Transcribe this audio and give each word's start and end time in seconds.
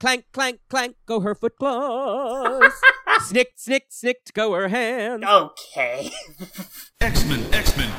clank, 0.00 0.24
clank, 0.32 0.60
clank, 0.68 0.96
go 1.06 1.20
her 1.20 1.34
foot 1.34 1.56
claws. 1.58 2.72
snick, 3.20 3.52
snick, 3.56 3.86
snicked, 3.90 4.32
go 4.34 4.52
her 4.54 4.68
hand. 4.68 5.24
Okay. 5.24 6.10
X-Men, 7.00 7.54
X-Men. 7.54 7.90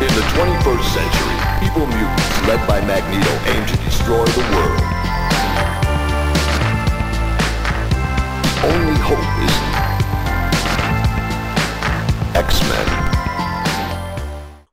In 0.00 0.08
the 0.14 0.24
21st 0.34 0.88
century, 0.94 1.36
evil 1.66 1.86
mutants 1.86 2.46
led 2.46 2.66
by 2.66 2.80
Magneto 2.86 3.32
aim 3.50 3.66
to 3.66 3.76
destroy 3.84 4.24
the 4.24 4.40
world. 4.54 4.80
The 8.46 8.68
only 8.68 8.98
hope 9.00 9.32
is 9.44 9.54
X-Men. 12.36 13.01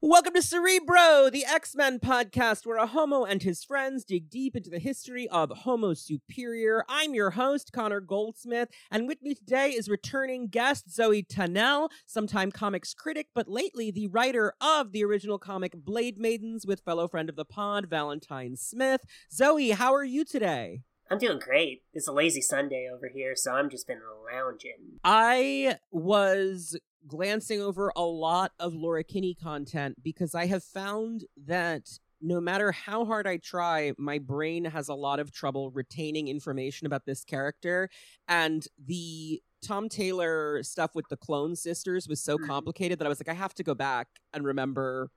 Welcome 0.09 0.33
to 0.33 0.41
Cerebro, 0.41 1.29
the 1.31 1.45
X 1.45 1.75
Men 1.75 1.99
podcast, 1.99 2.65
where 2.65 2.77
a 2.77 2.87
homo 2.87 3.25
and 3.25 3.43
his 3.43 3.63
friends 3.63 4.03
dig 4.03 4.27
deep 4.27 4.55
into 4.55 4.71
the 4.71 4.79
history 4.79 5.29
of 5.29 5.51
Homo 5.51 5.93
Superior. 5.93 6.83
I'm 6.89 7.13
your 7.13 7.29
host, 7.29 7.71
Connor 7.71 7.99
Goldsmith, 7.99 8.69
and 8.89 9.07
with 9.07 9.21
me 9.21 9.35
today 9.35 9.69
is 9.69 9.87
returning 9.87 10.47
guest 10.47 10.91
Zoe 10.91 11.21
Tunnell, 11.21 11.89
sometime 12.07 12.51
comics 12.51 12.95
critic, 12.95 13.27
but 13.35 13.47
lately 13.47 13.91
the 13.91 14.07
writer 14.07 14.53
of 14.59 14.93
the 14.93 15.05
original 15.05 15.37
comic 15.37 15.73
Blade 15.75 16.17
Maidens 16.17 16.65
with 16.65 16.81
fellow 16.81 17.07
friend 17.07 17.29
of 17.29 17.35
the 17.35 17.45
pod, 17.45 17.85
Valentine 17.87 18.55
Smith. 18.55 19.01
Zoe, 19.31 19.69
how 19.69 19.93
are 19.93 20.03
you 20.03 20.25
today? 20.25 20.81
I'm 21.09 21.17
doing 21.17 21.39
great. 21.39 21.81
It's 21.93 22.07
a 22.07 22.11
lazy 22.11 22.41
Sunday 22.41 22.87
over 22.93 23.09
here, 23.13 23.35
so 23.35 23.51
I'm 23.51 23.69
just 23.69 23.87
been 23.87 24.01
lounging. 24.31 24.99
I 25.03 25.77
was 25.91 26.77
glancing 27.07 27.61
over 27.61 27.91
a 27.95 28.03
lot 28.03 28.51
of 28.59 28.73
Laura 28.73 29.03
Kinney 29.03 29.33
content 29.33 29.97
because 30.03 30.35
I 30.35 30.45
have 30.45 30.63
found 30.63 31.25
that 31.47 31.87
no 32.21 32.39
matter 32.41 32.71
how 32.71 33.05
hard 33.05 33.25
I 33.25 33.37
try, 33.37 33.93
my 33.97 34.19
brain 34.19 34.65
has 34.65 34.89
a 34.89 34.93
lot 34.93 35.19
of 35.19 35.31
trouble 35.31 35.71
retaining 35.71 36.27
information 36.27 36.85
about 36.85 37.05
this 37.05 37.23
character. 37.23 37.89
And 38.27 38.67
the 38.77 39.41
Tom 39.65 39.89
Taylor 39.89 40.61
stuff 40.63 40.91
with 40.95 41.05
the 41.09 41.17
clone 41.17 41.55
sisters 41.55 42.07
was 42.07 42.21
so 42.21 42.37
Mhm. 42.37 42.45
complicated 42.47 42.99
that 42.99 43.05
I 43.05 43.09
was 43.09 43.19
like, 43.19 43.29
I 43.29 43.33
have 43.33 43.53
to 43.55 43.63
go 43.63 43.73
back 43.73 44.07
and 44.33 44.43
remember 44.45 45.09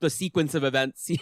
the 0.00 0.10
sequence 0.10 0.54
of 0.54 0.64
events 0.64 1.06
here. 1.08 1.18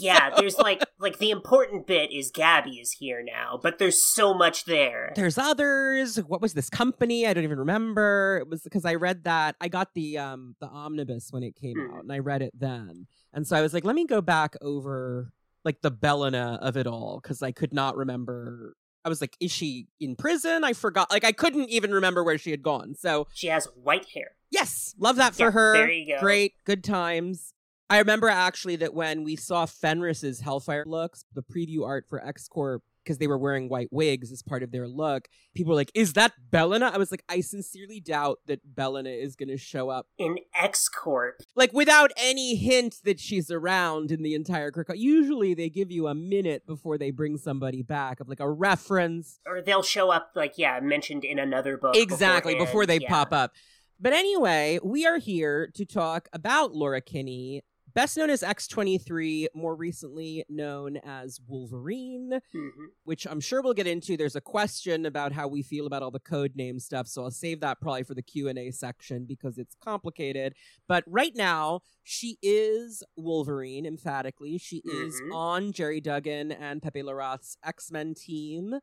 Yeah, 0.00 0.30
there's 0.36 0.58
like 0.58 0.82
like 0.98 1.18
the 1.18 1.30
important 1.30 1.86
bit 1.86 2.12
is 2.12 2.30
Gabby 2.30 2.72
is 2.78 2.92
here 2.92 3.22
now, 3.24 3.58
but 3.62 3.78
there's 3.78 4.04
so 4.14 4.34
much 4.34 4.64
there. 4.64 5.12
there's 5.16 5.38
others 5.38 6.16
what 6.16 6.40
was 6.40 6.52
this 6.54 6.68
company 6.68 7.26
i 7.26 7.32
don't 7.34 7.44
even 7.44 7.58
remember 7.58 8.38
it 8.40 8.48
was 8.48 8.62
because 8.62 8.84
i 8.84 8.94
read 8.94 9.24
that 9.24 9.54
i 9.60 9.68
got 9.68 9.94
the 9.94 10.18
um 10.18 10.54
the 10.60 10.66
omnibus 10.66 11.28
when 11.30 11.42
it 11.42 11.54
came 11.56 11.76
Hmm. 11.76 11.94
out 11.94 12.02
and 12.02 12.12
i 12.12 12.18
read 12.18 12.42
it 12.42 12.52
then 12.58 13.06
and 13.32 13.46
so 13.46 13.56
i 13.56 13.60
was 13.62 13.72
like 13.72 13.84
let 13.84 13.94
me 13.94 14.04
go 14.06 14.20
back 14.20 14.56
over 14.60 15.32
like 15.64 15.80
the 15.82 15.90
Bellona 15.90 16.58
of 16.60 16.76
it 16.76 16.86
all 16.86 17.20
because 17.22 17.42
i 17.42 17.52
could 17.52 17.72
not 17.72 17.96
remember 17.96 18.74
i 19.04 19.08
was 19.08 19.20
like 19.20 19.36
is 19.40 19.50
she 19.52 19.86
in 20.00 20.16
prison 20.16 20.64
i 20.64 20.72
forgot 20.72 21.10
like 21.10 21.24
i 21.24 21.32
couldn't 21.32 21.68
even 21.70 21.92
remember 21.92 22.22
where 22.24 22.38
she 22.38 22.50
had 22.50 22.62
gone 22.62 22.94
so 22.94 23.26
She 23.34 23.46
has 23.48 23.66
white 23.74 24.06
hair. 24.14 24.32
yes 24.50 24.94
love 24.98 25.16
that 25.16 25.34
for 25.34 25.44
Yeah, 25.44 25.50
her 25.52 25.72
there 25.74 25.90
you 25.92 26.14
go. 26.14 26.20
great 26.20 26.54
good 26.64 26.82
times 26.84 27.52
i 27.90 27.98
remember 27.98 28.28
actually 28.28 28.76
that 28.76 28.94
when 28.94 29.24
we 29.24 29.36
saw 29.36 29.66
fenris's 29.66 30.40
hellfire 30.40 30.84
looks 30.86 31.24
the 31.34 31.42
preview 31.42 31.84
art 31.84 32.06
for 32.08 32.24
x-corp 32.24 32.82
because 33.04 33.18
they 33.18 33.28
were 33.28 33.38
wearing 33.38 33.68
white 33.68 33.88
wigs 33.92 34.32
as 34.32 34.42
part 34.42 34.62
of 34.62 34.72
their 34.72 34.88
look 34.88 35.28
people 35.54 35.70
were 35.70 35.76
like 35.76 35.92
is 35.94 36.14
that 36.14 36.32
Bellona 36.50 36.92
i 36.92 36.98
was 36.98 37.10
like 37.10 37.24
i 37.28 37.40
sincerely 37.40 38.00
doubt 38.00 38.40
that 38.46 38.60
Bellona 38.74 39.22
is 39.22 39.36
going 39.36 39.48
to 39.48 39.56
show 39.56 39.90
up 39.90 40.06
In 40.18 40.38
X 40.54 40.88
Corp. 40.88 41.42
like 41.54 41.72
without 41.72 42.10
any 42.16 42.56
hint 42.56 42.96
that 43.04 43.20
she's 43.20 43.50
around 43.50 44.10
in 44.10 44.22
the 44.22 44.34
entire 44.34 44.70
Kirk. 44.70 44.90
Usually 44.94 45.54
they 45.54 45.68
give 45.68 45.90
you 45.90 46.06
a 46.08 46.14
minute 46.14 46.66
before 46.66 46.98
they 46.98 47.10
bring 47.10 47.36
somebody 47.36 47.82
back 47.82 48.20
of 48.20 48.28
like 48.28 48.40
a 48.40 48.50
reference 48.50 49.40
Or 49.46 49.60
they'll 49.60 49.82
show 49.82 50.10
up 50.10 50.32
like, 50.34 50.54
yeah, 50.56 50.78
mentioned 50.80 51.24
in 51.24 51.38
another 51.38 51.76
book. 51.76 51.96
exactly 51.96 52.54
beforehand, 52.54 52.66
before 52.66 52.86
they 52.86 52.98
yeah. 52.98 53.08
pop 53.08 53.32
up. 53.32 53.52
But 53.98 54.12
anyway, 54.12 54.78
we 54.82 55.06
are 55.06 55.18
here 55.18 55.70
to 55.74 55.84
talk 55.86 56.28
about 56.32 56.74
Laura 56.74 57.00
Kinney, 57.00 57.62
best 57.96 58.18
known 58.18 58.28
as 58.28 58.42
X23, 58.42 59.46
more 59.54 59.74
recently 59.74 60.44
known 60.50 60.98
as 60.98 61.40
Wolverine, 61.48 62.30
Mhm. 62.54 62.88
which 63.04 63.26
I'm 63.26 63.40
sure 63.40 63.62
we'll 63.62 63.72
get 63.72 63.86
into. 63.86 64.18
There's 64.18 64.36
a 64.36 64.40
question 64.42 65.06
about 65.06 65.32
how 65.32 65.48
we 65.48 65.62
feel 65.62 65.86
about 65.86 66.02
all 66.02 66.10
the 66.10 66.20
code 66.20 66.54
name 66.56 66.78
stuff, 66.78 67.08
so 67.08 67.24
I'll 67.24 67.30
save 67.30 67.60
that 67.60 67.80
probably 67.80 68.02
for 68.02 68.12
the 68.14 68.20
Q&A 68.20 68.70
section 68.70 69.24
because 69.24 69.56
it's 69.56 69.74
complicated. 69.76 70.54
But 70.86 71.04
right 71.06 71.34
now, 71.34 71.80
she 72.02 72.36
is 72.42 73.02
Wolverine 73.16 73.86
emphatically. 73.86 74.58
She 74.58 74.82
is 74.84 75.18
Mhm. 75.22 75.34
on 75.34 75.72
Gerry 75.72 76.02
Duggan 76.02 76.52
and 76.52 76.82
Pepe 76.82 77.02
Larraz's 77.02 77.56
X-Men 77.64 78.12
team 78.12 78.74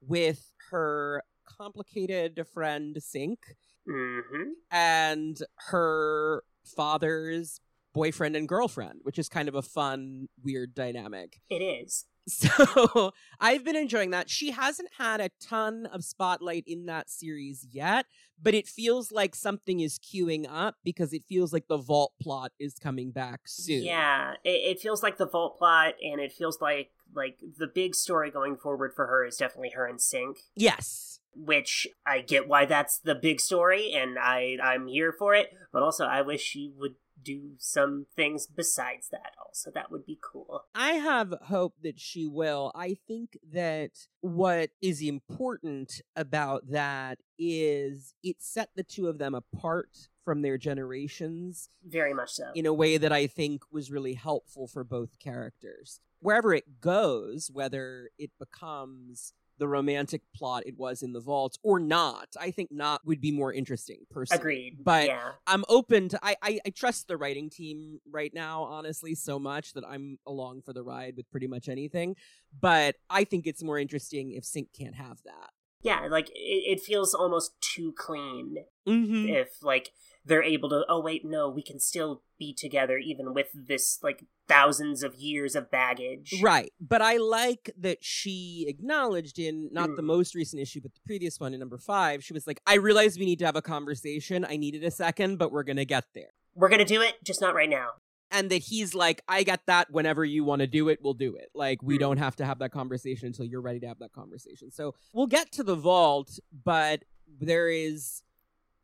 with 0.00 0.52
her 0.70 1.24
complicated 1.44 2.46
friend 2.46 2.94
Synch 3.00 3.42
Mhm. 3.88 4.52
and 4.70 5.42
her 5.56 6.44
father's 6.64 7.60
boyfriend 7.92 8.36
and 8.36 8.48
girlfriend, 8.48 9.00
which 9.02 9.18
is 9.18 9.28
kind 9.28 9.48
of 9.48 9.54
a 9.54 9.62
fun, 9.62 10.28
weird 10.42 10.74
dynamic. 10.74 11.40
It 11.48 11.62
is. 11.62 12.04
So 12.28 13.10
I've 13.40 13.64
been 13.64 13.74
enjoying 13.74 14.10
that. 14.10 14.30
She 14.30 14.52
hasn't 14.52 14.90
had 14.98 15.20
a 15.20 15.30
ton 15.40 15.86
of 15.86 16.04
spotlight 16.04 16.62
in 16.64 16.86
that 16.86 17.10
series 17.10 17.66
yet, 17.72 18.06
but 18.40 18.54
it 18.54 18.68
feels 18.68 19.10
like 19.10 19.34
something 19.34 19.80
is 19.80 19.98
queuing 19.98 20.46
up 20.48 20.76
because 20.84 21.12
it 21.12 21.24
feels 21.24 21.52
like 21.52 21.66
the 21.66 21.78
vault 21.78 22.12
plot 22.22 22.52
is 22.60 22.74
coming 22.78 23.10
back 23.10 23.40
soon. 23.46 23.82
Yeah, 23.82 24.34
it, 24.44 24.76
it 24.76 24.80
feels 24.80 25.02
like 25.02 25.16
the 25.16 25.26
vault 25.26 25.58
plot, 25.58 25.94
and 26.00 26.20
it 26.20 26.30
feels 26.30 26.60
like 26.60 26.90
like 27.16 27.40
the 27.58 27.66
big 27.66 27.96
story 27.96 28.30
going 28.30 28.56
forward 28.56 28.92
for 28.94 29.06
her 29.08 29.24
is 29.24 29.36
definitely 29.36 29.70
her 29.74 29.86
and 29.86 29.98
Synch. 29.98 30.36
Yes. 30.54 31.18
which 31.34 31.88
I 32.06 32.20
get 32.20 32.46
why 32.46 32.64
that's 32.66 32.98
the 32.98 33.16
big 33.16 33.40
story, 33.40 33.92
and 33.92 34.18
I 34.20 34.56
I'm 34.62 34.86
here 34.86 35.12
for 35.18 35.34
it. 35.34 35.50
But 35.72 35.82
also, 35.82 36.04
I 36.04 36.22
wish 36.22 36.42
she 36.42 36.70
would 36.78 36.94
do 37.22 37.52
some 37.58 38.06
things 38.16 38.46
besides 38.46 39.08
that. 39.10 39.32
Also, 39.44 39.70
that 39.74 39.90
would 39.90 40.06
be 40.06 40.18
cool. 40.22 40.64
I 40.74 40.92
have 40.92 41.34
hope 41.42 41.74
that 41.82 41.98
she 41.98 42.26
will. 42.26 42.72
I 42.74 42.96
think 43.06 43.38
that 43.52 43.90
what 44.20 44.70
is 44.80 45.02
important 45.02 46.00
about 46.16 46.70
that 46.70 47.18
is 47.38 48.14
it 48.22 48.36
set 48.40 48.70
the 48.74 48.82
two 48.82 49.08
of 49.08 49.18
them 49.18 49.34
apart 49.34 50.08
from 50.24 50.42
their 50.42 50.58
generations 50.58 51.68
Very 51.84 52.14
much 52.14 52.32
so. 52.32 52.50
in 52.54 52.66
a 52.66 52.72
way 52.74 52.98
that 52.98 53.12
I 53.12 53.26
think 53.26 53.62
was 53.72 53.90
really 53.90 54.14
helpful 54.14 54.66
for 54.66 54.84
both 54.84 55.18
characters. 55.18 56.00
Wherever 56.20 56.52
it 56.52 56.80
goes, 56.80 57.50
whether 57.52 58.10
it 58.18 58.30
becomes 58.38 59.32
the 59.60 59.68
romantic 59.68 60.22
plot 60.34 60.64
it 60.66 60.74
was 60.76 61.02
in 61.02 61.12
the 61.12 61.20
vault 61.20 61.56
or 61.62 61.78
not, 61.78 62.26
I 62.40 62.50
think 62.50 62.70
not 62.72 63.06
would 63.06 63.20
be 63.20 63.30
more 63.30 63.52
interesting 63.52 63.98
personally. 64.10 64.40
Agreed. 64.40 64.78
But 64.82 65.06
yeah, 65.06 65.32
I'm 65.46 65.64
open 65.68 66.08
to 66.08 66.18
I, 66.22 66.34
I 66.42 66.58
I 66.66 66.70
trust 66.70 67.06
the 67.06 67.16
writing 67.16 67.48
team 67.48 68.00
right 68.10 68.32
now, 68.34 68.64
honestly, 68.64 69.14
so 69.14 69.38
much 69.38 69.74
that 69.74 69.84
I'm 69.86 70.18
along 70.26 70.62
for 70.62 70.72
the 70.72 70.82
ride 70.82 71.14
with 71.16 71.30
pretty 71.30 71.46
much 71.46 71.68
anything. 71.68 72.16
But 72.60 72.96
I 73.08 73.22
think 73.22 73.46
it's 73.46 73.62
more 73.62 73.78
interesting 73.78 74.32
if 74.32 74.42
Synch 74.42 74.72
can't 74.76 74.96
have 74.96 75.18
that. 75.24 75.50
yeah, 75.82 76.08
like 76.10 76.28
it, 76.30 76.62
it 76.72 76.80
feels 76.80 77.14
almost 77.14 77.52
too 77.60 77.92
clean 77.96 78.56
Mm-hmm. 78.88 79.28
if 79.28 79.62
like 79.62 79.92
they're 80.24 80.42
able 80.42 80.68
to. 80.70 80.84
Oh 80.88 81.00
wait, 81.00 81.24
no, 81.24 81.48
we 81.48 81.62
can 81.62 81.78
still 81.80 82.22
be 82.38 82.54
together 82.54 82.98
even 82.98 83.34
with 83.34 83.48
this 83.54 83.98
like 84.02 84.24
thousands 84.48 85.02
of 85.02 85.14
years 85.14 85.54
of 85.54 85.70
baggage. 85.70 86.34
Right. 86.42 86.72
But 86.80 87.02
I 87.02 87.16
like 87.16 87.70
that 87.78 87.98
she 88.02 88.64
acknowledged 88.68 89.38
in 89.38 89.68
not 89.72 89.96
the 89.96 90.02
Mm. 90.02 90.06
most 90.06 90.34
recent 90.34 90.60
issue, 90.60 90.80
but 90.80 90.92
the 90.94 91.00
previous 91.06 91.38
one 91.38 91.54
in 91.54 91.60
number 91.60 91.78
five, 91.78 92.24
she 92.24 92.32
was 92.32 92.46
like, 92.46 92.60
I 92.66 92.74
realize 92.74 93.18
we 93.18 93.26
need 93.26 93.38
to 93.40 93.46
have 93.46 93.56
a 93.56 93.62
conversation. 93.62 94.44
I 94.44 94.56
needed 94.56 94.82
a 94.84 94.90
second, 94.90 95.38
but 95.38 95.52
we're 95.52 95.62
gonna 95.62 95.84
get 95.84 96.04
there. 96.14 96.30
We're 96.54 96.68
gonna 96.68 96.84
do 96.84 97.00
it, 97.00 97.14
just 97.24 97.40
not 97.40 97.54
right 97.54 97.70
now. 97.70 97.90
And 98.32 98.48
that 98.50 98.58
he's 98.62 98.94
like, 98.94 99.22
I 99.28 99.42
get 99.42 99.66
that 99.66 99.90
whenever 99.90 100.24
you 100.24 100.44
want 100.44 100.60
to 100.60 100.66
do 100.68 100.88
it, 100.88 101.00
we'll 101.02 101.14
do 101.14 101.34
it. 101.34 101.50
Like, 101.54 101.82
we 101.82 101.96
Mm. 101.96 102.00
don't 102.00 102.16
have 102.18 102.36
to 102.36 102.44
have 102.44 102.58
that 102.60 102.70
conversation 102.70 103.26
until 103.26 103.44
you're 103.44 103.60
ready 103.60 103.80
to 103.80 103.88
have 103.88 103.98
that 103.98 104.12
conversation. 104.12 104.70
So 104.70 104.94
we'll 105.12 105.26
get 105.26 105.50
to 105.52 105.64
the 105.64 105.74
vault, 105.74 106.38
but 106.64 107.04
there 107.26 107.68
is 107.68 108.22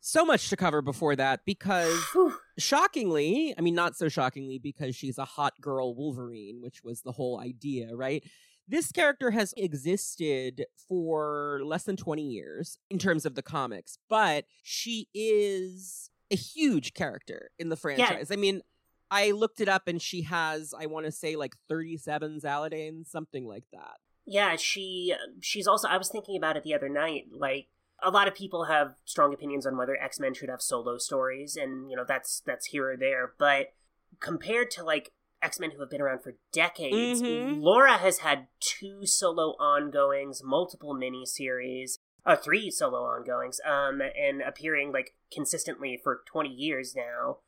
so 0.00 0.24
much 0.24 0.48
to 0.50 0.56
cover 0.56 0.82
before 0.82 1.16
that 1.16 1.40
because 1.44 1.98
shockingly, 2.58 3.54
I 3.56 3.60
mean, 3.60 3.74
not 3.74 3.96
so 3.96 4.08
shockingly 4.08 4.58
because 4.58 4.94
she's 4.94 5.18
a 5.18 5.24
hot 5.24 5.54
girl 5.60 5.94
Wolverine, 5.94 6.60
which 6.62 6.82
was 6.84 7.02
the 7.02 7.12
whole 7.12 7.40
idea, 7.40 7.94
right? 7.94 8.22
This 8.68 8.90
character 8.90 9.30
has 9.30 9.54
existed 9.56 10.66
for 10.88 11.60
less 11.64 11.84
than 11.84 11.96
20 11.96 12.22
years 12.22 12.78
in 12.90 12.98
terms 12.98 13.24
of 13.24 13.34
the 13.34 13.42
comics, 13.42 13.98
but 14.08 14.44
she 14.62 15.08
is 15.14 16.10
a 16.32 16.36
huge 16.36 16.92
character 16.94 17.50
in 17.58 17.68
the 17.68 17.76
franchise. 17.76 18.30
I 18.32 18.36
mean, 18.36 18.62
I 19.10 19.30
looked 19.30 19.60
it 19.60 19.68
up 19.68 19.86
and 19.86 20.02
she 20.02 20.22
has, 20.22 20.74
I 20.78 20.86
want 20.86 21.06
to 21.06 21.12
say, 21.12 21.36
like 21.36 21.54
37 21.68 22.40
Zaladanes, 22.40 23.06
something 23.06 23.46
like 23.46 23.64
that. 23.72 23.98
Yeah, 24.26 24.56
she 24.56 25.14
uh, 25.14 25.38
she's 25.40 25.68
also 25.68 25.86
I 25.86 25.96
was 25.98 26.08
thinking 26.08 26.36
about 26.36 26.56
it 26.56 26.64
the 26.64 26.74
other 26.74 26.88
night, 26.88 27.26
like 27.30 27.68
a 28.02 28.10
lot 28.10 28.28
of 28.28 28.34
people 28.34 28.64
have 28.64 28.94
strong 29.04 29.32
opinions 29.32 29.66
on 29.66 29.76
whether 29.76 29.96
X-Men 29.96 30.34
should 30.34 30.48
have 30.50 30.60
solo 30.62 30.98
stories 30.98 31.56
and 31.56 31.90
you 31.90 31.96
know 31.96 32.04
that's 32.06 32.40
that's 32.46 32.66
here 32.66 32.90
or 32.90 32.96
there, 32.96 33.32
but 33.38 33.72
compared 34.20 34.70
to 34.72 34.84
like 34.84 35.12
X 35.42 35.60
Men 35.60 35.70
who 35.72 35.80
have 35.80 35.90
been 35.90 36.00
around 36.00 36.22
for 36.22 36.34
decades. 36.52 37.22
Mhm. 37.22 37.60
Laura 37.62 37.98
has 37.98 38.18
had 38.18 38.48
two 38.60 39.06
solo 39.06 39.50
ongoings, 39.60 40.42
multiple 40.42 40.94
miniseries, 40.94 41.98
uh, 42.24 42.36
three 42.36 42.70
solo 42.70 43.04
ongoings, 43.04 43.60
um, 43.64 44.00
and 44.00 44.40
appearing 44.42 44.92
like 44.92 45.14
consistently 45.32 46.00
for 46.02 46.22
20 46.26 46.48
years 46.48 46.94
now, 46.96 47.38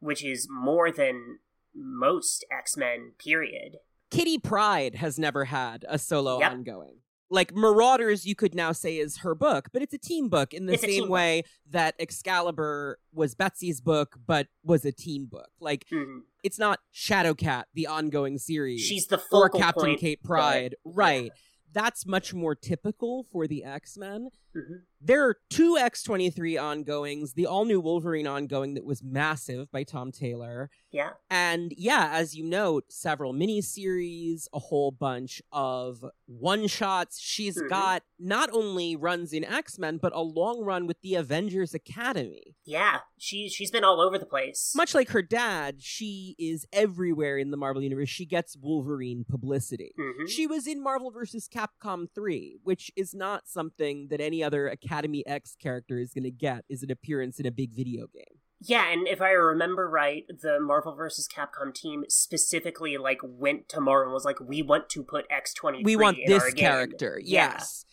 which 0.00 0.22
is 0.24 0.46
more 0.50 0.90
than 0.90 1.38
most 1.74 2.44
X 2.50 2.76
Men, 2.76 3.12
period. 3.18 3.78
Kitty 4.10 4.38
Pryde 4.38 4.96
has 4.96 5.18
never 5.18 5.46
had 5.46 5.84
a 5.88 5.98
solo 5.98 6.38
Yep. 6.38 6.52
ongoing. 6.52 6.98
Like 7.30 7.54
Marauders, 7.54 8.26
you 8.26 8.34
could 8.34 8.54
now 8.54 8.72
say 8.72 8.98
is 8.98 9.18
her 9.18 9.34
book, 9.34 9.68
but 9.72 9.82
it's 9.82 9.94
a 9.94 9.98
team 9.98 10.28
book 10.28 10.52
in 10.52 10.66
the 10.66 10.74
It's 10.74 10.82
same 10.82 11.08
way 11.08 11.42
that 11.70 11.94
Excalibur 11.98 12.98
was 13.12 13.34
Betsy's 13.34 13.80
book, 13.80 14.16
but 14.26 14.48
was 14.62 14.84
a 14.84 14.92
team 14.92 15.26
book. 15.26 15.48
Like 15.60 15.86
Mhm. 15.90 16.20
it's 16.42 16.58
not 16.58 16.80
Shadowcat, 16.92 17.64
the 17.74 17.86
ongoing 17.86 18.38
series, 18.38 18.82
She's 18.82 19.06
the 19.06 19.16
or 19.16 19.48
focal 19.48 19.60
Captain 19.60 19.82
point, 19.84 20.00
Kate 20.00 20.22
Pryde, 20.22 20.74
yeah. 20.84 20.92
right? 20.94 21.32
That's 21.72 22.06
much 22.06 22.32
more 22.34 22.54
typical 22.54 23.24
for 23.32 23.46
the 23.48 23.64
X 23.64 23.96
Men. 23.96 24.28
Mhm. 24.56 24.82
There 25.00 25.26
are 25.28 25.36
two 25.50 25.76
X23 25.78 26.56
ongoings, 26.56 27.34
the 27.34 27.44
all 27.44 27.66
new 27.66 27.78
Wolverine 27.80 28.26
ongoing 28.26 28.72
that 28.74 28.86
was 28.86 29.02
massive 29.02 29.70
by 29.70 29.82
Tom 29.84 30.10
Taylor. 30.12 30.70
Yeah. 30.90 31.10
And 31.28 31.74
yeah, 31.76 32.08
as 32.12 32.34
you 32.34 32.42
note, 32.44 32.84
several 32.90 33.34
miniseries, 33.34 34.46
a 34.54 34.58
whole 34.60 34.92
bunch 34.92 35.42
of 35.52 36.04
one 36.26 36.66
shots. 36.68 37.20
She's 37.20 37.60
Mhm. 37.60 37.68
got 37.68 38.02
not 38.18 38.48
only 38.52 38.96
runs 38.96 39.32
in 39.32 39.44
X 39.44 39.78
Men, 39.78 39.98
but 39.98 40.14
a 40.14 40.22
long 40.22 40.60
run 40.60 40.86
with 40.86 41.00
the 41.02 41.16
Avengers 41.16 41.74
Academy. 41.74 42.56
Yeah, 42.64 43.00
she 43.18 43.48
she's 43.48 43.70
been 43.70 43.84
all 43.84 44.00
over 44.00 44.18
the 44.18 44.24
place. 44.26 44.72
Much 44.74 44.94
like 44.94 45.10
her 45.10 45.22
dad, 45.22 45.82
she 45.82 46.34
is 46.38 46.66
everywhere 46.72 47.36
in 47.36 47.50
the 47.50 47.56
Marvel 47.56 47.82
Universe. 47.82 48.08
She 48.08 48.24
gets 48.24 48.56
Wolverine 48.56 49.24
publicity. 49.28 49.92
Mhm. 49.98 50.30
She 50.30 50.46
was 50.46 50.66
in 50.66 50.80
Marvel 50.82 51.10
vs. 51.10 51.48
Capcom 51.48 52.08
3, 52.14 52.58
which 52.62 52.90
is 52.96 53.12
not 53.14 53.48
something 53.48 54.08
that 54.08 54.20
any 54.20 54.42
other 54.44 54.68
Academy 54.68 55.26
X 55.26 55.56
character 55.60 55.98
is 55.98 56.12
going 56.12 56.24
to 56.24 56.30
get, 56.30 56.64
is 56.68 56.82
an 56.82 56.90
appearance 56.90 57.40
in 57.40 57.46
a 57.46 57.50
big 57.50 57.72
video 57.74 58.06
game. 58.06 58.38
Yeah, 58.60 58.90
and 58.90 59.06
if 59.06 59.20
I 59.20 59.30
remember 59.30 59.90
right, 59.90 60.24
the 60.28 60.58
Marvel 60.60 60.94
vs. 60.94 61.28
Capcom 61.28 61.74
team 61.74 62.04
specifically 62.08 62.96
like 62.96 63.18
went 63.22 63.68
to 63.70 63.80
Marvel 63.80 64.06
and 64.06 64.14
was 64.14 64.24
like, 64.24 64.40
"We 64.40 64.62
want 64.62 64.88
to 64.90 65.02
put 65.02 65.26
X 65.30 65.52
twenty. 65.52 65.82
We 65.82 65.96
want 65.96 66.18
this 66.26 66.44
game." 66.54 66.64
character. 66.64 67.20
Yeah. 67.22 67.52
Yes. 67.52 67.84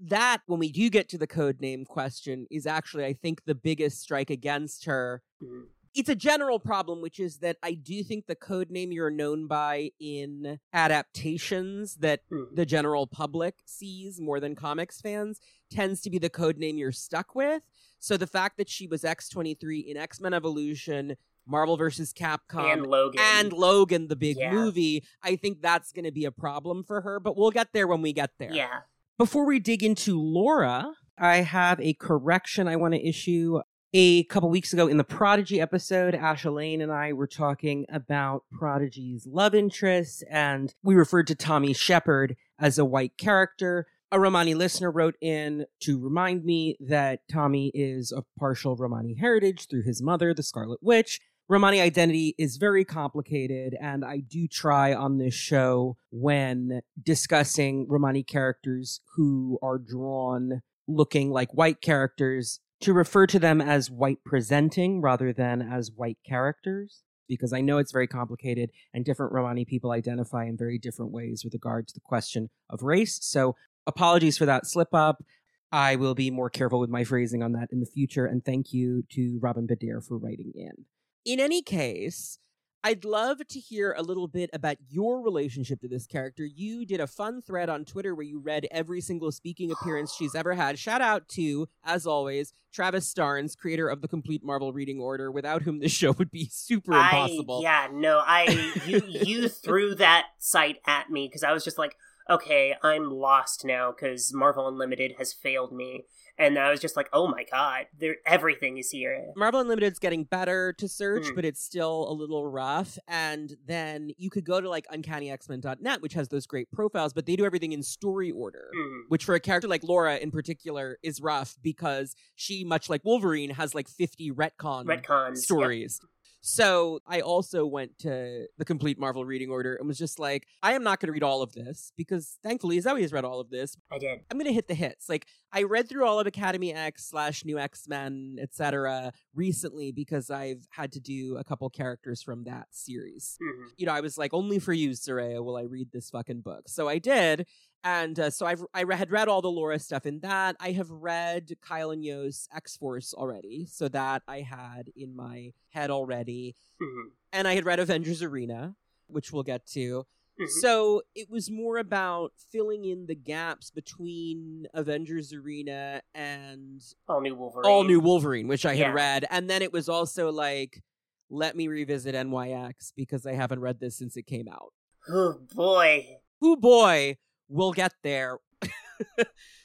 That, 0.00 0.42
when 0.46 0.60
we 0.60 0.70
do 0.70 0.90
get 0.90 1.08
to 1.08 1.18
the 1.18 1.26
code 1.26 1.60
name 1.60 1.84
question, 1.84 2.46
is 2.50 2.66
actually, 2.66 3.04
I 3.04 3.14
think, 3.14 3.44
the 3.46 3.54
biggest 3.54 4.00
strike 4.00 4.30
against 4.30 4.84
her. 4.84 5.22
Mhm. 5.42 5.66
It's 5.94 6.08
a 6.08 6.14
general 6.14 6.58
problem, 6.58 7.00
which 7.00 7.18
is 7.18 7.38
that 7.38 7.56
I 7.62 7.72
do 7.74 8.02
think 8.02 8.26
the 8.26 8.34
code 8.36 8.70
name 8.70 8.92
you're 8.92 9.10
known 9.10 9.46
by 9.46 9.90
in 9.98 10.58
adaptations 10.72 11.96
that 11.96 12.20
Mhm. 12.30 12.54
the 12.54 12.66
general 12.66 13.06
public 13.06 13.56
sees 13.64 14.20
more 14.20 14.40
than 14.40 14.54
comics 14.54 15.00
fans 15.00 15.40
tends 15.70 16.00
to 16.02 16.10
be 16.10 16.18
the 16.18 16.30
code 16.30 16.58
name 16.58 16.78
you're 16.78 16.92
stuck 16.92 17.34
with. 17.34 17.62
So 17.98 18.16
the 18.16 18.26
fact 18.26 18.56
that 18.58 18.68
she 18.68 18.86
was 18.86 19.02
X23 19.04 19.80
in 19.80 19.96
X 19.96 20.20
Men 20.20 20.32
Evolution, 20.34 21.16
Marvel 21.46 21.76
vs. 21.76 22.12
Capcom, 22.12 22.72
and 22.72 22.86
Logan 22.86 23.20
and 23.20 23.52
Logan, 23.52 24.08
the 24.08 24.16
big 24.16 24.36
Yeah. 24.36 24.52
movie, 24.52 25.02
I 25.22 25.36
think 25.36 25.62
that's 25.62 25.92
going 25.92 26.04
to 26.04 26.12
be 26.12 26.24
a 26.26 26.30
problem 26.30 26.84
for 26.84 27.00
her, 27.00 27.18
but 27.18 27.36
we'll 27.36 27.50
get 27.50 27.72
there 27.72 27.86
when 27.88 28.02
we 28.02 28.12
get 28.12 28.30
there. 28.38 28.52
yeah, 28.52 28.82
Before 29.16 29.44
we 29.46 29.58
dig 29.58 29.82
into 29.82 30.20
Laura, 30.20 30.94
I 31.16 31.38
have 31.38 31.80
a 31.80 31.94
correction 31.94 32.68
I 32.68 32.76
want 32.76 32.94
to 32.94 33.00
issue. 33.04 33.60
A 33.94 34.24
couple 34.24 34.50
weeks 34.50 34.74
ago 34.74 34.86
in 34.86 34.98
the 34.98 35.04
Prodigy 35.04 35.62
episode, 35.62 36.12
Asha 36.12 36.52
Lane 36.52 36.82
and 36.82 36.92
I 36.92 37.14
were 37.14 37.26
talking 37.26 37.86
about 37.88 38.44
Prodigy's 38.52 39.26
love 39.26 39.54
interests, 39.54 40.22
and 40.28 40.74
we 40.82 40.94
referred 40.94 41.26
to 41.28 41.34
Tommy 41.34 41.72
Shepard 41.72 42.36
as 42.58 42.76
a 42.76 42.84
white 42.84 43.16
character. 43.16 43.86
A 44.12 44.20
Romani 44.20 44.52
listener 44.52 44.90
wrote 44.90 45.14
in 45.22 45.64
to 45.80 45.98
remind 45.98 46.44
me 46.44 46.76
that 46.80 47.20
Tommy 47.32 47.72
is 47.72 48.12
of 48.12 48.26
partial 48.38 48.76
Romani 48.76 49.14
heritage 49.14 49.68
through 49.68 49.84
his 49.84 50.02
mother, 50.02 50.34
the 50.34 50.42
Scarlet 50.42 50.80
Witch. 50.82 51.18
Romani 51.48 51.80
identity 51.80 52.34
is 52.36 52.58
very 52.58 52.84
complicated, 52.84 53.74
and 53.80 54.04
I 54.04 54.18
do 54.18 54.46
try 54.48 54.92
on 54.92 55.16
this 55.16 55.32
show 55.32 55.96
when 56.10 56.82
discussing 57.02 57.86
Romani 57.88 58.22
characters 58.22 59.00
who 59.16 59.58
are 59.62 59.78
drawn 59.78 60.60
looking 60.86 61.30
like 61.30 61.54
white 61.54 61.80
characters 61.80 62.60
to 62.80 62.92
refer 62.92 63.26
to 63.26 63.38
them 63.38 63.60
as 63.60 63.90
white 63.90 64.24
presenting 64.24 65.00
rather 65.00 65.32
than 65.32 65.62
as 65.62 65.90
white 65.94 66.18
characters. 66.26 67.02
Because 67.28 67.52
I 67.52 67.60
know 67.60 67.76
it's 67.76 67.92
very 67.92 68.06
complicated, 68.06 68.70
and 68.94 69.04
different 69.04 69.32
Romani 69.32 69.66
people 69.66 69.90
identify 69.90 70.46
in 70.46 70.56
very 70.56 70.78
different 70.78 71.12
ways 71.12 71.42
with 71.44 71.52
regard 71.52 71.86
to 71.88 71.94
the 71.94 72.00
question 72.00 72.48
of 72.70 72.82
race. 72.82 73.18
So, 73.20 73.54
apologies 73.86 74.38
for 74.38 74.46
that 74.46 74.66
slip 74.66 74.94
up. 74.94 75.22
I 75.70 75.96
will 75.96 76.14
be 76.14 76.30
more 76.30 76.48
careful 76.48 76.80
with 76.80 76.88
my 76.88 77.04
phrasing 77.04 77.42
on 77.42 77.52
that 77.52 77.68
in 77.70 77.80
the 77.80 77.86
future. 77.86 78.24
And 78.24 78.42
thank 78.42 78.72
you 78.72 79.04
to 79.10 79.38
Robin 79.42 79.66
Badir 79.66 80.02
for 80.02 80.16
writing 80.16 80.52
in. 80.54 80.86
In 81.26 81.40
any 81.40 81.60
case, 81.60 82.38
I'd 82.84 83.04
love 83.04 83.46
to 83.48 83.58
hear 83.58 83.92
a 83.96 84.02
little 84.02 84.28
bit 84.28 84.50
about 84.52 84.76
your 84.88 85.20
relationship 85.20 85.80
to 85.80 85.88
this 85.88 86.06
character. 86.06 86.44
You 86.44 86.86
did 86.86 87.00
a 87.00 87.08
fun 87.08 87.42
thread 87.42 87.68
on 87.68 87.84
Twitter 87.84 88.14
where 88.14 88.24
you 88.24 88.38
read 88.38 88.68
every 88.70 89.00
single 89.00 89.32
speaking 89.32 89.72
appearance 89.72 90.14
she's 90.14 90.34
ever 90.34 90.54
had. 90.54 90.78
Shout 90.78 91.00
out 91.00 91.28
to, 91.30 91.68
as 91.84 92.06
always, 92.06 92.52
Travis 92.72 93.12
Starnes, 93.12 93.56
creator 93.56 93.88
of 93.88 94.00
the 94.00 94.08
complete 94.08 94.44
Marvel 94.44 94.72
reading 94.72 95.00
order, 95.00 95.32
without 95.32 95.62
whom 95.62 95.80
this 95.80 95.92
show 95.98 96.12
would 96.12 96.30
be 96.30 96.48
super 96.52 96.92
impossible. 96.92 97.58
I 97.58 97.62
yeah 97.62 97.88
no 97.92 98.22
I 98.24 98.72
you 98.86 99.02
you 99.06 99.48
threw 99.48 99.94
that 99.96 100.26
site 100.38 100.78
at 100.86 101.10
me 101.10 101.26
because 101.26 101.42
I 101.42 101.52
was 101.52 101.64
just 101.64 101.78
like 101.78 101.96
okay 102.28 102.74
I'm 102.82 103.10
lost 103.10 103.64
now 103.64 103.92
because 103.92 104.32
Marvel 104.34 104.68
Unlimited 104.68 105.14
has 105.18 105.32
failed 105.32 105.72
me 105.72 106.04
and 106.38 106.58
I 106.58 106.70
was 106.70 106.80
just 106.80 106.96
like 106.96 107.08
oh 107.12 107.26
my 107.26 107.44
god 107.50 107.86
there 107.98 108.16
everything 108.26 108.78
is 108.78 108.90
here 108.90 109.32
Marvel 109.36 109.60
Unlimited's 109.60 109.98
getting 109.98 110.24
better 110.24 110.72
to 110.74 110.88
search, 110.88 111.24
Mm. 111.24 111.34
but 111.34 111.44
it's 111.44 111.62
still 111.62 112.08
a 112.10 112.12
little 112.12 112.46
rough. 112.46 112.96
And 113.08 113.56
then 113.66 114.10
you 114.16 114.30
could 114.30 114.44
go 114.44 114.60
to 114.60 114.68
like 114.68 114.86
uncannyxmen.net, 114.92 116.02
which 116.02 116.14
has 116.14 116.28
those 116.28 116.46
great 116.46 116.70
profiles, 116.70 117.12
but 117.12 117.26
they 117.26 117.36
do 117.36 117.44
everything 117.44 117.72
in 117.72 117.82
story 117.82 118.30
order. 118.30 118.70
Mm. 118.76 119.02
which 119.08 119.24
for 119.24 119.34
a 119.34 119.40
character 119.40 119.68
like 119.68 119.82
Laura 119.82 120.16
in 120.16 120.30
particular 120.30 120.98
is 121.02 121.20
rough 121.20 121.56
because 121.62 122.14
she, 122.36 122.64
much 122.64 122.88
like 122.90 123.04
Wolverine, 123.04 123.50
has 123.50 123.74
like 123.74 123.88
50 123.88 124.30
retcon 124.32 124.84
retcons 124.86 125.38
stories. 125.38 126.00
So 126.40 127.00
I 127.06 127.20
also 127.20 127.66
went 127.66 127.98
to 128.00 128.46
the 128.58 128.64
complete 128.64 128.98
Marvel 128.98 129.24
reading 129.24 129.50
order 129.50 129.74
and 129.74 129.88
was 129.88 129.98
just 129.98 130.18
like, 130.18 130.46
I 130.62 130.72
am 130.74 130.84
not 130.84 131.00
going 131.00 131.08
to 131.08 131.12
read 131.12 131.22
all 131.24 131.42
of 131.42 131.52
this 131.52 131.92
because 131.96 132.38
thankfully 132.42 132.78
Zoe 132.80 133.02
has 133.02 133.12
read 133.12 133.24
all 133.24 133.40
of 133.40 133.50
this. 133.50 133.76
I 133.92 133.98
did 133.98 134.20
I'm 134.30 134.38
going 134.38 134.46
to 134.46 134.52
hit 134.52 134.68
the 134.68 134.74
hits. 134.74 135.08
Like 135.08 135.26
I 135.52 135.64
read 135.64 135.88
through 135.88 136.04
all 136.06 136.20
of 136.20 136.26
Academy 136.26 136.72
X 136.72 137.06
slash 137.08 137.44
New 137.44 137.58
X 137.58 137.88
Men, 137.88 138.36
etc. 138.40 139.12
recently 139.34 139.90
because 139.92 140.30
I've 140.30 140.66
had 140.70 140.92
to 140.92 141.00
do 141.00 141.36
a 141.38 141.44
couple 141.44 141.68
characters 141.70 142.22
from 142.22 142.44
that 142.44 142.68
series 142.70 143.38
Mhm. 143.42 143.70
you 143.76 143.86
know, 143.86 143.92
I 143.92 144.00
was 144.00 144.16
like, 144.16 144.32
only 144.32 144.58
for 144.58 144.72
you, 144.72 144.90
Soraya, 144.90 145.42
will 145.44 145.56
I 145.56 145.62
read 145.62 145.90
this 145.92 146.10
fucking 146.10 146.40
book. 146.42 146.68
So 146.68 146.88
I 146.88 146.98
did. 146.98 147.46
And 147.84 148.18
uh, 148.18 148.30
so 148.30 148.44
I've, 148.46 148.64
I 148.74 148.84
had 148.94 149.10
read 149.10 149.28
all 149.28 149.40
the 149.40 149.50
Laura 149.50 149.78
stuff 149.78 150.04
in 150.04 150.20
that. 150.20 150.56
I 150.60 150.72
have 150.72 150.90
read 150.90 151.52
Kyle 151.62 151.90
and 151.90 152.04
Yost's 152.04 152.48
X 152.54 152.76
Force 152.76 153.14
already. 153.14 153.66
So 153.66 153.88
that 153.88 154.22
I 154.28 154.40
had 154.40 154.90
in 154.96 155.14
my 155.14 155.52
head 155.70 155.90
already. 155.90 156.54
Mhm. 156.82 157.10
And 157.32 157.46
I 157.48 157.54
had 157.54 157.64
read 157.64 157.78
Avengers 157.78 158.22
Arena, 158.22 158.74
which 159.06 159.32
we'll 159.32 159.42
get 159.44 159.64
to. 159.68 160.06
Mhm. 160.40 160.48
So 160.60 161.02
it 161.14 161.28
was 161.30 161.50
more 161.50 161.78
about 161.78 162.32
filling 162.50 162.84
in 162.84 163.06
the 163.06 163.14
gaps 163.14 163.70
between 163.70 164.66
Avengers 164.74 165.32
Arena 165.32 166.02
and 166.14 166.82
all 167.08 167.20
new 167.20 167.34
Wolverine 167.34 167.66
All 167.70 167.84
New 167.84 168.00
Wolverine, 168.00 168.48
which 168.48 168.64
I 168.66 168.74
had 168.76 168.78
Yeah. 168.88 168.92
read. 168.92 169.24
And 169.30 169.48
then 169.50 169.62
it 169.62 169.72
was 169.72 169.88
also 169.88 170.30
like, 170.30 170.82
let 171.30 171.56
me 171.56 171.68
revisit 171.68 172.14
NYX 172.14 172.92
because 172.96 173.26
I 173.26 173.32
haven't 173.34 173.60
read 173.60 173.80
this 173.80 173.96
since 173.96 174.16
it 174.16 174.26
came 174.26 174.48
out. 174.48 174.72
oh 175.08 175.40
boy 175.54 176.18
Oh 176.40 176.54
boy, 176.54 177.16
we'll 177.48 177.72
get 177.72 177.92
there. 178.02 178.38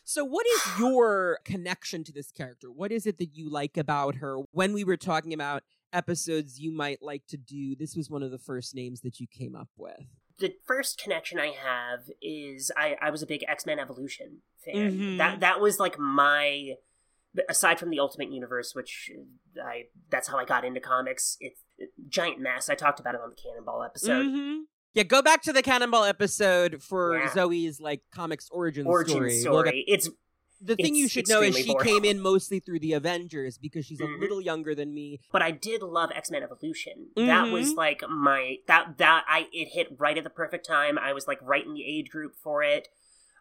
so, 0.04 0.24
what 0.26 0.46
is 0.46 0.62
your 0.80 1.40
connection 1.44 2.04
to 2.06 2.12
this 2.12 2.32
character? 2.32 2.72
What 2.72 2.92
is 2.92 3.06
it 3.06 3.18
that 3.20 3.36
you 3.36 3.50
like 3.50 3.78
about 3.78 4.16
her? 4.16 4.38
When 4.52 4.74
we 4.74 4.84
were 4.84 4.98
talking 4.98 5.34
about 5.34 5.64
episodes 5.92 6.60
you 6.60 6.72
might 6.76 7.02
like 7.02 7.26
to 7.28 7.38
do, 7.38 7.76
this 7.76 7.96
was 7.96 8.10
one 8.10 8.24
of 8.24 8.32
the 8.32 8.38
first 8.40 8.76
names 8.76 9.02
that 9.02 9.20
you 9.20 9.28
came 9.28 9.56
up 9.56 9.70
with. 9.78 9.98
the 10.40 10.56
first 10.66 11.00
connection 11.02 11.40
I 11.40 11.48
have 11.64 12.10
is 12.22 12.72
I, 12.76 12.96
I 13.02 13.12
was 13.12 13.22
a 13.22 13.28
big 13.28 13.44
X 13.48 13.66
Men 13.66 13.80
Evolution 13.80 14.40
fan. 14.66 14.76
Mhm. 14.92 15.18
That 15.18 15.40
that 15.42 15.62
was 15.62 15.80
like 15.80 15.98
my 16.00 16.74
aside 17.50 17.80
from 17.80 17.90
the 17.92 18.00
Ultimate 18.00 18.32
Universe, 18.32 18.74
which 18.76 19.12
I 19.64 19.84
that's 20.10 20.28
how 20.28 20.38
I 20.38 20.46
got 20.46 20.66
into 20.66 20.80
comics. 20.80 21.38
It's 21.40 21.62
giant 22.08 22.40
mess. 22.40 22.70
I 22.70 22.76
talked 22.76 23.00
about 23.00 23.16
it 23.16 23.22
on 23.22 23.30
the 23.32 23.36
Cannonball 23.36 23.84
episode. 23.84 24.26
Mhm. 24.26 24.62
Yeah, 24.94 25.04
go 25.04 25.22
back 25.22 25.42
to 25.44 25.54
the 25.54 25.64
Cannonball 25.64 26.04
episode 26.04 26.82
for 26.84 27.18
Yeah. 27.18 27.34
Zoe's 27.34 27.80
like 27.82 28.02
comics 28.12 28.50
origin, 28.52 28.86
Origin 28.86 29.16
story. 29.16 29.40
story. 29.40 29.54
We'll 29.56 29.64
get- 29.64 29.76
It's 29.88 30.10
the 30.62 30.76
thing 30.76 30.96
It's 30.96 30.98
you 30.98 31.08
should 31.10 31.28
know 31.28 31.42
is 31.42 31.58
she 31.58 31.72
boring. 31.74 31.86
came 31.88 32.06
in 32.06 32.22
mostly 32.22 32.60
through 32.60 32.80
the 32.80 32.94
Avengers 32.94 33.58
because 33.58 33.86
she's 33.86 34.00
a 34.00 34.06
Mhm. 34.06 34.20
little 34.22 34.40
younger 34.40 34.74
than 34.74 34.94
me. 34.94 35.20
But 35.32 35.42
I 35.42 35.52
did 35.52 35.82
love 35.82 36.12
X 36.14 36.32
Men 36.32 36.42
Evolution. 36.44 37.10
That 37.18 37.52
was 37.52 37.74
Mhm. 37.74 37.76
like 37.78 38.08
my 38.08 38.60
that 38.68 38.98
that 38.98 39.26
I 39.28 39.50
it 39.52 39.70
hit 39.70 39.88
right 40.00 40.18
at 40.18 40.24
the 40.24 40.30
perfect 40.30 40.66
time. 40.66 40.98
I 40.98 41.12
was 41.12 41.28
like 41.28 41.40
right 41.42 41.66
in 41.66 41.74
the 41.74 41.84
age 41.86 42.10
group 42.10 42.36
for 42.38 42.64
it. 42.64 42.88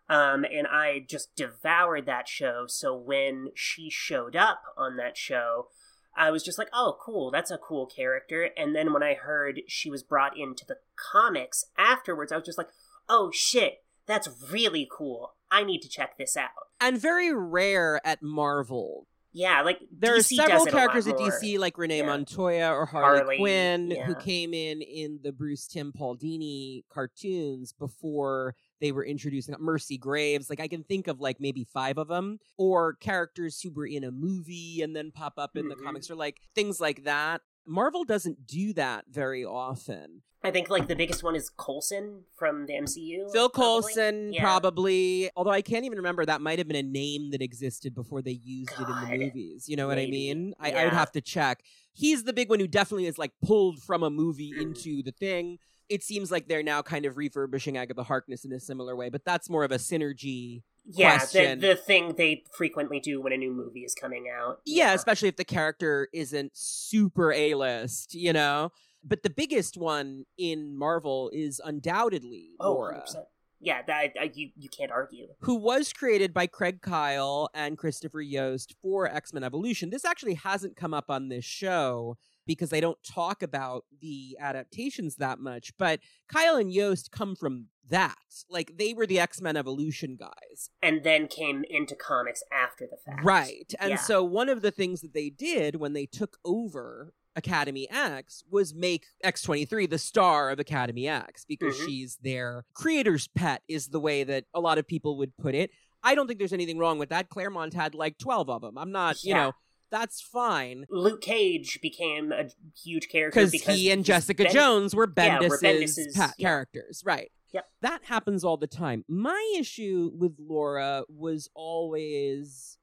Um, 0.09 0.45
and 0.45 0.67
I 0.67 0.99
just 1.09 1.37
devoured 1.37 2.07
that 2.07 2.29
show. 2.29 2.67
So 2.67 2.93
when 2.97 3.53
she 3.55 3.89
showed 3.89 4.35
up 4.35 4.63
on 4.77 4.97
that 4.97 5.17
show, 5.17 5.69
I 6.17 6.31
was 6.31 6.43
just 6.43 6.59
like, 6.59 6.69
oh, 6.73 6.97
cool, 7.01 7.31
that's 7.31 7.51
a 7.51 7.59
cool 7.59 7.87
character. 7.87 8.51
And 8.57 8.75
then 8.75 8.93
when 8.93 9.03
I 9.03 9.15
heard 9.15 9.63
she 9.67 9.91
was 9.91 10.03
brought 10.03 10.37
into 10.39 10.65
the 10.67 10.77
comics 10.97 11.65
afterwards, 11.79 12.33
I 12.33 12.37
was 12.37 12.45
just 12.45 12.59
like, 12.59 12.69
oh 13.09 13.31
shit, 13.33 13.83
that's 14.07 14.29
really 14.51 14.89
cool. 14.91 15.35
I 15.51 15.65
need 15.65 15.81
to 15.83 15.89
check 15.89 16.19
this 16.19 16.37
out. 16.37 16.51
And 16.81 17.01
very 17.01 17.35
rare 17.35 18.01
at 18.05 18.23
Marvel. 18.23 19.07
Yeah, 19.35 19.63
like 19.63 19.81
There 19.91 20.17
DC 20.19 20.39
are 20.39 20.47
several 20.49 20.67
characters 20.67 21.07
at. 21.07 21.17
DC 21.17 21.59
like 21.59 21.79
Renee 21.79 21.99
Yeah. 21.99 22.07
Montoya 22.07 22.71
or 22.73 22.85
Harley, 22.85 23.19
Harley, 23.19 23.37
Quinn 23.39 23.97
who 24.07 24.15
came 24.15 24.53
in 24.53 24.83
in 24.83 25.21
the 25.23 25.33
Bruce 25.33 25.67
Timm 25.67 25.93
Paul 25.93 26.17
Dini 26.17 26.85
cartoons 26.93 27.73
before 27.73 28.55
they 28.83 28.93
were 28.93 29.05
introducing 29.07 29.55
Mercy 29.59 29.97
Graves. 29.97 30.51
Like 30.51 30.61
I 30.61 30.69
can 30.69 30.83
think 30.85 31.07
of 31.09 31.21
like 31.21 31.41
maybe 31.41 31.65
five 31.65 31.97
of 31.97 32.09
them, 32.09 32.39
or 32.59 32.95
characters 32.95 33.61
who 33.63 33.71
were 33.71 33.87
in 33.87 34.05
a 34.05 34.11
movie 34.11 34.83
and 34.83 34.95
then 34.95 35.11
pop 35.13 35.35
up 35.39 35.57
in 35.57 35.69
the 35.69 35.77
Mhm. 35.77 35.85
comics, 35.85 36.11
or 36.11 36.17
like 36.17 36.41
things 36.55 36.81
like 36.81 37.05
that. 37.05 37.41
Marvel 37.65 38.03
doesn't 38.05 38.45
do 38.47 38.73
that 38.75 39.05
very 39.09 39.45
often. 39.45 40.23
I 40.45 40.51
think 40.51 40.69
like 40.69 40.89
the 40.89 40.97
biggest 40.97 41.23
one 41.23 41.37
is 41.37 41.49
Coulson 41.49 42.25
from 42.37 42.67
the 42.67 42.75
MCU. 42.75 43.31
Phil 43.33 43.49
probably. 43.49 43.83
Coulson, 43.95 44.33
Yeah. 44.33 44.43
probably. 44.43 45.31
Although 45.37 45.53
I 45.53 45.63
can't 45.63 45.85
even 45.85 45.99
remember, 45.99 46.27
that 46.27 46.41
might 46.41 46.59
have 46.59 46.67
been 46.67 46.77
a 46.77 46.83
name 46.83 47.31
that 47.31 47.41
existed 47.41 47.95
before 47.95 48.21
they 48.23 48.33
used 48.43 48.73
it 48.73 48.81
in 48.81 48.87
the 49.21 49.25
movies. 49.27 49.69
You 49.69 49.77
know 49.77 49.87
what 49.87 49.99
I 50.01 50.07
mean? 50.07 50.55
I, 50.59 50.73
I 50.73 50.85
would 50.85 50.93
have 50.95 51.13
to 51.13 51.21
check. 51.21 51.63
He's 51.93 52.25
the 52.25 52.33
big 52.33 52.51
one 52.51 52.59
who 52.59 52.67
definitely 52.67 53.07
is 53.07 53.19
like 53.19 53.31
pulled 53.45 53.81
from 53.81 54.03
a 54.03 54.11
movie 54.11 54.53
Mm. 54.53 54.63
into 54.63 55.01
the 55.05 55.13
thing. 55.13 55.59
It 55.89 56.03
seems 56.03 56.31
like 56.31 56.49
they're 56.49 56.63
now 56.63 56.83
kind 56.83 57.05
of 57.07 57.17
refurbishing 57.17 57.77
Agatha 57.77 58.03
Harkness 58.03 58.45
in 58.45 58.53
a 58.53 58.61
similar 58.61 58.97
way, 58.97 59.09
but 59.11 59.25
that's 59.25 59.51
more 59.51 59.65
of 59.65 59.73
a 59.73 59.77
synergy. 59.77 60.63
Yeah, 60.85 61.13
the, 61.13 61.19
question. 61.19 61.61
the 61.61 61.77
thing 61.77 62.15
they 62.17 62.43
frequently 62.57 62.99
do 62.99 63.21
when 63.21 63.33
a 63.33 63.37
new 63.37 63.53
movie 63.53 63.81
is 63.85 63.95
coming 63.95 64.27
out. 64.35 64.61
Yeah, 64.67 64.95
especially 64.95 65.29
if 65.29 65.37
the 65.37 65.45
character 65.45 66.09
isn't 66.13 66.53
super 66.55 67.33
A 67.33 67.55
list, 67.55 68.15
you 68.15 68.33
know? 68.33 68.73
But 69.05 69.23
the 69.23 69.31
biggest 69.31 69.77
one 69.77 70.25
in 70.39 70.77
Marvel 70.77 71.31
is 71.33 71.61
undoubtedly 71.65 72.51
Oh, 72.61 72.73
Laura. 72.73 73.05
100%. 73.09 73.25
Yeah, 73.65 73.83
that 73.87 74.13
uh, 74.21 74.27
you 74.35 74.51
you 74.57 74.69
can't 74.69 74.91
argue. 74.91 75.29
who 75.43 75.55
was 75.55 75.93
created 75.93 76.35
by 76.35 76.49
Craig 76.49 76.83
Kyle 76.83 77.49
and 77.55 77.79
Christopher 77.79 78.21
Yost 78.21 78.75
for 78.83 79.07
X 79.07 79.33
Men 79.33 79.45
Evolution. 79.45 79.91
This 79.91 80.05
actually 80.05 80.35
hasn't 80.35 80.75
come 80.75 80.93
up 80.93 81.05
on 81.11 81.29
this 81.29 81.45
show 81.45 82.17
because 82.47 82.71
they 82.71 82.81
don't 82.81 83.03
talk 83.03 83.43
about 83.43 83.85
the 84.01 84.37
adaptations 84.41 85.17
that 85.17 85.39
much. 85.39 85.73
But 85.79 86.01
Kyle 86.29 86.57
and 86.57 86.73
Yost 86.73 87.11
come 87.11 87.35
from 87.37 87.67
that. 87.89 88.17
Like 88.49 88.77
they 88.79 88.95
were 88.95 89.07
the 89.07 89.21
X 89.21 89.41
Men 89.41 89.57
Evolution 89.57 90.17
guys. 90.19 90.71
And 90.83 91.03
then 91.05 91.29
came 91.29 91.65
into 91.69 91.95
comics 91.95 92.43
after 92.53 92.87
the 92.91 92.97
fact. 93.05 93.25
Right. 93.25 93.73
And 93.79 93.91
Yeah. 93.91 93.97
so 93.97 94.23
one 94.25 94.49
of 94.49 94.63
the 94.63 94.71
things 94.71 95.01
that 95.03 95.15
they 95.15 95.31
did 95.31 95.77
when 95.77 95.93
they 95.93 96.07
took 96.07 96.39
over 96.45 97.15
Academy 97.35 97.89
X 97.91 98.45
was 98.51 98.75
make 98.75 99.05
X23 99.25 99.87
the 99.89 99.99
star 99.99 100.51
of 100.51 100.59
Academy 100.61 101.09
X 101.09 101.45
because 101.47 101.75
Mhm. 101.77 101.87
she's 101.87 102.17
their 102.23 102.65
creator's 102.75 103.27
pet, 103.29 103.63
is 103.69 103.89
the 103.89 104.01
way 104.01 104.23
that 104.23 104.45
a 104.53 104.61
lot 104.61 104.77
of 104.79 104.87
people 104.87 105.17
would 105.17 105.35
put 105.39 105.55
it. 105.55 105.71
I 106.03 106.15
don't 106.15 106.27
think 106.27 106.39
there's 106.39 106.53
anything 106.53 106.79
wrong 106.79 106.99
with 106.99 107.09
that. 107.09 107.31
Claremont 107.31 107.73
had 107.73 107.95
like 107.95 108.19
12 108.19 108.51
of 108.51 108.61
them. 108.61 108.77
I'm 108.77 108.93
not, 108.93 109.23
you 109.25 109.33
know, 109.35 109.53
that's 109.93 110.21
fine. 110.21 110.87
Luke 110.91 111.21
Cage 111.21 111.79
became 111.81 112.33
a 112.33 112.47
huge 112.83 113.09
character 113.09 113.47
Because 113.47 113.77
he 113.77 113.91
and 113.93 114.05
Jessica 114.05 114.43
Ben- 114.45 114.53
Jones 114.53 114.97
were 114.97 115.05
yeah, 115.17 115.39
Bendis's 115.39 115.61
Bendis's- 115.63 116.17
pet 116.17 116.33
yeah. 116.39 116.49
characters. 116.49 117.03
Right. 117.07 117.31
Yep. 117.53 117.67
That 117.83 118.05
happens 118.07 118.43
all 118.43 118.57
the 118.57 118.67
time. 118.67 119.05
My 119.07 119.55
issue 119.59 120.11
with 120.19 120.33
Laura 120.39 121.05
was 121.09 121.49
always 121.55 122.79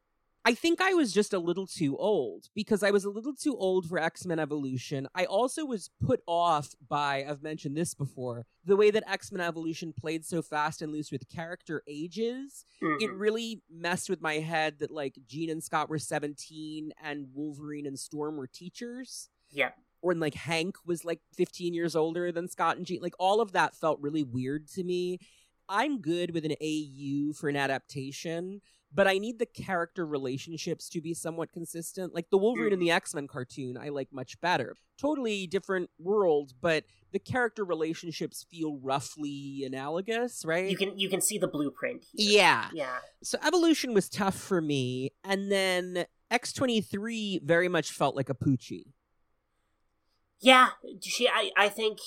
I 0.46 0.54
think 0.54 0.80
I 0.82 0.94
was 0.94 1.12
just 1.12 1.34
a 1.34 1.40
little 1.40 1.68
too 1.68 1.98
old 1.98 2.46
because 2.56 2.82
I 2.82 2.92
was 2.92 3.04
a 3.04 3.10
little 3.10 3.34
too 3.36 3.56
old 3.58 3.88
for 3.88 4.00
X 4.00 4.26
Men 4.26 4.40
Evolution. 4.40 5.08
I 5.14 5.26
also 5.26 5.66
was 5.66 5.90
put 6.04 6.22
off 6.26 6.74
by, 6.88 7.26
I've 7.28 7.44
mentioned 7.44 7.76
this 7.76 7.94
before, 7.94 8.46
the 8.64 8.78
way 8.78 8.90
that 8.90 9.04
X 9.08 9.32
Men 9.32 9.42
Evolution 9.46 9.94
played 9.94 10.26
so 10.26 10.42
fast 10.42 10.82
and 10.82 10.92
loose 10.92 11.12
with 11.12 11.30
character 11.30 11.84
ages. 11.88 12.66
It 12.82 13.10
Mhm. 13.12 13.20
really 13.20 13.62
messed 13.70 14.10
with 14.10 14.22
my 14.22 14.36
head 14.36 14.80
that 14.80 14.92
like 14.92 15.20
Jean 15.28 15.50
and 15.50 15.64
Scott 15.64 15.90
were 15.90 16.00
17 16.00 16.94
and 17.02 17.34
Wolverine 17.34 17.86
and 17.86 18.00
Storm 18.00 18.38
were 18.38 18.48
teachers. 18.48 19.30
Yep. 19.52 19.78
Or 20.02 20.16
like 20.16 20.36
Hank 20.36 20.78
was 20.86 21.04
like 21.04 21.20
15 21.34 21.74
years 21.74 21.96
older 21.96 22.32
than 22.32 22.48
Scott 22.48 22.78
and 22.78 22.86
Jean. 22.86 23.02
Like 23.02 23.16
all 23.20 23.42
of 23.42 23.52
that 23.52 23.76
felt 23.76 24.00
really 24.00 24.24
weird 24.24 24.68
to 24.70 24.84
me. 24.86 25.20
I'm 25.68 26.00
good 26.02 26.32
with 26.32 26.46
an 26.46 26.56
AU 26.62 27.34
for 27.34 27.50
an 27.50 27.56
adaptation, 27.58 28.62
but 28.94 29.08
I 29.08 29.18
need 29.18 29.40
the 29.40 29.46
character 29.46 30.06
relationships 30.06 30.90
to 30.90 31.02
be 31.02 31.14
somewhat 31.14 31.52
consistent. 31.52 32.14
Like 32.16 32.30
the 32.30 32.38
Wolverine 32.38 32.74
and 32.74 32.82
the 32.82 32.90
mm. 32.90 32.96
X 32.96 33.14
Men 33.14 33.28
cartoon, 33.28 33.78
I 33.78 33.90
like 33.90 34.10
much 34.12 34.40
better. 34.42 34.76
Totally 35.00 35.48
different 35.48 35.90
world, 36.00 36.54
but 36.60 36.84
the 37.12 37.20
character 37.20 37.64
relationships 37.64 38.46
feel 38.50 38.80
roughly 38.82 39.64
analogous, 39.66 40.44
right? 40.46 40.70
You 40.70 40.78
can 40.78 40.98
you 40.98 41.10
can 41.10 41.22
see 41.22 41.38
the 41.38 41.48
blueprint. 41.48 42.06
Here. 42.14 42.42
yeah. 42.42 42.70
Yeah. 42.74 42.98
So 43.24 43.38
Evolution 43.46 43.94
was 43.94 44.10
tough 44.10 44.36
for 44.36 44.62
me, 44.62 45.12
and 45.24 45.52
then 45.52 46.06
X23 46.32 47.44
very 47.44 47.68
much 47.68 47.92
felt 47.92 48.16
like 48.16 48.30
a 48.30 48.36
Poochie. 48.36 48.94
Yeah, 50.40 50.70
she. 51.02 51.28
I. 51.28 51.52
I 51.58 51.70
think 51.70 52.00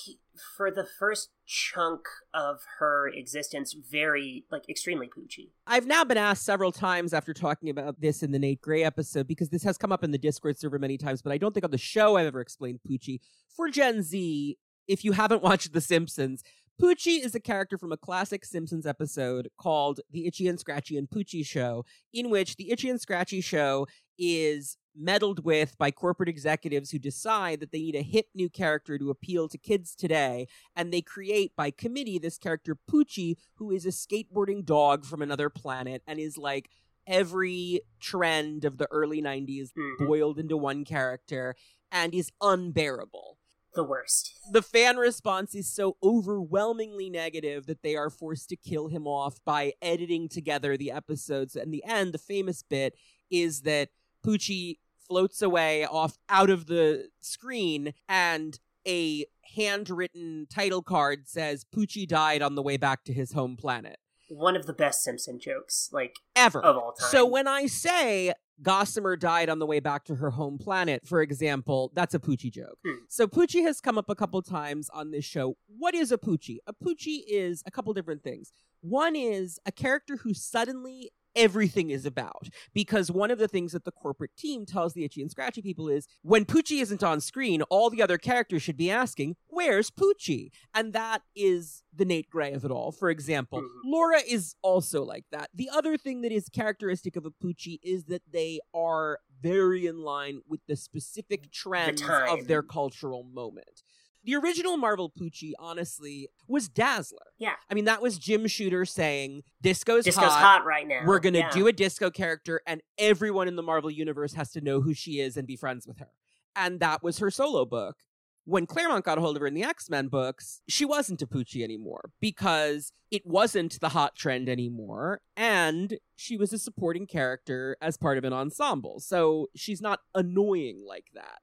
for 0.57 0.71
the 0.71 0.85
first 0.85 1.29
chunk 1.45 2.01
of 2.33 2.61
her 2.79 3.07
existence, 3.07 3.73
very 3.73 4.45
like 4.51 4.67
extremely 4.69 5.07
poochy. 5.07 5.51
I've 5.67 5.87
now 5.87 6.03
been 6.03 6.17
asked 6.17 6.43
several 6.43 6.71
times 6.71 7.13
after 7.13 7.33
talking 7.33 7.69
about 7.69 8.01
this 8.01 8.23
in 8.23 8.31
the 8.31 8.39
Nate 8.39 8.61
Gray 8.61 8.83
episode 8.83 9.27
because 9.27 9.49
this 9.49 9.63
has 9.63 9.77
come 9.77 9.91
up 9.91 10.03
in 10.03 10.11
the 10.11 10.17
Discord 10.17 10.57
server 10.57 10.79
many 10.79 10.97
times, 10.97 11.21
but 11.21 11.31
I 11.31 11.37
don't 11.37 11.53
think 11.53 11.63
on 11.63 11.71
the 11.71 11.77
show 11.77 12.17
I've 12.17 12.27
ever 12.27 12.41
explained 12.41 12.79
Poochie. 12.89 13.19
For 13.55 13.69
Gen 13.69 14.01
Z, 14.01 14.57
if 14.87 15.03
you 15.03 15.11
haven't 15.11 15.43
watched 15.43 15.73
The 15.73 15.81
Simpsons, 15.81 16.43
Poochie 16.81 17.23
is 17.23 17.35
a 17.35 17.39
character 17.39 17.77
from 17.77 17.91
a 17.91 17.97
classic 17.97 18.43
Simpsons 18.43 18.87
episode 18.87 19.49
called 19.59 19.99
The 20.09 20.25
Itchy 20.25 20.47
and 20.47 20.59
Scratchy 20.59 20.97
and 20.97 21.07
Poochie 21.07 21.45
Show, 21.45 21.85
in 22.11 22.29
which 22.29 22.55
the 22.55 22.71
Itchy 22.71 22.89
and 22.89 22.99
Scratchy 22.99 23.41
Show 23.41 23.87
is 24.17 24.77
meddled 24.95 25.43
with 25.43 25.77
by 25.77 25.91
corporate 25.91 26.29
executives 26.29 26.91
who 26.91 26.99
decide 26.99 27.59
that 27.59 27.71
they 27.71 27.79
need 27.79 27.95
a 27.95 28.01
hip 28.01 28.27
new 28.35 28.49
character 28.49 28.97
to 28.97 29.09
appeal 29.09 29.47
to 29.47 29.57
kids 29.57 29.95
today 29.95 30.47
and 30.75 30.93
they 30.93 31.01
create 31.01 31.55
by 31.55 31.71
committee 31.71 32.19
this 32.19 32.37
character 32.37 32.77
Poochie, 32.89 33.37
who 33.55 33.71
is 33.71 33.85
a 33.85 33.89
skateboarding 33.89 34.63
dog 34.63 35.05
from 35.05 35.21
another 35.21 35.49
planet 35.49 36.03
and 36.07 36.19
is 36.19 36.37
like 36.37 36.69
every 37.07 37.81
trend 37.99 38.63
of 38.65 38.77
the 38.77 38.87
early 38.91 39.21
90s 39.21 39.71
Mhm. 39.73 40.07
boiled 40.07 40.39
into 40.39 40.55
one 40.55 40.85
character 40.85 41.55
and 41.91 42.13
is 42.13 42.31
unbearable. 42.41 43.37
The 43.75 43.83
worst. 43.83 44.31
The 44.51 44.61
fan 44.61 44.97
response 44.97 45.55
is 45.55 45.67
so 45.67 45.97
overwhelmingly 46.03 47.09
negative 47.09 47.65
that 47.65 47.81
they 47.81 47.95
are 47.95 48.11
forced 48.11 48.49
to 48.49 48.55
kill 48.55 48.87
him 48.87 49.07
off 49.07 49.43
by 49.43 49.73
editing 49.81 50.29
together 50.29 50.77
the 50.77 50.91
episodes. 50.91 51.55
And 51.55 51.73
the 51.73 51.83
end, 51.83 52.13
the 52.13 52.19
famous 52.19 52.61
bit 52.61 52.95
is 53.31 53.61
that 53.61 53.89
Poochie 54.25 54.77
floats 54.97 55.41
away 55.41 55.85
off 55.85 56.17
out 56.29 56.49
of 56.49 56.67
the 56.67 57.09
screen 57.19 57.93
and 58.07 58.59
a 58.87 59.25
handwritten 59.55 60.47
title 60.49 60.81
card 60.81 61.27
says 61.27 61.65
Poochie 61.75 62.07
died 62.07 62.41
on 62.41 62.55
the 62.55 62.61
way 62.61 62.77
back 62.77 63.03
to 63.05 63.13
his 63.13 63.33
home 63.33 63.55
planet. 63.55 63.97
One 64.29 64.55
of 64.55 64.65
the 64.65 64.73
best 64.73 65.03
Simpson 65.03 65.39
jokes, 65.39 65.89
like 65.91 66.15
Ever. 66.35 66.61
of 66.63 66.75
all 66.77 66.93
time. 66.93 67.09
So 67.09 67.25
when 67.25 67.47
I 67.47 67.67
say 67.67 68.33
Gossamer 68.61 69.15
died 69.15 69.49
on 69.49 69.59
the 69.59 69.65
way 69.65 69.79
back 69.79 70.05
to 70.05 70.15
her 70.15 70.31
home 70.31 70.57
planet, 70.57 71.05
for 71.05 71.21
example, 71.21 71.91
that's 71.93 72.15
a 72.15 72.19
Poochie 72.19 72.51
joke. 72.51 72.77
Hmm. 72.85 73.03
So 73.09 73.27
Poochie 73.27 73.63
has 73.63 73.79
come 73.81 73.97
up 73.97 74.09
a 74.09 74.15
couple 74.15 74.41
times 74.41 74.89
on 74.91 75.11
this 75.11 75.25
show. 75.25 75.57
What 75.67 75.93
is 75.93 76.11
a 76.11 76.17
Poochie? 76.17 76.57
A 76.65 76.73
Poochie 76.73 77.21
is 77.27 77.61
a 77.65 77.71
couple 77.71 77.93
different 77.93 78.23
things. 78.23 78.51
One 78.81 79.15
is 79.15 79.59
a 79.65 79.71
character 79.71 80.17
who 80.17 80.33
suddenly 80.33 81.11
everything 81.35 81.89
is 81.89 82.05
about 82.05 82.49
because 82.73 83.11
one 83.11 83.31
of 83.31 83.39
the 83.39 83.47
things 83.47 83.71
that 83.71 83.85
the 83.85 83.91
corporate 83.91 84.35
team 84.37 84.65
tells 84.65 84.93
the 84.93 85.03
itchy 85.03 85.21
and 85.21 85.31
scratchy 85.31 85.61
people 85.61 85.89
is 85.89 86.07
when 86.21 86.45
Poochie 86.45 86.81
isn't 86.81 87.03
on 87.03 87.21
screen, 87.21 87.61
all 87.63 87.89
the 87.89 88.01
other 88.01 88.17
characters 88.17 88.61
should 88.61 88.77
be 88.77 88.89
asking, 88.91 89.35
"Where's 89.47 89.89
Poochie?" 89.89 90.51
And 90.73 90.93
that 90.93 91.23
is 91.35 91.83
the 91.93 92.05
Nate 92.05 92.29
Gray 92.29 92.53
of 92.53 92.65
it 92.65 92.71
all. 92.71 92.91
For 92.91 93.09
example, 93.09 93.61
Mhm. 93.61 93.81
Laura 93.85 94.21
is 94.21 94.55
also 94.61 95.03
like 95.03 95.25
that. 95.31 95.49
The 95.53 95.69
other 95.69 95.97
thing 95.97 96.21
that 96.21 96.31
is 96.31 96.49
characteristic 96.49 97.15
of 97.15 97.25
a 97.25 97.31
Poochie 97.31 97.79
is 97.83 98.05
that 98.05 98.23
they 98.31 98.59
are 98.73 99.19
very 99.41 99.85
in 99.87 99.99
line 99.99 100.41
with 100.47 100.61
the 100.67 100.75
specific 100.75 101.51
trends 101.51 102.01
of 102.01 102.47
their 102.47 102.63
cultural 102.63 103.23
moment. 103.23 103.83
The 104.25 104.35
original 104.35 104.77
Marvel 104.77 105.09
Poochie, 105.11 105.51
honestly, 105.59 106.29
was 106.47 106.69
Dazzler. 106.69 107.19
Yeah. 107.39 107.55
I 107.69 107.73
mean, 107.73 107.85
that 107.85 108.01
was 108.01 108.17
Jim 108.17 108.47
Shooter 108.47 108.85
saying, 108.85 109.43
Disco's, 109.61 110.05
Disco's 110.05 110.25
hot. 110.31 110.41
hot 110.59 110.65
right 110.65 110.87
now. 110.87 111.01
We're 111.05 111.19
going 111.19 111.33
to 111.33 111.39
Yeah. 111.39 111.51
do 111.51 111.67
a 111.67 111.73
disco 111.73 112.09
character, 112.09 112.61
and 112.65 112.81
everyone 112.97 113.47
in 113.49 113.55
the 113.57 113.63
Marvel 113.63 113.91
Universe 113.91 114.33
has 114.35 114.51
to 114.53 114.61
know 114.61 114.79
who 114.81 114.93
she 114.93 115.19
is 115.19 115.35
and 115.35 115.45
be 115.45 115.57
friends 115.57 115.85
with 115.85 115.99
her. 115.99 116.09
And 116.55 116.79
that 116.79 117.03
was 117.03 117.17
her 117.19 117.29
solo 117.31 117.65
book. 117.65 117.97
When 118.45 118.65
Claremont 118.65 119.05
got 119.05 119.17
a 119.17 119.21
hold 119.21 119.35
of 119.37 119.41
her 119.41 119.47
in 119.47 119.53
the 119.53 119.63
X 119.63 119.89
Men 119.89 120.07
books, 120.09 120.61
she 120.67 120.83
wasn't 120.85 121.21
a 121.21 121.27
Poochie 121.27 121.63
anymore 121.63 122.11
because 122.19 122.91
it 123.09 123.25
wasn't 123.25 123.79
the 123.79 123.89
hot 123.89 124.15
trend 124.17 124.49
anymore. 124.49 125.21
And 125.37 125.97
she 126.17 126.35
was 126.35 126.51
a 126.51 126.57
supporting 126.57 127.07
character 127.07 127.77
as 127.81 127.95
part 127.95 128.17
of 128.17 128.25
an 128.25 128.33
ensemble. 128.33 128.99
So 128.99 129.47
she's 129.55 129.81
not 129.81 130.01
annoying 130.13 130.83
like 130.85 131.05
that. 131.13 131.39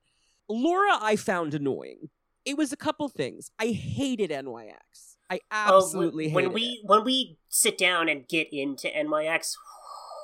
Laura, 0.49 0.99
I 1.01 1.17
found 1.17 1.55
annoying. 1.55 2.11
It 2.45 2.57
was 2.57 2.73
a 2.73 2.77
couple 2.77 3.09
things. 3.09 3.51
I 3.59 3.67
hated 3.69 4.31
NYX. 4.31 5.17
I 5.31 5.41
Oh, 5.53 5.77
absolutely 5.79 6.31
when 6.33 6.45
hated 6.45 6.55
we 6.55 6.63
it. 6.83 6.89
when 6.89 7.05
we 7.05 7.39
sit 7.49 7.79
down 7.79 8.09
and 8.09 8.27
get 8.27 8.49
into 8.53 8.89
NYX, 8.89 9.53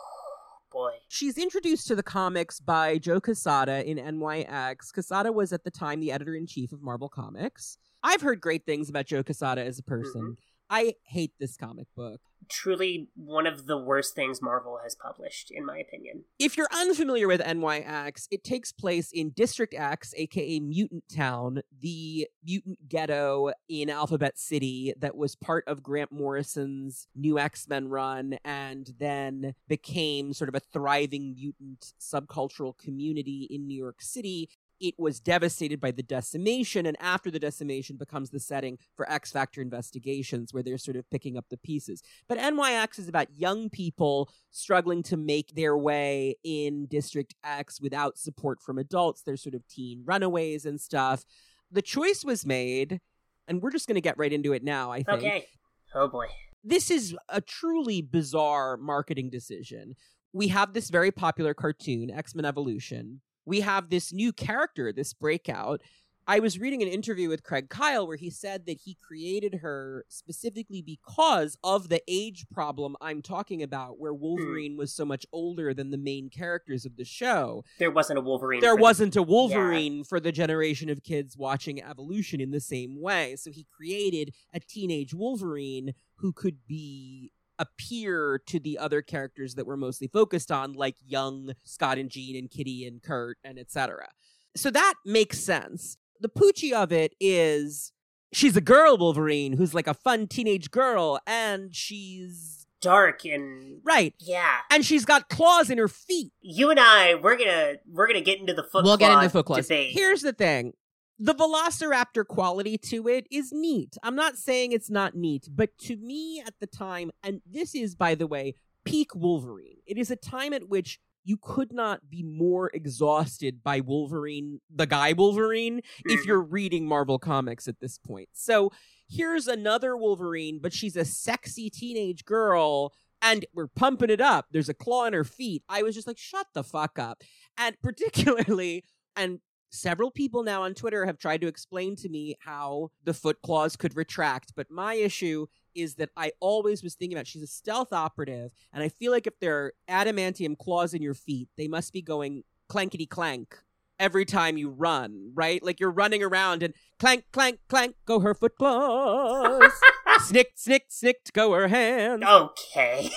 boy, 0.72 0.92
She's 1.08 1.38
introduced 1.38 1.86
to 1.88 1.94
the 1.96 2.02
comics 2.02 2.58
by 2.60 2.98
Joe 2.98 3.20
Quesada 3.20 3.88
in 3.88 3.98
NYX. 3.98 4.92
Quesada 4.92 5.30
was 5.32 5.52
at 5.52 5.64
the 5.64 5.70
time 5.70 6.00
the 6.00 6.10
editor 6.12 6.34
in 6.34 6.46
chief 6.46 6.72
of 6.72 6.82
Marvel 6.82 7.08
Comics. 7.08 7.78
I've 8.02 8.20
heard 8.20 8.40
great 8.40 8.64
things 8.66 8.88
about 8.88 9.06
Joe 9.06 9.22
Quesada 9.22 9.64
as 9.64 9.78
a 9.78 9.82
person. 9.82 10.22
Mm-hmm. 10.22 10.32
I 10.68 10.94
hate 11.04 11.32
this 11.38 11.56
comic 11.56 11.86
book. 11.96 12.20
truly 12.48 13.08
one 13.16 13.46
of 13.46 13.66
the 13.66 13.76
worst 13.78 14.14
things 14.14 14.40
Marvel 14.40 14.78
has 14.82 14.94
published, 14.94 15.50
in 15.50 15.64
my 15.64 15.78
opinion. 15.78 16.24
If 16.38 16.56
you're 16.56 16.68
unfamiliar 16.72 17.26
with 17.26 17.40
NYX, 17.40 18.28
it 18.30 18.44
takes 18.44 18.72
place 18.72 19.10
in 19.12 19.30
District 19.30 19.74
X, 19.74 20.14
aka 20.16 20.60
Mutant 20.60 21.04
Town, 21.14 21.62
the 21.80 22.28
mutant 22.44 22.88
ghetto 22.88 23.50
in 23.68 23.90
Alphabet 23.90 24.38
City 24.38 24.94
that 25.00 25.16
was 25.16 25.34
part 25.34 25.64
of 25.66 25.82
Grant 25.82 26.12
Morrison's 26.12 27.08
new 27.14 27.38
X 27.38 27.66
Men 27.68 27.88
run 27.88 28.38
and 28.44 28.92
then 28.98 29.54
became 29.68 30.32
sort 30.32 30.48
of 30.48 30.54
a 30.54 30.60
thriving 30.60 31.34
mutant 31.34 31.94
subcultural 32.00 32.76
community 32.78 33.46
in 33.50 33.66
New 33.66 33.76
York 33.76 34.00
City. 34.00 34.48
It 34.80 34.94
was 34.98 35.20
devastated 35.20 35.80
by 35.80 35.90
the 35.90 36.02
decimation, 36.02 36.86
and 36.86 36.96
after 37.00 37.30
the 37.30 37.38
decimation 37.38 37.96
becomes 37.96 38.30
the 38.30 38.40
setting 38.40 38.78
for 38.94 39.10
X 39.10 39.32
Factor 39.32 39.60
investigations, 39.60 40.52
where 40.52 40.62
they're 40.62 40.78
sort 40.78 40.96
of 40.96 41.08
picking 41.10 41.36
up 41.36 41.46
the 41.48 41.56
pieces. 41.56 42.02
But 42.28 42.38
NYX 42.38 42.98
is 42.98 43.08
about 43.08 43.34
young 43.34 43.70
people 43.70 44.30
struggling 44.50 45.02
to 45.04 45.16
make 45.16 45.54
their 45.54 45.76
way 45.76 46.36
in 46.44 46.86
District 46.86 47.34
X 47.42 47.80
without 47.80 48.18
support 48.18 48.60
from 48.60 48.78
adults. 48.78 49.22
They're 49.22 49.36
sort 49.36 49.54
of 49.54 49.66
teen 49.66 50.02
runaways 50.04 50.66
and 50.66 50.80
stuff. 50.80 51.24
The 51.70 51.82
choice 51.82 52.24
was 52.24 52.44
made, 52.44 53.00
and 53.48 53.62
we're 53.62 53.70
just 53.70 53.86
going 53.88 53.94
to 53.96 54.00
get 54.00 54.18
right 54.18 54.32
into 54.32 54.52
it 54.52 54.62
now, 54.62 54.92
I 54.92 55.02
think. 55.02 55.18
Okay. 55.18 55.46
Oh 55.94 56.08
boy. 56.08 56.26
This 56.62 56.90
is 56.90 57.16
a 57.28 57.40
truly 57.40 58.02
bizarre 58.02 58.76
marketing 58.76 59.30
decision. 59.30 59.94
We 60.32 60.48
have 60.48 60.74
this 60.74 60.90
very 60.90 61.10
popular 61.10 61.54
cartoon, 61.54 62.10
X 62.10 62.34
Men 62.34 62.44
Evolution. 62.44 63.20
We 63.46 63.60
have 63.60 63.88
this 63.88 64.12
new 64.12 64.32
character, 64.32 64.92
this 64.92 65.14
breakout. 65.14 65.80
I 66.28 66.40
was 66.40 66.58
reading 66.58 66.82
an 66.82 66.88
interview 66.88 67.28
with 67.28 67.44
Craig 67.44 67.70
Kyle 67.70 68.04
where 68.04 68.16
he 68.16 68.30
said 68.30 68.66
that 68.66 68.80
he 68.84 68.96
created 69.00 69.60
her 69.62 70.04
specifically 70.08 70.82
because 70.82 71.56
of 71.62 71.88
the 71.88 72.02
age 72.08 72.46
problem 72.50 72.96
I'm 73.00 73.22
talking 73.22 73.62
about, 73.62 74.00
where 74.00 74.12
hmm. 74.12 74.20
Wolverine 74.20 74.76
was 74.76 74.92
so 74.92 75.04
much 75.04 75.24
older 75.32 75.72
than 75.72 75.92
the 75.92 75.98
main 75.98 76.28
characters 76.28 76.84
of 76.84 76.96
the 76.96 77.04
show. 77.04 77.62
There 77.78 77.92
wasn't 77.92 78.18
a 78.18 78.22
Wolverine. 78.22 78.60
There 78.60 78.74
wasn't 78.74 79.14
a 79.14 79.22
Wolverine 79.22 80.02
for 80.02 80.18
the 80.18 80.32
generation 80.32 80.90
of 80.90 81.04
kids 81.04 81.36
watching 81.36 81.80
Evolution 81.80 82.40
in 82.40 82.50
the 82.50 82.60
same 82.60 83.00
way. 83.00 83.36
So 83.36 83.52
he 83.52 83.64
created 83.70 84.34
a 84.52 84.58
teenage 84.58 85.14
Wolverine 85.14 85.94
who 86.16 86.32
could 86.32 86.66
be 86.66 87.30
appear 87.58 88.40
to 88.46 88.60
the 88.60 88.78
other 88.78 89.02
characters 89.02 89.54
that 89.54 89.66
we're 89.66 89.76
mostly 89.76 90.08
focused 90.08 90.50
on, 90.50 90.72
like 90.72 90.96
young 91.04 91.52
Scott 91.64 91.98
and 91.98 92.10
Jean 92.10 92.36
and 92.36 92.50
Kitty 92.50 92.86
and 92.86 93.02
Kurt 93.02 93.38
and 93.44 93.58
etc. 93.58 94.08
So 94.56 94.70
that 94.70 94.94
makes 95.04 95.38
sense. 95.38 95.96
The 96.20 96.28
poochie 96.28 96.72
of 96.72 96.92
it 96.92 97.14
is 97.20 97.92
she's 98.32 98.56
a 98.56 98.60
girl 98.60 98.96
Wolverine 98.96 99.54
who's 99.54 99.74
like 99.74 99.86
a 99.86 99.94
fun 99.94 100.26
teenage 100.26 100.70
girl, 100.70 101.18
and 101.26 101.74
she's 101.74 102.66
dark 102.80 103.24
and 103.24 103.80
right. 103.84 104.14
yeah. 104.18 104.58
And 104.70 104.84
she's 104.84 105.04
got 105.04 105.28
claws 105.28 105.70
in 105.70 105.78
her 105.78 105.88
feet. 105.88 106.32
You 106.40 106.70
and 106.70 106.80
I, 106.80 107.14
we're 107.14 107.36
gonna 107.36 107.74
we're 107.90 108.06
gonna 108.06 108.20
get 108.20 108.40
into 108.40 108.54
the 108.54 108.62
foot. 108.62 108.84
we'll 108.84 108.96
get 108.96 109.12
into 109.12 109.28
foot 109.30 109.46
claws. 109.46 109.66
debate. 109.66 109.92
Here's 109.92 110.22
the 110.22 110.32
thing. 110.32 110.72
The 111.18 111.34
Velociraptor 111.34 112.26
quality 112.26 112.76
to 112.78 113.08
it 113.08 113.26
is 113.30 113.50
neat. 113.52 113.96
I'm 114.02 114.14
not 114.16 114.36
saying 114.36 114.72
it's 114.72 114.90
not 114.90 115.14
neat, 115.14 115.48
but 115.50 115.76
to 115.78 115.96
me 115.96 116.42
at 116.46 116.54
the 116.60 116.66
time, 116.66 117.10
and 117.22 117.40
this 117.46 117.74
is, 117.74 117.94
by 117.94 118.14
the 118.14 118.26
way, 118.26 118.54
peak 118.84 119.14
Wolverine, 119.14 119.78
it 119.86 119.96
is 119.96 120.10
a 120.10 120.16
time 120.16 120.52
at 120.52 120.68
which 120.68 120.98
you 121.24 121.36
could 121.40 121.72
not 121.72 122.08
be 122.08 122.22
more 122.22 122.70
exhausted 122.72 123.62
by 123.64 123.80
Wolverine, 123.80 124.60
the 124.72 124.86
guy 124.86 125.12
Wolverine, 125.12 125.80
if 126.04 126.20
Mhm. 126.20 126.26
you're 126.26 126.42
reading 126.42 126.86
Marvel 126.86 127.18
Comics 127.18 127.66
at 127.66 127.80
this 127.80 127.98
point. 127.98 128.28
So 128.32 128.70
here's 129.08 129.48
another 129.48 129.96
Wolverine, 129.96 130.60
but 130.60 130.72
she's 130.72 130.96
a 130.96 131.04
sexy 131.04 131.68
teenage 131.70 132.24
girl 132.24 132.92
and 133.22 133.44
we're 133.54 133.66
pumping 133.66 134.10
it 134.10 134.20
up. 134.20 134.46
There's 134.52 134.68
a 134.68 134.74
claw 134.74 135.06
in 135.06 135.14
her 135.14 135.24
feet. 135.24 135.64
I 135.68 135.82
was 135.82 135.94
just 135.96 136.06
like, 136.06 136.18
shut 136.18 136.46
the 136.52 136.62
fuck 136.62 136.96
up. 136.98 137.22
And 137.56 137.76
particularly, 137.82 138.84
and 139.16 139.40
several 139.76 140.10
people 140.10 140.42
now 140.42 140.62
on 140.62 140.74
Twitter 140.74 141.06
have 141.06 141.18
tried 141.18 141.40
to 141.42 141.46
explain 141.46 141.96
to 141.96 142.08
me 142.08 142.36
how 142.40 142.90
the 143.04 143.14
foot 143.14 143.38
claws 143.42 143.76
could 143.76 143.96
retract. 143.96 144.52
But 144.56 144.70
my 144.70 144.94
issue 144.94 145.46
is 145.74 145.96
that 145.96 146.10
I 146.16 146.32
always 146.40 146.82
was 146.82 146.94
thinking 146.94 147.16
about 147.16 147.26
she's 147.26 147.42
a 147.42 147.46
stealth 147.46 147.92
operative, 147.92 148.52
and 148.72 148.82
I 148.82 148.88
feel 148.88 149.12
like 149.12 149.26
if 149.26 149.38
there 149.40 149.56
are 149.56 149.72
adamantium 149.88 150.58
claws 150.58 150.94
in 150.94 151.02
your 151.02 151.14
feet, 151.14 151.48
they 151.56 151.68
must 151.68 151.92
be 151.92 152.02
going 152.02 152.44
clankety 152.70 153.08
clank 153.08 153.56
every 153.98 154.24
time 154.24 154.56
you 154.56 154.70
run, 154.70 155.32
right? 155.34 155.62
Like 155.62 155.80
you're 155.80 155.90
running 155.90 156.22
around 156.22 156.62
and 156.62 156.74
clank, 156.98 157.24
clank, 157.32 157.60
clank, 157.68 157.96
go 158.04 158.20
her 158.20 158.34
foot 158.34 158.56
claws. 158.58 159.72
snick, 160.20 160.52
snick, 160.56 160.86
snicked, 160.88 161.32
go 161.32 161.52
her 161.52 161.68
hands. 161.68 162.24
Okay. 162.24 163.10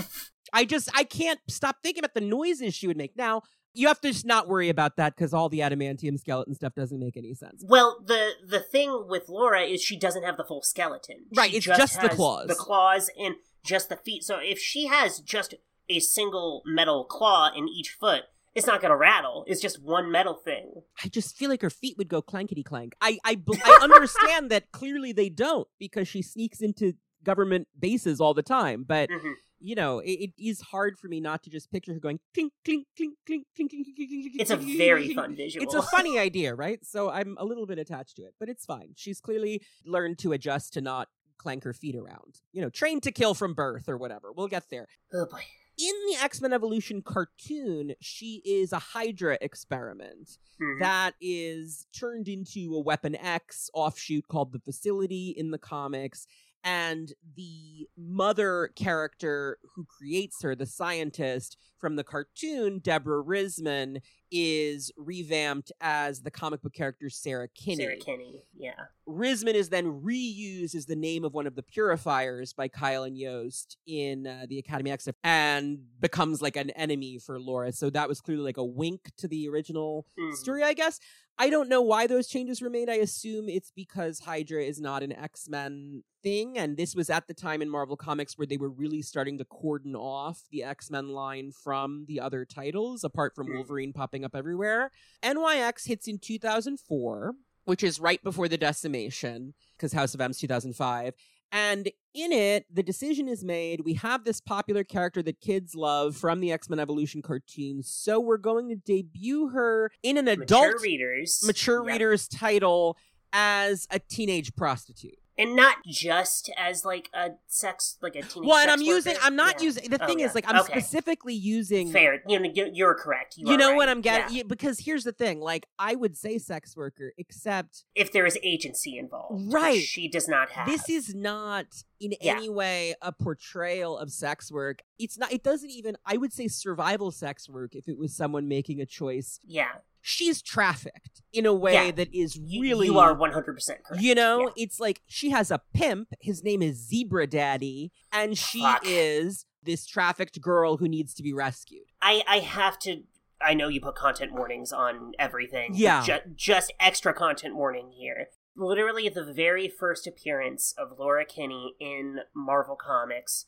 I 0.52 0.64
just 0.64 0.88
I 0.94 1.04
can't 1.04 1.40
stop 1.48 1.76
thinking 1.82 2.00
about 2.00 2.14
the 2.14 2.20
noises 2.20 2.74
she 2.74 2.86
would 2.86 2.96
make. 2.96 3.16
Now 3.16 3.42
you 3.76 3.88
have 3.88 4.00
to 4.00 4.08
just 4.12 4.26
not 4.26 4.48
worry 4.48 4.68
about 4.68 4.96
that 4.96 5.14
because 5.14 5.32
all 5.34 5.48
the 5.48 5.60
adamantium 5.60 6.18
skeleton 6.18 6.54
stuff 6.54 6.74
doesn't 6.74 6.98
make 6.98 7.16
any 7.16 7.34
sense. 7.34 7.64
well, 7.68 8.02
the 8.04 8.30
the 8.46 8.60
thing 8.60 9.04
with 9.08 9.28
Laura 9.28 9.62
is 9.62 9.82
she 9.82 9.96
doesn't 9.98 10.22
have 10.24 10.36
the 10.36 10.44
full 10.44 10.62
skeleton. 10.62 11.26
Right, 11.36 11.50
She 11.50 11.58
it's 11.58 11.66
just 11.66 12.00
the 12.00 12.08
claws. 12.08 12.48
The 12.48 12.54
claws 12.54 13.10
and 13.18 13.36
just 13.64 13.88
the 13.88 13.96
feet. 13.96 14.24
So 14.24 14.38
if 14.40 14.58
she 14.58 14.86
has 14.86 15.20
just 15.20 15.54
a 15.88 16.00
single 16.00 16.62
metal 16.66 17.04
claw 17.04 17.50
in 17.54 17.68
each 17.68 17.90
foot, 17.90 18.22
it's 18.54 18.66
not 18.66 18.80
gonna 18.80 18.96
rattle. 18.96 19.44
It's 19.46 19.60
just 19.60 19.82
one 19.82 20.10
metal 20.10 20.34
thing. 20.34 20.82
I 21.04 21.08
just 21.08 21.36
feel 21.36 21.50
like 21.50 21.62
her 21.62 21.70
feet 21.70 21.96
would 21.98 22.08
go 22.08 22.22
clankety 22.22 22.64
clank. 22.64 22.94
I 23.00 23.18
I, 23.24 23.34
bl- 23.36 23.54
I 23.64 23.78
understand 23.82 24.50
that 24.50 24.72
clearly 24.72 25.12
they 25.12 25.28
don't 25.28 25.68
because 25.78 26.08
she 26.08 26.22
sneaks 26.22 26.60
into 26.60 26.94
government 27.22 27.68
bases 27.78 28.20
all 28.20 28.34
the 28.34 28.42
time, 28.42 28.84
but. 28.86 29.10
Mhm 29.10 29.34
you 29.60 29.74
know, 29.74 30.00
it, 30.00 30.10
it 30.10 30.30
is 30.38 30.60
hard 30.60 30.98
for 30.98 31.08
me 31.08 31.20
not 31.20 31.42
to 31.44 31.50
just 31.50 31.70
picture 31.70 31.92
her 31.92 31.98
going 31.98 32.20
clink, 32.34 32.52
clink, 32.64 32.86
clink, 32.96 33.14
clink, 33.26 33.46
clink, 33.54 33.68
clink, 33.72 33.96
clink, 33.96 34.10
clink. 34.10 34.22
clink 34.32 34.40
It's 34.40 34.50
a 34.50 34.56
very 34.56 35.14
fun 35.14 35.36
visual. 35.36 35.64
It's 35.64 35.74
a 35.74 35.82
funny 35.96 36.18
idea, 36.18 36.54
right? 36.54 36.84
So 36.84 37.10
I'm 37.10 37.36
a 37.38 37.44
little 37.44 37.66
bit 37.66 37.78
attached 37.78 38.16
to 38.16 38.22
it, 38.22 38.34
but 38.38 38.48
it's 38.48 38.64
fine. 38.64 38.92
She's 38.96 39.20
clearly 39.20 39.62
learned 39.84 40.18
to 40.18 40.32
adjust 40.32 40.74
to 40.74 40.80
not 40.80 41.08
clank 41.38 41.64
her 41.64 41.72
feet 41.72 41.96
around. 41.96 42.40
You 42.52 42.62
know, 42.62 42.70
trained 42.70 43.02
to 43.04 43.12
kill 43.12 43.34
from 43.34 43.54
birth 43.54 43.88
or 43.88 43.96
whatever. 43.96 44.32
We'll 44.32 44.48
get 44.48 44.64
there. 44.70 44.86
Oh 45.12 45.26
boy. 45.26 45.42
In 45.78 45.92
the 46.08 46.16
X 46.22 46.40
Men 46.40 46.54
Evolution 46.54 47.02
cartoon, 47.02 47.92
she 48.00 48.40
is 48.46 48.72
a 48.72 48.78
Hydra 48.78 49.36
experiment 49.42 50.38
mm-hmm. 50.60 50.80
that 50.80 51.14
is 51.20 51.86
turned 51.94 52.28
into 52.28 52.74
a 52.74 52.80
Weapon 52.80 53.14
X 53.14 53.68
offshoot 53.74 54.26
called 54.26 54.52
the 54.52 54.58
Facility 54.58 55.34
in 55.36 55.50
the 55.50 55.58
comics 55.58 56.26
and 56.66 57.12
the 57.36 57.88
mother 57.96 58.72
character 58.74 59.58
who 59.76 59.84
creates 59.84 60.42
her, 60.42 60.56
the 60.56 60.66
scientist 60.66 61.56
from 61.78 61.94
the 61.94 62.02
cartoon, 62.02 62.80
Deborah 62.80 63.22
Risman, 63.22 64.00
is 64.30 64.90
revamped 64.96 65.70
as 65.80 66.22
the 66.22 66.30
comic 66.30 66.62
book 66.62 66.72
character 66.72 67.08
Sarah 67.10 67.48
Kinney. 67.48 67.84
Sarah 67.84 67.96
Kinney. 67.96 68.42
Yeah. 68.56 68.72
Risman 69.08 69.54
is 69.54 69.68
then 69.68 70.02
reused 70.02 70.74
as 70.74 70.86
the 70.86 70.96
name 70.96 71.24
of 71.24 71.32
one 71.34 71.46
of 71.46 71.54
the 71.54 71.62
purifiers 71.62 72.52
by 72.52 72.68
Kyle 72.68 73.04
and 73.04 73.16
Yost 73.16 73.76
in 73.86 74.26
uh, 74.26 74.46
the 74.48 74.58
Academy 74.58 74.90
X 74.90 75.08
and 75.22 75.78
becomes 76.00 76.42
like 76.42 76.56
an 76.56 76.70
enemy 76.70 77.18
for 77.18 77.38
Laura. 77.38 77.72
So 77.72 77.88
that 77.90 78.08
was 78.08 78.20
clearly 78.20 78.42
like 78.42 78.56
a 78.56 78.64
wink 78.64 79.12
to 79.18 79.28
the 79.28 79.48
original 79.48 80.06
Mhm. 80.18 80.34
story, 80.34 80.62
I 80.62 80.72
guess. 80.74 80.98
I 81.38 81.50
don't 81.50 81.68
know 81.68 81.82
why 81.82 82.06
those 82.06 82.28
changes 82.28 82.62
were 82.62 82.70
made. 82.70 82.88
I 82.88 82.94
assume 82.94 83.50
it's 83.50 83.70
because 83.70 84.20
Hydra 84.20 84.62
is 84.64 84.80
not 84.80 85.02
an 85.02 85.12
X 85.12 85.48
Men 85.50 86.02
thing. 86.22 86.56
And 86.56 86.78
this 86.78 86.94
was 86.94 87.10
at 87.10 87.28
the 87.28 87.34
time 87.34 87.60
in 87.60 87.68
Marvel 87.68 87.94
Comics 87.96 88.38
where 88.38 88.46
they 88.46 88.56
were 88.56 88.70
really 88.70 89.02
starting 89.02 89.36
to 89.38 89.44
cordon 89.44 89.94
off 89.94 90.44
the 90.50 90.62
X 90.64 90.90
Men 90.90 91.08
line 91.10 91.52
from 91.52 92.06
the 92.08 92.20
other 92.20 92.46
titles, 92.46 93.04
apart 93.04 93.34
from 93.34 93.48
Mm. 93.48 93.54
Wolverine 93.56 93.92
popping 93.92 94.24
up 94.26 94.36
everywhere. 94.36 94.90
NYX 95.22 95.86
hits 95.86 96.06
in 96.06 96.18
2004. 96.18 97.34
which 97.64 97.82
is 97.82 97.98
right 97.98 98.22
before 98.22 98.46
the 98.46 98.56
decimation, 98.58 99.52
because 99.76 99.92
House 99.92 100.14
of 100.14 100.20
M's 100.20 100.38
2005. 100.38 101.14
And 101.50 101.88
in 102.14 102.30
it, 102.32 102.64
the 102.72 102.82
decision 102.82 103.26
is 103.28 103.42
made. 103.44 103.80
We 103.80 103.94
have 103.94 104.22
this 104.24 104.40
popular 104.40 104.84
character 104.84 105.20
that 105.24 105.40
kids 105.40 105.74
love 105.74 106.16
from 106.16 106.38
the 106.40 106.52
X 106.52 106.68
Men 106.70 106.78
Evolution 106.78 107.22
cartoons. 107.22 107.90
So 107.90 108.20
we're 108.20 108.36
going 108.36 108.68
to 108.68 108.76
debut 108.76 109.48
her 109.48 109.90
in 110.04 110.16
an 110.16 110.28
adult, 110.28 110.66
mature 110.66 110.78
readers, 110.80 111.42
mature 111.44 111.82
Yep. 111.84 111.92
readers 111.92 112.28
title 112.28 112.96
as 113.32 113.86
a 113.90 113.98
teenage 113.98 114.54
prostitute. 114.54 115.18
And 115.38 115.54
not 115.54 115.76
just 115.86 116.50
as 116.56 116.84
like 116.84 117.10
a 117.14 117.30
sex, 117.46 117.96
like 118.00 118.16
a 118.16 118.22
teenage. 118.22 118.48
well, 118.48 118.56
and 118.58 118.70
I'm 118.70 118.80
using, 118.80 119.12
worker. 119.14 119.24
I'm 119.24 119.36
not 119.36 119.60
Yeah. 119.60 119.64
using, 119.66 119.90
the 119.90 120.02
Oh, 120.02 120.06
thing 120.06 120.20
yeah. 120.20 120.26
is, 120.26 120.34
like, 120.34 120.44
I'm 120.48 120.60
Okay. 120.60 120.72
specifically 120.72 121.34
using. 121.34 121.90
Fair, 121.92 122.22
you 122.26 122.38
know, 122.38 122.50
you- 122.52 122.70
you're 122.72 122.94
correct. 122.94 123.36
You, 123.36 123.50
You 123.50 123.56
know 123.56 123.70
right. 123.70 123.76
what 123.76 123.88
I'm 123.88 124.00
getting? 124.00 124.36
Yeah. 124.36 124.42
Because 124.44 124.80
here's 124.80 125.04
the 125.04 125.12
thing. 125.12 125.40
Like, 125.40 125.66
I 125.78 125.94
would 125.94 126.16
say 126.16 126.38
sex 126.38 126.76
worker, 126.76 127.12
except 127.18 127.84
If 127.94 128.12
there 128.12 128.26
is 128.26 128.38
agency 128.42 128.96
involved, 128.98 129.46
which 129.46 129.52
Right. 129.54 129.82
She 129.82 130.08
does 130.08 130.28
not 130.28 130.50
have. 130.50 130.66
this 130.68 130.88
is 130.88 131.14
not 131.14 131.66
in 132.00 132.12
any 132.20 132.48
way 132.48 132.94
a 133.02 133.12
portrayal 133.12 133.96
of 133.98 134.10
sex 134.10 134.50
work. 134.52 134.82
It's 134.98 135.16
not, 135.18 135.32
it 135.32 135.42
doesn't 135.42 135.70
even, 135.70 135.96
I 136.04 136.16
would 136.16 136.32
say 136.32 136.48
survival 136.48 137.10
sex 137.10 137.48
work 137.48 137.74
if 137.74 137.88
it 137.88 137.98
was 137.98 138.14
someone 138.16 138.48
making 138.48 138.80
a 138.80 138.86
choice. 138.86 139.40
yeah, 139.44 139.68
She's 140.08 140.40
trafficked 140.40 141.22
in 141.32 141.46
a 141.46 141.52
way 141.52 141.72
Yeah. 141.86 141.90
that 141.90 142.14
is 142.14 142.38
really. 142.38 142.86
you 142.86 142.98
are 143.00 143.12
100 143.12 143.52
percent 143.54 143.82
correct. 143.84 144.00
You 144.02 144.14
know, 144.14 144.40
Yeah. 144.56 144.62
it's 144.64 144.78
like 144.78 145.02
she 145.08 145.30
has 145.30 145.50
a 145.50 145.60
pimp. 145.74 146.08
His 146.20 146.44
name 146.44 146.62
is 146.62 146.76
Zebra 146.76 147.26
Daddy, 147.26 147.90
and 148.12 148.38
she 148.38 148.60
Fuck. 148.62 148.82
is 148.84 149.46
this 149.64 149.84
trafficked 149.84 150.40
girl 150.40 150.76
who 150.76 150.86
needs 150.86 151.12
to 151.14 151.24
be 151.24 151.32
rescued. 151.32 151.86
I 152.00 152.22
I 152.28 152.38
have 152.38 152.78
to. 152.80 153.02
I 153.40 153.52
know 153.54 153.66
you 153.66 153.80
put 153.80 153.96
content 153.96 154.32
warnings 154.32 154.72
on 154.72 155.12
everything. 155.18 155.72
Yeah. 155.74 156.04
ju- 156.04 156.20
just 156.36 156.72
extra 156.78 157.12
content 157.12 157.56
warning 157.56 157.90
here. 157.90 158.28
Literally, 158.54 159.08
the 159.08 159.24
very 159.24 159.68
first 159.68 160.06
appearance 160.06 160.72
of 160.78 160.98
Laura 160.98 161.24
Kinney 161.24 161.74
in 161.80 162.20
Marvel 162.32 162.76
Comics 162.76 163.46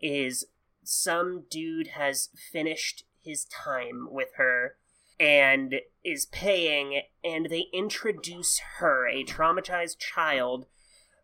is 0.00 0.44
some 0.82 1.44
dude 1.48 1.88
has 1.88 2.30
finished 2.52 3.04
his 3.22 3.44
time 3.44 4.08
with 4.10 4.30
her 4.38 4.76
and 5.20 5.74
is 6.02 6.26
paying, 6.26 7.02
and 7.22 7.50
they 7.50 7.66
introduce 7.74 8.60
her, 8.78 9.06
a 9.06 9.22
traumatized 9.22 9.98
child, 9.98 10.64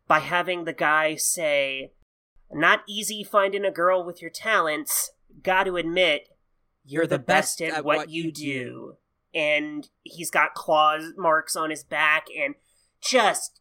by 0.06 0.18
having 0.18 0.64
the 0.64 0.74
guy 0.74 1.16
say, 1.16 1.92
Not 2.52 2.82
easy 2.86 3.24
finding 3.24 3.64
a 3.64 3.70
girl 3.70 4.04
with 4.04 4.20
your 4.20 4.30
talents. 4.30 5.10
Gotta 5.42 5.74
admit, 5.76 6.28
you're, 6.84 7.06
the, 7.06 7.18
best, 7.18 7.62
at, 7.62 7.84
what, 7.84 8.10
you 8.10 8.30
do. 8.30 8.96
And 9.34 9.88
he's 10.02 10.30
got 10.30 10.54
claws 10.54 11.14
marks 11.16 11.56
on 11.56 11.70
his 11.70 11.82
back 11.82 12.26
and 12.38 12.54
just 13.00 13.60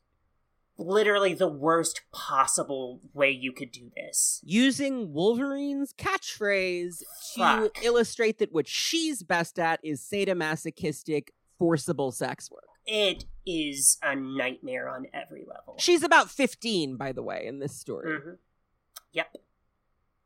literally 0.78 1.34
the 1.34 1.48
worst 1.48 2.02
possible 2.12 3.00
way 3.14 3.30
you 3.32 3.52
could 3.52 3.72
do 3.72 3.92
this. 3.96 4.42
using 4.44 5.14
Wolverine's 5.14 5.94
catchphrase 5.94 7.02
to 7.36 7.72
illustrate 7.84 8.40
that 8.40 8.52
what 8.54 8.68
she's 8.68 9.24
best 9.24 9.58
at 9.60 9.80
is 9.84 10.02
sadomasochistic, 10.02 11.30
forcible 11.58 12.12
sex 12.12 12.52
work. 12.52 12.64
It 12.86 13.26
is 13.46 13.98
a 14.04 14.16
nightmare 14.16 14.90
on 14.90 15.08
every 15.14 15.46
level. 15.48 15.76
She's 15.80 16.04
about 16.04 16.30
15, 16.30 16.98
by 16.98 17.12
the 17.14 17.24
way, 17.24 17.46
in 17.48 17.60
this 17.60 17.80
story. 17.80 18.20
Mhm. 18.20 18.38
Yep. 19.14 19.36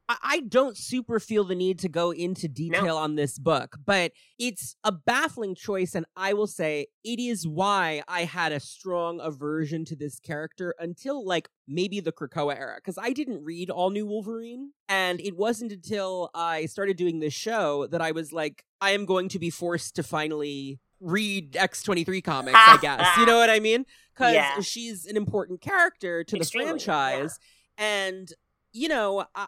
I-, 0.10 0.40
don't 0.42 0.76
super 0.78 1.20
feel 1.20 1.44
the 1.44 1.56
need 1.56 1.80
to 1.80 1.90
go 1.90 2.12
into 2.12 2.48
detail 2.48 2.98
on 2.98 3.16
this 3.16 3.38
book, 3.38 3.78
but 3.86 4.12
it's 4.38 4.76
a 4.84 4.92
baffling 4.92 5.56
choice. 5.56 5.94
And 5.96 6.06
I 6.16 6.34
will 6.34 6.48
say 6.48 6.88
it 7.04 7.20
is 7.20 7.48
why 7.48 8.02
I 8.08 8.24
had 8.24 8.52
a 8.52 8.60
strong 8.60 9.20
aversion 9.20 9.86
to 9.86 9.96
this 9.96 10.20
character 10.20 10.74
until 10.80 11.26
like 11.26 11.50
maybe 11.68 12.00
the 12.00 12.12
Krakoa 12.12 12.58
era, 12.58 12.76
because 12.78 12.98
I 13.02 13.12
didn't 13.14 13.44
read 13.44 13.70
All 13.70 13.90
New 13.92 14.06
Wolverine. 14.08 14.72
And 14.88 15.22
it 15.22 15.38
wasn't 15.38 15.72
until 15.72 16.32
I 16.34 16.66
started 16.66 16.98
doing 16.98 17.20
this 17.20 17.34
show 17.34 17.86
that 17.88 18.02
I 18.02 18.12
was 18.12 18.34
like, 18.34 18.66
I 18.82 18.92
am 18.92 19.06
going 19.06 19.30
to 19.30 19.40
be 19.40 19.50
forced 19.52 19.96
to 19.98 20.04
finally 20.04 20.80
read 21.00 21.54
X23 21.54 22.24
comics, 22.24 22.58
I 22.60 22.78
guess. 22.82 23.16
You 23.18 23.26
know 23.26 23.38
what 23.38 23.50
I 23.50 23.60
mean? 23.60 23.86
Because 24.14 24.34
Yeah. 24.34 24.60
she's 24.62 25.06
an 25.06 25.16
important 25.16 25.62
character 25.62 26.24
to 26.24 26.36
Extremely, 26.38 26.66
the 26.66 26.70
franchise. 26.84 27.40
And, 27.78 28.28
you 28.74 28.90
know, 28.90 29.26
i- 29.36 29.48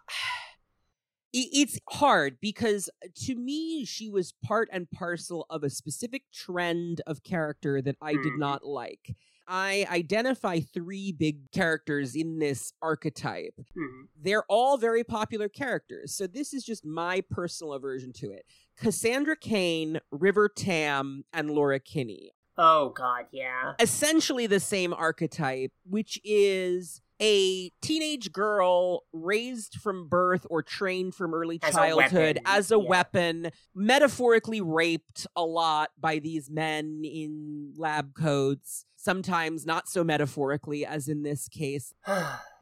it's 1.33 1.79
hard 1.89 2.37
because 2.41 2.89
to 3.25 3.35
me, 3.35 3.85
she 3.85 4.09
was 4.09 4.33
part 4.43 4.69
and 4.71 4.89
parcel 4.91 5.45
of 5.49 5.63
a 5.63 5.69
specific 5.69 6.23
trend 6.33 7.01
of 7.07 7.23
character 7.23 7.81
that 7.81 7.95
I 8.01 8.13
did 8.13 8.33
Mhm. 8.33 8.39
not 8.39 8.65
like. 8.65 9.15
I 9.47 9.85
identify 9.89 10.59
three 10.61 11.11
big 11.11 11.51
characters 11.51 12.15
in 12.15 12.39
this 12.39 12.71
archetype. 12.81 13.59
Mhm. 13.75 14.07
They're 14.15 14.45
all 14.45 14.77
very 14.77 15.03
popular 15.03 15.49
characters. 15.49 16.15
So 16.15 16.25
this 16.27 16.53
is 16.53 16.63
just 16.63 16.85
my 16.85 17.21
personal 17.21 17.73
aversion 17.73 18.13
to 18.13 18.31
it. 18.31 18.45
Cassandra 18.77 19.35
Cain, 19.35 19.99
River 20.11 20.47
Tam, 20.47 21.25
and 21.33 21.51
Laura 21.51 21.79
Kinney 21.79 22.31
Oh 22.57 22.89
god, 22.89 23.27
yeah. 23.31 23.73
essentially 23.79 24.47
the 24.47 24.59
same 24.59 24.93
archetype, 24.93 25.71
which 25.83 26.19
is 26.23 27.01
a 27.21 27.69
teenage 27.81 28.31
girl 28.31 29.03
raised 29.13 29.75
from 29.75 30.07
birth 30.07 30.45
or 30.49 30.63
trained 30.63 31.13
from 31.13 31.33
early 31.33 31.59
As 31.61 31.75
childhood 31.75 32.39
as 32.45 32.71
a 32.71 32.75
yeah. 32.75 32.87
weapon, 32.87 33.51
metaphorically 33.75 34.59
raped 34.59 35.27
a 35.35 35.43
lot 35.43 35.91
by 35.99 36.19
these 36.19 36.49
men 36.49 37.03
in 37.05 37.73
lab 37.77 38.15
coats, 38.15 38.85
sometimes 38.95 39.65
not 39.65 39.87
so 39.87 40.03
metaphorically 40.03 40.85
as 40.85 41.07
in 41.07 41.23
this 41.23 41.47
case. 41.47 41.93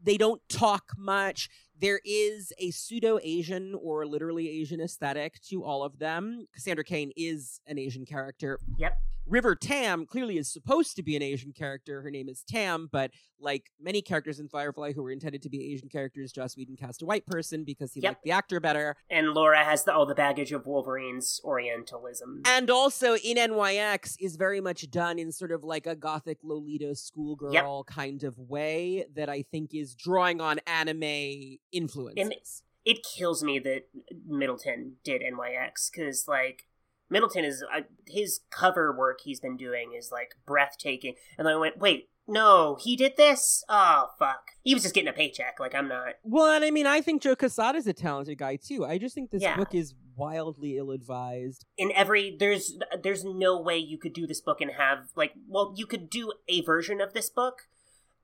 They 0.02 0.16
don't 0.16 0.42
talk 0.48 0.94
much. 0.98 1.50
There 1.78 2.00
is 2.06 2.54
a 2.58 2.72
pseudo 2.72 3.20
Asian 3.22 3.76
or 3.76 4.06
literally 4.06 4.50
Asian 4.50 4.80
aesthetic 4.80 5.42
to 5.50 5.66
all 5.66 5.84
of 5.84 6.00
them. 6.00 6.48
Cassandra 6.54 6.86
Cain 6.86 7.12
is 7.18 7.60
an 7.68 7.78
Asian 7.78 8.06
character. 8.06 8.60
Yep. 8.78 8.94
River 9.30 9.56
Tam 9.56 10.06
clearly 10.08 10.38
is 10.38 10.52
supposed 10.52 10.96
to 10.96 11.04
be 11.04 11.16
an 11.16 11.22
Asian 11.22 11.52
character. 11.54 12.02
Her 12.02 12.10
name 12.10 12.28
is 12.28 12.44
Tam, 12.50 12.90
but 12.92 13.12
like 13.40 13.72
many 13.80 14.02
characters 14.02 14.40
in 14.40 14.50
Firefly 14.50 14.94
who 14.94 15.04
were 15.04 15.12
intended 15.12 15.44
to 15.44 15.50
be 15.50 15.72
Asian 15.72 15.88
characters, 15.88 16.32
Joss 16.32 16.58
Whedon 16.58 16.76
cast 16.76 17.04
a 17.04 17.06
white 17.06 17.26
person 17.28 17.64
because 17.64 17.94
he 17.94 18.02
Yep. 18.02 18.10
liked 18.10 18.24
the 18.24 18.32
actor 18.32 18.60
better. 18.60 18.96
and 19.10 19.34
Laura 19.34 19.64
has 19.64 19.84
the, 19.84 19.94
all 19.94 20.06
the 20.08 20.16
baggage 20.16 20.52
of 20.52 20.66
Wolverine's 20.66 21.40
Orientalism. 21.44 22.42
And 22.46 22.70
also 22.72 23.16
in 23.18 23.38
NYX 23.38 24.16
is 24.20 24.36
very 24.36 24.62
much 24.62 24.90
done 24.90 25.20
in 25.20 25.32
sort 25.32 25.52
of 25.52 25.64
like 25.64 25.86
a 25.86 25.96
gothic 25.96 26.40
Lolita 26.44 26.96
schoolgirl 26.96 27.84
kind 27.86 28.24
of 28.24 28.38
way 28.40 29.06
that 29.16 29.30
I 29.30 29.44
think 29.44 29.74
is 29.76 29.94
drawing 29.96 30.42
on 30.42 30.60
anime 30.66 31.58
influences. 31.72 32.64
it 32.86 33.06
kills 33.16 33.44
me 33.44 33.60
that 33.60 33.84
Middleton 34.26 34.94
did 35.04 35.22
NYX 35.22 35.92
because 35.92 36.26
like 36.28 36.64
Middleton 37.10 37.44
is 37.46 37.64
uh, 37.74 37.82
his 38.08 38.42
cover 38.52 38.96
work 38.96 39.20
he's 39.24 39.40
been 39.40 39.58
doing 39.58 39.94
is 39.98 40.12
like 40.12 40.36
breathtaking, 40.46 41.16
and 41.38 41.48
then 41.48 41.56
I 41.56 41.58
went, 41.58 41.78
wait, 41.80 42.10
no, 42.28 42.78
he 42.80 42.96
did 42.96 43.18
this? 43.18 43.64
Oh 43.70 44.10
fuck, 44.20 44.52
he 44.64 44.74
was 44.74 44.84
just 44.84 44.94
getting 44.96 45.10
a 45.10 45.14
paycheck. 45.14 45.60
Like 45.60 45.74
I'm 45.74 45.88
not. 45.88 46.16
Well, 46.24 46.52
and 46.54 46.64
I 46.64 46.70
mean, 46.72 46.86
I 46.86 47.02
think 47.02 47.22
Joe 47.22 47.36
Quesada's 47.36 47.88
a 47.88 47.94
talented 47.94 48.38
guy 48.38 48.56
too. 48.58 48.86
I 48.86 48.98
just 48.98 49.16
think 49.16 49.32
this 49.32 49.42
Yeah. 49.42 49.58
book 49.58 49.74
is 49.74 49.96
wildly 50.16 50.78
ill-advised. 50.78 51.66
In 51.78 51.92
every 51.94 52.36
there's 52.38 52.78
there's 53.02 53.24
no 53.24 53.60
way 53.60 53.78
you 53.78 53.98
could 53.98 54.14
do 54.14 54.28
this 54.28 54.42
book 54.42 54.62
and 54.62 54.72
have 54.72 55.08
like 55.16 55.32
well 55.48 55.74
you 55.76 55.86
could 55.88 56.10
do 56.10 56.34
a 56.48 56.62
version 56.62 57.02
of 57.02 57.14
this 57.14 57.30
book, 57.30 57.64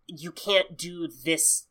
you 0.05 0.31
can't 0.31 0.77
do 0.77 1.07
this. 1.07 1.67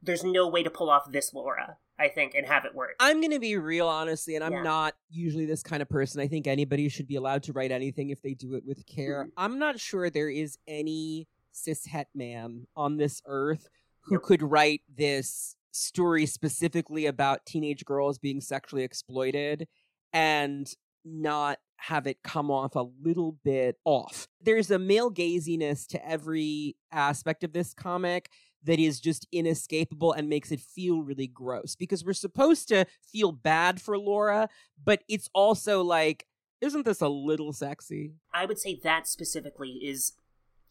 There's 0.00 0.24
no 0.24 0.48
way 0.48 0.62
to 0.62 0.70
pull 0.70 0.88
off 0.88 1.10
this 1.12 1.34
Laura. 1.34 1.78
I 1.98 2.08
think 2.08 2.34
and 2.34 2.46
have 2.46 2.64
it 2.64 2.74
work. 2.74 2.96
I'm 2.98 3.20
going 3.20 3.30
to 3.32 3.38
be 3.38 3.56
real, 3.56 3.88
honestly, 3.88 4.34
and 4.34 4.42
I'm 4.44 4.52
Yeah. 4.52 4.62
not 4.62 4.94
usually 5.10 5.46
this 5.46 5.62
kind 5.62 5.80
of 5.80 5.88
person. 5.88 6.20
I 6.20 6.26
think 6.26 6.46
anybody 6.46 6.88
should 6.88 7.06
be 7.06 7.14
allowed 7.16 7.44
to 7.44 7.52
write 7.52 7.70
anything 7.70 8.10
if 8.10 8.20
they 8.20 8.34
do 8.34 8.54
it 8.54 8.64
with 8.64 8.84
care. 8.86 9.26
Mhm. 9.26 9.32
I'm 9.36 9.58
not 9.58 9.78
sure 9.78 10.10
there 10.10 10.30
is 10.30 10.58
any 10.66 11.28
cishet 11.52 12.06
man 12.14 12.66
on 12.74 12.96
this 12.96 13.22
earth 13.26 13.68
who 14.00 14.18
could 14.18 14.42
write 14.42 14.82
this 14.88 15.56
story 15.70 16.26
specifically 16.26 17.06
about 17.06 17.46
teenage 17.46 17.84
girls 17.84 18.18
being 18.18 18.40
sexually 18.40 18.82
exploited 18.82 19.68
and 20.12 20.74
not 21.04 21.60
have 21.76 22.06
it 22.06 22.22
come 22.22 22.50
off 22.50 22.74
a 22.76 22.86
little 23.02 23.32
bit 23.44 23.78
off. 23.84 24.26
There's 24.40 24.70
a 24.70 24.78
male 24.78 25.10
gaziness 25.10 25.86
to 25.88 26.08
every 26.08 26.76
aspect 26.90 27.44
of 27.44 27.52
this 27.52 27.74
comic 27.74 28.30
that 28.64 28.78
is 28.78 29.00
just 29.00 29.26
inescapable 29.32 30.12
and 30.12 30.28
makes 30.28 30.50
it 30.50 30.60
feel 30.60 31.02
really 31.02 31.26
gross 31.26 31.76
because 31.76 32.04
we're 32.04 32.12
supposed 32.12 32.68
to 32.68 32.86
feel 33.02 33.32
bad 33.32 33.80
for 33.80 33.98
Laura, 33.98 34.48
but 34.82 35.02
it's 35.08 35.28
also 35.34 35.82
like, 35.82 36.26
isn't 36.60 36.84
this 36.84 37.00
a 37.00 37.08
little 37.08 37.52
sexy? 37.52 38.14
I 38.32 38.46
would 38.46 38.58
say 38.58 38.80
that 38.82 39.06
specifically 39.06 39.80
is 39.82 40.14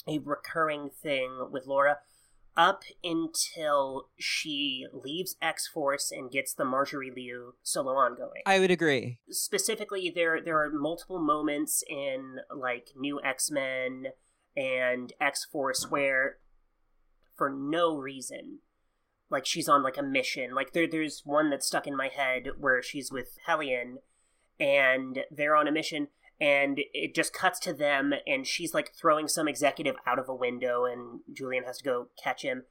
a 0.07 0.19
recurring 0.19 0.89
thing 0.89 1.47
with 1.51 1.65
Laura 1.65 1.99
up 2.55 2.83
until 3.03 4.09
she 4.17 4.85
leaves 4.93 5.35
X 5.41 5.67
Force 5.67 6.11
and 6.11 6.31
gets 6.31 6.53
the 6.53 6.65
Marjorie 6.65 7.11
Liu 7.15 7.55
solo 7.63 7.93
ongoing. 7.93 8.41
I 8.45 8.59
would 8.59 8.71
agree. 8.71 9.19
Specifically, 9.29 10.11
there 10.13 10.39
there 10.41 10.61
are 10.61 10.69
multiple 10.69 11.19
moments 11.19 11.83
in 11.89 12.39
like 12.55 12.89
New 12.95 13.19
X 13.23 13.49
Men 13.49 14.07
and 14.55 15.13
X 15.19 15.45
Force, 15.45 15.87
where 15.89 16.37
for 17.35 17.49
no 17.49 17.95
reason, 17.95 18.59
like 19.29 19.45
she's 19.45 19.67
on 19.69 19.83
like 19.83 19.97
a 19.97 20.03
mission. 20.03 20.53
Like 20.53 20.73
there, 20.73 20.87
there's 20.87 21.21
one 21.25 21.49
that's 21.49 21.67
stuck 21.67 21.87
in 21.87 21.95
my 21.95 22.07
head 22.09 22.49
where 22.57 22.81
she's 22.81 23.11
with 23.11 23.37
Hellion, 23.45 23.99
and 24.59 25.19
they're 25.31 25.55
on 25.55 25.67
a 25.67 25.71
mission, 25.71 26.07
and 26.39 26.79
it 26.93 27.15
just 27.15 27.33
cuts 27.33 27.59
to 27.61 27.73
them, 27.73 28.13
and 28.27 28.45
she's 28.45 28.73
like 28.73 28.93
throwing 28.93 29.27
some 29.27 29.47
executive 29.47 29.95
out 30.05 30.19
of 30.19 30.29
a 30.29 30.35
window, 30.35 30.85
and 30.85 31.21
Julian 31.31 31.63
has 31.63 31.77
to 31.79 31.83
go 31.83 32.07
catch 32.21 32.43
him. 32.43 32.63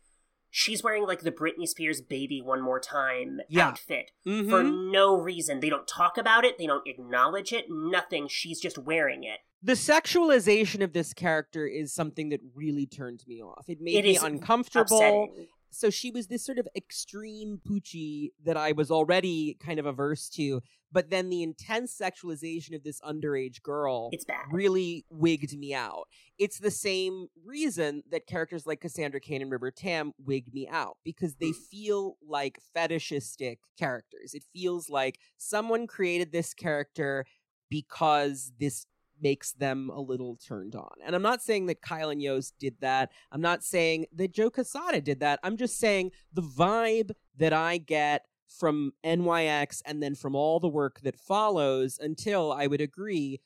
She's 0.54 0.82
wearing 0.84 1.06
like 1.06 1.20
the 1.20 1.32
Britney 1.32 1.66
Spears 1.66 2.02
"Baby 2.02 2.42
One 2.42 2.60
More 2.60 2.78
Time" 2.78 3.40
Yeah. 3.48 3.68
outfit 3.68 4.10
Mhm. 4.26 4.50
for 4.50 4.62
no 4.62 5.16
reason. 5.16 5.60
They 5.60 5.70
don't 5.70 5.88
talk 5.88 6.18
about 6.18 6.44
it. 6.44 6.58
They 6.58 6.66
don't 6.66 6.86
acknowledge 6.86 7.54
it. 7.54 7.66
Nothing. 7.70 8.28
She's 8.28 8.60
just 8.60 8.76
wearing 8.76 9.24
it. 9.24 9.40
The 9.62 9.72
sexualization 9.72 10.82
of 10.82 10.92
this 10.92 11.14
character 11.14 11.66
is 11.66 11.92
something 11.92 12.30
that 12.30 12.40
really 12.54 12.86
turned 12.86 13.22
me 13.26 13.40
off. 13.40 13.64
It 13.68 13.80
made 13.80 14.04
It 14.04 14.04
me 14.04 14.16
uncomfortable. 14.16 14.98
Upsetting. 14.98 15.46
So 15.74 15.88
she 15.88 16.10
was 16.10 16.26
this 16.26 16.44
sort 16.44 16.58
of 16.58 16.68
extreme 16.76 17.58
poochie 17.66 18.32
that 18.44 18.58
I 18.58 18.72
was 18.72 18.90
already 18.90 19.56
kind 19.58 19.78
of 19.78 19.86
averse 19.86 20.28
to, 20.30 20.60
but 20.92 21.08
then 21.08 21.30
the 21.30 21.42
intense 21.42 21.96
sexualization 21.98 22.74
of 22.74 22.84
this 22.84 23.00
underage 23.00 23.62
girl 23.62 24.10
really 24.50 25.06
wigged 25.08 25.58
me 25.58 25.72
out. 25.72 26.08
It's 26.38 26.58
the 26.58 26.70
same 26.70 27.28
reason 27.42 28.02
that 28.10 28.26
characters 28.26 28.66
like 28.66 28.82
Cassandra 28.82 29.18
Cain 29.18 29.40
and 29.40 29.50
River 29.50 29.70
Tam 29.70 30.12
wigged 30.22 30.52
me 30.52 30.68
out 30.68 30.98
because 31.04 31.36
they 31.36 31.52
mm. 31.52 31.56
feel 31.70 32.16
like 32.26 32.58
fetishistic 32.74 33.60
characters. 33.78 34.34
It 34.34 34.44
feels 34.52 34.90
like 34.90 35.18
someone 35.38 35.86
created 35.86 36.32
this 36.32 36.52
character 36.52 37.24
because 37.70 38.52
this 38.60 38.84
makes 39.22 39.52
them 39.52 39.90
a 39.90 40.00
little 40.00 40.36
turned 40.36 40.74
on. 40.74 40.92
And 41.04 41.14
I'm 41.14 41.22
not 41.22 41.42
saying 41.42 41.66
that 41.66 41.80
Kyle 41.80 42.10
and 42.10 42.20
Yost 42.20 42.54
did 42.58 42.76
that. 42.80 43.10
I'm 43.30 43.40
not 43.40 43.62
saying 43.62 44.06
that 44.14 44.32
Joe 44.32 44.50
Quesada 44.50 45.00
did 45.00 45.20
that. 45.20 45.38
I'm 45.42 45.56
just 45.56 45.78
saying 45.78 46.10
the 46.32 46.42
vibe 46.42 47.12
that 47.38 47.52
I 47.52 47.78
get 47.78 48.26
from 48.48 48.92
NYX 49.04 49.80
and 49.86 50.02
then 50.02 50.14
from 50.14 50.34
all 50.34 50.60
the 50.60 50.68
work 50.68 51.00
that 51.02 51.18
follows 51.18 51.98
until 52.00 52.52
I 52.52 52.66
would 52.66 52.80
agree 52.80 53.40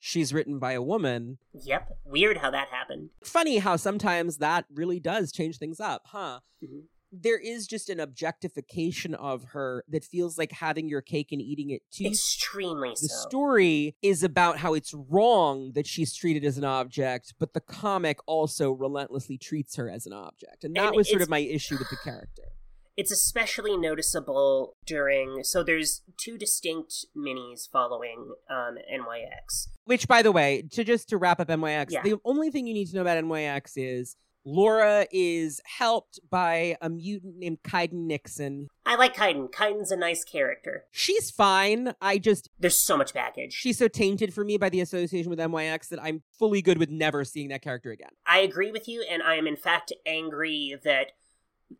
she's 0.00 0.32
written 0.32 0.58
by 0.58 0.72
a 0.72 0.82
woman. 0.82 1.38
Yep. 1.52 1.98
Weird 2.04 2.38
how 2.38 2.50
that 2.50 2.68
happened. 2.68 3.10
Funny 3.22 3.58
how 3.58 3.76
sometimes 3.76 4.38
that 4.38 4.64
really 4.72 5.00
does 5.00 5.32
change 5.32 5.58
things 5.58 5.80
up, 5.80 6.02
huh? 6.06 6.40
Mhm. 6.62 6.84
There 7.10 7.38
is 7.38 7.66
just 7.66 7.88
an 7.88 8.00
objectification 8.00 9.14
of 9.14 9.44
her 9.52 9.84
that 9.88 10.04
feels 10.04 10.36
like 10.38 10.52
having 10.52 10.88
your 10.88 11.00
cake 11.00 11.32
and 11.32 11.40
eating 11.40 11.70
it 11.70 11.82
too. 11.90 12.06
Extremely 12.06 12.94
so. 12.96 13.02
the 13.02 13.08
so. 13.08 13.28
story 13.28 13.96
is 14.02 14.22
about 14.22 14.58
how 14.58 14.74
it's 14.74 14.92
wrong 14.94 15.72
that 15.74 15.86
she's 15.86 16.14
treated 16.14 16.44
as 16.44 16.58
an 16.58 16.64
object, 16.64 17.34
but 17.38 17.54
the 17.54 17.60
comic 17.60 18.18
also 18.26 18.70
relentlessly 18.72 19.38
treats 19.38 19.76
her 19.76 19.90
as 19.90 20.06
an 20.06 20.12
object. 20.12 20.64
And 20.64 20.74
that 20.76 20.88
And 20.88 20.96
was 20.96 21.08
sort 21.08 21.22
of 21.22 21.28
my 21.28 21.38
issue 21.38 21.76
with 21.78 21.90
the 21.90 21.96
character. 21.96 22.42
It's 22.98 23.12
especially 23.12 23.76
noticeable 23.76 24.74
during. 24.84 25.44
So 25.44 25.62
there's 25.62 26.02
two 26.16 26.36
distinct 26.36 27.06
minis 27.16 27.70
following 27.70 28.34
um, 28.50 28.76
NYX. 28.92 29.68
Which, 29.84 30.08
by 30.08 30.20
the 30.20 30.32
way, 30.32 30.64
to 30.72 30.82
just 30.82 31.08
to 31.10 31.16
wrap 31.16 31.38
up 31.38 31.46
NYX, 31.46 31.92
Yeah. 31.92 32.02
the 32.02 32.16
only 32.24 32.50
thing 32.50 32.66
you 32.66 32.74
need 32.74 32.86
to 32.86 32.96
know 32.96 33.02
about 33.02 33.22
NYX 33.22 33.74
is 33.76 34.16
Laura 34.48 35.06
is 35.12 35.60
helped 35.66 36.18
by 36.30 36.74
a 36.80 36.88
mutant 36.88 37.36
named 37.36 37.58
Kaiden 37.62 38.06
Nixon. 38.06 38.68
I 38.86 38.96
like 38.96 39.14
Kaiden. 39.14 39.50
Kaiden's 39.50 39.90
a 39.90 39.96
nice 39.96 40.24
character. 40.24 40.84
She's 40.90 41.30
fine. 41.30 41.92
I 42.00 42.16
just 42.16 42.48
There's 42.58 42.82
so 42.82 42.96
much 42.96 43.12
baggage. 43.12 43.52
she's 43.52 43.76
so 43.76 43.88
tainted 43.88 44.32
for 44.32 44.44
me 44.44 44.56
by 44.56 44.70
the 44.70 44.80
association 44.80 45.28
with 45.28 45.38
NYX 45.38 45.88
that 45.88 46.02
I'm 46.02 46.22
fully 46.38 46.62
good 46.62 46.78
with 46.78 46.88
never 46.88 47.26
seeing 47.26 47.48
that 47.48 47.60
character 47.60 47.90
again. 47.90 48.08
I 48.26 48.38
agree 48.38 48.72
with 48.72 48.88
you, 48.88 49.04
and 49.08 49.22
I 49.22 49.34
am 49.34 49.46
in 49.46 49.56
fact 49.56 49.92
angry 50.06 50.74
that 50.82 51.12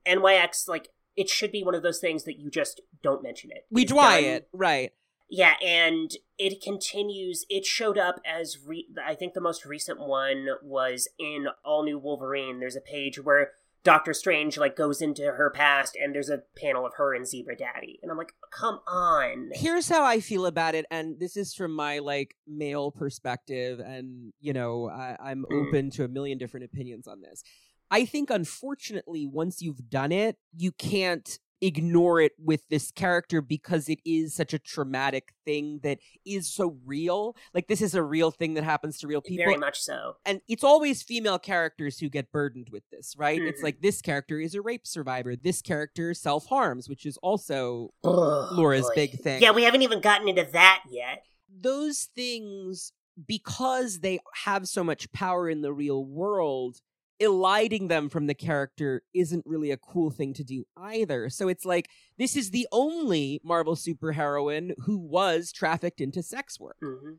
NYX 0.07 0.69
like 0.69 0.89
it 1.17 1.31
should 1.31 1.51
be 1.51 1.65
one 1.65 1.75
of 1.75 1.83
those 1.83 2.01
things 2.01 2.25
that 2.25 2.39
you 2.39 2.51
just 2.51 2.83
don't 3.03 3.23
mention 3.23 3.51
it. 3.51 3.65
We 3.71 3.87
dry 3.87 4.19
it, 4.19 4.47
right. 4.53 4.93
Yeah, 5.31 5.55
and 5.63 6.11
it 6.39 6.63
continues. 6.63 7.45
It 7.51 7.67
showed 7.67 7.99
up 7.99 8.21
as 8.25 8.59
re- 8.65 8.89
I 9.05 9.15
think 9.15 9.35
the 9.35 9.41
most 9.41 9.65
recent 9.67 10.01
one 10.01 10.47
was 10.63 11.09
in 11.19 11.49
All 11.65 11.85
New 11.85 11.99
Wolverine. 11.99 12.61
There's 12.61 12.77
a 12.77 12.81
page 12.81 13.23
where 13.23 13.51
Doctor 13.85 14.13
Strange 14.15 14.59
like 14.59 14.75
goes 14.77 15.01
into 15.03 15.23
her 15.23 15.51
past, 15.51 15.97
and 16.03 16.15
there's 16.15 16.31
a 16.31 16.43
panel 16.57 16.85
of 16.87 16.95
her 16.97 17.15
and 17.15 17.27
Zebra 17.27 17.57
Daddy, 17.57 17.99
and 18.03 18.11
I'm 18.11 18.19
like, 18.19 18.33
come 18.53 18.81
on. 18.89 19.51
here's 19.55 19.89
how 19.89 20.05
I 20.05 20.21
feel 20.21 20.47
about 20.47 20.75
it, 20.75 20.85
and 20.91 21.19
this 21.21 21.37
is 21.37 21.55
from 21.55 21.73
my 21.75 21.99
like 22.01 22.35
male 22.47 22.91
perspective, 22.91 23.79
and 23.81 24.33
you 24.41 24.53
know 24.53 24.89
I, 24.91 25.17
I'm 25.21 25.45
Mm. 25.51 25.69
open 25.69 25.91
to 25.93 26.05
a 26.05 26.09
million 26.09 26.39
different 26.39 26.65
opinions 26.65 27.07
on 27.07 27.21
this. 27.21 27.43
I 27.91 28.05
think, 28.05 28.29
unfortunately, 28.31 29.27
once 29.27 29.63
you've 29.63 29.89
done 29.89 30.13
it, 30.13 30.37
you 30.55 30.73
can't 30.73 31.39
ignore 31.61 32.21
it 32.21 32.33
with 32.39 32.63
this 32.69 32.91
character 32.91 33.41
because 33.41 33.89
it 33.89 33.99
is 34.05 34.35
such 34.35 34.53
a 34.55 34.59
traumatic 34.59 35.33
thing 35.45 35.81
that 35.83 35.99
is 36.25 36.53
so 36.53 36.79
real. 36.85 37.37
Like 37.55 37.67
this 37.69 37.81
is 37.83 37.95
a 37.95 38.03
real 38.03 38.31
thing 38.31 38.55
that 38.55 38.65
happens 38.65 38.99
to 38.99 39.07
real 39.07 39.21
people, 39.23 39.45
Very 39.45 39.57
much 39.59 39.81
so. 39.81 40.17
and 40.25 40.41
it's 40.49 40.65
always 40.65 41.03
female 41.03 41.39
characters 41.39 41.99
who 41.99 42.09
get 42.09 42.31
burdened 42.33 42.69
with 42.71 42.85
this, 42.91 43.15
right? 43.17 43.41
It's 43.41 43.61
Mhm. 43.61 43.65
like 43.65 43.81
this 43.81 44.01
character 44.01 44.39
is 44.41 44.55
a 44.55 44.63
rape 44.63 44.87
survivor. 44.87 45.37
This 45.37 45.61
character 45.63 46.15
self 46.15 46.47
harms, 46.47 46.89
which 46.89 47.05
is 47.07 47.17
also 47.19 47.93
Laura's 48.05 48.87
boy. 48.87 48.95
big 48.95 49.21
thing. 49.21 49.43
Yeah, 49.43 49.53
we 49.53 49.65
haven't 49.65 49.83
even 49.83 50.01
gotten 50.01 50.29
into 50.29 50.45
that 50.53 50.85
yet. 50.91 51.25
those 51.51 52.09
things 52.15 52.93
because 53.27 54.01
they 54.01 54.21
have 54.45 54.69
so 54.69 54.85
much 54.85 55.11
power 55.13 55.49
in 55.49 55.63
the 55.63 55.73
real 55.73 56.05
world 56.05 56.81
eliding 57.21 57.89
them 57.89 58.09
from 58.09 58.27
the 58.27 58.35
character 58.35 59.03
isn't 59.15 59.45
really 59.47 59.71
a 59.71 59.77
cool 59.77 60.11
thing 60.11 60.33
to 60.35 60.45
do 60.45 60.65
either. 60.77 61.29
So 61.29 61.49
it's 61.49 61.65
like 61.65 61.89
this 62.17 62.37
is 62.37 62.51
the 62.51 62.67
only 62.73 63.41
marvel 63.45 63.75
superheroine 63.75 64.73
who 64.85 64.99
was 64.99 65.53
trafficked 65.53 66.01
into 66.01 66.23
sex 66.23 66.59
work. 66.61 66.77
Hmm 66.83 67.15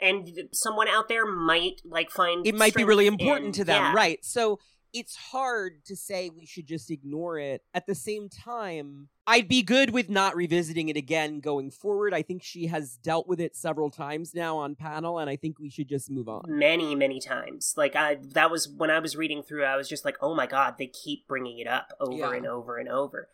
And 0.00 0.30
someone 0.52 0.88
out 0.88 1.08
there 1.08 1.26
might 1.26 1.80
like 1.84 2.10
find 2.10 2.46
it 2.46 2.54
might 2.54 2.74
be 2.74 2.84
really 2.84 3.06
important 3.06 3.46
in- 3.46 3.52
to 3.52 3.64
them 3.64 3.82
yeah. 3.82 3.92
right. 3.94 4.24
So 4.24 4.58
it's 4.92 5.16
hard 5.16 5.84
to 5.86 5.96
say 5.96 6.28
we 6.30 6.44
should 6.46 6.66
just 6.66 6.90
ignore 6.90 7.38
it. 7.38 7.62
At 7.74 7.86
the 7.86 7.94
same 7.94 8.28
time 8.28 9.08
i'd 9.28 9.46
be 9.46 9.62
good 9.62 9.90
with 9.90 10.10
not 10.10 10.34
revisiting 10.34 10.88
it 10.88 10.96
again 10.96 11.38
going 11.38 11.70
forward. 11.70 12.12
I 12.12 12.22
think 12.22 12.42
she 12.42 12.66
has 12.66 12.96
dealt 12.96 13.28
with 13.28 13.40
it 13.40 13.54
several 13.54 13.88
times 13.88 14.34
now 14.34 14.56
on 14.58 14.74
panel 14.74 15.18
and 15.20 15.30
i 15.30 15.36
think 15.36 15.58
we 15.60 15.70
should 15.70 15.88
just 15.88 16.10
move 16.10 16.28
on. 16.28 16.42
Many 16.48 16.94
many 16.94 17.20
times. 17.20 17.74
Like 17.76 17.94
i 17.96 18.16
that 18.32 18.50
was 18.50 18.68
when 18.68 18.90
i 18.90 18.98
was 18.98 19.16
reading 19.16 19.42
through 19.42 19.64
i 19.64 19.76
was 19.76 19.88
just 19.88 20.04
like 20.04 20.16
oh 20.20 20.34
my 20.34 20.46
god 20.46 20.74
they 20.78 20.88
keep 20.88 21.26
bringing 21.28 21.58
it 21.58 21.66
up 21.68 21.92
over 22.00 22.16
Yeah. 22.16 22.32
and 22.32 22.46
over 22.46 22.76
and 22.78 22.88
over. 22.88 23.28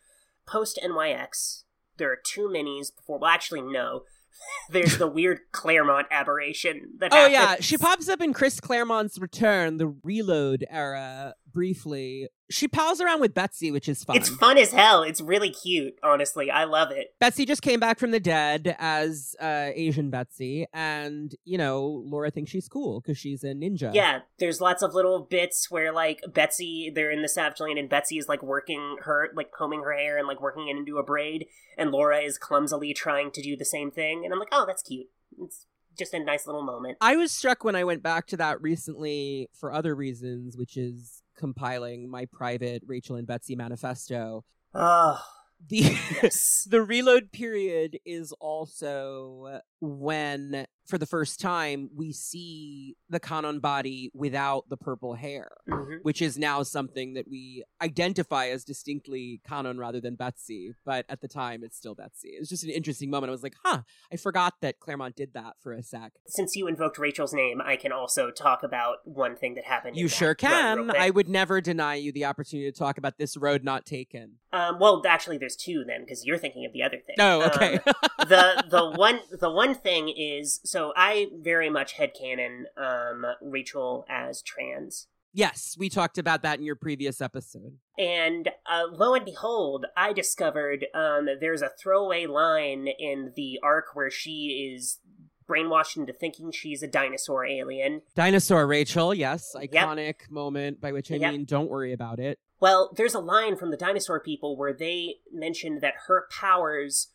Post 0.47 0.79
nyx 0.85 1.65
there 1.97 2.13
are 2.13 2.19
two 2.23 2.49
minis 2.49 2.95
before 2.95 3.19
well 3.19 3.31
actually 3.31 3.63
no. 3.63 4.03
There's 4.71 4.99
the 4.99 5.09
weird 5.09 5.41
claremont 5.53 6.07
aberration 6.13 6.93
that 6.99 7.13
Oh 7.13 7.27
yeah, 7.27 7.57
she 7.61 7.77
pops 7.77 8.09
up 8.09 8.21
in 8.21 8.33
Chris 8.33 8.61
Claremont's 8.61 9.19
Return, 9.19 9.79
the 9.79 9.89
Reload 10.05 10.65
era, 10.71 11.35
briefly. 11.59 12.29
She 12.51 12.69
pals 12.69 13.01
around 13.01 13.21
with 13.21 13.35
Betsy, 13.35 13.73
which 13.73 13.89
is 13.89 14.05
fun. 14.05 14.17
it's 14.17 14.29
fun 14.29 14.57
as 14.59 14.71
hell 14.71 15.03
it's 15.03 15.21
really 15.21 15.51
cute 15.51 15.95
honestly 16.05 16.51
i 16.53 16.63
love 16.65 16.93
it 16.93 17.09
Betsy 17.19 17.45
just 17.45 17.63
came 17.63 17.81
back 17.81 17.99
from 17.99 18.13
the 18.13 18.21
dead 18.21 18.77
as 18.79 19.35
uh, 19.41 19.71
Asian 19.75 20.09
Betsy, 20.09 20.67
and 20.73 21.35
you 21.45 21.59
know 21.59 22.03
Laura 22.07 22.31
thinks 22.31 22.51
she's 22.53 22.69
cool 22.69 23.01
because 23.01 23.19
she's 23.19 23.43
a 23.43 23.49
ninja. 23.49 23.93
yeah 23.93 24.21
there's 24.39 24.61
lots 24.61 24.83
of 24.83 24.95
little 24.95 25.19
bits 25.19 25.69
where 25.69 25.93
like 25.93 26.21
betsy 26.33 26.93
they're 26.95 27.11
in 27.11 27.23
the 27.23 27.29
savage 27.29 27.59
land 27.61 27.79
and 27.79 27.89
betsy 27.89 28.19
is 28.19 28.29
like 28.29 28.43
working 28.43 28.99
her 29.03 29.31
like 29.35 29.51
combing 29.51 29.83
her 29.83 29.93
hair 29.93 30.17
and 30.17 30.29
like 30.29 30.41
working 30.41 30.69
it 30.69 30.77
into 30.77 30.97
a 30.99 31.03
braid 31.03 31.47
and 31.77 31.91
laura 31.91 32.19
is 32.19 32.39
clumsily 32.39 32.95
trying 32.95 33.31
to 33.33 33.43
do 33.43 33.57
the 33.57 33.65
same 33.65 33.91
thing 33.91 34.23
and 34.25 34.33
i'm 34.33 34.39
like 34.39 34.49
oh 34.53 34.65
that's 34.65 34.83
cute 34.83 35.09
it's 35.43 35.67
just 35.99 36.15
a 36.15 36.21
nice 36.21 36.47
little 36.47 36.63
moment 36.63 36.97
I 37.01 37.17
was 37.17 37.33
struck 37.33 37.65
when 37.65 37.75
I 37.75 37.85
went 37.85 38.03
back 38.03 38.27
to 38.29 38.37
that 38.37 38.63
recently 38.63 39.49
for 39.53 39.73
other 39.73 39.95
reasons, 39.95 40.57
which 40.57 40.77
is 40.77 41.23
compiling 41.39 42.11
my 42.11 42.27
private 42.27 42.83
Rachel 42.87 43.17
and 43.17 43.27
Betsy 43.27 43.57
manifesto. 43.57 44.45
oh 44.75 45.21
The 45.69 45.97
yes 46.23 46.67
the 46.71 46.83
reload 46.83 47.33
period 47.33 47.99
is 48.05 48.33
also 48.33 49.61
when 49.81 50.67
for 50.87 50.97
the 50.99 51.07
first 51.07 51.39
time 51.39 51.91
we 51.95 52.13
see 52.13 52.97
the 53.11 53.21
Kwannon 53.21 53.61
body 53.61 54.11
without 54.15 54.69
the 54.71 54.77
purple 54.77 55.15
hair 55.15 55.51
Mhm. 55.69 55.99
which 56.03 56.23
is 56.23 56.39
now 56.39 56.63
something 56.63 57.15
that 57.15 57.29
we 57.29 57.63
identify 57.83 58.47
as 58.49 58.65
distinctly 58.65 59.41
Kwannon 59.49 59.79
rather 59.79 60.01
than 60.01 60.15
betsy 60.15 60.73
but 60.85 61.05
at 61.09 61.21
the 61.21 61.29
time 61.29 61.63
it's 61.63 61.77
still 61.77 61.95
betsy 61.95 62.31
It's 62.31 62.49
just 62.49 62.65
an 62.65 62.71
interesting 62.71 63.11
moment 63.11 63.29
i 63.31 63.33
was 63.33 63.43
like 63.43 63.55
huh 63.65 63.83
i 64.13 64.17
forgot 64.17 64.55
that 64.63 64.81
claremont 64.81 65.15
did 65.17 65.35
that 65.35 65.55
for 65.61 65.73
a 65.73 65.83
sec 65.83 66.13
since 66.27 66.57
you 66.57 66.67
invoked 66.67 66.99
Rachel's 66.99 67.35
name, 67.35 67.61
I 67.63 67.77
can 67.77 67.93
also 67.93 68.31
talk 68.31 68.63
about 68.63 68.97
one 69.05 69.37
thing 69.37 69.55
that 69.55 69.65
happened. 69.65 69.97
you 69.97 70.09
sure 70.09 70.35
can 70.35 70.91
i 70.97 71.11
would 71.11 71.29
never 71.29 71.61
deny 71.61 71.95
you 71.97 72.13
the 72.13 72.25
opportunity 72.25 72.71
to 72.71 72.77
talk 72.79 72.99
about 72.99 73.19
this 73.19 73.37
road 73.37 73.63
not 73.65 73.85
taken 73.87 74.39
Um, 74.53 74.79
well, 74.81 75.03
actually, 75.07 75.37
there's 75.37 75.57
two 75.57 75.85
then, 75.87 76.01
because 76.05 76.25
you're 76.25 76.39
thinking 76.39 76.65
of 76.65 76.73
the 76.73 76.83
other 76.83 76.99
thing. 77.07 77.17
oh 77.21 77.43
Um, 77.43 77.51
okay 77.51 77.81
the 78.29 78.65
the 78.71 78.91
one 78.97 79.21
the 79.39 79.51
one 79.51 79.68
one 79.69 79.77
thing 79.77 80.09
is 80.09 80.61
so 80.65 80.93
I 80.97 81.29
very 81.37 81.69
much 81.69 81.95
headcanon 81.97 82.65
um, 82.77 83.27
Rachel 83.43 84.07
as 84.09 84.41
trans. 84.43 85.09
Yes, 85.35 85.77
we 85.79 85.91
talked 85.91 86.17
about 86.17 86.43
that 86.43 86.59
in 86.59 86.65
your 86.65 86.75
previous 86.75 87.21
episode. 87.21 87.77
And 87.99 88.49
uh, 88.67 88.85
lo 88.91 89.15
and 89.15 89.27
behold, 89.27 89.85
I 89.95 90.15
discovered 90.15 90.87
um, 90.95 91.29
there's 91.39 91.61
a 91.61 91.71
throwaway 91.81 92.25
line 92.27 92.89
in 92.99 93.33
the 93.37 93.61
arc 93.63 93.95
where 93.95 94.11
she 94.11 94.73
is 94.75 94.99
brainwashed 95.47 95.97
into 95.97 96.15
thinking 96.15 96.51
she's 96.51 96.83
a 96.83 96.89
dinosaur 96.89 97.45
alien. 97.45 98.03
Dinosaur 98.15 98.67
Rachel, 98.67 99.15
yes, 99.15 99.55
iconic 99.55 99.97
yep. 100.21 100.31
moment 100.31 100.81
by 100.81 100.93
which 100.93 101.13
I 101.13 101.17
yep. 101.17 101.33
mean 101.33 101.45
don't 101.45 101.71
worry 101.71 101.93
about 101.93 102.19
it. 102.19 102.39
Well, 102.61 102.91
there's 102.97 103.15
a 103.15 103.21
line 103.21 103.57
from 103.57 103.71
the 103.71 103.77
dinosaur 103.77 104.21
people 104.21 104.57
where 104.57 104.73
they 104.73 105.17
mentioned 105.33 105.83
that 105.83 105.95
her 106.07 106.27
powers 106.31 107.09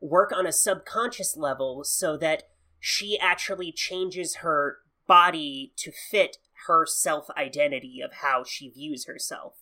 work 0.00 0.32
on 0.34 0.46
a 0.46 0.52
subconscious 0.52 1.36
level 1.36 1.84
so 1.84 2.16
that 2.16 2.44
she 2.78 3.18
actually 3.18 3.70
changes 3.72 4.36
her 4.36 4.78
body 5.06 5.72
to 5.76 5.90
fit 5.92 6.38
her 6.66 6.86
self 6.86 7.28
identity 7.36 8.00
of 8.02 8.12
how 8.22 8.44
she 8.44 8.68
views 8.70 9.06
herself. 9.06 9.54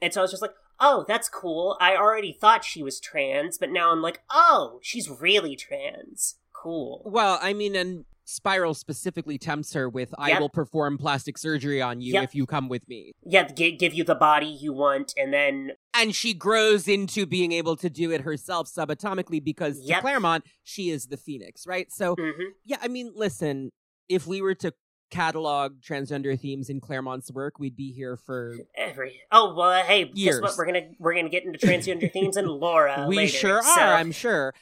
And 0.00 0.12
so 0.12 0.20
I 0.20 0.22
was 0.22 0.30
just 0.30 0.42
like, 0.42 0.54
oh, 0.80 1.04
that's 1.08 1.28
cool. 1.28 1.76
I 1.80 1.96
already 1.96 2.32
thought 2.32 2.64
she 2.64 2.82
was 2.82 3.00
trans, 3.00 3.58
but 3.58 3.70
now 3.70 3.90
I'm 3.90 4.02
like, 4.02 4.20
oh, 4.30 4.78
she's 4.82 5.08
really 5.10 5.56
trans. 5.56 6.36
Cool. 6.52 7.02
Well, 7.04 7.38
I 7.42 7.52
mean, 7.52 7.74
and 7.74 8.04
Spiral 8.24 8.74
specifically 8.74 9.38
tempts 9.38 9.72
her 9.72 9.88
with, 9.88 10.14
I 10.18 10.30
Yep. 10.30 10.40
will 10.40 10.48
perform 10.50 10.98
plastic 10.98 11.38
surgery 11.38 11.80
on 11.80 12.00
you 12.00 12.12
Yep. 12.14 12.24
if 12.24 12.34
you 12.34 12.44
come 12.46 12.68
with 12.68 12.86
me. 12.88 13.12
Yeah, 13.24 13.48
g- 13.48 13.72
give 13.72 13.94
you 13.94 14.04
the 14.04 14.14
body 14.14 14.46
you 14.46 14.72
want, 14.72 15.14
and 15.16 15.32
then 15.32 15.72
And 16.00 16.14
she 16.14 16.32
grows 16.32 16.86
into 16.88 17.26
being 17.26 17.52
able 17.52 17.76
to 17.76 17.90
do 17.90 18.10
it 18.12 18.20
herself 18.20 18.68
subatomically 18.68 19.42
because 19.42 19.80
to 19.80 19.86
Yep. 19.86 20.00
Claremont, 20.02 20.44
she 20.62 20.90
is 20.90 21.06
the 21.06 21.16
Phoenix, 21.16 21.66
right? 21.66 21.90
So, 21.92 22.14
mhm. 22.16 22.32
yeah, 22.64 22.76
I 22.80 22.88
mean, 22.88 23.12
listen, 23.16 23.70
if 24.08 24.26
we 24.26 24.40
were 24.40 24.54
to 24.56 24.72
catalog 25.10 25.80
transgender 25.80 26.38
themes 26.38 26.68
in 26.68 26.80
Claremont's 26.80 27.32
work, 27.32 27.58
we'd 27.58 27.74
be 27.76 27.92
here 27.92 28.16
for. 28.16 28.54
every 28.76 29.20
oh 29.32 29.54
well, 29.54 29.82
hey, 29.84 30.04
guess 30.04 30.16
Years. 30.16 30.40
what? 30.42 30.54
We're 30.56 30.66
gonna 30.66 30.88
we're 30.98 31.14
gonna 31.14 31.30
get 31.30 31.44
into 31.44 31.58
transgender 31.66 32.12
themes 32.12 32.36
and 32.36 32.46
Laura. 32.48 33.06
we 33.08 33.16
later, 33.16 33.32
sure 33.36 33.62
so- 33.62 33.80
are, 33.80 33.94
I'm 33.94 34.12
sure. 34.12 34.54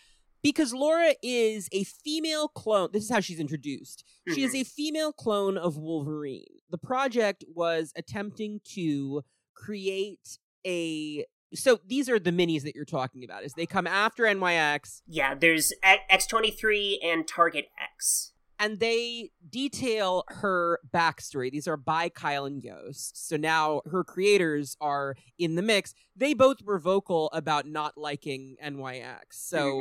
Because 0.43 0.73
Laura 0.73 1.15
is 1.23 1.69
a 1.73 1.83
female 1.83 2.47
clone. 2.47 2.91
This 2.93 3.03
is 3.05 3.11
how 3.11 3.19
she's 3.21 3.41
introduced. 3.41 4.05
She 4.33 4.43
is 4.45 4.53
Mhm. 4.55 4.61
a 4.61 4.65
female 4.65 5.13
clone 5.13 5.59
of 5.59 5.77
Wolverine. 5.77 6.45
The 6.71 6.79
project 6.79 7.45
was 7.53 7.93
attempting 7.97 8.61
to 8.75 9.23
create 9.55 10.39
a. 10.67 11.25
So 11.55 11.79
these 11.87 12.09
are 12.09 12.19
the 12.19 12.33
minis 12.33 12.63
that 12.65 12.75
you're 12.75 12.85
talking 12.85 13.23
about. 13.25 13.45
Is 13.45 13.55
they 13.55 13.67
come 13.67 13.87
after 13.87 14.25
NYX 14.25 15.03
Yeah, 15.07 15.35
there's 15.35 15.73
X 15.83 16.27
twenty 16.27 16.51
three 16.51 17.01
and 17.03 17.27
Target 17.27 17.67
X. 17.81 18.33
and 18.59 18.81
they 18.81 19.31
detail 19.49 20.25
her 20.29 20.81
backstory. 20.93 21.51
These 21.53 21.69
are 21.69 21.77
by 21.77 22.09
Kyle 22.09 22.47
and 22.47 22.63
Yost. 22.65 23.29
So 23.29 23.37
now 23.37 23.83
her 23.91 24.03
creators 24.03 24.77
are 24.81 25.15
in 25.39 25.55
the 25.55 25.63
mix. 25.63 25.95
They 26.17 26.35
both 26.35 26.63
were 26.63 26.79
vocal 26.79 27.29
about 27.33 27.67
not 27.67 27.97
liking 27.97 28.57
NYX. 28.63 29.21
So 29.33 29.81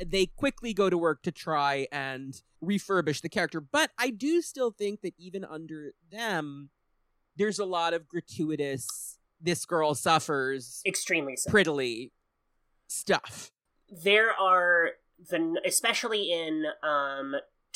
Mhm. 0.00 0.10
they 0.10 0.26
quickly 0.26 0.72
go 0.72 0.88
to 0.88 0.96
work 0.96 1.22
to 1.24 1.32
try 1.32 1.86
and 1.92 2.40
refurbish 2.62 3.20
the 3.20 3.28
character. 3.28 3.60
But 3.60 3.90
I 3.98 4.10
do 4.10 4.40
still 4.42 4.70
think 4.70 5.02
that 5.02 5.14
even 5.18 5.44
under 5.44 5.92
them, 6.10 6.70
there's 7.36 7.58
a 7.58 7.64
lot 7.66 7.92
of 7.94 8.06
gratuitous, 8.08 9.18
this 9.44 9.64
girl 9.64 9.94
suffers 9.94 10.80
extremely 10.86 11.36
so. 11.36 11.50
prettily 11.50 12.10
stuff. 12.88 13.50
there 14.02 14.30
are 14.32 14.90
the 15.30 15.60
especially 15.66 16.32
in 16.32 16.64
um 16.82 17.34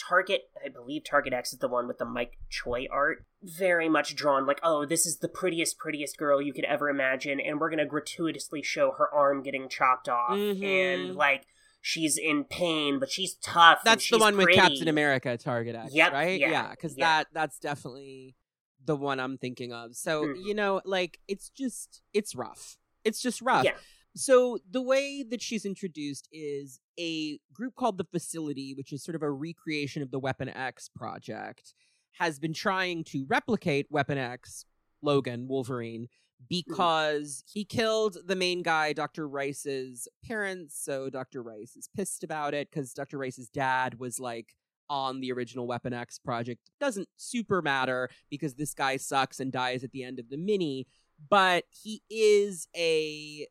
Target, 0.08 0.42
I 0.64 0.68
believe 0.68 1.02
Target 1.02 1.32
X 1.32 1.52
is 1.52 1.58
the 1.58 1.66
one 1.66 1.88
with 1.88 1.98
the 1.98 2.04
Mike 2.04 2.38
Choi 2.48 2.86
art. 2.88 3.26
Very 3.42 3.88
much 3.88 4.14
drawn 4.14 4.46
like, 4.46 4.60
oh, 4.62 4.86
this 4.86 5.04
is 5.04 5.18
the 5.18 5.28
prettiest, 5.28 5.76
prettiest 5.76 6.16
girl 6.16 6.40
you 6.40 6.52
could 6.52 6.64
ever 6.66 6.88
imagine, 6.88 7.40
and 7.40 7.58
we're 7.60 7.68
gonna 7.68 7.84
gratuitously 7.84 8.62
show 8.62 8.92
her 8.92 9.12
arm 9.12 9.42
getting 9.42 9.68
chopped 9.68 10.08
off, 10.08 10.36
Mhm. 10.36 10.62
and 10.62 11.16
like 11.16 11.46
she's 11.80 12.16
in 12.16 12.44
pain, 12.44 13.00
but 13.00 13.10
she's 13.10 13.34
tough. 13.42 13.80
That's 13.84 13.96
the 14.08 14.16
she's 14.16 14.20
one 14.20 14.36
with. 14.36 14.50
Captain 14.54 14.86
America 14.86 15.36
Target 15.36 15.74
X, 15.74 15.92
Yep, 15.92 16.12
right? 16.12 16.38
yeah, 16.38 16.70
because 16.70 16.96
yeah. 16.96 17.04
that 17.22 17.26
that's 17.32 17.58
definitely 17.58 18.36
the 18.84 18.96
one 18.96 19.20
I'm 19.20 19.38
thinking 19.38 19.72
of. 19.72 19.94
So 19.96 20.24
Mhm. 20.24 20.44
you 20.44 20.54
know, 20.54 20.80
like 20.84 21.20
it's 21.28 21.48
just 21.50 22.02
it's 22.12 22.34
rough. 22.34 22.78
It's 23.04 23.20
just 23.20 23.40
rough. 23.42 23.64
Yeah. 23.64 23.76
So 24.16 24.58
the 24.68 24.82
way 24.82 25.22
that 25.22 25.40
she's 25.42 25.64
introduced 25.64 26.28
is 26.32 26.80
a 26.98 27.38
group 27.52 27.74
called 27.76 27.98
the 27.98 28.04
Facility, 28.04 28.74
which 28.74 28.92
is 28.92 29.04
sort 29.04 29.14
of 29.14 29.22
a 29.22 29.30
recreation 29.30 30.02
of 30.02 30.10
the 30.10 30.18
Weapon 30.18 30.48
X 30.48 30.88
project, 30.88 31.74
has 32.12 32.38
been 32.40 32.52
trying 32.54 33.04
to 33.04 33.24
replicate 33.28 33.86
Weapon 33.90 34.18
X, 34.18 34.64
Logan, 35.02 35.46
Wolverine, 35.46 36.08
because 36.48 37.44
he 37.46 37.64
killed 37.64 38.16
the 38.26 38.34
main 38.36 38.62
guy, 38.62 38.92
Dr. 38.92 39.28
Rice's 39.28 40.08
parents. 40.24 40.76
So 40.82 41.10
Dr. 41.10 41.42
Rice 41.42 41.76
is 41.76 41.88
pissed 41.94 42.24
about 42.24 42.54
it 42.54 42.70
because 42.70 42.92
Dr. 42.92 43.18
Rice's 43.18 43.48
dad 43.48 44.00
was 44.00 44.18
like 44.18 44.54
on 44.90 45.20
the 45.20 45.32
original 45.32 45.66
Weapon 45.66 45.92
X 45.92 46.18
project. 46.18 46.60
Doesn't 46.80 47.08
super 47.16 47.62
matter 47.62 48.08
because 48.30 48.54
this 48.54 48.74
guy 48.74 48.96
sucks 48.96 49.40
and 49.40 49.52
dies 49.52 49.84
at 49.84 49.92
the 49.92 50.02
end 50.04 50.18
of 50.18 50.28
the 50.30 50.36
mini, 50.36 50.86
but 51.30 51.64
he 51.70 52.02
is 52.10 52.68
a 52.76 53.46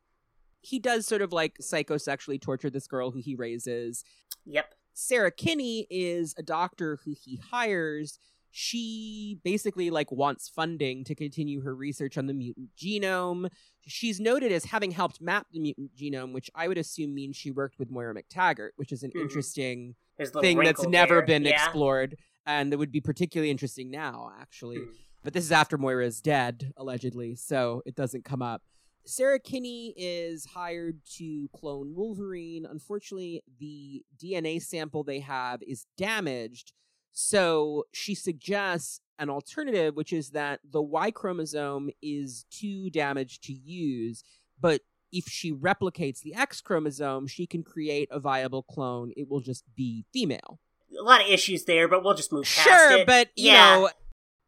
he 0.61 0.79
does 0.79 1.05
sort 1.05 1.21
of 1.21 1.31
like 1.31 1.57
psychosexually 1.59 2.41
torture 2.41 2.69
this 2.69 2.87
girl 2.87 3.11
who 3.11 3.19
he 3.19 3.35
raises. 3.35 4.03
Yep. 4.45 4.73
Sarah 4.93 5.31
Kinney 5.31 5.87
is 5.89 6.33
a 6.37 6.43
doctor 6.43 6.99
who 7.05 7.13
he 7.23 7.39
hires. 7.51 8.19
She 8.51 9.39
basically 9.43 9.91
like 9.91 10.11
wants 10.11 10.49
funding 10.49 11.03
to 11.05 11.13
continue 11.15 11.61
her 11.61 11.75
research 11.75 12.17
on 12.17 12.25
the 12.25 12.33
mutant 12.33 12.69
genome. 12.75 13.49
She's 13.85 14.19
noted 14.19 14.51
as 14.51 14.65
having 14.65 14.91
helped 14.91 15.21
map 15.21 15.45
the 15.51 15.59
mutant 15.59 15.95
genome, 15.95 16.33
which 16.33 16.49
I 16.55 16.67
would 16.67 16.79
assume 16.79 17.13
means 17.13 17.35
she 17.37 17.51
worked 17.51 17.77
with 17.77 17.91
Moira 17.91 18.15
MacTaggert, 18.15 18.71
which 18.75 18.91
is 18.91 19.03
an 19.03 19.11
Mhm. 19.11 19.21
interesting 19.21 19.77
There's 19.77 19.85
a 19.85 19.85
little 19.85 20.06
thing 20.25 20.59
that's 20.59 20.87
never 20.87 21.15
there. 21.15 21.25
been 21.25 21.45
yeah. 21.45 21.65
explored 21.65 22.17
and 22.47 22.71
that 22.71 22.77
would 22.77 22.91
be 22.91 23.01
particularly 23.01 23.51
interesting 23.51 23.91
now, 23.91 24.31
actually. 24.39 24.77
Mm. 24.77 24.87
But 25.23 25.33
this 25.33 25.43
is 25.43 25.51
after 25.51 25.77
Moira 25.77 26.05
is 26.05 26.21
dead, 26.21 26.71
allegedly, 26.77 27.35
so 27.35 27.83
it 27.85 27.95
doesn't 27.95 28.23
come 28.23 28.41
up. 28.41 28.61
Sarah 29.05 29.39
Kinney 29.39 29.93
is 29.97 30.45
hired 30.45 30.99
to 31.17 31.49
clone 31.53 31.93
Wolverine. 31.95 32.65
Unfortunately, 32.65 33.43
the 33.59 34.03
DNA 34.21 34.61
sample 34.61 35.03
they 35.03 35.19
have 35.19 35.61
is 35.63 35.85
damaged. 35.97 36.73
So 37.11 37.85
she 37.93 38.15
suggests 38.15 39.01
an 39.19 39.29
alternative, 39.29 39.95
which 39.95 40.13
is 40.13 40.31
that 40.31 40.59
the 40.69 40.81
Y 40.81 41.11
chromosome 41.11 41.89
is 42.01 42.45
too 42.51 42.89
damaged 42.89 43.43
to 43.45 43.53
use. 43.53 44.23
But 44.59 44.81
if 45.11 45.25
she 45.27 45.53
replicates 45.53 46.21
the 46.21 46.33
X 46.35 46.61
chromosome, 46.61 47.27
she 47.27 47.47
can 47.47 47.63
create 47.63 48.07
a 48.11 48.19
viable 48.19 48.63
clone. 48.63 49.11
It 49.15 49.29
will 49.29 49.41
just 49.41 49.63
be 49.75 50.05
female. 50.13 50.59
A 50.99 51.03
lot 51.03 51.21
of 51.21 51.27
issues 51.27 51.65
there, 51.65 51.87
but 51.87 52.03
we'll 52.03 52.13
just 52.13 52.31
move 52.31 52.45
past 52.45 52.63
Sure, 52.63 52.91
it. 52.99 53.07
but 53.07 53.29
you 53.35 53.51
Yeah. 53.51 53.75
know, 53.75 53.89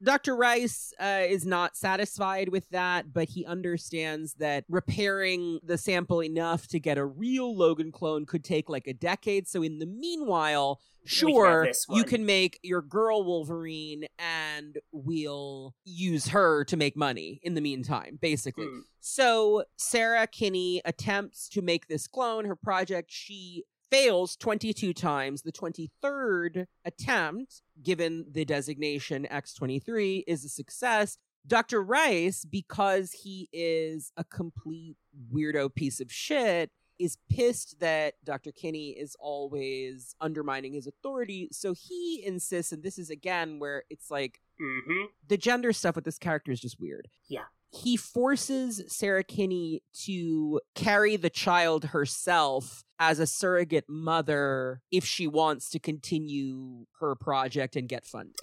Dr. 0.01 0.35
Rice 0.35 0.93
uh, 0.99 1.23
is 1.27 1.45
not 1.45 1.75
satisfied 1.75 2.49
with 2.49 2.69
that, 2.69 3.13
but 3.13 3.29
he 3.29 3.45
understands 3.45 4.35
that 4.35 4.63
repairing 4.69 5.59
the 5.63 5.77
sample 5.77 6.23
enough 6.23 6.67
to 6.67 6.79
get 6.79 6.97
a 6.97 7.05
real 7.05 7.55
Logan 7.55 7.91
clone 7.91 8.25
could 8.25 8.43
take 8.43 8.69
like 8.69 8.87
a 8.87 8.93
decade. 8.93 9.47
So, 9.47 9.61
in 9.61 9.79
the 9.79 9.85
meanwhile, 9.85 10.79
sure, 11.05 11.69
you 11.89 12.03
can 12.03 12.25
make 12.25 12.59
your 12.63 12.81
girl 12.81 13.23
Wolverine 13.23 14.05
and 14.17 14.77
we'll 14.91 15.75
use 15.83 16.27
her 16.29 16.63
to 16.65 16.77
make 16.77 16.95
money 16.95 17.39
in 17.43 17.55
the 17.55 17.61
meantime, 17.61 18.17
basically. 18.21 18.65
Mm. 18.65 18.81
So 19.01 19.63
Sarah 19.77 20.27
Kinney 20.27 20.81
attempts 20.85 21.49
to 21.49 21.61
make 21.61 21.87
this 21.87 22.07
clone. 22.07 22.45
Her 22.45 22.55
project, 22.55 23.11
she 23.11 23.63
fails 23.91 24.35
22 24.35 24.93
times. 24.93 25.41
The 25.41 25.51
23rd 25.51 26.65
attempt, 26.85 27.61
given 27.81 28.25
the 28.31 28.45
designation 28.45 29.27
X23, 29.31 30.23
is 30.27 30.45
a 30.45 30.49
success. 30.49 31.17
Dr. 31.47 31.81
Rice, 31.81 32.45
because 32.45 33.11
he 33.11 33.49
is 33.53 34.11
a 34.17 34.23
complete 34.23 34.97
weirdo 35.33 35.73
piece 35.73 35.99
of 35.99 36.11
shit, 36.11 36.69
is 36.99 37.17
pissed 37.29 37.79
that 37.79 38.15
Dr. 38.25 38.51
Kinney 38.51 38.89
is 38.89 39.15
always 39.21 40.15
undermining 40.19 40.73
his 40.73 40.85
authority. 40.85 41.47
So 41.51 41.73
he 41.73 42.21
insists, 42.25 42.73
and 42.73 42.83
this 42.83 42.97
is 42.99 43.09
again 43.09 43.57
where 43.57 43.83
it's 43.89 44.11
like 44.11 44.41
Mhm. 44.59 45.05
the 45.25 45.37
gender 45.37 45.71
stuff 45.71 45.95
with 45.95 46.03
this 46.03 46.17
character 46.17 46.51
is 46.51 46.59
just 46.59 46.77
weird. 46.77 47.07
Yeah. 47.29 47.45
He 47.71 47.97
forces 47.97 48.83
Sarah 48.87 49.23
Kinney 49.23 49.83
to 50.05 50.59
carry 50.75 51.15
the 51.15 51.29
child 51.29 51.85
herself 51.85 52.83
as 52.97 53.19
a 53.19 53.27
surrogate 53.27 53.85
mother 53.87 54.81
if 54.91 55.05
she 55.05 55.27
wants 55.27 55.69
to 55.69 55.79
continue 55.79 56.85
her 56.99 57.15
project 57.15 57.75
and 57.75 57.87
get 57.87 58.05
funding. 58.05 58.33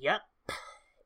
Yep. 0.00 0.20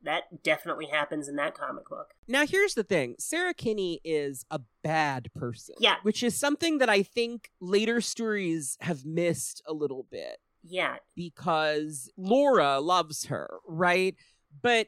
That 0.04 0.42
definitely 0.42 0.86
happens 0.86 1.28
in 1.28 1.36
that 1.36 1.54
comic 1.54 1.88
book. 1.88 2.14
Now, 2.26 2.44
here's 2.44 2.74
the 2.74 2.82
thing 2.82 3.14
Sarah 3.20 3.54
Kinney 3.54 4.00
is 4.02 4.44
a 4.50 4.60
bad 4.82 5.28
person. 5.34 5.76
Yeah. 5.78 5.96
Which 6.02 6.22
is 6.24 6.34
something 6.34 6.78
that 6.78 6.88
I 6.88 7.02
think 7.04 7.50
later 7.60 8.00
stories 8.00 8.76
have 8.80 9.04
missed 9.04 9.62
a 9.66 9.72
little 9.72 10.06
bit. 10.10 10.38
Yeah. 10.64 10.96
because 11.16 12.08
Laura 12.16 12.78
loves 12.80 13.26
her, 13.26 13.58
right? 13.66 14.14
But 14.62 14.86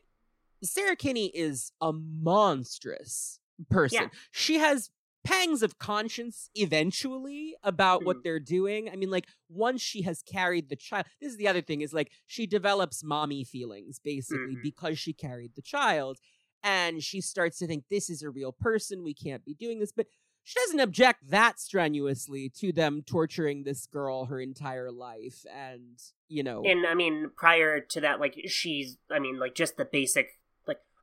Sarah 0.64 0.96
Kinney 0.96 1.26
is 1.34 1.72
a 1.80 1.92
monstrous 1.92 3.38
person. 3.70 4.02
Yeah. 4.02 4.08
She 4.30 4.54
has 4.58 4.90
pangs 5.22 5.62
of 5.62 5.78
conscience 5.78 6.50
eventually 6.54 7.56
about 7.62 8.04
what 8.04 8.18
Mm. 8.18 8.22
they're 8.24 8.40
doing. 8.40 8.90
I 8.90 8.96
mean, 8.96 9.10
like 9.10 9.26
once 9.48 9.80
she 9.80 10.02
has 10.02 10.22
carried 10.22 10.68
the 10.68 10.76
child, 10.76 11.06
this 11.20 11.32
is 11.32 11.38
the 11.38 11.48
other 11.48 11.62
thing 11.62 11.80
is 11.80 11.94
like 11.94 12.10
she 12.26 12.46
develops 12.46 13.02
mommy 13.02 13.42
feelings 13.44 13.98
basically 13.98 14.56
Mhm. 14.56 14.62
because 14.62 14.98
she 14.98 15.12
carried 15.14 15.54
the 15.54 15.62
child. 15.62 16.18
And 16.62 17.02
she 17.02 17.20
starts 17.20 17.58
to 17.58 17.66
think 17.66 17.84
this 17.88 18.08
is 18.10 18.22
a 18.22 18.30
real 18.30 18.52
person. 18.52 19.02
We 19.02 19.14
can't 19.14 19.44
be 19.44 19.54
doing 19.54 19.78
this. 19.80 19.92
But 19.92 20.08
she 20.42 20.58
doesn't 20.60 20.80
object 20.80 21.28
that 21.30 21.58
strenuously 21.58 22.50
to 22.50 22.70
them 22.72 23.02
torturing 23.02 23.64
this 23.64 23.86
girl 23.86 24.26
her 24.26 24.40
entire 24.40 24.90
life. 24.90 25.46
And, 25.50 25.98
you 26.28 26.42
know, 26.42 26.62
And 26.64 26.86
I 26.86 26.92
mean, 26.94 27.30
prior 27.34 27.80
to 27.80 28.00
that, 28.02 28.20
like 28.20 28.34
she's, 28.46 28.98
I 29.10 29.18
mean, 29.20 29.38
like 29.38 29.54
just 29.54 29.76
the 29.78 29.86
basic, 29.86 30.38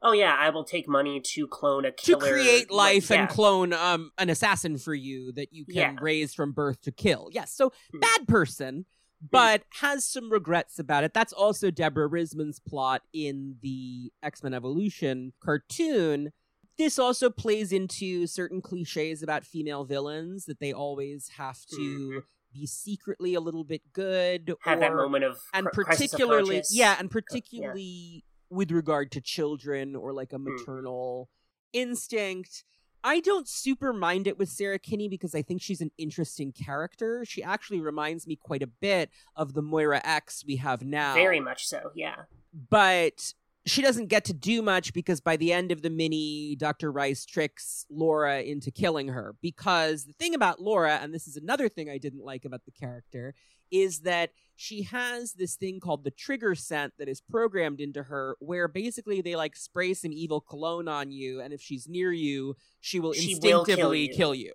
oh 0.01 0.11
yeah, 0.13 0.35
I 0.37 0.49
will 0.49 0.63
take 0.63 0.87
money 0.87 1.19
to 1.21 1.47
clone 1.47 1.85
a 1.85 1.91
to 1.91 1.95
killer. 2.17 2.19
create 2.31 2.71
like, 2.71 2.93
life 2.95 3.11
and 3.11 3.29
clone 3.29 3.73
um 3.73 4.11
an 4.17 4.29
assassin 4.29 4.77
for 4.77 4.93
you 4.93 5.31
that 5.33 5.53
you 5.53 5.65
can 5.65 5.75
Yeah. 5.75 5.95
raise 6.01 6.33
from 6.33 6.51
birth 6.51 6.81
to 6.81 6.91
kill. 6.91 7.29
Yes, 7.31 7.53
so 7.53 7.71
Hmm. 7.93 7.99
bad 7.99 8.27
person, 8.27 8.85
but 9.31 9.63
has 9.79 10.03
some 10.05 10.31
regrets 10.31 10.79
about 10.79 11.03
it. 11.03 11.13
That's 11.13 11.33
also 11.33 11.69
Deborah 11.71 12.07
Risman's 12.07 12.59
plot 12.59 13.03
in 13.13 13.57
the 13.61 14.11
X-Men 14.23 14.53
Evolution 14.53 15.33
cartoon. 15.39 16.31
This 16.77 16.97
also 16.97 17.29
plays 17.29 17.71
into 17.71 18.25
certain 18.25 18.61
cliches 18.61 19.21
about 19.21 19.45
female 19.45 19.83
villains 19.85 20.45
that 20.45 20.59
they 20.59 20.73
always 20.73 21.27
have 21.37 21.63
to 21.75 21.75
Mhm. 21.77 22.23
be 22.53 22.65
secretly 22.65 23.33
a 23.35 23.39
little 23.39 23.63
bit 23.63 23.93
good 23.93 24.55
have 24.61 24.79
that 24.79 24.93
moment 24.95 25.23
of 25.23 25.39
and 25.53 25.67
crisis 25.67 26.13
of 26.13 26.17
particularly 26.17 26.61
yeah 26.71 26.95
and 26.99 27.09
particularly 27.11 28.25
with 28.51 28.69
regard 28.71 29.11
to 29.11 29.21
children 29.21 29.95
or 29.95 30.13
like 30.13 30.33
a 30.33 30.37
Hmm. 30.37 30.43
maternal 30.55 31.29
instinct 31.73 32.63
i 33.03 33.19
don't 33.21 33.47
super 33.47 33.93
mind 33.93 34.27
it 34.27 34.37
with 34.37 34.49
sarah 34.49 34.77
kinney 34.77 35.07
because 35.07 35.33
i 35.33 35.41
think 35.41 35.61
she's 35.61 35.79
an 35.81 35.89
interesting 35.97 36.51
character 36.51 37.23
she 37.25 37.41
actually 37.41 37.79
reminds 37.79 38.27
me 38.27 38.35
quite 38.35 38.61
a 38.61 38.67
bit 38.67 39.09
of 39.35 39.53
the 39.53 39.61
moira 39.61 40.01
x 40.03 40.43
we 40.45 40.57
have 40.57 40.83
now 40.83 41.13
very 41.13 41.39
much 41.39 41.65
so. 41.65 41.91
Yeah, 41.95 42.23
but 42.69 43.33
she 43.65 43.81
doesn't 43.81 44.07
get 44.07 44.25
to 44.25 44.33
do 44.33 44.61
much 44.61 44.91
because 44.93 45.21
by 45.21 45.37
the 45.37 45.53
end 45.53 45.71
of 45.71 45.83
the 45.83 45.89
mini, 45.91 46.55
Dr. 46.55 46.91
Rice 46.91 47.25
tricks 47.25 47.85
Laura 47.91 48.41
into 48.41 48.71
killing 48.71 49.09
her. 49.09 49.35
Because 49.39 50.05
the 50.05 50.13
thing 50.13 50.33
about 50.33 50.59
Laura, 50.59 50.95
and 50.99 51.13
this 51.13 51.27
is 51.27 51.37
another 51.37 51.69
thing 51.69 51.87
I 51.87 51.99
didn't 51.99 52.25
like 52.25 52.43
about 52.43 52.65
the 52.65 52.71
character, 52.71 53.35
is 53.71 54.01
that 54.01 54.31
she 54.55 54.83
has 54.83 55.33
this 55.33 55.55
thing 55.55 55.79
called 55.79 56.03
the 56.03 56.11
trigger 56.11 56.53
scent 56.53 56.93
that 56.99 57.07
is 57.09 57.21
programmed 57.21 57.79
into 57.81 58.03
her, 58.03 58.35
where 58.39 58.67
basically 58.67 59.21
they 59.21 59.35
like 59.35 59.55
spray 59.55 59.93
some 59.93 60.11
evil 60.13 60.39
cologne 60.41 60.87
on 60.87 61.11
you, 61.11 61.41
and 61.41 61.51
if 61.53 61.61
she's 61.61 61.87
near 61.87 62.11
you, 62.11 62.55
she 62.79 62.99
will 62.99 63.13
She 63.13 63.33
will 63.35 63.41
kill 63.41 63.59
instinctively 63.61 64.07
you. 64.09 64.13
kill 64.13 64.35
you. 64.35 64.53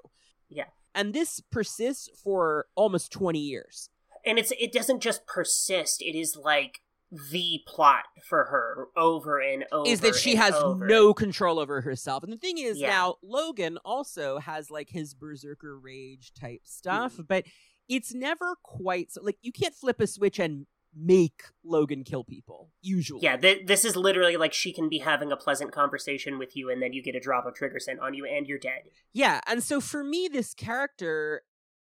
Yeah. 0.49 0.65
And 0.95 1.13
this 1.13 1.41
persists 1.51 2.09
for 2.23 2.67
almost 2.77 3.11
20 3.13 3.39
years. 3.41 3.91
and 4.25 4.39
it's 4.39 4.53
it 4.59 4.73
doesn't 4.73 5.01
just 5.01 5.27
persist; 5.27 6.01
it 6.03 6.17
is 6.17 6.37
like 6.37 6.81
the 7.31 7.61
plot 7.67 8.05
for 8.29 8.45
her 8.47 8.89
over 8.97 9.39
and 9.41 9.65
over. 9.73 9.89
is 9.89 10.01
that 10.01 10.15
she 10.17 10.35
has 10.37 10.55
over. 10.55 10.87
no 10.87 11.15
control 11.15 11.59
over 11.59 11.81
herself. 11.81 12.23
And 12.25 12.33
the 12.33 12.37
thing 12.37 12.59
is 12.59 12.79
Yeah. 12.79 12.89
now 12.91 13.17
Logan 13.23 13.79
also 13.85 14.39
has 14.39 14.71
like 14.71 14.91
his 14.91 15.15
berserker 15.15 15.79
rage 15.79 16.33
type 16.35 16.63
stuff, 16.65 17.13
Mm-hmm. 17.15 17.23
but 17.29 17.45
it's 17.89 18.15
never 18.15 18.57
quite 18.63 19.13
so 19.13 19.23
like 19.23 19.39
you 19.43 19.53
can't 19.53 19.75
flip 19.75 20.01
a 20.01 20.07
switch 20.07 20.39
and 20.39 20.67
make 20.99 21.43
Logan 21.63 22.05
kill 22.05 22.25
people 22.25 22.71
usually. 22.81 23.21
Yeah, 23.23 23.37
th- 23.37 23.67
this 23.67 23.85
is 23.85 23.97
literally 23.97 24.37
like 24.37 24.53
she 24.53 24.73
can 24.73 24.89
be 24.89 24.99
having 24.99 25.31
a 25.31 25.37
pleasant 25.37 25.73
conversation 25.73 26.39
with 26.39 26.57
you, 26.57 26.71
and 26.71 26.83
then 26.83 26.93
you 26.93 27.03
get 27.03 27.15
a 27.15 27.21
drop 27.21 27.45
of 27.47 27.55
trigger 27.55 27.79
scent 27.79 28.01
on 28.01 28.15
you, 28.15 28.25
and 28.25 28.47
you're 28.47 28.59
dead. 28.59 28.85
Yeah, 29.13 29.41
and 29.47 29.63
so 29.63 29.81
for 29.81 30.03
me 30.03 30.29
this 30.33 30.55
character 30.55 31.43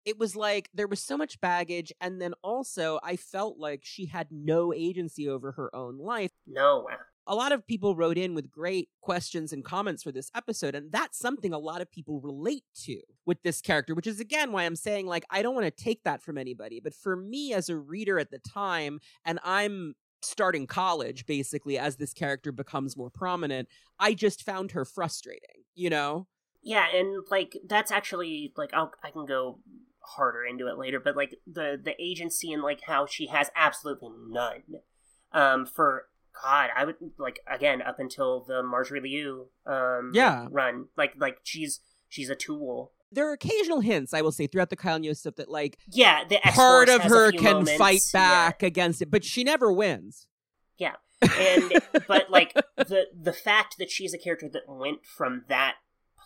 it 0.06 0.18
was 0.18 0.36
like 0.36 0.70
there 0.74 0.88
was 0.88 1.02
so 1.02 1.18
much 1.18 1.42
baggage 1.42 1.92
and 2.00 2.22
then 2.22 2.34
also 2.42 3.00
I 3.04 3.16
felt 3.16 3.58
like 3.58 3.82
she 3.84 4.06
had 4.06 4.28
no 4.32 4.74
agency 4.74 5.28
over 5.28 5.52
her 5.54 5.76
own 5.76 6.00
life. 6.00 6.32
No, 6.48 6.88
uh, 6.92 6.96
a 7.30 7.36
lot 7.36 7.54
of 7.54 7.66
people 7.66 7.96
wrote 7.96 8.18
in 8.18 8.34
with 8.34 8.52
great 8.52 8.90
questions 9.02 9.54
and 9.54 9.64
comments 9.64 10.04
for 10.04 10.12
this 10.12 10.30
episode 10.36 10.76
and 10.76 10.92
that's 10.92 11.18
something 11.18 11.54
a 11.54 11.58
lot 11.58 11.82
of 11.82 11.92
people 11.92 12.20
relate 12.20 12.66
to 12.76 13.00
with 13.26 13.42
this 13.44 13.62
character 13.62 13.96
which 13.96 14.08
is 14.08 14.20
again 14.20 14.52
why 14.52 14.64
i'm 14.64 14.76
saying 14.76 15.08
like 15.08 15.26
i 15.30 15.42
don't 15.42 15.56
want 15.56 15.66
to 15.66 15.84
take 15.84 16.04
that 16.04 16.22
from 16.22 16.38
anybody 16.38 16.82
but 16.84 16.94
for 16.94 17.16
me 17.16 17.54
as 17.54 17.70
a 17.70 17.78
reader 17.78 18.20
at 18.20 18.32
the 18.32 18.40
time 18.40 19.00
and 19.24 19.40
i'm 19.44 19.94
starting 20.22 20.68
college 20.68 21.26
basically 21.26 21.78
as 21.80 21.96
this 21.96 22.12
character 22.12 22.52
becomes 22.52 22.98
more 22.98 23.10
prominent 23.10 23.70
i 24.00 24.14
just 24.14 24.44
found 24.44 24.72
her 24.72 24.84
frustrating 24.84 25.64
you 25.76 25.90
know 25.90 26.28
Yeah, 26.62 26.86
and 26.94 27.26
like 27.30 27.58
that's 27.68 27.92
actually 27.92 28.54
like 28.58 28.74
I'll 28.74 28.92
I 29.04 29.12
can 29.12 29.26
go 29.26 29.60
harder 30.02 30.44
into 30.44 30.68
it 30.68 30.78
later, 30.78 31.00
but 31.00 31.16
like 31.16 31.36
the 31.48 31.80
the 31.82 31.96
agency 32.02 32.52
and 32.52 32.62
like 32.62 32.82
how 32.86 33.06
she 33.06 33.28
has 33.28 33.50
absolutely 33.56 34.10
none. 34.30 34.64
Um, 35.32 35.66
for 35.66 36.09
God, 36.44 36.70
I 36.76 36.86
would 36.86 36.96
like 37.18 37.40
again 37.48 37.82
up 37.82 38.00
until 38.00 38.42
the 38.42 38.62
Marjorie 38.64 39.02
Liu 39.02 39.48
um 39.66 40.12
Yeah. 40.14 40.48
run, 40.52 40.86
like 40.98 41.14
like 41.18 41.38
she's 41.44 41.80
she's 42.08 42.30
a 42.30 42.36
tool. 42.36 42.92
there 43.12 43.28
are 43.30 43.34
occasional 43.34 43.82
hints 43.82 44.14
i 44.14 44.22
will 44.22 44.32
say 44.32 44.46
throughout 44.48 44.70
the 44.70 44.76
Kyle 44.76 45.00
Neo 45.00 45.14
stuff 45.14 45.36
that 45.36 45.50
like 45.50 45.78
Yeah, 45.92 46.24
the 46.28 46.40
part 46.44 46.90
of 46.90 47.02
her 47.04 47.32
can 47.32 47.54
moments, 47.66 47.78
fight 47.78 48.02
yeah. 48.14 48.30
back 48.48 48.64
against 48.64 49.02
it 49.02 49.10
but 49.12 49.24
she 49.24 49.44
never 49.44 49.72
wins 49.72 50.28
Yeah. 50.78 50.96
and 51.22 51.72
but 52.08 52.30
like 52.38 52.54
the 52.78 53.08
the 53.30 53.34
fact 53.34 53.76
that 53.80 53.90
she's 53.92 54.14
a 54.14 54.18
character 54.18 54.48
that 54.50 54.64
went 54.68 55.06
from 55.06 55.44
that 55.50 55.76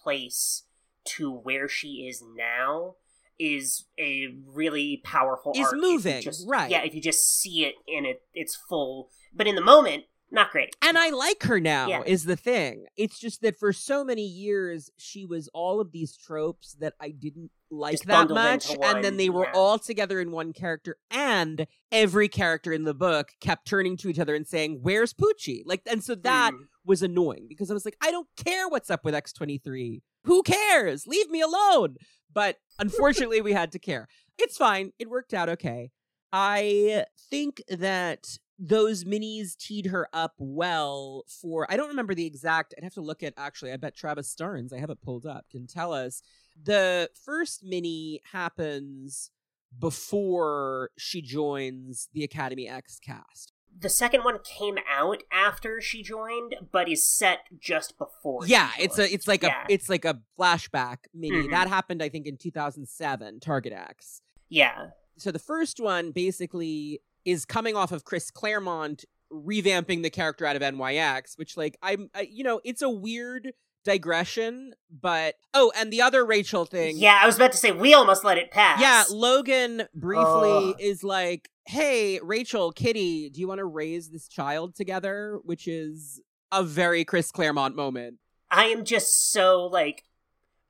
place 0.03 0.63
to 1.05 1.31
where 1.31 1.67
she 1.67 2.05
is 2.09 2.23
now 2.35 2.95
is 3.39 3.85
a 3.99 4.27
really 4.47 5.01
powerful 5.03 5.51
Is 5.55 5.65
arc 5.67 5.75
moving, 5.77 6.21
just- 6.21 6.47
right. 6.47 6.69
yeah 6.69 6.83
if 6.83 6.93
you 6.93 7.01
just 7.01 7.23
see 7.39 7.65
it 7.65 7.75
in 7.87 8.05
it 8.05 8.21
its 8.33 8.55
full 8.69 9.09
but 9.35 9.47
in 9.47 9.55
the 9.55 9.61
moment 9.61 10.03
not 10.31 10.49
great 10.51 10.75
And 10.81 10.97
I 10.97 11.11
like 11.11 11.43
her 11.43 11.59
now, 11.59 11.87
Yeah. 11.87 12.01
is 12.07 12.25
the 12.25 12.35
thing. 12.35 12.85
It's 12.97 13.19
just 13.19 13.41
that 13.43 13.55
for 13.59 13.71
so 13.71 14.03
many 14.03 14.25
years, 14.25 14.89
she 14.97 15.25
was 15.25 15.47
all 15.53 15.79
of 15.79 15.91
these 15.91 16.17
tropes 16.17 16.75
that 16.79 16.93
I 16.99 17.09
didn't 17.11 17.51
like 17.69 17.93
Just 17.93 18.07
that 18.07 18.29
much. 18.29 18.75
And 18.81 19.03
then 19.03 19.17
they 19.17 19.29
were 19.29 19.43
yeah. 19.45 19.51
all 19.53 19.77
together 19.77 20.19
in 20.19 20.31
one 20.31 20.51
character. 20.51 20.97
And 21.11 21.67
every 21.91 22.29
character 22.29 22.73
in 22.73 22.83
the 22.83 22.95
book 22.95 23.33
kept 23.41 23.67
turning 23.67 23.95
to 23.97 24.09
each 24.09 24.17
other 24.17 24.33
and 24.33 24.47
saying, 24.47 24.79
Where's 24.81 25.13
Poochie? 25.13 25.61
Like, 25.67 25.81
and 25.85 26.03
so 26.03 26.15
that 26.15 26.53
Mm. 26.55 26.61
was 26.83 27.03
annoying 27.03 27.45
because 27.47 27.69
I 27.69 27.75
was 27.75 27.85
like, 27.85 27.97
I 28.01 28.09
don't 28.09 28.27
care 28.35 28.67
what's 28.67 28.89
up 28.89 29.05
with 29.05 29.13
X23. 29.13 30.01
Who 30.25 30.43
cares? 30.43 31.07
Leave 31.07 31.29
me 31.29 31.41
alone. 31.41 31.97
But 32.33 32.57
unfortunately, 32.79 33.41
we 33.41 33.53
had 33.53 33.71
to 33.73 33.79
care. 33.79 34.07
It's 34.37 34.57
fine. 34.57 34.91
It 34.99 35.09
worked 35.09 35.33
out 35.33 35.49
okay. 35.49 35.91
I 36.31 37.05
think 37.29 37.61
that 37.69 38.25
those 38.57 39.03
minis 39.03 39.57
teed 39.57 39.87
her 39.87 40.07
up 40.13 40.33
well 40.37 41.23
for 41.27 41.69
I 41.71 41.75
don't 41.75 41.89
remember 41.89 42.13
the 42.13 42.25
exact 42.25 42.73
I'd 42.77 42.83
have 42.83 42.93
to 42.93 43.01
look 43.01 43.23
at 43.23 43.33
actually 43.35 43.71
I 43.71 43.77
bet 43.77 43.95
Travis 43.95 44.33
Starnes 44.33 44.71
I 44.71 44.79
have 44.79 44.91
it 44.91 45.01
pulled 45.01 45.25
up 45.25 45.45
can 45.49 45.65
tell 45.65 45.91
us 45.91 46.21
the 46.63 47.09
first 47.25 47.63
mini 47.63 48.21
happens 48.31 49.31
before 49.79 50.91
she 50.97 51.21
joins 51.21 52.09
the 52.13 52.23
Academy 52.23 52.67
X 52.67 52.99
cast. 52.99 53.52
The 53.77 53.89
second 53.89 54.23
one 54.23 54.37
came 54.43 54.77
out 54.89 55.23
after 55.31 55.81
she 55.81 56.03
joined 56.03 56.55
but 56.71 56.87
is 56.89 57.05
set 57.07 57.39
just 57.59 57.97
before 57.97 58.45
Yeah, 58.45 58.69
it's 58.79 58.97
a 58.99 59.11
it's 59.11 59.27
like 59.27 59.43
Yeah. 59.43 59.63
a 59.67 59.73
it's 59.73 59.89
like 59.89 60.05
a 60.05 60.19
flashback 60.39 60.97
mini. 61.13 61.47
Mhm. 61.47 61.51
That 61.51 61.67
happened 61.67 62.01
I 62.03 62.09
think 62.09 62.27
in 62.27 62.37
2007 62.37 63.39
Target 63.39 63.73
X. 63.73 64.21
yeah 64.49 64.87
so 65.17 65.31
the 65.31 65.39
first 65.39 65.79
one 65.79 66.11
basically 66.11 67.01
is 67.25 67.45
coming 67.45 67.75
off 67.75 67.91
of 67.91 68.03
Chris 68.03 68.31
Claremont 68.31 69.05
revamping 69.31 70.03
the 70.03 70.09
character 70.09 70.45
out 70.45 70.55
of 70.55 70.61
NYX, 70.61 71.37
which 71.37 71.55
like 71.57 71.77
I'm, 71.81 72.09
I, 72.13 72.21
you 72.31 72.43
know, 72.43 72.61
it's 72.63 72.81
a 72.81 72.89
weird 72.89 73.53
digression, 73.85 74.73
but 74.91 75.35
oh, 75.53 75.71
and 75.75 75.91
the 75.91 76.01
other 76.01 76.25
Rachel 76.25 76.65
thing, 76.65 76.97
yeah 76.97 77.19
i 77.21 77.25
was 77.25 77.35
about 77.35 77.51
to 77.51 77.57
say 77.57 77.71
we 77.71 77.93
almost 77.93 78.23
let 78.23 78.37
it 78.37 78.49
pass 78.51 78.79
yeah, 78.81 79.03
Logan 79.11 79.83
briefly 79.93 80.69
Ugh. 80.71 80.75
is 80.79 81.03
like, 81.03 81.49
"Hey, 81.65 82.19
Rachel, 82.21 82.71
Kitty, 82.71 83.29
do 83.29 83.39
you 83.39 83.47
want 83.47 83.59
to 83.59 83.65
raise 83.65 84.09
this 84.09 84.27
child 84.27 84.75
together?" 84.75 85.39
Which 85.43 85.67
is 85.67 86.21
a 86.51 86.63
very 86.63 87.03
Chris 87.03 87.31
Claremont 87.31 87.75
moment. 87.75 88.19
I 88.51 88.65
am 88.65 88.85
just 88.85 89.31
so 89.31 89.65
like 89.65 90.03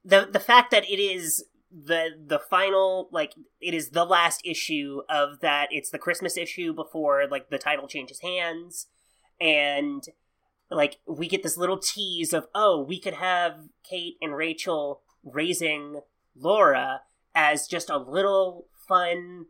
the 0.05 0.27
the 0.31 0.39
fact 0.39 0.71
that 0.71 0.89
it 0.89 0.99
is 0.99 1.45
the 1.71 2.09
the 2.25 2.39
final 2.39 3.09
like 3.11 3.33
it 3.59 3.73
is 3.73 3.89
the 3.89 4.05
last 4.05 4.41
issue 4.45 5.01
of 5.09 5.39
that 5.41 5.67
it's 5.71 5.89
the 5.89 5.97
Christmas 5.99 6.37
issue 6.37 6.73
before 6.73 7.25
like 7.29 7.49
the 7.49 7.57
title 7.57 7.87
changes 7.87 8.21
hands 8.21 8.87
and 9.41 10.03
like 10.69 10.99
we 11.07 11.27
get 11.27 11.41
this 11.41 11.57
little 11.57 11.79
tease 11.79 12.31
of 12.31 12.47
oh 12.53 12.81
we 12.87 12.99
could 12.99 13.15
have 13.15 13.55
Kate 13.89 14.17
and 14.21 14.35
Rachel 14.35 15.01
raising 15.23 16.01
Laura 16.35 17.01
as 17.33 17.67
just 17.67 17.89
a 17.89 17.97
little 17.97 18.67
fun 18.87 19.47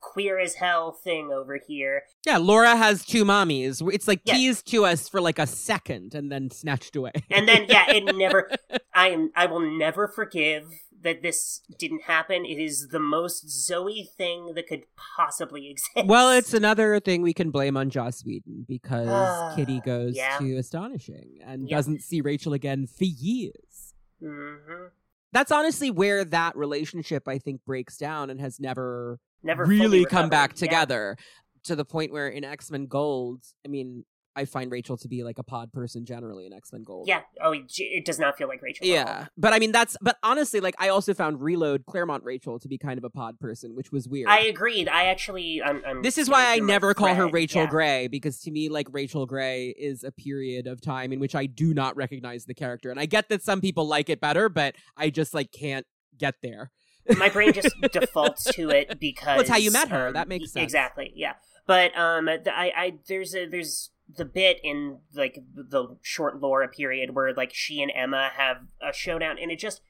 queer 0.00 0.38
as 0.38 0.54
hell 0.54 0.92
thing 0.92 1.30
over 1.32 1.58
here. 1.66 2.02
Yeah, 2.26 2.38
Laura 2.38 2.76
has 2.76 3.04
two 3.04 3.24
mommies. 3.24 3.82
It's 3.92 4.06
like 4.08 4.24
teased 4.24 4.66
to 4.70 4.84
us 4.84 5.08
for 5.08 5.20
like 5.20 5.38
a 5.38 5.46
second 5.46 6.14
and 6.14 6.30
then 6.30 6.50
snatched 6.50 6.96
away. 6.96 7.12
And 7.30 7.48
then 7.48 7.66
yeah, 7.68 7.90
it 7.90 8.04
never 8.16 8.50
I 8.94 9.08
am 9.10 9.30
I 9.36 9.46
will 9.46 9.60
never 9.78 10.06
forgive 10.08 10.68
that 11.02 11.22
this 11.22 11.60
didn't 11.78 12.02
happen. 12.04 12.44
It 12.44 12.58
is 12.58 12.88
the 12.88 12.98
most 12.98 13.48
Zoe 13.48 14.08
thing 14.16 14.52
that 14.54 14.66
could 14.66 14.84
possibly 15.16 15.70
exist. 15.70 16.06
well, 16.06 16.30
it's 16.32 16.54
another 16.54 16.98
thing 17.00 17.22
we 17.22 17.34
can 17.34 17.50
blame 17.50 17.76
on 17.76 17.90
Joss 17.90 18.24
Whedon 18.24 18.64
because 18.66 19.08
Ah, 19.08 19.54
Kitty 19.54 19.80
goes 19.80 20.16
yeah. 20.16 20.38
to 20.38 20.56
astonishing 20.56 21.38
and 21.46 21.68
Yeah. 21.68 21.76
doesn't 21.76 22.02
see 22.02 22.20
Rachel 22.22 22.54
again 22.54 22.86
for 22.86 23.04
years. 23.04 23.94
hmm 24.20 24.86
That's 25.32 25.52
honestly 25.52 25.90
where 25.90 26.24
that 26.24 26.56
relationship 26.56 27.28
I 27.28 27.38
think 27.38 27.64
breaks 27.64 27.98
down 27.98 28.30
and 28.30 28.40
has 28.40 28.58
never, 28.58 29.20
never 29.46 29.64
really 29.64 30.04
come 30.04 30.28
back. 30.28 30.50
Yeah. 30.50 30.66
together 30.66 31.16
to 31.64 31.76
the 31.76 31.84
point 31.84 32.12
where 32.12 32.28
in 32.28 32.44
X-Men 32.44 32.86
Gold, 32.86 33.42
I 33.64 33.68
mean, 33.68 34.04
I 34.38 34.44
find 34.44 34.70
Rachel 34.70 34.98
to 34.98 35.08
be 35.08 35.24
like 35.24 35.38
a 35.38 35.42
pod 35.42 35.72
person 35.72 36.04
generally 36.04 36.44
in 36.44 36.52
X-Men 36.52 36.82
Gold. 36.82 37.08
Yeah. 37.08 37.22
Oh, 37.42 37.54
it 37.54 38.04
does 38.04 38.18
not 38.18 38.36
feel 38.36 38.48
like 38.48 38.60
Rachel. 38.60 38.86
Yeah, 38.86 39.28
but 39.38 39.54
I 39.54 39.58
mean 39.58 39.72
that's. 39.72 39.96
But 40.02 40.18
honestly, 40.22 40.60
like 40.60 40.74
I 40.78 40.90
also 40.90 41.14
found 41.14 41.40
Reload 41.40 41.86
Claremont 41.86 42.22
Rachel 42.22 42.58
to 42.58 42.68
be 42.68 42.76
kind 42.76 42.98
of 42.98 43.04
a 43.04 43.08
pod 43.08 43.40
person, 43.40 43.74
which 43.74 43.90
was 43.90 44.06
weird. 44.06 44.28
I 44.28 44.40
agreed. 44.40 44.88
I 44.88 45.06
actually. 45.06 45.62
I'm, 45.62 45.82
I'm 45.86 46.02
this 46.02 46.18
is 46.18 46.28
why 46.28 46.52
I 46.52 46.58
never 46.58 46.92
call 46.92 47.14
her. 47.14 47.28
Rachel 47.28 47.62
Yeah. 47.62 47.70
Gray 47.70 48.08
because 48.08 48.38
to 48.40 48.50
me, 48.50 48.68
like 48.68 48.88
Rachel 48.92 49.24
Gray 49.24 49.68
is 49.68 50.04
a 50.04 50.12
period 50.12 50.66
of 50.66 50.82
time 50.82 51.14
in 51.14 51.18
which 51.18 51.34
I 51.34 51.46
do 51.46 51.72
not 51.72 51.96
recognize 51.96 52.44
the 52.44 52.54
character, 52.54 52.90
and 52.90 53.00
I 53.00 53.06
get 53.06 53.30
that 53.30 53.42
some 53.42 53.62
people 53.62 53.88
like 53.88 54.10
it 54.10 54.20
better, 54.20 54.50
but 54.50 54.74
I 54.98 55.08
just 55.08 55.32
like 55.32 55.50
can't 55.50 55.86
get 56.18 56.34
there. 56.42 56.70
My 57.16 57.28
brain 57.28 57.52
just 57.52 57.74
defaults 57.92 58.44
to 58.54 58.70
it 58.70 58.98
because 59.00 59.40
it's 59.42 59.50
how 59.50 59.56
you 59.56 59.70
met 59.70 59.88
her. 59.88 60.08
um, 60.08 60.14
That 60.14 60.28
makes 60.28 60.52
sense. 60.52 60.62
Exactly. 60.64 61.12
Yeah. 61.14 61.34
But 61.66 61.96
um, 61.96 62.28
I, 62.28 62.72
I 62.76 62.94
there's 63.08 63.34
a 63.34 63.46
there's 63.46 63.90
the 64.08 64.24
bit 64.24 64.58
in 64.62 64.98
like 65.14 65.38
the 65.54 65.96
short 66.02 66.40
Laura 66.40 66.68
period 66.68 67.14
where 67.14 67.34
like 67.34 67.52
she 67.52 67.82
and 67.82 67.90
Emma 67.94 68.30
have 68.36 68.58
a 68.80 68.92
showdown, 68.92 69.36
and 69.40 69.50
it 69.50 69.58
just 69.58 69.80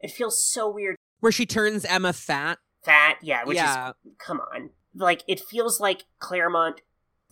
it 0.00 0.10
feels 0.10 0.44
so 0.44 0.68
weird. 0.68 0.96
Where 1.20 1.32
she 1.32 1.46
turns 1.46 1.84
Emma 1.84 2.12
fat. 2.12 2.58
Fat, 2.84 3.16
yeah, 3.22 3.44
which 3.44 3.56
yeah, 3.56 3.90
is 3.90 3.94
come 4.18 4.40
on, 4.40 4.70
like 4.94 5.22
it 5.26 5.40
feels 5.40 5.80
like 5.80 6.04
Claremont 6.18 6.80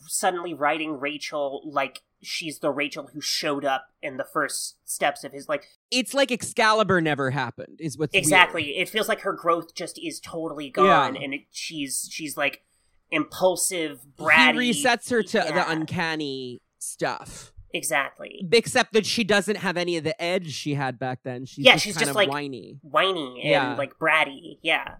suddenly 0.06 0.54
writing 0.54 0.98
Rachel 0.98 1.62
like 1.66 2.00
she's 2.22 2.58
the 2.58 2.70
Rachel 2.70 3.08
who 3.12 3.20
showed 3.20 3.64
up 3.64 3.86
in 4.02 4.16
the 4.16 4.24
first 4.24 4.76
steps 4.84 5.24
of 5.24 5.32
his 5.32 5.48
like 5.48 5.64
it's 5.90 6.12
like 6.14 6.30
Excalibur 6.30 7.00
never 7.00 7.30
happened. 7.30 7.78
Is 7.80 7.96
what's 7.98 8.12
weird. 8.12 8.22
exactly 8.24 8.78
it 8.78 8.88
feels 8.88 9.08
like 9.08 9.20
her 9.20 9.32
growth 9.32 9.74
just 9.74 9.98
is 10.02 10.20
totally 10.20 10.70
gone 10.70 11.14
Yeah. 11.14 11.22
and 11.22 11.34
it, 11.34 11.40
she's 11.50 12.08
she's 12.10 12.36
like 12.36 12.62
impulsive 13.10 14.00
bratty 14.18 14.62
He 14.72 14.72
resets 14.84 15.10
her 15.10 15.22
to 15.22 15.38
the 15.38 15.70
uncanny 15.70 16.60
stuff. 16.78 17.52
exactly 17.72 18.46
Except 18.52 18.92
that 18.92 19.06
she 19.06 19.24
doesn't 19.24 19.56
have 19.56 19.76
any 19.76 19.96
of 19.96 20.04
the 20.04 20.20
edge 20.22 20.52
she 20.52 20.74
had 20.74 20.98
back 20.98 21.20
then. 21.24 21.44
She's 21.46 21.64
Yeah, 21.64 21.72
just 21.74 21.84
she's 21.84 21.94
kind 21.94 22.00
just 22.02 22.10
of 22.10 22.16
like- 22.16 22.28
whiny. 22.30 22.78
whiny 22.82 23.40
and 23.42 23.50
Yeah. 23.50 23.74
like 23.76 23.98
bratty 23.98 24.58
yeah 24.62 24.96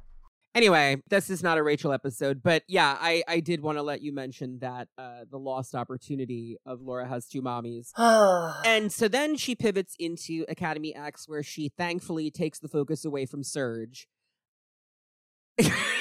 Anyway, 0.53 1.01
this 1.09 1.31
is 1.31 1.45
not 1.45 1.59
a 1.59 1.63
Rachel 1.63 1.93
episode, 1.93 2.43
but 2.43 2.65
yeah, 2.67 2.97
I, 3.01 3.23
I 3.29 3.39
did 3.39 3.61
want 3.61 3.79
to 3.79 3.83
let 3.83 4.03
you 4.03 4.13
mention 4.13 4.59
that 4.59 4.89
uh, 4.99 5.21
the 5.31 5.39
lost 5.39 5.77
opportunity 5.77 6.57
of 6.67 6.81
Laura 6.81 7.07
has 7.07 7.27
two 7.27 7.41
mommies. 7.41 7.93
And 8.67 8.93
so 8.93 9.09
then 9.09 9.37
she 9.37 9.55
pivots 9.55 9.95
into 9.99 10.45
Academy 10.49 10.95
X, 10.95 11.29
where 11.29 11.43
she 11.43 11.69
thankfully 11.69 12.31
takes 12.31 12.59
the 12.59 12.69
focus 12.69 13.05
away 13.05 13.27
from 13.27 13.45
Surge. 13.45 14.09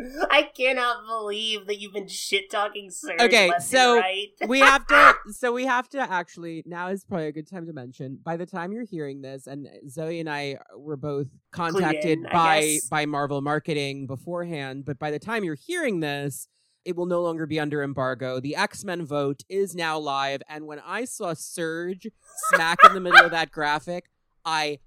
I 0.30 0.48
cannot 0.56 1.06
believe 1.06 1.66
that 1.66 1.80
you've 1.80 1.92
been 1.92 2.08
shit 2.08 2.50
talking 2.50 2.90
Surge 2.90 3.20
Okay, 3.20 3.50
so 3.60 3.98
right. 3.98 4.28
we 4.46 4.60
have 4.60 4.86
to 4.86 5.14
so 5.30 5.52
we 5.52 5.66
have 5.66 5.88
to 5.90 6.00
actually 6.00 6.62
now 6.66 6.88
is 6.88 7.04
probably 7.04 7.26
a 7.26 7.32
good 7.32 7.48
time 7.48 7.66
to 7.66 7.72
mention 7.72 8.18
by 8.22 8.36
the 8.36 8.46
time 8.46 8.72
you're 8.72 8.84
hearing 8.84 9.22
this 9.22 9.46
and 9.46 9.68
zoe 9.88 10.20
and 10.20 10.28
i 10.28 10.56
were 10.76 10.96
both 10.96 11.28
contacted 11.52 12.18
in, 12.18 12.26
by 12.32 12.78
by 12.90 13.06
marvel 13.06 13.40
marketing 13.40 14.06
beforehand 14.06 14.84
but 14.84 14.98
by 14.98 15.10
the 15.10 15.18
time 15.18 15.44
you're 15.44 15.54
hearing 15.54 16.00
this 16.00 16.48
it 16.84 16.96
will 16.96 17.06
no 17.06 17.22
longer 17.22 17.46
be 17.46 17.60
under 17.60 17.82
embargo 17.82 18.40
the 18.40 18.56
x-men 18.56 19.04
vote 19.04 19.42
is 19.48 19.74
now 19.74 19.98
live 19.98 20.42
and 20.48 20.66
when 20.66 20.80
i 20.86 21.04
saw 21.04 21.34
surge 21.34 22.08
smack 22.50 22.78
in 22.84 22.94
the 22.94 23.00
middle 23.00 23.24
of 23.24 23.30
that 23.30 23.50
graphic 23.50 24.10
i 24.44 24.78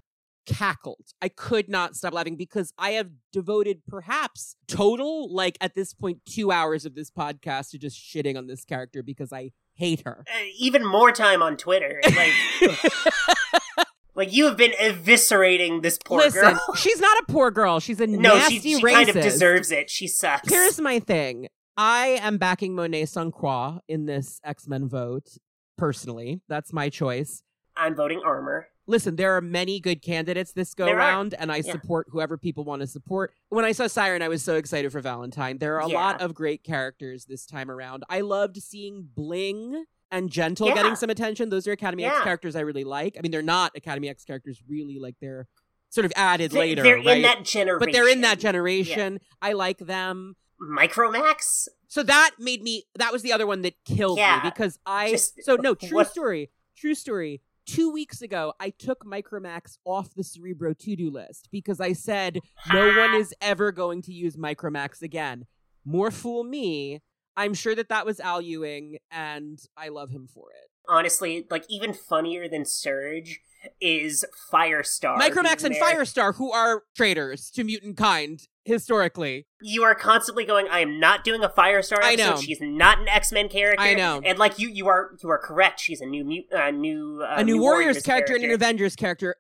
cackled 0.46 1.06
i 1.22 1.30
could 1.30 1.70
not 1.70 1.96
stop 1.96 2.14
laughing 2.14 2.36
because 2.36 2.74
i 2.78 2.92
have 2.92 3.10
devoted 3.32 3.82
perhaps 3.88 4.56
total 4.68 5.34
like 5.34 5.58
at 5.62 5.74
this 5.76 5.94
point 5.94 6.20
two 6.26 6.52
hours 6.52 6.86
of 6.86 6.96
this 6.96 7.10
podcast 7.10 7.70
to 7.72 7.78
just 7.78 7.98
shitting 7.98 8.38
on 8.38 8.48
this 8.48 8.66
character 8.66 9.02
because 9.02 9.32
i 9.34 9.52
hate 9.76 10.02
her 10.06 10.24
Uh, 10.28 10.44
even 10.60 10.86
more 10.86 11.12
time 11.12 11.42
on 11.42 11.58
Twitter. 11.58 12.00
Like, 12.06 12.32
like 14.16 14.32
you 14.32 14.46
have 14.46 14.56
been 14.58 14.74
eviscerating 14.80 15.82
this 15.82 15.98
poor 16.06 16.20
Listen, 16.20 16.42
girl. 16.42 16.60
she's 16.76 17.00
not 17.00 17.18
a 17.24 17.32
poor 17.32 17.50
girl. 17.50 17.80
She's 17.80 18.00
a 18.00 18.06
No, 18.08 18.36
nasty 18.36 18.60
she, 18.60 18.76
she 18.78 18.84
racist. 18.84 18.92
kind 18.94 19.10
of 19.10 19.16
deserves 19.16 19.72
it. 19.72 19.90
She 19.90 20.08
sucks. 20.08 20.48
Here's 20.50 20.80
my 20.80 21.00
thing. 21.00 21.48
I 21.76 22.20
am 22.22 22.38
backing 22.38 22.76
Monet 22.76 23.06
St. 23.06 23.34
Croix 23.34 23.80
in 23.88 24.06
this 24.06 24.40
X 24.44 24.68
Men 24.68 24.88
vote. 24.88 25.38
Personally, 25.76 26.42
that's 26.48 26.72
my 26.72 26.90
choice. 26.90 27.42
I'm 27.76 27.96
voting 27.96 28.22
armor. 28.24 28.68
Listen, 28.86 29.16
there 29.16 29.36
are 29.36 29.42
many 29.42 29.80
good 29.80 30.02
candidates 30.02 30.52
this 30.52 30.74
go 30.74 30.86
There 30.86 30.96
are. 30.96 30.98
round, 30.98 31.34
and 31.36 31.52
I 31.52 31.58
Yeah. 31.58 31.72
support 31.72 32.08
whoever 32.10 32.38
people 32.38 32.64
want 32.66 32.82
to 32.82 32.88
support. 32.88 33.34
When 33.50 33.64
I 33.64 33.72
saw 33.72 33.88
Siren, 33.88 34.22
I 34.22 34.28
was 34.28 34.44
so 34.44 34.56
excited 34.58 34.92
for 34.92 35.00
Valentine. 35.00 35.58
There 35.60 35.76
are 35.80 35.86
a 35.86 35.90
Yeah. 35.90 35.96
lot 35.96 36.22
of 36.22 36.34
great 36.34 36.64
characters 36.64 37.26
this 37.26 37.46
time 37.46 37.72
around. 37.72 38.04
I 38.10 38.22
loved 38.22 38.58
seeing 38.62 39.10
Bling 39.16 39.86
and 40.12 40.30
Gentle 40.30 40.68
Yeah. 40.68 40.76
getting 40.76 40.96
some 40.98 41.10
attention. 41.10 41.50
Those 41.50 41.66
are 41.68 41.72
Academy 41.72 42.04
X 42.06 42.22
characters 42.24 42.56
I 42.56 42.60
really 42.62 42.84
like. 42.84 43.16
I 43.18 43.22
mean, 43.22 43.32
they're 43.32 43.42
not 43.42 43.72
Academy 43.76 44.10
X 44.10 44.26
characters 44.26 44.62
really, 44.68 45.00
like 45.00 45.16
they're 45.22 45.48
sort 45.90 46.06
of 46.06 46.12
added 46.16 46.52
later, 46.54 46.84
They're 46.84 46.98
right? 46.98 47.18
in 47.18 47.22
that 47.22 47.46
generation. 47.46 47.80
but 47.80 47.94
they're 47.94 48.10
in 48.10 48.22
that 48.22 48.40
generation. 48.40 49.20
I 49.42 49.54
like 49.54 49.78
them. 49.78 50.36
Micromax. 50.62 51.68
So 51.88 52.04
that 52.04 52.32
made 52.40 52.62
me. 52.64 52.84
That 52.96 53.12
was 53.14 53.22
the 53.22 53.32
other 53.32 53.46
one 53.48 53.62
that 53.62 53.76
killed 53.86 54.18
me 54.18 54.26
because 54.44 54.78
I. 54.86 55.12
just- 55.12 55.44
so 55.44 55.56
no, 55.56 55.74
true 55.76 55.98
what- 55.98 56.10
story. 56.12 56.52
True 56.76 56.96
story. 56.96 57.42
Two 57.66 57.92
weeks 57.92 58.22
ago, 58.22 58.54
I 58.60 58.72
took 58.72 59.06
Micromax 59.06 59.78
off 59.86 60.14
the 60.14 60.24
Cerebro 60.24 60.74
to-do 60.74 61.10
list 61.10 61.48
because 61.52 61.80
I 61.80 61.94
said 61.94 62.40
no 62.74 62.88
one 62.98 63.16
is 63.16 63.34
ever 63.42 63.72
going 63.72 64.02
to 64.04 64.14
use 64.14 64.36
Micromax 64.36 65.02
again. 65.02 65.46
More 65.86 66.12
fool 66.12 66.44
me. 66.44 67.02
I'm 67.36 67.54
sure 67.54 67.74
that 67.76 67.90
that 67.90 68.06
was 68.06 68.20
Al 68.20 68.42
Ewing, 68.42 68.98
and 69.10 69.60
I 69.76 69.90
love 69.90 70.12
him 70.12 70.28
for 70.28 70.52
it. 70.52 70.70
Honestly, 70.88 71.46
like 71.50 71.66
even 71.70 71.94
funnier 71.94 72.48
than 72.48 72.66
Surge 72.66 73.40
is 73.80 74.26
Firestar. 74.52 75.18
Micromax 75.18 75.64
and. 75.64 75.76
Firestar, 75.76 76.36
who 76.36 76.52
are 76.52 76.84
traitors 76.96 77.50
to 77.52 77.64
mutant 77.64 77.96
kind 77.98 78.42
historically. 78.66 79.46
You 79.62 79.84
are 79.84 79.96
constantly 79.96 80.44
going. 80.46 80.68
I 80.70 80.80
am 80.80 81.00
not 81.00 81.24
doing 81.24 81.44
a 81.44 81.50
Firestar. 81.50 82.00
I 82.02 82.16
know. 82.16 82.36
She's 82.38 82.60
not 82.62 83.00
an 83.00 83.08
X 83.08 83.32
Men 83.32 83.48
character. 83.50 83.84
I 83.84 83.94
know. 83.94 84.22
And 84.24 84.38
like 84.38 84.60
you, 84.60 84.70
you 84.70 84.88
are 84.88 85.12
you 85.24 85.30
are 85.30 85.38
correct. 85.38 85.80
She's 85.80 86.02
a 86.02 86.06
new 86.06 86.44
uh, 86.56 86.72
new 86.72 87.24
uh, 87.24 87.36
a 87.38 87.44
new, 87.44 87.60
Warriors, 87.62 88.02
character, 88.02 88.36
and 88.36 88.44
an. 88.44 88.52
Avengers 88.52 88.96
character. 88.96 89.36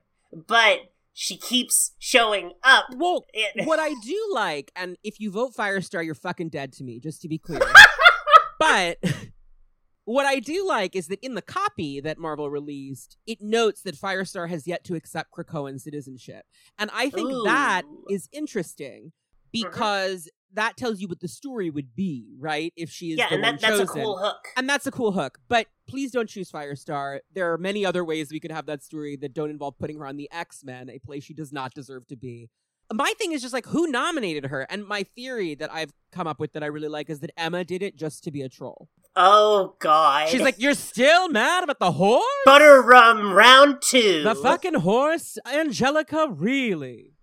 but 0.47 0.79
she 1.15 1.37
keeps 1.37 1.91
showing 1.99 2.53
up. 2.63 2.85
Well, 2.95 3.25
It- 3.33 3.67
what 3.67 3.79
I 3.79 3.93
do 4.03 4.29
like, 4.33 4.71
and 4.75 4.97
if 5.03 5.19
you 5.19 5.31
vote 5.31 5.53
Firestar, 5.55 6.03
you're 6.03 6.15
fucking 6.15 6.49
dead 6.49 6.73
to 6.73 6.83
me, 6.83 6.99
just 6.99 7.21
to 7.21 7.27
be 7.27 7.37
clear. 7.37 7.59
but 8.59 8.97
what 10.05 10.25
I 10.25 10.39
do 10.39 10.65
like 10.67 10.95
is 10.95 11.07
that 11.07 11.19
in 11.21 11.35
the 11.35 11.41
copy 11.41 11.99
that 12.01 12.17
Marvel 12.17 12.49
released, 12.49 13.17
it 13.25 13.39
notes 13.41 13.81
that 13.83 13.95
Firestar 13.95 14.49
has 14.49 14.67
yet 14.67 14.83
to 14.85 14.95
accept 14.95 15.31
Krakoan 15.31 15.79
citizenship. 15.79 16.45
And 16.77 16.89
I 16.93 17.09
think 17.09 17.31
that 17.45 17.83
Ooh. 17.85 18.05
is 18.09 18.27
interesting 18.31 19.11
mm-hmm. 19.11 19.67
because 19.69 20.29
that 20.53 20.77
tells 20.77 20.99
you 20.99 21.07
what 21.07 21.19
the 21.19 21.27
story 21.27 21.69
would 21.69 21.95
be, 21.95 22.35
right? 22.39 22.73
If 22.75 22.89
she 22.89 23.11
is 23.11 23.17
yeah, 23.17 23.29
the 23.29 23.35
and 23.35 23.43
one 23.43 23.55
that, 23.55 23.61
that's 23.61 23.79
chosen. 23.79 24.01
a 24.01 24.03
cool 24.03 24.17
hook. 24.17 24.47
And 24.55 24.69
that's 24.69 24.85
a 24.85 24.91
cool 24.91 25.11
hook. 25.11 25.39
But 25.47 25.67
please 25.87 26.11
don't 26.11 26.29
choose 26.29 26.51
Firestar. 26.51 27.19
There 27.33 27.51
are 27.51 27.57
many 27.57 27.85
other 27.85 28.03
ways 28.03 28.31
we 28.31 28.39
could 28.39 28.51
have 28.51 28.65
that 28.67 28.83
story 28.83 29.15
that 29.17 29.33
don't 29.33 29.49
involve 29.49 29.77
putting 29.79 29.97
her 29.97 30.05
on 30.05 30.17
the 30.17 30.29
X 30.31 30.63
Men, 30.63 30.89
a 30.89 30.99
place 30.99 31.23
she 31.23 31.33
does 31.33 31.51
not 31.51 31.73
deserve 31.73 32.07
to 32.07 32.15
be. 32.15 32.49
My 32.91 33.13
thing 33.17 33.31
is 33.31 33.41
just 33.41 33.53
like, 33.53 33.65
who 33.65 33.87
nominated 33.87 34.45
her? 34.45 34.67
And 34.69 34.85
my 34.85 35.03
theory 35.03 35.55
that 35.55 35.73
I've 35.73 35.93
come 36.11 36.27
up 36.27 36.39
with 36.39 36.53
that 36.53 36.63
I 36.63 36.67
really 36.67 36.89
like 36.89 37.09
is 37.09 37.21
that 37.21 37.31
Emma 37.37 37.63
did 37.63 37.81
it 37.81 37.95
just 37.95 38.23
to 38.25 38.31
be 38.31 38.41
a 38.41 38.49
troll. 38.49 38.89
Oh 39.15 39.75
God. 39.79 40.29
She's 40.29 40.41
like, 40.41 40.59
You're 40.59 40.73
still 40.73 41.29
mad 41.29 41.63
about 41.63 41.79
the 41.79 41.91
horse? 41.91 42.23
butter 42.45 42.81
rum 42.81 43.31
round 43.33 43.81
two. 43.81 44.23
The 44.23 44.35
fucking 44.35 44.75
horse? 44.75 45.37
Angelica, 45.45 46.27
really? 46.29 47.13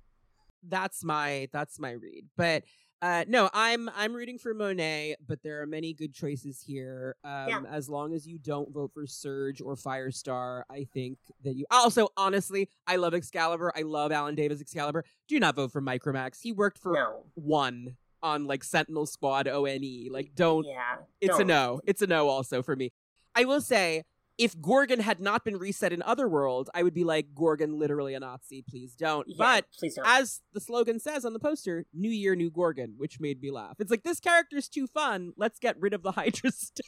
That's 0.67 1.03
my 1.05 1.49
that's 1.53 1.79
my 1.81 1.93
read. 1.93 2.27
But 2.37 2.65
uh 3.03 3.25
no, 3.27 3.49
I'm 3.55 3.89
I'm 3.97 4.13
rooting 4.15 4.39
for 4.39 4.53
Monet, 4.53 5.17
but 5.27 5.43
there 5.43 5.63
are 5.63 5.67
many 5.67 5.95
good 5.95 6.13
choices 6.15 6.61
here. 6.65 7.17
Um 7.25 7.47
Yeah. 7.49 7.61
as 7.71 7.89
long 7.89 8.13
as 8.15 8.27
you 8.27 8.39
don't 8.39 8.73
vote 8.73 8.93
for 8.93 9.07
Surge 9.07 9.61
or 9.61 9.75
Firestar, 9.75 10.63
I 10.71 10.85
think 10.93 11.19
that 11.43 11.55
you 11.57 11.65
also 11.71 12.09
honestly, 12.17 12.69
I 12.87 12.97
love 12.97 13.15
Excalibur. 13.15 13.73
I 13.75 13.83
love 13.83 14.13
Alan 14.13 14.35
Davis 14.35 14.61
Excalibur. 14.61 15.05
Do 15.29 15.41
not 15.41 15.57
vote 15.57 15.73
for 15.73 15.81
Micromax. 15.83 16.41
He 16.43 16.53
worked 16.53 16.79
for 16.79 16.93
no. 16.93 17.25
one 17.35 17.97
on 18.23 18.47
like 18.47 18.65
Sentinel 18.65 19.07
Squad 19.07 19.47
ONE. 19.49 20.09
Like, 20.11 20.35
don't. 20.35 20.67
Yeah, 20.67 20.97
It's 21.21 21.35
a 21.37 21.39
don't. 21.39 21.47
no. 21.47 21.81
It's 21.87 22.03
a 22.03 22.07
no 22.07 22.29
also 22.29 22.63
for 22.63 22.77
me. 22.77 22.93
I 23.35 23.45
will 23.45 23.61
say, 23.61 24.05
if 24.39 24.59
Gorgon 24.61 25.01
had 25.01 25.21
not 25.21 25.45
been 25.45 25.59
reset 25.59 25.93
in 25.93 26.03
Otherworld, 26.03 26.71
I 26.75 26.83
would 26.83 26.95
be 26.95 27.05
like, 27.05 27.35
Gorgon 27.35 27.79
literally 27.79 28.15
a 28.15 28.21
Nazi. 28.21 28.63
Please 28.69 28.95
don't. 28.95 29.27
Yeah, 29.29 29.35
But 29.39 29.67
please 29.79 29.95
don't. 29.97 30.07
as 30.07 30.41
the 30.55 30.61
slogan 30.61 30.99
says 30.99 31.25
on 31.27 31.33
the 31.35 31.39
poster, 31.39 31.85
New 31.93 32.09
Year, 32.11 32.35
New 32.35 32.51
Gorgon, 32.51 32.95
which 32.97 33.21
made 33.21 33.41
me 33.43 33.51
laugh. 33.51 33.77
It's 33.81 33.91
like, 33.91 34.03
this 34.03 34.19
character's 34.19 34.69
too 34.69 34.87
fun. 34.87 35.33
Let's 35.37 35.59
get 35.59 35.79
rid 35.79 35.93
of 35.95 36.03
the 36.03 36.13
Hydra 36.13 36.51
stuff, 36.53 36.85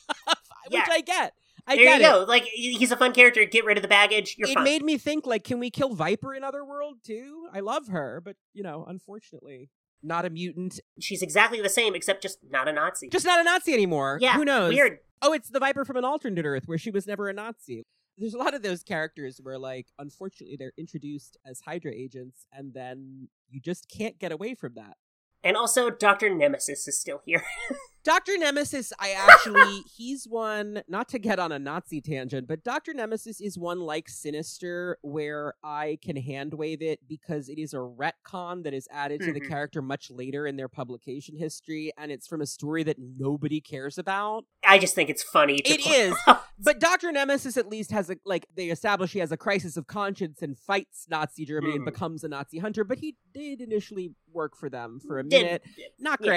yeah. 0.71 0.81
which 0.81 0.89
I 0.91 1.01
get. 1.03 1.35
I 1.67 1.77
there 1.77 1.85
you 1.85 1.95
it. 1.95 2.01
go. 2.01 2.25
Like 2.27 2.43
he's 2.45 2.91
a 2.91 2.97
fun 2.97 3.13
character. 3.13 3.45
Get 3.45 3.65
rid 3.65 3.77
of 3.79 3.83
the 3.83 3.89
baggage. 3.89 4.35
You're 4.39 4.49
it 4.49 4.55
fine. 4.55 4.65
made 4.65 4.83
me 4.83 4.99
think, 4.99 5.27
like, 5.27 5.45
can 5.45 5.61
we 5.61 5.71
kill 5.71 5.95
Viper 5.95 6.35
in 6.35 6.43
Otherworld 6.43 6.97
too? 7.05 7.47
I 7.53 7.61
love 7.61 7.87
her, 7.89 8.21
but, 8.25 8.35
you 8.55 8.63
know, 8.65 8.85
unfortunately, 8.89 9.69
not 10.03 10.25
a 10.25 10.31
mutant. 10.31 10.81
She's 11.01 11.23
exactly 11.23 11.61
the 11.61 11.69
same, 11.69 11.95
except 11.95 12.23
just 12.23 12.39
not 12.51 12.69
a 12.69 12.73
Nazi. 12.73 13.09
Just 13.09 13.27
not 13.27 13.41
a 13.41 13.45
Nazi 13.45 13.73
anymore. 13.73 14.19
yeah. 14.21 14.35
Who 14.35 14.45
knows? 14.45 14.73
Weird. 14.75 14.99
Oh, 15.21 15.33
it's 15.33 15.49
the 15.49 15.61
Viper 15.61 15.85
from 15.85 15.97
an 15.97 16.05
alternate 16.05 16.45
Earth 16.45 16.65
where 16.67 16.79
she 16.79 16.91
was 16.91 17.07
never 17.07 17.29
a 17.29 17.33
Nazi. 17.33 17.85
There's 18.19 18.35
a 18.35 18.39
lot 18.39 18.55
of 18.55 18.63
those 18.63 18.83
characters 18.83 19.41
where, 19.43 19.59
like, 19.59 19.87
unfortunately, 19.99 20.57
they're 20.57 20.73
introduced 20.77 21.37
as 21.47 21.61
Hydra 21.61 21.93
agents, 21.93 22.47
and 22.53 22.75
then 22.75 23.29
you 23.49 23.61
just 23.61 23.89
can't 23.89 24.19
get 24.19 24.33
away 24.33 24.55
from 24.55 24.75
that. 24.75 24.97
And 25.45 25.57
also, 25.57 25.91
Doctor 25.91 26.29
Nemesis 26.33 26.87
is 26.87 27.01
still 27.01 27.21
here. 27.25 27.43
Dr. 28.05 28.37
Nemesis, 28.37 28.93
I 28.99 29.13
actually, 29.13 29.83
he's 29.97 30.27
one, 30.27 30.83
not 30.89 31.09
to 31.11 31.19
get 31.21 31.39
on 31.39 31.53
a 31.53 31.59
Nazi 31.59 32.01
tangent, 32.01 32.49
but 32.49 32.65
Dr. 32.65 32.93
Nemesis 32.95 33.41
is 33.41 33.57
one 33.57 33.79
like 33.81 34.09
Sinister 34.09 34.99
where 35.03 35.55
I 35.63 35.99
can 36.03 36.17
hand 36.17 36.55
wave 36.55 36.83
it 36.83 37.01
because 37.09 37.49
it 37.49 37.59
is 37.59 37.75
a 37.75 37.77
retcon 37.77 38.65
that 38.65 38.75
is 38.75 38.89
added 38.91 39.21
to 39.21 39.33
the 39.33 39.41
Mhm. 39.41 39.49
character 39.49 39.81
much 39.83 40.11
later 40.11 40.47
in 40.49 40.57
their 40.57 40.69
publication 40.69 41.37
history, 41.37 41.93
and 41.97 42.11
it's 42.11 42.27
from 42.27 42.41
a 42.41 42.47
story 42.47 42.83
that 42.83 42.97
nobody 42.99 43.61
cares 43.61 43.99
about. 43.99 44.47
I 44.67 44.79
just 44.79 44.95
think 44.97 45.09
it's 45.09 45.23
funny. 45.23 45.59
To 45.59 45.73
It 45.73 45.87
is. 45.87 46.17
But 46.65 46.79
Dr. 46.79 47.11
Nemesis 47.11 47.57
at 47.57 47.69
least 47.69 47.91
has 47.91 48.09
a 48.09 48.17
like 48.25 48.47
they 48.55 48.67
establish 48.71 49.13
he 49.13 49.19
has 49.19 49.33
a 49.33 49.37
crisis 49.37 49.77
of 49.77 49.89
conscience 49.89 50.43
and 50.43 50.57
fights 50.57 51.07
Nazi 51.11 51.45
Germany 51.45 51.73
and 51.75 51.83
Mhm. 51.83 51.87
becomes 51.87 52.23
a 52.23 52.29
Nazi 52.29 52.59
hunter, 52.59 52.85
but 52.85 53.01
he 53.01 53.17
did 53.35 53.61
initially 53.61 54.15
work 54.33 54.55
for 54.57 54.71
them 54.71 55.01
for 55.01 55.19
a 55.19 55.25
Did- 55.25 55.43
minute. 55.45 55.63
Not 55.99 56.21
yeah. 56.23 56.31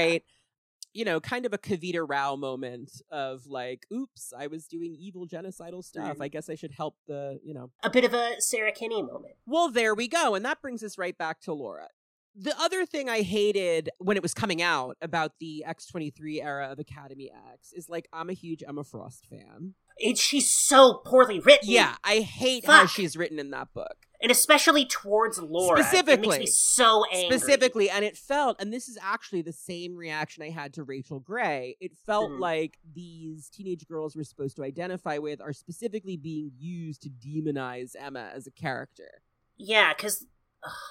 You 0.96 1.04
know, 1.04 1.20
kind 1.20 1.46
of 1.46 1.52
a 1.54 1.58
Kavita 1.58 2.06
Rao 2.08 2.38
moment 2.38 3.02
of 3.12 3.46
like, 3.48 3.86
oops, 3.94 4.32
I 4.36 4.48
was 4.48 4.66
doing 4.66 4.96
evil 4.98 5.28
genocidal 5.28 5.84
stuff. 5.84 6.18
Mhm. 6.18 6.22
I 6.24 6.28
guess 6.30 6.50
I 6.50 6.56
should 6.56 6.72
help 6.72 6.96
the, 7.06 7.38
you 7.44 7.54
know. 7.54 7.70
A 7.84 7.90
bit 7.90 8.06
of 8.06 8.14
a 8.14 8.40
Sarah 8.40 8.72
Kinney 8.72 9.04
moment. 9.04 9.36
Well, 9.46 9.70
there 9.70 9.94
we 9.94 10.08
go. 10.08 10.36
And 10.36 10.46
that 10.46 10.62
brings 10.62 10.84
us 10.84 10.98
right 10.98 11.18
back 11.18 11.42
to 11.42 11.54
Laura. 11.54 11.90
The 12.38 12.54
other 12.60 12.86
thing 12.86 13.08
I 13.10 13.22
hated 13.22 13.90
when 14.00 14.18
it 14.18 14.24
was 14.24 14.34
coming 14.34 14.62
out 14.62 14.98
about 15.02 15.34
the 15.40 15.64
X23 15.68 16.44
era 16.44 16.70
of 16.72 16.80
Academy 16.80 17.32
X 17.54 17.72
is 17.72 17.88
like, 17.90 18.08
I'm 18.12 18.30
a 18.30 18.34
huge 18.34 18.62
Emma 18.68 18.84
Frost 18.84 19.26
fan. 19.26 19.76
It, 19.98 20.18
she's 20.18 20.52
so 20.52 20.96
poorly 21.06 21.40
written. 21.40 21.70
Yeah, 21.70 21.96
I 22.04 22.20
hate 22.20 22.66
how 22.66 22.86
she's 22.88 23.16
written 23.16 23.40
in 23.40 23.52
that 23.52 23.74
book. 23.74 23.96
and 24.22 24.32
especially 24.32 24.86
towards 24.86 25.40
Laura. 25.40 25.80
it 25.80 25.84
Specifically. 25.84 26.28
makes 26.28 26.40
me 26.40 26.46
so 26.48 27.04
angry. 27.14 27.38
Specifically, 27.38 27.90
and 27.90 28.04
it 28.04 28.18
felt, 28.18 28.60
and 28.60 28.74
this 28.74 28.90
is 28.90 28.98
actually 29.02 29.42
the 29.42 29.54
same 29.54 29.96
reaction 29.96 30.42
I 30.44 30.50
had 30.50 30.74
to 30.74 30.84
Rachel 30.84 31.20
Gray. 31.20 31.78
It 31.80 31.96
felt 32.06 32.32
Mhm. 32.32 32.40
like 32.40 32.78
these 32.94 33.50
teenage 33.50 33.86
girls 33.88 34.16
we're 34.16 34.24
supposed 34.24 34.56
to 34.58 34.64
identify 34.64 35.18
with 35.20 35.40
are 35.42 35.54
specifically 35.54 36.18
being 36.18 36.52
used 36.58 37.04
to 37.04 37.10
demonize 37.10 37.92
Emma 37.98 38.32
as 38.34 38.48
a 38.48 38.52
character. 38.52 39.22
Yeah, 39.58 39.94
because 39.94 40.26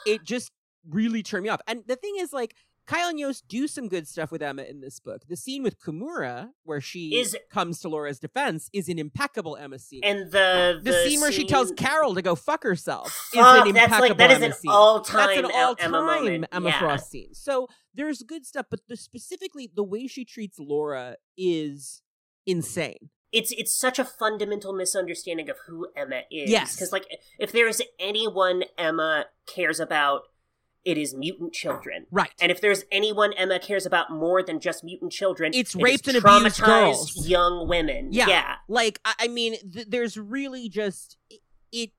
It 0.07 0.22
just 0.24 0.51
really 0.89 1.22
turned 1.22 1.45
me 1.45 1.49
off. 1.49 1.61
And 1.66 1.82
the 1.87 1.97
thing 1.97 2.14
is, 2.18 2.32
like, 2.32 2.55
Kyle 2.87 3.09
and 3.09 3.18
Yost 3.18 3.49
do 3.49 3.66
some 3.66 3.89
good 3.89 4.07
stuff 4.07 4.30
with 4.30 4.43
Emma 4.43 4.62
in 4.62 4.82
this 4.82 5.01
book. 5.01 5.22
The 5.26 5.37
scene 5.37 5.62
with 5.62 5.80
Kimura, 5.80 6.51
where 6.64 6.82
she 6.82 7.16
Is- 7.16 7.35
comes 7.51 7.80
to 7.80 7.89
Laura's 7.89 8.18
defense, 8.18 8.68
is 8.74 8.91
an 8.91 8.99
impeccable 8.99 9.57
Emma 9.57 9.78
scene. 9.78 10.03
and 10.05 10.30
the 10.30 10.80
the, 10.82 10.93
scene 11.09 11.20
where 11.22 11.32
she 11.32 11.47
tells 11.47 11.72
Carol 11.72 12.14
to 12.14 12.20
go 12.20 12.35
fuck 12.35 12.62
herself 12.62 13.07
is 13.32 13.41
Fuck, 13.41 13.66
an 13.66 13.72
that's 13.74 13.87
impeccable 13.87 14.09
like 14.11 14.18
that 14.18 14.30
is 14.32 14.37
Emma 14.37 14.47
an 14.47 14.53
scene. 14.53 14.70
all-time 14.70 15.26
That's 15.28 15.39
an 15.39 15.45
all-time 15.59 15.95
Emma 15.95 16.05
moment. 16.05 16.45
Emma 16.53 16.68
yeah. 16.68 16.78
Frost 16.78 17.11
scene. 17.11 17.32
So 17.32 17.68
there's 17.95 18.22
good 18.22 18.45
stuff, 18.45 18.66
but 18.70 18.80
the 18.87 18.99
specifically 18.99 19.70
the 19.74 19.82
way 19.82 20.07
she 20.07 20.26
treats 20.26 20.59
Laura 20.59 21.16
is 21.39 22.03
insane. 22.47 23.09
It's 23.32 23.51
it's 23.53 23.74
such 23.74 23.99
a 23.99 24.05
fundamental 24.05 24.74
misunderstanding 24.74 25.49
of 25.49 25.57
who 25.66 25.89
Emma 25.97 26.20
is. 26.30 26.51
Yes. 26.51 26.76
because 26.76 26.93
like 26.93 27.07
if 27.39 27.51
there 27.51 27.66
is 27.66 27.82
anyone 27.99 28.64
Emma 28.76 29.24
cares 29.47 29.80
about, 29.80 30.24
it 30.85 30.99
is 30.99 31.14
mutant 31.14 31.53
children. 31.53 32.07
Right. 32.11 32.30
And 32.41 32.53
if 32.53 32.61
there's 32.61 32.85
anyone 32.93 33.32
Emma 33.35 33.59
cares 33.59 33.87
about 33.87 34.11
more 34.11 34.43
than 34.43 34.61
just 34.61 34.85
mutant 34.85 35.12
children, 35.12 35.53
It's 35.55 35.74
it 35.74 35.82
raped 35.82 36.09
and 36.09 36.16
abused 36.16 36.61
traumatized 36.61 36.64
girls. 36.66 37.28
young 37.28 37.68
women. 37.68 38.09
Yeah. 38.12 38.28
yeah. 38.28 38.55
like 38.68 39.01
I, 39.05 39.14
I 39.20 39.28
mean, 39.28 39.57
th- 39.72 39.87
there's 39.89 40.16
really 40.16 40.68
just 40.68 41.16
it, 41.30 41.41
it. 41.72 41.91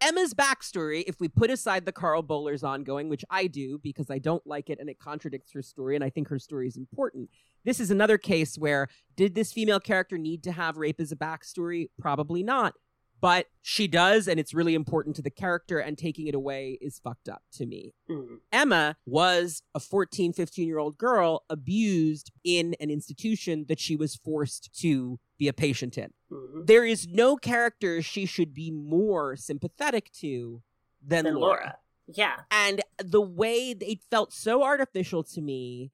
Emma's 0.00 0.34
backstory, 0.34 1.04
if 1.06 1.20
we 1.20 1.28
put 1.28 1.48
aside 1.48 1.86
the 1.86 1.92
Karl 1.92 2.24
Bollers' 2.24 2.64
ongoing, 2.64 3.08
which 3.08 3.24
I 3.30 3.46
do 3.46 3.78
because 3.78 4.10
I 4.10 4.18
don't 4.18 4.44
like 4.44 4.68
it 4.68 4.80
and 4.80 4.90
it 4.90 4.98
contradicts 4.98 5.52
her 5.52 5.62
story, 5.62 5.94
and 5.94 6.02
I 6.02 6.10
think 6.10 6.26
her 6.28 6.40
story 6.40 6.66
is 6.66 6.76
important. 6.76 7.30
This 7.64 7.78
is 7.78 7.92
another 7.92 8.18
case 8.18 8.58
where 8.58 8.88
did 9.14 9.36
this 9.36 9.52
female 9.52 9.78
character 9.78 10.18
need 10.18 10.42
to 10.42 10.50
have 10.50 10.76
rape 10.76 10.98
as 11.00 11.12
a 11.12 11.16
backstory? 11.16 11.90
Probably 12.00 12.42
not. 12.42 12.74
But 13.22 13.46
she 13.62 13.86
does, 13.86 14.26
and 14.26 14.40
it's 14.40 14.52
really 14.52 14.74
important 14.74 15.14
to 15.16 15.22
the 15.22 15.30
character, 15.30 15.78
and 15.78 15.96
taking 15.96 16.26
it 16.26 16.34
away 16.34 16.76
is 16.80 16.98
fucked 16.98 17.28
up 17.28 17.42
to 17.52 17.64
me. 17.64 17.94
Mm. 18.10 18.40
Emma 18.50 18.96
was 19.06 19.62
a 19.76 19.80
14, 19.80 20.32
15 20.32 20.66
year 20.66 20.78
old 20.78 20.98
girl 20.98 21.44
abused 21.48 22.32
in 22.42 22.74
an 22.80 22.90
institution 22.90 23.66
that 23.68 23.78
she 23.78 23.94
was 23.94 24.16
forced 24.16 24.76
to 24.80 25.20
be 25.38 25.46
a 25.46 25.52
patient 25.52 25.96
in. 25.96 26.12
Mhm. 26.32 26.66
There 26.66 26.84
is 26.84 27.06
no 27.06 27.36
character 27.36 28.02
she 28.02 28.26
should 28.26 28.52
be 28.52 28.72
more 28.72 29.36
sympathetic 29.36 30.10
to 30.14 30.60
than, 31.00 31.24
Than 31.24 31.34
Laura. 31.36 31.50
Laura. 31.60 31.78
Yeah. 32.08 32.40
And 32.50 32.82
the 32.98 33.20
way 33.22 33.72
they 33.72 34.00
felt 34.10 34.32
so 34.32 34.64
artificial 34.64 35.22
to 35.22 35.40
me, 35.40 35.92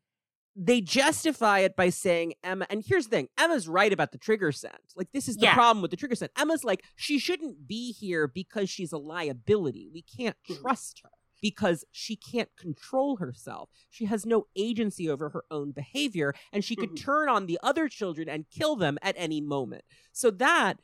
they 0.60 0.80
justify 0.80 1.60
it 1.60 1.76
by 1.76 1.88
saying 1.88 2.34
Emma. 2.42 2.66
And 2.68 2.82
here's 2.84 3.04
the 3.06 3.10
thing 3.10 3.28
Emma's 3.38 3.68
right 3.68 3.92
about 3.92 4.10
the 4.10 4.18
trigger 4.18 4.50
scent. 4.50 4.74
Like, 4.96 5.12
this 5.12 5.28
is 5.28 5.36
the 5.36 5.44
Yeah. 5.46 5.54
problem 5.54 5.80
with 5.80 5.92
the 5.92 5.96
trigger 5.96 6.16
scent. 6.16 6.32
Emma's 6.36 6.64
like, 6.64 6.82
she 6.96 7.18
shouldn't 7.20 7.68
be 7.68 7.92
here 7.92 8.26
because 8.26 8.68
she's 8.68 8.90
a 8.92 8.98
liability. 8.98 9.88
We 9.92 10.02
can't 10.02 10.36
Mhm. 10.48 10.60
trust 10.60 11.00
her 11.04 11.10
because 11.40 11.84
she 11.92 12.16
can't 12.16 12.48
control 12.56 13.18
herself. 13.18 13.70
She 13.88 14.06
has 14.06 14.26
no 14.26 14.48
agency 14.56 15.08
over 15.08 15.28
her 15.28 15.44
own 15.52 15.70
behavior, 15.70 16.34
and 16.52 16.64
she 16.64 16.74
could 16.74 16.90
Mhm. 16.90 17.00
turn 17.04 17.28
on 17.28 17.46
the 17.46 17.60
other 17.62 17.88
children 17.88 18.28
and 18.28 18.50
kill 18.50 18.74
them 18.74 18.98
at 19.00 19.14
any 19.16 19.40
moment. 19.40 19.84
So 20.12 20.32
that 20.32 20.80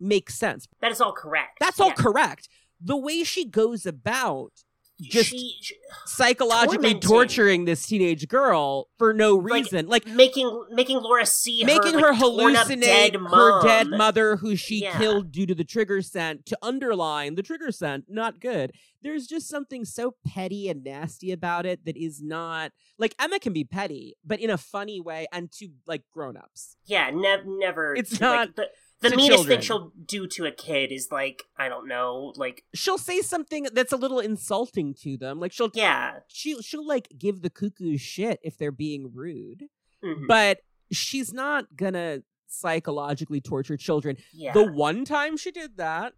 makes 0.00 0.34
sense. 0.38 0.66
That 0.80 0.90
is 0.92 1.02
all 1.02 1.12
correct. 1.12 1.58
That's 1.60 1.78
all 1.78 1.88
Yeah. 1.88 1.94
correct. 1.96 2.48
The 2.80 2.96
way 2.96 3.24
she 3.24 3.44
goes 3.44 3.84
about 3.84 4.64
just 5.00 5.30
she, 5.30 5.56
she- 5.60 5.76
psychologically 6.06 6.76
tormenting. 6.94 7.00
torturing 7.00 7.64
this 7.64 7.86
teenage 7.86 8.26
girl 8.28 8.88
for 8.98 9.12
no 9.14 9.36
reason, 9.36 9.86
like, 9.86 10.06
making 10.06 10.64
making 10.70 10.98
Laura 11.00 11.24
see 11.24 11.62
making 11.64 11.94
her, 11.94 12.12
her, 12.14 12.26
like, 12.26 12.56
hallucinate 12.56 12.80
dead 12.80 13.14
her 13.14 13.62
dead 13.62 13.88
mother 13.88 14.36
who 14.36 14.56
she 14.56 14.82
Yeah. 14.82 14.98
killed 14.98 15.30
due 15.32 15.46
to 15.46 15.54
the 15.54 15.64
trigger 15.64 16.02
scent 16.02 16.46
to 16.46 16.58
underline 16.62 17.34
the 17.36 17.42
trigger 17.42 17.70
scent 17.70 18.04
not 18.08 18.40
good 18.40 18.72
there's 19.02 19.26
just 19.26 19.48
something 19.48 19.84
so 19.84 20.14
petty 20.26 20.68
and 20.68 20.82
nasty 20.82 21.30
about 21.30 21.64
it 21.66 21.84
that 21.84 21.96
is 21.96 22.20
not 22.22 22.72
like 22.98 23.14
emma 23.20 23.38
can 23.38 23.52
be 23.52 23.64
petty 23.64 24.16
but 24.24 24.40
in 24.40 24.50
a 24.50 24.58
funny 24.58 25.00
way 25.00 25.26
and 25.32 25.52
to 25.52 25.68
like 25.86 26.02
grown-ups 26.12 26.76
Yeah, 26.86 27.10
nev- 27.10 27.44
never. 27.46 27.94
It's 27.94 28.12
like, 28.12 28.20
not 28.20 28.56
the 28.56 28.68
the 29.00 29.10
meanest 29.10 29.28
children. 29.30 29.58
thing 29.58 29.60
she'll 29.66 29.92
do 30.04 30.26
to 30.26 30.46
a 30.46 30.50
kid 30.52 30.90
is 30.92 31.08
like 31.12 31.44
I 31.56 31.68
don't 31.68 31.86
know, 31.88 32.32
like 32.36 32.64
she'll 32.74 32.98
say 32.98 33.20
something 33.20 33.66
that's 33.72 33.92
a 33.92 33.96
little 33.96 34.18
insulting 34.20 34.94
to 35.02 35.16
them 35.16 35.38
like 35.40 35.52
she'll 35.52 35.70
yeah, 35.74 36.20
she'll, 36.28 36.60
she'll 36.62 36.86
like 36.86 37.08
give 37.18 37.42
the 37.42 37.50
cuckoo 37.50 37.96
shit 37.96 38.40
if 38.42 38.58
they're 38.58 38.72
being 38.72 39.10
rude 39.14 39.64
mhm, 40.04 40.26
but 40.26 40.58
she's 40.90 41.32
not 41.32 41.76
gonna 41.76 42.20
psychologically 42.46 43.40
torture 43.40 43.76
children 43.76 44.16
yeah. 44.32 44.52
The 44.52 44.64
one 44.72 45.04
time 45.04 45.36
she 45.36 45.50
did 45.50 45.76
that, 45.76 46.14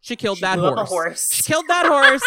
she 0.00 0.16
killed 0.16 0.38
She 0.38 0.42
that 0.42 0.58
horse. 0.58 0.88
horse. 0.88 1.28
She 1.32 1.42
killed 1.42 1.66
that 1.68 1.86
horse. 1.86 2.22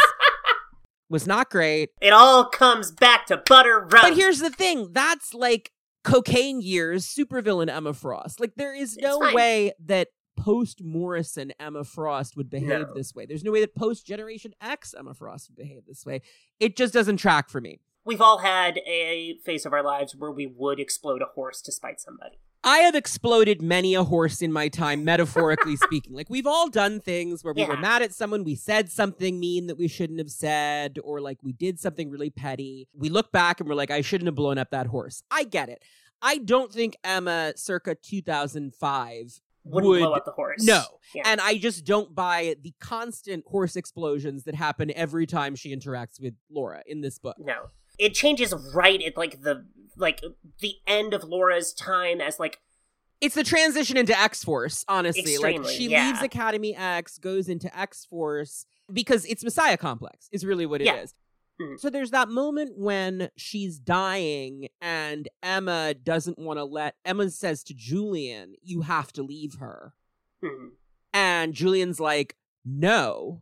was 1.10 1.26
not 1.26 1.50
great. 1.50 1.89
It 2.02 2.14
all 2.14 2.45
comes 2.45 2.91
back 2.91 3.26
to 3.28 3.38
butter 3.38 3.80
rum. 3.80 3.89
But 3.89 4.16
here's 4.16 4.39
the 4.39 4.50
thing: 4.52 4.89
that's 4.91 5.34
like 5.34 5.72
cocaine 6.04 6.62
years, 6.62 7.06
supervillain 7.06 7.70
Emma 7.70 7.93
Frost. 7.93 8.39
Like 8.39 8.56
there 8.56 8.74
is 8.76 8.97
no 8.97 9.20
way 9.20 9.74
that 9.86 10.10
post 10.38 10.82
Morrison 10.84 11.52
Emma 11.60 11.84
Frost 11.84 12.38
would 12.38 12.50
behave 12.50 12.68
No. 12.88 12.93
this 12.93 13.14
way. 13.14 13.26
There's 13.26 13.43
no 13.43 13.52
way 13.52 13.60
that 13.62 13.76
post 13.76 14.06
Generation 14.06 14.54
X 14.62 14.95
Emma 14.97 15.14
Frost 15.14 15.50
would 15.50 15.58
behave 15.58 15.86
this 15.86 16.06
way. 16.06 16.22
It 16.60 16.78
just 16.78 16.93
doesn't 16.93 17.18
track 17.18 17.50
for 17.50 17.60
me. 17.60 17.82
We've 18.06 18.22
all 18.22 18.39
had 18.39 18.78
a 18.88 19.38
phase 19.43 19.66
of 19.66 19.74
our 19.74 19.84
lives 19.84 20.16
where 20.16 20.32
we 20.32 20.47
would 20.47 20.80
explode 20.80 21.22
a 21.22 21.26
horse 21.36 21.62
to 21.64 21.72
spite 21.72 22.00
somebody. 22.00 22.39
I 22.64 22.80
have 22.80 22.95
exploded 22.95 23.62
many 23.62 23.95
a 23.95 24.03
horse 24.03 24.41
in 24.41 24.51
my 24.51 24.68
time, 24.68 25.05
metaphorically 25.05 25.78
speaking. 25.78 26.14
Like 26.14 26.30
we've 26.30 26.47
all 26.47 26.70
done 26.70 26.99
things 26.99 27.43
where 27.43 27.53
we 27.53 27.64
were 27.66 27.78
mad 27.78 28.01
at 28.01 28.14
someone, 28.14 28.43
we 28.43 28.55
said 28.55 28.91
something 28.91 29.39
mean 29.39 29.68
that 29.68 29.78
we 29.78 29.88
shouldn't 29.88 30.20
have 30.20 30.30
said, 30.30 30.99
or 31.03 31.22
like 31.22 31.38
we 31.41 31.53
did 31.53 31.80
something 31.80 32.10
really 32.10 32.30
petty. 32.30 32.88
We 32.93 33.10
look 33.10 33.32
back 33.32 33.60
and 33.60 33.70
we're 33.70 33.76
like, 33.76 33.91
I 33.91 34.01
shouldn't 34.01 34.28
have 34.28 34.36
blown 34.36 34.57
up 34.57 34.72
that 34.72 34.88
horse. 34.88 35.24
I 35.32 35.45
get 35.45 35.70
it. 35.70 35.84
I 36.22 36.38
don't 36.38 36.72
think 36.72 36.97
Emma 37.03 37.53
circa 37.55 37.95
2005 37.95 39.41
Wouldn't 39.64 39.89
would 39.89 39.99
blow 39.99 40.14
up 40.14 40.26
the 40.26 40.32
horse. 40.32 40.62
no. 40.64 40.84
Yeah. 41.16 41.24
And 41.26 41.39
I 41.39 41.57
just 41.57 41.86
don't 41.86 42.14
buy 42.14 42.55
the 42.62 42.74
constant 42.82 43.45
horse 43.47 43.76
explosions 43.78 44.43
that 44.43 44.55
happen 44.55 44.91
every 44.95 45.26
time 45.26 45.55
she 45.55 45.74
interacts 45.76 46.22
with 46.22 46.34
Laura 46.51 46.84
in 46.86 47.01
this 47.01 47.20
book. 47.20 47.38
No. 47.39 47.70
It 47.97 48.14
changes 48.14 48.53
right 48.74 49.01
at 49.01 49.18
like 49.18 49.41
the 49.41 49.66
like 50.00 50.22
the 50.60 50.76
end 50.88 51.14
of 51.14 51.24
Laura's 51.24 51.74
time 51.74 52.20
as 52.22 52.39
like 52.39 52.60
It's 53.22 53.36
the 53.36 53.43
transition 53.43 53.97
into 53.97 54.18
X 54.20 54.43
Force, 54.43 54.84
honestly. 54.88 55.38
like 55.38 55.66
she 55.68 55.89
yeah. 55.89 56.08
leaves 56.08 56.22
Academy 56.24 56.76
X, 56.76 57.18
goes 57.20 57.47
into 57.50 57.76
X 57.78 58.06
Force 58.06 58.66
because 58.91 59.26
it's 59.26 59.43
Messiah 59.43 59.78
Complex, 59.78 60.30
is 60.32 60.45
really 60.45 60.66
what 60.66 60.82
it 60.82 60.86
is. 60.86 61.14
Yeah. 61.60 61.66
Mhm. 61.68 61.80
So 61.80 61.89
there's 61.89 62.12
that 62.12 62.30
moment 62.30 62.78
when 62.78 63.30
she's 63.36 63.78
dying 63.80 64.70
and 64.82 65.28
Emma 65.43 65.93
doesn't 65.93 66.39
want 66.39 66.58
to 66.58 66.64
let 66.64 66.95
Emma 67.04 67.30
says 67.30 67.64
to 67.66 67.74
Julian, 67.74 68.54
You 68.64 68.82
have 68.82 69.12
to 69.14 69.22
leave 69.24 69.56
her. 69.56 69.93
hmm, 70.41 70.70
And 71.14 71.54
Julian's 71.54 72.00
like, 72.00 72.38
no. 72.64 73.41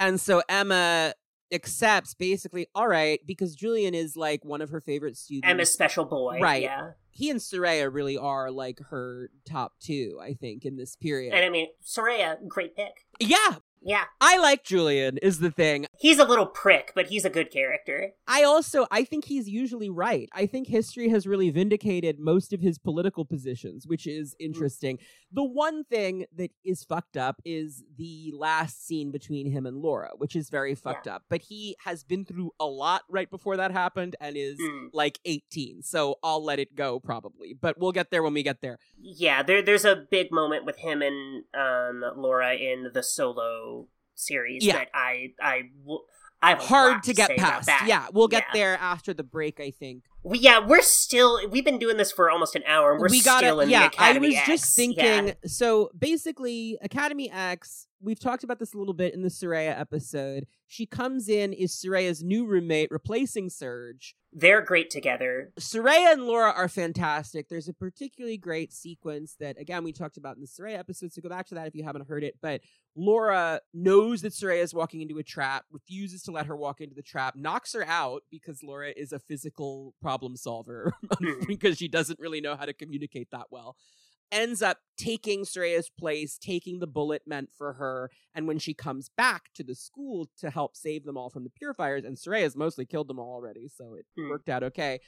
And 0.00 0.20
so 0.20 0.42
Emma 0.48 1.14
accepts 1.52 2.14
basically, 2.14 2.66
all 2.74 2.88
right, 2.88 3.20
because 3.26 3.54
Julian 3.54 3.94
is 3.94 4.16
like 4.16 4.44
one 4.44 4.60
of 4.60 4.70
her 4.70 4.80
favorite 4.80 5.16
students. 5.16 5.48
Emma's 5.50 5.72
special 5.72 6.04
boy. 6.04 6.38
Right. 6.40 6.62
Yeah. 6.62 6.90
He 7.10 7.28
and 7.28 7.40
Sooraya 7.40 7.92
really 7.92 8.16
are 8.16 8.50
like 8.50 8.80
her 8.90 9.28
top 9.44 9.74
two, 9.80 10.18
I 10.22 10.32
think, 10.34 10.64
in 10.64 10.76
this 10.76 10.96
period. 10.96 11.34
And 11.34 11.44
I 11.44 11.50
mean, 11.50 11.68
Sooraya, 11.84 12.36
great 12.48 12.74
pick. 12.74 13.06
yeah, 13.20 13.56
Yeah. 13.82 14.04
I 14.20 14.38
like 14.38 14.64
Julian, 14.64 15.18
is 15.18 15.40
the 15.40 15.50
thing. 15.50 15.86
He's 15.98 16.18
a 16.18 16.24
little 16.24 16.46
prick, 16.46 16.92
but 16.94 17.08
he's 17.08 17.24
a 17.24 17.30
good 17.30 17.50
character. 17.50 18.12
I 18.26 18.44
also 18.44 18.86
I 18.90 19.04
think 19.04 19.26
he's 19.26 19.48
usually 19.48 19.90
right. 19.90 20.28
I 20.32 20.46
think 20.46 20.68
history 20.68 21.08
has 21.10 21.26
really 21.26 21.50
vindicated 21.50 22.18
most 22.18 22.52
of 22.52 22.60
his 22.60 22.78
political 22.78 23.24
positions, 23.24 23.86
which 23.86 24.06
is 24.06 24.34
mm. 24.34 24.46
interesting. 24.46 24.98
The 25.34 25.42
one 25.42 25.84
thing 25.84 26.26
that 26.36 26.50
is 26.64 26.84
fucked 26.84 27.16
up 27.16 27.40
is 27.44 27.82
the 27.96 28.32
last 28.36 28.86
scene 28.86 29.10
between 29.10 29.50
him 29.50 29.64
and 29.66 29.78
Laura, 29.78 30.10
which 30.16 30.36
is 30.36 30.50
very 30.50 30.74
fucked 30.74 31.08
up. 31.08 31.22
But 31.30 31.40
he 31.42 31.74
has 31.84 32.04
been 32.04 32.24
through 32.24 32.50
a 32.60 32.66
lot 32.66 33.02
right 33.08 33.30
before 33.30 33.56
that 33.56 33.70
happened 33.72 34.14
and 34.20 34.36
is 34.36 34.58
Mm. 34.60 34.90
like 34.92 35.18
18. 35.24 35.82
So 35.82 36.18
I'll 36.22 36.44
let 36.44 36.58
it 36.58 36.74
go 36.74 37.00
probably. 37.00 37.54
But 37.54 37.78
we'll 37.78 37.92
get 37.92 38.10
there 38.10 38.22
when 38.22 38.34
we 38.34 38.42
get 38.42 38.60
there. 38.60 38.78
Yeah, 38.98 39.42
there 39.42 39.62
there's 39.62 39.84
a 39.86 39.96
big 40.10 40.30
moment 40.30 40.64
with 40.66 40.76
him 40.78 41.00
and 41.02 41.44
um 41.54 42.04
Laura 42.16 42.54
in 42.54 42.90
the 42.92 43.02
solo 43.02 43.88
series 44.14 44.64
Yeah. 44.64 44.74
that 44.74 44.88
I 44.92 45.32
I 45.40 45.70
will 45.84 46.04
I 46.04 46.04
have 46.04 46.21
a 46.21 46.21
Hard 46.42 46.92
lot 46.94 47.02
to 47.04 47.14
get 47.14 47.36
past. 47.38 47.66
that. 47.66 47.84
Yeah, 47.86 48.06
we'll 48.12 48.28
get 48.28 48.44
Yeah. 48.48 48.60
there 48.60 48.78
after 48.80 49.14
the 49.14 49.22
break, 49.22 49.60
I 49.60 49.70
think. 49.70 50.04
We, 50.24 50.38
yeah, 50.38 50.58
we're 50.64 50.82
still 50.82 51.40
we've 51.48 51.64
been 51.64 51.78
doing 51.78 51.96
this 51.96 52.12
for 52.12 52.30
almost 52.30 52.54
an 52.54 52.62
hour 52.66 52.92
and 52.92 53.00
we're 53.00 53.08
we 53.08 53.20
still 53.20 53.40
gotta, 53.40 53.58
in 53.60 53.70
yeah, 53.70 53.80
the 53.80 53.86
Academy 53.86 54.26
I 54.28 54.30
was 54.30 54.36
X. 54.38 54.46
just 54.46 54.78
Yeah. 54.78 54.84
thinking. 55.20 55.34
So 55.46 55.90
basically, 55.98 56.78
Academy 56.82 57.30
X. 57.30 57.86
We've 58.04 58.18
talked 58.18 58.42
about 58.42 58.58
this 58.58 58.74
a 58.74 58.78
little 58.78 58.94
bit 58.94 59.14
in 59.14 59.22
the 59.22 59.28
Sooraya 59.28 59.78
episode. 59.78 60.46
She 60.66 60.86
comes 60.86 61.28
in, 61.28 61.52
is 61.52 61.72
Sooraya's 61.72 62.22
new 62.22 62.44
roommate, 62.46 62.90
replacing 62.90 63.48
Surge. 63.48 64.16
they're 64.32 64.60
great 64.62 64.90
together. 64.90 65.52
Sooraya 65.60 66.12
and 66.14 66.24
Laura 66.24 66.50
are 66.50 66.66
fantastic. 66.68 67.48
There's 67.48 67.68
a 67.68 67.72
particularly 67.74 68.38
great 68.38 68.72
sequence 68.72 69.36
that, 69.38 69.56
again, 69.60 69.84
we 69.84 69.92
talked 69.92 70.16
about 70.16 70.34
in 70.36 70.40
the 70.42 70.48
Sooraya 70.48 70.78
episode. 70.78 71.12
So 71.12 71.22
go 71.22 71.28
back 71.28 71.46
to 71.48 71.54
that 71.54 71.66
if 71.68 71.74
you 71.76 71.84
haven't 71.84 72.08
heard 72.08 72.24
it. 72.24 72.36
But 72.42 72.62
Laura 72.96 73.60
knows 73.72 74.22
that 74.22 74.32
Sooraya 74.32 74.62
is 74.62 74.74
walking 74.74 75.00
into 75.00 75.18
a 75.18 75.22
trap, 75.22 75.64
refuses 75.70 76.22
to 76.22 76.32
let 76.32 76.46
her 76.46 76.56
walk 76.56 76.80
into 76.80 76.94
the 76.96 77.02
trap, 77.02 77.36
knocks 77.36 77.72
her 77.74 77.86
out 77.86 78.22
because 78.32 78.62
Laura 78.64 78.90
is 78.96 79.12
a 79.12 79.18
physical 79.20 79.94
problem 80.02 80.36
solver 80.36 80.92
Mhm. 81.20 81.46
because 81.46 81.78
she 81.78 81.86
doesn't 81.88 82.18
really 82.18 82.40
know 82.40 82.56
how 82.56 82.64
to 82.64 82.72
communicate 82.72 83.30
that 83.30 83.46
well. 83.50 83.76
Ends 84.32 84.62
up 84.62 84.78
taking 84.96 85.44
Sooraya's 85.44 85.90
place, 85.90 86.38
taking 86.38 86.78
the 86.80 86.86
bullet 86.86 87.22
meant 87.26 87.50
for 87.56 87.74
her. 87.74 88.10
And 88.34 88.48
when 88.48 88.58
she 88.58 88.72
comes 88.74 89.10
back 89.16 89.52
to 89.54 89.62
the 89.62 89.74
school 89.74 90.28
to 90.38 90.48
help 90.50 90.74
save 90.76 91.04
them 91.04 91.16
all 91.18 91.28
from 91.30 91.44
the 91.44 91.50
purifiers, 91.50 92.04
and 92.04 92.16
Sooraya's 92.16 92.56
mostly 92.56 92.86
killed 92.86 93.08
them 93.08 93.18
all 93.18 93.34
already, 93.34 93.68
so 93.68 93.94
it 93.94 94.06
Hmm. 94.16 94.30
worked 94.30 94.48
out 94.48 94.62
okay. 94.64 95.00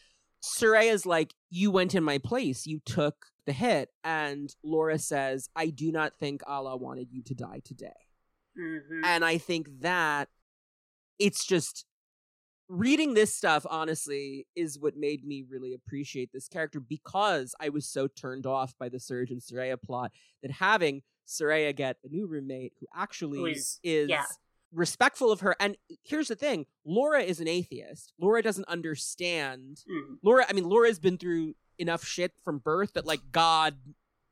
Sooraya's 0.43 1.07
like, 1.07 1.35
You 1.49 1.71
went 1.71 1.95
in 1.95 2.05
my 2.05 2.19
place. 2.19 2.67
You 2.67 2.81
took 2.85 3.27
the 3.47 3.53
hit. 3.53 3.89
And 4.05 4.55
Laura 4.63 4.99
says, 4.99 5.49
I 5.57 5.69
do 5.71 5.91
not 5.91 6.19
think 6.19 6.43
Allah 6.47 6.77
wanted 6.77 7.09
you 7.11 7.23
to 7.23 7.35
die 7.35 7.61
today. 7.65 7.93
hmm 8.57 9.03
And 9.05 9.25
I 9.25 9.39
think 9.39 9.69
that 9.81 10.29
it's 11.19 11.47
just 11.47 11.87
reading 12.75 13.15
this 13.15 13.35
stuff, 13.35 13.65
honestly, 13.69 14.47
is 14.57 14.79
what 14.79 14.97
made 14.97 15.25
me 15.25 15.45
really 15.49 15.75
appreciate 15.75 16.31
this 16.33 16.49
character 16.49 16.81
because 16.81 17.55
I 17.61 17.69
was 17.69 17.87
so 17.87 18.09
turned 18.09 18.47
off 18.47 18.75
by 18.79 18.89
the 18.89 18.99
Surge 19.01 19.31
and 19.31 19.41
Sooraya 19.41 19.81
plot 19.81 20.13
that 20.43 20.51
having 20.51 21.03
Sooraya 21.27 21.75
get 21.75 21.97
a 22.05 22.09
new 22.09 22.27
roommate 22.27 22.73
who 22.81 22.87
actually 22.95 23.39
Who 23.39 23.47
is- 23.47 23.81
is 23.83 24.09
yeah. 24.09 24.25
respectful 24.73 25.31
of 25.31 25.41
her. 25.41 25.55
And 25.61 25.77
here's 26.03 26.29
the 26.29 26.37
thing 26.37 26.67
Laura 26.85 27.23
is 27.23 27.41
an 27.41 27.49
atheist. 27.49 28.13
Laura 28.19 28.43
doesn't 28.43 28.67
understand 28.69 29.85
Mhm. 29.89 30.19
Laura, 30.23 30.45
I 30.49 30.53
mean, 30.53 30.65
Laura's 30.69 30.99
been 30.99 31.17
through 31.17 31.55
enough 31.79 32.05
shit 32.05 32.33
from 32.45 32.59
birth 32.59 32.93
that 32.95 33.07
like 33.07 33.21
God 33.33 33.77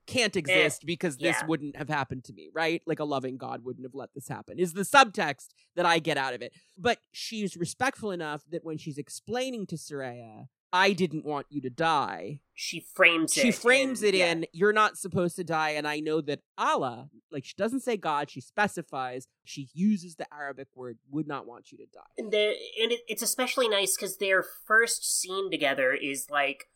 can't 0.06 0.36
eh, 0.36 0.40
exist 0.40 0.84
because 0.86 1.16
this 1.16 1.36
yeah. 1.40 1.46
wouldn't 1.46 1.76
have 1.76 1.88
happened 1.88 2.24
to 2.24 2.32
me, 2.32 2.50
right? 2.54 2.82
Like 2.86 3.00
a 3.00 3.04
loving 3.04 3.36
God 3.36 3.64
wouldn't 3.64 3.84
have 3.84 3.94
let 3.94 4.14
this 4.14 4.28
happen. 4.28 4.58
Is 4.58 4.72
the 4.72 4.82
subtext 4.82 5.48
that 5.76 5.86
I 5.86 5.98
get 5.98 6.16
out 6.16 6.34
of 6.34 6.42
it. 6.42 6.52
But 6.76 6.98
she's 7.12 7.56
respectful 7.56 8.10
enough 8.10 8.42
that 8.50 8.64
when 8.64 8.78
she's 8.78 8.98
explaining 8.98 9.66
to 9.66 9.76
Sooraya, 9.76 10.46
I 10.74 10.92
didn't 10.92 11.26
want 11.26 11.46
you 11.50 11.60
to 11.60 11.70
die. 11.70 12.40
She 12.54 12.80
frames 12.80 13.36
it. 13.36 13.42
She 13.42 13.52
frames 13.52 14.02
in- 14.02 14.08
it 14.08 14.14
yeah. 14.14 14.32
in, 14.32 14.46
you're 14.52 14.72
not 14.72 14.96
supposed 14.96 15.36
to 15.36 15.44
die. 15.44 15.70
And 15.70 15.86
I 15.86 16.00
know 16.00 16.22
that 16.22 16.40
Allah, 16.56 17.10
like 17.30 17.44
she 17.44 17.54
doesn't 17.58 17.80
say 17.80 17.98
God, 17.98 18.30
she 18.30 18.40
specifies, 18.40 19.26
she 19.44 19.68
uses 19.74 20.16
the 20.16 20.26
Arabic 20.32 20.68
word, 20.74 20.98
would 21.10 21.28
not 21.28 21.46
want 21.46 21.72
you 21.72 21.78
to 21.78 21.86
die. 21.92 22.00
And, 22.16 22.32
the, 22.32 22.54
and 22.80 22.92
it, 22.92 23.00
it's 23.06 23.22
especially 23.22 23.68
nice 23.68 23.96
because 23.96 24.16
their 24.16 24.42
first 24.66 25.20
scene 25.20 25.50
together 25.50 25.92
is 25.92 26.28
like, 26.30 26.68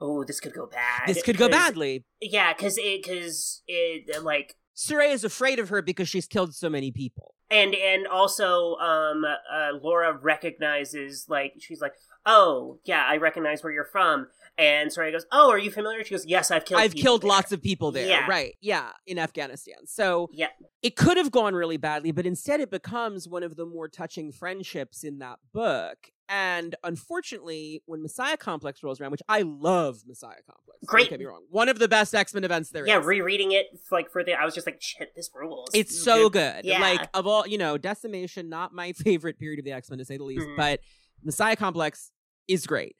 oh, 0.00 0.24
this 0.24 0.40
could 0.40 0.54
go 0.54 0.66
bad. 0.66 1.08
This 1.08 1.22
could 1.22 1.36
go 1.36 1.48
badly. 1.48 2.04
Yeah, 2.20 2.52
because 2.52 2.78
it, 2.78 3.02
because 3.02 3.62
it, 3.66 4.22
like, 4.22 4.56
Sooraya 4.76 5.12
is 5.12 5.24
afraid 5.24 5.58
of 5.58 5.68
her 5.68 5.82
because 5.82 6.08
she's 6.08 6.26
killed 6.26 6.54
so 6.54 6.70
many 6.70 6.90
people. 6.90 7.34
and 7.50 7.74
and 7.74 8.06
also, 8.06 8.76
um, 8.76 9.24
uh, 9.24 9.72
Laura 9.82 10.16
recognizes 10.16 11.26
like 11.28 11.54
she's 11.58 11.80
like, 11.80 11.92
oh, 12.24 12.78
yeah, 12.84 13.04
I 13.06 13.16
recognize 13.16 13.62
where 13.62 13.72
you're 13.72 13.88
from, 13.90 14.28
and 14.58 14.90
Sooraya 14.90 15.12
goes, 15.12 15.26
oh, 15.32 15.50
are 15.50 15.58
you 15.58 15.70
familiar? 15.70 16.04
She 16.04 16.10
goes, 16.10 16.26
yes, 16.26 16.50
I've 16.50 16.64
killed. 16.64 16.80
I've 16.80 16.94
killed 16.94 17.22
there." 17.22 17.28
lots 17.28 17.52
of 17.52 17.62
people 17.62 17.92
there. 17.92 18.06
Yeah. 18.06 18.26
Right. 18.28 18.56
Yeah. 18.60 18.90
In 19.06 19.18
Afghanistan. 19.18 19.86
So 19.86 20.28
Yeah, 20.32 20.48
it 20.82 20.96
could 20.96 21.16
have 21.16 21.30
gone 21.30 21.54
really 21.54 21.76
badly, 21.76 22.12
but 22.12 22.26
instead 22.26 22.60
it 22.60 22.70
becomes 22.70 23.26
one 23.28 23.42
of 23.42 23.56
the 23.56 23.66
more 23.66 23.88
touching 23.88 24.32
friendships 24.32 25.02
in 25.04 25.18
that 25.18 25.38
book. 25.52 25.98
And 26.32 26.76
unfortunately, 26.84 27.82
when 27.86 28.02
Messiah 28.02 28.36
Complex 28.36 28.84
rolls 28.84 29.00
around, 29.00 29.10
which 29.10 29.22
I 29.28 29.42
love 29.42 30.02
Messiah 30.06 30.36
Complex. 30.46 30.78
Great. 30.86 31.02
Don't 31.04 31.10
get 31.10 31.18
me 31.20 31.26
wrong. 31.26 31.42
One 31.50 31.68
of 31.68 31.78
the 31.80 31.88
best 31.88 32.14
X 32.14 32.32
Men 32.34 32.44
events 32.44 32.70
there 32.70 32.86
yeah. 32.86 33.00
Rereading 33.02 33.50
it 33.52 33.66
like 33.90 34.10
for 34.12 34.22
the, 34.22 34.34
I 34.34 34.44
was 34.44 34.54
just 34.54 34.66
like, 34.66 34.80
shit, 34.80 35.12
this 35.16 35.28
rules. 35.34 35.70
It's 35.74 36.00
so 36.00 36.30
good. 36.30 36.64
Yeah. 36.64 36.80
Like 36.80 37.08
of 37.14 37.26
all, 37.26 37.46
you 37.48 37.58
know, 37.58 37.76
Decimation, 37.78 38.48
not 38.48 38.72
my 38.72 38.92
favorite 39.04 39.38
period 39.38 39.58
of 39.58 39.64
the 39.64 39.72
X 39.72 39.90
Men 39.90 39.98
to 39.98 40.04
say 40.04 40.16
the 40.18 40.24
least, 40.24 40.46
Mhm. 40.46 40.56
but 40.56 40.80
Messiah 41.24 41.56
Complex 41.56 42.12
is 42.46 42.66
great. 42.66 42.94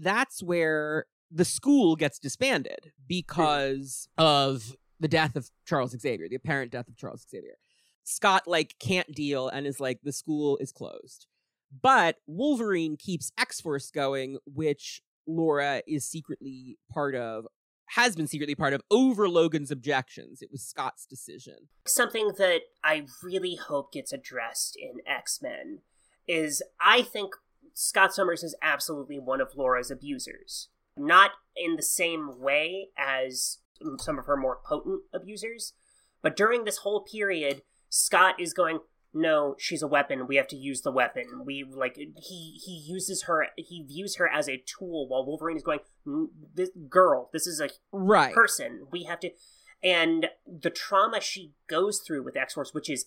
That's 0.00 0.42
where 0.42 1.06
the 1.30 1.44
school 1.44 1.96
gets 1.96 2.18
disbanded 2.18 2.78
hmm. 2.84 2.90
because 3.08 4.08
of 4.16 4.76
the 4.98 5.08
death 5.08 5.36
of 5.36 5.50
Charles 5.66 5.90
Xavier, 5.98 6.28
the 6.28 6.36
apparent 6.36 6.72
death 6.72 6.88
of 6.88 6.96
Charles 6.96 7.26
Xavier. 7.28 7.56
Scott 8.04 8.44
like 8.46 8.76
can't 8.78 9.12
deal 9.12 9.48
and 9.48 9.66
is 9.66 9.80
like 9.80 10.00
the 10.02 10.12
school 10.12 10.56
is 10.58 10.72
closed. 10.72 11.26
But 11.82 12.16
Wolverine 12.26 12.96
keeps 12.96 13.32
X-Force 13.36 13.90
going, 13.90 14.38
which 14.46 15.02
Laura 15.26 15.82
is 15.86 16.08
secretly 16.08 16.78
part 16.90 17.14
of 17.14 17.46
has 17.90 18.16
been 18.16 18.26
secretly 18.26 18.54
part 18.54 18.72
of 18.72 18.82
over 18.90 19.28
Logan's 19.28 19.70
objections. 19.70 20.42
It 20.42 20.50
was 20.50 20.62
Scott's 20.62 21.06
decision. 21.06 21.68
something 21.86 22.32
that 22.38 22.62
I 22.82 23.06
really 23.22 23.56
hope 23.56 23.92
gets 23.92 24.12
addressed 24.12 24.76
in 24.76 25.00
X 25.06 25.40
Men 25.40 25.80
is 26.26 26.62
I 26.80 27.02
think 27.02 27.34
Scott 27.78 28.14
Summers 28.14 28.42
is 28.42 28.56
absolutely 28.62 29.18
one 29.18 29.42
of 29.42 29.54
Laura's 29.54 29.90
abusers. 29.90 30.70
Not 30.96 31.32
in 31.54 31.76
the 31.76 31.82
same 31.82 32.40
way 32.40 32.88
as 32.96 33.58
some 33.98 34.18
of 34.18 34.24
her 34.24 34.36
more 34.36 34.58
potent 34.66 35.02
abusers, 35.12 35.74
but 36.22 36.34
during 36.36 36.64
this 36.64 36.78
whole 36.78 37.02
period, 37.02 37.60
Scott 37.90 38.40
is 38.40 38.54
going, 38.54 38.78
no, 39.12 39.56
she's 39.58 39.82
a 39.82 39.86
weapon. 39.86 40.26
We 40.26 40.36
have 40.36 40.48
to 40.48 40.56
use 40.56 40.80
the 40.80 40.90
weapon. 40.90 41.42
We 41.44 41.64
like 41.70 41.96
he 41.96 42.58
he 42.64 42.82
uses 42.86 43.24
her. 43.24 43.48
He 43.56 43.82
views 43.86 44.16
her 44.16 44.26
as 44.26 44.48
a 44.48 44.62
tool, 44.66 45.06
while 45.08 45.24
Wolverine 45.26 45.56
is 45.56 45.62
going, 45.62 45.78
"Mm, 46.06 46.28
"This 46.54 46.70
girl, 46.88 47.30
this 47.32 47.46
is 47.46 47.60
a 47.60 47.70
Right. 47.92 48.34
person. 48.34 48.88
We 48.90 49.04
have 49.04 49.20
to." 49.20 49.30
And 49.82 50.28
the 50.46 50.68
trauma 50.70 51.20
she 51.20 51.54
goes 51.66 52.00
through 52.00 52.24
with 52.24 52.36
X 52.36 52.54
Force, 52.54 52.74
which 52.74 52.90
is 52.90 53.06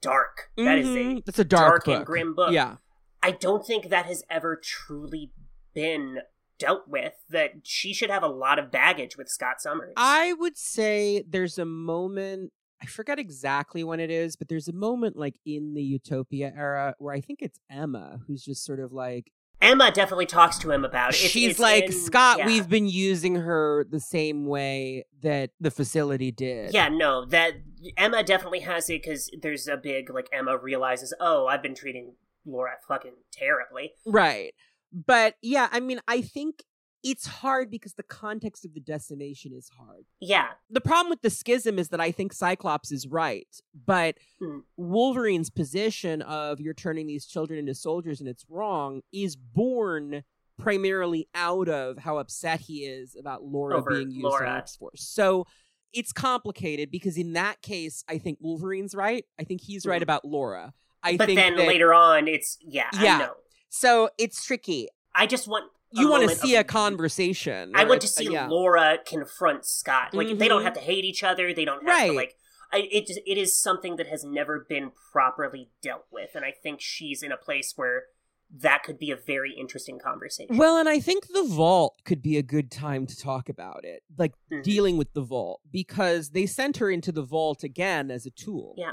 dark. 0.00 0.50
That 0.56 0.78
is 0.78 0.88
a 0.88 1.20
That's 1.24 1.38
a 1.38 1.44
dark, 1.44 1.84
dark 1.84 1.96
and 1.98 2.06
grim 2.06 2.34
book. 2.34 2.52
Yeah. 2.52 2.78
I 3.22 3.32
don't 3.32 3.66
think 3.66 3.88
that 3.88 4.06
has 4.06 4.22
ever 4.30 4.56
truly 4.56 5.32
been 5.74 6.20
dealt 6.58 6.88
with. 6.88 7.14
That 7.28 7.52
she 7.64 7.92
should 7.92 8.10
have 8.10 8.22
a 8.22 8.28
lot 8.28 8.58
of 8.58 8.70
baggage 8.70 9.16
with 9.16 9.28
Scott 9.28 9.60
Summers. 9.60 9.92
I 9.96 10.32
would 10.34 10.56
say 10.56 11.24
there's 11.28 11.58
a 11.58 11.64
moment 11.64 12.52
I 12.82 12.86
forget 12.86 13.18
exactly 13.18 13.84
when 13.84 14.00
it 14.00 14.10
is, 14.10 14.36
but 14.36 14.48
there's 14.48 14.68
a 14.68 14.72
moment 14.72 15.16
like 15.16 15.36
in 15.44 15.74
the 15.74 15.82
Utopia 15.82 16.52
era 16.56 16.94
where 16.98 17.14
I 17.14 17.20
think 17.20 17.40
it's 17.42 17.60
Emma 17.70 18.20
who's 18.26 18.42
just 18.42 18.64
sort 18.64 18.80
of 18.80 18.92
like 18.92 19.30
Emma 19.60 19.90
definitely 19.92 20.24
talks 20.24 20.56
to 20.58 20.70
him 20.70 20.86
about 20.86 21.10
it. 21.12 21.16
It's- 21.16 21.30
she's 21.30 21.50
it's 21.50 21.60
like 21.60 21.84
in- 21.84 21.92
Scott, 21.92 22.38
yeah. 22.38 22.46
we've 22.46 22.68
been 22.68 22.88
using 22.88 23.34
her 23.36 23.84
the 23.90 24.00
same 24.00 24.46
way 24.46 25.04
that 25.22 25.50
the 25.60 25.70
facility 25.70 26.30
did. 26.32 26.72
Yeah, 26.72 26.88
no, 26.88 27.26
that 27.26 27.56
Emma 27.98 28.22
definitely 28.22 28.60
has 28.60 28.88
it 28.88 29.02
because 29.02 29.30
there's 29.42 29.68
a 29.68 29.76
big 29.76 30.08
like 30.08 30.28
Emma 30.32 30.56
realizes, 30.56 31.12
oh, 31.20 31.46
I've 31.46 31.62
been 31.62 31.74
treating 31.74 32.14
Laura 32.46 32.72
fucking 32.88 33.14
terribly. 33.32 33.92
Right. 34.06 34.52
But 34.92 35.34
yeah, 35.42 35.68
I 35.70 35.80
mean, 35.80 36.00
I 36.08 36.20
think 36.20 36.62
it's 37.02 37.26
hard 37.26 37.70
because 37.70 37.94
the 37.94 38.02
context 38.02 38.64
of 38.66 38.74
the 38.74 38.80
decimation 38.80 39.52
is 39.54 39.70
hard. 39.78 40.04
Yeah, 40.20 40.48
The 40.68 40.82
problem 40.82 41.08
with 41.08 41.22
the 41.22 41.30
schism 41.30 41.78
is 41.78 41.88
that 41.88 42.00
I 42.00 42.10
think 42.12 42.32
Cyclops 42.34 42.92
is 42.92 43.06
right, 43.06 43.48
but 43.86 44.16
Mm. 44.42 44.64
Wolverine's 44.76 45.48
position 45.50 46.20
of 46.22 46.60
you're 46.60 46.74
turning 46.74 47.06
these 47.06 47.24
children 47.26 47.58
into 47.58 47.74
soldiers 47.74 48.20
and 48.20 48.28
it's 48.28 48.44
wrong 48.50 49.00
is 49.12 49.34
born 49.36 50.24
primarily 50.58 51.26
out 51.34 51.68
of 51.70 51.96
how 51.98 52.18
upset 52.18 52.60
he 52.60 52.84
is 52.84 53.16
about 53.18 53.42
Laura 53.42 53.78
Over 53.78 53.90
being 53.92 54.10
used 54.10 54.22
Laura. 54.24 54.50
in 54.50 54.56
X 54.58 54.76
Force. 54.76 55.02
So 55.08 55.46
it's 55.94 56.12
complicated 56.12 56.90
because 56.90 57.16
in 57.16 57.32
that 57.32 57.62
case, 57.62 58.04
I 58.08 58.18
think 58.18 58.38
Wolverine's 58.42 58.94
right. 58.94 59.24
I 59.38 59.44
think 59.44 59.62
he's 59.62 59.86
right 59.86 60.00
Mhm. 60.00 60.04
about 60.04 60.24
Laura. 60.26 60.74
I 61.02 61.16
but 61.16 61.26
then 61.28 61.56
that- 61.56 61.66
later 61.68 61.92
on, 61.94 62.28
it's 62.28 62.58
yeah, 62.60 62.88
Yeah. 63.00 63.16
I 63.16 63.18
know. 63.18 63.34
So 63.68 64.10
it's 64.18 64.44
tricky. 64.44 64.88
I 65.14 65.26
just 65.26 65.48
want 65.48 65.70
You 65.92 66.08
want 66.08 66.28
to 66.28 66.34
see 66.36 66.54
of- 66.56 66.60
a 66.60 66.64
conversation. 66.64 67.72
I 67.74 67.84
want 67.84 68.00
to 68.02 68.08
see 68.08 68.30
yeah. 68.32 68.46
Laura 68.48 68.98
confront 69.04 69.64
Scott. 69.64 70.14
Like 70.14 70.38
they 70.38 70.48
don't 70.48 70.62
Mhm. 70.62 70.64
have 70.64 70.74
to 70.74 70.80
hate 70.80 71.04
each 71.04 71.22
other. 71.24 71.52
They 71.52 71.64
don't 71.64 71.84
have 71.86 71.96
Right. 71.96 72.06
to 72.08 72.12
like. 72.12 72.36
I, 72.72 72.88
it 72.92 73.06
just, 73.08 73.18
it 73.26 73.36
is 73.36 73.56
something 73.60 73.96
that 73.96 74.06
has 74.06 74.22
never 74.22 74.60
been 74.68 74.92
properly 75.12 75.70
dealt 75.82 76.04
with, 76.12 76.30
and 76.36 76.44
I 76.44 76.52
think 76.52 76.80
she's 76.80 77.20
in 77.20 77.32
a 77.32 77.36
place 77.36 77.72
where 77.74 78.04
that 78.52 78.84
could 78.84 78.96
be 78.98 79.10
a 79.10 79.16
very 79.16 79.52
interesting 79.54 79.98
conversation. 79.98 80.56
Well, 80.56 80.76
and 80.76 80.88
I 80.88 81.00
think 81.00 81.26
the 81.28 81.42
vault 81.42 81.96
could 82.04 82.22
be 82.22 82.36
a 82.36 82.42
good 82.42 82.70
time 82.70 83.06
to 83.06 83.16
talk 83.16 83.48
about 83.48 83.84
it, 83.84 84.04
like 84.16 84.34
Mhm. 84.52 84.62
dealing 84.62 84.96
with 84.96 85.12
the 85.14 85.20
vault, 85.22 85.60
because 85.72 86.30
they 86.30 86.46
sent 86.46 86.76
her 86.76 86.90
into 86.90 87.10
the 87.10 87.22
vault 87.22 87.64
again 87.64 88.10
as 88.10 88.24
a 88.26 88.30
tool. 88.30 88.74
Yeah. 88.78 88.92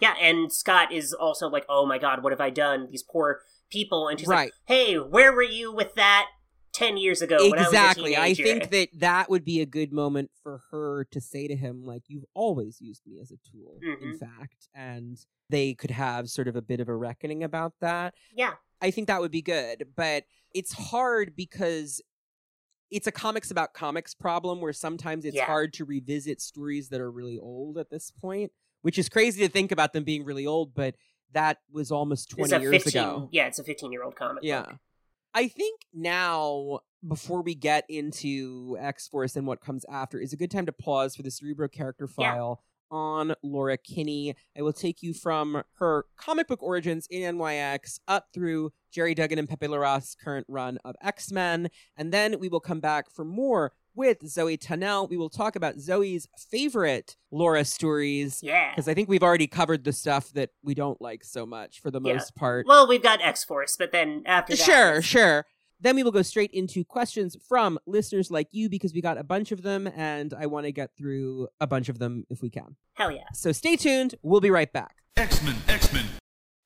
Yeah, 0.00 0.14
and 0.20 0.52
Scott 0.52 0.92
is 0.92 1.12
also 1.12 1.48
like, 1.48 1.64
"Oh 1.68 1.86
my 1.86 1.98
God, 1.98 2.22
what 2.22 2.32
have 2.32 2.40
I 2.40 2.50
done? 2.50 2.88
These 2.90 3.02
poor 3.02 3.40
people." 3.70 4.08
And 4.08 4.18
she's 4.18 4.28
Right. 4.28 4.46
like, 4.46 4.52
"Hey, 4.66 4.98
where 4.98 5.32
were 5.32 5.42
you 5.42 5.72
with 5.72 5.94
that 5.94 6.28
ten 6.72 6.96
years 6.96 7.20
ago?" 7.20 7.36
Exactly. 7.40 8.16
I, 8.16 8.26
I, 8.26 8.28
was 8.30 8.40
a 8.40 8.42
think 8.42 8.70
that 8.70 8.88
that 8.94 9.28
would 9.30 9.44
be 9.44 9.60
a 9.60 9.66
good 9.66 9.92
moment 9.92 10.30
for 10.42 10.62
her 10.70 11.04
to 11.10 11.20
say 11.20 11.48
to 11.48 11.56
him, 11.56 11.84
like, 11.84 12.02
"You've 12.06 12.26
always 12.34 12.80
used 12.80 13.02
me 13.06 13.18
as 13.20 13.30
a 13.30 13.36
tool." 13.50 13.80
In 13.82 14.12
Mhm. 14.12 14.18
fact, 14.18 14.68
and 14.74 15.18
they 15.50 15.74
could 15.74 15.90
have 15.90 16.28
sort 16.28 16.46
of 16.46 16.56
a 16.56 16.62
bit 16.62 16.78
of 16.80 16.88
a 16.88 16.94
reckoning 16.96 17.42
about 17.42 17.74
that. 17.80 18.14
yeah, 18.32 18.54
I 18.80 18.90
think 18.92 19.08
that 19.08 19.20
would 19.20 19.32
be 19.32 19.42
good, 19.42 19.94
but 19.96 20.24
it's 20.54 20.72
hard 20.72 21.34
because 21.34 22.00
it's 22.90 23.06
a 23.06 23.12
comics 23.12 23.50
about 23.50 23.74
comics 23.74 24.14
problem 24.14 24.60
where 24.60 24.72
sometimes 24.72 25.24
it's 25.24 25.36
Yeah. 25.36 25.44
hard 25.46 25.72
to 25.74 25.84
revisit 25.84 26.40
stories 26.40 26.88
that 26.88 27.00
are 27.00 27.10
really 27.10 27.38
old 27.38 27.76
at 27.76 27.90
this 27.90 28.10
point, 28.10 28.52
which 28.82 28.98
is 28.98 29.08
crazy 29.08 29.40
to 29.46 29.48
think 29.52 29.72
about 29.72 29.92
them 29.92 30.04
being 30.04 30.24
really 30.24 30.46
old, 30.46 30.74
but 30.74 30.94
that 31.32 31.58
was 31.70 31.90
almost 31.90 32.30
20 32.30 32.58
years 32.60 32.82
fifteen. 32.84 33.02
ago. 33.02 33.28
Yeah, 33.32 33.46
it's 33.46 33.58
a 33.58 33.64
fifteen-year-old 33.64 34.16
comic. 34.16 34.42
Yeah. 34.44 34.62
book. 34.62 34.76
I 35.34 35.46
think 35.48 35.82
now, 35.92 36.80
before 37.06 37.42
we 37.42 37.54
get 37.54 37.84
into 37.88 38.76
X 38.80 39.06
Force 39.08 39.36
and 39.36 39.46
what 39.46 39.60
comes 39.60 39.84
after, 39.90 40.18
is 40.18 40.32
a 40.32 40.36
good 40.36 40.50
time 40.50 40.66
to 40.66 40.72
pause 40.72 41.14
for 41.14 41.22
the 41.22 41.30
Cerebro 41.30 41.68
character 41.68 42.08
Yeah. 42.18 42.32
file 42.32 42.62
on 42.90 43.34
Laura 43.42 43.76
Kinney. 43.76 44.34
I 44.56 44.62
will 44.62 44.72
take 44.72 45.02
you 45.02 45.12
from 45.12 45.62
her 45.74 46.06
comic 46.16 46.48
book 46.48 46.62
origins 46.62 47.06
in 47.10 47.36
NYX 47.36 48.00
up 48.08 48.28
through 48.32 48.72
Gerry 48.90 49.14
Duggan 49.14 49.38
and 49.38 49.46
Pepe 49.46 49.66
Larraz's 49.66 50.14
current 50.14 50.46
run 50.48 50.78
of 50.86 50.96
X 51.02 51.30
Men. 51.30 51.68
And 51.98 52.10
then 52.10 52.38
we 52.40 52.48
will 52.48 52.60
come 52.60 52.80
back 52.80 53.10
for 53.10 53.26
more 53.26 53.72
with 53.98 54.26
Zoe 54.26 54.56
Tunnell. 54.56 55.10
We 55.10 55.16
will 55.18 55.28
talk 55.28 55.56
about 55.56 55.78
Zoe's 55.80 56.26
favorite 56.50 57.16
Laura 57.30 57.64
stories. 57.64 58.40
Yeah. 58.42 58.70
Because 58.70 58.88
I 58.88 58.94
think 58.94 59.08
we've 59.08 59.22
already 59.22 59.46
covered 59.46 59.84
the 59.84 59.92
stuff 59.92 60.32
that 60.32 60.50
we 60.62 60.72
don't 60.74 61.00
like 61.02 61.24
so 61.24 61.44
much 61.44 61.80
for 61.80 61.90
the 61.90 62.00
Yeah. 62.00 62.14
most 62.14 62.34
part. 62.34 62.66
Well, 62.66 62.86
we've 62.88 63.02
got 63.02 63.20
X 63.20 63.44
Force, 63.44 63.76
but 63.76 63.92
then 63.92 64.22
after 64.24 64.54
that, 64.56 64.62
Sure, 64.64 65.02
sure. 65.02 65.44
Then 65.80 65.94
we 65.94 66.02
will 66.02 66.10
go 66.10 66.22
straight 66.22 66.50
into 66.52 66.84
questions 66.84 67.36
from 67.48 67.78
listeners 67.86 68.30
like 68.30 68.48
you 68.50 68.68
because 68.68 68.92
we 68.94 69.00
got 69.00 69.16
a 69.18 69.22
bunch 69.22 69.52
of 69.52 69.62
them 69.62 69.86
and 69.86 70.34
I 70.34 70.46
want 70.46 70.66
to 70.66 70.72
get 70.72 70.90
through 70.96 71.48
a 71.60 71.66
bunch 71.68 71.88
of 71.88 71.98
them 71.98 72.24
if 72.30 72.40
we 72.42 72.50
can. 72.50 72.76
hell 72.94 73.10
yeah. 73.12 73.24
So 73.32 73.52
stay 73.52 73.76
tuned. 73.76 74.14
We'll 74.22 74.40
be 74.40 74.50
right 74.50 74.72
back. 74.72 74.96
X-Men, 75.16 75.56
X-Men. 75.68 76.06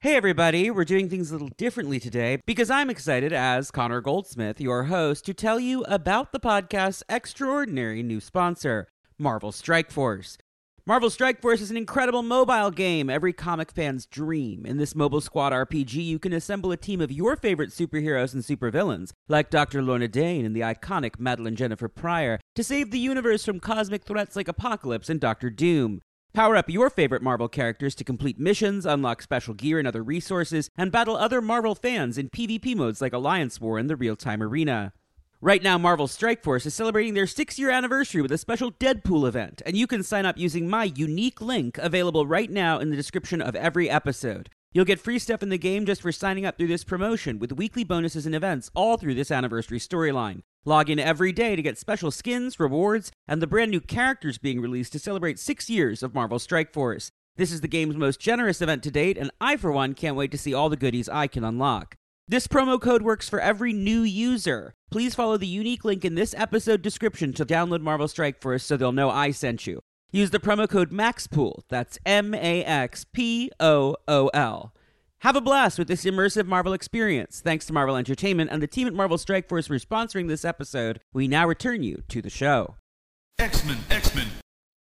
Hey, 0.02 0.16
everybody. 0.16 0.68
We're 0.68 0.84
doing 0.84 1.08
things 1.08 1.30
a 1.30 1.34
little 1.34 1.52
differently 1.56 2.00
today 2.00 2.40
because 2.44 2.70
I'm 2.70 2.90
excited, 2.90 3.32
as 3.32 3.70
Connor 3.70 4.00
Goldsmith, 4.00 4.60
your 4.60 4.82
host, 4.82 5.24
to 5.26 5.32
tell 5.32 5.60
you 5.60 5.84
about 5.84 6.32
the 6.32 6.40
podcast's 6.40 7.04
extraordinary 7.08 8.02
new 8.02 8.18
sponsor, 8.18 8.88
Marvel 9.16 9.52
Strike 9.52 9.92
Force. 9.92 10.38
Marvel 10.84 11.08
Strike 11.08 11.40
Force 11.40 11.60
is 11.60 11.70
an 11.70 11.76
incredible 11.76 12.24
mobile 12.24 12.72
game, 12.72 13.08
every 13.08 13.32
comic 13.32 13.70
fan's 13.70 14.04
dream. 14.04 14.66
In 14.66 14.76
this 14.76 14.96
mobile 14.96 15.20
squad 15.20 15.52
RPG, 15.52 16.04
you 16.04 16.18
can 16.18 16.32
assemble 16.32 16.72
a 16.72 16.76
team 16.76 17.00
of 17.00 17.12
your 17.12 17.36
favorite 17.36 17.70
superheroes 17.70 18.34
and 18.34 18.42
supervillains, 18.42 19.12
like 19.28 19.50
Dr. 19.50 19.82
Lorna 19.82 20.08
Dane 20.08 20.44
and 20.44 20.56
the 20.56 20.62
iconic 20.62 21.18
Madelyne 21.20 21.54
Jennifer 21.54 21.86
Pryor, 21.86 22.40
to 22.56 22.64
save 22.64 22.90
the 22.90 22.98
universe 22.98 23.44
from 23.44 23.60
cosmic 23.60 24.02
threats 24.02 24.34
like 24.34 24.48
Apocalypse 24.48 25.08
and 25.08 25.20
Doctor 25.20 25.48
Doom. 25.48 26.00
Power 26.34 26.56
up 26.56 26.70
your 26.70 26.88
favorite 26.88 27.20
Marvel 27.20 27.46
characters 27.46 27.94
to 27.94 28.04
complete 28.04 28.40
missions, 28.40 28.86
unlock 28.86 29.20
special 29.20 29.52
gear 29.52 29.78
and 29.78 29.86
other 29.86 30.02
resources, 30.02 30.70
and 30.78 30.90
battle 30.90 31.14
other 31.14 31.42
Marvel 31.42 31.74
fans 31.74 32.16
in 32.16 32.30
PvP 32.30 32.74
modes 32.74 33.02
like 33.02 33.12
Alliance 33.12 33.60
War 33.60 33.76
and 33.76 33.90
the 33.90 33.96
Real 33.96 34.16
Time 34.16 34.42
Arena. 34.42 34.94
Right 35.42 35.62
now, 35.62 35.76
Marvel 35.76 36.08
Strike 36.08 36.42
Force 36.42 36.64
is 36.64 36.72
celebrating 36.72 37.12
their 37.12 37.26
six 37.26 37.58
year 37.58 37.68
anniversary 37.68 38.22
with 38.22 38.32
a 38.32 38.38
special 38.38 38.72
Deadpool 38.72 39.28
event, 39.28 39.60
and 39.66 39.76
you 39.76 39.86
can 39.86 40.02
sign 40.02 40.24
up 40.24 40.38
using 40.38 40.70
my 40.70 40.84
unique 40.84 41.42
link 41.42 41.76
available 41.76 42.26
right 42.26 42.50
now 42.50 42.78
in 42.78 42.88
the 42.88 42.96
description 42.96 43.42
of 43.42 43.54
every 43.54 43.90
episode. 43.90 44.48
You'll 44.72 44.86
get 44.86 45.00
free 45.00 45.18
stuff 45.18 45.42
in 45.42 45.50
the 45.50 45.58
game 45.58 45.84
just 45.84 46.00
for 46.00 46.12
signing 46.12 46.46
up 46.46 46.56
through 46.56 46.68
this 46.68 46.84
promotion, 46.84 47.40
with 47.40 47.52
weekly 47.52 47.84
bonuses 47.84 48.24
and 48.24 48.34
events 48.34 48.70
all 48.74 48.96
through 48.96 49.16
this 49.16 49.30
anniversary 49.30 49.78
storyline. 49.78 50.40
Log 50.64 50.88
in 50.88 51.00
every 51.00 51.32
day 51.32 51.56
to 51.56 51.62
get 51.62 51.76
special 51.76 52.12
skins, 52.12 52.60
rewards, 52.60 53.10
and 53.26 53.42
the 53.42 53.48
brand 53.48 53.72
new 53.72 53.80
characters 53.80 54.38
being 54.38 54.60
released 54.60 54.92
to 54.92 55.00
celebrate 55.00 55.40
six 55.40 55.68
years 55.68 56.04
of 56.04 56.14
Marvel 56.14 56.38
Strike 56.38 56.72
Force. 56.72 57.10
This 57.34 57.50
is 57.50 57.62
the 57.62 57.68
game's 57.68 57.96
most 57.96 58.20
generous 58.20 58.62
event 58.62 58.84
to 58.84 58.90
date, 58.92 59.18
and 59.18 59.32
I, 59.40 59.56
for 59.56 59.72
one, 59.72 59.94
can't 59.94 60.14
wait 60.14 60.30
to 60.30 60.38
see 60.38 60.54
all 60.54 60.68
the 60.68 60.76
goodies 60.76 61.08
I 61.08 61.26
can 61.26 61.42
unlock. 61.42 61.96
This 62.28 62.46
promo 62.46 62.80
code 62.80 63.02
works 63.02 63.28
for 63.28 63.40
every 63.40 63.72
new 63.72 64.02
user. 64.02 64.74
Please 64.92 65.16
follow 65.16 65.36
the 65.36 65.48
unique 65.48 65.84
link 65.84 66.04
in 66.04 66.14
this 66.14 66.32
episode 66.38 66.80
description 66.80 67.32
to 67.32 67.44
download 67.44 67.80
Marvel 67.80 68.06
Strike 68.06 68.40
Force 68.40 68.62
so 68.62 68.76
they'll 68.76 68.92
know 68.92 69.10
I 69.10 69.32
sent 69.32 69.66
you. 69.66 69.80
Use 70.12 70.30
the 70.30 70.38
promo 70.38 70.68
code 70.68 70.92
MAXPOOL, 70.92 71.62
that's 71.68 71.98
M 72.06 72.34
A 72.34 72.64
X 72.64 73.04
P 73.12 73.50
O 73.58 73.96
O 74.06 74.28
L. 74.28 74.72
Have 75.22 75.36
a 75.36 75.40
blast 75.40 75.78
with 75.78 75.86
this 75.86 76.04
immersive 76.04 76.48
Marvel 76.48 76.72
experience. 76.72 77.40
Thanks 77.40 77.64
to 77.66 77.72
Marvel 77.72 77.94
Entertainment 77.94 78.50
and 78.50 78.60
the 78.60 78.66
team 78.66 78.88
at 78.88 78.92
Marvel 78.92 79.16
Strike 79.16 79.48
Force 79.48 79.68
for 79.68 79.78
sponsoring 79.78 80.26
this 80.26 80.44
episode. 80.44 80.98
We 81.12 81.28
now 81.28 81.46
return 81.46 81.84
you 81.84 82.02
to 82.08 82.20
the 82.20 82.28
show. 82.28 82.74
X-Men, 83.38 83.78
X-Men. 83.88 84.26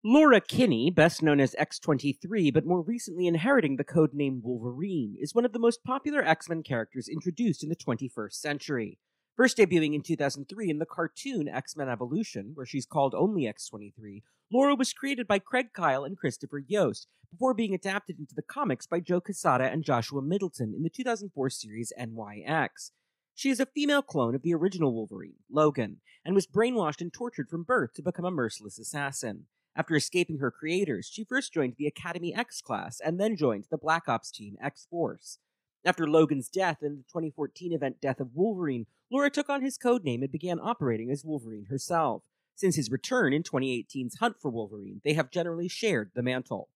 Laura 0.03 0.41
Kinney, 0.41 0.91
best 0.91 1.23
known 1.23 1.41
as 1.41 1.55
X23, 1.61 2.55
but 2.55 2.65
more 2.65 2.81
recently 2.81 3.27
inheriting 3.27 3.77
the 3.77 3.85
codename 3.85 4.41
Wolverine, 4.43 5.15
is 5.21 5.35
one 5.35 5.45
of 5.45 5.53
the 5.53 5.59
most 5.59 5.85
popular 5.85 6.25
X 6.25 6.49
Men 6.49 6.63
characters 6.63 7.07
introduced 7.07 7.63
in 7.63 7.69
the 7.69 7.77
21st 7.77 8.33
century. 8.33 8.99
First 9.37 9.57
debuting 9.57 9.95
in 9.95 10.03
2003 10.03 10.69
in 10.69 10.79
the 10.79 10.87
cartoon 10.87 11.49
X 11.49 11.77
Men 11.77 11.89
Evolution, 11.89 12.53
where 12.55 12.67
she's 12.67 12.87
called 12.87 13.15
only 13.15 13.43
X23, 13.45 14.23
Laura 14.53 14.75
was 14.75 14.93
created 14.93 15.27
by 15.27 15.39
Craig 15.39 15.69
Kyle 15.73 16.05
and 16.05 16.17
Christopher 16.17 16.63
Yost, 16.67 17.09
before 17.31 17.55
being 17.55 17.73
adapted 17.73 18.19
into 18.19 18.35
the 18.35 18.43
comics 18.43 18.87
by 18.87 19.01
Joe 19.01 19.21
Quesada 19.21 19.65
and 19.65 19.85
Joshua 19.85 20.21
Middleton 20.21 20.75
in 20.77 20.83
the 20.83 20.91
2004 20.91 21.49
series 21.51 21.93
NYX. 21.99 22.91
She 23.35 23.51
is 23.51 23.61
a 23.61 23.67
female 23.67 24.03
clone 24.03 24.35
of 24.35 24.43
the 24.43 24.53
original 24.53 24.93
Wolverine, 24.93 25.37
Logan, 25.51 26.01
and 26.25 26.35
was 26.35 26.47
brainwashed 26.47 27.01
and 27.01 27.13
tortured 27.13 27.49
from 27.49 27.63
birth 27.63 27.95
to 27.95 28.03
become 28.03 28.25
a 28.25 28.31
merciless 28.31 28.79
assassin. 28.79 29.47
After 29.77 29.95
escaping 29.95 30.41
her 30.41 30.51
creators, 30.51 31.09
she 31.11 31.25
first 31.25 31.55
joined 31.55 31.77
the 31.79 31.87
Academy 31.87 32.35
X 32.35 32.61
class 32.61 33.01
and 33.03 33.19
then 33.21 33.37
joined 33.37 33.67
the 33.71 33.79
Black 33.79 34.09
Ops 34.09 34.31
team 34.31 34.57
X 34.63 34.87
Force. 34.91 35.39
After 35.85 36.07
Logan's 36.07 36.49
death 36.49 36.83
in 36.83 36.97
the 36.97 37.05
2014 37.05 37.73
event 37.73 38.01
Death 38.03 38.21
of 38.21 38.35
Wolverine, 38.35 38.87
Laura 39.11 39.31
took 39.31 39.49
on 39.49 39.63
his 39.63 39.79
codename 39.79 40.23
and 40.23 40.31
began 40.31 40.61
operating 40.61 41.11
as 41.11 41.25
Wolverine 41.25 41.67
herself. 41.71 42.23
Since 42.55 42.77
his 42.77 42.91
return 42.91 43.33
in 43.33 43.43
2018's 43.43 44.19
Hunt 44.19 44.37
for 44.39 44.51
Wolverine, 44.51 45.01
they 45.05 45.15
have 45.15 45.31
generally 45.31 45.69
shared 45.69 46.11
the 46.15 46.23
mantle. 46.23 46.69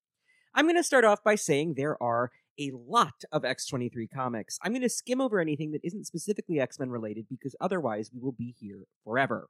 I'm 0.54 0.64
going 0.64 0.76
to 0.76 0.82
start 0.82 1.04
off 1.04 1.22
by 1.22 1.34
saying 1.34 1.74
there 1.74 2.02
are 2.02 2.30
a 2.58 2.72
lot 2.74 3.24
of 3.30 3.42
X23 3.42 4.08
comics. 4.10 4.58
I'm 4.62 4.72
going 4.72 4.80
to 4.82 4.88
skim 4.88 5.20
over 5.20 5.38
anything 5.38 5.72
that 5.72 5.84
isn't 5.84 6.06
specifically 6.06 6.58
X 6.58 6.78
Men 6.78 6.88
related 6.88 7.26
because 7.28 7.54
otherwise 7.60 8.10
we 8.14 8.20
will 8.20 8.32
be 8.32 8.54
here 8.58 8.84
forever. 9.04 9.48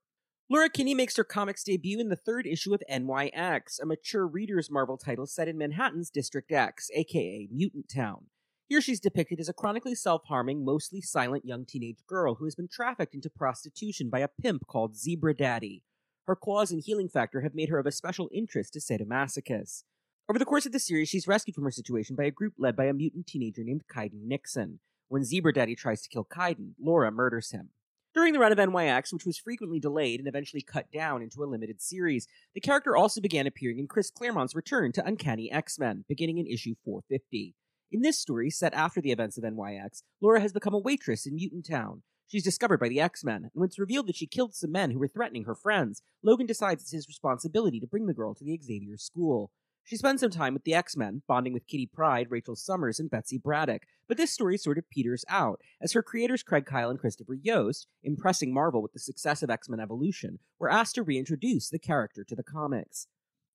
Laura 0.51 0.69
Kinney 0.69 0.95
makes 0.95 1.17
her 1.17 1.25
comics 1.25 1.63
debut 1.63 2.01
in 2.01 2.09
the 2.09 2.17
third 2.17 2.47
issue 2.47 2.75
of 2.75 2.83
NYX, 2.91 3.81
a 3.81 3.87
mature 3.87 4.27
reader's 4.27 4.71
Marvel 4.71 4.99
title 4.99 5.27
set 5.27 5.49
in 5.49 5.57
Manhattan's 5.57 6.11
District 6.11 6.51
X, 6.51 6.91
aka 6.95 7.49
Mutant 7.53 7.89
Town. 7.89 8.27
Here 8.67 8.81
she's 8.81 9.01
depicted 9.01 9.41
as 9.41 9.49
a 9.49 9.53
chronically 9.53 9.95
self 9.95 10.23
harming, 10.25 10.65
mostly 10.65 11.03
silent 11.03 11.45
young 11.45 11.67
teenage 11.67 11.99
girl 12.07 12.37
who 12.37 12.47
has 12.47 12.55
been 12.55 12.69
trafficked 12.69 13.15
into 13.15 13.29
prostitution 13.29 14.09
by 14.09 14.21
a 14.21 14.29
pimp 14.41 14.67
called 14.67 14.97
Zebra 14.97 15.37
Daddy. 15.37 15.83
Her 16.27 16.35
claws 16.35 16.71
and 16.71 16.83
healing 16.83 17.11
factor 17.11 17.43
have 17.43 17.55
made 17.55 17.69
her 17.69 17.79
of 17.79 17.85
a 17.85 17.93
special 17.93 18.31
interest 18.33 18.73
to 18.73 18.81
sadomasochists. 18.81 19.85
Over 20.31 20.39
the 20.39 20.47
course 20.47 20.65
of 20.65 20.73
the 20.73 20.79
series, 20.79 21.11
she's 21.11 21.29
rescued 21.29 21.55
from 21.55 21.65
her 21.65 21.71
situation 21.71 22.17
by 22.17 22.25
a 22.25 22.31
group 22.31 22.55
led 22.57 22.75
by 22.75 22.87
a 22.87 22.95
mutant 22.95 23.27
teenager 23.27 23.63
named 23.63 23.85
Kiden 23.87 24.23
Nixon. 24.27 24.81
When 25.09 25.25
Zebra 25.25 25.53
Daddy 25.53 25.77
tries 25.77 26.01
to 26.01 26.09
kill 26.09 26.25
Kiden, 26.25 26.73
Laura 26.81 27.13
murders 27.13 27.51
him. 27.51 27.69
During 28.15 28.33
the 28.33 28.39
run 28.39 28.53
of 28.53 28.59
NYX, 28.59 29.13
which 29.13 29.27
was 29.27 29.37
frequently 29.37 29.81
delayed 29.81 30.21
and 30.21 30.29
eventually 30.29 30.63
cut 30.63 30.91
down 30.91 31.21
into 31.21 31.43
a 31.43 31.47
limited 31.47 31.83
series, 31.83 32.27
the 32.55 32.61
character 32.61 32.97
also 32.97 33.21
began 33.21 33.47
appearing 33.47 33.79
in 33.79 33.89
Chris 33.89 34.11
Claremont's 34.11 34.55
return 34.55 34.93
to 34.93 35.05
Uncanny 35.05 35.53
X 35.53 35.79
Men, 35.79 36.07
beginning 36.09 36.39
in 36.39 36.47
issue 36.47 36.75
450. 36.87 37.55
In 37.93 38.03
this 38.03 38.19
story, 38.19 38.51
set 38.51 38.75
after 38.75 39.01
the 39.01 39.13
events 39.13 39.39
of 39.39 39.45
NYX, 39.45 40.03
Laura 40.21 40.41
has 40.41 40.53
become 40.53 40.75
a 40.75 40.79
waitress 40.79 41.27
in 41.27 41.35
Mutant 41.37 41.67
Town. 41.67 42.03
She's 42.27 42.43
discovered 42.43 42.81
by 42.81 42.89
the 42.89 43.01
X 43.01 43.23
Men, 43.23 43.45
and 43.45 43.51
when 43.53 43.69
it's 43.69 43.79
revealed 43.79 44.09
that 44.09 44.17
she 44.17 44.27
killed 44.27 44.55
some 44.55 44.73
men 44.73 44.91
who 44.91 44.99
were 44.99 45.09
threatening 45.09 45.45
her 45.45 45.55
friends, 45.55 46.03
Logan 46.23 46.47
decides 46.47 46.83
it's 46.83 46.93
his 46.93 47.07
responsibility 47.07 47.79
to 47.79 47.87
bring 47.87 48.07
the 48.07 48.15
girl 48.15 48.35
to 48.35 48.45
the 48.45 48.59
Xavier 48.61 48.97
School. 48.97 49.53
She 49.85 49.97
spends 49.97 50.23
some 50.23 50.31
time 50.31 50.55
with 50.55 50.65
the 50.65 50.75
X 50.75 50.97
Men, 50.97 51.23
bonding 51.29 51.53
with 51.53 51.67
Kitty 51.67 51.87
Pryde, 51.87 52.31
Rachel 52.31 52.57
Summers, 52.57 52.99
and 52.99 53.11
Betsy 53.11 53.39
Braddock, 53.39 53.83
but 54.09 54.17
this 54.17 54.33
story 54.33 54.57
sort 54.57 54.79
of 54.79 54.89
peters 54.89 55.25
out, 55.29 55.61
as 55.81 55.93
her 55.93 56.03
creators 56.03 56.43
Craig 56.43 56.65
Kyle 56.65 56.91
and 56.91 56.99
Christopher 56.99 57.35
Yost, 57.35 57.87
impressing 58.03 58.53
Marvel 58.53 58.83
with 58.83 58.95
the 58.95 58.99
success 58.99 59.43
of 59.43 59.51
X 59.51 59.69
Men 59.69 59.81
Evolution, 59.81 60.39
were 60.59 60.71
asked 60.71 60.95
to 60.95 61.03
reintroduce 61.03 61.69
the 61.69 61.79
character 61.79 62.25
to 62.25 62.35
the 62.35 62.43
comics. 62.43 63.07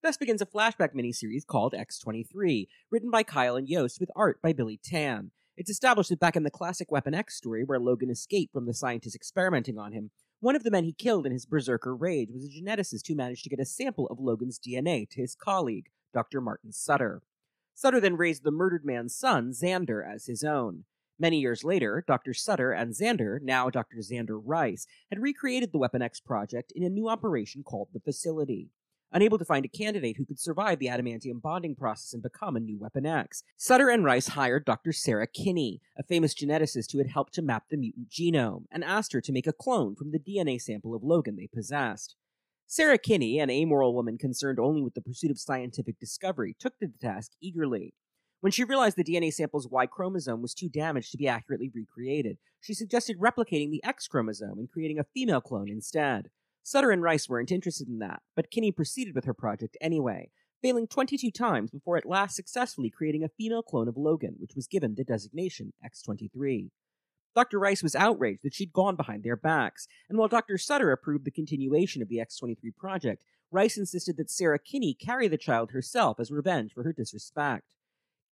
Thus 0.02 0.16
begins 0.16 0.40
a 0.40 0.46
flashback 0.46 0.94
miniseries 0.94 1.46
called 1.46 1.74
X23, 1.74 2.68
written 2.90 3.10
by 3.10 3.22
Kyle 3.22 3.56
and 3.56 3.68
Yost 3.68 4.00
with 4.00 4.10
art 4.16 4.40
by 4.40 4.54
Billy 4.54 4.80
Tan. 4.82 5.30
It's 5.58 5.68
established 5.68 6.08
that 6.08 6.18
back 6.18 6.36
in 6.36 6.42
the 6.42 6.50
classic 6.50 6.90
Weapon 6.90 7.12
X 7.12 7.36
story, 7.36 7.64
where 7.64 7.78
Logan 7.78 8.08
escaped 8.08 8.54
from 8.54 8.64
the 8.64 8.72
scientists 8.72 9.14
experimenting 9.14 9.76
on 9.76 9.92
him, 9.92 10.10
one 10.40 10.56
of 10.56 10.62
the 10.62 10.70
men 10.70 10.84
he 10.84 10.94
killed 10.94 11.26
in 11.26 11.32
his 11.32 11.44
berserker 11.44 11.94
rage 11.94 12.30
was 12.32 12.46
a 12.46 12.48
geneticist 12.48 13.08
who 13.08 13.14
managed 13.14 13.44
to 13.44 13.50
get 13.50 13.60
a 13.60 13.66
sample 13.66 14.06
of 14.06 14.18
Logan's 14.18 14.58
DNA 14.58 15.06
to 15.10 15.20
his 15.20 15.34
colleague, 15.34 15.90
Dr. 16.14 16.40
Martin 16.40 16.72
Sutter. 16.72 17.20
Sutter 17.74 18.00
then 18.00 18.16
raised 18.16 18.42
the 18.42 18.50
murdered 18.50 18.86
man's 18.86 19.14
son, 19.14 19.50
Xander, 19.50 20.02
as 20.02 20.24
his 20.24 20.42
own. 20.42 20.84
Many 21.18 21.40
years 21.40 21.62
later, 21.62 22.02
Dr. 22.06 22.32
Sutter 22.32 22.72
and 22.72 22.94
Xander, 22.94 23.38
now 23.42 23.68
Dr. 23.68 23.98
Xander 23.98 24.40
Rice, 24.42 24.86
had 25.10 25.20
recreated 25.20 25.72
the 25.72 25.78
Weapon 25.78 26.00
X 26.00 26.20
project 26.20 26.72
in 26.74 26.84
a 26.84 26.88
new 26.88 27.06
operation 27.06 27.62
called 27.62 27.88
the 27.92 28.00
Facility. 28.00 28.70
Unable 29.12 29.38
to 29.38 29.44
find 29.44 29.64
a 29.64 29.68
candidate 29.68 30.16
who 30.16 30.24
could 30.24 30.38
survive 30.38 30.78
the 30.78 30.86
adamantium 30.86 31.42
bonding 31.42 31.74
process 31.74 32.12
and 32.12 32.22
become 32.22 32.54
a 32.54 32.60
new 32.60 32.78
Weapon 32.78 33.04
X, 33.04 33.42
Sutter 33.56 33.88
and 33.88 34.04
Rice 34.04 34.28
hired 34.28 34.64
Dr. 34.64 34.92
Sarah 34.92 35.26
Kinney, 35.26 35.80
a 35.98 36.04
famous 36.04 36.32
geneticist 36.32 36.92
who 36.92 36.98
had 36.98 37.08
helped 37.08 37.34
to 37.34 37.42
map 37.42 37.64
the 37.68 37.76
mutant 37.76 38.08
genome, 38.08 38.66
and 38.70 38.84
asked 38.84 39.12
her 39.12 39.20
to 39.20 39.32
make 39.32 39.48
a 39.48 39.52
clone 39.52 39.96
from 39.96 40.12
the 40.12 40.20
DNA 40.20 40.60
sample 40.60 40.94
of 40.94 41.02
Logan 41.02 41.34
they 41.34 41.48
possessed. 41.52 42.14
Sarah 42.68 42.98
Kinney, 42.98 43.40
an 43.40 43.50
amoral 43.50 43.96
woman 43.96 44.16
concerned 44.16 44.60
only 44.60 44.80
with 44.80 44.94
the 44.94 45.02
pursuit 45.02 45.32
of 45.32 45.40
scientific 45.40 45.98
discovery, 45.98 46.54
took 46.56 46.78
to 46.78 46.86
the 46.86 46.98
task 47.00 47.32
eagerly. 47.40 47.94
When 48.42 48.52
she 48.52 48.62
realized 48.62 48.96
the 48.96 49.02
DNA 49.02 49.32
sample's 49.32 49.68
Y 49.68 49.86
chromosome 49.86 50.40
was 50.40 50.54
too 50.54 50.68
damaged 50.68 51.10
to 51.10 51.18
be 51.18 51.26
accurately 51.26 51.68
recreated, 51.74 52.38
she 52.60 52.74
suggested 52.74 53.18
replicating 53.18 53.72
the 53.72 53.82
X 53.82 54.06
chromosome 54.06 54.60
and 54.60 54.70
creating 54.70 55.00
a 55.00 55.04
female 55.12 55.40
clone 55.40 55.68
instead. 55.68 56.30
Sutter 56.62 56.90
and 56.90 57.02
Rice 57.02 57.28
weren't 57.28 57.50
interested 57.52 57.88
in 57.88 57.98
that, 57.98 58.22
but 58.36 58.50
Kinney 58.50 58.72
proceeded 58.72 59.14
with 59.14 59.24
her 59.24 59.34
project 59.34 59.76
anyway, 59.80 60.30
failing 60.62 60.86
22 60.86 61.30
times 61.30 61.70
before 61.70 61.96
at 61.96 62.06
last 62.06 62.36
successfully 62.36 62.90
creating 62.90 63.24
a 63.24 63.28
female 63.28 63.62
clone 63.62 63.88
of 63.88 63.96
Logan, 63.96 64.36
which 64.38 64.54
was 64.54 64.66
given 64.66 64.94
the 64.94 65.04
designation 65.04 65.72
X23. 65.84 66.70
Dr. 67.34 67.58
Rice 67.58 67.82
was 67.82 67.94
outraged 67.94 68.42
that 68.42 68.54
she'd 68.54 68.72
gone 68.72 68.96
behind 68.96 69.22
their 69.22 69.36
backs, 69.36 69.86
and 70.08 70.18
while 70.18 70.28
Dr. 70.28 70.58
Sutter 70.58 70.90
approved 70.92 71.24
the 71.24 71.30
continuation 71.30 72.02
of 72.02 72.08
the 72.08 72.18
X23 72.18 72.56
project, 72.76 73.22
Rice 73.52 73.76
insisted 73.76 74.16
that 74.16 74.30
Sarah 74.30 74.58
Kinney 74.58 74.94
carry 74.94 75.28
the 75.28 75.38
child 75.38 75.70
herself 75.70 76.20
as 76.20 76.30
revenge 76.30 76.72
for 76.72 76.82
her 76.82 76.92
disrespect. 76.92 77.64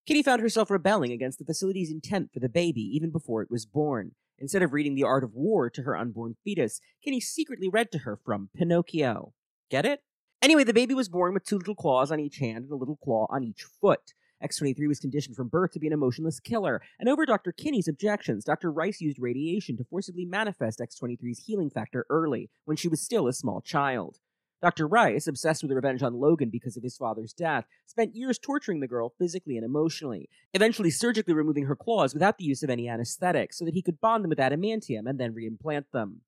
Kinney 0.07 0.23
found 0.23 0.41
herself 0.41 0.71
rebelling 0.71 1.13
against 1.13 1.39
the 1.39 1.45
facility's 1.45 1.91
intent 1.91 2.33
for 2.33 2.41
the 2.41 2.49
baby 2.49 2.81
even 2.81 3.11
before 3.11 3.43
it 3.43 3.51
was 3.51 3.67
born. 3.67 4.13
Instead 4.41 4.63
of 4.63 4.73
reading 4.73 4.95
The 4.95 5.05
Art 5.05 5.25
of 5.25 5.35
War 5.35 5.69
to 5.71 5.83
her 5.83 5.97
unborn 5.97 6.37
fetus, 6.45 6.81
Kinney 7.03 7.21
secretly 7.21 7.69
read 7.69 7.91
to 7.93 7.99
her 7.99 8.17
from 8.17 8.51
Pinocchio. 8.57 9.33
Get 9.69 9.85
it? 9.85 10.01
Anyway, 10.41 10.63
the 10.63 10.73
baby 10.73 10.95
was 10.95 11.09
born 11.09 11.35
with 11.35 11.45
two 11.45 11.59
little 11.59 11.75
claws 11.75 12.13
on 12.13 12.21
each 12.21 12.39
hand 12.39 12.65
and 12.65 12.73
a 12.73 12.77
little 12.77 12.97
claw 12.97 13.27
on 13.31 13.43
each 13.43 13.65
foot. 13.65 14.15
X23 14.45 14.87
was 14.87 15.01
conditioned 15.01 15.35
from 15.35 15.49
birth 15.49 15.73
to 15.73 15.81
be 15.81 15.89
an 15.89 15.93
emotionless 15.93 16.39
killer, 16.39 16.81
and 17.01 17.09
over 17.09 17.27
Dr. 17.27 17.51
Kinney's 17.51 17.89
objections, 17.89 18.45
Dr. 18.45 18.71
Rice 18.71 19.01
used 19.01 19.19
radiation 19.19 19.77
to 19.77 19.85
forcibly 19.85 20.25
manifest 20.25 20.79
X23's 20.79 21.47
healing 21.47 21.71
factor 21.71 22.07
early, 22.09 22.49
when 22.65 22.77
she 22.77 22.87
was 22.87 23.01
still 23.01 23.27
a 23.27 23.33
small 23.33 23.61
child. 23.61 24.19
Dr. 24.61 24.89
Rice, 24.89 25.29
obsessed 25.29 25.63
with 25.63 25.71
revenge 25.71 26.03
on 26.03 26.15
Logan 26.15 26.51
because 26.51 26.77
of 26.77 26.83
his 26.83 26.97
father's 26.97 27.33
death, 27.33 27.65
spent 27.87 28.17
years 28.17 28.39
torturing 28.39 28.81
the 28.81 28.89
girl 28.89 29.15
physically 29.17 29.57
and 29.57 29.65
emotionally, 29.65 30.29
eventually 30.53 30.91
surgically 30.91 31.33
removing 31.33 31.67
her 31.67 31.77
claws 31.77 32.13
without 32.13 32.39
the 32.39 32.45
use 32.45 32.65
of 32.65 32.71
any 32.71 32.89
anesthetic 32.89 33.53
so 33.53 33.65
that 33.65 33.75
he 33.75 33.83
could 33.83 34.01
bond 34.01 34.25
them 34.25 34.31
with 34.31 34.39
adamantium 34.39 35.09
and 35.09 35.21
then 35.21 35.33
reimplant 35.33 35.85
them. 35.93 36.23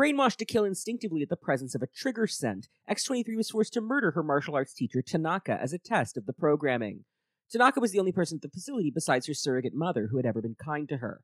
Brainwashed 0.00 0.36
to 0.36 0.44
kill 0.44 0.64
instinctively 0.64 1.22
at 1.22 1.28
the 1.28 1.36
presence 1.36 1.74
of 1.74 1.82
a 1.82 1.88
trigger 1.88 2.28
scent, 2.28 2.68
X23 2.88 3.36
was 3.36 3.50
forced 3.50 3.72
to 3.74 3.80
murder 3.80 4.12
her 4.12 4.22
martial 4.22 4.54
arts 4.54 4.72
teacher 4.72 5.02
Tanaka 5.02 5.60
as 5.60 5.72
a 5.72 5.78
test 5.78 6.16
of 6.16 6.26
the 6.26 6.32
programming. 6.32 7.04
Tanaka 7.50 7.80
was 7.80 7.90
the 7.90 7.98
only 7.98 8.12
person 8.12 8.36
at 8.38 8.42
the 8.42 8.48
facility 8.48 8.90
besides 8.90 9.26
her 9.26 9.34
surrogate 9.34 9.74
mother 9.74 10.06
who 10.10 10.16
had 10.16 10.24
ever 10.24 10.40
been 10.40 10.54
kind 10.54 10.88
to 10.88 10.98
her. 10.98 11.20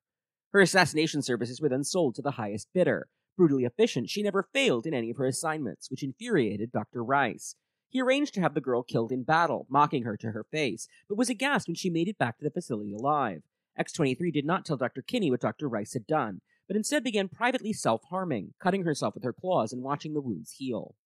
Her 0.53 0.61
assassination 0.61 1.23
services 1.23 1.61
were 1.61 1.69
then 1.69 1.85
sold 1.85 2.17
to 2.17 2.23
the 2.23 2.33
highest 2.33 2.69
bidder. 2.75 3.09
Brutally 3.39 3.65
efficient, 3.65 4.11
she 4.11 4.25
never 4.25 4.49
failed 4.53 4.85
in 4.85 4.93
any 4.93 5.11
of 5.11 5.17
her 5.17 5.27
assignments, 5.27 5.89
which 5.93 6.03
infuriated 6.03 6.73
Dr. 6.73 7.05
Rice. 7.05 7.55
He 7.89 8.03
arranged 8.03 8.35
to 8.35 8.41
have 8.41 8.55
the 8.55 8.61
girl 8.61 8.83
killed 8.83 9.13
in 9.13 9.23
battle, 9.23 9.69
mocking 9.71 10.03
her 10.03 10.17
to 10.17 10.33
her 10.33 10.43
face, 10.51 10.89
but 11.09 11.17
was 11.17 11.31
aghast 11.31 11.69
when 11.69 11.77
she 11.77 11.89
made 11.89 12.09
it 12.09 12.19
back 12.19 12.39
to 12.39 12.45
the 12.45 12.51
facility 12.51 12.93
alive. 12.93 13.43
X23 13.79 14.33
did 14.33 14.45
not 14.45 14.67
tell 14.67 14.77
Dr. 14.77 15.03
Kinney 15.03 15.31
what 15.31 15.41
Dr. 15.41 15.69
Rice 15.69 15.93
had 15.93 16.05
done, 16.05 16.41
but 16.67 16.77
instead 16.77 17.05
began 17.05 17.29
privately 17.29 17.73
self 17.73 18.03
harming, 18.11 18.55
cutting 18.61 18.83
herself 18.83 19.15
with 19.15 19.23
her 19.23 19.33
claws 19.33 19.73
and 19.73 19.85
watching 19.85 20.15
the 20.15 20.21
wounds 20.21 20.57
heal. 20.59 20.97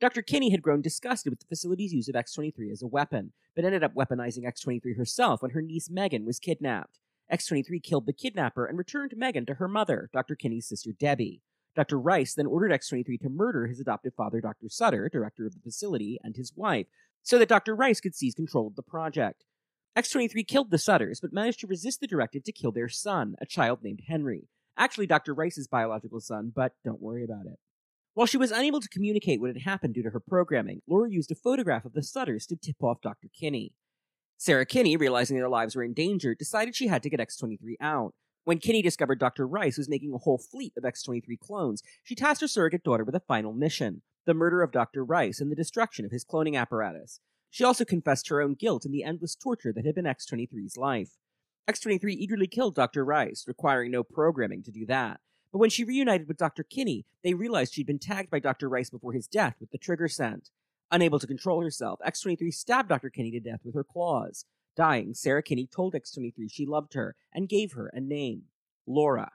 Dr. 0.00 0.22
Kinney 0.22 0.50
had 0.50 0.62
grown 0.62 0.82
disgusted 0.82 1.30
with 1.30 1.38
the 1.38 1.46
facility's 1.46 1.94
use 1.94 2.08
of 2.08 2.16
X-23 2.16 2.72
as 2.72 2.82
a 2.82 2.88
weapon, 2.88 3.32
but 3.54 3.64
ended 3.64 3.84
up 3.84 3.94
weaponizing 3.94 4.44
X-23 4.44 4.96
herself 4.96 5.40
when 5.40 5.52
her 5.52 5.62
niece 5.62 5.88
Megan 5.88 6.26
was 6.26 6.40
kidnapped. 6.40 6.98
X-23 7.30 7.80
killed 7.80 8.06
the 8.06 8.12
kidnapper 8.12 8.66
and 8.66 8.76
returned 8.76 9.14
Megan 9.16 9.46
to 9.46 9.54
her 9.54 9.68
mother, 9.68 10.10
Dr. 10.12 10.34
Kinney's 10.34 10.66
sister 10.66 10.90
Debbie. 10.90 11.42
Dr. 11.80 11.98
Rice 11.98 12.34
then 12.34 12.44
ordered 12.44 12.72
X-23 12.72 13.18
to 13.22 13.30
murder 13.30 13.66
his 13.66 13.80
adoptive 13.80 14.12
father, 14.14 14.42
Dr. 14.42 14.68
Sutter, 14.68 15.08
director 15.08 15.46
of 15.46 15.54
the 15.54 15.60
facility, 15.60 16.20
and 16.22 16.36
his 16.36 16.52
wife, 16.54 16.84
so 17.22 17.38
that 17.38 17.48
Dr. 17.48 17.74
Rice 17.74 18.02
could 18.02 18.14
seize 18.14 18.34
control 18.34 18.66
of 18.66 18.76
the 18.76 18.82
project. 18.82 19.44
X-23 19.96 20.46
killed 20.46 20.70
the 20.70 20.76
Sutters, 20.76 21.20
but 21.22 21.32
managed 21.32 21.58
to 21.60 21.66
resist 21.66 22.02
the 22.02 22.06
directive 22.06 22.44
to 22.44 22.52
kill 22.52 22.70
their 22.70 22.90
son, 22.90 23.34
a 23.40 23.46
child 23.46 23.78
named 23.82 24.02
Henry. 24.08 24.46
Actually, 24.76 25.06
Dr. 25.06 25.32
Rice's 25.32 25.68
biological 25.68 26.20
son, 26.20 26.52
but 26.54 26.74
don't 26.84 27.00
worry 27.00 27.24
about 27.24 27.46
it. 27.46 27.58
While 28.12 28.26
she 28.26 28.36
was 28.36 28.50
unable 28.50 28.82
to 28.82 28.88
communicate 28.90 29.40
what 29.40 29.48
had 29.48 29.62
happened 29.62 29.94
due 29.94 30.02
to 30.02 30.10
her 30.10 30.20
programming, 30.20 30.82
Laura 30.86 31.10
used 31.10 31.32
a 31.32 31.34
photograph 31.34 31.86
of 31.86 31.94
the 31.94 32.02
Sutters 32.02 32.44
to 32.48 32.56
tip 32.56 32.76
off 32.82 33.00
Dr. 33.00 33.28
Kinney. 33.32 33.72
Sarah 34.36 34.66
Kinney, 34.66 34.98
realizing 34.98 35.38
their 35.38 35.48
lives 35.48 35.74
were 35.74 35.82
in 35.82 35.94
danger, 35.94 36.34
decided 36.34 36.76
she 36.76 36.88
had 36.88 37.02
to 37.04 37.08
get 37.08 37.20
X23 37.20 37.76
out. 37.80 38.12
When 38.44 38.58
Kinney 38.58 38.82
discovered 38.82 39.18
Dr. 39.18 39.46
Rice 39.46 39.76
was 39.76 39.88
making 39.88 40.14
a 40.14 40.18
whole 40.18 40.38
fleet 40.38 40.72
of 40.76 40.84
X23 40.84 41.38
clones, 41.38 41.82
she 42.02 42.14
tasked 42.14 42.40
her 42.40 42.48
surrogate 42.48 42.82
daughter 42.82 43.04
with 43.04 43.14
a 43.14 43.20
final 43.20 43.52
mission 43.52 44.02
the 44.26 44.34
murder 44.34 44.62
of 44.62 44.70
Dr. 44.70 45.04
Rice 45.04 45.40
and 45.40 45.50
the 45.50 45.56
destruction 45.56 46.04
of 46.04 46.10
his 46.10 46.24
cloning 46.24 46.56
apparatus. 46.56 47.20
She 47.48 47.64
also 47.64 47.84
confessed 47.84 48.28
her 48.28 48.40
own 48.40 48.54
guilt 48.54 48.84
in 48.84 48.92
the 48.92 49.02
endless 49.02 49.34
torture 49.34 49.72
that 49.72 49.84
had 49.84 49.94
been 49.94 50.04
X23's 50.04 50.76
life. 50.76 51.16
X23 51.68 52.12
eagerly 52.12 52.46
killed 52.46 52.74
Dr. 52.74 53.04
Rice, 53.04 53.44
requiring 53.46 53.90
no 53.90 54.02
programming 54.02 54.62
to 54.62 54.70
do 54.70 54.86
that. 54.86 55.20
But 55.52 55.58
when 55.58 55.70
she 55.70 55.84
reunited 55.84 56.28
with 56.28 56.36
Dr. 56.36 56.62
Kinney, 56.62 57.06
they 57.24 57.34
realized 57.34 57.74
she'd 57.74 57.86
been 57.86 57.98
tagged 57.98 58.30
by 58.30 58.38
Dr. 58.38 58.68
Rice 58.68 58.90
before 58.90 59.12
his 59.12 59.26
death 59.26 59.56
with 59.58 59.70
the 59.70 59.78
trigger 59.78 60.06
scent. 60.06 60.50
Unable 60.92 61.18
to 61.18 61.26
control 61.26 61.62
herself, 61.62 61.98
X23 62.06 62.52
stabbed 62.52 62.88
Dr. 62.88 63.10
Kinney 63.10 63.30
to 63.32 63.40
death 63.40 63.60
with 63.64 63.74
her 63.74 63.84
claws. 63.84 64.44
Dying, 64.76 65.14
Sarah 65.14 65.42
Kinney 65.42 65.66
told 65.66 65.94
X23 65.94 66.50
she 66.50 66.66
loved 66.66 66.94
her 66.94 67.16
and 67.32 67.48
gave 67.48 67.72
her 67.72 67.90
a 67.92 68.00
name 68.00 68.44
Laura. 68.86 69.32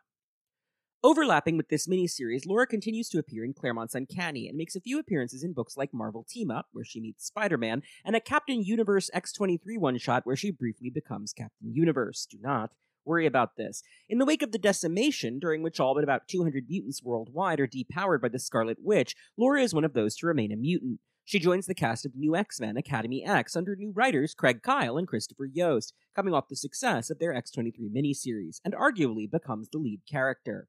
Overlapping 1.04 1.56
with 1.56 1.70
this 1.70 1.88
miniseries, 1.88 2.48
Laura 2.48 2.66
continues 2.66 3.10
to 3.10 3.20
appear 3.20 3.46
in 3.46 3.54
Claremont's 3.54 3.94
Uncanny 3.94 4.48
and 4.48 4.58
makes 4.58 4.76
a 4.76 4.82
few 4.82 4.98
appearances 4.98 5.44
in 5.44 5.54
books 5.54 5.78
like 5.78 5.94
Marvel 5.94 6.26
Team 6.28 6.50
Up, 6.50 6.66
where 6.72 6.84
she 6.84 7.00
meets 7.00 7.28
Spider 7.28 7.60
Man, 7.60 7.84
and 8.04 8.16
a 8.16 8.20
Captain 8.20 8.64
Universe 8.64 9.12
X23 9.14 9.78
one 9.78 10.00
shot 10.00 10.26
where 10.26 10.36
she 10.36 10.50
briefly 10.50 10.90
becomes 10.90 11.32
Captain 11.32 11.72
Universe. 11.72 12.26
Do 12.26 12.40
not 12.42 12.72
worry 13.06 13.28
about 13.28 13.56
this. 13.56 13.84
In 14.10 14.18
the 14.18 14.26
wake 14.26 14.42
of 14.42 14.52
the 14.52 14.58
decimation, 14.58 15.38
during 15.38 15.62
which 15.62 15.80
all 15.80 15.94
but 15.94 16.04
about 16.04 16.28
200 16.28 16.66
mutants 16.68 17.04
worldwide 17.04 17.60
are 17.60 17.68
depowered 17.68 18.22
by 18.22 18.30
the 18.30 18.40
Scarlet 18.40 18.78
Witch, 18.82 19.16
Laura 19.38 19.62
is 19.62 19.76
one 19.76 19.86
of 19.86 19.94
those 19.94 20.16
to 20.16 20.26
remain 20.26 20.52
a 20.52 20.56
mutant. 20.56 21.00
She 21.28 21.40
joins 21.40 21.66
the 21.66 21.74
cast 21.74 22.06
of 22.06 22.16
New 22.16 22.36
X 22.36 22.60
Men 22.60 22.78
Academy 22.78 23.26
X 23.26 23.56
under 23.56 23.76
new 23.76 23.92
writers 23.92 24.36
Craig 24.36 24.62
Kyle 24.62 24.96
and 24.96 25.08
Christopher 25.08 25.48
Yost, 25.52 25.96
coming 26.16 26.36
off 26.36 26.50
the 26.50 26.56
success 26.56 27.10
of 27.10 27.18
their 27.18 27.34
X23 27.34 27.74
miniseries, 27.92 28.60
and 28.64 28.76
arguably 28.76 29.30
becomes 29.30 29.68
the 29.70 29.80
lead 29.80 30.02
character. 30.08 30.68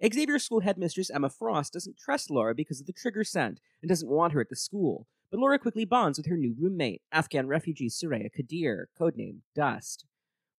Xavier 0.00 0.38
School 0.38 0.60
headmistress 0.60 1.10
Emma 1.10 1.28
Frost 1.28 1.72
doesn't 1.72 1.98
trust 1.98 2.30
Laura 2.30 2.54
because 2.54 2.80
of 2.80 2.86
the 2.86 2.92
trigger 2.92 3.24
scent 3.24 3.58
and 3.82 3.88
doesn't 3.88 4.08
want 4.08 4.32
her 4.32 4.40
at 4.40 4.48
the 4.48 4.54
school, 4.54 5.08
but 5.28 5.40
Laura 5.40 5.58
quickly 5.58 5.84
bonds 5.84 6.18
with 6.18 6.28
her 6.28 6.36
new 6.36 6.54
roommate, 6.56 7.02
Afghan 7.10 7.48
refugee 7.48 7.90
Sooraya 7.90 8.28
Qadir, 8.30 8.84
codenamed 8.98 9.40
Dust. 9.56 10.06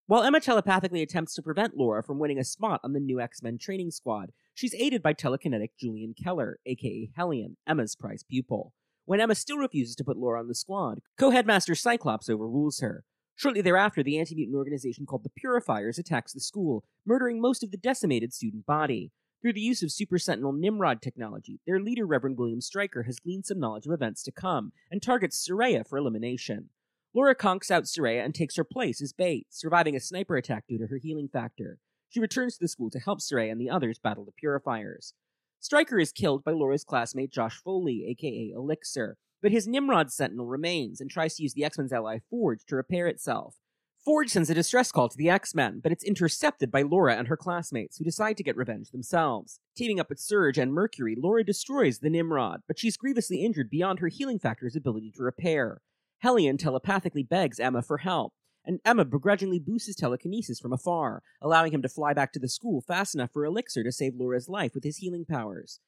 While 0.08 0.24
Emma 0.24 0.42
telepathically 0.42 1.02
attempts 1.02 1.36
to 1.36 1.42
prevent 1.42 1.78
Laura 1.78 2.04
from 2.04 2.20
winning 2.20 2.38
a 2.38 2.44
spot 2.44 2.82
on 2.84 2.92
the 2.92 3.00
new 3.00 3.22
X 3.22 3.42
Men 3.42 3.58
training 3.58 3.92
squad, 3.92 4.34
she's 4.54 4.76
aided 4.76 5.02
by 5.02 5.14
telekinetic 5.14 5.70
Julian 5.80 6.16
Keller, 6.22 6.60
aka 6.66 7.10
Hellion, 7.16 7.56
Emma's 7.66 7.96
prize 7.96 8.26
pupil. 8.30 8.74
When 9.12 9.20
Emma 9.20 9.36
still 9.36 9.58
refuses 9.58 9.98
to 9.98 10.06
put 10.06 10.16
Laura 10.16 10.40
on 10.40 10.48
the 10.48 10.56
squad, 10.56 11.02
co 11.18 11.32
headmaster 11.32 11.76
Cyclops 11.76 12.30
overrules 12.30 12.80
her. 12.80 13.04
Shortly 13.36 13.60
thereafter, 13.60 14.02
the 14.02 14.18
anti 14.18 14.36
mutant 14.36 14.56
organization 14.56 15.06
called 15.06 15.26
the 15.26 15.30
Purifiers 15.30 16.00
attacks 16.00 16.32
the 16.32 16.40
school, 16.40 16.86
murdering 17.06 17.42
most 17.42 17.62
of 17.62 17.72
the 17.72 17.78
decimated 17.78 18.32
student 18.32 18.66
body. 18.66 19.12
Through 19.42 19.52
the 19.52 19.60
use 19.60 19.84
of 19.84 19.92
Super 19.92 20.18
Sentinel 20.18 20.54
Nimrod 20.54 21.02
technology, 21.02 21.60
their 21.68 21.82
leader, 21.82 22.08
Reverend 22.08 22.38
William 22.38 22.62
Stryker, 22.62 23.04
has 23.04 23.20
gleaned 23.20 23.46
some 23.46 23.60
knowledge 23.60 23.86
of 23.86 23.92
events 23.92 24.24
to 24.24 24.32
come 24.32 24.72
and 24.90 25.02
targets 25.02 25.46
Sooraya 25.46 25.86
for 25.86 25.98
elimination. 25.98 26.70
Laura 27.14 27.36
conks 27.36 27.70
out 27.70 27.84
Sooraya 27.84 28.24
and 28.24 28.34
takes 28.34 28.56
her 28.56 28.64
place 28.64 29.02
as 29.02 29.12
bait, 29.12 29.46
surviving 29.50 29.94
a 29.94 30.00
sniper 30.00 30.38
attack 30.38 30.64
due 30.70 30.78
to 30.78 30.88
her 30.88 31.00
healing 31.04 31.28
factor. 31.28 31.80
She 32.08 32.22
returns 32.22 32.54
to 32.54 32.64
the 32.64 32.70
school 32.70 32.90
to 32.92 33.00
help 33.00 33.20
Sooraya 33.20 33.52
and 33.52 33.60
the 33.60 33.70
others 33.70 34.00
battle 34.00 34.24
the 34.24 34.32
Purifiers. 34.32 35.16
Stryker 35.64 36.00
is 36.00 36.12
killed 36.12 36.44
by 36.44 36.54
Laura's 36.54 36.84
classmate 36.84 37.32
Josh 37.32 37.62
Foley, 37.64 38.08
aka 38.08 38.52
Elixir, 38.56 39.16
but 39.44 39.52
his 39.52 39.68
Nimrod 39.68 40.12
Sentinel 40.12 40.48
remains 40.48 41.00
and 41.00 41.08
tries 41.08 41.36
to 41.36 41.44
use 41.44 41.54
the 41.54 41.64
X 41.64 41.78
Men's 41.78 41.94
ally 41.94 42.18
Forge 42.32 42.66
to 42.66 42.76
repair 42.76 43.06
itself. 43.06 43.58
Forge 44.04 44.32
sends 44.32 44.50
a 44.50 44.56
distress 44.56 44.92
call 44.92 45.08
to 45.08 45.16
the 45.16 45.30
X 45.30 45.54
Men, 45.54 45.80
but 45.80 45.92
it's 45.92 46.04
intercepted 46.04 46.72
by 46.72 46.82
Laura 46.82 47.16
and 47.16 47.28
her 47.28 47.38
classmates, 47.38 47.98
who 47.98 48.04
decide 48.04 48.38
to 48.38 48.44
get 48.44 48.58
revenge 48.58 48.90
themselves. 48.90 49.60
Teaming 49.76 50.00
up 50.00 50.10
with 50.10 50.20
Surge 50.20 50.58
and 50.58 50.74
Mercury, 50.74 51.16
Laura 51.16 51.44
destroys 51.44 52.00
the 52.00 52.10
Nimrod, 52.10 52.62
but 52.68 52.80
she's 52.80 52.98
grievously 52.98 53.46
injured 53.46 53.70
beyond 53.70 54.00
her 54.00 54.08
healing 54.08 54.40
factor's 54.40 54.76
ability 54.76 55.12
to 55.12 55.22
repair. 55.22 55.84
Hellion 56.22 56.58
telepathically 56.58 57.22
begs 57.22 57.60
Emma 57.60 57.84
for 57.84 58.00
help, 58.00 58.34
and 58.66 58.80
Emma 58.86 59.06
begrudgingly 59.06 59.60
boosts 59.60 59.88
his 59.88 59.96
telekinesis 59.96 60.60
from 60.60 60.74
afar, 60.74 61.24
allowing 61.42 61.74
him 61.74 61.82
to 61.82 61.90
fly 61.90 62.14
back 62.14 62.32
to 62.34 62.40
the 62.40 62.50
school 62.50 62.82
fast 62.82 63.16
enough 63.16 63.32
for 63.32 63.46
Elixir 63.46 63.84
to 63.84 63.92
save 63.92 64.16
Laura's 64.16 64.50
life 64.50 64.74
with 64.74 64.84
his 64.84 64.98
healing 64.98 65.26
powers. 65.26 65.80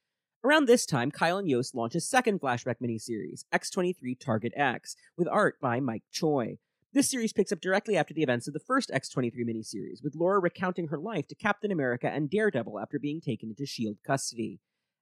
Around 0.44 0.68
this 0.68 0.86
time, 0.86 1.10
Kyle 1.10 1.38
and 1.38 1.48
Yost 1.48 1.74
launch 1.74 1.96
a 1.96 2.02
second 2.02 2.42
flashback 2.42 2.76
miniseries, 2.82 3.46
X23 3.54 4.20
Target 4.20 4.52
X, 4.58 4.96
with 5.18 5.28
art 5.30 5.56
by 5.62 5.80
Mike 5.80 6.04
Choi. 6.12 6.58
This 6.92 7.10
series 7.10 7.32
picks 7.32 7.52
up 7.52 7.62
directly 7.62 7.96
after 7.96 8.14
the 8.14 8.24
events 8.24 8.48
of 8.48 8.54
the 8.54 8.60
first 8.60 8.92
X23 8.94 9.34
miniseries, 9.38 10.04
with 10.04 10.16
Laura 10.16 10.40
recounting 10.40 10.90
her 10.90 11.00
life 11.00 11.28
to 11.28 11.36
Captain 11.36 11.72
America 11.72 12.10
and 12.10 12.30
Daredevil 12.30 12.78
after 12.80 13.00
being 13.00 13.22
taken 13.22 13.50
into 13.50 13.64
S.H.I.E.L.D. 13.64 14.00
custody. 14.06 14.60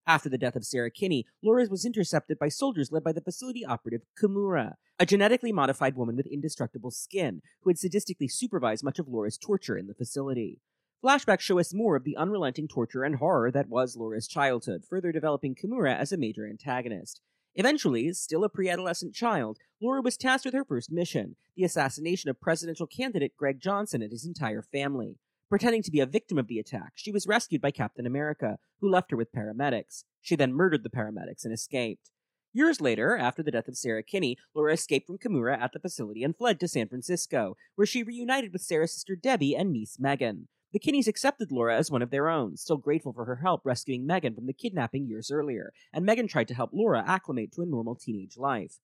After 0.07 0.29
the 0.29 0.37
death 0.37 0.55
of 0.55 0.65
Sarah 0.65 0.89
Kinney, 0.89 1.27
Laura 1.43 1.67
was 1.69 1.85
intercepted 1.85 2.39
by 2.39 2.49
soldiers 2.49 2.91
led 2.91 3.03
by 3.03 3.11
the 3.11 3.21
facility 3.21 3.63
operative 3.63 4.01
Kimura, 4.19 4.75
a 4.99 5.05
genetically 5.05 5.51
modified 5.51 5.95
woman 5.95 6.15
with 6.15 6.25
indestructible 6.25 6.91
skin, 6.91 7.41
who 7.61 7.69
had 7.69 7.77
sadistically 7.77 8.29
supervised 8.29 8.83
much 8.83 8.97
of 8.97 9.07
Laura's 9.07 9.37
torture 9.37 9.77
in 9.77 9.87
the 9.87 9.93
facility. 9.93 10.59
Flashbacks 11.03 11.41
show 11.41 11.59
us 11.59 11.73
more 11.73 11.95
of 11.95 12.03
the 12.03 12.17
unrelenting 12.17 12.67
torture 12.67 13.03
and 13.03 13.15
horror 13.15 13.51
that 13.51 13.69
was 13.69 13.95
Laura's 13.95 14.27
childhood, 14.27 14.83
further 14.87 15.11
developing 15.11 15.55
Kimura 15.55 15.95
as 15.95 16.11
a 16.11 16.17
major 16.17 16.47
antagonist. 16.47 17.21
Eventually, 17.55 18.11
still 18.13 18.43
a 18.43 18.49
pre 18.49 18.69
adolescent 18.69 19.13
child, 19.13 19.57
Laura 19.81 20.01
was 20.01 20.17
tasked 20.17 20.45
with 20.45 20.53
her 20.53 20.63
first 20.63 20.91
mission 20.91 21.35
the 21.55 21.63
assassination 21.63 22.29
of 22.29 22.39
presidential 22.39 22.87
candidate 22.87 23.35
Greg 23.35 23.59
Johnson 23.59 24.01
and 24.01 24.11
his 24.11 24.25
entire 24.25 24.61
family. 24.61 25.17
Pretending 25.51 25.83
to 25.83 25.91
be 25.91 25.99
a 25.99 26.05
victim 26.05 26.37
of 26.37 26.47
the 26.47 26.59
attack, 26.59 26.93
she 26.95 27.11
was 27.11 27.27
rescued 27.27 27.61
by 27.61 27.71
Captain 27.71 28.05
America, 28.05 28.57
who 28.79 28.89
left 28.89 29.11
her 29.11 29.17
with 29.17 29.33
paramedics. 29.33 30.05
She 30.21 30.37
then 30.37 30.53
murdered 30.53 30.81
the 30.81 30.89
paramedics 30.89 31.43
and 31.43 31.53
escaped. 31.53 32.09
Years 32.53 32.79
later, 32.79 33.17
after 33.17 33.43
the 33.43 33.51
death 33.51 33.67
of 33.67 33.75
Sarah 33.75 34.01
Kinney, 34.01 34.37
Laura 34.55 34.71
escaped 34.71 35.07
from 35.07 35.17
Kimura 35.17 35.59
at 35.59 35.73
the 35.73 35.79
facility 35.81 36.23
and 36.23 36.37
fled 36.37 36.57
to 36.61 36.69
San 36.69 36.87
Francisco, 36.87 37.57
where 37.75 37.85
she 37.85 38.01
reunited 38.01 38.53
with 38.53 38.61
Sarah's 38.61 38.93
sister 38.93 39.13
Debbie 39.13 39.53
and 39.53 39.73
niece 39.73 39.97
Megan. 39.99 40.47
The 40.71 40.79
Kinneys 40.79 41.09
accepted 41.09 41.51
Laura 41.51 41.75
as 41.75 41.91
one 41.91 42.01
of 42.01 42.11
their 42.11 42.29
own, 42.29 42.55
still 42.55 42.77
grateful 42.77 43.11
for 43.11 43.25
her 43.25 43.41
help 43.43 43.59
rescuing 43.65 44.07
Megan 44.07 44.35
from 44.35 44.45
the 44.45 44.53
kidnapping 44.53 45.05
years 45.05 45.29
earlier, 45.29 45.73
and 45.91 46.05
Megan 46.05 46.29
tried 46.29 46.47
to 46.47 46.55
help 46.55 46.69
Laura 46.71 47.03
acclimate 47.05 47.51
to 47.51 47.61
a 47.61 47.65
normal 47.65 47.95
teenage 47.95 48.37
life. 48.37 48.79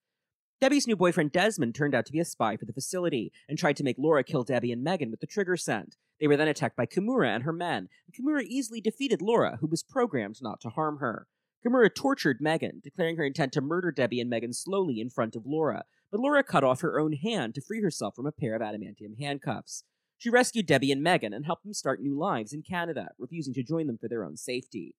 Debbie's 0.59 0.86
new 0.86 0.97
boyfriend 0.97 1.32
Desmond 1.32 1.76
turned 1.76 1.95
out 1.95 2.05
to 2.07 2.11
be 2.11 2.20
a 2.20 2.26
spy 2.26 2.57
for 2.57 2.65
the 2.65 2.74
facility 2.74 3.32
and 3.47 3.57
tried 3.57 3.78
to 3.78 3.86
make 3.86 3.97
Laura 3.97 4.26
kill 4.26 4.43
Debbie 4.43 4.74
and 4.74 4.84
Megan 4.84 5.11
with 5.11 5.22
the 5.22 5.28
trigger 5.28 5.55
scent. 5.55 5.95
They 6.20 6.28
were 6.28 6.38
then 6.38 6.47
attacked 6.47 6.76
by 6.76 6.86
Kimura 6.86 7.30
and 7.30 7.43
her 7.43 7.53
men, 7.53 7.89
and 8.05 8.15
Kimura 8.15 8.43
easily 8.43 8.82
defeated 8.82 9.22
Laura, 9.22 9.57
who 9.61 9.68
was 9.68 9.84
programmed 9.84 10.38
not 10.41 10.59
to 10.61 10.70
harm 10.70 10.97
her. 10.97 11.28
Kimura 11.65 11.93
tortured 11.93 12.38
Megan, 12.39 12.82
declaring 12.84 13.18
her 13.18 13.26
intent 13.26 13.51
to 13.53 13.61
murder 13.61 13.91
Debbie 13.91 14.22
and 14.22 14.30
Megan 14.30 14.53
slowly 14.53 14.99
in 14.99 15.09
front 15.09 15.36
of 15.36 15.45
Laura, 15.45 15.84
but 16.11 16.20
Laura 16.20 16.43
cut 16.43 16.63
off 16.63 16.82
her 16.82 16.99
own 16.99 17.13
hand 17.13 17.55
to 17.55 17.61
free 17.61 17.82
herself 17.82 18.15
from 18.15 18.26
a 18.26 18.32
pair 18.32 18.55
of 18.55 18.61
adamantium 18.61 19.20
handcuffs. 19.20 19.84
She 20.18 20.30
rescued 20.30 20.65
Debbie 20.65 20.91
and 20.91 21.03
Megan 21.03 21.34
and 21.34 21.45
helped 21.45 21.63
them 21.63 21.74
start 21.74 22.01
new 22.01 22.18
lives 22.18 22.53
in 22.53 22.63
Canada, 22.63 23.09
refusing 23.20 23.53
to 23.53 23.63
join 23.63 23.88
them 23.88 23.97
for 23.99 24.07
their 24.07 24.24
own 24.24 24.38
safety. 24.38 24.95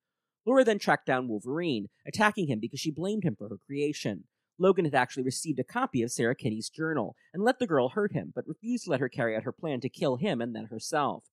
Laura 0.46 0.64
then 0.64 0.78
tracked 0.78 1.06
down 1.06 1.28
Wolverine, 1.28 1.88
attacking 2.06 2.46
him 2.46 2.60
because 2.60 2.80
she 2.80 2.90
blamed 2.90 3.24
him 3.24 3.34
for 3.36 3.48
her 3.48 3.58
creation. 3.66 4.24
Logan 4.58 4.84
had 4.84 4.94
actually 4.94 5.22
received 5.22 5.58
a 5.58 5.64
copy 5.64 6.02
of 6.02 6.10
Sarah 6.10 6.34
Kinney's 6.34 6.68
journal 6.68 7.16
and 7.32 7.42
let 7.42 7.58
the 7.58 7.66
girl 7.66 7.90
hurt 7.90 8.12
him, 8.12 8.32
but 8.34 8.46
refused 8.46 8.84
to 8.84 8.90
let 8.90 9.00
her 9.00 9.08
carry 9.08 9.36
out 9.36 9.44
her 9.44 9.52
plan 9.52 9.80
to 9.80 9.88
kill 9.88 10.16
him 10.16 10.40
and 10.40 10.54
then 10.54 10.66
herself. 10.66 11.24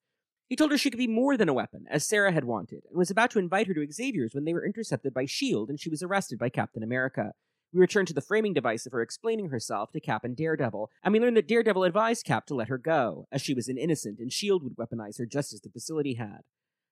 He 0.48 0.56
told 0.56 0.72
her 0.72 0.78
she 0.78 0.92
could 0.92 1.00
be 1.00 1.08
more 1.08 1.38
than 1.38 1.50
a 1.50 1.54
weapon, 1.54 1.86
as 1.90 2.06
Sarah 2.06 2.32
had 2.32 2.44
wanted, 2.44 2.84
and 2.88 2.98
was 2.98 3.10
about 3.10 3.32
to 3.32 3.40
invite 3.40 3.68
her 3.68 3.74
to 3.74 3.92
Xavier's 3.92 4.36
when 4.36 4.46
they 4.46 4.54
were 4.54 4.66
intercepted 4.66 5.14
by 5.14 5.24
S.H.I.E.L.D. 5.24 5.72
and 5.72 5.80
she 5.80 5.90
was 5.90 6.04
arrested 6.04 6.38
by 6.38 6.50
Captain 6.50 6.84
America. 6.84 7.34
We 7.74 7.80
return 7.80 8.06
to 8.06 8.14
the 8.14 8.22
framing 8.22 8.54
device 8.54 8.86
of 8.86 8.92
her 8.92 9.02
explaining 9.02 9.50
herself 9.50 9.92
to 9.92 10.00
Cap 10.00 10.24
and 10.24 10.38
Daredevil, 10.38 10.92
and 11.04 11.12
we 11.12 11.20
learn 11.20 11.34
that 11.34 11.48
Daredevil 11.48 11.84
advised 11.84 12.26
Cap 12.26 12.46
to 12.46 12.56
let 12.56 12.68
her 12.68 12.78
go, 12.78 13.28
as 13.32 13.42
she 13.42 13.56
was 13.56 13.68
an 13.68 13.78
innocent 13.78 14.20
and 14.20 14.28
S.H.I.E.L.D. 14.28 14.64
would 14.64 14.78
weaponize 14.78 15.18
her 15.18 15.26
just 15.26 15.52
as 15.52 15.62
the 15.62 15.70
facility 15.70 16.14
had. 16.14 16.42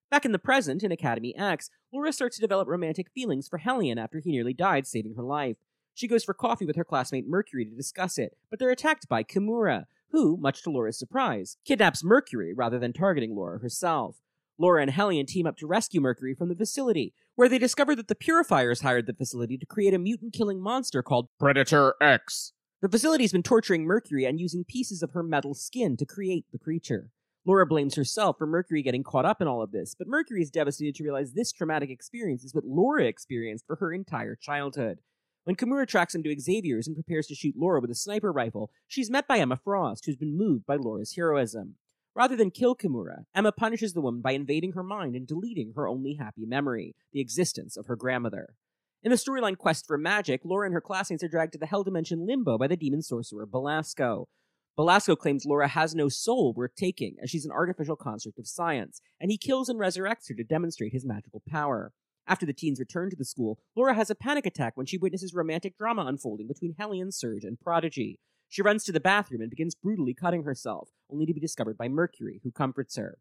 Back 0.10 0.26
in 0.26 0.32
the 0.32 0.40
present, 0.40 0.84
in 0.84 0.92
Academy 0.92 1.36
X, 1.38 1.70
Laura 1.92 2.12
starts 2.12 2.36
to 2.38 2.42
develop 2.42 2.68
romantic 2.68 3.12
feelings 3.12 3.48
for 3.48 3.60
Hellion 3.60 4.00
after 4.00 4.20
he 4.20 4.32
nearly 4.32 4.54
died 4.54 4.88
saving 4.88 5.16
her 5.16 5.24
life. 5.24 5.58
She 5.94 6.08
goes 6.08 6.24
for 6.24 6.34
coffee 6.34 6.66
with 6.66 6.76
her 6.76 6.84
classmate 6.84 7.28
Mercury 7.28 7.66
to 7.66 7.76
discuss 7.76 8.18
it, 8.18 8.36
but 8.50 8.60
they're 8.60 8.72
attacked 8.72 9.08
by 9.08 9.24
Kimura, 9.24 9.86
who, 10.12 10.38
much 10.38 10.64
to 10.64 10.72
Laura's 10.72 10.98
surprise, 10.98 11.58
kidnaps 11.66 12.04
Mercury 12.04 12.54
rather 12.54 12.80
than 12.80 12.94
targeting 12.94 13.36
Laura 13.36 13.60
herself. 13.60 14.18
Laura 14.58 14.82
and 14.82 14.92
Hellion 14.92 15.26
team 15.26 15.48
up 15.48 15.58
to 15.58 15.68
rescue 15.68 16.00
Mercury 16.00 16.36
from 16.36 16.50
the 16.50 16.56
facility, 16.56 17.14
where 17.36 17.50
they 17.50 17.58
discover 17.58 17.96
that 17.96 18.08
the 18.08 18.16
Purifiers 18.16 18.82
hired 18.82 19.08
the 19.08 19.14
facility 19.14 19.58
to 19.58 19.66
create 19.66 19.94
a 19.94 20.00
mutant 20.00 20.34
killing 20.34 20.62
monster 20.62 21.02
called 21.02 21.30
Predator 21.40 21.96
X. 22.02 22.54
The 22.82 22.90
facility's 22.90 23.32
been 23.32 23.44
torturing 23.44 23.86
Mercury 23.86 24.26
and 24.26 24.40
using 24.40 24.64
pieces 24.64 25.02
of 25.02 25.12
her 25.12 25.24
metal 25.24 25.54
skin 25.54 25.98
to 25.98 26.06
create 26.06 26.46
the 26.52 26.60
creature. 26.60 27.10
Laura 27.46 27.66
blames 27.66 27.96
herself 27.96 28.38
for 28.38 28.48
Mercury 28.48 28.82
getting 28.84 29.04
caught 29.04 29.26
up 29.26 29.42
in 29.42 29.48
all 29.48 29.62
of 29.62 29.72
this, 29.72 29.96
but 29.98 30.08
Mercury 30.08 30.42
is 30.42 30.52
devastated 30.52 30.96
to 30.96 31.04
realize 31.04 31.34
this 31.34 31.52
traumatic 31.52 31.90
experience 31.90 32.44
is 32.44 32.54
what 32.54 32.66
Laura 32.66 33.06
experienced 33.06 33.66
for 33.66 33.78
her 33.78 33.92
entire 33.92 34.36
childhood. 34.36 35.00
When 35.46 35.58
Kimura 35.58 35.86
tracks 35.86 36.16
him 36.16 36.24
to 36.24 36.40
Xavier's 36.40 36.88
and 36.88 36.96
prepares 36.96 37.28
to 37.28 37.36
shoot 37.36 37.56
Laura 37.58 37.82
with 37.82 37.92
a 37.92 37.96
sniper 37.96 38.32
rifle, 38.32 38.72
she's 38.88 39.10
met 39.10 39.28
by 39.28 39.40
Emma 39.40 39.60
Frost, 39.62 40.06
who's 40.06 40.16
been 40.16 40.38
moved 40.38 40.66
by 40.66 40.78
Laura's 40.78 41.16
heroism. 41.16 41.76
Rather 42.16 42.38
than 42.38 42.50
kill 42.50 42.76
Kimura, 42.76 43.26
Emma 43.36 43.52
punishes 43.52 43.94
the 43.94 44.02
woman 44.02 44.22
by 44.22 44.32
invading 44.32 44.72
her 44.72 44.84
mind 44.84 45.16
and 45.16 45.28
deleting 45.28 45.74
her 45.76 45.88
only 45.88 46.14
happy 46.14 46.46
memory, 46.46 46.96
the 47.12 47.20
existence 47.20 47.76
of 47.76 47.88
her 47.88 47.98
grandmother. 47.98 48.56
In 49.04 49.12
the 49.12 49.18
storyline 49.18 49.58
Quest 49.58 49.86
for 49.86 49.98
Magic, 49.98 50.42
Laura 50.46 50.66
and 50.66 50.74
her 50.74 50.80
classmates 50.80 51.24
are 51.24 51.28
dragged 51.28 51.52
to 51.54 51.60
the 51.60 51.66
Hell 51.66 51.84
Dimension 51.84 52.26
Limbo 52.26 52.58
by 52.58 52.68
the 52.68 52.78
demon 52.78 53.02
sorcerer 53.02 53.46
Belasco. 53.46 54.30
Belasco 54.78 55.16
claims 55.16 55.46
Laura 55.46 55.68
has 55.68 55.94
no 55.94 56.08
soul 56.08 56.54
worth 56.56 56.76
taking, 56.76 57.16
as 57.22 57.30
she's 57.30 57.46
an 57.46 57.52
artificial 57.52 57.98
construct 57.98 58.40
of 58.40 58.48
science, 58.48 59.02
and 59.20 59.30
he 59.30 59.38
kills 59.38 59.68
and 59.68 59.78
resurrects 59.78 60.30
her 60.30 60.36
to 60.36 60.44
demonstrate 60.46 60.94
his 60.94 61.06
magical 61.06 61.42
power. 61.50 61.92
After 62.28 62.46
the 62.46 62.54
teens 62.54 62.80
return 62.80 63.10
to 63.10 63.16
the 63.16 63.26
school, 63.26 63.60
Laura 63.76 63.94
has 63.94 64.10
a 64.10 64.16
panic 64.16 64.46
attack 64.46 64.78
when 64.78 64.86
she 64.86 64.98
witnesses 64.98 65.34
romantic 65.34 65.78
drama 65.78 66.06
unfolding 66.06 66.48
between 66.48 66.76
Hellion, 66.78 67.12
Surge, 67.12 67.44
and 67.44 67.60
Prodigy. 67.60 68.20
She 68.48 68.62
runs 68.62 68.86
to 68.86 68.92
the 68.92 69.00
bathroom 69.00 69.42
and 69.42 69.50
begins 69.50 69.76
brutally 69.76 70.14
cutting 70.14 70.44
herself, 70.44 70.90
only 71.12 71.26
to 71.26 71.34
be 71.34 71.42
discovered 71.42 71.78
by 71.78 71.90
Mercury, 71.90 72.40
who 72.44 72.52
comforts 72.52 72.96
her. 72.96 73.18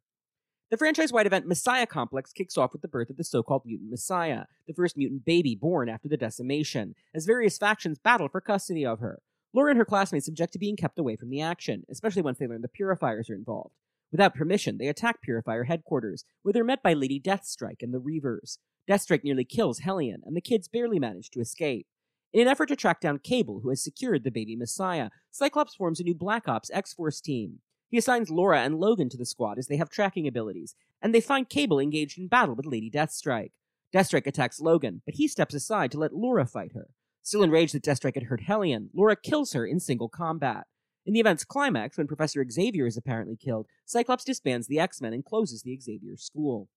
The 0.70 0.76
franchise 0.76 1.12
wide 1.12 1.26
event 1.26 1.46
Messiah 1.46 1.86
Complex 1.86 2.32
kicks 2.32 2.56
off 2.56 2.72
with 2.72 2.80
the 2.80 2.88
birth 2.88 3.10
of 3.10 3.16
the 3.16 3.24
so 3.24 3.42
called 3.42 3.62
Mutant 3.66 3.90
Messiah, 3.90 4.44
the 4.66 4.72
first 4.72 4.96
mutant 4.96 5.24
baby 5.24 5.54
born 5.54 5.88
after 5.88 6.08
the 6.08 6.16
decimation, 6.16 6.94
as 7.14 7.26
various 7.26 7.58
factions 7.58 7.98
battle 7.98 8.28
for 8.28 8.40
custody 8.40 8.86
of 8.86 9.00
her. 9.00 9.20
Laura 9.52 9.70
and 9.70 9.78
her 9.78 9.84
classmates 9.84 10.28
object 10.28 10.52
to 10.54 10.58
being 10.58 10.76
kept 10.76 10.98
away 10.98 11.16
from 11.16 11.28
the 11.28 11.42
action, 11.42 11.84
especially 11.90 12.22
once 12.22 12.38
they 12.38 12.46
learn 12.46 12.62
the 12.62 12.68
Purifiers 12.68 13.28
are 13.28 13.34
involved. 13.34 13.74
Without 14.12 14.34
permission, 14.34 14.76
they 14.76 14.88
attack 14.88 15.22
Purifier 15.22 15.64
headquarters, 15.64 16.24
where 16.42 16.52
they're 16.52 16.62
met 16.62 16.82
by 16.82 16.92
Lady 16.92 17.18
Deathstrike 17.18 17.82
and 17.82 17.92
the 17.92 18.00
Reavers. 18.00 18.58
Deathstrike 18.88 19.24
nearly 19.24 19.44
kills 19.44 19.80
Hellion, 19.80 20.22
and 20.26 20.36
the 20.36 20.40
kids 20.40 20.68
barely 20.68 20.98
manage 20.98 21.30
to 21.30 21.40
escape. 21.40 21.86
In 22.32 22.42
an 22.42 22.48
effort 22.48 22.66
to 22.66 22.76
track 22.76 23.00
down 23.00 23.18
Cable, 23.18 23.60
who 23.62 23.70
has 23.70 23.82
secured 23.82 24.24
the 24.24 24.30
baby 24.30 24.54
Messiah, 24.54 25.10
Cyclops 25.30 25.74
forms 25.74 25.98
a 25.98 26.02
new 26.02 26.14
Black 26.14 26.46
Ops 26.46 26.70
X 26.72 26.92
Force 26.92 27.20
team. 27.20 27.60
He 27.88 27.98
assigns 27.98 28.30
Laura 28.30 28.60
and 28.60 28.78
Logan 28.78 29.08
to 29.10 29.18
the 29.18 29.26
squad 29.26 29.58
as 29.58 29.66
they 29.66 29.76
have 29.76 29.90
tracking 29.90 30.26
abilities, 30.26 30.74
and 31.00 31.14
they 31.14 31.20
find 31.20 31.48
Cable 31.48 31.78
engaged 31.78 32.18
in 32.18 32.28
battle 32.28 32.54
with 32.54 32.66
Lady 32.66 32.90
Deathstrike. 32.90 33.52
Deathstrike 33.94 34.26
attacks 34.26 34.60
Logan, 34.60 35.02
but 35.04 35.14
he 35.14 35.28
steps 35.28 35.54
aside 35.54 35.90
to 35.92 35.98
let 35.98 36.14
Laura 36.14 36.46
fight 36.46 36.72
her. 36.74 36.88
Still 37.22 37.42
enraged 37.42 37.74
that 37.74 37.84
Deathstrike 37.84 38.14
had 38.14 38.24
hurt 38.24 38.42
Hellion, 38.42 38.90
Laura 38.94 39.16
kills 39.16 39.52
her 39.52 39.66
in 39.66 39.78
single 39.78 40.08
combat. 40.08 40.66
In 41.04 41.14
the 41.14 41.20
event's 41.20 41.44
climax, 41.44 41.98
when 41.98 42.06
Professor 42.06 42.44
Xavier 42.48 42.86
is 42.86 42.96
apparently 42.96 43.36
killed, 43.36 43.66
Cyclops 43.84 44.24
disbands 44.24 44.68
the 44.68 44.78
X 44.78 45.00
Men 45.00 45.12
and 45.12 45.24
closes 45.24 45.62
the 45.62 45.76
Xavier 45.80 46.16
School. 46.16 46.68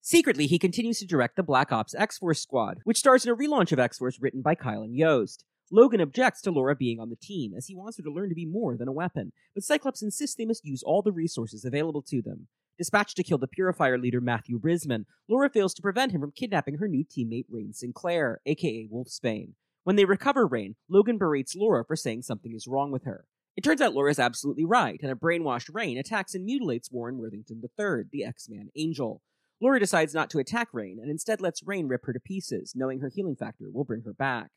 Secretly, 0.00 0.46
he 0.46 0.58
continues 0.58 0.98
to 0.98 1.06
direct 1.06 1.36
the 1.36 1.42
Black 1.44 1.70
Ops 1.70 1.94
X 1.94 2.18
Force 2.18 2.40
squad, 2.40 2.78
which 2.84 2.98
stars 2.98 3.24
in 3.24 3.30
a 3.30 3.36
relaunch 3.36 3.70
of 3.70 3.78
X 3.78 3.98
Force 3.98 4.18
written 4.20 4.42
by 4.42 4.56
Kyle 4.56 4.82
and 4.82 4.96
Yost. 4.96 5.44
Logan 5.70 6.00
objects 6.00 6.40
to 6.42 6.50
Laura 6.50 6.74
being 6.74 6.98
on 6.98 7.10
the 7.10 7.16
team, 7.16 7.52
as 7.56 7.66
he 7.66 7.76
wants 7.76 7.98
her 7.98 8.02
to 8.02 8.10
learn 8.10 8.30
to 8.30 8.34
be 8.34 8.46
more 8.46 8.76
than 8.76 8.88
a 8.88 8.92
weapon, 8.92 9.32
but 9.54 9.62
Cyclops 9.62 10.02
insists 10.02 10.34
they 10.34 10.46
must 10.46 10.64
use 10.64 10.82
all 10.82 11.02
the 11.02 11.12
resources 11.12 11.64
available 11.64 12.02
to 12.02 12.22
them. 12.22 12.48
Dispatched 12.78 13.16
to 13.16 13.22
kill 13.22 13.38
the 13.38 13.46
Purifier 13.46 13.98
leader 13.98 14.20
Matthew 14.20 14.58
Risman, 14.58 15.04
Laura 15.28 15.50
fails 15.50 15.74
to 15.74 15.82
prevent 15.82 16.12
him 16.12 16.20
from 16.20 16.32
kidnapping 16.32 16.78
her 16.78 16.88
new 16.88 17.04
teammate 17.04 17.46
Rahne 17.52 17.74
Sinclair, 17.74 18.40
aka 18.46 18.88
Wolfsbane. 18.90 19.52
When 19.84 19.96
they 19.96 20.04
recover 20.04 20.48
Rahne, 20.48 20.74
Logan 20.88 21.18
berates 21.18 21.54
Laura 21.54 21.84
for 21.84 21.96
saying 21.96 22.22
something 22.22 22.54
is 22.54 22.66
wrong 22.66 22.90
with 22.90 23.04
her. 23.04 23.26
It 23.58 23.64
turns 23.64 23.80
out 23.80 23.92
Laura 23.92 24.12
is 24.12 24.20
absolutely 24.20 24.64
right, 24.64 25.00
and 25.02 25.10
a 25.10 25.16
brainwashed 25.16 25.72
Rahne 25.72 25.98
attacks 25.98 26.32
and 26.32 26.44
mutilates 26.44 26.92
Warren 26.92 27.18
Worthington 27.18 27.60
III, 27.60 28.04
the 28.12 28.22
X-Man 28.24 28.68
Angel. 28.76 29.20
Laura 29.60 29.80
decides 29.80 30.14
not 30.14 30.30
to 30.30 30.38
attack 30.38 30.68
Rahne, 30.72 31.02
and 31.02 31.10
instead 31.10 31.40
lets 31.40 31.62
Rahne 31.62 31.90
rip 31.90 32.06
her 32.06 32.12
to 32.12 32.20
pieces, 32.20 32.74
knowing 32.76 33.00
her 33.00 33.08
healing 33.12 33.34
factor 33.34 33.64
will 33.68 33.82
bring 33.82 34.02
her 34.02 34.12
back. 34.12 34.50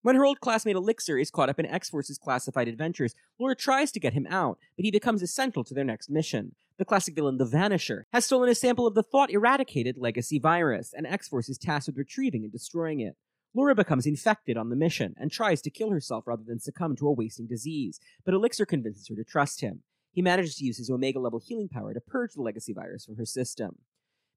When 0.00 0.16
her 0.16 0.24
old 0.24 0.40
classmate 0.40 0.76
Elixir 0.76 1.18
is 1.18 1.30
caught 1.30 1.50
up 1.50 1.60
in 1.60 1.66
X 1.66 1.90
Force's 1.90 2.16
classified 2.16 2.68
adventures, 2.68 3.14
Laura 3.38 3.54
tries 3.54 3.92
to 3.92 4.00
get 4.00 4.14
him 4.14 4.26
out, 4.30 4.56
but 4.78 4.86
he 4.86 4.90
becomes 4.90 5.20
essential 5.20 5.62
to 5.64 5.74
their 5.74 5.84
next 5.84 6.08
mission. 6.08 6.54
The 6.78 6.86
classic 6.86 7.16
villain, 7.16 7.36
the 7.36 7.44
Vanisher, 7.44 8.04
has 8.14 8.24
stolen 8.24 8.48
a 8.48 8.54
sample 8.54 8.86
of 8.86 8.94
the 8.94 9.02
thought 9.02 9.30
eradicated 9.30 9.98
legacy 9.98 10.38
virus, 10.38 10.94
and 10.96 11.06
X 11.06 11.28
Force 11.28 11.50
is 11.50 11.58
tasked 11.58 11.88
with 11.88 11.98
retrieving 11.98 12.44
and 12.44 12.52
destroying 12.52 13.00
it. 13.00 13.14
Laura 13.54 13.74
becomes 13.74 14.06
infected 14.06 14.56
on 14.56 14.68
the 14.68 14.76
mission 14.76 15.14
and 15.16 15.30
tries 15.30 15.62
to 15.62 15.70
kill 15.70 15.90
herself 15.90 16.26
rather 16.26 16.42
than 16.46 16.60
succumb 16.60 16.94
to 16.96 17.08
a 17.08 17.12
wasting 17.12 17.46
disease, 17.46 17.98
but 18.24 18.34
Elixir 18.34 18.66
convinces 18.66 19.08
her 19.08 19.16
to 19.16 19.24
trust 19.24 19.60
him. 19.60 19.82
He 20.12 20.22
manages 20.22 20.56
to 20.56 20.64
use 20.64 20.78
his 20.78 20.90
Omega 20.90 21.18
level 21.18 21.40
healing 21.42 21.68
power 21.68 21.94
to 21.94 22.00
purge 22.00 22.34
the 22.34 22.42
legacy 22.42 22.72
virus 22.72 23.04
from 23.04 23.16
her 23.16 23.24
system. 23.24 23.76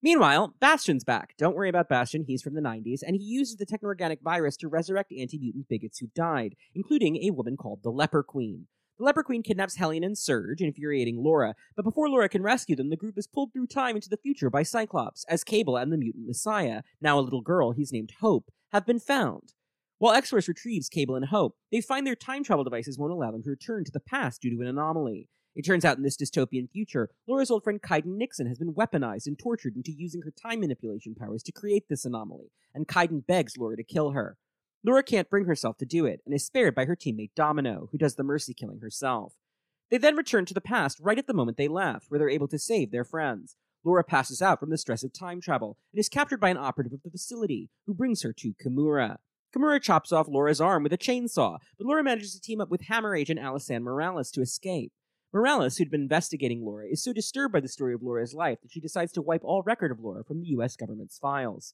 Meanwhile, 0.03 0.55
Bastion's 0.59 1.03
back. 1.03 1.35
Don't 1.37 1.55
worry 1.55 1.69
about 1.69 1.89
Bastion, 1.89 2.23
he's 2.23 2.41
from 2.41 2.55
the 2.55 2.61
90s, 2.61 3.01
and 3.05 3.15
he 3.15 3.23
uses 3.23 3.57
the 3.57 3.65
techno-organic 3.67 4.21
virus 4.21 4.57
to 4.57 4.67
resurrect 4.67 5.13
anti-mutant 5.15 5.67
bigots 5.69 5.99
who 5.99 6.07
died, 6.15 6.55
including 6.73 7.17
a 7.17 7.31
woman 7.31 7.55
called 7.55 7.83
the 7.83 7.91
Leper 7.91 8.23
Queen. 8.23 8.65
The 8.97 9.05
Leper 9.05 9.23
Queen 9.23 9.43
kidnaps 9.43 9.75
Hellion 9.75 10.03
and 10.03 10.17
Surge, 10.17 10.61
infuriating 10.61 11.23
Laura, 11.23 11.55
but 11.75 11.85
before 11.85 12.09
Laura 12.09 12.29
can 12.29 12.41
rescue 12.41 12.75
them, 12.75 12.89
the 12.89 12.95
group 12.95 13.17
is 13.17 13.27
pulled 13.27 13.53
through 13.53 13.67
time 13.67 13.95
into 13.95 14.09
the 14.09 14.17
future 14.17 14.49
by 14.49 14.63
Cyclops, 14.63 15.23
as 15.27 15.43
Cable 15.43 15.77
and 15.77 15.91
the 15.91 15.97
mutant 15.97 16.27
Messiah, 16.27 16.81
now 16.99 17.19
a 17.19 17.21
little 17.21 17.41
girl 17.41 17.71
he's 17.71 17.93
named 17.93 18.13
Hope, 18.21 18.51
have 18.71 18.85
been 18.85 18.99
found. 18.99 19.53
While 19.97 20.13
X-Force 20.13 20.47
retrieves 20.47 20.89
Cable 20.89 21.15
and 21.15 21.25
Hope, 21.25 21.55
they 21.71 21.81
find 21.81 22.07
their 22.07 22.15
time 22.15 22.43
travel 22.43 22.63
devices 22.63 22.97
won't 22.97 23.11
allow 23.11 23.31
them 23.31 23.43
to 23.43 23.49
return 23.49 23.83
to 23.83 23.91
the 23.91 23.99
past 23.99 24.41
due 24.41 24.49
to 24.49 24.61
an 24.61 24.67
anomaly. 24.67 25.29
It 25.55 25.63
turns 25.63 25.83
out 25.83 25.97
in 25.97 26.03
this 26.03 26.17
dystopian 26.17 26.69
future, 26.71 27.09
Laura's 27.27 27.51
old 27.51 27.63
friend 27.63 27.81
Kiden 27.81 28.17
Nixon 28.17 28.47
has 28.47 28.57
been 28.57 28.73
weaponized 28.73 29.27
and 29.27 29.37
tortured 29.37 29.75
into 29.75 29.91
using 29.91 30.21
her 30.21 30.31
time 30.31 30.61
manipulation 30.61 31.13
powers 31.13 31.43
to 31.43 31.51
create 31.51 31.89
this 31.89 32.05
anomaly, 32.05 32.51
and 32.73 32.87
Kiden 32.87 33.27
begs 33.27 33.57
Laura 33.57 33.75
to 33.75 33.83
kill 33.83 34.11
her. 34.11 34.37
Laura 34.83 35.03
can't 35.03 35.29
bring 35.29 35.45
herself 35.45 35.77
to 35.77 35.85
do 35.85 36.05
it, 36.05 36.21
and 36.25 36.33
is 36.33 36.45
spared 36.45 36.73
by 36.73 36.85
her 36.85 36.95
teammate 36.95 37.35
Domino, 37.35 37.89
who 37.91 37.97
does 37.97 38.15
the 38.15 38.23
mercy 38.23 38.53
killing 38.53 38.79
herself. 38.79 39.33
They 39.91 39.97
then 39.97 40.15
return 40.15 40.45
to 40.45 40.53
the 40.53 40.61
past 40.61 40.99
right 41.01 41.19
at 41.19 41.27
the 41.27 41.33
moment 41.33 41.57
they 41.57 41.67
left, 41.67 42.05
where 42.09 42.17
they're 42.17 42.29
able 42.29 42.47
to 42.47 42.57
save 42.57 42.91
their 42.91 43.03
friends. 43.03 43.57
Laura 43.83 44.03
passes 44.03 44.41
out 44.41 44.59
from 44.59 44.69
the 44.69 44.77
stress 44.77 45.03
of 45.03 45.11
time 45.11 45.41
travel 45.41 45.77
and 45.91 45.99
is 45.99 46.09
captured 46.09 46.39
by 46.39 46.49
an 46.49 46.57
operative 46.57 46.93
of 46.93 47.01
the 47.03 47.09
facility, 47.09 47.69
who 47.85 47.93
brings 47.93 48.21
her 48.21 48.33
to 48.33 48.53
Kimura. 48.63 49.17
Kimura 49.55 49.81
chops 49.81 50.11
off 50.11 50.27
Laura's 50.29 50.61
arm 50.61 50.83
with 50.83 50.93
a 50.93 50.97
chainsaw, 50.97 51.57
but 51.77 51.87
Laura 51.87 52.03
manages 52.03 52.33
to 52.33 52.41
team 52.41 52.61
up 52.61 52.69
with 52.69 52.87
Hammer 52.87 53.15
agent 53.15 53.39
Alisan 53.39 53.81
Morales 53.81 54.31
to 54.31 54.41
escape. 54.41 54.91
Morales, 55.33 55.77
who'd 55.77 55.89
been 55.89 56.01
investigating 56.01 56.63
Laura, 56.63 56.87
is 56.87 57.03
so 57.03 57.13
disturbed 57.13 57.53
by 57.53 57.59
the 57.59 57.67
story 57.67 57.93
of 57.93 58.03
Laura's 58.03 58.33
life 58.33 58.59
that 58.61 58.71
she 58.71 58.79
decides 58.79 59.11
to 59.13 59.21
wipe 59.21 59.43
all 59.43 59.63
record 59.63 59.91
of 59.91 59.99
Laura 59.99 60.23
from 60.23 60.41
the 60.41 60.47
US 60.47 60.75
government's 60.75 61.17
files. 61.17 61.73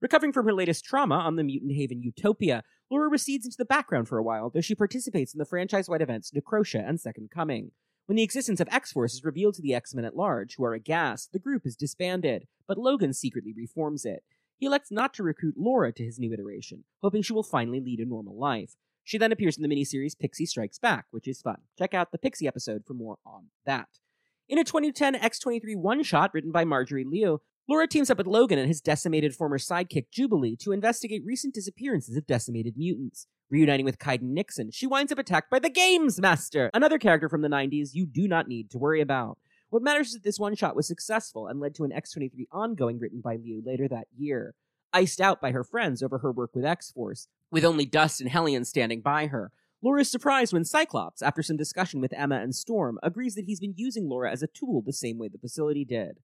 Recovering 0.00 0.32
from 0.32 0.46
her 0.46 0.52
latest 0.52 0.84
trauma 0.84 1.16
on 1.16 1.36
the 1.36 1.42
mutant 1.42 1.72
haven 1.72 2.02
Utopia, 2.02 2.62
Laura 2.90 3.08
recedes 3.08 3.44
into 3.44 3.56
the 3.58 3.64
background 3.64 4.08
for 4.08 4.16
a 4.16 4.22
while, 4.22 4.48
though 4.48 4.60
she 4.60 4.74
participates 4.74 5.34
in 5.34 5.38
the 5.38 5.44
franchise 5.44 5.88
wide 5.88 6.02
events 6.02 6.30
Necrosha 6.30 6.88
and 6.88 7.00
Second 7.00 7.30
Coming. 7.30 7.72
When 8.08 8.16
the 8.16 8.22
existence 8.22 8.58
of 8.58 8.68
X 8.72 8.90
Force 8.90 9.12
is 9.12 9.22
revealed 9.22 9.52
to 9.56 9.60
the 9.60 9.74
X 9.74 9.94
Men 9.94 10.06
at 10.06 10.16
large, 10.16 10.56
who 10.56 10.64
are 10.64 10.72
aghast, 10.72 11.30
the 11.30 11.38
group 11.38 11.66
is 11.66 11.76
disbanded, 11.76 12.46
but 12.66 12.78
Logan 12.78 13.12
secretly 13.12 13.52
reforms 13.54 14.06
it. 14.06 14.24
He 14.56 14.64
elects 14.64 14.90
not 14.90 15.12
to 15.14 15.22
recruit 15.22 15.56
Laura 15.58 15.92
to 15.92 16.02
his 16.02 16.18
new 16.18 16.32
iteration, 16.32 16.84
hoping 17.02 17.20
she 17.20 17.34
will 17.34 17.42
finally 17.42 17.80
lead 17.80 18.00
a 18.00 18.06
normal 18.06 18.34
life. 18.34 18.76
She 19.04 19.18
then 19.18 19.30
appears 19.30 19.58
in 19.58 19.62
the 19.62 19.68
miniseries 19.68 20.18
Pixie 20.18 20.46
Strikes 20.46 20.78
Back, 20.78 21.04
which 21.10 21.28
is 21.28 21.42
fun. 21.42 21.58
Check 21.78 21.92
out 21.92 22.10
the 22.10 22.16
Pixie 22.16 22.48
episode 22.48 22.84
for 22.86 22.94
more 22.94 23.18
on 23.26 23.48
that. 23.66 23.88
In 24.48 24.56
a 24.56 24.64
2010 24.64 25.16
X23 25.16 25.76
one 25.76 26.02
shot 26.02 26.32
written 26.32 26.50
by 26.50 26.64
Marjorie 26.64 27.04
Liu, 27.04 27.42
Laura 27.68 27.86
teams 27.86 28.08
up 28.08 28.16
with 28.16 28.26
Logan 28.26 28.58
and 28.58 28.66
his 28.66 28.80
decimated 28.80 29.34
former 29.34 29.58
sidekick 29.58 30.06
Jubilee 30.10 30.56
to 30.56 30.72
investigate 30.72 31.22
recent 31.22 31.52
disappearances 31.52 32.16
of 32.16 32.26
decimated 32.26 32.78
mutants. 32.78 33.26
Reuniting 33.50 33.84
with 33.84 33.98
Kiden 33.98 34.32
Nixon, 34.32 34.70
she 34.70 34.86
winds 34.86 35.12
up 35.12 35.18
attacked 35.18 35.50
by 35.50 35.58
the 35.58 35.68
Games 35.68 36.18
Master, 36.18 36.70
another 36.72 36.96
character 36.96 37.28
from 37.28 37.42
the 37.42 37.48
90s 37.48 37.90
you 37.92 38.06
do 38.06 38.26
not 38.26 38.48
need 38.48 38.70
to 38.70 38.78
worry 38.78 39.02
about. 39.02 39.36
What 39.68 39.82
matters 39.82 40.08
is 40.08 40.12
that 40.14 40.24
this 40.24 40.38
one 40.38 40.54
shot 40.54 40.76
was 40.76 40.88
successful 40.88 41.46
and 41.46 41.60
led 41.60 41.74
to 41.74 41.84
an 41.84 41.90
X23 41.90 42.46
ongoing 42.50 42.98
written 42.98 43.20
by 43.20 43.36
Liu 43.36 43.62
later 43.62 43.86
that 43.88 44.06
year 44.16 44.54
iced 44.94 45.20
out 45.20 45.38
by 45.38 45.50
her 45.52 45.62
friends 45.62 46.02
over 46.02 46.18
her 46.18 46.32
work 46.32 46.52
with 46.54 46.64
X 46.64 46.90
Force, 46.90 47.28
with 47.50 47.66
only 47.66 47.84
Dust 47.84 48.22
and 48.22 48.30
Hellion 48.30 48.64
standing 48.64 49.02
by 49.02 49.26
her. 49.26 49.52
Laura 49.82 50.00
is 50.00 50.10
surprised 50.10 50.54
when 50.54 50.64
Cyclops, 50.64 51.20
after 51.20 51.42
some 51.42 51.58
discussion 51.58 52.00
with 52.00 52.14
Emma 52.14 52.36
and 52.36 52.54
Storm, 52.54 52.98
agrees 53.02 53.34
that 53.34 53.44
he's 53.44 53.60
been 53.60 53.74
using 53.76 54.08
Laura 54.08 54.32
as 54.32 54.42
a 54.42 54.46
tool 54.46 54.82
the 54.84 54.92
same 54.94 55.18
way 55.18 55.28
the 55.28 55.36
facility 55.36 55.84
did. 55.84 56.20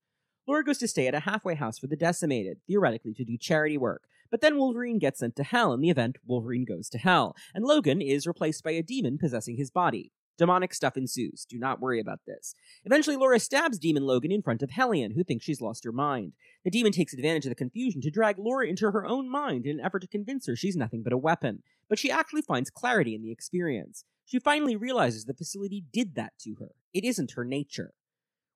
Laura 0.46 0.62
goes 0.62 0.78
to 0.78 0.88
stay 0.88 1.06
at 1.06 1.14
a 1.14 1.20
halfway 1.20 1.54
house 1.54 1.78
for 1.78 1.86
the 1.86 1.96
decimated, 1.96 2.58
theoretically 2.66 3.14
to 3.14 3.24
do 3.24 3.38
charity 3.38 3.78
work, 3.78 4.02
but 4.30 4.40
then 4.40 4.58
Wolverine 4.58 4.98
gets 4.98 5.20
sent 5.20 5.36
to 5.36 5.42
Hell 5.44 5.72
in 5.72 5.80
the 5.80 5.90
event 5.90 6.18
Wolverine 6.26 6.64
goes 6.64 6.88
to 6.90 6.98
Hell, 6.98 7.34
and 7.54 7.64
Logan 7.64 8.02
is 8.02 8.26
replaced 8.26 8.62
by 8.62 8.72
a 8.72 8.82
demon 8.82 9.16
possessing 9.16 9.56
his 9.56 9.70
body. 9.70 10.12
Demonic 10.36 10.74
stuff 10.74 10.96
ensues. 10.96 11.46
Do 11.48 11.58
not 11.58 11.80
worry 11.80 12.00
about 12.00 12.20
this. 12.26 12.54
Eventually, 12.84 13.16
Laura 13.16 13.38
stabs 13.38 13.78
Demon 13.78 14.04
Logan 14.04 14.32
in 14.32 14.42
front 14.42 14.62
of 14.62 14.70
Hellion, 14.70 15.12
who 15.12 15.22
thinks 15.22 15.44
she's 15.44 15.60
lost 15.60 15.84
her 15.84 15.92
mind. 15.92 16.32
The 16.64 16.70
demon 16.70 16.90
takes 16.90 17.14
advantage 17.14 17.46
of 17.46 17.50
the 17.50 17.54
confusion 17.54 18.00
to 18.00 18.10
drag 18.10 18.38
Laura 18.38 18.66
into 18.66 18.90
her 18.90 19.06
own 19.06 19.30
mind 19.30 19.64
in 19.64 19.78
an 19.78 19.84
effort 19.84 20.00
to 20.00 20.08
convince 20.08 20.46
her 20.46 20.56
she's 20.56 20.76
nothing 20.76 21.04
but 21.04 21.12
a 21.12 21.18
weapon. 21.18 21.62
But 21.88 22.00
she 22.00 22.10
actually 22.10 22.42
finds 22.42 22.70
clarity 22.70 23.14
in 23.14 23.22
the 23.22 23.30
experience. 23.30 24.04
She 24.24 24.40
finally 24.40 24.74
realizes 24.74 25.24
the 25.24 25.34
facility 25.34 25.84
did 25.92 26.16
that 26.16 26.32
to 26.40 26.56
her. 26.58 26.72
It 26.92 27.04
isn't 27.04 27.32
her 27.32 27.44
nature. 27.44 27.92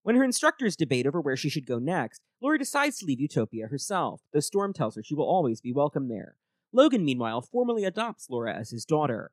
When 0.03 0.17
her 0.17 0.25
instructors 0.25 0.77
debate 0.77 1.07
over 1.07 1.21
where 1.21 1.37
she 1.37 1.49
should 1.49 1.67
go 1.67 1.79
next, 1.79 2.23
Laura 2.41 2.59
decides 2.59 2.99
to 2.99 3.07
leave 3.07 3.21
Utopia 3.21 3.67
herself, 3.67 4.23
though 4.33 4.41
Storm 4.41 4.73
tells 4.73 4.97
her 4.97 5.03
she 5.03 5.15
will 5.15 5.27
always 5.29 5.61
be 5.61 5.73
welcome 5.73 6.09
there. 6.09 6.37
Logan, 6.73 7.05
meanwhile, 7.05 7.41
formally 7.41 7.85
adopts 7.85 8.29
Laura 8.31 8.55
as 8.55 8.71
his 8.71 8.85
daughter. 8.85 9.33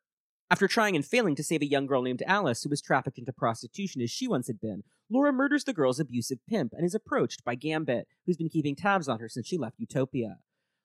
After 0.50 0.68
trying 0.68 0.96
and 0.96 1.06
failing 1.06 1.36
to 1.36 1.44
save 1.44 1.62
a 1.62 1.68
young 1.68 1.86
girl 1.86 2.02
named 2.02 2.24
Alice 2.28 2.64
who 2.64 2.70
was 2.70 2.82
trafficked 2.82 3.18
into 3.18 3.34
prostitution 3.34 4.02
as 4.02 4.12
she 4.12 4.28
once 4.28 4.48
had 4.48 4.62
been, 4.62 4.84
Laura 5.10 5.34
murders 5.34 5.64
the 5.64 5.74
girl's 5.74 6.00
abusive 6.00 6.40
pimp 6.48 6.74
and 6.74 6.86
is 6.86 6.96
approached 6.96 7.44
by 7.44 7.56
Gambit, 7.56 8.08
who's 8.26 8.38
been 8.38 8.50
keeping 8.50 8.76
tabs 8.76 9.08
on 9.08 9.20
her 9.20 9.30
since 9.30 9.48
she 9.48 9.58
left 9.58 9.80
Utopia. 9.80 10.38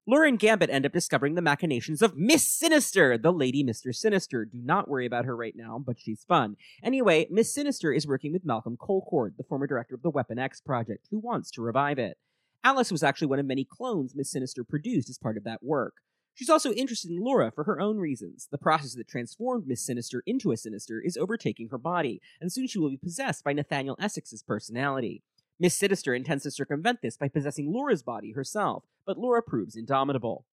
Laura 0.06 0.28
and 0.28 0.38
Gambit 0.38 0.70
end 0.70 0.86
up 0.86 0.92
discovering 0.92 1.34
the 1.34 1.42
machinations 1.42 2.00
of 2.00 2.16
Miss 2.16 2.46
Sinister, 2.46 3.18
the 3.18 3.32
lady 3.32 3.62
Mr. 3.62 3.94
Sinister. 3.94 4.46
Do 4.46 4.58
not 4.62 4.88
worry 4.88 5.04
about 5.04 5.26
her 5.26 5.36
right 5.36 5.54
now, 5.54 5.78
but 5.78 6.00
she's 6.00 6.24
fun. 6.24 6.56
Anyway, 6.82 7.26
Miss 7.30 7.54
Sinister 7.54 7.92
is 7.92 8.06
working 8.06 8.32
with 8.32 8.44
Malcolm 8.44 8.78
Colcord, 8.78 9.36
the 9.36 9.44
former 9.44 9.66
director 9.66 9.94
of 9.94 10.02
the 10.02 10.10
Weapon 10.10 10.38
X 10.38 10.60
project, 10.60 11.06
who 11.10 11.18
wants 11.18 11.50
to 11.52 11.60
revive 11.60 11.98
it. 11.98 12.16
Alice 12.64 12.90
was 12.90 13.02
actually 13.02 13.28
one 13.28 13.38
of 13.38 13.46
many 13.46 13.64
clones 13.64 14.14
Miss 14.14 14.30
Sinister 14.30 14.64
produced 14.64 15.10
as 15.10 15.18
part 15.18 15.36
of 15.36 15.44
that 15.44 15.62
work. 15.62 15.94
She's 16.34 16.50
also 16.50 16.72
interested 16.72 17.10
in 17.10 17.20
Laura 17.20 17.52
for 17.54 17.64
her 17.64 17.78
own 17.78 17.98
reasons. 17.98 18.48
The 18.50 18.56
process 18.58 18.94
that 18.94 19.08
transformed 19.08 19.66
Miss 19.66 19.84
Sinister 19.84 20.22
into 20.24 20.50
a 20.50 20.56
Sinister 20.56 20.98
is 20.98 21.18
overtaking 21.18 21.68
her 21.68 21.78
body, 21.78 22.22
and 22.40 22.50
soon 22.50 22.66
she 22.66 22.78
will 22.78 22.88
be 22.88 22.96
possessed 22.96 23.44
by 23.44 23.52
Nathaniel 23.52 23.98
Essex's 24.00 24.42
personality. 24.42 25.22
Miss 25.62 25.76
Sinister 25.76 26.14
intends 26.14 26.44
to 26.44 26.50
circumvent 26.50 27.02
this 27.02 27.18
by 27.18 27.28
possessing 27.28 27.70
Laura's 27.70 28.02
body 28.02 28.32
herself, 28.32 28.84
but 29.04 29.18
Laura 29.18 29.42
proves 29.42 29.76
indomitable. 29.76 30.46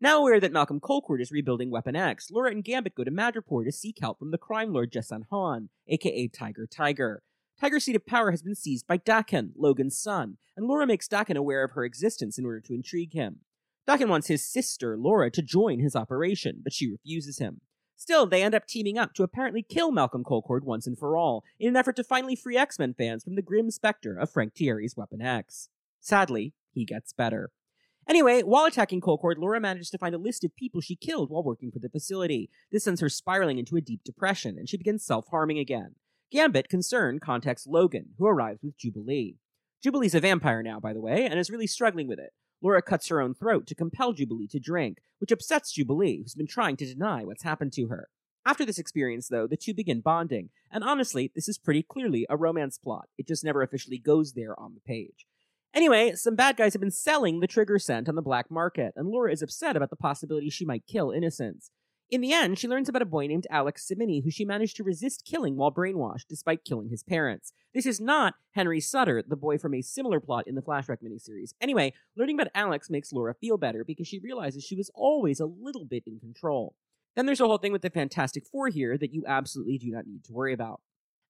Now 0.00 0.20
aware 0.20 0.40
that 0.40 0.52
Malcolm 0.52 0.80
Colcord 0.80 1.20
is 1.20 1.30
rebuilding 1.30 1.70
Weapon 1.70 1.94
X, 1.94 2.30
Laura 2.30 2.50
and 2.50 2.64
Gambit 2.64 2.94
go 2.94 3.04
to 3.04 3.10
Madripoor 3.10 3.66
to 3.66 3.72
seek 3.72 3.98
help 4.00 4.18
from 4.18 4.30
the 4.30 4.38
crime 4.38 4.72
lord 4.72 4.90
Jessan 4.90 5.24
Hoan, 5.30 5.68
aka 5.86 6.28
Tiger 6.28 6.66
Tiger. 6.66 7.22
Tiger's 7.60 7.84
seat 7.84 7.96
of 7.96 8.06
power 8.06 8.30
has 8.30 8.40
been 8.40 8.54
seized 8.54 8.86
by 8.86 8.96
Daken, 8.96 9.50
Logan's 9.54 10.00
son, 10.00 10.38
and 10.56 10.66
Laura 10.66 10.86
makes 10.86 11.08
Daken 11.08 11.36
aware 11.36 11.62
of 11.62 11.72
her 11.72 11.84
existence 11.84 12.38
in 12.38 12.46
order 12.46 12.60
to 12.60 12.72
intrigue 12.72 13.12
him. 13.12 13.40
Daken 13.86 14.08
wants 14.08 14.28
his 14.28 14.50
sister, 14.50 14.96
Laura, 14.96 15.30
to 15.30 15.42
join 15.42 15.78
his 15.78 15.94
operation, 15.94 16.60
but 16.64 16.72
she 16.72 16.90
refuses 16.90 17.38
him. 17.38 17.60
Still, 17.98 18.26
they 18.26 18.44
end 18.44 18.54
up 18.54 18.64
teaming 18.64 18.96
up 18.96 19.12
to 19.14 19.24
apparently 19.24 19.60
kill 19.60 19.90
Malcolm 19.90 20.22
Colcord 20.22 20.62
once 20.62 20.86
and 20.86 20.96
for 20.96 21.16
all, 21.16 21.42
in 21.58 21.70
an 21.70 21.76
effort 21.76 21.96
to 21.96 22.04
finally 22.04 22.36
free 22.36 22.56
X 22.56 22.78
Men 22.78 22.94
fans 22.94 23.24
from 23.24 23.34
the 23.34 23.42
grim 23.42 23.72
specter 23.72 24.16
of 24.16 24.30
Frank 24.30 24.54
Tieri's 24.54 24.96
Weapon 24.96 25.20
X. 25.20 25.68
Sadly, 26.00 26.54
he 26.72 26.84
gets 26.84 27.12
better. 27.12 27.50
Anyway, 28.08 28.42
while 28.42 28.66
attacking 28.66 29.00
Colcord, 29.00 29.34
Laura 29.38 29.60
manages 29.60 29.90
to 29.90 29.98
find 29.98 30.14
a 30.14 30.18
list 30.18 30.44
of 30.44 30.54
people 30.54 30.80
she 30.80 30.94
killed 30.94 31.28
while 31.28 31.42
working 31.42 31.72
for 31.72 31.80
the 31.80 31.88
facility. 31.88 32.48
This 32.70 32.84
sends 32.84 33.00
her 33.00 33.08
spiraling 33.08 33.58
into 33.58 33.76
a 33.76 33.80
deep 33.80 34.04
depression, 34.04 34.56
and 34.56 34.68
she 34.68 34.76
begins 34.76 35.04
self 35.04 35.26
harming 35.32 35.58
again. 35.58 35.96
Gambit, 36.30 36.68
concerned, 36.68 37.20
contacts 37.20 37.66
Logan, 37.66 38.10
who 38.16 38.26
arrives 38.28 38.62
with 38.62 38.78
Jubilee. 38.78 39.38
Jubilee's 39.82 40.14
a 40.14 40.20
vampire 40.20 40.62
now, 40.62 40.78
by 40.78 40.92
the 40.92 41.00
way, 41.00 41.26
and 41.26 41.36
is 41.36 41.50
really 41.50 41.66
struggling 41.66 42.06
with 42.06 42.20
it. 42.20 42.32
Laura 42.62 42.82
cuts 42.82 43.08
her 43.08 43.20
own 43.20 43.34
throat 43.34 43.66
to 43.66 43.74
compel 43.74 44.12
Jubilee 44.12 44.48
to 44.48 44.58
drink, 44.58 44.98
which 45.18 45.32
upsets 45.32 45.72
Jubilee, 45.72 46.18
who's 46.22 46.34
been 46.34 46.46
trying 46.46 46.76
to 46.76 46.86
deny 46.86 47.24
what's 47.24 47.42
happened 47.42 47.72
to 47.74 47.86
her. 47.88 48.08
After 48.44 48.64
this 48.64 48.78
experience, 48.78 49.28
though, 49.28 49.46
the 49.46 49.56
two 49.56 49.74
begin 49.74 50.00
bonding, 50.00 50.50
and 50.70 50.82
honestly, 50.82 51.30
this 51.34 51.48
is 51.48 51.58
pretty 51.58 51.82
clearly 51.82 52.26
a 52.30 52.36
romance 52.36 52.78
plot. 52.78 53.08
It 53.18 53.28
just 53.28 53.44
never 53.44 53.62
officially 53.62 53.98
goes 53.98 54.32
there 54.32 54.58
on 54.58 54.74
the 54.74 54.80
page. 54.80 55.26
Anyway, 55.74 56.14
some 56.14 56.34
bad 56.34 56.56
guys 56.56 56.72
have 56.72 56.80
been 56.80 56.90
selling 56.90 57.40
the 57.40 57.46
trigger 57.46 57.78
scent 57.78 58.08
on 58.08 58.14
the 58.14 58.22
black 58.22 58.50
market, 58.50 58.94
and 58.96 59.08
Laura 59.08 59.30
is 59.30 59.42
upset 59.42 59.76
about 59.76 59.90
the 59.90 59.96
possibility 59.96 60.48
she 60.48 60.64
might 60.64 60.86
kill 60.86 61.10
innocents. 61.10 61.70
In 62.10 62.22
the 62.22 62.32
end, 62.32 62.58
she 62.58 62.68
learns 62.68 62.88
about 62.88 63.02
a 63.02 63.06
boy 63.06 63.26
named 63.26 63.46
Alex 63.50 63.86
Simini 63.86 64.24
who 64.24 64.30
she 64.30 64.46
managed 64.46 64.76
to 64.76 64.82
resist 64.82 65.26
killing 65.26 65.56
while 65.56 65.70
brainwashed, 65.70 66.26
despite 66.26 66.64
killing 66.64 66.88
his 66.88 67.02
parents. 67.02 67.52
This 67.74 67.84
is 67.84 68.00
not 68.00 68.34
Henry 68.52 68.80
Sutter, 68.80 69.22
the 69.26 69.36
boy 69.36 69.58
from 69.58 69.74
a 69.74 69.82
similar 69.82 70.18
plot 70.18 70.48
in 70.48 70.54
the 70.54 70.62
Flashback 70.62 71.02
miniseries. 71.02 71.52
Anyway, 71.60 71.92
learning 72.16 72.40
about 72.40 72.50
Alex 72.54 72.88
makes 72.88 73.12
Laura 73.12 73.34
feel 73.34 73.58
better 73.58 73.84
because 73.84 74.08
she 74.08 74.20
realizes 74.20 74.64
she 74.64 74.74
was 74.74 74.90
always 74.94 75.38
a 75.38 75.44
little 75.44 75.84
bit 75.84 76.04
in 76.06 76.18
control. 76.18 76.74
Then 77.14 77.26
there's 77.26 77.42
a 77.42 77.46
whole 77.46 77.58
thing 77.58 77.72
with 77.72 77.82
the 77.82 77.90
Fantastic 77.90 78.46
Four 78.46 78.68
here 78.68 78.96
that 78.96 79.12
you 79.12 79.24
absolutely 79.26 79.76
do 79.76 79.90
not 79.90 80.06
need 80.06 80.24
to 80.24 80.32
worry 80.32 80.54
about. 80.54 80.80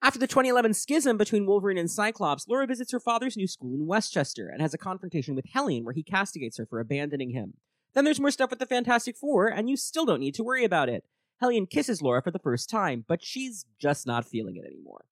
After 0.00 0.20
the 0.20 0.28
2011 0.28 0.74
schism 0.74 1.16
between 1.16 1.44
Wolverine 1.44 1.78
and 1.78 1.90
Cyclops, 1.90 2.46
Laura 2.46 2.68
visits 2.68 2.92
her 2.92 3.00
father's 3.00 3.36
new 3.36 3.48
school 3.48 3.74
in 3.74 3.88
Westchester 3.88 4.48
and 4.48 4.62
has 4.62 4.74
a 4.74 4.78
confrontation 4.78 5.34
with 5.34 5.46
Hellion 5.52 5.82
where 5.82 5.94
he 5.94 6.04
castigates 6.04 6.56
her 6.58 6.66
for 6.66 6.78
abandoning 6.78 7.30
him. 7.30 7.54
Then 7.98 8.04
there's 8.04 8.20
more 8.20 8.30
stuff 8.30 8.50
with 8.50 8.60
the 8.60 8.64
Fantastic 8.66 9.16
Four, 9.16 9.48
and 9.48 9.68
you 9.68 9.76
still 9.76 10.06
don't 10.06 10.20
need 10.20 10.36
to 10.36 10.44
worry 10.44 10.62
about 10.62 10.88
it. 10.88 11.02
Hellion 11.40 11.66
kisses 11.66 12.00
Laura 12.00 12.22
for 12.22 12.30
the 12.30 12.38
first 12.38 12.70
time, 12.70 13.04
but 13.08 13.24
she's 13.24 13.66
just 13.80 14.06
not 14.06 14.24
feeling 14.24 14.54
it 14.54 14.64
anymore. 14.64 15.06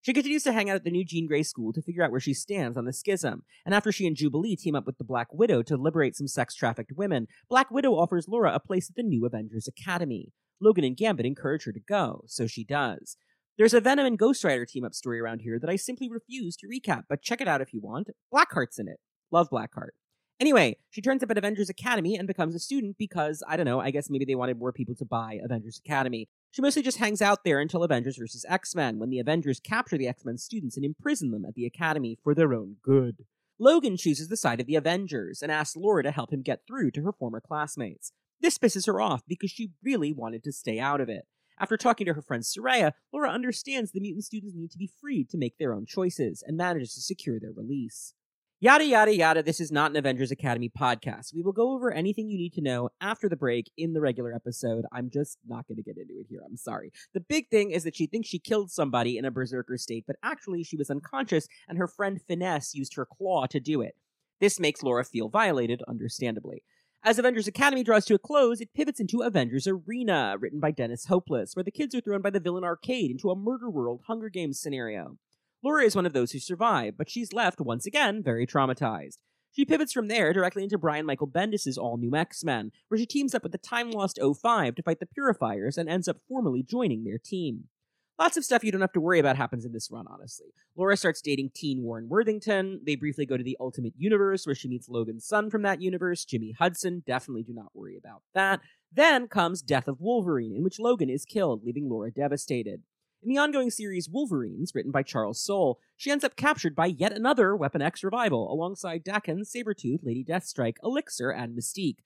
She 0.00 0.12
continues 0.12 0.42
to 0.42 0.52
hang 0.52 0.68
out 0.68 0.74
at 0.74 0.82
the 0.82 0.90
new 0.90 1.04
Jean 1.04 1.28
Grey 1.28 1.44
school 1.44 1.72
to 1.72 1.80
figure 1.80 2.02
out 2.02 2.10
where 2.10 2.18
she 2.18 2.34
stands 2.34 2.76
on 2.76 2.84
the 2.84 2.92
schism, 2.92 3.44
and 3.64 3.76
after 3.76 3.92
she 3.92 4.08
and 4.08 4.16
Jubilee 4.16 4.56
team 4.56 4.74
up 4.74 4.86
with 4.86 4.98
the 4.98 5.04
Black 5.04 5.32
Widow 5.32 5.62
to 5.62 5.76
liberate 5.76 6.16
some 6.16 6.26
sex 6.26 6.56
trafficked 6.56 6.90
women, 6.96 7.28
Black 7.48 7.70
Widow 7.70 7.92
offers 7.92 8.26
Laura 8.26 8.52
a 8.52 8.58
place 8.58 8.90
at 8.90 8.96
the 8.96 9.04
new 9.04 9.24
Avengers 9.24 9.68
Academy. 9.68 10.32
Logan 10.60 10.82
and 10.82 10.96
Gambit 10.96 11.24
encourage 11.24 11.62
her 11.62 11.72
to 11.72 11.78
go, 11.78 12.24
so 12.26 12.48
she 12.48 12.64
does. 12.64 13.16
There's 13.56 13.72
a 13.72 13.80
Venom 13.80 14.04
and 14.04 14.18
Ghost 14.18 14.42
Rider 14.42 14.66
team 14.66 14.82
up 14.82 14.94
story 14.94 15.20
around 15.20 15.42
here 15.42 15.60
that 15.60 15.70
I 15.70 15.76
simply 15.76 16.10
refuse 16.10 16.56
to 16.56 16.66
recap, 16.66 17.04
but 17.08 17.22
check 17.22 17.40
it 17.40 17.46
out 17.46 17.60
if 17.60 17.72
you 17.72 17.80
want. 17.80 18.10
Blackheart's 18.32 18.80
in 18.80 18.88
it. 18.88 18.98
Love 19.30 19.48
Blackheart. 19.48 19.90
Anyway, 20.42 20.76
she 20.90 21.00
turns 21.00 21.22
up 21.22 21.30
at 21.30 21.38
Avengers 21.38 21.70
Academy 21.70 22.16
and 22.16 22.26
becomes 22.26 22.56
a 22.56 22.58
student 22.58 22.98
because, 22.98 23.44
I 23.46 23.56
don't 23.56 23.64
know, 23.64 23.78
I 23.78 23.92
guess 23.92 24.10
maybe 24.10 24.24
they 24.24 24.34
wanted 24.34 24.58
more 24.58 24.72
people 24.72 24.96
to 24.96 25.04
buy 25.04 25.38
Avengers 25.40 25.78
Academy. 25.78 26.28
She 26.50 26.60
mostly 26.60 26.82
just 26.82 26.98
hangs 26.98 27.22
out 27.22 27.44
there 27.44 27.60
until 27.60 27.84
Avengers 27.84 28.16
vs. 28.16 28.44
X 28.48 28.74
Men, 28.74 28.98
when 28.98 29.08
the 29.08 29.20
Avengers 29.20 29.60
capture 29.60 29.96
the 29.96 30.08
X 30.08 30.24
Men 30.24 30.38
students 30.38 30.76
and 30.76 30.84
imprison 30.84 31.30
them 31.30 31.44
at 31.44 31.54
the 31.54 31.64
Academy 31.64 32.18
for 32.24 32.34
their 32.34 32.54
own 32.54 32.78
good. 32.82 33.18
Logan 33.60 33.96
chooses 33.96 34.26
the 34.26 34.36
side 34.36 34.60
of 34.60 34.66
the 34.66 34.74
Avengers 34.74 35.42
and 35.42 35.52
asks 35.52 35.76
Laura 35.76 36.02
to 36.02 36.10
help 36.10 36.32
him 36.32 36.42
get 36.42 36.66
through 36.66 36.90
to 36.90 37.02
her 37.02 37.12
former 37.12 37.40
classmates. 37.40 38.10
This 38.40 38.58
pisses 38.58 38.88
her 38.88 39.00
off 39.00 39.22
because 39.28 39.52
she 39.52 39.70
really 39.80 40.12
wanted 40.12 40.42
to 40.42 40.52
stay 40.52 40.80
out 40.80 41.00
of 41.00 41.08
it. 41.08 41.22
After 41.60 41.76
talking 41.76 42.06
to 42.06 42.14
her 42.14 42.22
friend 42.22 42.42
Sooraya, 42.42 42.94
Laura 43.12 43.30
understands 43.30 43.92
the 43.92 44.00
mutant 44.00 44.24
students 44.24 44.56
need 44.56 44.72
to 44.72 44.78
be 44.78 44.90
freed 45.00 45.30
to 45.30 45.38
make 45.38 45.58
their 45.58 45.72
own 45.72 45.86
choices 45.86 46.42
and 46.44 46.56
manages 46.56 46.94
to 46.94 47.00
secure 47.00 47.38
their 47.38 47.52
release. 47.52 48.14
Yada, 48.62 48.86
yada, 48.86 49.12
yada. 49.12 49.42
This 49.42 49.58
is 49.58 49.72
not 49.72 49.90
an 49.90 49.96
Avengers 49.96 50.30
Academy 50.30 50.68
podcast. 50.68 51.34
We 51.34 51.42
will 51.42 51.50
go 51.50 51.72
over 51.72 51.90
anything 51.90 52.30
you 52.30 52.38
need 52.38 52.52
to 52.52 52.60
know 52.60 52.90
after 53.00 53.28
the 53.28 53.34
break 53.34 53.68
in 53.76 53.92
the 53.92 54.00
regular 54.00 54.32
episode. 54.32 54.84
I'm 54.92 55.10
just 55.10 55.38
not 55.48 55.66
going 55.66 55.78
to 55.78 55.82
get 55.82 55.96
into 55.96 56.20
it 56.20 56.26
here. 56.28 56.42
I'm 56.46 56.56
sorry. 56.56 56.92
The 57.12 57.24
big 57.28 57.48
thing 57.48 57.72
is 57.72 57.82
that 57.82 57.96
she 57.96 58.06
thinks 58.06 58.28
she 58.28 58.38
killed 58.38 58.70
somebody 58.70 59.18
in 59.18 59.24
a 59.24 59.32
berserker 59.32 59.76
state, 59.78 60.04
but 60.06 60.14
actually 60.22 60.62
she 60.62 60.76
was 60.76 60.90
unconscious 60.90 61.48
and 61.68 61.76
her 61.76 61.88
friend 61.88 62.20
Finesse 62.22 62.72
used 62.72 62.94
her 62.94 63.04
claw 63.04 63.46
to 63.46 63.58
do 63.58 63.80
it. 63.80 63.96
This 64.38 64.60
makes 64.60 64.84
Laura 64.84 65.04
feel 65.04 65.28
violated, 65.28 65.82
understandably. 65.88 66.62
As 67.02 67.18
Avengers 67.18 67.48
Academy 67.48 67.82
draws 67.82 68.04
to 68.04 68.14
a 68.14 68.18
close, 68.20 68.60
it 68.60 68.74
pivots 68.76 69.00
into 69.00 69.22
Avengers 69.22 69.66
Arena, 69.66 70.36
written 70.38 70.60
by 70.60 70.70
Dennis 70.70 71.06
Hopeless, 71.06 71.56
where 71.56 71.64
the 71.64 71.72
kids 71.72 71.96
are 71.96 72.00
thrown 72.00 72.22
by 72.22 72.30
the 72.30 72.38
villain 72.38 72.62
arcade 72.62 73.10
into 73.10 73.30
a 73.30 73.34
murder 73.34 73.68
world 73.68 74.02
Hunger 74.06 74.28
Games 74.28 74.60
scenario. 74.60 75.18
Laura 75.62 75.84
is 75.84 75.94
one 75.94 76.06
of 76.06 76.12
those 76.12 76.32
who 76.32 76.38
survive, 76.38 76.96
but 76.96 77.08
she's 77.08 77.32
left, 77.32 77.60
once 77.60 77.86
again, 77.86 78.22
very 78.22 78.46
traumatized. 78.46 79.18
She 79.52 79.64
pivots 79.64 79.92
from 79.92 80.08
there 80.08 80.32
directly 80.32 80.64
into 80.64 80.78
Brian 80.78 81.06
Michael 81.06 81.28
Bendis' 81.28 81.78
All 81.78 81.98
New 81.98 82.16
X 82.16 82.42
Men, 82.42 82.72
where 82.88 82.98
she 82.98 83.06
teams 83.06 83.34
up 83.34 83.42
with 83.42 83.52
the 83.52 83.58
time 83.58 83.90
lost 83.90 84.18
05 84.18 84.74
to 84.74 84.82
fight 84.82 84.98
the 84.98 85.06
Purifiers 85.06 85.76
and 85.76 85.88
ends 85.88 86.08
up 86.08 86.16
formally 86.26 86.62
joining 86.62 87.04
their 87.04 87.18
team. 87.18 87.64
Lots 88.18 88.36
of 88.36 88.44
stuff 88.44 88.64
you 88.64 88.72
don't 88.72 88.80
have 88.80 88.92
to 88.92 89.00
worry 89.00 89.18
about 89.18 89.36
happens 89.36 89.64
in 89.64 89.72
this 89.72 89.90
run, 89.90 90.06
honestly. 90.08 90.48
Laura 90.76 90.96
starts 90.96 91.20
dating 91.20 91.50
teen 91.54 91.82
Warren 91.82 92.08
Worthington. 92.08 92.80
They 92.84 92.94
briefly 92.94 93.26
go 93.26 93.36
to 93.36 93.44
the 93.44 93.56
Ultimate 93.60 93.94
Universe, 93.96 94.46
where 94.46 94.54
she 94.54 94.68
meets 94.68 94.88
Logan's 94.88 95.26
son 95.26 95.50
from 95.50 95.62
that 95.62 95.82
universe, 95.82 96.24
Jimmy 96.24 96.54
Hudson. 96.58 97.02
Definitely 97.06 97.42
do 97.42 97.52
not 97.52 97.74
worry 97.74 97.96
about 97.96 98.22
that. 98.34 98.60
Then 98.92 99.28
comes 99.28 99.62
Death 99.62 99.88
of 99.88 100.00
Wolverine, 100.00 100.54
in 100.54 100.62
which 100.62 100.78
Logan 100.78 101.10
is 101.10 101.24
killed, 101.24 101.62
leaving 101.64 101.88
Laura 101.88 102.10
devastated. 102.10 102.82
In 103.22 103.28
the 103.28 103.38
ongoing 103.38 103.70
series 103.70 104.08
Wolverines, 104.08 104.74
written 104.74 104.90
by 104.90 105.04
Charles 105.04 105.40
Soule, 105.40 105.78
she 105.96 106.10
ends 106.10 106.24
up 106.24 106.34
captured 106.34 106.74
by 106.74 106.86
yet 106.86 107.12
another 107.12 107.54
Weapon 107.54 107.80
X 107.80 108.02
revival, 108.02 108.52
alongside 108.52 109.04
Daken, 109.04 109.42
Sabretooth, 109.42 110.00
Lady 110.02 110.24
Deathstrike, 110.24 110.78
Elixir, 110.82 111.30
and 111.30 111.56
Mystique. 111.56 111.98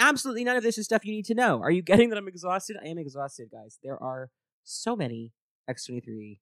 Absolutely 0.00 0.42
none 0.42 0.56
of 0.56 0.64
this 0.64 0.76
is 0.76 0.86
stuff 0.86 1.04
you 1.04 1.12
need 1.12 1.26
to 1.26 1.34
know. 1.34 1.60
Are 1.62 1.70
you 1.70 1.80
getting 1.80 2.08
that 2.08 2.18
I'm 2.18 2.26
exhausted? 2.26 2.76
I 2.82 2.88
am 2.88 2.98
exhausted, 2.98 3.50
guys. 3.52 3.78
There 3.84 4.02
are 4.02 4.30
so 4.64 4.96
many 4.96 5.30
X23 5.70 6.40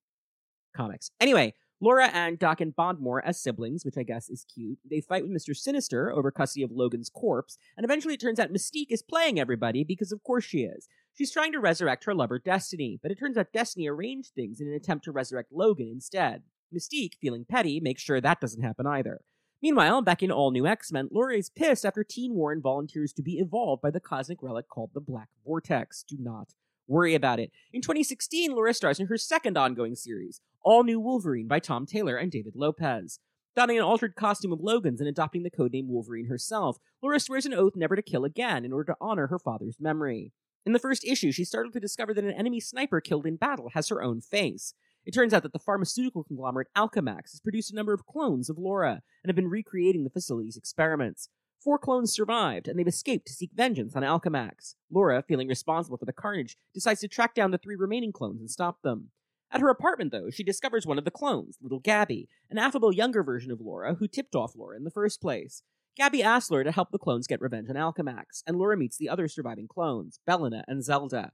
comics. 0.75 1.11
Anyway, 1.21 1.53
Laura 1.79 2.07
and 2.07 2.39
Daken 2.39 2.73
bond 2.73 2.99
more 2.99 3.23
as 3.23 3.39
siblings, 3.39 3.85
which 3.85 3.99
I 3.99 4.03
guess 4.03 4.29
is 4.29 4.45
cute. 4.51 4.79
They 4.89 5.01
fight 5.01 5.21
with 5.21 5.31
Mr. 5.31 5.55
Sinister 5.55 6.11
over 6.11 6.31
custody 6.31 6.63
of 6.63 6.71
Logan's 6.71 7.09
corpse, 7.09 7.59
and 7.77 7.83
eventually 7.83 8.15
it 8.15 8.21
turns 8.21 8.39
out 8.39 8.51
Mystique 8.51 8.87
is 8.89 9.03
playing 9.03 9.39
everybody 9.39 9.83
because 9.83 10.11
of 10.11 10.23
course 10.23 10.43
she 10.43 10.61
is. 10.61 10.87
She's 11.15 11.31
trying 11.31 11.51
to 11.51 11.59
resurrect 11.59 12.05
her 12.05 12.15
lover 12.15 12.39
Destiny, 12.39 12.99
but 13.01 13.11
it 13.11 13.19
turns 13.19 13.37
out 13.37 13.53
Destiny 13.53 13.87
arranged 13.87 14.31
things 14.33 14.59
in 14.59 14.67
an 14.67 14.73
attempt 14.73 15.05
to 15.05 15.11
resurrect 15.11 15.51
Logan 15.51 15.87
instead. 15.87 16.41
Mystique, 16.73 17.15
feeling 17.21 17.45
petty, 17.47 17.79
makes 17.79 18.01
sure 18.01 18.19
that 18.19 18.41
doesn't 18.41 18.63
happen 18.63 18.87
either. 18.87 19.21
Meanwhile, 19.61 20.01
back 20.01 20.23
in 20.23 20.31
All 20.31 20.51
New 20.51 20.65
X 20.65 20.91
Men, 20.91 21.07
Laura 21.11 21.37
is 21.37 21.51
pissed 21.51 21.85
after 21.85 22.03
Teen 22.03 22.33
Warren 22.33 22.61
volunteers 22.61 23.13
to 23.13 23.21
be 23.21 23.37
evolved 23.37 23.81
by 23.81 23.91
the 23.91 23.99
cosmic 23.99 24.41
relic 24.41 24.67
called 24.67 24.89
the 24.93 24.99
Black 24.99 25.29
Vortex. 25.45 26.03
Do 26.03 26.17
not 26.19 26.49
worry 26.87 27.13
about 27.13 27.39
it. 27.39 27.51
In 27.71 27.81
2016, 27.81 28.51
Laura 28.51 28.73
stars 28.73 28.99
in 28.99 29.07
her 29.07 29.17
second 29.17 29.55
ongoing 29.55 29.95
series, 29.95 30.41
All 30.63 30.83
New 30.83 30.99
Wolverine 30.99 31.47
by 31.47 31.59
Tom 31.59 31.85
Taylor 31.85 32.17
and 32.17 32.31
David 32.31 32.53
Lopez. 32.55 33.19
Donning 33.55 33.77
an 33.77 33.83
altered 33.83 34.15
costume 34.15 34.51
of 34.51 34.61
Logan's 34.61 34.99
and 34.99 35.07
adopting 35.07 35.43
the 35.43 35.51
codename 35.51 35.87
Wolverine 35.87 36.25
herself, 36.25 36.77
Laura 37.03 37.19
swears 37.19 37.45
an 37.45 37.53
oath 37.53 37.73
never 37.75 37.95
to 37.95 38.01
kill 38.01 38.25
again 38.25 38.65
in 38.65 38.73
order 38.73 38.91
to 38.91 38.97
honor 38.99 39.27
her 39.27 39.37
father's 39.37 39.77
memory. 39.79 40.33
In 40.65 40.71
the 40.71 40.79
first 40.79 41.03
issue, 41.03 41.31
she 41.31 41.43
startled 41.43 41.73
to 41.73 41.79
discover 41.79 42.13
that 42.13 42.23
an 42.23 42.31
enemy 42.31 42.59
sniper 42.59 43.01
killed 43.01 43.25
in 43.25 43.35
battle 43.35 43.71
has 43.73 43.89
her 43.89 44.01
own 44.01 44.21
face. 44.21 44.73
It 45.05 45.13
turns 45.13 45.33
out 45.33 45.43
that 45.43 45.51
the 45.51 45.59
pharmaceutical 45.59 46.23
conglomerate 46.23 46.69
Alchemax 46.77 47.31
has 47.31 47.41
produced 47.41 47.71
a 47.71 47.75
number 47.75 47.93
of 47.93 48.05
clones 48.05 48.49
of 48.49 48.57
Laura 48.57 49.01
and 49.23 49.29
have 49.29 49.35
been 49.35 49.49
recreating 49.49 50.05
the 50.05 50.09
facility's 50.09 50.55
experiments. 50.55 51.27
Four 51.59 51.77
clones 51.77 52.13
survived, 52.13 52.67
and 52.67 52.79
they've 52.79 52.87
escaped 52.87 53.27
to 53.27 53.33
seek 53.33 53.51
vengeance 53.53 53.95
on 53.95 54.03
Alchemax. 54.03 54.75
Laura, 54.89 55.21
feeling 55.21 55.49
responsible 55.49 55.97
for 55.97 56.05
the 56.05 56.13
carnage, 56.13 56.57
decides 56.73 57.01
to 57.01 57.07
track 57.09 57.35
down 57.35 57.51
the 57.51 57.57
three 57.57 57.75
remaining 57.75 58.13
clones 58.13 58.39
and 58.39 58.49
stop 58.49 58.81
them. 58.81 59.09
At 59.51 59.61
her 59.61 59.69
apartment, 59.69 60.11
though, 60.11 60.29
she 60.29 60.43
discovers 60.43 60.85
one 60.85 60.97
of 60.97 61.05
the 61.05 61.11
clones, 61.11 61.57
little 61.61 61.79
Gabby, 61.79 62.27
an 62.49 62.57
affable 62.57 62.93
younger 62.93 63.23
version 63.23 63.51
of 63.51 63.61
Laura 63.61 63.95
who 63.95 64.07
tipped 64.07 64.35
off 64.35 64.55
Laura 64.55 64.75
in 64.77 64.83
the 64.83 64.91
first 64.91 65.21
place. 65.21 65.61
Gabby 65.95 66.23
asks 66.23 66.49
to 66.49 66.71
help 66.71 66.91
the 66.91 66.97
clones 66.97 67.27
get 67.27 67.39
revenge 67.39 67.69
on 67.69 67.75
Alchemax, 67.75 68.41
and 68.47 68.57
Laura 68.57 68.75
meets 68.75 68.97
the 68.97 69.09
other 69.09 69.27
surviving 69.27 69.67
clones, 69.67 70.19
Bellona 70.27 70.63
and 70.67 70.83
Zelda. 70.83 71.31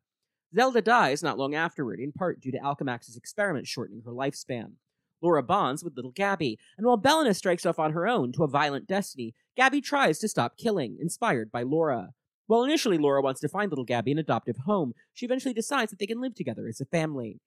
Zelda 0.53 0.81
dies 0.81 1.23
not 1.23 1.38
long 1.38 1.56
afterward, 1.56 1.99
in 1.99 2.11
part 2.11 2.41
due 2.41 2.52
to 2.52 2.60
Alchemax's 2.60 3.15
experiment 3.15 3.68
shortening 3.68 4.02
her 4.06 4.11
lifespan. 4.11 4.73
Laura 5.22 5.44
bonds 5.44 5.81
with 5.81 5.95
little 5.95 6.11
Gabby, 6.11 6.57
and 6.77 6.86
while 6.86 6.98
Bellona 6.98 7.36
strikes 7.36 7.65
off 7.65 7.80
on 7.80 7.94
her 7.94 8.07
own 8.07 8.34
to 8.34 8.44
a 8.44 8.49
violent 8.49 8.86
destiny, 8.86 9.34
Gabby 9.56 9.80
tries 9.80 10.19
to 10.19 10.27
stop 10.27 10.57
killing, 10.57 10.98
inspired 10.99 11.52
by 11.52 11.64
Laura. 11.64 12.10
While 12.48 12.64
initially 12.64 12.98
Laura 12.98 13.22
wants 13.22 13.40
to 13.41 13.49
find 13.49 13.72
little 13.72 13.86
Gabby 13.86 14.11
an 14.11 14.18
adoptive 14.18 14.57
home, 14.65 14.94
she 15.14 15.26
eventually 15.26 15.53
decides 15.53 15.91
that 15.91 15.99
they 15.99 16.07
can 16.07 16.19
live 16.19 16.36
together 16.36 16.68
as 16.68 16.81
a 16.81 16.86
family. 16.86 17.40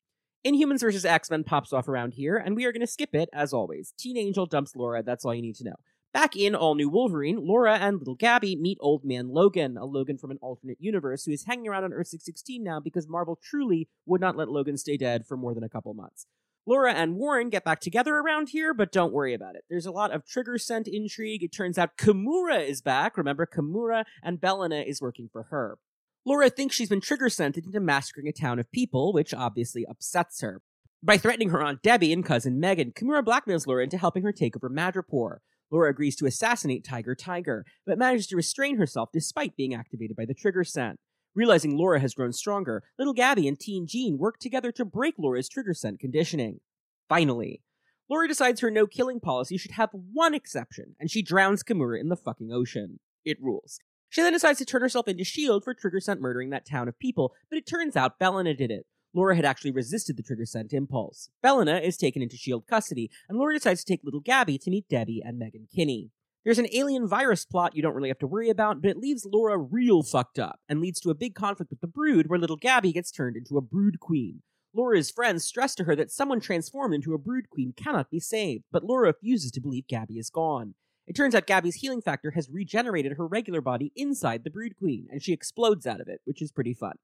Inhumans 0.47 0.80
vs. 0.80 1.05
X 1.05 1.30
Men 1.30 1.44
pops 1.44 1.72
off 1.72 1.89
around 1.89 2.14
here, 2.14 2.36
and 2.36 2.56
we 2.56 2.64
are 2.64 2.72
going 2.72 2.80
to 2.80 2.86
skip 2.86 3.14
it, 3.14 3.28
as 3.32 3.52
always. 3.52 3.93
Teen 3.98 4.16
Angel 4.16 4.47
dumps 4.47 4.74
Laura, 4.74 5.02
that's 5.02 5.24
all 5.24 5.34
you 5.34 5.43
need 5.43 5.56
to 5.56 5.64
know. 5.64 5.76
Back 6.12 6.36
in 6.36 6.55
All 6.55 6.74
New 6.74 6.90
Wolverine, 6.90 7.39
Laura 7.40 7.78
and 7.78 7.98
little 7.98 8.14
Gabby 8.14 8.55
meet 8.55 8.76
Old 8.82 9.02
Man 9.02 9.30
Logan, 9.30 9.78
a 9.78 9.86
Logan 9.86 10.18
from 10.18 10.30
an 10.30 10.39
alternate 10.43 10.76
universe 10.78 11.24
who 11.24 11.32
is 11.32 11.44
hanging 11.44 11.68
around 11.68 11.84
on 11.84 11.94
Earth 11.94 12.09
616 12.09 12.62
now 12.62 12.80
because 12.80 13.09
Marvel 13.09 13.39
truly 13.43 13.89
would 14.05 14.20
not 14.20 14.36
let 14.36 14.51
Logan 14.51 14.76
stay 14.76 14.98
dead 14.98 15.26
for 15.26 15.39
more 15.39 15.55
than 15.55 15.64
a 15.64 15.70
couple 15.70 15.94
months. 15.94 16.26
Laura 16.66 16.93
and 16.93 17.16
Warren 17.16 17.48
get 17.48 17.64
back 17.64 17.80
together 17.80 18.14
around 18.14 18.51
here, 18.51 18.74
but 18.74 18.93
don't 18.93 19.14
worry 19.14 19.32
about 19.32 19.56
it. 19.56 19.64
There's 19.70 19.86
a 19.86 19.90
lot 19.90 20.10
of 20.10 20.26
trigger 20.26 20.59
scent 20.59 20.86
intrigue. 20.86 21.43
It 21.43 21.51
turns 21.51 21.78
out 21.78 21.97
Kimura 21.97 22.62
is 22.62 22.82
back. 22.82 23.16
Remember, 23.16 23.47
Kimura 23.47 24.05
and 24.22 24.39
Bellona 24.39 24.86
is 24.86 25.01
working 25.01 25.30
for 25.32 25.44
her. 25.44 25.78
Laura 26.26 26.51
thinks 26.51 26.76
she's 26.76 26.90
been 26.90 27.01
trigger 27.01 27.30
sent 27.30 27.56
into 27.56 27.80
massacring 27.80 28.28
a 28.28 28.32
town 28.32 28.59
of 28.59 28.70
people, 28.70 29.14
which 29.14 29.32
obviously 29.32 29.86
upsets 29.86 30.43
her. 30.43 30.60
By 31.02 31.16
threatening 31.16 31.48
her 31.48 31.62
Aunt 31.62 31.82
Debbie 31.82 32.12
and 32.12 32.22
cousin 32.22 32.60
Megan, 32.60 32.93
Kimura 32.93 33.24
blackmails 33.24 33.66
Laura 33.66 33.82
into 33.82 33.97
helping 33.97 34.24
her 34.24 34.30
take 34.30 34.55
over 34.55 34.68
Madripoor. 34.68 35.39
Laura 35.73 35.90
agrees 35.90 36.15
to 36.16 36.27
assassinate 36.27 36.85
Tiger 36.85 37.15
Tiger, 37.15 37.65
but 37.86 37.99
manages 37.99 38.27
to 38.28 38.36
restrain 38.36 38.77
herself 38.77 39.09
despite 39.12 39.57
being 39.57 39.74
activated 39.74 40.15
by 40.15 40.27
the 40.27 40.35
trigger 40.35 40.62
scent. 40.62 40.99
Realizing 41.35 41.77
Laura 41.77 41.99
has 41.99 42.12
grown 42.12 42.32
stronger, 42.35 42.82
little 42.99 43.15
Gabby 43.15 43.49
and 43.49 43.59
Teen 43.59 43.86
Jean 43.86 44.19
work 44.19 44.39
together 44.39 44.70
to 44.73 44.85
break 44.85 45.15
Laura's 45.19 45.49
trigger 45.49 45.73
scent 45.73 45.99
conditioning. 45.99 46.61
Finally, 47.09 47.62
Laura 48.11 48.28
decides 48.28 48.61
her 48.61 48.70
no 48.70 48.86
killing 48.86 49.19
policy 49.19 49.57
should 49.57 49.70
have 49.70 49.89
one 49.93 50.35
exception, 50.35 50.94
and 51.01 51.11
she 51.11 51.23
drowns 51.23 51.62
Kimura 51.62 51.99
in 51.99 52.11
the 52.11 52.16
fucking 52.16 52.53
ocean. 52.53 53.01
It 53.24 53.40
rules. 53.40 53.78
She 54.11 54.20
then 54.20 54.35
decides 54.35 54.59
to 54.59 54.66
turn 54.66 54.82
herself 54.82 55.09
into 55.09 55.23
S.H.I.E.L.D. 55.23 55.65
for 55.65 55.73
trigger 55.73 56.01
scent 56.01 56.20
murdering 56.20 56.51
that 56.51 56.66
town 56.66 56.86
of 56.86 56.99
people, 56.99 57.32
but 57.49 57.57
it 57.57 57.66
turns 57.66 57.97
out 57.97 58.20
Bellona 58.20 58.55
did 58.55 58.70
it. 58.70 58.85
Laura 59.14 59.36
had 59.36 59.44
actually 59.44 59.70
resisted 59.70 60.16
the 60.16 60.22
trigger 60.22 60.47
scent 60.47 60.72
impulse. 60.72 61.28
Bellona 61.44 61.82
is 61.82 61.97
taken 61.97 62.22
into 62.22 62.34
S.H.I.E.L.D. 62.34 62.64
custody, 62.68 63.10
and 63.28 63.39
Laura 63.39 63.55
decides 63.55 63.84
to 63.84 63.93
take 63.93 64.05
little 64.05 64.20
Gabby 64.20 64.59
to 64.59 64.70
meet 64.70 64.89
Debbie 64.89 65.22
and 65.24 65.39
Megan 65.39 65.66
Kinney. 65.74 66.10
There's 66.44 66.59
an 66.59 66.68
alien 66.72 67.06
virus 67.06 67.44
plot 67.44 67.76
you 67.76 67.82
don't 67.82 67.94
really 67.94 68.09
have 68.09 68.18
to 68.18 68.26
worry 68.26 68.51
about, 68.51 68.82
but 68.82 68.90
it 68.90 68.97
leaves 68.97 69.26
Laura 69.30 69.56
real 69.59 70.02
fucked 70.02 70.39
up 70.39 70.59
and 70.68 70.80
leads 70.80 70.98
to 71.01 71.10
a 71.10 71.14
big 71.14 71.34
conflict 71.34 71.70
with 71.70 71.80
the 71.80 71.86
Brood 71.86 72.28
where 72.28 72.39
little 72.39 72.56
Gabby 72.56 72.93
gets 72.93 73.12
turned 73.12 73.36
into 73.36 73.56
a 73.56 73.60
Brood 73.60 74.01
Queen. 74.01 74.43
Laura's 74.74 75.10
friends 75.10 75.44
stress 75.44 75.74
to 75.76 75.84
her 75.84 75.94
that 75.94 76.10
someone 76.10 76.40
transformed 76.40 76.94
into 76.94 77.14
a 77.14 77.18
Brood 77.18 77.51
Queen 77.51 77.74
cannot 77.76 78.10
be 78.10 78.18
saved, 78.18 78.64
but 78.72 78.82
Laura 78.82 79.09
refuses 79.09 79.51
to 79.52 79.60
believe 79.60 79.86
Gabby 79.86 80.14
is 80.18 80.30
gone. 80.30 80.74
It 81.06 81.14
turns 81.14 81.34
out 81.34 81.47
Gabby's 81.47 81.76
healing 81.76 82.01
factor 82.01 82.30
has 82.30 82.48
regenerated 82.51 83.12
her 83.18 83.26
regular 83.26 83.60
body 83.60 83.93
inside 83.94 84.44
the 84.44 84.51
Brood 84.51 84.76
Queen, 84.76 85.09
and 85.10 85.22
she 85.22 85.32
explodes 85.32 85.86
out 85.86 86.01
of 86.01 86.09
it, 86.09 86.22
which 86.24 86.40
is 86.40 86.51
pretty 86.51 86.74
fun. 86.74 86.94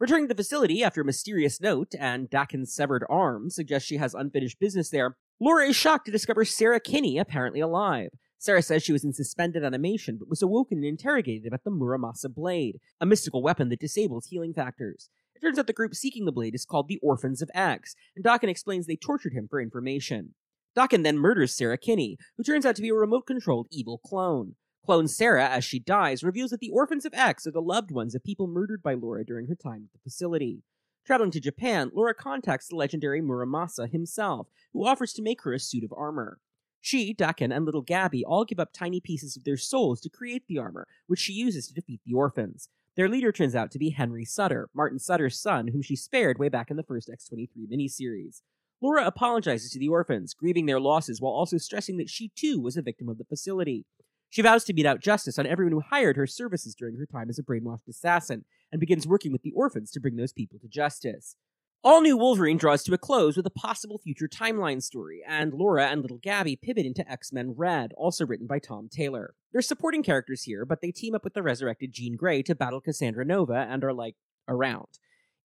Returning 0.00 0.28
to 0.28 0.34
the 0.34 0.42
facility 0.42 0.82
after 0.82 1.02
a 1.02 1.04
mysterious 1.04 1.60
note 1.60 1.94
and 2.00 2.30
Daken's 2.30 2.72
severed 2.72 3.04
arm 3.10 3.50
suggests 3.50 3.86
she 3.86 3.98
has 3.98 4.14
unfinished 4.14 4.58
business 4.58 4.88
there, 4.88 5.18
Laura 5.38 5.68
is 5.68 5.76
shocked 5.76 6.06
to 6.06 6.10
discover 6.10 6.42
Sarah 6.46 6.80
Kinney 6.80 7.18
apparently 7.18 7.60
alive. 7.60 8.08
Sarah 8.38 8.62
says 8.62 8.82
she 8.82 8.94
was 8.94 9.04
in 9.04 9.12
suspended 9.12 9.62
animation 9.62 10.16
but 10.18 10.30
was 10.30 10.40
awoken 10.40 10.78
and 10.78 10.86
interrogated 10.86 11.46
about 11.46 11.64
the 11.64 11.70
Muramasa 11.70 12.34
Blade, 12.34 12.80
a 12.98 13.04
mystical 13.04 13.42
weapon 13.42 13.68
that 13.68 13.80
disables 13.80 14.28
healing 14.28 14.54
factors. 14.54 15.10
It 15.34 15.42
turns 15.42 15.58
out 15.58 15.66
the 15.66 15.74
group 15.74 15.94
seeking 15.94 16.24
the 16.24 16.32
blade 16.32 16.54
is 16.54 16.64
called 16.64 16.88
the 16.88 17.00
Orphans 17.02 17.42
of 17.42 17.50
X, 17.52 17.94
and 18.16 18.24
Daken 18.24 18.48
explains 18.48 18.86
they 18.86 18.96
tortured 18.96 19.34
him 19.34 19.48
for 19.50 19.60
information. 19.60 20.34
Daken 20.74 21.02
then 21.02 21.18
murders 21.18 21.54
Sarah 21.54 21.76
Kinney, 21.76 22.16
who 22.38 22.42
turns 22.42 22.64
out 22.64 22.74
to 22.76 22.82
be 22.82 22.88
a 22.88 22.94
remote 22.94 23.26
controlled 23.26 23.66
evil 23.70 23.98
clone. 23.98 24.54
Clone 24.84 25.08
Sarah, 25.08 25.48
as 25.48 25.64
she 25.64 25.78
dies, 25.78 26.24
reveals 26.24 26.50
that 26.50 26.60
the 26.60 26.70
Orphans 26.70 27.04
of 27.04 27.14
X 27.14 27.46
are 27.46 27.50
the 27.50 27.60
loved 27.60 27.90
ones 27.90 28.14
of 28.14 28.24
people 28.24 28.46
murdered 28.46 28.82
by 28.82 28.94
Laura 28.94 29.24
during 29.24 29.46
her 29.46 29.54
time 29.54 29.84
at 29.84 29.92
the 29.92 30.02
facility. 30.02 30.62
Traveling 31.04 31.30
to 31.32 31.40
Japan, 31.40 31.90
Laura 31.94 32.14
contacts 32.14 32.68
the 32.68 32.76
legendary 32.76 33.20
Muramasa 33.20 33.90
himself, 33.90 34.48
who 34.72 34.86
offers 34.86 35.12
to 35.14 35.22
make 35.22 35.42
her 35.42 35.52
a 35.52 35.58
suit 35.58 35.84
of 35.84 35.92
armor. 35.96 36.38
She, 36.80 37.14
Daken, 37.14 37.54
and 37.54 37.64
little 37.66 37.82
Gabby 37.82 38.24
all 38.24 38.44
give 38.44 38.58
up 38.58 38.72
tiny 38.72 39.00
pieces 39.00 39.36
of 39.36 39.44
their 39.44 39.58
souls 39.58 40.00
to 40.00 40.08
create 40.08 40.44
the 40.48 40.58
armor, 40.58 40.86
which 41.06 41.20
she 41.20 41.32
uses 41.34 41.66
to 41.66 41.74
defeat 41.74 42.00
the 42.06 42.14
orphans. 42.14 42.68
Their 42.96 43.08
leader 43.08 43.32
turns 43.32 43.54
out 43.54 43.70
to 43.72 43.78
be 43.78 43.90
Henry 43.90 44.24
Sutter, 44.24 44.68
Martin 44.74 44.98
Sutter's 44.98 45.38
son, 45.38 45.68
whom 45.68 45.82
she 45.82 45.94
spared 45.96 46.38
way 46.38 46.48
back 46.48 46.70
in 46.70 46.76
the 46.76 46.82
first 46.82 47.10
X23 47.10 47.48
miniseries. 47.70 48.42
Laura 48.82 49.06
apologizes 49.06 49.70
to 49.70 49.78
the 49.78 49.88
orphans, 49.88 50.32
grieving 50.32 50.64
their 50.66 50.80
losses 50.80 51.20
while 51.20 51.32
also 51.32 51.58
stressing 51.58 51.98
that 51.98 52.08
she 52.08 52.30
too 52.34 52.58
was 52.58 52.76
a 52.78 52.82
victim 52.82 53.08
of 53.08 53.18
the 53.18 53.24
facility. 53.24 53.84
She 54.30 54.42
vows 54.42 54.64
to 54.64 54.72
mete 54.72 54.86
out 54.86 55.00
justice 55.00 55.38
on 55.38 55.46
everyone 55.46 55.72
who 55.72 55.80
hired 55.80 56.16
her 56.16 56.26
services 56.26 56.74
during 56.74 56.96
her 56.96 57.06
time 57.06 57.28
as 57.28 57.38
a 57.38 57.42
brainwashed 57.42 57.88
assassin, 57.88 58.44
and 58.70 58.80
begins 58.80 59.06
working 59.06 59.32
with 59.32 59.42
the 59.42 59.52
orphans 59.52 59.90
to 59.90 60.00
bring 60.00 60.16
those 60.16 60.32
people 60.32 60.58
to 60.60 60.68
justice. 60.68 61.34
All 61.82 62.00
New 62.00 62.16
Wolverine 62.16 62.58
draws 62.58 62.84
to 62.84 62.94
a 62.94 62.98
close 62.98 63.36
with 63.36 63.46
a 63.46 63.50
possible 63.50 63.98
future 63.98 64.28
timeline 64.28 64.82
story, 64.82 65.22
and 65.26 65.52
Laura 65.52 65.86
and 65.86 66.02
little 66.02 66.18
Gabby 66.18 66.54
pivot 66.54 66.86
into 66.86 67.10
X 67.10 67.32
Men 67.32 67.54
Red, 67.56 67.92
also 67.96 68.24
written 68.24 68.46
by 68.46 68.60
Tom 68.60 68.88
Taylor. 68.88 69.34
They're 69.50 69.62
supporting 69.62 70.02
characters 70.02 70.42
here, 70.42 70.64
but 70.64 70.80
they 70.80 70.92
team 70.92 71.14
up 71.14 71.24
with 71.24 71.34
the 71.34 71.42
resurrected 71.42 71.92
Jean 71.92 72.16
Grey 72.16 72.42
to 72.42 72.54
battle 72.54 72.80
Cassandra 72.80 73.24
Nova 73.24 73.66
and 73.68 73.82
are 73.82 73.94
like, 73.94 74.14
around. 74.46 74.98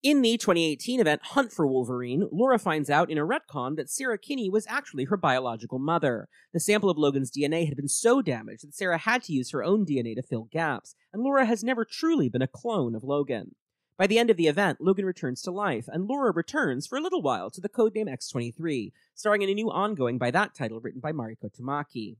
In 0.06 0.22
the 0.22 0.36
2018 0.36 1.00
event 1.00 1.20
Hunt 1.24 1.50
for 1.50 1.66
Wolverine, 1.66 2.28
Laura 2.30 2.60
finds 2.60 2.88
out 2.88 3.10
in 3.10 3.18
a 3.18 3.26
retcon 3.26 3.74
that 3.74 3.90
Sarah 3.90 4.16
Kinney 4.16 4.48
was 4.48 4.64
actually 4.68 5.06
her 5.06 5.16
biological 5.16 5.80
mother. 5.80 6.28
The 6.52 6.60
sample 6.60 6.88
of 6.88 6.96
Logan's 6.96 7.32
DNA 7.32 7.66
had 7.66 7.76
been 7.76 7.88
so 7.88 8.22
damaged 8.22 8.62
that 8.62 8.72
Sarah 8.76 8.98
had 8.98 9.24
to 9.24 9.32
use 9.32 9.50
her 9.50 9.64
own 9.64 9.84
DNA 9.84 10.14
to 10.14 10.22
fill 10.22 10.44
gaps, 10.44 10.94
and 11.12 11.24
Laura 11.24 11.44
has 11.44 11.64
never 11.64 11.84
truly 11.84 12.28
been 12.28 12.40
a 12.40 12.46
clone 12.46 12.94
of 12.94 13.02
Logan. 13.02 13.56
By 13.98 14.06
the 14.06 14.20
end 14.20 14.30
of 14.30 14.36
the 14.36 14.46
event, 14.46 14.80
Logan 14.80 15.06
returns 15.06 15.42
to 15.42 15.50
life, 15.50 15.88
and 15.88 16.06
Laura 16.06 16.30
returns 16.30 16.86
for 16.86 16.96
a 16.96 17.02
little 17.02 17.20
while 17.20 17.50
to 17.50 17.60
the 17.60 17.68
codename 17.68 18.06
X23, 18.06 18.92
starring 19.16 19.42
in 19.42 19.50
a 19.50 19.54
new 19.54 19.72
ongoing 19.72 20.18
by 20.18 20.30
that 20.30 20.54
title 20.54 20.78
written 20.78 21.00
by 21.00 21.10
Mariko 21.10 21.50
Tamaki. 21.52 22.18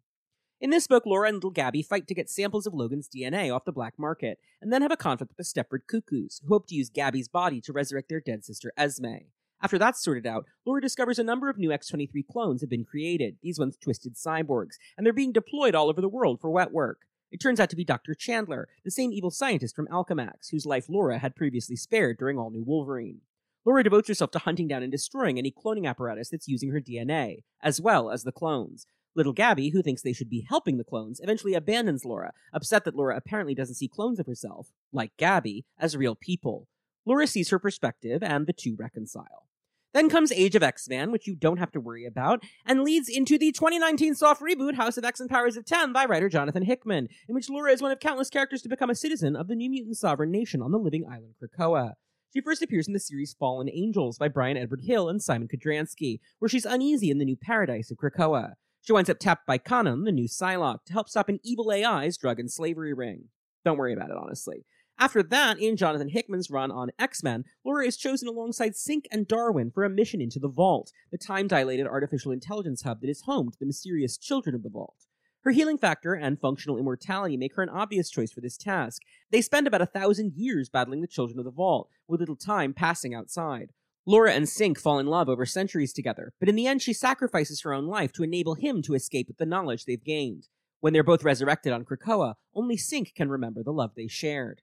In 0.59 0.70
this 0.70 0.87
book, 0.87 1.05
Laura 1.05 1.28
and 1.28 1.35
little 1.35 1.51
Gabby 1.51 1.83
fight 1.83 2.07
to 2.07 2.15
get 2.15 2.31
samples 2.31 2.66
of 2.66 2.73
Logan's 2.73 3.11
DNA 3.15 3.55
off 3.55 3.66
the 3.66 3.73
black 3.73 3.99
market, 3.99 4.39
and 4.62 4.73
then 4.73 4.81
have 4.81 4.91
a 4.91 4.97
conflict 4.97 5.35
with 5.37 5.37
the 5.37 5.45
Stepford 5.45 5.87
Cuckoos, 5.87 6.41
who 6.43 6.49
hope 6.49 6.66
to 6.69 6.74
use 6.74 6.89
Gabby's 6.89 7.28
body 7.28 7.61
to 7.61 7.74
resurrect 7.74 8.09
their 8.09 8.23
dead 8.23 8.43
sister 8.43 8.73
Esme. 8.74 9.27
After 9.61 9.77
that's 9.78 10.03
sorted 10.03 10.27
out, 10.27 10.47
Laura 10.65 10.81
discovers 10.81 11.19
a 11.19 11.24
number 11.24 11.51
of 11.51 11.59
new 11.59 11.73
X-23 11.73 12.27
clones 12.27 12.62
have 12.62 12.70
been 12.70 12.87
created, 12.87 13.37
these 13.43 13.59
ones 13.59 13.77
twisted 13.77 14.15
cyborgs, 14.15 14.77
and 14.97 15.05
they're 15.05 15.12
being 15.12 15.31
deployed 15.31 15.74
all 15.74 15.91
over 15.91 16.01
the 16.01 16.09
world 16.09 16.41
for 16.41 16.49
wet 16.49 16.73
work. 16.73 17.01
It 17.31 17.39
turns 17.39 17.61
out 17.61 17.69
to 17.69 17.77
be 17.77 17.85
Dr. 17.85 18.15
Chandler, 18.15 18.66
the 18.83 18.91
same 18.91 19.12
evil 19.12 19.31
scientist 19.31 19.77
from 19.77 19.89
Alchemax, 19.89 20.51
whose 20.51 20.65
life 20.65 20.89
Laura 20.89 21.19
had 21.19 21.37
previously 21.37 21.77
spared 21.77 22.16
during 22.16 22.39
All 22.39 22.49
New 22.49 22.65
Wolverine. 22.65 23.20
Laura 23.66 23.83
devotes 23.85 24.09
herself 24.09 24.31
to 24.31 24.39
hunting 24.39 24.69
down 24.69 24.83
and 24.83 24.93
destroying 24.93 25.37
any 25.37 25.51
cloning 25.51 25.87
apparatus 25.87 26.31
that's 26.31 26.49
using 26.49 26.70
her 26.70 26.81
DNA, 26.81 27.43
as 27.62 27.78
well 27.78 28.11
as 28.11 28.23
the 28.23 28.33
clones, 28.33 28.87
Little 29.16 29.32
Gabby, 29.32 29.70
who 29.70 29.82
thinks 29.82 30.02
they 30.02 30.12
should 30.12 30.28
be 30.28 30.47
helping 30.47 30.76
the 30.76 30.84
clones, 30.84 31.20
eventually 31.22 31.55
abandons 31.55 32.05
Laura, 32.05 32.32
upset 32.52 32.84
that 32.84 32.94
Laura 32.94 33.16
apparently 33.16 33.55
doesn't 33.55 33.76
see 33.76 33.88
clones 33.88 34.20
of 34.20 34.26
herself, 34.26 34.68
like 34.93 35.16
Gabby, 35.16 35.64
as 35.78 35.97
real 35.97 36.14
people. 36.14 36.68
Laura 37.06 37.26
sees 37.26 37.48
her 37.48 37.59
perspective, 37.59 38.22
and 38.22 38.47
the 38.47 38.52
two 38.52 38.76
reconcile. 38.78 39.47
Then 39.94 40.10
comes 40.10 40.30
Age 40.30 40.55
of 40.55 40.62
X-Man, 40.62 41.10
which 41.10 41.26
you 41.26 41.34
don't 41.34 41.59
have 41.59 41.72
to 41.72 41.80
worry 41.80 42.05
about, 42.05 42.43
and 42.66 42.82
leads 42.82 43.09
into 43.09 43.38
the 43.38 43.52
2019 43.52 44.14
soft 44.14 44.43
reboot 44.43 44.74
House 44.74 44.98
of 44.98 45.05
X 45.06 45.20
and 45.20 45.30
Powers 45.30 45.56
of 45.56 45.64
10 45.64 45.94
by 45.94 46.05
writer 46.05 46.28
Jonathan 46.28 46.64
Hickman, 46.64 47.09
in 47.26 47.34
which 47.34 47.48
Laura 47.48 47.72
is 47.72 47.80
one 47.80 47.93
of 47.93 48.01
countless 48.01 48.28
characters 48.28 48.60
to 48.60 48.68
become 48.68 48.90
a 48.90 48.94
citizen 48.94 49.34
of 49.34 49.48
the 49.48 49.56
New 49.56 49.70
Mutant 49.70 49.97
Sovereign 49.97 50.30
Nation 50.30 50.60
on 50.60 50.72
the 50.72 50.78
living 50.78 51.06
island 51.10 51.36
Krakoa. 51.43 51.94
She 52.34 52.43
first 52.43 52.60
appears 52.60 52.86
in 52.86 52.93
the 52.93 53.01
series 53.01 53.34
Fallen 53.38 53.70
Angels 53.72 54.18
by 54.18 54.28
Bryan 54.28 54.59
Edward 54.59 54.82
Hill 54.82 55.09
and 55.09 55.20
Szymon 55.20 55.48
Kudranski, 55.51 56.20
where 56.38 56.51
she's 56.51 56.66
uneasy 56.66 57.10
in 57.10 57.16
the 57.16 57.24
new 57.24 57.36
paradise 57.36 57.90
of 57.90 57.97
Krakoa. 57.97 58.56
She 58.87 58.93
winds 58.93 59.11
up 59.11 59.19
tapped 59.19 59.49
by 59.49 59.59
Kwannon, 59.59 60.05
the 60.05 60.13
new 60.13 60.29
Psylocke, 60.29 60.85
to 60.85 60.93
help 60.93 61.09
stop 61.09 61.29
an 61.29 61.41
evil 61.43 61.73
AI's 61.73 62.17
drug 62.17 62.39
and 62.39 62.49
slavery 62.49 62.95
ring. 62.95 63.31
Don't 63.65 63.79
worry 63.79 63.93
about 63.93 64.11
it, 64.11 64.17
honestly. 64.17 64.65
After 64.97 65.25
that, 65.25 65.59
in 65.59 65.77
Jonathan 65.77 66.09
Hickman's 66.09 66.53
run 66.53 66.71
on 66.71 66.93
X 66.97 67.21
Men, 67.21 67.43
Laura 67.65 67.85
is 67.85 67.97
chosen 67.97 68.29
alongside 68.29 68.75
Synch 68.75 69.07
and 69.11 69.27
Darwin 69.27 69.73
for 69.73 69.83
a 69.83 69.91
mission 69.91 70.21
into 70.21 70.39
the 70.39 70.47
Vault, 70.47 70.93
the 71.11 71.19
time 71.19 71.49
dilated 71.49 71.89
artificial 71.89 72.31
intelligence 72.31 72.83
hub 72.83 73.01
that 73.01 73.11
is 73.11 73.23
home 73.23 73.51
to 73.51 73.59
the 73.59 73.67
mysterious 73.67 74.17
children 74.17 74.55
of 74.55 74.63
the 74.63 74.71
Vault. 74.71 75.07
Her 75.41 75.51
healing 75.51 75.79
factor 75.79 76.15
and 76.15 76.41
functional 76.41 76.79
immortality 76.79 77.37
make 77.37 77.57
her 77.57 77.65
an 77.65 77.69
obvious 77.69 78.09
choice 78.09 78.31
for 78.31 78.41
this 78.41 78.57
task. 78.57 79.03
They 79.33 79.43
spend 79.43 79.67
about 79.67 79.83
a 79.83 79.87
thousand 79.87 80.35
years 80.37 80.69
battling 80.69 81.01
the 81.01 81.09
children 81.09 81.41
of 81.41 81.45
the 81.45 81.51
Vault, 81.51 81.89
with 82.07 82.21
little 82.21 82.37
time 82.37 82.73
passing 82.73 83.17
outside. 83.17 83.73
Laura 84.09 84.33
and 84.33 84.47
Synch 84.47 84.78
fall 84.78 85.01
in 85.01 85.07
love 85.07 85.28
over 85.28 85.45
centuries 85.45 85.93
together, 85.93 86.33
but 86.39 86.49
in 86.49 86.55
the 86.55 86.69
end, 86.69 86.81
she 86.81 86.93
sacrifices 86.93 87.62
her 87.62 87.74
own 87.74 87.87
life 87.87 88.12
to 88.12 88.23
enable 88.23 88.55
him 88.55 88.81
to 88.83 88.95
escape 88.95 89.27
with 89.27 89.39
the 89.39 89.45
knowledge 89.45 89.85
they've 89.85 90.05
gained. 90.05 90.47
When 90.78 90.93
they're 90.93 91.03
both 91.03 91.24
resurrected 91.24 91.73
on 91.73 91.85
Krakoa, 91.85 92.35
only 92.55 92.77
Synch 92.77 93.15
can 93.16 93.31
remember 93.31 93.65
the 93.65 93.73
love 93.73 93.91
they 93.97 94.07
shared. 94.07 94.62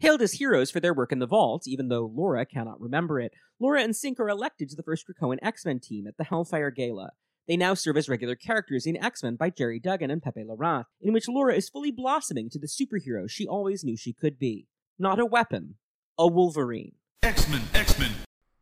Hailed 0.00 0.22
as 0.22 0.32
heroes 0.32 0.72
for 0.72 0.80
their 0.80 0.92
work 0.92 1.12
in 1.12 1.20
the 1.20 1.28
vault, 1.28 1.68
even 1.68 1.86
though 1.86 2.10
Laura 2.12 2.44
cannot 2.44 2.80
remember 2.80 3.20
it, 3.20 3.32
Laura 3.60 3.80
and 3.80 3.94
Synch 3.94 4.18
are 4.18 4.28
elected 4.28 4.68
to 4.70 4.76
the 4.76 4.82
first 4.82 5.04
Krakoan 5.06 5.38
X 5.40 5.64
Men 5.64 5.78
team 5.78 6.08
at 6.08 6.16
the 6.16 6.24
Hellfire 6.24 6.72
Gala. 6.72 7.10
They 7.46 7.56
now 7.56 7.74
serve 7.74 7.96
as 7.96 8.08
regular 8.08 8.34
characters 8.34 8.86
in 8.86 8.96
X 8.96 9.22
Men 9.22 9.36
by 9.36 9.50
Gerry 9.50 9.78
Duggan 9.78 10.10
and 10.10 10.20
Pepe 10.20 10.42
Larraz, 10.42 10.86
in 11.00 11.12
which 11.12 11.28
Laura 11.28 11.54
is 11.54 11.68
fully 11.68 11.92
blossoming 11.92 12.50
to 12.50 12.58
the 12.58 12.66
superhero 12.66 13.30
she 13.30 13.46
always 13.46 13.84
knew 13.84 13.96
she 13.96 14.12
could 14.12 14.36
be. 14.36 14.66
Not 14.98 15.20
a 15.20 15.26
weapon, 15.26 15.76
a 16.18 16.26
Wolverine. 16.26 16.94
X-Men, 17.22 17.62
X-Men. 17.74 18.10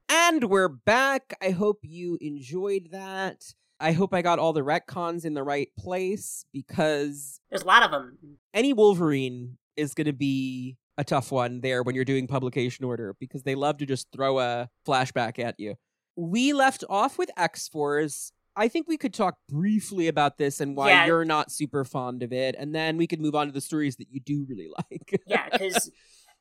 And 0.08 0.44
we're 0.44 0.68
back. 0.68 1.34
I 1.42 1.50
hope 1.50 1.80
you 1.82 2.16
enjoyed 2.20 2.88
that. 2.92 3.44
I 3.80 3.92
hope 3.92 4.12
I 4.14 4.22
got 4.22 4.38
all 4.38 4.52
the 4.52 4.62
retcons 4.62 5.24
in 5.24 5.34
the 5.34 5.42
right 5.44 5.68
place 5.78 6.44
because 6.52 7.40
There's 7.50 7.62
a 7.62 7.66
lot 7.66 7.82
of 7.82 7.90
them. 7.90 8.18
any 8.52 8.72
Wolverine 8.72 9.58
is 9.76 9.94
going 9.94 10.06
to 10.06 10.12
be 10.12 10.76
a 10.96 11.04
tough 11.04 11.30
one 11.30 11.60
there 11.60 11.82
when 11.82 11.94
you're 11.94 12.04
doing 12.04 12.26
publication 12.26 12.84
order 12.84 13.14
because 13.20 13.44
they 13.44 13.54
love 13.54 13.78
to 13.78 13.86
just 13.86 14.08
throw 14.12 14.40
a 14.40 14.68
flashback 14.86 15.38
at 15.38 15.54
you. 15.58 15.76
We 16.16 16.52
left 16.52 16.82
off 16.88 17.18
with 17.18 17.30
X 17.36 17.68
Force. 17.68 18.32
I 18.56 18.66
think 18.66 18.88
we 18.88 18.96
could 18.96 19.14
talk 19.14 19.36
briefly 19.48 20.08
about 20.08 20.38
this 20.38 20.60
and 20.60 20.74
why 20.76 20.88
Yeah. 20.90 21.06
you're 21.06 21.24
not 21.24 21.52
super 21.52 21.84
fond 21.84 22.24
of 22.24 22.32
it, 22.32 22.56
and 22.58 22.74
then 22.74 22.96
we 22.96 23.06
could 23.06 23.20
move 23.20 23.36
on 23.36 23.46
to 23.46 23.52
the 23.52 23.60
stories 23.60 23.94
that 23.98 24.08
you 24.10 24.18
do 24.18 24.44
really 24.48 24.66
like. 24.90 25.20
Yeah, 25.28 25.48
because 25.52 25.92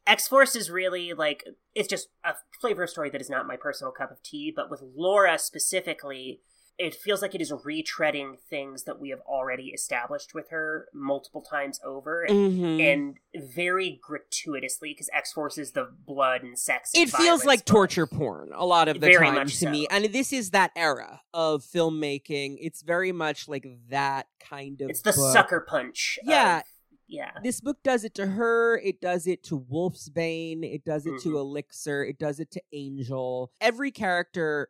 X 0.08 0.28
Force 0.28 0.56
is 0.56 0.72
really 0.72 1.14
like 1.14 1.44
it's 1.76 1.88
just 1.88 2.08
a 2.24 2.34
flavor 2.62 2.84
of 2.84 2.90
story 2.90 3.10
that 3.12 3.22
is 3.22 3.30
not 3.30 3.46
my 3.46 3.58
personal 3.58 3.92
cup 3.92 4.10
of 4.12 4.24
tea. 4.24 4.52
But 4.56 4.72
with 4.72 4.82
Laura 4.96 5.38
specifically, 5.38 6.42
it 6.78 6.94
feels 6.94 7.24
like 7.24 7.34
it 7.34 7.42
is 7.42 7.52
retreading 7.52 8.36
things 8.52 8.84
that 8.84 9.00
we 9.00 9.10
have 9.10 9.20
already 9.22 9.70
established 9.70 10.36
with 10.36 10.50
her 10.50 10.88
multiple 10.94 11.42
times 11.42 11.80
over, 11.84 12.26
Mhm. 12.30 12.80
and 12.80 13.18
very 13.36 14.00
gratuitously 14.02 14.90
because 14.94 15.10
X 15.12 15.34
Force 15.34 15.58
is 15.58 15.72
the 15.72 15.86
blood 16.06 16.44
and 16.44 16.58
sex. 16.58 16.92
And 16.94 17.10
it 17.10 17.12
feels 17.12 17.44
like 17.46 17.66
torture 17.66 18.06
porn 18.06 18.52
a 18.54 18.64
lot 18.66 18.88
of 18.88 19.00
the 19.02 19.08
Very 19.08 19.26
time 19.26 19.34
much 19.36 19.58
to 19.60 19.70
me 19.72 19.88
and 19.90 20.06
this 20.06 20.32
is 20.32 20.52
that 20.52 20.72
era 20.76 21.22
of 21.34 21.64
filmmaking 21.64 22.58
it's 22.62 22.82
very 22.84 23.12
much 23.12 23.48
like 23.48 23.66
that 23.90 24.28
kind 24.40 24.80
of 24.82 24.90
It's 24.92 25.02
the 25.02 25.14
book. 25.14 25.34
sucker 25.34 25.60
punch. 25.68 26.20
Yeah. 26.24 26.62
Yeah. 27.08 27.32
this 27.44 27.62
book 27.62 27.78
does 27.84 28.04
it 28.04 28.14
to 28.16 28.26
her 28.28 28.78
it 28.80 29.00
does 29.02 29.28
it 29.28 29.44
to 29.44 29.56
wolf's 29.56 30.10
bane 30.10 30.64
it 30.64 30.84
does 30.84 31.06
it 31.06 31.14
Mhm. 31.14 31.24
to 31.24 31.38
elixir 31.38 32.04
it 32.04 32.18
does 32.20 32.40
it 32.40 32.52
to 32.52 32.62
angel 32.74 33.52
every 33.62 33.92
character 33.92 34.70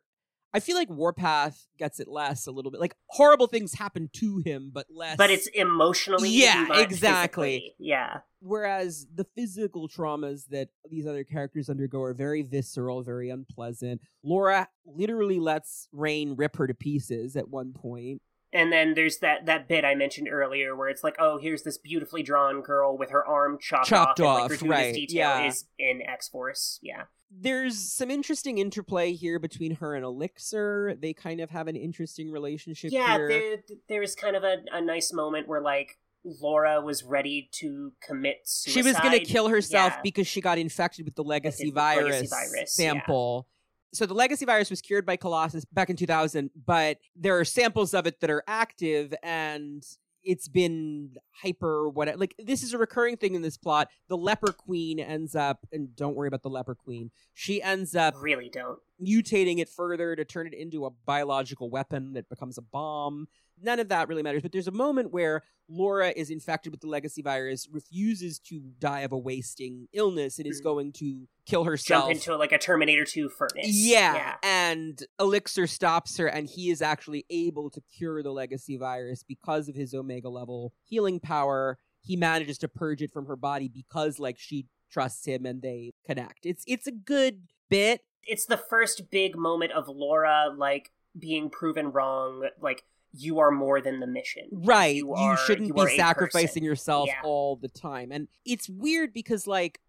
i 0.54 0.60
feel 0.60 0.76
like 0.76 0.88
warpath 0.88 1.66
gets 1.78 2.00
it 2.00 2.08
less 2.08 2.46
a 2.46 2.50
little 2.52 2.70
bit 2.70 2.80
like 2.80 2.94
horrible 3.08 3.46
things 3.48 3.74
happen 3.74 4.08
to 4.14 4.38
him 4.38 4.70
but 4.72 4.86
less 4.90 5.16
But 5.16 5.30
it's 5.30 5.46
emotionally, 5.48 6.30
Yeah, 6.30 6.80
exactly. 6.80 7.48
physically. 7.58 7.74
Yeah, 7.78 8.20
whereas 8.40 9.06
the 9.14 9.24
physical 9.36 9.88
traumas 9.88 10.46
that 10.48 10.68
these 10.88 11.06
other 11.06 11.24
characters 11.24 11.68
undergo 11.68 12.00
are 12.02 12.14
very 12.14 12.42
visceral, 12.42 13.02
very 13.02 13.28
unpleasant. 13.30 14.00
Laura 14.22 14.68
literally 14.86 15.38
lets 15.38 15.88
Rahne 15.94 16.34
rip 16.38 16.56
her 16.56 16.66
to 16.66 16.74
pieces 16.74 17.36
at 17.36 17.48
one 17.50 17.72
point. 17.74 18.22
And 18.52 18.72
then 18.72 18.94
there's 18.94 19.18
that 19.18 19.44
that 19.46 19.68
bit 19.68 19.84
I 19.84 19.94
mentioned 19.94 20.28
earlier 20.30 20.74
where 20.74 20.88
it's 20.88 21.04
like, 21.04 21.16
oh, 21.18 21.38
here's 21.38 21.64
this 21.64 21.76
beautifully 21.76 22.22
drawn 22.22 22.62
girl 22.62 22.96
with 22.96 23.10
her 23.10 23.24
arm 23.26 23.58
chopped, 23.60 23.88
Chopped 23.88 24.20
off. 24.20 24.44
off, 24.44 24.50
and, 24.52 24.62
like, 24.62 24.70
right, 24.70 24.94
Detail 24.94 25.16
yeah. 25.40 25.46
is 25.46 25.66
in 25.78 26.00
X 26.02 26.28
Force. 26.28 26.78
Yeah, 26.82 27.02
There's 27.30 27.78
some 27.78 28.10
interesting 28.10 28.56
interplay 28.56 29.12
here 29.12 29.38
between 29.38 29.76
her 29.76 29.94
and 29.94 30.04
Elixir. 30.04 30.96
They 30.98 31.12
kind 31.12 31.40
of 31.40 31.50
have 31.50 31.68
an 31.68 31.76
interesting 31.76 32.30
relationship 32.30 32.90
yeah. 32.90 33.16
here. 33.16 33.28
There 33.28 33.56
there 33.88 34.00
was 34.00 34.14
kind 34.14 34.34
of 34.34 34.44
a, 34.44 34.56
a 34.72 34.80
nice 34.80 35.12
moment 35.12 35.46
where 35.46 35.60
like 35.60 35.98
Laura 36.24 36.80
was 36.80 37.04
ready 37.04 37.48
to 37.52 37.92
commit 38.02 38.38
suicide. 38.44 38.80
she 38.80 38.82
was 38.82 38.98
going 39.00 39.18
to 39.18 39.24
kill 39.24 39.48
herself 39.48 39.92
Yeah. 39.96 40.00
because 40.02 40.26
she 40.26 40.40
got 40.40 40.58
infected 40.58 41.04
with 41.04 41.14
the 41.14 41.22
legacy, 41.24 41.66
the 41.66 41.72
virus, 41.72 42.06
legacy 42.14 42.28
virus, 42.28 42.72
sample. 42.74 43.46
So 43.92 44.06
the 44.06 44.14
legacy 44.14 44.44
virus 44.44 44.70
was 44.70 44.80
cured 44.80 45.06
by 45.06 45.16
Colossus 45.16 45.64
back 45.66 45.90
in 45.90 45.96
2000, 45.96 46.50
but 46.66 46.98
there 47.16 47.38
are 47.38 47.44
samples 47.44 47.94
of 47.94 48.06
it 48.06 48.20
that 48.20 48.30
are 48.30 48.44
active 48.46 49.14
and 49.22 49.84
it's 50.24 50.48
been 50.48 51.16
hyper 51.42 51.88
what 51.88 52.18
like 52.18 52.34
this 52.38 52.62
is 52.62 52.74
a 52.74 52.78
recurring 52.78 53.16
thing 53.16 53.34
in 53.34 53.42
this 53.42 53.56
plot. 53.56 53.88
The 54.08 54.16
leper 54.16 54.52
queen 54.52 55.00
ends 55.00 55.34
up 55.34 55.66
and 55.72 55.94
don't 55.96 56.14
worry 56.16 56.28
about 56.28 56.42
the 56.42 56.50
leper 56.50 56.74
queen. 56.74 57.10
She 57.34 57.62
ends 57.62 57.96
up 57.96 58.14
really 58.18 58.50
don't. 58.50 58.78
mutating 59.02 59.58
it 59.58 59.68
further 59.68 60.16
to 60.16 60.24
turn 60.24 60.46
it 60.46 60.54
into 60.54 60.84
a 60.84 60.90
biological 60.90 61.70
weapon 61.70 62.12
that 62.14 62.28
becomes 62.28 62.58
a 62.58 62.62
bomb. 62.62 63.28
None 63.62 63.80
of 63.80 63.88
that 63.88 64.08
really 64.08 64.22
matters, 64.22 64.42
but 64.42 64.52
there's 64.52 64.68
a 64.68 64.72
moment 64.72 65.10
where 65.12 65.42
Laura 65.68 66.12
is 66.16 66.30
infected 66.30 66.72
with 66.72 66.80
the 66.80 66.86
legacy 66.86 67.20
virus, 67.22 67.68
refuses 67.70 68.38
to 68.38 68.60
die 68.78 69.00
of 69.00 69.12
a 69.12 69.18
wasting 69.18 69.86
illness, 69.92 70.38
and 70.38 70.46
is 70.46 70.60
Mhm. 70.60 70.64
going 70.64 70.92
to 70.94 71.28
kill 71.44 71.64
herself. 71.64 72.04
Jump 72.04 72.14
into 72.14 72.36
like 72.36 72.52
a 72.52 72.58
Terminator 72.58 73.04
Two 73.04 73.28
furnace. 73.28 73.66
yeah. 73.68 74.14
yeah. 74.14 74.36
and 74.42 75.02
Elixir 75.20 75.66
stops 75.66 76.16
her, 76.16 76.26
and 76.26 76.48
he 76.48 76.70
is 76.70 76.80
actually 76.82 77.26
able 77.30 77.70
to 77.70 77.80
cure 77.96 78.22
the 78.22 78.30
legacy 78.32 78.76
virus 78.76 79.22
because 79.22 79.68
of 79.68 79.74
his 79.74 79.92
Omega 79.94 80.28
level 80.28 80.72
healing 80.84 81.20
power. 81.20 81.78
He 82.00 82.16
manages 82.16 82.56
to 82.58 82.68
purge 82.68 83.02
it 83.02 83.10
from 83.12 83.26
her 83.26 83.36
body 83.36 83.68
because, 83.68 84.18
like, 84.18 84.38
she 84.38 84.66
trusts 84.90 85.26
him 85.26 85.44
and 85.44 85.60
they 85.60 85.92
connect. 86.06 86.46
It's 86.46 86.64
it's 86.66 86.86
a 86.86 86.92
good 86.92 87.48
bit. 87.68 88.00
It's 88.22 88.46
the 88.46 88.56
first 88.56 89.10
big 89.10 89.36
moment 89.36 89.72
of 89.72 89.86
Laura 89.88 90.54
like 90.56 90.92
being 91.18 91.50
proven 91.50 91.92
wrong. 91.92 92.48
Like 92.60 92.84
you 93.12 93.38
are 93.38 93.50
more 93.50 93.80
than 93.80 94.00
the 94.00 94.06
mission. 94.06 94.44
Right. 94.52 94.96
You 94.96 95.14
You, 95.16 95.36
shouldn't 95.46 95.68
you 95.68 95.74
be 95.74 95.96
sacrificing 95.96 96.62
yourself 96.64 97.08
Yeah. 97.08 97.20
all 97.24 97.56
the 97.56 97.68
time. 97.68 98.12
And 98.12 98.28
it's 98.44 98.68
weird 98.68 99.12
because, 99.14 99.46
like, 99.46 99.80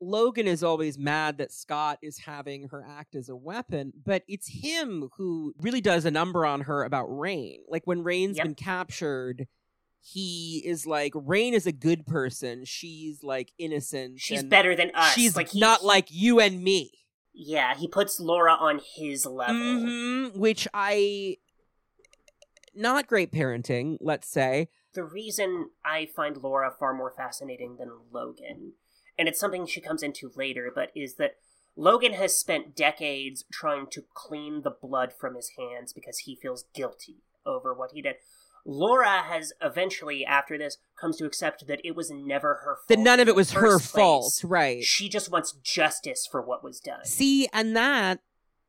Logan 0.00 0.46
is 0.46 0.62
always 0.62 0.98
mad 0.98 1.38
that 1.38 1.50
Scott 1.52 1.98
is 2.02 2.18
having 2.18 2.68
her 2.68 2.84
act 2.86 3.14
as 3.14 3.30
a 3.30 3.36
weapon, 3.36 3.94
but 4.04 4.24
it's 4.28 4.46
him 4.48 5.08
who 5.16 5.54
really 5.58 5.80
does 5.80 6.04
a 6.04 6.10
number 6.10 6.44
on 6.44 6.62
her 6.62 6.84
about 6.84 7.08
Rahne. 7.08 7.60
Like, 7.68 7.86
when 7.86 8.04
Rahne's 8.04 8.36
Yep. 8.36 8.44
been 8.44 8.54
captured, 8.54 9.46
he 10.02 10.62
is 10.66 10.86
like, 10.86 11.12
Rahne 11.14 11.54
is 11.54 11.66
a 11.66 11.72
good 11.72 12.06
person. 12.06 12.64
She's, 12.66 13.22
like, 13.24 13.52
innocent. 13.58 14.20
She's 14.20 14.44
better 14.44 14.76
than 14.76 14.90
us. 14.94 15.14
She's 15.14 15.34
like 15.34 15.50
he- 15.52 15.60
not 15.60 15.82
like 15.82 16.08
you 16.10 16.40
and 16.40 16.62
me. 16.62 16.92
Yeah, 17.32 17.74
he 17.74 17.88
puts 17.88 18.20
Laura 18.20 18.52
on 18.52 18.80
his 18.96 19.26
level. 19.26 19.54
Mhm, 19.56 20.36
which 20.36 20.68
I. 20.72 21.36
Not 22.76 23.06
great 23.06 23.32
parenting, 23.32 23.96
let's 24.00 24.28
say. 24.28 24.68
The 24.94 25.04
reason 25.04 25.70
I 25.84 26.06
find 26.14 26.36
Laura 26.36 26.70
far 26.70 26.92
more 26.94 27.12
fascinating 27.16 27.76
than 27.78 27.90
Logan, 28.12 28.74
and 29.18 29.28
it's 29.28 29.40
something 29.40 29.66
she 29.66 29.80
comes 29.80 30.02
into 30.02 30.30
later, 30.36 30.70
but 30.74 30.90
is 30.94 31.14
that 31.14 31.36
Logan 31.74 32.12
has 32.12 32.38
spent 32.38 32.76
decades 32.76 33.44
trying 33.52 33.86
to 33.88 34.04
clean 34.14 34.62
the 34.62 34.70
blood 34.70 35.12
from 35.12 35.34
his 35.34 35.52
hands 35.58 35.92
because 35.92 36.18
he 36.20 36.36
feels 36.36 36.64
guilty 36.74 37.22
over 37.44 37.74
what 37.74 37.90
he 37.92 38.02
did. 38.02 38.16
Laura 38.64 39.22
has 39.22 39.52
eventually, 39.62 40.24
after 40.24 40.58
this, 40.58 40.78
comes 41.00 41.16
to 41.18 41.24
accept 41.24 41.66
that 41.68 41.80
it 41.84 41.94
was 41.94 42.10
never 42.10 42.62
her 42.64 42.76
fault. 42.76 42.88
That 42.88 42.98
none 42.98 43.20
of 43.20 43.28
it 43.28 43.36
was 43.36 43.52
her 43.52 43.78
first 43.78 43.92
fault, 43.92 44.40
right? 44.44 44.82
She 44.82 45.08
just 45.08 45.30
wants 45.30 45.52
justice 45.62 46.26
for 46.30 46.42
what 46.42 46.64
was 46.64 46.80
done. 46.80 47.04
See, 47.04 47.48
and 47.52 47.76
that 47.76 48.20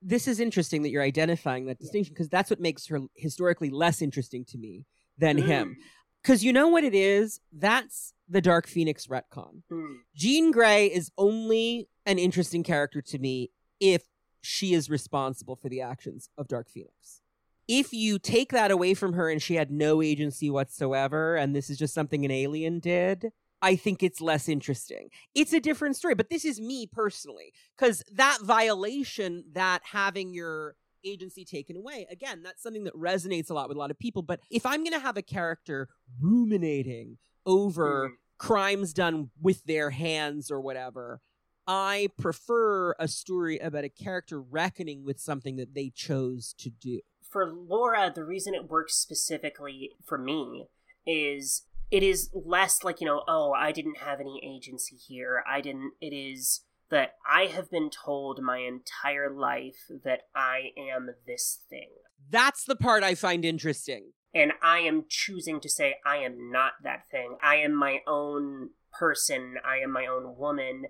this 0.01 0.27
is 0.27 0.39
interesting 0.39 0.83
that 0.83 0.89
you're 0.89 1.03
identifying 1.03 1.65
that 1.65 1.79
distinction 1.79 2.13
because 2.13 2.29
that's 2.29 2.49
what 2.49 2.59
makes 2.59 2.87
her 2.87 2.99
historically 3.15 3.69
less 3.69 4.01
interesting 4.01 4.45
to 4.45 4.57
me 4.57 4.85
than 5.17 5.37
him. 5.37 5.69
Mm, 5.69 5.73
Because 6.21 6.43
you 6.43 6.53
know 6.53 6.67
what 6.67 6.83
it 6.83 6.93
is? 6.93 7.39
That's 7.51 8.13
the 8.29 8.41
Dark 8.41 8.67
Phoenix 8.67 9.07
retcon. 9.07 9.63
mm. 9.71 9.95
Jean 10.15 10.51
Grey 10.51 10.87
is 10.87 11.11
only 11.17 11.87
an 12.05 12.19
interesting 12.19 12.63
character 12.63 13.01
to 13.01 13.17
me 13.19 13.51
if 13.79 14.03
she 14.41 14.73
is 14.73 14.89
responsible 14.89 15.55
for 15.55 15.69
the 15.69 15.81
actions 15.81 16.29
of 16.37 16.47
Dark 16.47 16.69
Phoenix. 16.69 17.21
If 17.67 17.91
you 17.91 18.17
take 18.19 18.51
that 18.53 18.71
away 18.71 18.93
from 18.93 19.13
her 19.13 19.29
and 19.29 19.41
she 19.41 19.55
had 19.55 19.71
no 19.71 20.01
agency 20.01 20.49
whatsoever, 20.49 21.35
and 21.35 21.55
this 21.55 21.69
is 21.69 21.77
just 21.77 21.93
something 21.93 22.23
an 22.23 22.31
alien 22.31 22.79
did, 22.79 23.31
I 23.61 23.75
think 23.75 24.03
it's 24.03 24.21
less 24.21 24.47
interesting. 24.47 25.09
It's 25.33 25.53
a 25.53 25.59
different 25.59 25.95
story, 25.95 26.13
but 26.15 26.29
this 26.29 26.45
is 26.45 26.61
me 26.61 26.85
personally. 26.87 27.53
Because 27.77 28.03
that 28.11 28.39
violation, 28.43 29.43
that 29.53 29.81
having 29.91 30.33
your 30.33 30.75
agency 31.03 31.43
taken 31.45 31.75
away, 31.77 32.05
again, 32.11 32.43
that's 32.43 32.61
something 32.61 32.83
that 32.83 32.93
resonates 32.95 33.49
a 33.49 33.53
lot 33.53 33.67
with 33.69 33.77
a 33.77 33.79
lot 33.79 33.91
of 33.91 33.97
people. 33.99 34.21
But 34.21 34.41
if 34.51 34.65
I'm 34.65 34.83
going 34.83 34.93
to 34.93 34.99
have 34.99 35.17
a 35.17 35.21
character 35.21 35.87
ruminating 36.21 37.17
over 37.45 38.09
Mm. 38.09 38.13
crimes 38.37 38.93
done 38.93 39.31
with 39.41 39.63
their 39.63 39.89
hands 39.91 40.51
or 40.51 40.59
whatever. 40.61 41.21
I 41.65 42.09
prefer 42.17 42.93
a 42.99 43.07
story 43.07 43.57
about 43.57 43.83
a 43.83 43.89
character 43.89 44.39
reckoning 44.39 45.03
with 45.03 45.19
something 45.19 45.55
that 45.57 45.73
they 45.73 45.89
chose 45.89 46.53
to 46.59 46.69
do. 46.69 47.01
for 47.29 47.51
Laura, 47.51 48.09
the 48.13 48.23
reason 48.23 48.53
it 48.53 48.69
works 48.69 48.95
specifically 48.95 49.91
for 50.05 50.17
me 50.17 50.67
is 51.05 51.63
it 51.89 52.03
is 52.03 52.29
less 52.33 52.83
like, 52.83 52.99
you 53.01 53.07
know, 53.07 53.23
oh, 53.27 53.53
I 53.53 53.71
didn't 53.71 53.97
have 53.99 54.19
any 54.19 54.41
agency 54.43 54.95
here. 54.95 55.43
I 55.49 55.61
didn't. 55.61 55.93
It 56.01 56.13
is 56.13 56.61
that 56.89 57.13
I 57.29 57.45
have 57.45 57.69
been 57.69 57.89
told 57.89 58.41
my 58.41 58.59
entire 58.59 59.29
life 59.29 59.85
that 60.03 60.21
I 60.35 60.71
am 60.77 61.09
this 61.25 61.59
thing. 61.69 61.89
That's 62.29 62.63
the 62.63 62.75
part 62.75 63.03
I 63.03 63.15
find 63.15 63.43
interesting. 63.43 64.11
And 64.33 64.53
I 64.61 64.79
am 64.79 65.05
choosing 65.09 65.59
to 65.61 65.69
say 65.69 65.95
I 66.05 66.17
am 66.17 66.51
not 66.51 66.73
that 66.83 67.09
thing. 67.09 67.37
I 67.41 67.57
am 67.57 67.73
my 67.73 67.99
own 68.07 68.69
person. 68.97 69.55
I 69.65 69.77
am 69.77 69.91
my 69.91 70.05
own 70.05 70.37
woman. 70.37 70.85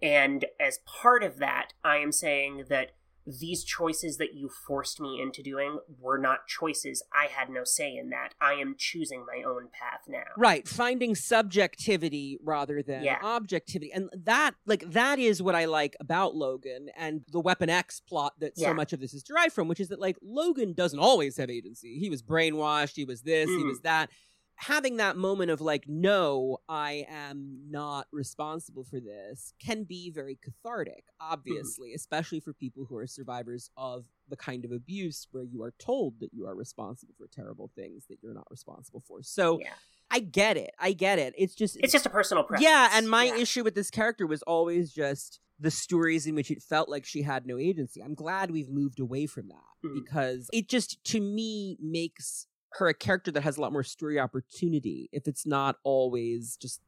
And 0.00 0.46
as 0.58 0.78
part 0.84 1.22
of 1.22 1.38
that, 1.38 1.74
I 1.84 1.98
am 1.98 2.12
saying 2.12 2.64
that 2.68 2.92
these 3.26 3.62
choices 3.64 4.16
that 4.18 4.34
you 4.34 4.48
forced 4.66 5.00
me 5.00 5.20
into 5.22 5.42
doing 5.42 5.78
were 6.00 6.18
not 6.18 6.46
choices. 6.48 7.04
I 7.14 7.26
had 7.26 7.48
no 7.50 7.62
say 7.64 7.96
in 7.96 8.10
that. 8.10 8.34
I 8.40 8.54
am 8.54 8.74
choosing 8.76 9.24
my 9.26 9.42
own 9.48 9.68
path 9.72 10.00
now. 10.08 10.24
Right, 10.36 10.66
finding 10.66 11.14
subjectivity 11.14 12.38
rather 12.42 12.82
than 12.82 13.04
Yeah. 13.04 13.18
objectivity. 13.22 13.92
And 13.92 14.10
that 14.24 14.54
like 14.66 14.90
that 14.90 15.18
is 15.18 15.40
what 15.42 15.54
I 15.54 15.66
like 15.66 15.96
about 16.00 16.34
Logan 16.34 16.88
and 16.96 17.22
the 17.30 17.40
Weapon 17.40 17.70
X 17.70 18.00
plot 18.00 18.34
that 18.40 18.58
so 18.58 18.74
much 18.74 18.92
of 18.92 19.00
this 19.00 19.14
is 19.14 19.22
derived 19.22 19.52
from, 19.54 19.68
which 19.68 19.80
is 19.80 19.88
that 19.88 20.00
like 20.00 20.16
Logan 20.22 20.72
doesn't 20.72 20.98
always 20.98 21.36
have 21.36 21.50
agency. 21.50 21.98
He 21.98 22.10
was 22.10 22.22
brainwashed, 22.22 22.96
he 22.96 23.04
was 23.04 23.22
this, 23.22 23.48
he 23.48 23.56
Mm. 23.62 23.68
was 23.68 23.80
that. 23.82 24.10
Having 24.56 24.98
that 24.98 25.16
moment 25.16 25.50
of 25.50 25.60
like, 25.60 25.88
no, 25.88 26.58
I 26.68 27.06
am 27.10 27.62
not 27.68 28.06
responsible 28.12 28.84
for 28.84 29.00
this 29.00 29.54
can 29.58 29.82
be 29.84 30.10
very 30.10 30.38
cathartic, 30.40 31.04
obviously, 31.20 31.94
especially 31.94 32.38
for 32.38 32.52
people 32.52 32.84
who 32.88 32.96
are 32.96 33.06
survivors 33.08 33.70
of 33.76 34.04
the 34.28 34.36
kind 34.36 34.64
of 34.64 34.70
abuse 34.70 35.26
where 35.32 35.42
you 35.42 35.62
are 35.62 35.74
told 35.80 36.20
that 36.20 36.32
you 36.32 36.46
are 36.46 36.54
responsible 36.54 37.14
for 37.18 37.26
terrible 37.26 37.70
things 37.74 38.06
that 38.08 38.18
you're 38.22 38.34
not 38.34 38.46
responsible 38.50 39.02
for. 39.06 39.22
So 39.22 39.58
Yeah. 39.60 39.74
I 40.10 40.20
get 40.20 40.56
it. 40.56 40.72
I 40.78 40.92
get 40.92 41.18
it. 41.18 41.34
It's 41.36 41.54
just 41.54 41.76
It's 41.82 41.92
just 41.92 42.06
a 42.06 42.10
personal 42.10 42.44
preference. 42.44 42.62
yeah, 42.64 42.90
and 42.92 43.08
my 43.10 43.24
Yeah. 43.24 43.36
issue 43.38 43.64
with 43.64 43.74
this 43.74 43.90
character 43.90 44.26
was 44.26 44.42
always 44.42 44.92
just 44.92 45.40
the 45.58 45.70
stories 45.70 46.26
in 46.26 46.34
which 46.34 46.50
it 46.50 46.62
felt 46.62 46.88
like 46.88 47.04
she 47.04 47.22
had 47.22 47.46
no 47.46 47.56
agency. 47.58 48.02
I'm 48.02 48.14
glad 48.14 48.50
we've 48.50 48.68
moved 48.70 49.00
away 49.00 49.26
from 49.26 49.48
that 49.48 49.64
Mhm. 49.84 49.94
because 50.04 50.48
it 50.52 50.68
just 50.68 51.02
to 51.04 51.20
me 51.20 51.78
makes 51.80 52.46
her 52.74 52.88
a 52.88 52.94
character 52.94 53.30
that 53.30 53.42
has 53.42 53.56
a 53.56 53.60
lot 53.60 53.72
more 53.72 53.82
story 53.82 54.18
opportunity 54.18 55.08
if 55.12 55.28
it's 55.28 55.46
not 55.46 55.76
always 55.84 56.56
just 56.56 56.80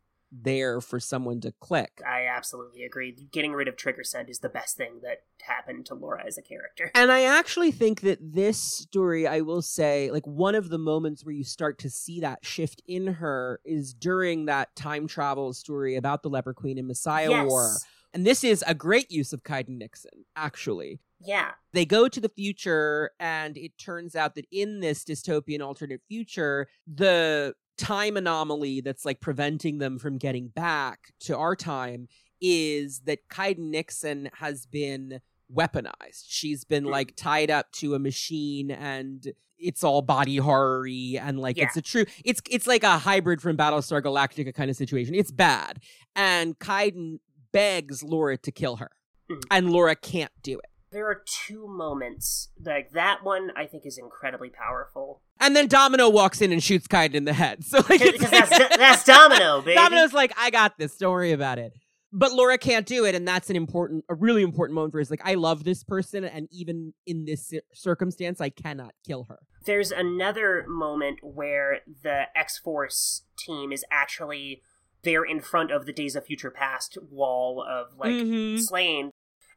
there 0.42 0.80
for 0.80 0.98
someone 0.98 1.40
to 1.40 1.52
click. 1.60 2.00
I 2.06 2.26
absolutely 2.26 2.82
agree. 2.84 3.12
Getting 3.30 3.52
rid 3.52 3.68
of 3.68 3.76
Trigger 3.76 4.02
Scent 4.02 4.28
is 4.28 4.40
the 4.40 4.48
best 4.48 4.76
thing 4.76 5.00
that 5.02 5.22
happened 5.42 5.86
to 5.86 5.94
Laura 5.94 6.24
as 6.26 6.36
a 6.38 6.42
character. 6.42 6.90
And 6.94 7.12
I 7.12 7.22
actually 7.22 7.70
think 7.70 8.00
that 8.00 8.18
this 8.20 8.58
story, 8.58 9.26
I 9.26 9.42
will 9.42 9.62
say, 9.62 10.10
like 10.10 10.26
one 10.26 10.54
of 10.54 10.70
the 10.70 10.78
moments 10.78 11.24
where 11.24 11.34
you 11.34 11.44
start 11.44 11.78
to 11.80 11.90
see 11.90 12.20
that 12.20 12.44
shift 12.44 12.82
in 12.88 13.06
her 13.06 13.60
is 13.64 13.94
during 13.94 14.46
that 14.46 14.74
time 14.74 15.06
travel 15.06 15.52
story 15.52 15.96
about 15.96 16.22
the 16.22 16.30
Leper 16.30 16.54
Queen 16.54 16.78
and 16.78 16.88
Messiah 16.88 17.30
yes. 17.30 17.46
War. 17.46 17.70
And 18.14 18.24
this 18.26 18.44
is 18.44 18.62
a 18.66 18.74
great 18.74 19.10
use 19.10 19.32
of 19.32 19.42
Kiden 19.42 19.76
Nixon, 19.78 20.24
actually. 20.36 21.00
Yeah. 21.20 21.50
They 21.72 21.84
go 21.84 22.08
to 22.08 22.20
the 22.20 22.28
future, 22.28 23.10
and 23.18 23.56
it 23.58 23.76
turns 23.76 24.14
out 24.14 24.34
that 24.36 24.46
in 24.52 24.80
this 24.80 25.04
dystopian 25.04 25.60
alternate 25.60 26.00
future, 26.08 26.68
the 26.86 27.54
time 27.76 28.16
anomaly 28.16 28.80
that's 28.82 29.04
like 29.04 29.20
preventing 29.20 29.78
them 29.78 29.98
from 29.98 30.16
getting 30.16 30.46
back 30.48 31.12
to 31.20 31.36
our 31.36 31.56
time 31.56 32.06
is 32.40 33.00
that 33.06 33.28
Kiden 33.28 33.70
Nixon 33.70 34.30
has 34.34 34.64
been 34.66 35.20
weaponized. 35.52 36.24
She's 36.26 36.64
been 36.64 36.84
Mm. 36.84 36.90
like 36.90 37.16
tied 37.16 37.50
up 37.50 37.72
to 37.72 37.94
a 37.94 37.98
machine 37.98 38.70
and 38.70 39.32
it's 39.58 39.82
all 39.82 40.02
body 40.02 40.36
horror 40.36 40.86
and 40.86 41.38
like 41.40 41.56
Yeah. 41.56 41.64
it's 41.64 41.76
a 41.76 41.82
true 41.82 42.04
it's 42.24 42.40
it's 42.50 42.66
like 42.66 42.82
a 42.82 42.98
hybrid 42.98 43.40
from 43.42 43.56
Battlestar 43.56 44.02
Galactica 44.02 44.54
kind 44.54 44.70
of 44.70 44.76
situation. 44.76 45.14
It's 45.14 45.30
bad. 45.32 45.80
And 46.14 46.58
Kiden 46.58 47.18
begs 47.54 48.02
Laura 48.02 48.36
to 48.36 48.52
kill 48.52 48.76
her. 48.76 48.90
Mhm. 49.30 49.42
And 49.50 49.70
Laura 49.70 49.96
can't 49.96 50.32
do 50.42 50.58
it. 50.58 50.66
There 50.92 51.06
are 51.06 51.22
two 51.26 51.66
moments. 51.66 52.50
Like 52.62 52.92
that 52.92 53.24
one 53.24 53.50
I 53.56 53.66
think 53.66 53.86
is 53.86 53.96
incredibly 53.98 54.50
powerful. 54.50 55.22
And 55.40 55.56
then 55.56 55.66
Domino 55.66 56.08
walks 56.08 56.40
in 56.42 56.52
and 56.52 56.62
shoots 56.62 56.86
Kiden 56.86 57.14
in 57.14 57.24
the 57.24 57.32
head. 57.32 57.64
So 57.64 57.78
like 57.88 58.00
it's 58.02 58.12
Because 58.12 58.30
that's 58.30 58.76
that's 58.76 59.04
Domino, 59.04 59.60
baby. 59.64 59.74
Domino's 59.74 60.12
like, 60.12 60.32
I 60.38 60.50
got 60.50 60.76
this. 60.78 60.96
Don't 60.98 61.10
worry 61.12 61.32
about 61.32 61.58
it. 61.58 61.72
But 62.16 62.30
Laura 62.32 62.56
can't 62.58 62.86
do 62.86 63.04
it, 63.04 63.16
and 63.16 63.26
that's 63.26 63.50
an 63.50 63.56
important, 63.56 64.04
a 64.08 64.14
really 64.14 64.42
important 64.44 64.76
moment 64.76 64.92
for 64.92 64.98
her. 64.98 65.00
Is 65.00 65.10
like, 65.10 65.22
I 65.24 65.34
love 65.34 65.64
this 65.64 65.82
person, 65.82 66.22
and 66.22 66.46
even 66.52 66.94
in 67.06 67.24
this 67.24 67.52
circumstance, 67.72 68.40
I 68.40 68.50
cannot 68.50 68.92
kill 69.04 69.24
her. 69.28 69.40
There's 69.66 69.90
another 69.90 70.64
moment 70.68 71.18
where 71.24 71.80
the 72.04 72.26
X 72.36 72.56
Force 72.56 73.22
team 73.36 73.72
is 73.72 73.84
actually 73.90 74.62
there 75.04 75.24
in 75.24 75.40
front 75.40 75.70
of 75.70 75.86
the 75.86 75.92
Days 75.92 76.16
of 76.16 76.26
Future 76.26 76.50
Past 76.50 76.98
wall 77.10 77.62
of 77.62 77.96
like 77.96 78.12
Mhm. 78.12 78.58
slain, 78.60 79.10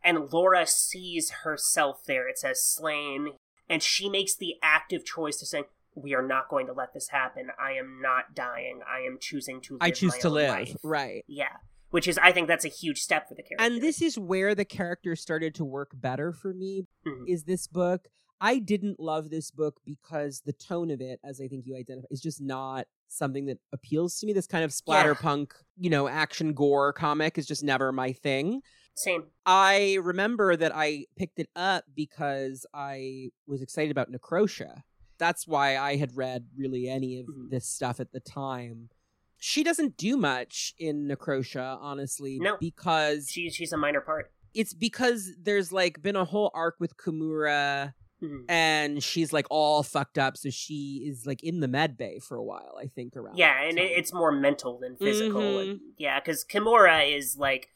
and 0.04 0.32
Laura 0.32 0.66
sees 0.68 1.32
herself 1.44 2.04
there. 2.06 2.28
It 2.28 2.38
says 2.38 2.64
slain, 2.64 3.38
and 3.68 3.82
she 3.82 4.10
makes 4.10 4.36
the 4.36 4.56
active 4.62 5.04
choice 5.06 5.38
to 5.38 5.46
say, 5.46 5.64
"We 5.96 6.14
are 6.14 6.26
not 6.26 6.50
going 6.50 6.68
to 6.68 6.74
let 6.74 6.94
this 6.94 7.10
happen. 7.10 7.52
I 7.60 7.72
am 7.74 8.02
not 8.02 8.36
dying. 8.36 8.82
I 8.88 9.00
am 9.00 9.18
choosing 9.20 9.62
to. 9.62 9.74
Live 9.74 9.82
I 9.82 9.92
choose 9.92 10.18
to 10.20 10.30
live. 10.30 10.50
life." 10.50 10.76
Right. 10.84 11.24
Yeah, 11.28 11.58
which 11.90 12.08
is 12.08 12.18
I 12.20 12.32
think 12.32 12.48
that's 12.48 12.66
a 12.66 12.70
huge 12.70 13.00
step 13.02 13.28
for 13.28 13.34
the 13.36 13.42
character. 13.44 13.66
And 13.66 13.82
this 13.82 14.02
is 14.02 14.20
where 14.20 14.54
the 14.54 14.66
character 14.66 15.16
started 15.16 15.56
to 15.56 15.66
work 15.66 15.92
better 15.94 16.32
for 16.32 16.54
me. 16.54 16.86
Mhm. 17.06 17.28
Is 17.28 17.46
this 17.46 17.68
book? 17.68 18.08
I 18.40 18.60
didn't 18.60 19.00
love 19.00 19.32
this 19.32 19.50
book 19.50 19.80
because 19.84 20.42
the 20.42 20.54
tone 20.54 20.92
of 20.92 21.02
it, 21.02 21.20
as 21.24 21.42
I 21.42 21.48
think 21.48 21.66
you 21.66 21.76
identify, 21.76 22.06
is 22.12 22.22
just 22.22 22.40
not 22.40 22.88
something 23.10 23.46
that 23.48 23.60
appeals 23.74 24.18
to 24.20 24.26
me. 24.28 24.34
This 24.34 24.48
kind 24.48 24.64
of 24.64 24.72
splatterpunk, 24.72 25.52
you 25.78 25.90
know, 25.90 26.08
action 26.08 26.54
gore 26.54 26.94
comic 26.94 27.38
is 27.38 27.46
just 27.46 27.64
never 27.64 27.92
my 27.92 28.14
thing. 28.14 28.62
same. 28.96 29.26
I 29.46 30.00
remember 30.02 30.56
that 30.56 30.72
I 30.76 31.06
picked 31.16 31.38
it 31.38 31.50
up 31.56 31.84
because 31.96 32.66
I 32.74 33.30
was 33.46 33.62
excited 33.62 33.92
about 33.92 34.12
Necrosha. 34.12 34.82
That's 35.20 35.48
why 35.48 35.78
I 35.78 35.98
had 35.98 36.18
read 36.18 36.48
really 36.58 36.88
any 36.90 37.20
of 37.20 37.28
Mhm. 37.28 37.52
this 37.52 37.68
stuff 37.68 38.00
at 38.00 38.12
the 38.12 38.20
time. 38.20 38.90
She 39.38 39.64
doesn't 39.64 39.98
do 39.98 40.18
much 40.18 40.74
in 40.80 41.08
Necrosha, 41.08 41.78
honestly, 41.80 42.40
No. 42.42 42.58
because 42.60 43.30
She 43.30 43.52
she's 43.52 43.72
a 43.72 43.78
minor 43.78 44.02
part. 44.02 44.32
it's 44.56 44.74
because 44.74 45.30
there's 45.40 45.72
like 45.72 46.02
been 46.02 46.16
a 46.16 46.26
whole 46.26 46.50
arc 46.56 46.78
with 46.80 46.98
Kimura 46.98 47.94
Mhm. 48.22 48.46
and 48.50 49.04
she's 49.04 49.32
like 49.32 49.46
all 49.50 49.84
fucked 49.84 50.18
up, 50.18 50.38
so 50.38 50.50
she 50.50 51.04
is 51.08 51.26
like 51.28 51.44
in 51.44 51.60
the 51.60 51.68
med 51.68 51.98
bay 51.98 52.20
for 52.20 52.36
a 52.38 52.44
while, 52.44 52.76
I 52.82 52.88
think 52.88 53.16
around. 53.16 53.38
Yeah, 53.38 53.62
and 53.62 53.78
it, 53.78 53.92
it's 53.92 54.12
more 54.14 54.32
mental 54.32 54.80
than 54.80 54.96
physical. 54.98 55.42
Mhm. 55.42 55.70
And- 55.72 55.80
yeah, 55.98 56.20
because 56.20 56.44
Kimura 56.44 57.16
is 57.16 57.38
like 57.38 57.70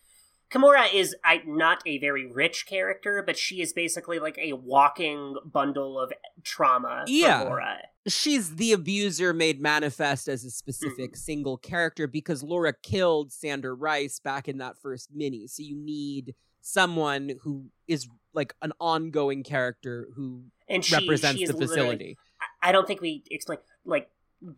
Kimura 0.51 0.93
is 0.93 1.15
I, 1.23 1.43
not 1.45 1.81
a 1.85 1.97
very 1.99 2.25
rich 2.25 2.65
character, 2.67 3.23
but 3.25 3.37
she 3.37 3.61
is 3.61 3.71
basically 3.71 4.19
like 4.19 4.37
a 4.37 4.51
walking 4.53 5.37
bundle 5.45 5.97
of 5.99 6.11
trauma. 6.43 7.05
Yeah. 7.07 7.43
Laura. 7.43 7.77
she's 8.07 8.55
the 8.55 8.71
abuser 8.73 9.31
made 9.31 9.61
manifest 9.61 10.27
as 10.27 10.43
a 10.43 10.47
Mm. 10.47 10.51
specific 10.51 11.15
single 11.15 11.55
character 11.55 12.07
because 12.07 12.41
Laura 12.41 12.73
killed 12.73 13.29
Zander 13.29 13.75
Rice 13.79 14.19
back 14.19 14.47
in 14.49 14.57
that 14.57 14.75
first 14.77 15.09
mini. 15.13 15.45
So 15.47 15.61
you 15.61 15.75
need 15.77 16.33
someone 16.61 17.31
who 17.43 17.65
is 17.87 18.07
like 18.33 18.53
an 18.61 18.71
ongoing 18.79 19.43
character 19.43 20.07
who 20.15 20.43
and 20.69 20.83
she 20.85 20.95
represents 20.95 21.39
she 21.39 21.45
the 21.45 21.53
facility. 21.53 22.17
I- 22.17 22.69
I 22.69 22.71
don't 22.71 22.85
think 22.87 23.01
we 23.01 23.23
explain 23.31 23.59
like 23.85 24.09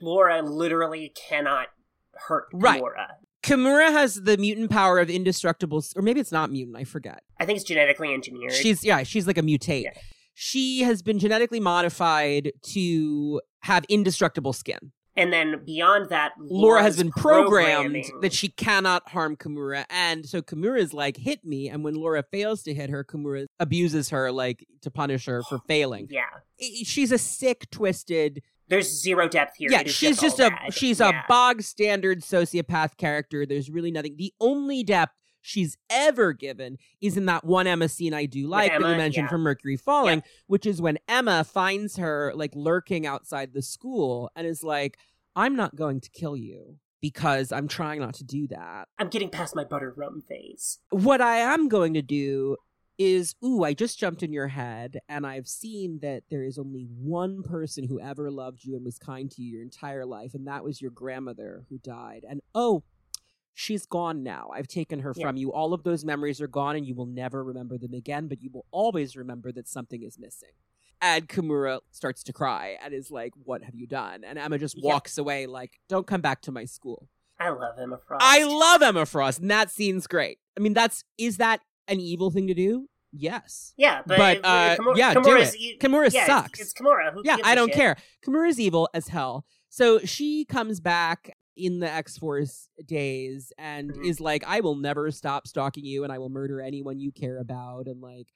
Laura 0.01 0.41
literally 0.41 1.13
cannot 1.15 1.67
hurt 2.13 2.47
Right. 2.53 2.79
Laura. 2.81 3.17
Kimura 3.41 3.91
has 3.91 4.15
the 4.15 4.37
mutant 4.37 4.69
power 4.71 4.99
of 4.99 5.09
indestructible, 5.09 5.83
or 5.95 6.01
maybe 6.01 6.19
it's 6.21 6.31
not 6.31 6.49
mutant. 6.51 6.77
I 6.77 6.85
forget. 6.85 7.23
I 7.39 7.45
think 7.45 7.57
it's 7.57 7.65
genetically 7.65 8.13
engineered. 8.13 8.53
She's 8.53 8.83
yeah, 8.85 9.03
she's 9.03 9.27
like 9.27 9.37
a 9.37 9.41
mutate. 9.41 9.83
Yeah. 9.83 9.93
She 10.33 10.81
has 10.83 11.01
been 11.01 11.19
genetically 11.19 11.59
modified 11.59 12.51
to 12.73 13.41
have 13.61 13.83
indestructible 13.89 14.53
skin. 14.53 14.91
And 15.15 15.31
then 15.31 15.63
beyond 15.65 16.09
that, 16.09 16.31
Laura 16.39 16.81
has 16.81 16.97
Laura's 16.97 17.03
been 17.03 17.11
programmed 17.11 18.05
that 18.21 18.33
she 18.33 18.47
cannot 18.49 19.07
harm 19.09 19.35
Kimura. 19.35 19.85
And 19.89 20.25
so 20.27 20.41
Kimura 20.41 20.79
is 20.79 20.93
like, 20.93 21.17
hit 21.17 21.43
me. 21.45 21.69
And 21.69 21.83
when 21.83 21.93
Laura 21.95 22.23
fails 22.31 22.63
to 22.63 22.73
hit 22.73 22.89
her, 22.89 23.03
Kimura 23.03 23.45
abuses 23.59 24.09
her, 24.09 24.31
like, 24.31 24.65
to 24.81 24.89
punish 24.91 25.25
her 25.25 25.43
for 25.43 25.59
failing. 25.67 26.07
Yeah, 26.09 26.23
She's 26.83 27.11
a 27.11 27.17
sick, 27.17 27.69
twisted. 27.71 28.41
there's 28.69 28.89
zero 29.01 29.27
depth 29.27 29.57
here. 29.57 29.69
yeah, 29.71 29.83
she's 29.85 30.19
just 30.19 30.39
a 30.39 30.49
bad. 30.49 30.73
she's 30.73 30.99
Yeah. 30.99 31.09
a 31.09 31.27
bog 31.27 31.61
standard 31.61 32.21
sociopath 32.21 32.97
character. 32.97 33.45
There's 33.45 33.69
really 33.69 33.91
nothing. 33.91 34.15
The 34.17 34.33
only 34.39 34.83
depth 34.83 35.13
she's 35.43 35.77
ever 35.89 36.33
given 36.33 36.79
is 37.01 37.17
in 37.17 37.27
that 37.27 37.43
one 37.43 37.67
Emma 37.67 37.87
scene 37.87 38.13
I 38.13 38.25
do 38.25 38.47
like 38.47 38.71
that 38.71 38.81
you 38.81 38.87
mentioned 38.87 39.25
yeah. 39.25 39.29
from 39.29 39.41
Mercury 39.41 39.77
Falling, 39.77 40.23
which 40.47 40.65
is 40.65 40.81
when 40.81 40.97
Emma 41.07 41.43
finds 41.43 41.97
her 41.97 42.31
like 42.35 42.55
lurking 42.55 43.05
outside 43.05 43.53
the 43.53 43.61
school 43.61 44.31
and 44.35 44.47
is 44.47 44.63
like, 44.63 44.97
I'm 45.35 45.55
not 45.55 45.75
going 45.75 46.01
to 46.01 46.09
kill 46.09 46.37
you 46.37 46.77
because 47.01 47.51
I'm 47.51 47.67
trying 47.67 47.99
not 47.99 48.15
to 48.15 48.23
do 48.23 48.47
that. 48.47 48.87
I'm 48.97 49.09
getting 49.09 49.29
past 49.29 49.55
my 49.55 49.65
butter 49.65 49.93
rum 49.95 50.23
phase. 50.27 50.79
What 50.89 51.21
I 51.21 51.35
am 51.35 51.67
going 51.67 51.93
to 51.95 52.01
do 52.01 52.55
is, 52.97 53.35
ooh, 53.43 53.63
I 53.63 53.73
just 53.73 53.99
jumped 53.99 54.23
in 54.23 54.31
your 54.31 54.47
head 54.47 54.99
and 55.09 55.25
I've 55.25 55.47
seen 55.47 55.99
that 56.01 56.23
there 56.29 56.43
is 56.43 56.57
only 56.57 56.87
one 56.89 57.43
person 57.43 57.87
who 57.87 57.99
ever 57.99 58.31
loved 58.31 58.63
you 58.63 58.75
and 58.75 58.85
was 58.85 58.97
kind 58.97 59.29
to 59.31 59.41
you 59.41 59.53
your 59.53 59.63
entire 59.63 60.05
life, 60.05 60.33
and 60.33 60.47
that 60.47 60.63
was 60.63 60.81
your 60.81 60.91
grandmother 60.91 61.65
who 61.69 61.79
died. 61.79 62.23
And 62.29 62.41
oh, 62.55 62.83
she's 63.53 63.85
gone 63.85 64.23
now. 64.23 64.49
I've 64.53 64.67
taken 64.67 64.99
her 64.99 65.13
Yeah. 65.15 65.27
from 65.27 65.37
you. 65.37 65.51
All 65.51 65.73
of 65.73 65.83
those 65.83 66.03
memories 66.03 66.41
are 66.41 66.47
gone, 66.47 66.75
and 66.75 66.85
you 66.85 66.95
will 66.95 67.05
never 67.05 67.43
remember 67.43 67.77
them 67.77 67.93
again, 67.93 68.27
but 68.27 68.41
you 68.41 68.49
will 68.51 68.65
always 68.71 69.15
remember 69.15 69.51
that 69.51 69.67
something 69.67 70.03
is 70.03 70.17
missing. 70.19 70.49
And 71.01 71.27
Kimura 71.27 71.79
starts 71.91 72.23
to 72.23 72.33
cry 72.33 72.77
and 72.83 72.93
is 72.93 73.11
like, 73.11 73.33
What 73.43 73.63
have 73.63 73.75
you 73.75 73.85
done? 73.87 74.23
And 74.23 74.39
Emma 74.39 74.57
just 74.57 74.77
Yeah. 74.77 74.93
walks 74.93 75.17
away, 75.17 75.45
like, 75.47 75.79
Don't 75.89 76.07
come 76.07 76.21
back 76.21 76.41
to 76.43 76.51
my 76.51 76.65
school. 76.65 77.09
I 77.39 77.49
love 77.49 77.77
Emma 77.77 77.97
Frost. 78.07 78.23
I 78.23 78.43
love 78.43 78.81
Emma 78.81 79.05
Frost, 79.05 79.39
and 79.39 79.51
that 79.51 79.69
scene's 79.69 80.07
great. 80.07 80.39
I 80.57 80.61
mean, 80.61 80.73
that's 80.73 81.03
is 81.17 81.37
that 81.37 81.61
an 81.89 81.99
evil 81.99 82.31
thing 82.31 82.47
to 82.47 82.53
do? 82.53 82.87
Yes. 83.11 83.73
Yeah, 83.77 84.01
but, 84.07 84.17
But, 84.17 84.37
it- 84.37 84.45
uh, 84.45 84.75
Kimura- 84.77 84.97
yeah, 84.97 85.13
do 85.13 85.19
Kimura's 85.19 85.55
it. 85.59 85.79
Kimura 85.79 86.13
yeah, 86.13 86.25
sucks. 86.25 86.59
It's, 86.61 86.73
Kimura. 86.73 87.13
Who 87.13 87.21
yeah, 87.25 87.37
I 87.43 87.53
don't 87.53 87.67
shit? 87.67 87.75
care. 87.75 87.97
Kimura's 88.25 88.59
evil 88.59 88.87
as 88.93 89.09
hell. 89.09 89.45
So 89.69 89.99
she 89.99 90.45
comes 90.45 90.79
back 90.79 91.32
in 91.55 91.79
the 91.79 91.89
X 91.89 92.17
Force 92.17 92.69
days 92.85 93.51
and 93.57 93.93
Mhm. 93.93 94.05
is 94.05 94.19
like, 94.19 94.43
I 94.45 94.59
will 94.61 94.75
never 94.75 95.11
stop 95.11 95.47
stalking 95.47 95.85
you 95.85 96.03
and 96.03 96.11
I 96.11 96.17
will 96.17 96.29
murder 96.29 96.61
anyone 96.61 96.99
you 96.99 97.11
care 97.11 97.37
about. 97.39 97.87
And 97.87 98.01
like, 98.01 98.27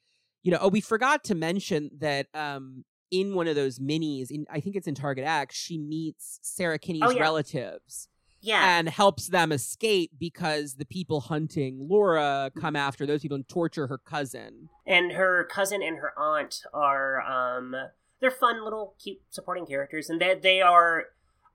you 0.44 0.52
know, 0.52 0.60
oh, 0.61 0.69
we 0.69 0.81
forgot 0.81 1.23
to 1.26 1.35
mention 1.35 1.89
that 1.99 2.27
um 2.34 2.85
in 3.10 3.34
one 3.35 3.48
of 3.48 3.56
those 3.56 3.80
minis, 3.80 4.30
in 4.31 4.45
I 4.49 4.60
think 4.60 4.76
it's 4.76 4.88
in 4.88 4.95
Target 4.95 5.26
X, 5.26 5.56
she 5.56 5.77
meets 5.77 6.39
Sarah 6.44 6.77
Kinney's 6.77 7.03
Oh, 7.06 7.11
yeah. 7.11 7.22
relatives 7.22 8.10
Yeah, 8.41 8.77
and 8.77 8.89
helps 8.89 9.27
them 9.30 9.52
escape 9.52 10.11
because 10.19 10.76
the 10.76 10.85
people 10.85 11.22
hunting 11.22 11.88
Laura 11.89 12.52
Mm-hmm. 12.52 12.60
come 12.60 12.76
after 12.76 13.06
those 13.06 13.22
people 13.22 13.35
and 13.35 13.48
torture 13.48 13.88
her 13.88 13.98
cousin. 13.98 14.69
and 14.85 15.14
her 15.14 15.44
cousin 15.45 15.81
and 15.81 15.98
her 15.98 16.14
aunt 16.18 16.61
are 16.73 17.22
um 17.22 17.76
they're 18.19 18.31
fun 18.31 18.64
little 18.64 18.95
cute 19.02 19.19
supporting 19.30 19.65
characters 19.65 20.10
and 20.10 20.19
they 20.22 20.35
they 20.35 20.61
are 20.61 21.06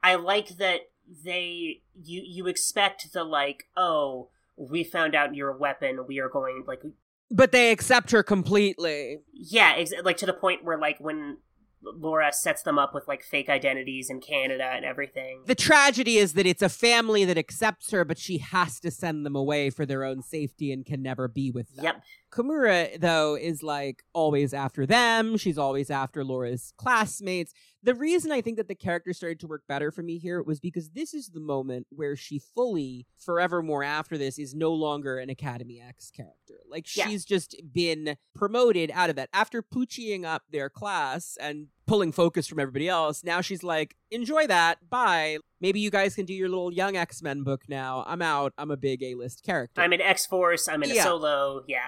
I 0.03 0.15
like 0.17 0.49
that 0.59 0.81
they 1.25 1.81
you 2.03 2.23
you 2.25 2.47
expect 2.47 3.13
the 3.13 3.25
like 3.25 3.65
oh 3.77 4.29
we 4.57 4.85
found 4.85 5.15
out 5.15 5.35
your 5.35 5.57
weapon 5.57 6.05
we 6.07 6.19
are 6.19 6.29
going 6.29 6.65
like 6.67 6.83
But 7.31 7.53
they 7.53 7.71
accept 7.73 8.11
her 8.13 8.23
completely. 8.23 9.19
yeah 9.33 9.75
ex- 9.77 9.93
like 10.05 10.17
to 10.19 10.27
the 10.27 10.33
point 10.33 10.65
where 10.65 10.79
like 10.79 10.99
when 11.01 11.39
Laura 11.85 12.33
sets 12.33 12.63
them 12.63 12.79
up 12.79 12.95
with 12.95 13.09
like 13.09 13.25
fake 13.25 13.49
identities 13.49 14.09
in 14.09 14.21
Canada 14.21 14.71
and 14.73 14.85
everything 14.85 15.43
The 15.47 15.57
tragedy 15.57 16.17
is 16.17 16.35
that 16.35 16.47
it's 16.47 16.63
a 16.63 16.69
family 16.69 17.25
that 17.25 17.37
accepts 17.37 17.91
her, 17.91 18.05
but 18.05 18.19
she 18.19 18.39
has 18.39 18.79
to 18.81 18.91
send 18.93 19.27
them 19.27 19.35
away 19.35 19.69
for 19.71 19.85
their 19.85 20.05
own 20.05 20.23
safety 20.23 20.71
and 20.71 20.87
can 20.87 21.03
never 21.03 21.27
be 21.27 21.51
with 21.51 21.75
them. 21.75 21.85
Yep. 21.87 22.03
Kimura, 22.31 23.01
though, 23.01 23.35
is 23.35 23.65
like 23.65 24.05
always 24.13 24.55
after 24.55 24.87
them. 24.87 25.37
She's 25.37 25.59
always 25.59 25.91
after 25.91 26.23
Laura's 26.23 26.73
classmates. 26.77 27.53
The 27.85 27.95
reason 27.95 28.31
I 28.31 28.41
think 28.41 28.59
that 28.59 28.69
the 28.69 28.75
character 28.77 29.13
started 29.13 29.41
to 29.41 29.47
work 29.49 29.63
better 29.67 29.91
for 29.91 30.03
me 30.03 30.19
here 30.19 30.41
was 30.43 30.61
because 30.61 30.91
this 30.91 31.13
is 31.15 31.29
the 31.31 31.41
moment 31.41 31.87
where 31.91 32.15
she 32.15 32.39
fully, 32.39 33.07
forevermore 33.19 33.83
after 33.83 34.17
this, 34.17 34.39
is 34.39 34.55
no 34.55 34.73
longer 34.73 35.19
an 35.19 35.29
Academy 35.31 35.81
X 35.81 36.11
character. 36.11 36.61
Like 36.71 36.87
Yeah. 36.97 37.09
she's 37.09 37.25
just 37.25 37.57
been 37.73 38.17
promoted 38.37 38.91
out 38.95 39.11
of 39.11 39.17
that. 39.17 39.31
After 39.33 39.63
poochieing 39.63 40.25
up 40.25 40.45
their 40.51 40.71
class 40.71 41.37
and 41.41 41.69
pulling 41.87 42.13
focus 42.13 42.47
from 42.47 42.61
everybody 42.61 42.89
else, 42.89 43.25
now 43.25 43.41
she's 43.41 43.65
like, 43.65 43.97
enjoy 44.13 44.47
that. 44.47 44.89
Bye. 44.89 45.39
Maybe 45.61 45.81
you 45.81 45.91
guys 45.91 46.15
can 46.15 46.25
do 46.25 46.35
your 46.35 46.49
little 46.49 46.73
young 46.73 46.97
X 46.97 47.21
Men 47.21 47.43
book 47.43 47.63
now. 47.69 48.05
I'm 48.07 48.23
out. 48.23 48.53
I'm 48.59 48.71
a 48.71 48.77
big 48.77 49.03
A 49.03 49.15
list 49.17 49.43
character. 49.45 49.81
I'm 49.81 49.93
in 49.93 50.01
X 50.01 50.25
Force 50.27 50.69
I'm 50.69 50.83
in 50.85 50.93
a 50.93 51.03
solo 51.03 51.65
yeah 51.67 51.81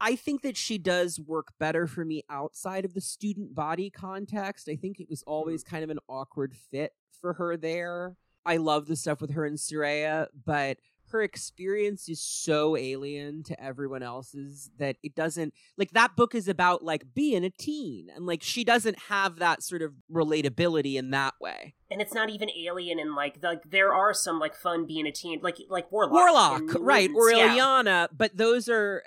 I 0.00 0.16
think 0.16 0.42
that 0.42 0.56
she 0.56 0.78
does 0.78 1.18
work 1.18 1.52
better 1.58 1.86
for 1.86 2.04
me 2.04 2.22
outside 2.28 2.84
of 2.84 2.94
the 2.94 3.00
student 3.00 3.54
body 3.54 3.90
context. 3.90 4.68
I 4.68 4.76
think 4.76 5.00
it 5.00 5.08
was 5.08 5.22
always 5.26 5.64
mm-hmm. 5.64 5.74
kind 5.74 5.84
of 5.84 5.90
an 5.90 5.98
awkward 6.08 6.54
fit 6.54 6.92
for 7.20 7.34
her 7.34 7.56
there. 7.56 8.16
I 8.44 8.58
love 8.58 8.86
the 8.86 8.96
stuff 8.96 9.20
with 9.20 9.32
her 9.32 9.44
and 9.44 9.56
Sooraya, 9.56 10.28
but 10.44 10.78
her 11.10 11.22
experience 11.22 12.08
is 12.08 12.20
so 12.20 12.76
alien 12.76 13.42
to 13.44 13.62
everyone 13.62 14.02
else's 14.02 14.70
that 14.78 14.96
it 15.02 15.14
doesn't 15.14 15.54
like 15.76 15.92
that 15.92 16.16
book 16.16 16.34
is 16.34 16.48
about 16.48 16.84
like 16.84 17.14
being 17.14 17.44
a 17.44 17.50
teen 17.50 18.08
and 18.14 18.26
like 18.26 18.42
she 18.42 18.64
doesn't 18.64 18.98
have 19.08 19.38
that 19.38 19.62
sort 19.62 19.82
of 19.82 19.92
relatability 20.12 20.96
in 20.96 21.10
that 21.10 21.34
way. 21.40 21.74
and 21.90 22.00
it's 22.00 22.12
not 22.12 22.30
even 22.30 22.50
alien 22.50 22.98
and 22.98 23.14
like 23.14 23.38
like 23.42 23.62
there 23.70 23.94
are 23.94 24.12
some 24.12 24.40
like 24.40 24.54
fun 24.54 24.86
being 24.86 25.06
a 25.06 25.12
teen 25.12 25.40
like 25.42 25.58
like 25.68 25.90
Warlock 25.92 26.12
Warlock, 26.12 26.62
right, 26.80 27.10
or 27.14 27.30
Mutants, 27.30 27.56
yeah. 27.56 28.06
But 28.12 28.36
those 28.36 28.68
are 28.68 29.02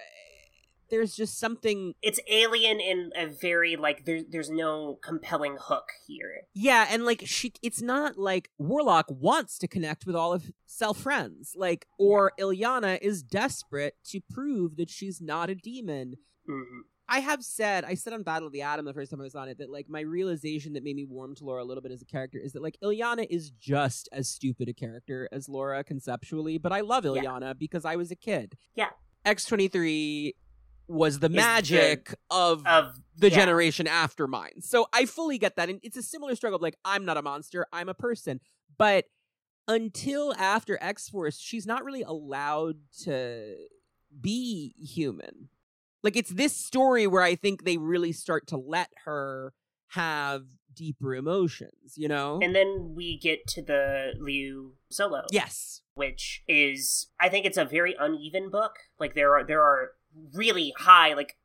there's 0.89 1.15
just 1.15 1.39
something 1.39 1.93
it's 2.01 2.19
alien 2.29 2.79
in 2.79 3.11
a 3.15 3.27
very 3.27 3.75
like 3.75 4.05
there, 4.05 4.21
there's 4.27 4.49
no 4.49 4.97
compelling 5.03 5.57
hook 5.59 5.89
here 6.07 6.41
Yeah, 6.53 6.87
and 6.89 7.05
like 7.05 7.23
she 7.25 7.53
it's 7.61 7.81
not 7.81 8.17
like 8.17 8.49
Warlock 8.57 9.05
wants 9.09 9.57
to 9.59 9.67
connect 9.67 10.05
with 10.05 10.15
all 10.15 10.33
of 10.33 10.51
self 10.65 10.97
friends. 10.99 11.53
Like 11.55 11.85
or 11.97 12.31
Illyana 12.39 12.99
is 13.01 13.23
desperate 13.23 13.95
to 14.05 14.21
prove 14.29 14.75
that 14.77 14.89
she's 14.89 15.21
not 15.21 15.49
a 15.49 15.55
demon. 15.55 16.15
Mhm. 16.49 16.81
I 17.11 17.21
have 17.21 17.43
said, 17.43 17.85
I 17.85 17.95
said 17.95 18.13
on 18.13 18.21
Battle 18.21 18.45
of 18.45 18.53
the 18.53 18.61
Atom 18.61 18.85
the 18.85 18.93
first 18.93 19.09
time 19.09 19.19
I 19.19 19.23
was 19.23 19.33
on 19.33 19.49
it 19.49 19.57
that 19.57 19.71
like 19.71 19.89
my 19.89 20.01
realization 20.01 20.73
that 20.73 20.83
made 20.83 20.95
me 20.95 21.05
warm 21.05 21.33
to 21.37 21.43
Laura 21.43 21.63
a 21.63 21.65
little 21.65 21.81
bit 21.81 21.91
as 21.91 22.03
a 22.03 22.05
character 22.05 22.37
is 22.37 22.53
that 22.53 22.61
like 22.61 22.77
Illyana 22.83 23.25
is 23.31 23.49
just 23.49 24.07
as 24.11 24.29
stupid 24.29 24.69
a 24.69 24.73
character 24.73 25.27
as 25.31 25.49
Laura 25.49 25.83
conceptually, 25.83 26.59
but 26.59 26.71
I 26.71 26.81
love 26.81 27.05
Yeah. 27.05 27.11
Illyana 27.13 27.57
because 27.57 27.83
I 27.83 27.95
was 27.95 28.11
a 28.11 28.15
kid. 28.15 28.55
Yeah. 28.75 28.89
X23 29.25 30.33
was 30.89 31.19
the 31.19 31.29
the- 31.29 31.35
magic 31.35 32.15
of 32.29 32.65
of 32.65 32.99
the 33.17 33.29
yeah. 33.29 33.35
generation 33.35 33.87
after 33.87 34.27
mine. 34.27 34.61
So 34.61 34.87
I 34.93 35.05
fully 35.05 35.37
get 35.37 35.55
that. 35.57 35.69
And 35.69 35.79
it's 35.83 35.97
a 35.97 36.03
similar 36.03 36.35
struggle 36.35 36.55
of 36.55 36.61
like, 36.61 36.77
I'm 36.85 37.05
not 37.05 37.17
a 37.17 37.21
monster, 37.21 37.67
I'm 37.71 37.89
a 37.89 37.93
person. 37.93 38.39
But 38.77 39.05
until 39.67 40.33
after 40.35 40.77
X 40.81 41.09
Force, 41.09 41.39
she's 41.39 41.67
not 41.67 41.83
really 41.83 42.01
allowed 42.01 42.77
to 43.03 43.55
be 44.19 44.73
human. 44.79 45.49
Like, 46.01 46.15
it's 46.15 46.29
this 46.29 46.55
story 46.55 47.07
where 47.07 47.21
I 47.21 47.35
think 47.35 47.65
they 47.65 47.77
really 47.77 48.13
start 48.13 48.47
to 48.47 48.57
let 48.57 48.89
her 49.05 49.53
have 49.89 50.43
deeper 50.73 51.13
emotions, 51.13 51.95
you 51.97 52.07
know? 52.07 52.39
and 52.41 52.55
then 52.55 52.93
we 52.95 53.17
get 53.17 53.45
to 53.47 53.61
the 53.61 54.13
Liu 54.17 54.75
solo 54.89 55.23
yes. 55.31 55.81
which 55.95 56.43
is 56.47 57.07
I 57.19 57.27
think 57.27 57.45
it's 57.45 57.57
a 57.57 57.65
very 57.65 57.95
uneven 57.99 58.49
book 58.49 58.77
like 58.99 59.13
there 59.13 59.35
are 59.35 59.43
there 59.43 59.61
are 59.61 59.91
really 60.33 60.73
high 60.77 61.13
like 61.13 61.35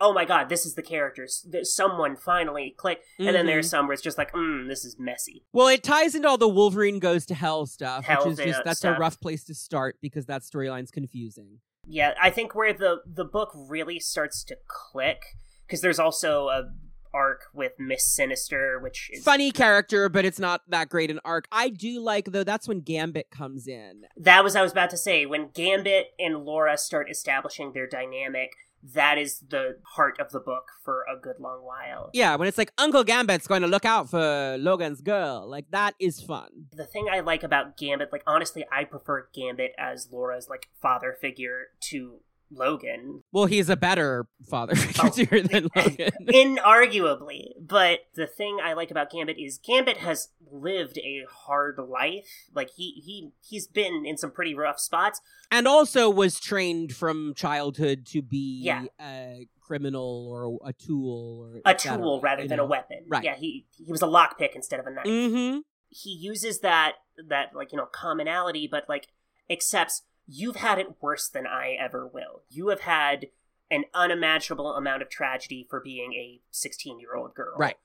oh 0.00 0.12
my 0.12 0.24
god 0.24 0.48
this 0.48 0.66
is 0.66 0.74
the 0.74 0.82
characters 0.82 1.46
someone 1.62 2.16
finally 2.16 2.74
click 2.76 3.00
and 3.18 3.28
then 3.28 3.44
Mhm. 3.44 3.46
there's 3.46 3.70
some 3.70 3.86
where 3.86 3.92
it's 3.94 4.02
just 4.02 4.18
like 4.18 4.32
mm 4.32 4.66
this 4.68 4.84
is 4.84 4.96
messy 4.98 5.44
Well, 5.52 5.68
it 5.68 5.82
ties 5.82 6.14
into 6.14 6.28
all 6.28 6.38
the 6.38 6.48
Wolverine 6.48 6.98
goes 6.98 7.24
to 7.26 7.34
hell 7.34 7.66
stuff, 7.66 8.04
Hell 8.04 8.24
which 8.28 8.38
is 8.40 8.44
just 8.46 8.64
that's 8.64 8.78
stuff. 8.80 8.96
a 8.96 9.00
rough 9.00 9.20
place 9.20 9.44
to 9.44 9.54
start 9.54 9.96
because 10.00 10.26
that 10.26 10.42
storyline's 10.42 10.90
confusing. 10.90 11.60
Yeah, 11.86 12.14
I 12.20 12.30
think 12.30 12.54
where 12.54 12.72
the 12.72 13.02
the 13.06 13.24
book 13.26 13.50
really 13.54 14.00
starts 14.00 14.42
to 14.44 14.56
click 14.66 15.22
because 15.66 15.80
there's 15.82 15.98
also 15.98 16.48
a 16.48 16.70
arc 17.14 17.44
with 17.54 17.72
Miss 17.78 18.04
Sinister, 18.06 18.78
which 18.82 19.08
is 19.12 19.22
funny 19.24 19.50
character, 19.52 20.08
but 20.08 20.24
it's 20.24 20.38
not 20.38 20.62
that 20.68 20.88
great 20.88 21.10
an 21.10 21.20
arc. 21.24 21.46
I 21.52 21.68
do 21.70 22.00
like 22.00 22.26
though. 22.32 22.44
That's 22.44 22.68
when 22.68 22.80
Gambit 22.80 23.30
comes 23.30 23.66
in. 23.68 24.02
that 24.16 24.42
was 24.44 24.56
I 24.56 24.62
was 24.62 24.72
about 24.72 24.90
to 24.90 24.96
say 24.96 25.24
when 25.24 25.48
Gambit 25.54 26.08
and 26.18 26.44
Laura 26.44 26.76
start 26.76 27.08
establishing 27.10 27.72
their 27.72 27.86
dynamic. 27.86 28.50
That 28.92 29.16
is 29.16 29.38
the 29.48 29.78
heart 29.94 30.20
of 30.20 30.30
the 30.30 30.40
book 30.40 30.64
for 30.84 31.06
a 31.10 31.18
good 31.18 31.36
long 31.40 31.64
while. 31.64 32.10
Yeah, 32.12 32.36
when 32.36 32.48
it's 32.48 32.58
like 32.58 32.70
Uncle 32.76 33.02
Gambit's 33.02 33.46
going 33.46 33.62
to 33.62 33.66
look 33.66 33.86
out 33.86 34.10
for 34.10 34.58
Logan's 34.58 35.00
girl. 35.00 35.48
Like 35.48 35.70
that 35.70 35.94
is 35.98 36.20
fun. 36.20 36.66
The 36.70 36.84
thing 36.84 37.06
I 37.10 37.20
like 37.20 37.42
about 37.42 37.78
Gambit, 37.78 38.12
like 38.12 38.24
honestly, 38.26 38.66
I 38.70 38.84
prefer 38.84 39.28
Gambit 39.34 39.72
as 39.78 40.08
Laura's 40.12 40.50
like 40.50 40.68
father 40.82 41.16
figure 41.18 41.68
to 41.88 42.20
Logan, 42.50 43.22
Well, 43.32 43.46
he's 43.46 43.68
a 43.68 43.76
better 43.76 44.26
father 44.48 44.74
figure 44.76 45.42
than 45.42 45.68
Logan. 45.76 46.10
inarguably. 46.28 47.48
But 47.60 48.00
the 48.14 48.26
thing 48.26 48.58
I 48.62 48.72
like 48.74 48.90
about 48.90 49.10
Gambit 49.10 49.38
is 49.38 49.58
Gambit 49.58 49.98
has 49.98 50.28
lived 50.50 50.98
a 50.98 51.24
hard 51.30 51.78
life. 51.78 52.26
Like 52.54 52.70
he 52.76 53.02
he 53.04 53.30
he's 53.42 53.66
been 53.66 54.04
in 54.06 54.16
some 54.16 54.30
pretty 54.30 54.54
rough 54.54 54.78
spots. 54.80 55.20
and 55.50 55.66
also 55.66 56.08
was 56.10 56.38
trained 56.40 56.94
from 56.94 57.34
childhood 57.34 58.06
to 58.06 58.22
be 58.22 58.60
Yeah. 58.62 58.84
a 59.00 59.48
criminal 59.60 60.28
or 60.30 60.58
a 60.68 60.72
tool 60.74 61.40
or 61.40 61.60
A 61.64 61.74
tool 61.74 62.20
rather 62.20 62.42
you 62.42 62.48
than 62.48 62.58
know? 62.58 62.64
a 62.64 62.68
weapon. 62.68 63.04
Right. 63.08 63.24
Yeah, 63.24 63.34
he 63.36 63.66
he 63.76 63.90
was 63.90 64.02
a 64.02 64.06
lockpick 64.06 64.54
instead 64.54 64.80
of 64.80 64.86
a 64.86 64.90
knife. 64.90 65.06
Mm-hmm. 65.06 65.58
He 65.88 66.10
uses 66.10 66.60
that 66.60 66.94
that 67.28 67.50
like 67.54 67.72
you 67.72 67.78
know 67.78 67.86
commonality, 67.86 68.68
but 68.70 68.84
like 68.88 69.08
accepts 69.50 70.02
you've 70.26 70.56
had 70.56 70.78
it 70.78 70.96
worse 71.00 71.28
than 71.28 71.46
I 71.46 71.76
ever 71.78 72.06
will. 72.06 72.42
You 72.48 72.68
have 72.68 72.80
had 72.80 73.26
an 73.70 73.84
unimaginable 73.94 74.74
amount 74.74 75.02
of 75.02 75.08
tragedy 75.08 75.66
for 75.68 75.80
being 75.80 76.12
a 76.14 76.40
16 76.50 77.00
year 77.00 77.14
old 77.14 77.34
girl. 77.34 77.56
Right. 77.56 77.76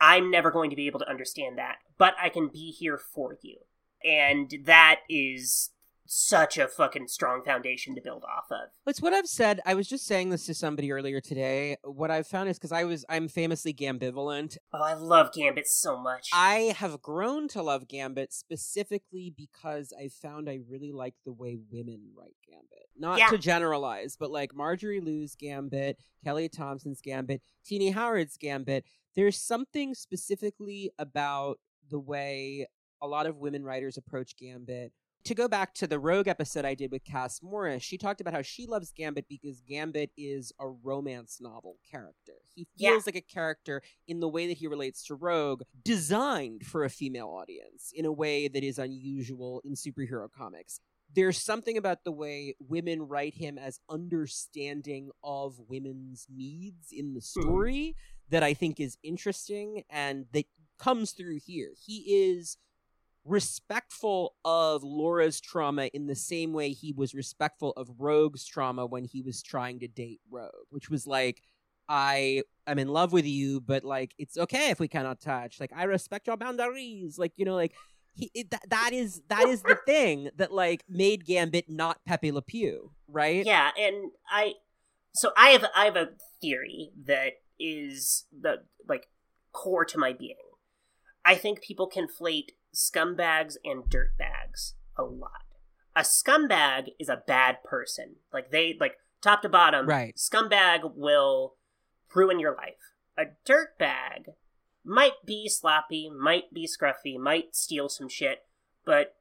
I'm 0.00 0.30
never 0.30 0.50
going 0.50 0.70
to 0.70 0.76
be 0.76 0.86
able 0.86 1.00
to 1.00 1.08
understand 1.08 1.58
that, 1.58 1.76
but 1.98 2.14
I 2.20 2.28
can 2.28 2.48
be 2.48 2.70
here 2.72 2.98
for 2.98 3.38
you. 3.42 3.58
And 4.04 4.52
that 4.64 5.00
is 5.08 5.70
such 6.06 6.58
a 6.58 6.68
fucking 6.68 7.08
strong 7.08 7.42
foundation 7.44 7.94
to 7.94 8.00
build 8.00 8.24
off 8.24 8.44
of. 8.50 8.68
It's 8.86 9.00
what 9.00 9.12
I've 9.14 9.26
said. 9.26 9.60
I 9.64 9.74
was 9.74 9.88
just 9.88 10.06
saying 10.06 10.30
this 10.30 10.46
to 10.46 10.54
somebody 10.54 10.92
earlier 10.92 11.20
today. 11.20 11.76
What 11.82 12.10
I've 12.10 12.26
found 12.26 12.48
is 12.48 12.58
because 12.58 12.72
I 12.72 12.84
was 12.84 13.04
I'm 13.08 13.28
famously 13.28 13.72
gambivalent. 13.72 14.58
Oh, 14.72 14.82
I 14.82 14.94
love 14.94 15.32
Gambit 15.32 15.66
so 15.66 15.96
much. 15.96 16.28
I 16.32 16.74
have 16.76 17.00
grown 17.00 17.48
to 17.48 17.62
love 17.62 17.88
Gambit 17.88 18.32
specifically 18.32 19.32
because 19.36 19.92
I 19.98 20.08
found 20.08 20.48
I 20.48 20.60
really 20.68 20.92
like 20.92 21.14
the 21.24 21.32
way 21.32 21.56
women 21.70 22.10
write 22.16 22.36
Gambit. 22.46 22.88
Not 22.96 23.18
Yeah. 23.18 23.28
to 23.28 23.38
generalize, 23.38 24.16
but 24.18 24.30
like 24.30 24.54
Marjorie 24.54 25.00
Liu's 25.00 25.34
Gambit, 25.34 25.98
Kelly 26.22 26.48
Thompson's 26.48 27.00
Gambit, 27.00 27.40
Tini 27.64 27.90
Howard's 27.90 28.36
Gambit. 28.36 28.84
There's 29.16 29.40
something 29.40 29.94
specifically 29.94 30.90
about 30.98 31.58
the 31.90 31.98
way 31.98 32.66
a 33.02 33.06
lot 33.06 33.26
of 33.26 33.38
women 33.38 33.64
writers 33.64 33.96
approach 33.96 34.36
Gambit. 34.36 34.92
To 35.24 35.34
go 35.34 35.48
back 35.48 35.72
to 35.76 35.86
the 35.86 35.98
Rogue 35.98 36.28
episode 36.28 36.66
I 36.66 36.74
did 36.74 36.92
with 36.92 37.02
Cass 37.02 37.42
Morris, 37.42 37.82
she 37.82 37.96
talked 37.96 38.20
about 38.20 38.34
how 38.34 38.42
she 38.42 38.66
loves 38.66 38.92
Gambit 38.92 39.24
because 39.26 39.62
Gambit 39.62 40.10
is 40.18 40.52
a 40.60 40.68
romance 40.68 41.38
novel 41.40 41.78
character. 41.90 42.34
He 42.54 42.68
Yeah. 42.76 42.90
feels 42.90 43.06
like 43.06 43.16
a 43.16 43.22
character 43.22 43.82
in 44.06 44.20
the 44.20 44.28
way 44.28 44.46
that 44.46 44.58
he 44.58 44.66
relates 44.66 45.02
to 45.06 45.14
Rogue, 45.14 45.62
designed 45.82 46.66
for 46.66 46.84
a 46.84 46.90
female 46.90 47.28
audience 47.28 47.90
in 47.94 48.04
a 48.04 48.12
way 48.12 48.48
that 48.48 48.62
is 48.62 48.78
unusual 48.78 49.62
in 49.64 49.72
superhero 49.72 50.30
comics. 50.30 50.80
There's 51.10 51.40
something 51.40 51.78
about 51.78 52.04
the 52.04 52.12
way 52.12 52.54
women 52.58 53.00
write 53.08 53.34
him 53.34 53.56
as 53.56 53.80
understanding 53.88 55.10
of 55.22 55.58
women's 55.58 56.26
needs 56.28 56.92
in 56.92 57.14
the 57.14 57.20
hmm. 57.20 57.40
story 57.40 57.96
that 58.28 58.42
I 58.42 58.52
think 58.52 58.78
is 58.78 58.98
interesting 59.02 59.84
and 59.88 60.26
that 60.32 60.44
comes 60.76 61.12
through 61.12 61.38
here. 61.38 61.72
He 61.78 62.14
is 62.14 62.58
respectful 63.24 64.34
of 64.44 64.82
Laura's 64.82 65.40
trauma 65.40 65.86
in 65.86 66.06
the 66.06 66.14
same 66.14 66.52
way 66.52 66.70
he 66.70 66.92
was 66.92 67.14
respectful 67.14 67.72
of 67.76 67.88
Rogue's 67.98 68.44
trauma 68.44 68.86
when 68.86 69.04
he 69.04 69.22
was 69.22 69.42
trying 69.42 69.80
to 69.80 69.88
date 69.88 70.20
Rogue, 70.30 70.50
which 70.70 70.90
was 70.90 71.06
like, 71.06 71.40
I 71.88 72.42
am 72.66 72.78
in 72.78 72.88
love 72.88 73.12
with 73.12 73.26
you, 73.26 73.60
but 73.60 73.84
like 73.84 74.14
it's 74.18 74.38
okay 74.38 74.70
if 74.70 74.80
we 74.80 74.88
cannot 74.88 75.20
touch. 75.20 75.60
Like 75.60 75.72
I 75.74 75.84
respect 75.84 76.26
your 76.26 76.36
boundaries. 76.36 77.18
Like 77.18 77.32
you 77.36 77.44
know, 77.44 77.54
like 77.54 77.74
he 78.14 78.30
it, 78.34 78.50
that 78.50 78.68
that 78.70 78.90
is 78.92 79.22
that 79.28 79.46
is 79.48 79.62
the 79.62 79.78
thing 79.86 80.30
that 80.36 80.52
like 80.52 80.84
made 80.88 81.26
Gambit 81.26 81.66
not 81.68 81.98
Pepe 82.06 82.32
Le 82.32 82.42
Pew, 82.42 82.92
right? 83.08 83.44
Yeah, 83.44 83.70
and 83.78 84.12
I 84.30 84.54
so 85.14 85.30
I 85.36 85.50
have 85.50 85.66
I 85.74 85.84
have 85.86 85.96
a 85.96 86.10
theory 86.40 86.90
that 87.06 87.34
is 87.58 88.26
the 88.32 88.62
like 88.88 89.08
core 89.52 89.84
to 89.84 89.98
my 89.98 90.12
being. 90.12 90.36
I 91.24 91.34
think 91.36 91.62
people 91.62 91.90
conflate 91.90 92.50
scumbags 92.74 93.56
and 93.64 93.84
dirtbags 93.84 94.72
a 94.96 95.02
lot. 95.02 95.42
A 95.96 96.00
scumbag 96.00 96.88
is 96.98 97.08
a 97.08 97.22
bad 97.26 97.62
person. 97.64 98.16
Like 98.32 98.50
they 98.50 98.76
like 98.78 98.96
top 99.22 99.42
to 99.42 99.48
bottom. 99.48 99.86
Right. 99.86 100.14
Scumbag 100.16 100.94
will 100.96 101.54
ruin 102.14 102.40
your 102.40 102.54
life. 102.54 102.74
A 103.16 103.24
dirtbag 103.48 104.34
might 104.84 105.24
be 105.24 105.48
sloppy, 105.48 106.10
might 106.10 106.52
be 106.52 106.66
scruffy, 106.68 107.18
might 107.18 107.54
steal 107.56 107.88
some 107.88 108.08
shit, 108.08 108.40
but 108.84 109.14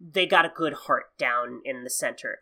they 0.00 0.26
got 0.26 0.46
a 0.46 0.52
good 0.54 0.72
heart 0.72 1.16
down 1.18 1.60
in 1.64 1.84
the 1.84 1.90
center. 1.90 2.40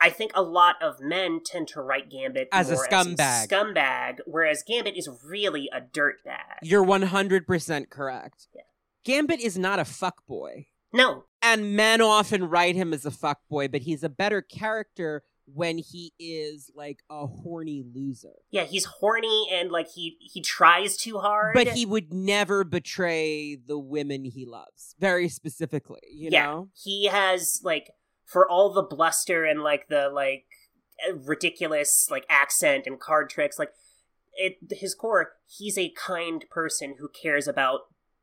I 0.00 0.10
think 0.10 0.32
a 0.34 0.42
lot 0.42 0.76
of 0.82 1.00
men 1.00 1.40
tend 1.44 1.68
to 1.68 1.80
write 1.80 2.10
Gambit 2.10 2.48
As 2.50 2.70
a 2.70 2.76
scumbag. 2.76 3.48
scumbag, 3.48 4.18
whereas 4.26 4.64
Gambit 4.66 4.96
is 4.96 5.08
really 5.24 5.68
a 5.72 5.80
dirtbag. 5.80 6.58
You're 6.62 6.82
one 6.82 7.02
hundred 7.02 7.46
percent 7.46 7.90
correct. 7.90 8.48
Yeah. 8.54 8.62
Gambit 9.04 9.40
is 9.40 9.58
not 9.58 9.78
a 9.78 9.82
fuckboy. 9.82 10.66
No, 10.92 11.24
and 11.40 11.74
men 11.74 12.00
often 12.00 12.48
write 12.48 12.76
him 12.76 12.92
as 12.92 13.06
a 13.06 13.10
fuckboy, 13.10 13.70
but 13.72 13.82
he's 13.82 14.02
a 14.02 14.08
better 14.08 14.42
character 14.42 15.24
when 15.46 15.78
he 15.78 16.12
is 16.18 16.70
like 16.74 17.00
a 17.10 17.26
horny 17.26 17.82
loser. 17.94 18.34
yeah, 18.50 18.64
he's 18.64 18.84
horny 18.84 19.48
and 19.50 19.70
like 19.70 19.88
he 19.94 20.16
he 20.20 20.40
tries 20.40 20.96
too 20.96 21.18
hard. 21.18 21.54
But 21.54 21.68
he 21.68 21.84
would 21.84 22.12
never 22.12 22.64
betray 22.64 23.56
the 23.56 23.78
women 23.78 24.24
he 24.24 24.46
loves, 24.46 24.94
very 24.98 25.28
specifically, 25.28 26.00
you 26.12 26.30
yeah, 26.30 26.46
know? 26.46 26.68
he 26.74 27.06
has 27.06 27.60
like 27.64 27.90
for 28.24 28.48
all 28.48 28.72
the 28.72 28.82
bluster 28.82 29.44
and 29.44 29.62
like 29.62 29.88
the 29.88 30.08
like 30.08 30.44
ridiculous 31.14 32.08
like 32.10 32.24
accent 32.28 32.86
and 32.86 33.00
card 33.00 33.28
tricks, 33.28 33.58
like 33.58 33.72
it 34.34 34.58
his 34.70 34.94
core, 34.94 35.32
he's 35.46 35.76
a 35.76 35.90
kind 35.90 36.44
person 36.50 36.96
who 36.98 37.08
cares 37.08 37.48
about 37.48 37.80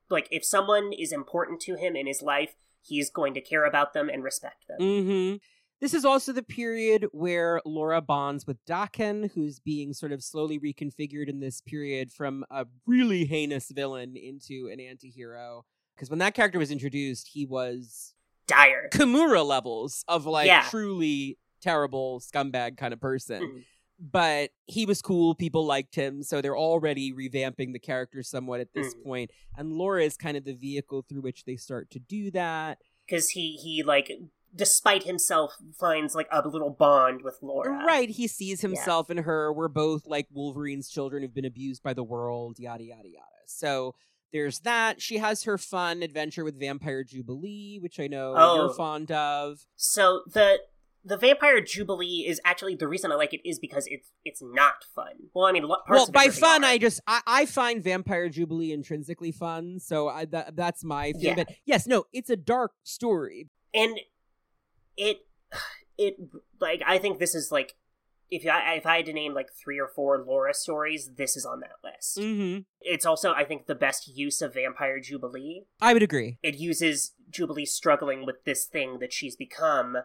like 0.10 0.28
if 0.32 0.44
someone 0.46 0.92
is 0.94 1.12
important 1.12 1.60
to 1.62 1.76
him 1.76 1.96
in 1.96 2.08
his 2.08 2.22
life, 2.22 2.56
he's 2.82 3.10
going 3.10 3.34
to 3.34 3.42
care 3.42 3.66
about 3.66 3.94
them 3.94 4.10
and 4.10 4.24
respect 4.24 4.66
them. 4.68 4.80
Mm-hmm. 4.80 5.38
This 5.82 5.94
is 5.94 6.04
also 6.04 6.34
the 6.34 6.44
period 6.44 7.06
where 7.12 7.62
Laura 7.66 8.02
bonds 8.02 8.46
with 8.46 8.58
Daken, 8.66 9.32
who's 9.34 9.60
being 9.60 9.94
sort 9.94 10.12
of 10.12 10.22
slowly 10.22 10.60
reconfigured 10.60 11.30
in 11.30 11.40
this 11.40 11.62
period 11.62 12.12
from 12.12 12.44
a 12.52 12.66
really 12.86 13.24
heinous 13.26 13.72
villain 13.72 14.18
into 14.18 14.70
an 14.72 14.82
anti-hero. 14.82 15.64
Because 15.96 16.10
when 16.10 16.20
that 16.20 16.34
character 16.34 16.60
was 16.60 16.72
introduced, 16.72 17.30
he 17.34 17.46
was 17.46 18.14
Dire. 18.48 18.90
Kimura 18.92 19.46
levels 19.46 20.04
of 20.08 20.26
like 20.26 20.48
Yeah. 20.48 20.68
truly 20.70 21.38
terrible 21.62 22.20
scumbag 22.20 22.78
kind 22.78 22.94
of 22.94 23.00
person. 23.00 23.42
Mhm. 23.42 23.64
But 24.00 24.52
he 24.66 24.86
was 24.86 25.02
cool, 25.02 25.36
people 25.36 25.66
liked 25.66 25.96
him, 25.96 26.24
so 26.24 26.42
they're 26.42 26.58
already 26.58 27.12
revamping 27.12 27.74
the 27.74 27.80
character 27.80 28.24
somewhat 28.24 28.62
at 28.62 28.74
this 28.74 28.94
Mhm. 28.96 29.04
point. 29.04 29.32
And 29.58 29.74
Laura 29.74 30.04
is 30.04 30.16
kind 30.16 30.38
of 30.38 30.46
the 30.46 30.54
vehicle 30.54 31.02
through 31.02 31.22
which 31.22 31.44
they 31.44 31.58
start 31.58 31.90
to 31.92 32.00
do 32.00 32.32
that. 32.32 32.80
because 33.06 33.30
he 33.32 33.54
he 33.58 33.82
like 33.82 34.12
despite 34.56 35.02
himself 35.04 35.56
finds 35.80 36.14
like 36.14 36.28
a 36.32 36.48
little 36.48 36.70
bond 36.70 37.24
with 37.24 37.40
Laura. 37.42 37.84
Right, 37.84 38.08
he 38.10 38.28
sees 38.28 38.62
himself 38.62 39.10
in 39.10 39.18
her. 39.18 39.52
We're 39.52 39.68
both 39.68 40.06
like 40.06 40.28
Wolverine's 40.32 40.90
children 40.90 41.24
who've 41.24 41.34
been 41.34 41.44
abused 41.44 41.82
by 41.82 41.94
the 41.96 42.04
world, 42.04 42.60
yada 42.60 42.84
yada 42.84 43.10
yada. 43.10 43.26
So 43.48 43.96
there's 44.32 44.60
that. 44.60 45.02
She 45.02 45.18
has 45.18 45.44
her 45.46 45.58
fun 45.58 46.04
adventure 46.04 46.44
with 46.44 46.60
Vampire 46.60 47.04
Jubilee, 47.04 47.80
which 47.80 48.00
I 48.00 48.06
know 48.06 48.36
Oh. 48.38 48.56
you're 48.58 48.74
fond 48.76 49.12
of. 49.12 49.66
So 49.76 50.22
the 50.28 50.60
the 51.10 51.18
Vampire 51.18 51.60
Jubilee 51.60 52.26
is 52.28 52.40
actually 52.46 52.76
the 52.76 52.88
reason 52.88 53.12
I 53.12 53.16
like 53.16 53.34
it 53.34 53.42
is 53.44 53.60
because 53.60 53.86
it's 53.88 54.12
it's 54.24 54.42
not 54.42 54.86
fun. 54.96 55.14
Well, 55.34 55.46
I 55.46 55.52
mean, 55.52 55.68
parts 55.68 55.86
well, 55.90 56.12
by 56.12 56.28
fun, 56.28 56.64
are. 56.64 56.68
I 56.68 56.78
just 56.78 57.02
I, 57.08 57.22
I 57.26 57.46
find 57.46 57.84
Vampire 57.84 58.30
Jubilee 58.30 58.72
intrinsically 58.72 59.32
fun, 59.32 59.80
so 59.80 60.08
I, 60.08 60.26
that, 60.26 60.56
that's 60.56 60.84
my 60.84 61.12
thing. 61.14 61.22
Yeah. 61.22 61.36
But 61.36 61.50
yes, 61.66 61.88
no, 61.88 62.06
it's 62.14 62.30
a 62.30 62.38
dark 62.38 62.74
story. 62.84 63.50
and 63.74 64.00
it 64.98 65.26
it 65.98 66.16
like 66.60 66.82
I 66.86 66.98
think 66.98 67.20
this 67.20 67.34
is 67.34 67.52
like 67.52 67.76
if 68.30 68.46
I 68.46 68.76
if 68.76 68.86
I 68.86 68.98
had 68.98 69.06
to 69.08 69.14
name 69.14 69.34
like 69.34 69.50
three 69.52 69.80
or 69.80 69.88
four 69.88 70.24
Laura 70.26 70.54
stories, 70.54 71.12
this 71.18 71.36
is 71.36 71.46
on 71.46 71.62
that 71.62 71.78
list. 71.84 72.18
Mm-hmm. 72.18 72.62
It's 72.82 73.06
also 73.06 73.34
I 73.34 73.44
think 73.44 73.66
the 73.66 73.76
best 73.76 74.08
use 74.08 74.42
of 74.42 74.54
Vampire 74.54 75.00
Jubilee. 75.00 75.64
I 75.82 75.94
would 75.94 76.04
agree. 76.04 76.38
It 76.44 76.56
uses 76.56 77.14
Jubilee 77.30 77.66
struggling 77.66 78.26
with 78.26 78.44
this 78.46 78.66
thing 78.66 79.00
that 79.00 79.14
she's 79.14 79.36
become. 79.36 79.98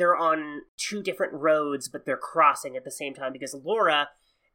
They're 0.00 0.16
on 0.16 0.62
two 0.78 1.02
different 1.02 1.34
roads, 1.34 1.90
but 1.90 2.06
they're 2.06 2.16
crossing 2.16 2.74
at 2.74 2.84
the 2.84 2.90
same 2.90 3.12
time 3.12 3.34
because 3.34 3.54
Laura 3.54 4.08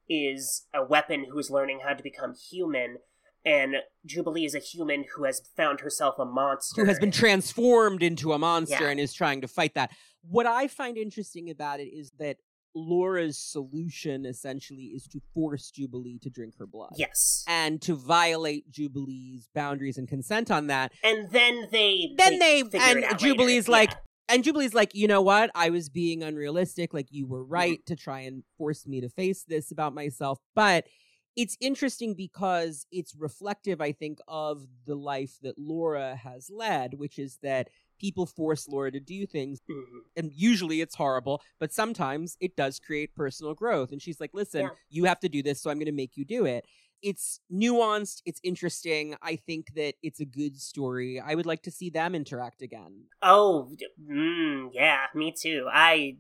is 0.09 0.65
a 0.73 0.83
weapon 0.83 1.27
who 1.31 1.37
is 1.37 1.51
learning 1.51 1.81
how 1.85 1.93
to 1.93 2.01
become 2.01 2.33
human, 2.33 2.97
and 3.45 3.75
Jubilee 4.05 4.45
is 4.45 4.55
a 4.55 4.59
human 4.59 5.05
who 5.15 5.23
has 5.25 5.41
found 5.55 5.81
herself 5.81 6.15
a 6.17 6.25
monster. 6.25 6.81
Who 6.81 6.87
has 6.87 6.97
been 6.97 7.11
transformed 7.11 8.01
into 8.01 8.33
a 8.33 8.39
monster 8.39 8.85
Yeah. 8.85 8.89
and 8.89 8.99
is 8.99 9.13
trying 9.13 9.41
to 9.41 9.47
fight 9.47 9.75
that. 9.75 9.91
What 10.27 10.47
I 10.47 10.67
find 10.67 10.97
interesting 10.97 11.51
about 11.51 11.79
it 11.79 11.89
is 11.89 12.11
that 12.17 12.37
Laura's 12.73 13.37
solution 13.39 14.25
essentially 14.25 14.85
is 14.95 15.07
to 15.09 15.21
force 15.35 15.69
Jubilee 15.69 16.17
to 16.23 16.29
drink 16.31 16.55
her 16.57 16.65
blood. 16.65 16.93
Yes. 16.97 17.43
And 17.47 17.79
to 17.83 17.93
violate 17.95 18.69
Jubilee's 18.71 19.47
boundaries 19.53 19.97
and 19.99 20.07
consent 20.07 20.49
on 20.51 20.67
that. 20.67 20.91
And 21.03 21.29
then 21.29 21.67
they 21.71 22.13
Then 22.17 22.39
they- 22.39 22.63
figure 22.63 22.79
and 22.81 23.19
Jubilee's 23.19 23.67
later. 23.69 23.71
like, 23.71 23.89
Yeah. 23.91 23.97
And 24.27 24.43
Jubilee's 24.43 24.73
like, 24.73 24.95
you 24.95 25.07
know 25.07 25.21
what? 25.21 25.51
I 25.53 25.69
was 25.69 25.89
being 25.89 26.23
unrealistic. 26.23 26.93
Like, 26.93 27.07
you 27.11 27.27
were 27.27 27.43
Mm-hmm. 27.43 27.53
right 27.53 27.85
to 27.85 27.95
try 27.95 28.21
and 28.21 28.43
force 28.57 28.87
me 28.87 29.01
to 29.01 29.09
face 29.09 29.43
this 29.47 29.71
about 29.71 29.93
myself. 29.93 30.39
But 30.55 30.87
it's 31.35 31.57
interesting 31.59 32.13
because 32.15 32.87
it's 32.91 33.13
reflective, 33.15 33.81
I 33.81 33.91
think, 33.91 34.19
of 34.27 34.65
the 34.85 34.95
life 34.95 35.37
that 35.43 35.59
Laura 35.59 36.15
has 36.15 36.49
led, 36.49 36.93
which 36.95 37.19
is 37.19 37.37
that 37.43 37.69
people 37.99 38.25
force 38.25 38.67
Laura 38.67 38.91
to 38.91 38.99
do 38.99 39.25
things. 39.25 39.59
Mhm. 39.69 39.83
And 40.15 40.31
usually 40.33 40.81
it's 40.81 40.95
horrible, 40.95 41.41
but 41.59 41.71
sometimes 41.73 42.35
it 42.39 42.55
does 42.55 42.79
create 42.79 43.15
personal 43.15 43.53
growth. 43.53 43.91
And 43.91 44.01
she's 44.01 44.19
like, 44.19 44.31
listen, 44.33 44.61
Yeah. 44.63 44.69
you 44.89 45.05
have 45.05 45.19
to 45.21 45.29
do 45.29 45.43
this, 45.43 45.61
so 45.61 45.69
I'm 45.69 45.77
going 45.77 45.85
to 45.85 45.91
make 45.91 46.17
you 46.17 46.25
do 46.25 46.45
it. 46.45 46.65
It's 47.01 47.39
nuanced, 47.53 48.21
it's 48.25 48.39
interesting. 48.43 49.15
I 49.21 49.35
think 49.35 49.67
that 49.75 49.93
it's 50.01 50.19
a 50.19 50.25
good 50.25 50.59
story. 50.59 51.19
I 51.19 51.35
would 51.35 51.45
like 51.45 51.63
to 51.63 51.71
see 51.71 51.89
them 51.89 52.15
interact 52.15 52.61
again. 52.61 53.05
Oh, 53.21 53.69
mm, 54.09 54.69
yeah, 54.73 55.05
me 55.13 55.33
too. 55.37 55.67
I 55.71 56.17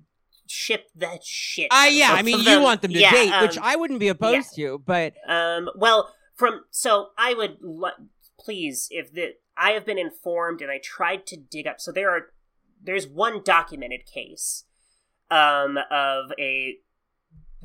ship 0.47 0.87
that 0.95 1.23
shit. 1.23 1.71
Uh, 1.71 1.87
yeah, 1.89 2.13
I 2.13 2.21
mean, 2.21 2.39
you 2.39 2.61
want 2.61 2.81
them 2.81 2.93
to 2.93 2.99
Yeah, 2.99 3.11
date, 3.11 3.41
which 3.41 3.57
um, 3.57 3.63
I 3.63 3.75
wouldn't 3.75 3.99
be 3.99 4.09
opposed 4.09 4.55
to, 4.55 4.81
but 4.85 5.13
Um, 5.27 5.69
well, 5.75 6.13
from 6.35 6.65
so 6.69 7.07
I 7.17 7.33
would 7.33 7.57
lo- 7.61 7.89
please 8.39 8.87
if 8.91 9.11
the 9.11 9.35
I 9.57 9.71
have 9.71 9.85
been 9.85 9.97
informed 9.97 10.61
and 10.61 10.69
I 10.69 10.79
tried 10.83 11.25
to 11.27 11.37
dig 11.37 11.65
up. 11.65 11.79
So 11.79 11.91
there 11.91 12.09
are 12.11 12.27
there's 12.81 13.07
one 13.07 13.41
documented 13.43 14.05
case 14.05 14.65
um, 15.31 15.77
of 15.89 16.31
a 16.37 16.75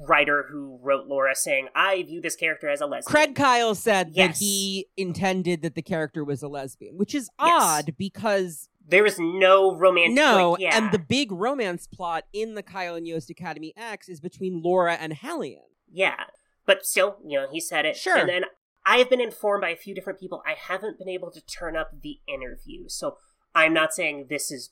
writer 0.08 0.46
who 0.50 0.78
wrote 0.82 1.06
Laura 1.06 1.34
saying, 1.34 1.68
"I 1.74 2.02
view 2.02 2.20
this 2.20 2.36
character 2.36 2.68
as 2.68 2.80
a 2.80 2.86
lesbian." 2.86 3.10
Craig 3.12 3.34
Kyle 3.34 3.74
said 3.74 4.14
that 4.14 4.36
he 4.38 4.86
intended 4.96 5.62
that 5.62 5.74
the 5.74 5.82
character 5.82 6.24
was 6.24 6.42
a 6.42 6.48
lesbian, 6.48 6.96
which 6.96 7.14
is 7.14 7.28
Yes. 7.40 7.62
odd 7.62 7.96
because 7.98 8.68
There 8.86 9.04
is 9.06 9.18
no 9.18 9.76
romance. 9.76 10.14
no, 10.14 10.52
like, 10.52 10.60
yeah. 10.60 10.76
and 10.76 10.90
the 10.92 10.98
big 10.98 11.30
romance 11.30 11.86
plot 11.86 12.24
in 12.32 12.54
the 12.54 12.62
Kyle 12.62 12.94
and 12.94 13.06
Yost 13.06 13.30
Academy 13.30 13.72
X 13.76 14.08
is 14.08 14.20
between 14.20 14.62
Laura 14.62 14.94
and 14.94 15.12
Hellion. 15.12 15.62
Yeah, 15.92 16.24
but 16.66 16.84
still, 16.86 17.18
you 17.24 17.38
know, 17.40 17.48
he 17.50 17.60
said 17.60 17.84
it. 17.84 17.96
Sure. 17.96 18.16
And 18.16 18.28
then 18.28 18.44
I 18.86 18.96
have 18.98 19.10
been 19.10 19.20
informed 19.20 19.60
by 19.60 19.68
a 19.70 19.76
few 19.76 19.94
different 19.94 20.18
people. 20.18 20.42
I 20.46 20.54
haven't 20.54 20.98
been 20.98 21.08
able 21.08 21.30
to 21.32 21.40
turn 21.42 21.76
up 21.76 21.90
the 22.02 22.20
interview, 22.26 22.88
so 22.88 23.18
I'm 23.54 23.74
not 23.74 23.92
saying 23.92 24.26
this 24.30 24.50
is 24.50 24.70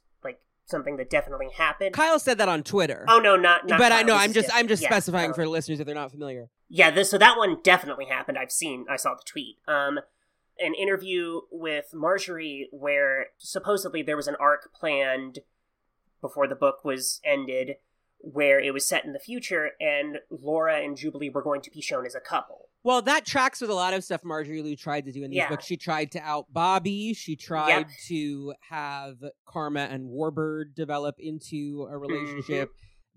something 0.68 0.96
that 0.96 1.10
definitely 1.10 1.48
happened. 1.56 1.94
Kyle 1.94 2.18
said 2.18 2.38
that 2.38 2.48
on 2.48 2.62
Twitter. 2.62 3.04
oh 3.08 3.18
no, 3.18 3.36
not. 3.36 3.66
not 3.66 3.78
but 3.78 3.92
I 3.92 4.02
know 4.02 4.14
this 4.14 4.22
I'm 4.22 4.32
just. 4.32 4.50
I'm 4.54 4.68
just 4.68 4.82
Yeah, 4.82 4.88
specifying 4.88 5.34
for 5.34 5.46
listeners 5.46 5.80
if 5.80 5.86
they're 5.86 5.94
not 5.94 6.10
familiar. 6.10 6.48
Yeah, 6.68 6.90
this, 6.90 7.10
so 7.10 7.18
that 7.18 7.36
one 7.38 7.58
definitely 7.62 8.06
happened. 8.06 8.36
I've 8.36 8.52
seen, 8.52 8.84
I 8.90 8.96
saw 8.96 9.14
the 9.14 9.22
tweet. 9.24 9.56
Um, 9.66 10.00
an 10.58 10.74
interview 10.74 11.40
with 11.50 11.94
Marjorie 11.94 12.68
where 12.72 13.28
supposedly 13.38 14.02
there 14.02 14.16
was 14.16 14.28
an 14.28 14.36
arc 14.40 14.72
planned 14.74 15.38
before 16.20 16.48
the 16.48 16.54
book 16.54 16.84
was 16.84 17.20
ended, 17.24 17.76
where 18.20 18.58
it 18.60 18.72
was 18.74 18.86
set 18.86 19.04
in 19.04 19.12
the 19.12 19.18
future, 19.18 19.70
and 19.80 20.18
Laura 20.30 20.80
and 20.82 20.96
Jubilee 20.96 21.30
were 21.30 21.42
going 21.42 21.60
to 21.62 21.70
be 21.70 21.80
shown 21.80 22.04
as 22.06 22.14
a 22.14 22.20
couple. 22.20 22.66
Well, 22.84 23.02
that 23.02 23.26
tracks 23.26 23.60
with 23.60 23.70
a 23.70 23.74
lot 23.74 23.92
of 23.92 24.04
stuff 24.04 24.24
Marjorie 24.24 24.62
Liu 24.62 24.76
tried 24.76 25.04
to 25.06 25.12
do 25.12 25.22
in 25.24 25.30
these 25.30 25.38
Yeah. 25.38 25.48
books. 25.48 25.66
She 25.66 25.76
tried 25.76 26.12
to 26.12 26.20
out 26.20 26.46
Bobby. 26.52 27.12
She 27.12 27.36
tried 27.36 27.68
Yep. 27.68 27.88
to 28.06 28.54
have 28.70 29.16
Karma 29.46 29.80
and 29.90 30.08
Warbird 30.08 30.74
develop 30.74 31.16
into 31.18 31.78
Mm-hmm. 31.80 31.92
a 31.92 31.98
relationship. 31.98 32.70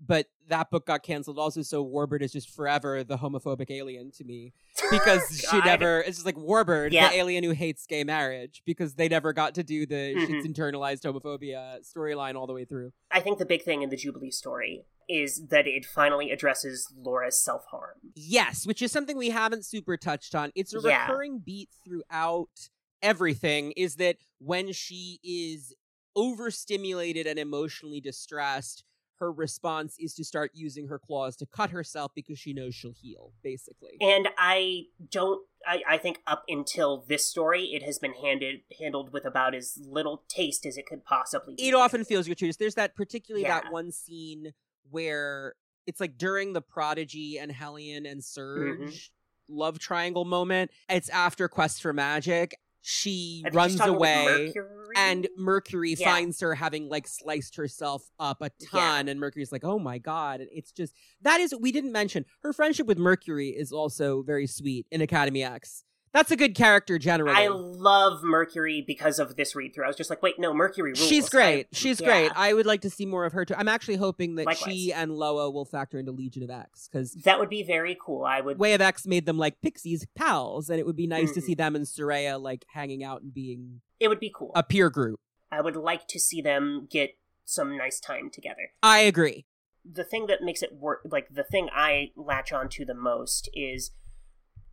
But 0.04 0.26
that 0.48 0.68
book 0.72 0.84
got 0.86 1.04
canceled 1.04 1.38
also, 1.38 1.62
so 1.62 1.86
Warbird 1.86 2.22
is 2.22 2.32
just 2.32 2.50
forever 2.50 3.04
the 3.04 3.18
homophobic 3.18 3.70
alien 3.70 4.10
to 4.12 4.24
me. 4.24 4.52
Because 4.90 5.46
she 5.48 5.60
never 5.60 6.00
it's 6.00 6.16
just 6.16 6.26
like 6.26 6.34
Warbird, 6.34 6.90
Yeah. 6.92 7.08
the 7.10 7.14
alien 7.16 7.44
who 7.44 7.50
hates 7.52 7.86
gay 7.86 8.02
marriage, 8.02 8.62
because 8.66 8.94
they 8.96 9.06
never 9.08 9.32
got 9.32 9.54
to 9.54 9.62
do 9.62 9.86
the 9.86 10.14
Mhm. 10.16 10.26
she's 10.26 10.44
internalized 10.46 11.02
homophobia 11.04 11.78
storyline 11.88 12.34
all 12.34 12.48
the 12.48 12.52
way 12.52 12.64
through. 12.64 12.92
I 13.12 13.20
think 13.20 13.38
the 13.38 13.46
big 13.46 13.62
thing 13.62 13.82
in 13.82 13.90
the 13.90 13.96
Jubilee 13.96 14.32
story 14.32 14.86
is 15.08 15.46
that 15.48 15.66
it 15.66 15.84
finally 15.84 16.30
addresses 16.30 16.92
Laura's 16.96 17.38
self 17.38 17.64
harm. 17.70 17.96
Yes, 18.14 18.66
which 18.66 18.82
is 18.82 18.92
something 18.92 19.16
we 19.16 19.30
haven't 19.30 19.64
super 19.64 19.96
touched 19.96 20.34
on. 20.34 20.50
It's 20.54 20.74
a 20.74 20.80
Yeah. 20.80 21.06
recurring 21.06 21.38
beat 21.38 21.70
throughout 21.84 22.68
everything 23.02 23.72
is 23.72 23.96
that 23.96 24.16
when 24.38 24.72
she 24.72 25.18
is 25.24 25.74
overstimulated 26.14 27.26
and 27.26 27.38
emotionally 27.38 28.00
distressed, 28.00 28.84
her 29.18 29.30
response 29.30 29.96
is 30.00 30.14
to 30.14 30.24
start 30.24 30.50
using 30.54 30.88
her 30.88 30.98
claws 30.98 31.36
to 31.36 31.46
cut 31.46 31.70
herself 31.70 32.10
because 32.14 32.38
she 32.38 32.52
knows 32.52 32.74
she'll 32.74 32.92
heal, 32.92 33.32
basically. 33.42 33.96
And 34.00 34.28
I 34.36 34.84
don't. 35.10 35.40
I, 35.64 35.82
I 35.88 35.98
think 35.98 36.18
up 36.26 36.42
until 36.48 37.04
this 37.06 37.24
story, 37.24 37.66
it 37.66 37.84
has 37.84 38.00
been 38.00 38.14
handed 38.14 38.62
handled 38.80 39.12
with 39.12 39.24
about 39.24 39.54
as 39.54 39.78
little 39.80 40.24
taste 40.28 40.66
as 40.66 40.76
it 40.76 40.86
could 40.86 41.04
possibly. 41.04 41.54
be. 41.54 41.68
it 41.68 41.74
often 41.74 42.04
feels 42.04 42.26
gratuitous. 42.26 42.56
There's 42.56 42.74
that 42.74 42.96
particularly 42.96 43.44
that 43.46 43.70
one 43.70 43.92
scene 43.92 44.54
where 44.90 45.54
it's 45.86 46.00
like 46.00 46.16
during 46.18 46.52
the 46.52 46.60
Prodigy 46.62 47.38
and 47.38 47.50
Hellion 47.50 48.06
and 48.06 48.22
Surge 48.22 48.78
Mm-hmm. 48.78 49.54
love 49.58 49.78
triangle 49.78 50.24
moment. 50.24 50.70
It's 50.88 51.08
after 51.08 51.48
Quest 51.48 51.82
for 51.82 51.92
Magic. 51.92 52.56
She 52.84 53.44
runs 53.52 53.80
away. 53.80 54.52
Mercury? 54.54 54.68
and 54.96 55.28
Mercury 55.38 55.94
Yeah. 55.96 56.12
finds 56.12 56.40
her 56.40 56.54
having 56.56 56.88
like 56.88 57.06
sliced 57.06 57.54
herself 57.56 58.02
up 58.18 58.42
a 58.42 58.50
ton, 58.70 59.08
and 59.08 59.20
Mercury's 59.20 59.52
like, 59.52 59.62
"Oh 59.64 59.78
my 59.78 59.98
god!" 59.98 60.40
And 60.40 60.50
it's 60.52 60.72
just 60.72 60.92
that 61.20 61.38
is 61.40 61.54
we 61.58 61.70
didn't 61.72 61.92
mention 61.92 62.24
her 62.42 62.52
friendship 62.52 62.86
with 62.88 62.98
Mercury 62.98 63.50
is 63.50 63.70
also 63.72 64.22
very 64.22 64.46
sweet 64.48 64.86
in 64.90 65.00
Academy 65.00 65.44
X. 65.44 65.84
That's 66.12 66.30
a 66.30 66.36
good 66.36 66.54
character 66.54 66.98
generally. 66.98 67.34
I 67.34 67.48
love 67.48 68.22
Mercury 68.22 68.84
because 68.86 69.18
of 69.18 69.36
this 69.36 69.56
read 69.56 69.74
through. 69.74 69.84
I 69.84 69.86
was 69.86 69.96
just 69.96 70.10
like, 70.10 70.22
wait, 70.22 70.38
no, 70.38 70.52
Mercury 70.52 70.90
rules. 70.92 70.98
She's 71.08 71.28
great. 71.30 71.68
She's 71.72 72.00
yeah. 72.00 72.06
great. 72.06 72.32
I 72.36 72.52
would 72.52 72.66
like 72.66 72.82
to 72.82 72.90
see 72.90 73.06
more 73.06 73.24
of 73.24 73.32
her 73.32 73.44
too. 73.46 73.54
I'm 73.56 73.68
actually 73.68 73.96
hoping 73.96 74.34
that 74.34 74.44
Likewise. 74.46 74.74
she 74.74 74.92
and 74.92 75.12
Loa 75.12 75.50
will 75.50 75.64
factor 75.64 75.98
into 75.98 76.12
Legion 76.12 76.42
of 76.42 76.50
X 76.50 76.88
because 76.92 77.12
That 77.24 77.38
would 77.38 77.48
be 77.48 77.62
very 77.62 77.96
cool. 78.04 78.24
I 78.24 78.40
would. 78.42 78.58
Way 78.58 78.74
of 78.74 78.80
X 78.82 79.06
made 79.06 79.24
them 79.24 79.38
like 79.38 79.60
pixies 79.62 80.06
pals, 80.14 80.68
and 80.68 80.78
it 80.78 80.84
would 80.84 80.96
be 80.96 81.06
nice 81.06 81.32
to 81.32 81.40
Mhm. 81.40 81.44
see 81.44 81.54
them 81.54 81.74
and 81.74 81.86
Sooraya 81.86 82.40
like 82.40 82.66
hanging 82.74 83.02
out 83.02 83.22
and 83.22 83.32
being 83.32 83.80
It 83.98 84.08
would 84.08 84.20
be 84.20 84.30
cool. 84.34 84.52
a 84.54 84.62
peer 84.62 84.90
group. 84.90 85.18
I 85.50 85.60
would 85.62 85.76
like 85.76 86.06
to 86.08 86.20
see 86.20 86.42
them 86.42 86.88
get 86.90 87.16
some 87.44 87.76
nice 87.76 88.00
time 88.00 88.28
together. 88.30 88.72
I 88.82 89.00
agree. 89.00 89.46
the 89.84 90.04
thing 90.04 90.26
that 90.26 90.40
makes 90.40 90.62
it 90.62 90.72
work 90.76 91.00
like 91.10 91.26
the 91.28 91.42
thing 91.42 91.68
i 91.74 92.12
latch 92.14 92.52
on 92.52 92.68
to 92.68 92.84
the 92.84 92.94
most 92.94 93.50
is 93.52 93.90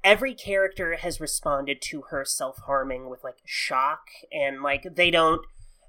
every 0.04 0.34
character 0.34 0.96
has 0.96 1.20
responded 1.20 1.82
to 1.82 2.04
her 2.10 2.24
self-harming 2.26 3.10
with 3.10 3.24
like 3.24 3.38
shock 3.46 4.08
and 4.32 4.62
like 4.62 4.86
they 4.96 5.12
don't 5.12 5.42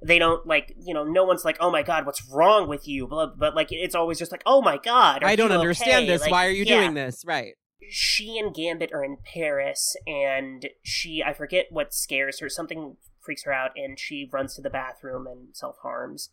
they 0.03 0.19
don't 0.19 0.47
like 0.47 0.75
you 0.85 0.95
know 0.95 1.05
no 1.05 1.25
one's 1.25 1.45
like 1.45 1.57
oh 1.61 1.71
my 1.71 1.83
god 1.83 2.07
what's 2.07 2.27
wrong 2.29 2.69
with 2.69 2.89
you 2.89 3.07
but, 3.07 3.39
but 3.39 3.55
like 3.55 3.69
it's 3.71 3.95
always 3.95 4.19
just 4.19 4.33
like 4.33 4.43
oh 4.47 4.61
my 4.63 4.79
god 4.79 5.23
I 5.23 5.37
don't 5.37 5.53
understand 5.53 6.05
okay?" 6.05 6.07
this. 6.07 6.23
Like, 6.23 6.31
Why 6.33 6.47
are 6.47 6.51
you 6.51 6.65
yeah. 6.65 6.81
doing 6.81 6.95
this? 6.95 7.23
Right. 7.27 7.55
she 7.89 8.39
and 8.39 8.55
Gambit 8.55 8.93
are 8.93 9.05
in 9.05 9.17
Paris, 9.25 9.97
and 10.07 10.69
she, 10.83 11.23
I 11.25 11.33
forget 11.33 11.67
what 11.71 11.93
scares 11.95 12.41
her, 12.41 12.49
something 12.49 12.97
freaks 13.21 13.45
her 13.45 13.53
out, 13.53 13.73
and 13.77 13.99
she 13.99 14.29
runs 14.33 14.55
to 14.55 14.63
the 14.63 14.71
bathroom 14.71 15.27
and 15.27 15.49
self 15.53 15.77
harms. 15.83 16.31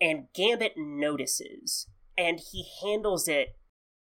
And 0.00 0.26
Gambit 0.34 0.72
notices, 0.76 1.86
and 2.16 2.40
he 2.40 2.66
handles 2.82 3.28
it. 3.28 3.56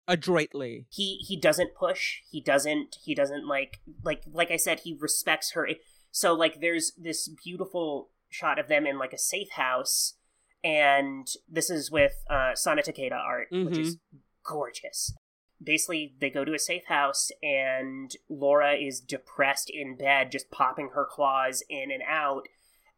Adroitly. 0.08 0.88
He 0.90 1.18
he 1.28 1.38
doesn't 1.38 1.76
push. 1.76 2.20
He 2.30 2.42
doesn't. 2.42 2.96
He 3.04 3.14
doesn't 3.14 3.48
like 3.48 3.80
like 4.04 4.24
like 4.32 4.52
I 4.52 4.58
said. 4.58 4.82
He 4.82 4.98
respects 5.00 5.52
her. 5.52 5.68
So 6.12 6.34
like, 6.34 6.62
there's 6.62 6.94
this 6.98 7.28
beautiful 7.44 8.10
shot 8.30 8.60
of 8.60 8.68
them 8.68 8.86
in 8.86 8.98
like 8.98 9.14
a 9.14 9.18
safe 9.18 9.52
house, 9.52 10.16
and 10.64 11.28
this 11.50 11.70
is 11.70 11.92
with 11.92 12.14
uh, 12.30 12.56
Sana 12.56 12.82
Takeda 12.82 13.14
art, 13.14 13.48
which 13.52 13.78
is 13.78 13.98
gorgeous. 14.46 15.14
Basically, 15.62 16.16
they 16.20 16.30
go 16.30 16.46
to 16.46 16.54
a 16.54 16.60
safe 16.60 16.86
house, 16.86 17.30
and 17.42 18.12
Laura 18.30 18.74
is 18.76 19.00
depressed 19.00 19.70
in 19.74 19.98
bed, 19.98 20.32
just 20.32 20.52
popping 20.52 20.92
her 20.94 21.08
claws 21.10 21.64
in 21.70 21.92
and 21.92 22.04
out. 22.08 22.48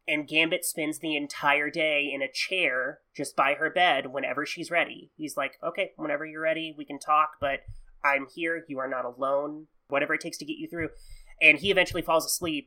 And 0.08 0.26
Gambit 0.26 0.64
spends 0.64 0.98
the 0.98 1.14
entire 1.16 1.70
day 1.70 2.10
in 2.12 2.20
a 2.22 2.30
chair 2.32 2.98
just 3.16 3.36
by 3.36 3.54
her 3.54 3.70
bed 3.70 4.12
whenever 4.12 4.44
she's 4.44 4.70
ready. 4.70 5.10
He's 5.16 5.36
like, 5.36 5.52
okay, 5.62 5.92
whenever 5.96 6.26
you're 6.26 6.42
ready, 6.42 6.74
we 6.76 6.84
can 6.84 6.98
talk, 6.98 7.32
but 7.40 7.60
I'm 8.04 8.26
here. 8.34 8.64
You 8.68 8.78
are 8.80 8.88
not 8.88 9.04
alone. 9.04 9.66
Whatever 9.88 10.14
it 10.14 10.20
takes 10.20 10.38
to 10.38 10.44
get 10.44 10.56
you 10.56 10.68
through. 10.68 10.88
And 11.40 11.58
he 11.58 11.70
eventually 11.70 12.02
falls 12.02 12.24
asleep, 12.26 12.66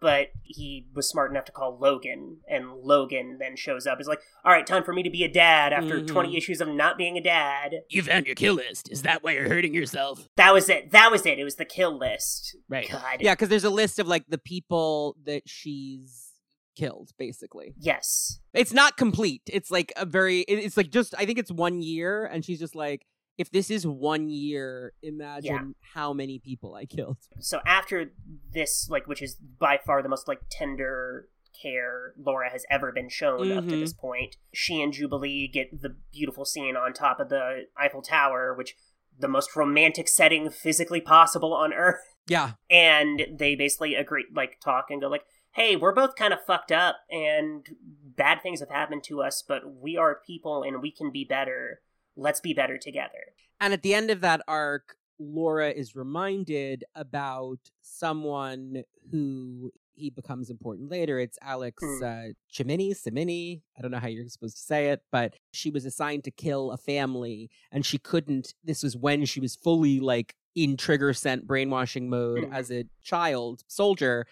but 0.00 0.28
he 0.42 0.86
was 0.94 1.08
smart 1.08 1.30
enough 1.30 1.46
to 1.46 1.52
call 1.52 1.78
Logan, 1.80 2.38
and 2.48 2.70
Logan 2.82 3.38
then 3.40 3.56
shows 3.56 3.86
up. 3.86 3.98
He's 3.98 4.06
like, 4.06 4.20
all 4.44 4.52
right, 4.52 4.66
time 4.66 4.84
for 4.84 4.92
me 4.92 5.02
to 5.02 5.10
be 5.10 5.24
a 5.24 5.28
dad 5.32 5.72
after 5.72 6.00
Mhm. 6.00 6.06
20 6.06 6.36
issues 6.36 6.60
of 6.60 6.68
not 6.68 6.98
being 6.98 7.16
a 7.16 7.22
dad. 7.22 7.82
You 7.88 8.02
found 8.02 8.26
your 8.26 8.34
kill 8.34 8.54
list. 8.54 8.90
Is 8.92 9.02
that 9.02 9.22
why 9.24 9.32
you're 9.32 9.48
hurting 9.48 9.74
yourself? 9.74 10.28
That 10.36 10.52
was 10.52 10.68
it. 10.68 10.90
That 10.90 11.10
was 11.10 11.24
it. 11.26 11.38
It 11.38 11.44
was 11.44 11.56
the 11.56 11.64
kill 11.64 11.96
list. 11.98 12.56
Right. 12.68 12.88
God. 12.90 13.18
Yeah, 13.20 13.32
because 13.34 13.48
there's 13.48 13.64
a 13.64 13.70
list 13.70 13.98
of 13.98 14.06
like 14.06 14.26
the 14.28 14.38
people 14.38 15.16
that 15.24 15.42
she's 15.48 16.32
killed, 16.74 17.10
basically. 17.18 17.74
Yes. 17.78 18.40
It's 18.52 18.72
not 18.72 18.96
complete. 18.96 19.42
It's 19.46 19.70
like 19.70 19.92
a 19.96 20.04
very, 20.06 20.40
it's 20.40 20.76
like 20.76 20.90
just, 20.90 21.14
I 21.18 21.26
think 21.26 21.38
it's 21.38 21.50
one 21.52 21.82
year, 21.82 22.24
and 22.24 22.44
she's 22.44 22.58
just 22.58 22.74
like, 22.74 23.06
if 23.36 23.50
this 23.50 23.68
is 23.70 23.84
one 23.86 24.28
year, 24.30 24.92
imagine 25.02 25.74
how 25.94 26.12
many 26.12 26.38
people 26.38 26.74
I 26.74 26.84
killed. 26.84 27.16
So 27.40 27.60
after 27.66 28.12
this, 28.52 28.88
like, 28.88 29.06
which 29.08 29.20
is 29.22 29.34
by 29.58 29.78
far 29.84 30.02
the 30.02 30.08
most 30.08 30.28
like 30.28 30.40
tender 30.50 31.28
care 31.60 32.14
Laura 32.16 32.50
has 32.50 32.64
ever 32.70 32.92
been 32.92 33.08
shown 33.08 33.50
up 33.52 33.64
to 33.66 33.74
Mhm. 33.74 33.80
this 33.80 33.92
point, 33.92 34.36
she 34.52 34.80
and 34.82 34.92
Jubilee 34.92 35.48
get 35.48 35.82
the 35.82 35.96
beautiful 36.12 36.44
scene 36.44 36.76
on 36.76 36.92
top 36.92 37.18
of 37.20 37.28
the 37.28 37.66
Eiffel 37.76 38.02
Tower, 38.02 38.54
which 38.54 38.76
the 39.18 39.28
most 39.28 39.54
romantic 39.56 40.08
setting 40.08 40.50
physically 40.50 41.00
possible 41.00 41.52
on 41.54 41.72
Earth. 41.72 42.14
Yeah. 42.26 42.52
and 42.70 43.26
they 43.38 43.54
basically 43.54 43.94
agree 43.96 44.24
like 44.34 44.58
talk 44.58 44.86
and 44.88 44.98
go 45.02 45.08
like 45.08 45.24
hey 45.54 45.76
we're 45.76 45.92
both 45.94 46.14
kind 46.16 46.32
of 46.32 46.44
fucked 46.44 46.72
up 46.72 46.96
and 47.10 47.68
bad 48.16 48.42
things 48.42 48.60
have 48.60 48.70
happened 48.70 49.02
to 49.04 49.22
us 49.22 49.42
but 49.46 49.62
we 49.80 49.96
are 49.96 50.20
people 50.26 50.62
and 50.62 50.80
we 50.82 50.90
can 50.90 51.10
be 51.10 51.24
better 51.24 51.80
let's 52.16 52.40
be 52.40 52.52
better 52.54 52.78
together 52.78 53.32
And 53.60 53.72
at 53.72 53.82
the 53.82 53.94
end 53.94 54.10
of 54.10 54.20
that 54.20 54.40
arc, 54.46 54.96
Laura 55.18 55.70
is 55.70 55.94
reminded 55.96 56.84
about 56.94 57.58
someone 57.82 58.82
who 59.10 59.70
he 59.96 60.10
becomes 60.10 60.50
important 60.50 60.90
later. 60.90 61.20
It's 61.20 61.38
Alex 61.40 61.82
Hmm. 61.82 62.02
uh, 62.04 62.22
Chimini, 62.52 62.90
Simini. 62.94 63.62
I 63.78 63.80
don't 63.80 63.92
know 63.92 64.00
how 64.00 64.08
you're 64.08 64.28
supposed 64.28 64.56
to 64.56 64.62
say 64.62 64.88
it, 64.90 65.02
but 65.12 65.34
she 65.52 65.70
was 65.70 65.84
assigned 65.84 66.24
to 66.24 66.32
kill 66.32 66.72
a 66.72 66.76
family 66.76 67.48
and 67.70 67.86
she 67.86 67.98
couldn't. 67.98 68.54
This 68.64 68.82
was 68.82 68.96
when 68.96 69.24
she 69.24 69.38
was 69.40 69.54
fully 69.54 70.00
like 70.00 70.34
in 70.56 70.76
Trigger 70.76 71.12
Scent 71.12 71.46
brainwashing 71.46 72.08
mode 72.10 72.44
Mhm. 72.44 72.52
as 72.52 72.70
a 72.72 72.84
child 73.02 73.62
soldier, 73.68 74.26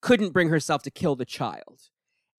couldn't 0.00 0.32
bring 0.32 0.48
herself 0.48 0.82
to 0.82 0.90
kill 0.90 1.16
the 1.16 1.24
child. 1.24 1.80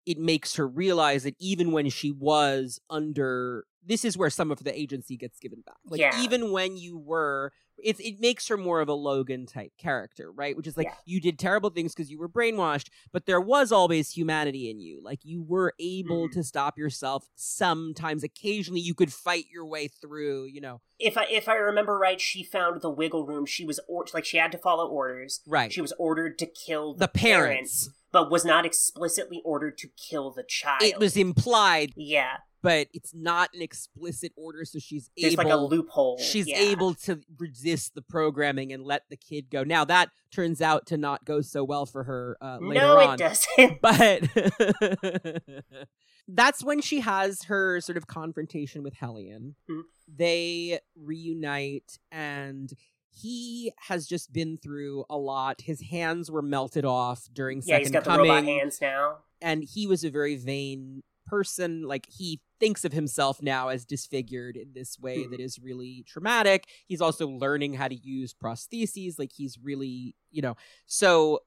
it 0.06 0.18
makes 0.18 0.54
her 0.56 0.66
realize 0.66 1.22
that 1.24 1.36
even 1.38 1.70
when 1.70 1.90
she 1.90 2.10
was 2.10 2.80
under 2.88 3.66
this 3.88 4.04
is 4.04 4.16
where 4.16 4.30
some 4.30 4.50
of 4.52 4.62
the 4.62 4.78
agency 4.78 5.16
gets 5.16 5.40
given 5.40 5.62
back. 5.66 5.76
Like 5.86 6.00
Yeah. 6.00 6.22
even 6.22 6.52
when 6.52 6.76
you 6.76 6.96
were 6.98 7.52
it's 7.80 8.00
it 8.00 8.18
makes 8.18 8.48
her 8.48 8.56
more 8.56 8.80
of 8.80 8.88
a 8.88 8.92
Logan 8.92 9.46
type 9.46 9.70
character, 9.78 10.32
right? 10.32 10.56
Which 10.56 10.66
is 10.66 10.76
like 10.76 10.88
Yeah. 10.88 10.94
you 11.04 11.20
did 11.20 11.38
terrible 11.38 11.70
things 11.70 11.94
because 11.94 12.10
you 12.10 12.18
were 12.18 12.28
brainwashed, 12.28 12.88
but 13.12 13.26
there 13.26 13.40
was 13.40 13.70
always 13.70 14.10
humanity 14.10 14.68
in 14.68 14.80
you. 14.80 15.00
Like 15.00 15.20
you 15.24 15.42
were 15.44 15.74
able 15.78 16.28
Mhm. 16.28 16.32
to 16.32 16.42
stop 16.42 16.76
yourself 16.76 17.28
sometimes 17.36 18.24
occasionally 18.24 18.80
you 18.80 18.94
could 18.94 19.12
fight 19.12 19.44
your 19.52 19.64
way 19.64 19.86
through, 19.88 20.46
you 20.46 20.60
know. 20.60 20.80
If 20.98 21.16
I 21.16 21.26
if 21.26 21.48
I 21.48 21.54
remember 21.54 21.96
right, 21.96 22.20
she 22.20 22.42
found 22.42 22.80
the 22.82 22.90
wiggle 22.90 23.24
room. 23.24 23.46
She 23.46 23.64
was 23.64 23.78
or- 23.88 24.06
like 24.12 24.24
she 24.24 24.38
had 24.38 24.50
to 24.52 24.58
follow 24.58 24.88
orders. 24.88 25.40
Right. 25.46 25.72
She 25.72 25.80
was 25.80 25.92
ordered 25.98 26.36
to 26.40 26.46
kill 26.46 26.94
the 26.94 27.06
parents. 27.08 27.90
But 28.12 28.30
was 28.30 28.44
not 28.44 28.64
explicitly 28.66 29.42
ordered 29.44 29.76
to 29.78 29.88
kill 29.96 30.30
the 30.30 30.42
child. 30.42 30.82
It 30.82 30.98
was 30.98 31.16
implied, 31.16 31.92
yeah. 31.96 32.38
but 32.62 32.88
it's 32.94 33.12
not 33.14 33.50
an 33.54 33.60
explicit 33.62 34.32
order, 34.36 34.64
so 34.64 34.78
she's 34.78 35.10
There's 35.16 35.34
able 35.34 35.44
like 35.44 35.52
a 35.52 35.56
loophole. 35.56 36.18
she's 36.18 36.46
yeah. 36.48 36.58
able 36.58 36.94
to 36.94 37.20
resist 37.38 37.94
the 37.94 38.02
programming 38.02 38.72
and 38.72 38.82
let 38.84 39.02
the 39.10 39.16
kid 39.16 39.50
go. 39.50 39.62
Now 39.64 39.84
that 39.84 40.10
turns 40.32 40.60
out 40.60 40.86
to 40.86 40.96
not 40.96 41.24
go 41.24 41.40
so 41.40 41.64
well 41.64 41.86
for 41.86 42.04
her 42.04 42.36
uh, 42.40 42.58
later 42.60 42.80
No, 42.80 42.98
on. 42.98 43.14
it 43.14 43.18
doesn't. 43.18 43.80
But 43.80 45.54
that's 46.28 46.62
when 46.62 46.80
she 46.80 47.00
has 47.00 47.44
her 47.44 47.80
sort 47.80 47.96
of 47.96 48.06
confrontation 48.06 48.82
with 48.82 48.94
Hellion. 48.94 49.54
Mhm. 49.70 49.82
They 50.06 50.80
reunite 50.96 51.98
and 52.10 52.72
he 53.20 53.72
has 53.88 54.06
just 54.06 54.32
been 54.32 54.58
through 54.58 55.04
a 55.10 55.16
lot. 55.16 55.60
His 55.62 55.80
hands 55.82 56.30
were 56.30 56.42
melted 56.42 56.84
off 56.84 57.28
during 57.32 57.58
yeah, 57.58 57.76
Second 57.76 57.80
he's 57.80 57.90
got 57.90 58.04
the 58.04 58.10
Coming 58.10 58.30
robot 58.30 58.44
hands 58.44 58.80
now. 58.80 59.16
and 59.40 59.62
he 59.64 59.86
was 59.86 60.04
a 60.04 60.10
very 60.10 60.36
vain 60.36 61.02
person 61.26 61.82
like 61.82 62.06
he 62.08 62.40
thinks 62.58 62.86
of 62.86 62.92
himself 62.94 63.42
now 63.42 63.68
as 63.68 63.84
disfigured 63.84 64.56
in 64.56 64.72
this 64.74 64.98
way 64.98 65.24
Hmm. 65.24 65.30
that 65.32 65.40
is 65.40 65.58
really 65.62 66.02
traumatic 66.08 66.64
he's 66.86 67.02
also 67.02 67.28
learning 67.28 67.74
how 67.74 67.86
to 67.86 67.94
use 67.94 68.32
prostheses 68.32 69.18
like 69.18 69.32
he's 69.36 69.58
really 69.62 70.14
you 70.30 70.40
know 70.40 70.56
so 70.86 71.40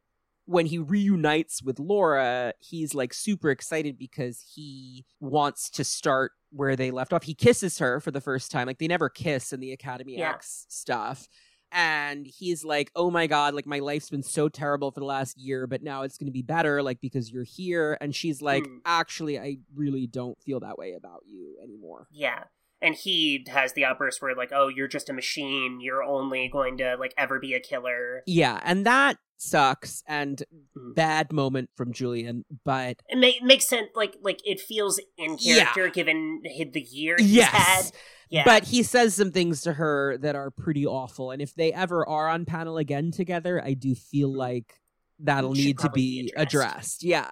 when 0.45 0.68
he 0.68 0.77
reunites 0.77 1.64
with 1.64 1.80
Laura 1.80 2.53
he's 2.60 2.93
like 2.93 3.11
super 3.11 3.49
excited 3.49 3.98
because 3.98 4.39
he 4.53 5.03
wants 5.19 5.68
to 5.72 5.84
start 5.84 6.34
where 6.52 6.76
they 6.76 6.91
left 6.91 7.11
off 7.11 7.23
he 7.23 7.34
kisses 7.34 7.80
her 7.80 7.99
for 7.99 8.11
the 8.11 8.22
first 8.22 8.52
time 8.52 8.68
like 8.68 8.77
they 8.77 8.88
never 8.88 9.10
kiss 9.10 9.52
in 9.52 9.60
the 9.60 9.72
Academy 9.72 10.19
Yeah. 10.19 10.30
X 10.30 10.68
stuff 10.69 11.27
and 11.72 12.26
he's 12.27 12.64
like 12.65 12.91
oh 12.95 13.10
my 13.10 13.27
god 13.27 13.53
like 13.53 13.65
my 13.65 13.80
life's 13.80 14.10
been 14.10 14.23
so 14.23 14.49
terrible 14.49 14.91
for 14.91 14.99
the 14.99 15.06
last 15.06 15.38
year 15.38 15.68
but 15.68 15.81
now 15.81 16.02
it's 16.03 16.18
going 16.18 16.26
to 16.27 16.31
be 16.31 16.41
better 16.41 16.84
like 16.84 16.99
because 17.02 17.31
you're 17.31 17.43
here 17.43 17.98
and 18.02 18.15
she's 18.15 18.41
like 18.41 18.65
Hmm. 18.65 18.77
actually 18.85 19.39
i 19.39 19.57
really 19.76 20.07
don't 20.07 20.41
feel 20.41 20.60
that 20.61 20.77
way 20.77 20.93
about 20.93 21.22
you 21.26 21.57
anymore 21.64 22.07
Yeah. 22.11 22.43
And 22.84 22.95
he 22.95 23.45
has 23.48 23.73
the 23.73 23.85
outburst 23.85 24.23
where 24.23 24.34
like, 24.35 24.49
oh, 24.52 24.68
you're 24.68 24.88
just 24.88 25.07
a 25.07 25.14
machine. 25.14 25.81
You're 25.81 26.02
only 26.02 26.49
going 26.52 26.77
to 26.80 26.95
like 26.99 27.14
ever 27.15 27.39
be 27.39 27.53
a 27.53 27.60
killer. 27.60 28.23
yeah 28.26 28.60
and 28.64 28.88
that 28.88 29.18
sucks 29.42 30.04
and 30.08 30.44
Mhm. 30.78 30.96
bad 30.96 31.34
moment 31.34 31.70
from 31.76 31.92
julian 31.92 32.46
but 32.64 32.98
It 33.10 33.18
ma- 33.18 33.46
makes 33.46 33.68
sense. 33.68 33.90
Like 33.96 34.16
like 34.22 34.40
it 34.46 34.60
feels 34.60 35.00
in 35.18 35.38
Yeah. 35.40 35.74
character 35.74 35.90
given 35.90 36.42
the 36.44 36.82
year 36.82 37.16
he's 37.18 37.32
yes 37.34 37.52
had. 37.52 37.92
Yeah. 38.30 38.44
but 38.46 38.66
he 38.66 38.84
says 38.84 39.16
some 39.16 39.32
things 39.32 39.62
to 39.64 39.74
her 39.74 40.18
that 40.20 40.36
are 40.36 40.52
pretty 40.52 40.86
awful 40.86 41.32
and 41.32 41.42
if 41.42 41.56
they 41.56 41.74
ever 41.74 42.08
are 42.08 42.30
on 42.30 42.46
panel 42.46 42.78
again 42.78 43.12
together 43.12 43.62
i 43.64 43.74
do 43.74 43.96
feel 43.96 44.32
like 44.34 44.80
that'll. 45.20 45.54
Need 45.54 45.80
to 45.80 45.90
be 45.90 46.24
be 46.24 46.34
addressed. 46.38 47.02
addressed. 47.02 47.04
yeah 47.04 47.32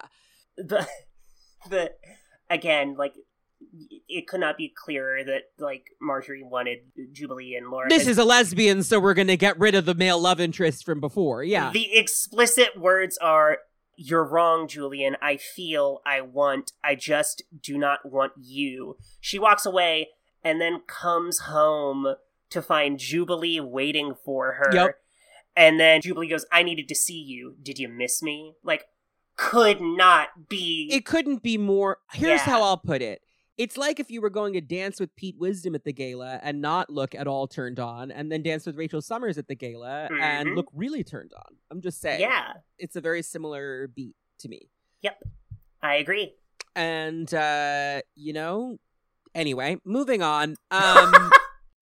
the 0.56 0.86
the 1.70 1.92
again 2.50 2.96
like 2.96 3.14
it 4.08 4.26
could 4.26 4.40
not 4.40 4.56
be 4.56 4.72
clearer 4.74 5.22
that 5.24 5.42
like 5.58 5.84
Marjorie 6.00 6.42
wanted 6.42 6.78
Jubilee 7.12 7.54
and 7.54 7.70
Laura. 7.70 7.88
this 7.88 8.06
is 8.06 8.18
a 8.18 8.24
lesbian 8.24 8.82
so 8.82 8.98
we're 9.00 9.14
gonna 9.14 9.36
get 9.36 9.58
rid 9.58 9.74
of 9.74 9.84
the 9.86 9.94
male 9.94 10.18
love 10.20 10.40
interest 10.40 10.84
from 10.84 11.00
before 11.00 11.42
yeah 11.44 11.70
The 11.72 11.96
explicit 11.96 12.78
words 12.78 13.16
are 13.18 13.58
You're 13.96 14.24
wrong, 14.24 14.66
Julian. 14.66 15.16
I 15.20 15.36
feel, 15.36 16.00
I 16.06 16.22
want, 16.22 16.72
I 16.82 16.94
just 16.94 17.42
do 17.62 17.76
not 17.76 17.98
want 18.04 18.32
you. 18.40 18.96
She 19.20 19.38
walks 19.38 19.66
away 19.66 20.08
and 20.42 20.58
then 20.60 20.80
comes 20.86 21.40
home 21.40 22.14
to 22.48 22.62
find 22.62 22.98
Jubilee 22.98 23.60
waiting 23.60 24.14
for 24.24 24.52
her. 24.54 24.70
Yep. 24.72 24.94
And 25.54 25.78
then 25.78 26.00
Jubilee 26.00 26.28
goes, 26.28 26.46
I 26.50 26.62
needed 26.62 26.88
to 26.88 26.94
see 26.94 27.18
you. 27.20 27.56
Did 27.62 27.78
you 27.78 27.88
miss 27.88 28.22
me? 28.22 28.54
Like, 28.64 28.86
could 29.36 29.80
not 29.80 30.48
be. 30.48 30.88
it 30.92 31.04
couldn't 31.06 31.42
be 31.42 31.56
more 31.58 31.98
here's 32.12 32.40
Yeah. 32.40 32.44
how 32.44 32.62
i'll 32.62 32.76
put 32.76 33.00
it 33.00 33.22
it's 33.60 33.76
like 33.76 34.00
if 34.00 34.10
you 34.10 34.22
were 34.22 34.30
going 34.30 34.54
to 34.54 34.60
dance 34.62 34.98
with 34.98 35.14
Pete 35.16 35.36
Wisdom 35.38 35.74
at 35.74 35.84
the 35.84 35.92
gala 35.92 36.40
and 36.42 36.62
not 36.62 36.88
look 36.88 37.14
at 37.14 37.26
all 37.26 37.46
turned 37.46 37.78
on, 37.78 38.10
and 38.10 38.32
then 38.32 38.42
dance 38.42 38.64
with 38.64 38.74
Rachel 38.74 39.02
Summers 39.02 39.36
at 39.36 39.48
the 39.48 39.54
gala 39.54 40.08
and 40.18 40.48
Mhm. 40.48 40.56
look 40.56 40.68
really 40.72 41.04
turned 41.04 41.32
on. 41.36 41.56
I'm 41.70 41.82
just 41.82 42.00
saying. 42.00 42.20
yeah, 42.22 42.54
It's 42.78 42.96
a 42.96 43.02
very 43.02 43.20
similar 43.22 43.88
beat 43.88 44.16
to 44.38 44.48
me. 44.48 44.70
Yep. 45.02 45.22
I 45.82 45.96
agree. 45.96 46.34
And, 46.74 47.32
uh, 47.34 48.00
you 48.14 48.32
know, 48.32 48.78
anyway, 49.34 49.76
moving 49.84 50.22
on. 50.22 50.56
Um, 50.70 51.30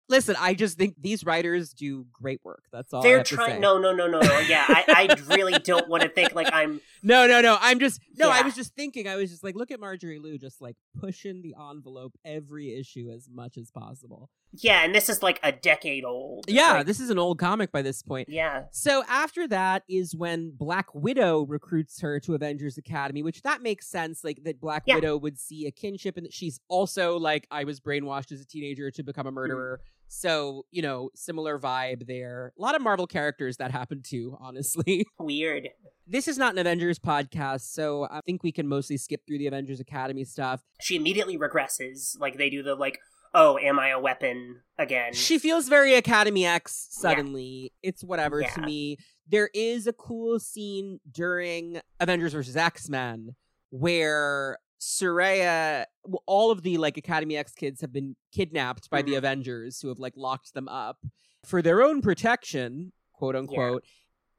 listen, 0.09 0.35
I 0.39 0.53
just 0.53 0.77
think 0.77 0.95
these 0.99 1.25
writers 1.25 1.73
do 1.73 2.05
great 2.11 2.39
work. 2.43 2.63
That's 2.71 2.93
all 2.93 3.01
They're 3.01 3.17
have 3.19 3.27
to 3.27 3.35
say. 3.35 3.43
trying. 3.45 3.61
No, 3.61 3.77
no, 3.79 3.93
no, 3.93 4.07
no, 4.07 4.19
no. 4.19 4.39
Yeah, 4.39 4.65
I, 4.67 5.07
I 5.09 5.33
really 5.35 5.57
don't 5.59 5.87
want 5.87 6.03
to 6.03 6.09
think 6.09 6.33
like 6.35 6.49
I'm. 6.51 6.81
No, 7.03 7.27
no, 7.27 7.41
no. 7.41 7.57
I'm 7.61 7.79
just 7.79 8.01
no. 8.17 8.29
I 8.29 8.41
was 8.41 8.55
just 8.55 8.73
thinking. 8.75 9.07
I 9.07 9.15
was 9.15 9.29
just 9.29 9.43
like, 9.43 9.55
look 9.55 9.69
at 9.71 9.79
Marjorie 9.79 10.19
Liu, 10.19 10.37
just 10.37 10.61
like 10.61 10.75
pushing 10.99 11.41
the 11.41 11.53
envelope 11.71 12.13
every 12.25 12.77
issue 12.77 13.09
as 13.13 13.29
much 13.31 13.55
as 13.57 13.69
possible. 13.71 14.29
Yeah, 14.53 14.83
and 14.83 14.95
this 14.95 15.07
is 15.07 15.21
like 15.21 15.39
a 15.43 15.51
decade 15.51 16.03
old. 16.03 16.45
Yeah, 16.47 16.73
Like, 16.77 16.85
this 16.87 16.99
is 16.99 17.09
an 17.09 17.19
old 17.19 17.37
comic 17.37 17.71
by 17.71 17.81
this 17.81 18.01
point. 18.01 18.29
yeah. 18.29 18.63
So 18.71 19.03
after 19.07 19.47
that 19.49 19.83
is 19.87 20.15
when 20.15 20.51
Black 20.51 20.87
Widow 20.95 21.45
recruits 21.45 21.99
her 22.01 22.19
to 22.21 22.33
Avengers 22.33 22.77
Academy, 22.77 23.21
which 23.23 23.41
that 23.43 23.61
makes 23.61 23.87
sense. 23.87 24.23
Like 24.23 24.41
that 24.45 24.59
Black 24.59 24.83
Yeah. 24.87 24.95
Widow 24.95 25.17
would 25.17 25.37
see 25.37 25.67
a 25.67 25.71
kinship, 25.71 26.17
and 26.17 26.25
that 26.25 26.33
she's 26.33 26.59
also 26.67 27.17
like, 27.19 27.45
I 27.51 27.63
was 27.65 27.79
brainwashed 27.79 28.31
as 28.31 28.41
a 28.41 28.45
teenager 28.45 28.89
to 28.89 29.01
Mm-hmm. 29.01 29.05
become 29.05 29.27
a 29.27 29.31
murderer. 29.31 29.81
So 30.07 30.65
you 30.71 30.81
know, 30.81 31.09
similar 31.15 31.59
vibe 31.59 32.07
there. 32.07 32.53
A 32.57 32.61
lot 32.61 32.75
of 32.75 32.81
Marvel 32.81 33.07
characters 33.07 33.57
that 33.57 33.71
happened 33.71 34.05
to, 34.05 34.37
honestly. 34.41 35.05
Weird. 35.19 35.69
this 36.07 36.27
is 36.27 36.37
not 36.37 36.53
an 36.53 36.59
Avengers 36.59 36.99
podcast, 36.99 37.61
so 37.73 38.07
I 38.09 38.21
think 38.25 38.43
we 38.43 38.51
can 38.51 38.67
mostly 38.67 38.97
skip 38.97 39.21
through 39.27 39.39
the 39.39 39.47
Avengers 39.47 39.79
Academy 39.79 40.23
stuff. 40.23 40.61
She 40.81 40.95
immediately 40.95 41.37
regresses. 41.37 42.19
Like 42.19 42.37
they 42.37 42.49
do 42.49 42.63
the 42.63 42.75
like, 42.75 42.99
oh, 43.33 43.57
am 43.57 43.77
I 43.79 43.89
a 43.89 43.99
weapon 43.99 44.61
again? 44.79 45.13
She 45.13 45.37
feels 45.37 45.67
very 45.67 45.93
Academy 45.95 46.45
X 46.45 46.87
suddenly. 46.91 47.73
It's 47.83 48.03
whatever 48.03 48.41
to 48.43 48.61
me. 48.61 48.97
There 49.27 49.49
is 49.53 49.87
a 49.87 49.93
cool 49.93 50.39
scene 50.39 50.99
during 51.11 51.81
Avengers 51.99 52.31
versus 52.33 52.55
X 52.55 52.87
Men 52.89 53.35
where 53.69 54.57
Sooraya, 54.79 55.85
all 56.25 56.51
of 56.51 56.61
the 56.63 56.77
like 56.77 56.97
Academy 56.97 57.37
X 57.37 57.53
kids 57.53 57.81
have 57.81 57.91
been 57.91 58.15
kidnapped 58.31 58.89
by 58.89 59.01
the 59.01 59.13
Mhm. 59.13 59.17
Avengers 59.17 59.81
who 59.81 59.87
have 59.89 59.99
like 59.99 60.15
locked 60.15 60.53
them 60.53 60.67
up 60.67 61.05
for 61.43 61.61
their 61.61 61.81
own 61.81 62.01
protection, 62.01 62.91
quote 63.13 63.35
unquote. 63.35 63.83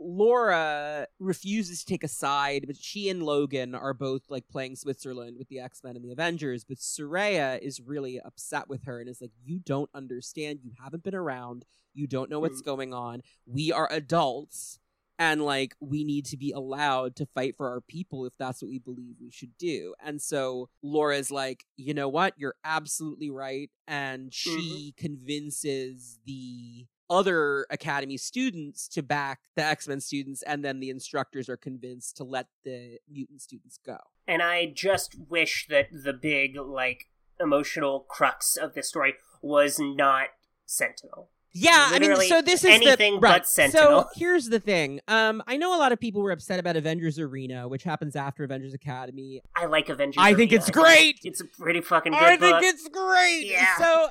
Laura 0.01 1.09
refuses 1.19 1.81
to 1.81 1.87
take 1.87 2.05
a 2.05 2.09
side, 2.09 2.65
but 2.69 2.77
she 2.77 3.09
and 3.09 3.21
Logan 3.23 3.75
are 3.75 3.93
both 3.93 4.23
like 4.31 4.47
playing 4.49 4.77
Switzerland 4.77 5.37
with 5.37 5.49
the 5.49 5.59
X 5.59 5.83
Men 5.83 5.97
and 5.97 6.05
the 6.05 6.13
Avengers. 6.13 6.65
But 6.65 6.79
Sooraya 6.79 7.59
is 7.61 7.81
really 7.81 8.21
upset 8.21 8.69
with 8.69 8.85
her 8.85 9.01
and 9.01 9.09
is 9.09 9.21
like, 9.21 9.33
You 9.45 9.59
don't 9.59 9.91
understand. 9.93 10.61
You 10.63 10.71
haven't 10.81 11.03
been 11.03 11.17
around. 11.17 11.65
You 11.95 12.07
don't 12.07 12.31
know 12.31 12.39
what's 12.39 12.61
going 12.63 12.95
on. 12.95 13.23
We 13.45 13.73
are 13.73 13.89
adults. 13.93 14.79
And 15.19 15.43
like, 15.43 15.75
we 15.81 16.05
need 16.05 16.27
to 16.27 16.37
be 16.37 16.53
allowed 16.53 17.17
to 17.17 17.27
fight 17.27 17.57
for 17.57 17.69
our 17.69 17.81
people 17.81 18.25
if 18.25 18.33
that's 18.39 18.63
what 18.63 18.71
we 18.71 18.79
believe 18.79 19.17
we 19.21 19.31
should 19.31 19.57
do. 19.59 19.95
And 20.03 20.23
so 20.23 20.69
Laura's 20.83 21.31
like, 21.31 21.65
You 21.77 21.95
know 21.95 22.09
what? 22.09 22.35
You're 22.37 22.57
absolutely 22.65 23.31
right. 23.31 23.71
And 23.87 24.33
she 24.33 24.95
mm-hmm. 24.97 25.07
convinces 25.07 26.19
the 26.25 26.87
other 27.11 27.67
academy 27.71 28.19
students 28.19 28.87
to 28.87 29.03
back 29.03 29.41
the 29.57 29.65
x-men 29.65 29.99
students 29.99 30.43
and 30.43 30.63
then 30.63 30.79
the 30.79 30.91
instructors 30.91 31.49
are 31.49 31.57
convinced 31.57 32.19
to 32.19 32.23
let 32.23 32.49
the 32.67 32.99
mutant 33.11 33.41
students 33.41 33.79
go 33.79 33.97
and 34.27 34.43
I 34.43 34.67
just 34.67 35.17
wish 35.31 35.67
that 35.71 35.89
the 35.91 36.13
big 36.13 36.59
like 36.59 37.07
emotional 37.41 38.01
crux 38.01 38.57
of 38.57 38.75
this 38.75 38.89
story 38.89 39.15
was 39.41 39.79
not 39.79 40.29
Sentinel. 40.67 41.31
Yeah 41.61 41.89
i 41.93 41.99
mean 41.99 42.17
so 42.29 42.41
this 42.43 42.65
is 42.65 42.71
anything 42.75 43.15
the 43.15 43.21
but 43.21 43.31
right. 43.31 43.47
Sentinel. 43.47 44.03
so 44.03 44.09
here's 44.17 44.49
the 44.49 44.61
thing 44.61 45.01
um 45.09 45.43
i 45.47 45.57
know 45.57 45.77
a 45.77 45.79
lot 45.79 45.93
of 45.93 45.99
people 46.01 46.23
were 46.23 46.31
upset 46.31 46.59
about 46.61 46.77
avengers 46.77 47.19
arena 47.19 47.67
which 47.69 47.83
happens 47.85 48.17
after 48.17 48.45
avengers 48.45 48.75
academy 48.75 49.43
I 49.57 49.67
like 49.67 49.89
Avengers. 49.89 50.17
I 50.19 50.35
think 50.35 50.53
it's 50.53 50.71
great! 50.71 51.19
It's 51.25 51.41
a 51.41 51.45
pretty 51.45 51.81
fucking 51.81 52.13
good 52.13 52.23
i 52.23 52.37
book. 52.37 52.61
think 52.61 52.75
it's 52.75 52.89
great 52.89 53.47
Yeah. 53.47 53.77
so 53.77 54.09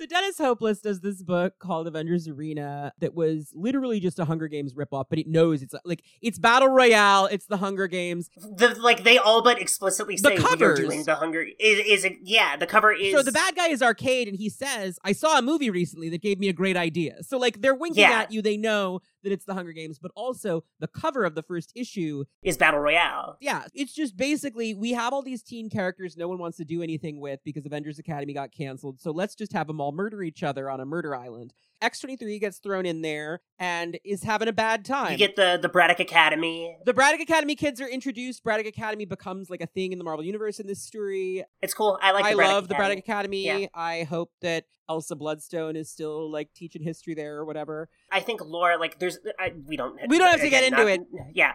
So 0.00 0.06
Dennis 0.06 0.38
Hopeless 0.38 0.80
does 0.80 1.02
this 1.02 1.22
book 1.22 1.58
called 1.58 1.86
Avengers 1.86 2.26
Arena 2.26 2.90
that 3.00 3.14
was 3.14 3.52
literally 3.54 4.00
just 4.00 4.18
a 4.18 4.24
Hunger 4.24 4.48
Games 4.48 4.72
ripoff, 4.72 5.04
but 5.10 5.18
it 5.18 5.26
knows 5.26 5.60
it's 5.60 5.74
like 5.84 6.02
it's 6.22 6.38
battle 6.38 6.68
royale, 6.68 7.26
it's 7.26 7.44
the 7.44 7.58
Hunger 7.58 7.86
Games. 7.86 8.30
The 8.38 8.76
like 8.80 9.04
they 9.04 9.18
all 9.18 9.42
but 9.42 9.60
explicitly 9.60 10.16
The 10.16 10.38
say 10.38 10.56
we 10.56 10.64
are 10.64 10.74
doing 10.74 11.04
the 11.04 11.16
hunger 11.16 11.42
is 11.42 12.04
is 12.04 12.06
yeah 12.22 12.56
the 12.56 12.66
cover 12.66 12.92
is 12.92 13.12
So 13.12 13.22
the 13.22 13.30
bad 13.30 13.54
guy 13.56 13.68
is 13.68 13.82
arcade, 13.82 14.26
and 14.26 14.38
he 14.38 14.48
says, 14.48 14.98
"I 15.04 15.12
saw 15.12 15.36
a 15.38 15.42
movie 15.42 15.68
recently 15.68 16.08
that 16.08 16.22
gave 16.22 16.38
me 16.38 16.48
a 16.48 16.54
great 16.54 16.78
idea." 16.78 17.22
So 17.22 17.36
like 17.36 17.60
they're 17.60 17.74
winking 17.74 18.00
Yeah. 18.00 18.20
at 18.20 18.32
you, 18.32 18.40
they 18.40 18.56
know 18.56 19.02
that 19.22 19.32
it's 19.32 19.44
the 19.44 19.54
Hunger 19.54 19.72
Games, 19.72 19.98
but 19.98 20.10
also 20.14 20.64
the 20.78 20.86
cover 20.86 21.24
of 21.24 21.34
the 21.34 21.42
first 21.42 21.72
issue 21.74 22.24
is 22.42 22.56
battle 22.56 22.80
royale. 22.80 23.36
yeah, 23.40 23.64
it's 23.74 23.92
just 23.92 24.16
basically 24.16 24.74
we 24.74 24.92
have 24.92 25.12
all 25.12 25.22
these 25.22 25.42
teen 25.42 25.70
characters 25.70 26.16
no 26.16 26.28
one 26.28 26.38
wants 26.38 26.56
to 26.58 26.64
do 26.64 26.82
anything 26.82 27.20
with 27.20 27.40
because 27.44 27.66
Avengers 27.66 27.98
Academy 27.98 28.34
got 28.34 28.52
canceled. 28.52 29.00
So 29.00 29.10
let's 29.10 29.34
just 29.34 29.52
have 29.52 29.66
them 29.66 29.80
all 29.80 29.92
murder 29.92 30.22
each 30.22 30.42
other 30.42 30.70
on 30.70 30.80
a 30.80 30.84
murder 30.84 31.14
island. 31.14 31.52
X23 31.82 32.40
gets 32.40 32.58
thrown 32.58 32.84
in 32.84 33.00
there 33.00 33.40
and 33.58 33.98
is 34.04 34.22
having 34.22 34.48
a 34.48 34.52
bad 34.52 34.84
time. 34.84 35.12
You 35.12 35.18
get 35.18 35.36
the 35.36 35.58
the 35.60 35.68
Braddock 35.68 36.00
Academy. 36.00 36.76
the 36.84 36.92
Braddock 36.92 37.20
Academy 37.20 37.54
kids 37.54 37.80
are 37.80 37.88
introduced. 37.88 38.44
Braddock 38.44 38.66
Academy 38.66 39.06
becomes 39.06 39.48
like 39.48 39.62
a 39.62 39.66
thing 39.66 39.92
in 39.92 39.98
the 39.98 40.04
Marvel 40.04 40.24
universe 40.24 40.60
in 40.60 40.66
this 40.66 40.82
story. 40.82 41.42
It's 41.62 41.72
cool. 41.74 41.98
I 42.02 42.12
like. 42.12 42.24
I 42.24 42.32
the 42.32 42.36
love 42.36 42.68
the 42.68 42.74
Braddock 42.74 42.98
Academy. 42.98 43.46
Academy. 43.46 43.62
Yeah. 43.62 43.68
I 43.74 44.04
hope 44.04 44.30
that 44.42 44.64
Elsa 44.90 45.14
Bloodstone 45.14 45.76
is 45.76 45.88
still 45.88 46.30
like 46.30 46.52
teaching 46.52 46.82
history 46.82 47.14
there 47.14 47.36
or 47.36 47.44
whatever. 47.44 47.88
I 48.10 48.18
think 48.20 48.40
Laura 48.44 48.76
like 48.76 48.98
there's 48.98 49.18
I, 49.38 49.52
we 49.64 49.76
don't 49.76 49.96
We 50.08 50.18
don't 50.18 50.30
have 50.30 50.40
to 50.40 50.50
get 50.50 50.64
into 50.64 50.84
not- 50.84 51.26
Yeah, 51.32 51.52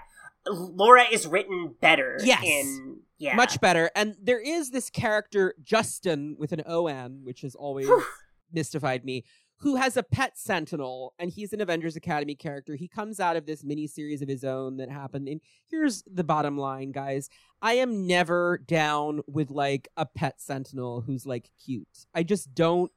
Laura 0.48 1.04
is 1.12 1.28
written 1.28 1.76
better. 1.82 2.18
Yes. 2.24 2.42
in 2.44 3.02
yeah 3.18 3.36
Much 3.36 3.60
better. 3.60 3.92
And 3.94 4.16
there 4.22 4.40
is 4.40 4.72
this 4.72 4.90
character, 4.90 5.54
Justin, 5.62 6.38
with 6.40 6.54
an 6.54 6.64
O-N, 6.66 7.20
which 7.24 7.42
has 7.42 7.56
always 7.56 7.90
mystified 8.54 9.04
me, 9.04 9.26
who 9.60 9.76
has 9.76 9.98
a 9.98 10.04
pet 10.04 10.38
sentinel, 10.38 11.14
and 11.18 11.30
he's 11.30 11.54
an 11.54 11.62
Avengers 11.62 11.96
Academy 11.96 12.36
character. 12.36 12.76
He 12.76 12.88
comes 12.88 13.20
out 13.20 13.36
of 13.36 13.46
this 13.46 13.64
mini 13.64 13.88
series 13.88 14.22
of 14.22 14.28
his 14.30 14.44
own 14.44 14.78
that 14.78 14.90
happened. 14.90 15.28
And 15.28 15.42
here's 15.70 16.04
the 16.12 16.24
bottom 16.24 16.58
line, 16.58 16.92
guys. 16.92 17.30
I 17.62 17.74
am 17.74 18.06
never 18.06 18.58
down 18.66 19.22
with 19.28 19.50
like 19.52 19.88
a 19.98 20.06
pet 20.06 20.42
sentinel 20.42 21.02
who's 21.02 21.26
like 21.26 21.50
cute. 21.64 22.06
I 22.14 22.24
just 22.24 22.54
don't 22.54 22.92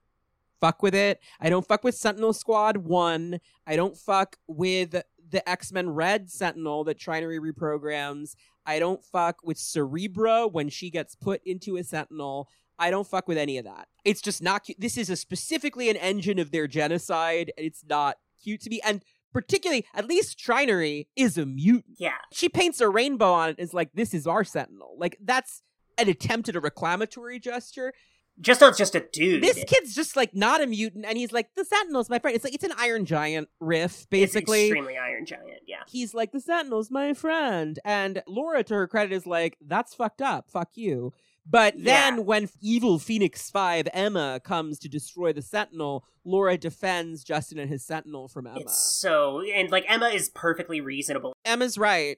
fuck 0.61 0.83
with 0.83 0.95
it. 0.95 1.21
I 1.41 1.51
don't 1.51 1.67
fuck 1.67 1.85
with 1.85 1.95
Sentinel 1.95 2.33
Squad 2.33 2.79
1. 2.79 3.41
I 3.67 3.77
don't 3.77 3.97
fuck 3.97 4.37
with 4.47 5.03
the 5.31 5.49
X-Men 5.49 5.91
Red 5.91 6.31
Sentinel 6.31 6.85
that 6.85 6.99
Trinary 6.99 7.39
reprograms. 7.39 8.35
I 8.67 8.79
don't 8.79 9.05
fuck 9.05 9.39
with 9.43 9.57
Cerebra 9.57 10.51
when 10.51 10.69
she 10.69 10.91
gets 10.91 11.15
put 11.15 11.41
into 11.45 11.77
a 11.77 11.85
Sentinel. 11.85 12.49
I 12.79 12.91
don't 12.91 13.07
fuck 13.07 13.27
with 13.27 13.39
any 13.39 13.59
of 13.59 13.65
that. 13.65 13.89
It's 14.05 14.21
just 14.21 14.43
not 14.43 14.65
cute. 14.65 14.81
This 14.81 14.97
is 14.97 15.11
a 15.11 15.17
specifically 15.17 15.91
an 15.91 15.97
engine 15.97 16.39
of 16.39 16.51
their 16.51 16.67
genocide, 16.67 17.53
and 17.57 17.67
it's 17.67 17.85
not 17.89 18.19
cute 18.43 18.61
to 18.63 18.71
me. 18.71 18.81
And 18.85 19.03
particularly, 19.33 19.85
at 19.95 20.07
least 20.07 20.39
Trinary 20.39 21.07
is 21.17 21.37
a 21.37 21.45
mutant. 21.45 21.97
yeah. 21.99 22.13
She 22.33 22.49
paints 22.49 22.81
a 22.81 22.89
rainbow 22.89 23.33
on 23.33 23.51
it. 23.51 23.57
it. 23.59 23.63
Is 23.63 23.75
like 23.75 23.91
this 23.95 24.15
is 24.15 24.27
our 24.27 24.45
Sentinel. 24.45 24.97
Like 24.99 25.19
that's 25.21 25.63
an 25.99 26.09
attempt 26.09 26.49
at 26.49 26.57
a 26.57 26.61
reclamatory 26.61 27.41
gesture. 27.41 27.93
Just 28.41 28.61
not 28.61 28.77
just 28.77 28.95
a 28.95 29.01
dude. 29.13 29.43
This 29.43 29.65
kid's 29.67 29.95
just 29.95 30.17
like 30.17 30.35
not 30.35 30.63
a 30.63 30.67
mutant, 30.67 31.05
and 31.07 31.19
he's 31.19 31.33
like 31.33 31.51
the 31.57 31.65
Sentinel's 31.65 32.09
my 32.09 32.19
friend. 32.19 32.35
It's 32.35 32.45
like 32.45 32.55
it's 32.55 32.65
an 32.65 32.73
Iron 32.79 33.05
Giant 33.05 33.49
riff, 33.61 33.93
It's 33.93 34.07
basically 34.07 34.67
extremely 34.67 34.97
Iron 34.97 35.27
Giant. 35.27 35.63
Yeah, 35.67 35.83
he's 35.89 36.15
like 36.15 36.33
the 36.33 36.41
sentinel's 36.41 36.91
my 36.91 37.13
friend 37.15 37.79
and 37.85 38.23
laura 38.27 38.63
to 38.65 38.75
her 38.75 38.87
credit 38.87 39.13
is 39.13 39.27
like 39.27 39.57
that's 39.67 39.95
fucked 39.95 40.23
up 40.23 40.51
fuck 40.51 40.71
you 40.77 41.13
but 41.49 41.75
then 41.77 42.17
Yeah. 42.17 42.21
when 42.23 42.49
evil 42.61 42.99
phoenix 42.99 43.51
5 43.51 43.89
emma 43.93 44.41
comes 44.43 44.79
to 44.81 44.89
destroy 44.89 45.33
the 45.33 45.43
sentinel 45.43 46.05
laura 46.25 46.57
defends 46.57 47.23
justin 47.23 47.59
and 47.59 47.69
his 47.71 47.85
sentinel 47.85 48.29
from 48.29 48.47
emma 48.47 48.61
it's 48.61 48.79
so 48.79 49.43
and 49.43 49.71
like 49.71 49.85
Emma 49.89 50.09
is 50.09 50.31
perfectly 50.31 50.81
reasonable. 50.81 51.35
emma's 51.45 51.77
right 51.77 52.17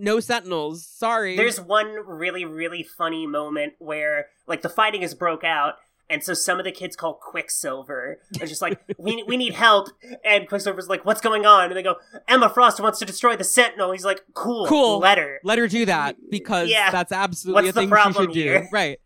no 0.00 0.18
sentinels 0.20 0.86
sorry 0.86 1.36
There's 1.36 1.60
one 1.60 1.94
really 2.06 2.44
really 2.44 2.82
funny 2.82 3.26
moment 3.26 3.74
where 3.78 4.26
like 4.46 4.62
the 4.62 4.68
fighting 4.68 5.02
is 5.02 5.14
broke 5.14 5.44
out. 5.44 5.74
And 6.12 6.24
so 6.24 6.34
some 6.34 6.58
of 6.58 6.64
the 6.64 6.72
kids 6.72 6.96
call 6.96 7.14
Quicksilver. 7.14 8.18
They're 8.32 8.48
just 8.48 8.60
like, 8.60 8.80
we, 8.98 9.22
we 9.22 9.36
need 9.36 9.54
help. 9.54 9.90
And 10.24 10.48
Quicksilver's 10.48 10.88
like, 10.88 11.04
what's 11.04 11.20
going 11.20 11.46
on? 11.46 11.66
And 11.66 11.76
they 11.76 11.84
go, 11.84 11.96
Emma 12.26 12.48
Frost 12.48 12.80
wants 12.80 12.98
to 12.98 13.04
destroy 13.04 13.36
the 13.36 13.44
Sentinel. 13.44 13.92
He's 13.92 14.04
like, 14.04 14.22
cool, 14.34 14.66
Cool. 14.66 14.98
let 14.98 15.18
her. 15.18 15.38
let 15.44 15.58
her 15.58 15.68
do 15.68 15.86
that 15.86 16.16
because 16.28 16.68
Yeah. 16.68 16.90
that's 16.90 17.12
absolutely 17.12 17.62
What's 17.66 17.76
a 17.76 17.80
thing 17.80 17.92
she 18.08 18.12
should 18.12 18.32
do 18.32 18.66
right 18.72 18.98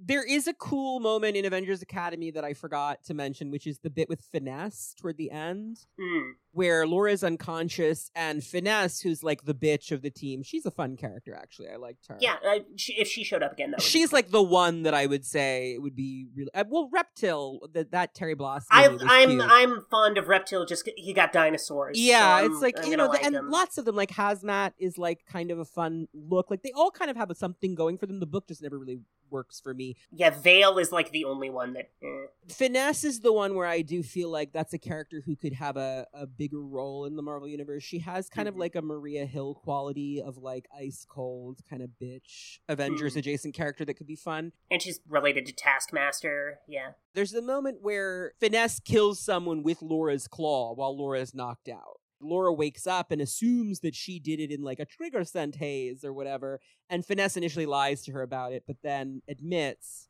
there 0.00 0.24
is 0.24 0.46
a 0.46 0.54
cool 0.54 1.00
moment 1.00 1.36
in 1.36 1.44
avengers 1.44 1.82
academy 1.82 2.30
that 2.30 2.44
i 2.44 2.54
forgot 2.54 3.02
to 3.04 3.14
mention 3.14 3.50
which 3.50 3.66
is 3.66 3.80
the 3.80 3.90
bit 3.90 4.08
with 4.08 4.20
finesse 4.32 4.94
toward 4.98 5.16
the 5.16 5.30
end 5.30 5.78
Mm. 6.00 6.32
Where 6.52 6.86
Laura's 6.86 7.22
unconscious 7.22 8.10
and 8.16 8.42
Finesse, 8.42 9.00
who's 9.00 9.22
like 9.22 9.44
the 9.44 9.54
bitch 9.54 9.92
of 9.92 10.02
the 10.02 10.10
team, 10.10 10.42
she's 10.42 10.66
a 10.66 10.70
fun 10.70 10.96
character. 10.96 11.34
Actually, 11.34 11.68
I 11.68 11.76
liked 11.76 12.06
her. 12.08 12.16
Yeah, 12.20 12.36
uh, 12.44 12.60
she, 12.76 12.94
if 12.94 13.06
she 13.06 13.22
showed 13.22 13.42
up 13.42 13.52
again, 13.52 13.72
would 13.72 13.82
she's 13.82 14.12
like 14.12 14.30
the 14.30 14.42
one 14.42 14.82
that 14.82 14.94
I 14.94 15.06
would 15.06 15.24
say 15.24 15.76
would 15.78 15.94
be 15.94 16.26
really 16.34 16.50
uh, 16.54 16.64
well. 16.68 16.88
Reptile, 16.92 17.60
that 17.74 17.90
that 17.92 18.14
Terry 18.14 18.34
Blossom. 18.34 18.66
I, 18.70 18.88
I'm 19.02 19.28
cute. 19.30 19.42
I'm 19.46 19.84
fond 19.90 20.18
of 20.18 20.28
Reptile. 20.28 20.64
Just 20.64 20.88
he 20.96 21.12
got 21.12 21.32
dinosaurs. 21.32 21.98
yeah, 21.98 22.40
so 22.40 22.46
it's 22.46 22.62
like 22.62 22.78
I'm 22.82 22.90
you 22.90 22.96
know, 22.96 23.04
the, 23.04 23.10
like 23.10 23.24
and 23.24 23.36
him. 23.36 23.50
lots 23.50 23.78
of 23.78 23.84
them 23.84 23.94
like 23.94 24.10
Hazmat 24.10 24.72
is 24.78 24.98
like 24.98 25.26
kind 25.26 25.50
of 25.50 25.58
a 25.58 25.64
fun 25.64 26.08
look. 26.14 26.50
Like 26.50 26.62
they 26.62 26.72
all 26.72 26.90
kind 26.90 27.10
of 27.10 27.16
have 27.16 27.30
a, 27.30 27.34
something 27.34 27.74
going 27.74 27.98
for 27.98 28.06
them. 28.06 28.20
The 28.20 28.26
book 28.26 28.48
just 28.48 28.62
never 28.62 28.78
really 28.78 29.00
works 29.30 29.60
for 29.60 29.74
me. 29.74 29.96
Yeah, 30.10 30.30
Veil 30.30 30.78
is 30.78 30.90
like 30.90 31.10
the 31.10 31.24
only 31.24 31.50
one 31.50 31.74
that. 31.74 31.90
eh. 32.02 32.26
Finesse 32.48 33.04
is 33.04 33.20
the 33.20 33.32
one 33.32 33.54
where 33.54 33.66
I 33.66 33.82
do 33.82 34.02
feel 34.02 34.30
like 34.30 34.52
that's 34.52 34.72
a 34.72 34.78
character 34.78 35.22
who 35.24 35.36
could 35.36 35.52
have 35.52 35.76
a, 35.76 36.06
a 36.14 36.26
bigger 36.38 36.62
role 36.62 37.04
in 37.04 37.16
the 37.16 37.22
Marvel 37.22 37.48
universe. 37.48 37.82
She 37.82 37.98
has 37.98 38.28
kind 38.30 38.48
of 38.48 38.54
Mhm. 38.54 38.58
like 38.60 38.74
a 38.76 38.80
Maria 38.82 39.26
Hill 39.26 39.54
quality 39.56 40.22
of 40.22 40.38
like 40.38 40.66
ice 40.74 41.04
cold 41.06 41.60
kind 41.68 41.82
of 41.82 41.90
bitch 42.00 42.60
Avengers 42.68 43.14
Mm. 43.14 43.18
adjacent 43.18 43.54
character 43.54 43.84
that 43.84 43.94
could 43.94 44.06
be 44.06 44.16
fun. 44.16 44.52
And 44.70 44.80
she's 44.80 45.00
related 45.08 45.44
to 45.46 45.52
Taskmaster. 45.52 46.60
Yeah. 46.66 46.92
There's 47.12 47.32
the 47.32 47.42
moment 47.42 47.82
where 47.82 48.32
Finesse 48.40 48.80
kills 48.80 49.20
someone 49.20 49.62
with 49.62 49.82
Laura's 49.82 50.28
claw 50.28 50.72
while 50.74 50.96
Laura 50.96 51.20
is 51.20 51.34
knocked 51.34 51.68
out. 51.68 52.00
Laura 52.20 52.52
wakes 52.52 52.86
up 52.86 53.10
and 53.10 53.20
assumes 53.20 53.80
that 53.80 53.94
she 53.94 54.18
did 54.18 54.40
it 54.40 54.50
in 54.50 54.62
like 54.62 54.80
a 54.80 54.84
trigger 54.84 55.24
scent 55.24 55.56
haze 55.56 56.04
or 56.04 56.12
whatever. 56.12 56.60
And 56.88 57.04
Finesse 57.04 57.36
initially 57.36 57.66
lies 57.66 58.02
to 58.04 58.12
her 58.12 58.22
about 58.22 58.52
it, 58.52 58.64
but 58.66 58.82
then 58.82 59.22
admits, 59.28 60.08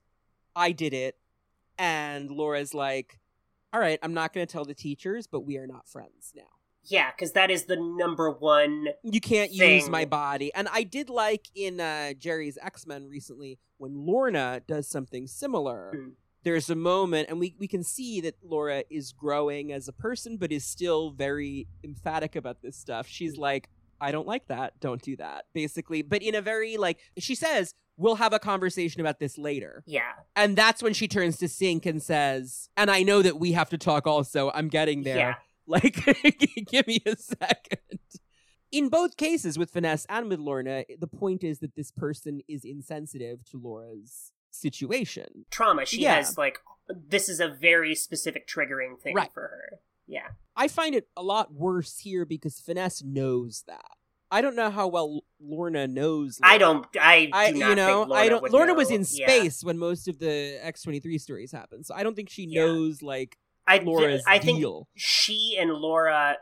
I 0.55 0.73
did 0.73 0.93
it. 0.95 1.19
And 1.79 2.31
Laura's 2.31 2.75
like, 2.75 3.21
all 3.73 3.81
right, 3.81 3.99
I'm 4.03 4.15
not 4.15 4.33
going 4.33 4.47
to 4.47 4.53
tell 4.53 4.65
the 4.65 4.75
teachers, 4.75 5.27
but 5.27 5.41
we 5.41 5.59
are 5.59 5.67
not 5.67 5.89
friends 5.89 6.33
now. 6.35 6.43
Yeah, 6.85 7.11
because 7.11 7.33
that 7.33 7.51
is 7.51 7.65
the 7.65 7.77
number 7.77 8.31
one. 8.31 8.89
You 9.03 9.21
can't 9.21 9.53
use 9.53 9.91
my 9.91 10.05
body. 10.05 10.53
And 10.55 10.69
I 10.73 10.85
did 10.85 11.11
like 11.11 11.47
in 11.55 11.81
uh, 11.81 12.15
Gerry's 12.15 12.57
X 12.63 12.87
Men 12.87 13.09
recently 13.09 13.59
when 13.77 14.07
Lorna 14.07 14.63
does 14.67 14.89
something 14.89 15.27
similar. 15.27 15.93
Hmm. 15.95 16.09
There's 16.45 16.71
a 16.71 16.77
moment, 16.77 17.29
and 17.29 17.41
we, 17.41 17.55
we 17.59 17.67
can 17.67 17.83
see 17.83 18.21
that 18.23 18.37
Laura 18.43 18.85
is 18.89 19.13
growing 19.13 19.73
as 19.73 19.89
a 19.89 19.93
person, 19.93 20.37
but 20.39 20.53
is 20.53 20.65
still 20.65 21.11
very 21.11 21.67
emphatic 21.85 22.37
about 22.37 22.63
this 22.63 22.77
stuff. 22.77 23.07
She's 23.07 23.37
like, 23.37 23.69
I 24.01 24.13
don't 24.13 24.27
like 24.27 24.47
that. 24.47 24.79
Don't 24.81 25.03
do 25.03 25.17
that, 25.17 25.47
basically. 25.53 26.01
But 26.03 26.23
in 26.23 26.37
a 26.37 26.41
very, 26.41 26.77
like, 26.77 27.01
she 27.19 27.35
says, 27.35 27.75
we'll 27.99 28.15
have 28.15 28.33
a 28.33 28.39
conversation 28.39 29.01
about 29.03 29.19
this 29.19 29.37
later. 29.37 29.83
Yeah. 29.87 30.13
And 30.35 30.57
that's 30.57 30.83
when 30.83 30.95
she 30.95 31.07
turns 31.09 31.37
to 31.39 31.47
Synch 31.47 31.85
and 31.85 32.03
says, 32.03 32.71
and 32.77 32.91
I 32.91 33.03
know 33.03 33.21
that 33.21 33.39
we 33.39 33.53
have 33.53 33.69
to 33.71 33.77
talk 33.79 34.07
also. 34.07 34.51
I'm 34.55 34.69
getting 34.69 35.03
there. 35.03 35.17
Yeah. 35.17 35.35
Like, 35.71 35.97
give 36.67 36.87
me 36.87 37.03
a 37.05 37.15
second. 37.15 37.99
In 38.73 38.89
both 38.89 39.19
cases, 39.19 39.59
with 39.59 39.71
Finesse 39.71 40.07
and 40.09 40.31
with 40.31 40.39
Lorna, 40.39 40.85
the 40.99 41.07
point 41.07 41.45
is 41.45 41.59
that 41.59 41.77
this 41.77 41.91
person 41.91 42.41
is 42.49 42.65
insensitive 42.65 43.45
to 43.51 43.59
Laura's 43.59 44.33
situation. 44.51 45.45
Trauma. 45.51 45.85
She 45.85 46.01
Yeah. 46.01 46.15
has, 46.15 46.39
like, 46.39 46.61
this 46.89 47.29
is 47.29 47.39
a 47.39 47.49
very 47.49 47.95
specific 47.95 48.49
triggering 48.49 48.99
thing 48.99 49.15
Right. 49.15 49.31
for 49.31 49.43
her. 49.43 49.81
Yeah. 50.07 50.29
I 50.57 50.69
find 50.69 50.95
it 50.95 51.09
a 51.19 51.23
lot 51.23 51.53
worse 51.53 51.99
here 51.99 52.25
because 52.25 52.59
Finesse 52.61 53.03
knows 53.05 53.65
that. 53.67 53.98
I 54.31 54.41
don't 54.41 54.57
know 54.57 54.71
how 54.71 54.89
well 54.89 55.23
Lorna 55.41 55.87
knows. 55.87 56.39
I 56.43 56.59
don't. 56.59 56.87
I 57.01 57.27
do 57.27 57.31
I, 57.33 57.47
you 57.49 57.75
know, 57.75 57.99
Lorna 58.03 58.15
I 58.15 58.29
don't. 58.29 58.51
Lorna 58.53 58.73
know. 58.73 58.75
was 58.79 58.91
in 58.91 59.05
Yeah. 59.11 59.27
space 59.27 59.65
when 59.65 59.79
most 59.79 60.09
of 60.09 60.19
the 60.19 60.59
X 60.63 60.83
twenty 60.83 61.01
three 61.01 61.19
stories 61.19 61.53
happened, 61.53 61.87
so 61.87 61.95
I 61.95 62.03
don't 62.03 62.15
think 62.15 62.29
she 62.31 62.45
Yeah. 62.45 62.67
knows 62.67 63.03
like 63.03 63.39
I, 63.67 63.79
Laura's 63.79 64.23
I 64.27 64.39
think 64.39 64.59
deal 64.61 64.89
she 64.97 65.57
and 65.59 65.71
Laura 65.73 66.37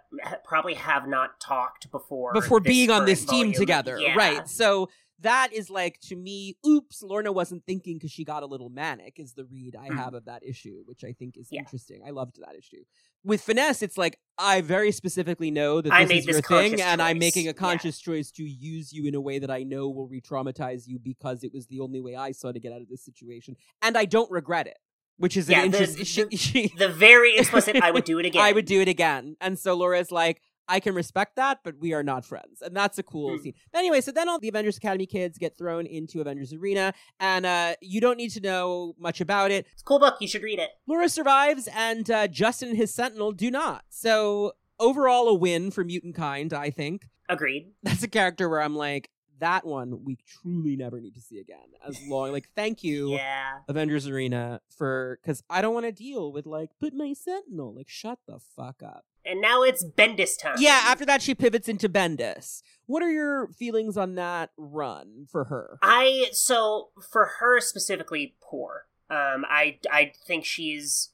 probably 0.45 0.75
have 0.75 1.09
not 1.09 1.41
talked 1.41 1.91
before 1.91 2.33
before 2.33 2.61
being 2.61 2.91
on 2.91 3.05
this 3.05 3.25
team 3.25 3.47
volume. 3.47 3.53
together, 3.53 3.99
Yeah. 4.01 4.15
right? 4.17 4.49
So 4.49 4.89
that 5.21 5.53
is 5.53 5.71
like 5.71 5.99
to 6.03 6.15
me, 6.15 6.57
oops, 6.67 7.03
Lorna 7.03 7.33
wasn't 7.33 7.65
thinking 7.67 7.97
because 7.97 8.11
she 8.13 8.23
got 8.25 8.43
a 8.43 8.47
little 8.47 8.69
manic. 8.69 9.19
Is 9.19 9.33
the 9.33 9.45
read 9.45 9.75
I 9.75 9.89
Mhm. 9.89 9.97
have 9.97 10.15
of 10.15 10.27
that 10.27 10.45
issue, 10.45 10.83
which 10.87 11.03
I 11.05 11.13
think 11.13 11.37
is 11.37 11.49
Yeah. 11.51 11.61
interesting. 11.61 12.03
I 12.07 12.11
loved 12.11 12.37
that 12.41 12.55
issue. 12.57 12.85
With 13.25 13.41
finesse, 13.41 13.83
it's 13.83 13.97
like 13.99 14.19
I 14.39 14.61
very 14.61 14.93
specifically 14.93 15.51
know 15.51 15.81
that 15.81 15.93
I 15.93 16.05
this 16.05 16.19
is 16.19 16.27
this 16.27 16.33
your 16.35 16.43
thing, 16.43 16.71
conscious 16.73 16.81
and 16.87 17.01
I'm 17.01 17.19
making 17.19 17.45
a 17.45 17.49
Yeah. 17.49 17.53
conscious 17.55 17.99
choice 17.99 18.31
to 18.33 18.45
use 18.45 18.93
you 18.93 19.07
in 19.07 19.15
a 19.15 19.21
way 19.21 19.39
that 19.39 19.51
I 19.51 19.63
know 19.63 19.89
will 19.89 20.09
re-traumatize 20.09 20.87
you 20.87 20.99
because 20.99 21.43
it 21.43 21.53
was 21.55 21.67
the 21.69 21.81
only 21.81 22.01
way 22.01 22.17
I 22.17 22.33
saw 22.33 22.53
to 22.53 22.61
get 22.61 22.73
out 22.73 22.83
of 22.83 22.89
this 22.89 23.03
situation, 23.05 23.57
and 23.83 23.97
I 23.97 24.05
don't 24.05 24.31
regret 24.31 24.67
it. 24.67 24.77
which 25.19 25.35
is 25.35 25.49
Yeah, 25.49 25.63
an 25.63 25.71
the- 25.71 25.79
interest. 25.79 26.17
the- 26.53 26.71
The 26.77 26.91
very 26.91 27.39
explicit. 27.39 27.77
I 27.83 27.91
would 27.91 28.05
do 28.05 28.19
it 28.19 28.27
again. 28.31 28.43
I 28.43 28.53
would 28.53 28.67
do 28.67 28.83
it 28.83 28.89
again. 28.89 29.35
And 29.41 29.59
so 29.59 29.73
Laura's 29.75 30.13
like, 30.13 30.43
I 30.69 30.81
can 30.81 30.95
respect 30.95 31.37
that, 31.37 31.61
but 31.63 31.79
we 31.79 31.93
are 31.93 32.03
not 32.03 32.25
friends. 32.25 32.61
And 32.63 32.75
that's 32.77 32.99
a 32.99 33.03
cool 33.03 33.37
Hmm. 33.37 33.43
scene. 33.43 33.55
Anyway, 33.75 34.01
so 34.01 34.11
then 34.11 34.29
all 34.29 34.39
the 34.39 34.49
Avengers 34.49 34.77
Academy 34.77 35.07
kids 35.07 35.39
get 35.39 35.57
thrown 35.57 35.87
into 35.87 36.21
Avengers 36.21 36.53
Arena, 36.53 36.93
and 37.21 37.47
uh, 37.47 37.75
you 37.81 38.01
don't 38.01 38.17
need 38.17 38.31
to 38.31 38.41
know 38.41 38.95
much 38.99 39.21
about 39.21 39.51
it. 39.51 39.67
It's 39.73 39.83
a 39.83 39.85
cool 39.85 39.99
book. 40.01 40.17
You 40.21 40.29
should 40.29 40.43
read 40.43 40.59
it. 40.59 40.71
Laura 40.87 41.09
survives, 41.09 41.69
and 41.75 42.11
uh, 42.11 42.27
Justin 42.29 42.71
and 42.71 42.77
his 42.77 42.93
Sentinel 42.95 43.33
do 43.33 43.51
not. 43.51 43.85
So 43.91 44.53
overall, 44.81 45.29
a 45.29 45.35
win 45.35 45.71
for 45.71 45.85
Mutant 45.85 46.15
Kind, 46.15 46.53
I 46.53 46.71
think. 46.71 47.07
Agreed. 47.29 47.73
That's 47.83 48.03
a 48.03 48.09
character 48.09 48.49
where 48.49 48.61
I'm 48.63 48.75
like, 48.77 49.11
that 49.39 49.67
one 49.67 50.03
we 50.05 50.17
truly 50.27 50.77
never 50.77 50.99
need 51.01 51.15
to 51.15 51.21
see 51.21 51.39
again. 51.39 51.59
As 51.87 52.01
long, 52.09 52.33
like, 52.33 52.49
thank 52.57 52.83
you. 52.83 53.11
Yeah. 53.13 53.59
Avengers 53.69 54.07
Arena 54.09 54.61
for 54.77 55.19
because 55.23 55.43
I 55.51 55.61
don't 55.61 55.75
want 55.75 55.85
to 55.87 55.93
deal 55.93 56.33
with 56.33 56.47
like, 56.47 56.71
but 56.81 56.95
my 56.95 57.13
Sentinel, 57.13 57.75
like, 57.75 57.89
shut 57.89 58.19
the 58.27 58.39
fuck 58.39 58.83
up. 58.83 59.05
And 59.27 59.41
now 59.41 59.63
it's 59.63 59.85
Bendis 59.85 60.41
time. 60.41 60.57
Yeah, 60.59 60.81
after 60.85 61.05
that, 61.07 61.21
she 61.23 61.35
pivots 61.35 61.69
into 61.69 61.89
Bendis. 61.89 62.63
What 62.87 63.03
are 63.03 63.11
your 63.11 63.49
feelings 63.49 63.97
on 63.97 64.15
that 64.15 64.51
run 64.57 65.27
for 65.31 65.45
her? 65.45 65.79
I 65.83 66.29
so 66.33 66.91
for 67.11 67.31
her 67.41 67.61
specifically 67.61 68.37
poor. 68.43 68.85
Um, 69.11 69.45
I 69.49 69.79
I 69.91 70.13
think 70.27 70.45
she's 70.45 71.11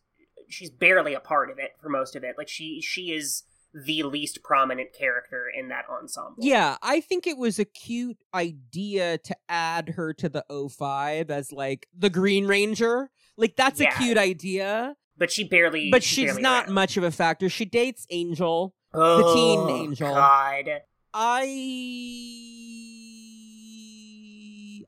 she's 0.48 0.70
barely 0.70 1.14
a 1.14 1.20
part 1.20 1.50
of 1.50 1.58
it 1.58 1.70
for 1.80 1.88
most 1.88 2.14
of 2.14 2.24
it. 2.24 2.34
Like 2.36 2.48
she 2.48 2.80
she 2.82 3.12
is 3.12 3.44
the 3.86 4.02
least 4.02 4.42
prominent 4.42 4.92
character 4.92 5.46
in 5.58 5.68
that 5.70 5.86
ensemble. 5.90 6.36
Yeah, 6.38 6.76
I 6.82 7.00
think 7.00 7.26
it 7.26 7.38
was 7.38 7.58
a 7.58 7.64
cute 7.64 8.18
idea 8.34 9.16
to 9.16 9.34
add 9.48 9.90
her 9.96 10.12
to 10.12 10.28
the 10.28 10.44
O5 10.50 11.30
as 11.30 11.52
like 11.52 11.86
the 11.96 12.10
Green 12.10 12.46
Ranger. 12.46 13.10
Like, 13.38 13.56
that's 13.56 13.80
Yeah. 13.80 13.94
a 13.94 13.98
cute 13.98 14.18
idea, 14.18 14.94
but 15.16 15.30
she 15.30 15.44
barely. 15.44 15.90
but 15.90 16.02
she's 16.02 16.26
barely 16.26 16.42
not 16.42 16.64
around. 16.66 16.74
much 16.74 16.96
of 16.96 17.04
a 17.04 17.10
factor. 17.10 17.48
She 17.48 17.64
dates 17.64 18.06
Angel. 18.10 18.74
Oh, 18.94 19.16
the 19.16 19.34
teen 19.34 19.70
angel. 19.70 20.14
God. 20.14 20.82
I. 21.14 21.38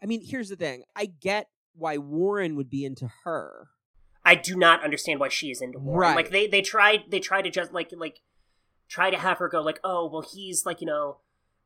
I 0.03 0.07
mean, 0.07 0.21
here's 0.23 0.51
the 0.51 0.57
thing 0.57 0.85
I 0.95 1.07
get 1.07 1.49
why 1.75 1.99
Warren 1.99 2.57
would 2.57 2.71
be 2.71 2.85
into 2.85 3.11
her. 3.25 3.69
I 4.25 4.35
do 4.35 4.57
not 4.57 4.83
understand 4.83 5.21
why 5.21 5.29
she 5.29 5.51
is 5.51 5.61
into 5.61 5.79
Warren. 5.79 6.01
Right. 6.01 6.17
Like 6.17 6.31
they 6.31 6.47
they 6.47 6.63
tried 6.63 7.05
they 7.11 7.21
tried 7.21 7.43
to 7.43 7.51
just 7.51 7.73
like 7.73 7.91
like 7.97 8.21
try 8.89 9.11
to 9.11 9.19
have 9.19 9.39
her 9.39 9.49
go 9.49 9.61
like 9.61 9.81
oh 9.85 10.09
well 10.11 10.25
he's 10.35 10.65
like 10.67 10.81
you 10.81 10.87
know 10.87 11.19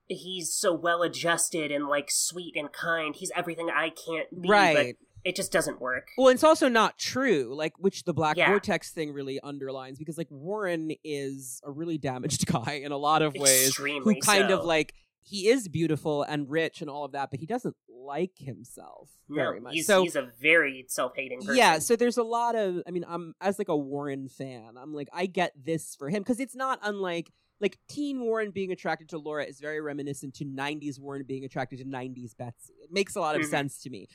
he's 0.06 0.52
so 0.52 0.72
well 0.72 1.02
adjusted 1.02 1.70
and 1.70 1.86
like 1.86 2.10
sweet 2.10 2.56
and 2.56 2.72
kind 2.72 3.14
he's 3.16 3.30
everything 3.36 3.70
I 3.70 3.90
can't 3.90 4.43
be 4.43 4.48
right. 4.48 4.97
It 5.24 5.36
just 5.36 5.53
doesn't 5.53 5.81
work. 5.81 6.09
Well, 6.16 6.28
it's 6.28 6.45
also 6.45 6.69
not 6.69 6.99
true, 6.99 7.55
like 7.55 7.73
which 7.78 8.05
the 8.05 8.15
Black 8.15 8.36
Yeah. 8.36 8.49
Vortex 8.49 8.90
thing 8.90 9.12
really 9.12 9.40
underlines 9.40 9.99
because 9.99 10.19
like 10.19 10.31
Warren 10.31 10.93
is 11.05 11.61
a 11.65 11.70
really 11.70 11.99
damaged 11.99 12.47
guy 12.53 12.81
in 12.85 12.93
a 12.93 12.97
lot 12.97 13.23
of 13.23 13.35
ways 13.35 13.69
Extremely 13.69 14.15
who 14.15 14.20
kind 14.20 14.49
so. 14.51 14.59
of 14.59 14.65
like 14.65 14.95
he 15.23 15.49
is 15.49 15.69
beautiful 15.69 16.23
and 16.23 16.49
rich 16.49 16.81
and 16.81 16.89
all 16.89 17.05
of 17.05 17.12
that, 17.12 17.31
but 17.31 17.39
he 17.40 17.47
doesn't 17.47 17.77
like 17.89 18.32
himself 18.39 19.11
no, 19.28 19.36
very 19.36 19.61
much. 19.61 19.74
he's 19.74 19.86
so 19.86 20.03
he's 20.03 20.16
a 20.16 20.31
very 20.40 20.86
self 20.89 21.12
hating 21.15 21.40
person. 21.40 21.57
yeah, 21.57 21.78
so 21.78 21.95
there's 21.97 22.16
a 22.16 22.23
lot 22.23 22.55
of 22.55 22.82
I 22.86 22.90
mean, 22.90 23.05
I'm 23.07 23.35
as 23.40 23.59
like 23.59 23.69
a 23.69 23.77
Warren 23.77 24.28
fan, 24.28 24.74
I'm 24.81 24.95
like 24.95 25.09
I 25.12 25.27
get 25.27 25.53
this 25.62 25.95
for 25.95 26.09
him 26.09 26.23
because 26.23 26.40
it's 26.40 26.55
not 26.57 26.78
unlike 26.82 27.31
like 27.61 27.77
teen 27.89 28.20
Warren 28.20 28.53
being 28.53 28.70
attracted 28.70 29.09
to 29.11 29.19
Laura 29.19 29.45
is 29.45 29.59
very 29.61 29.81
reminiscent 29.81 30.32
to 30.36 30.45
90s 30.45 30.99
Warren 31.01 31.24
being 31.27 31.45
attracted 31.45 31.81
to 31.81 31.85
90s 31.85 32.36
Betsy. 32.39 32.73
It 32.82 32.93
makes 32.93 33.16
a 33.16 33.20
lot 33.20 33.35
of 33.35 33.43
Mhm. 33.43 33.51
sense 33.51 33.82
to 33.82 33.90
me. 33.90 34.07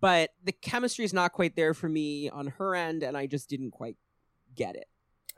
But 0.00 0.30
the 0.42 0.52
chemistry 0.52 1.04
is 1.04 1.12
not 1.12 1.32
quite 1.32 1.56
there 1.56 1.74
for 1.74 1.88
me 1.88 2.28
on 2.30 2.48
her 2.58 2.74
end 2.74 3.02
and 3.02 3.16
I 3.16 3.26
just 3.26 3.48
didn't 3.48 3.72
quite 3.72 3.96
get 4.54 4.74
it. 4.76 4.86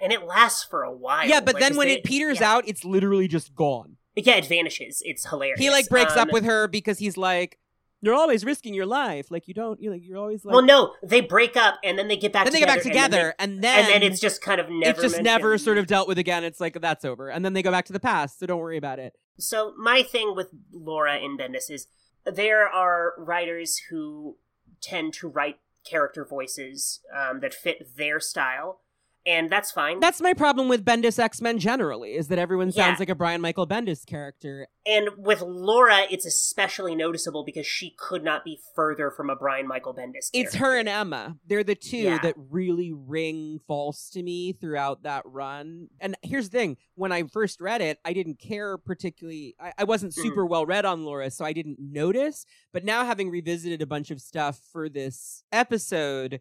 and 0.01 0.12
it 0.12 0.24
lasts 0.24 0.64
for 0.64 0.82
a 0.82 0.93
while. 0.93 1.26
yeah, 1.28 1.40
but 1.40 1.55
like, 1.55 1.62
then 1.62 1.76
when 1.76 1.89
they- 1.89 1.94
it 1.98 2.05
peters 2.05 2.40
yeah. 2.40 2.52
out, 2.52 2.64
it's 2.66 2.85
literally 2.85 3.28
just 3.28 3.55
gone. 3.55 3.97
yeah, 4.16 4.35
it 4.36 4.47
vanishes. 4.47 5.02
It's 5.05 5.28
hilarious. 5.28 5.59
He 5.60 5.70
like 5.70 5.89
breaks 5.89 6.16
up 6.16 6.28
Um, 6.28 6.32
with 6.32 6.44
her 6.44 6.66
because 6.68 6.98
he's 6.98 7.16
like 7.16 7.59
you're 8.01 8.14
always 8.14 8.44
risking 8.44 8.74
your 8.74 8.85
life. 8.85 9.31
Like 9.31 9.48
you 9.48 9.55
don't 9.55 9.81
You're, 9.81 9.93
like 9.94 10.02
you're 10.05 10.18
always 10.18 10.44
like 10.44 10.52
well, 10.52 10.62
no, 10.64 10.93
they 11.02 11.22
break 11.22 11.56
up 11.56 11.76
and 11.82 11.98
then 11.98 12.06
they 12.09 12.16
get 12.18 12.32
back. 12.35 12.44
then 12.44 12.52
they 12.52 12.59
get 12.59 12.68
back 12.68 12.82
together, 12.82 13.35
and 13.39 13.62
then 13.62 13.78
and 13.78 13.86
then, 13.86 13.94
and 13.94 14.02
then 14.02 14.12
it's 14.12 14.20
just 14.20 14.43
kind 14.43 14.60
of 14.60 14.68
never. 14.68 14.90
it's 14.90 15.12
just 15.12 15.22
never 15.22 15.56
sort 15.56 15.78
of 15.78 15.86
dealt 15.86 16.06
with 16.06 16.18
again. 16.18 16.44
It's 16.44 16.60
like 16.60 16.78
that's 16.81 17.05
over, 17.06 17.28
and 17.31 17.43
then 17.44 17.55
they 17.55 17.62
go 17.62 17.70
back 17.70 17.86
to 17.86 17.93
the 17.94 18.01
past. 18.01 18.39
So 18.40 18.47
don't 18.47 18.59
worry 18.60 18.76
about 18.76 18.98
it. 18.98 19.14
So 19.39 19.72
my 19.78 20.02
thing 20.02 20.35
with 20.36 20.48
Laura 20.70 21.16
and 21.16 21.39
Bendis 21.39 21.70
is 21.70 21.86
there 22.26 22.68
are 22.68 23.14
writers 23.16 23.81
who 23.90 24.36
tend 24.85 25.12
to 25.15 25.28
write 25.28 25.59
character 25.89 26.24
voices 26.24 27.01
um, 27.15 27.40
that 27.40 27.55
fit 27.55 27.97
their 27.97 28.20
style, 28.20 28.81
and 29.26 29.48
that's 29.51 29.70
fine. 29.72 30.01
That's 30.01 30.20
my 30.20 30.34
problem 30.34 30.68
with 30.68 30.84
Bendis 30.84 31.18
X 31.18 31.40
Men 31.40 31.59
generally 31.59 32.14
is 32.14 32.28
that 32.28 32.38
everyone 32.38 32.70
sounds 32.72 32.94
Yeah. 32.94 32.96
like 32.98 33.09
a 33.09 33.14
Brian 33.14 33.40
Michael 33.40 33.66
Bendis 33.66 34.05
character. 34.06 34.68
and 34.86 35.09
with 35.16 35.40
Laura, 35.40 36.01
it's 36.10 36.26
especially 36.26 36.94
noticeable 36.94 37.42
because 37.42 37.66
she 37.66 37.94
could 37.98 38.22
not 38.22 38.44
be 38.44 38.59
further 38.76 39.10
from 39.10 39.30
a 39.30 39.34
Brian 39.36 39.66
Michael 39.66 39.94
Bendis. 39.94 40.30
Character. 40.30 40.30
It's 40.34 40.55
her 40.56 40.76
and 40.78 40.88
Emma. 40.88 41.38
They're 41.46 41.64
the 41.64 41.74
two 41.74 41.96
Yeah. 41.96 42.18
that 42.18 42.34
really 42.36 42.92
ring 42.92 43.60
false 43.66 44.10
to 44.10 44.22
me 44.22 44.52
throughout 44.52 45.02
that 45.05 45.22
run. 45.24 45.88
And 46.01 46.16
here's 46.22 46.51
the 46.51 46.59
thing: 46.59 46.76
when 46.96 47.12
I 47.12 47.22
first 47.22 47.60
read 47.62 47.80
it, 47.80 47.98
I 48.05 48.12
didn't 48.12 48.38
care 48.38 48.76
particularly. 48.76 49.56
I, 49.59 49.72
I 49.78 49.84
wasn't 49.84 50.12
Mhm. 50.12 50.22
super 50.22 50.44
well 50.44 50.66
read 50.66 50.84
on 50.84 51.05
Laura, 51.06 51.30
so 51.30 51.44
I 51.46 51.55
didn't 51.55 51.78
notice. 51.80 52.44
But 52.72 52.84
now, 52.84 53.06
having 53.06 53.30
revisited 53.30 53.80
a 53.80 53.86
bunch 53.86 54.10
of 54.10 54.20
stuff 54.20 54.60
for 54.70 54.90
this 54.90 55.44
episode, 55.51 56.40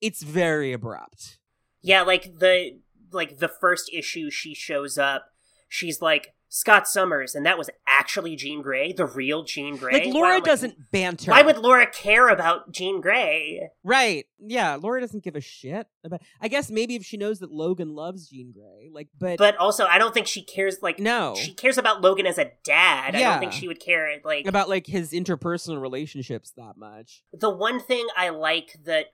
it's 0.00 0.22
very 0.22 0.72
abrupt. 0.72 1.38
Yeah, 1.82 2.02
like 2.02 2.38
the 2.38 2.78
like 3.12 3.38
the 3.38 3.48
first 3.48 3.90
issue 3.92 4.30
she 4.30 4.54
shows 4.54 4.96
up, 4.96 5.26
she's 5.68 6.00
like 6.00 6.34
Scott 6.54 6.86
Summers, 6.86 7.34
and 7.34 7.46
that 7.46 7.56
was 7.56 7.70
actually 7.86 8.36
Jean 8.36 8.60
Grey, 8.60 8.92
the 8.92 9.06
real 9.06 9.42
Jean 9.42 9.76
Grey. 9.76 9.92
Like 9.92 10.14
Laura 10.14 10.28
Wow, 10.28 10.34
like, 10.34 10.44
doesn't 10.44 10.90
banter. 10.92 11.30
Why 11.30 11.40
would 11.40 11.56
Laura 11.56 11.90
care 11.90 12.28
about 12.28 12.70
Jean 12.70 13.00
Grey? 13.00 13.70
Right. 13.82 14.26
Yeah, 14.38 14.76
Laura 14.76 15.00
doesn't 15.00 15.24
give 15.24 15.34
a 15.34 15.40
shit 15.40 15.86
about 16.04 16.20
I 16.42 16.48
guess 16.48 16.70
maybe 16.70 16.94
if 16.94 17.04
she 17.04 17.16
knows 17.16 17.38
that 17.38 17.50
Logan 17.50 17.94
loves 17.94 18.28
Jean 18.28 18.52
Grey. 18.52 18.90
Like 18.92 19.08
but, 19.18 19.38
But 19.38 19.56
also, 19.56 19.86
I 19.86 19.96
don't 19.96 20.12
think 20.12 20.26
she 20.26 20.42
cares. 20.42 20.76
Like, 20.82 20.98
no. 20.98 21.34
she 21.36 21.54
cares 21.54 21.78
about 21.78 22.02
Logan 22.02 22.26
as 22.26 22.36
a 22.36 22.50
dad. 22.64 23.14
Yeah. 23.14 23.20
I 23.20 23.32
don't 23.32 23.40
think 23.40 23.52
she 23.52 23.66
would 23.66 23.80
care. 23.80 24.20
Like, 24.22 24.46
about 24.46 24.68
like 24.68 24.86
his 24.86 25.12
interpersonal 25.12 25.80
relationships 25.80 26.52
that 26.58 26.76
much. 26.76 27.22
the 27.32 27.50
one 27.50 27.80
thing 27.80 28.06
I 28.14 28.28
like 28.28 28.78
that 28.84 29.06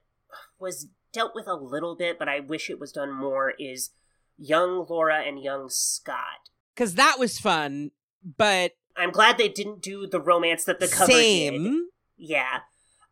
was 0.59 0.87
dealt 1.11 1.33
with 1.35 1.47
a 1.47 1.55
little 1.55 1.95
bit, 1.95 2.19
but 2.19 2.29
I 2.29 2.39
wish 2.39 2.69
it 2.69 2.79
was 2.79 2.91
done 2.91 3.13
more, 3.13 3.53
is 3.59 3.91
young 4.37 4.85
Laura 4.89 5.21
and 5.21 5.41
young 5.41 5.69
Scott. 5.69 6.49
Cuz 6.75 6.95
that 6.95 7.19
was 7.19 7.39
fun, 7.39 7.91
but 8.23 8.73
I'm 8.95 9.11
glad 9.11 9.37
they 9.37 9.49
didn't 9.49 9.81
do 9.81 10.07
the 10.07 10.19
romance 10.21 10.63
that 10.65 10.79
the 10.79 10.87
cover 10.87 11.11
did. 11.11 11.53
same. 11.53 11.89
Yeah. 12.17 12.59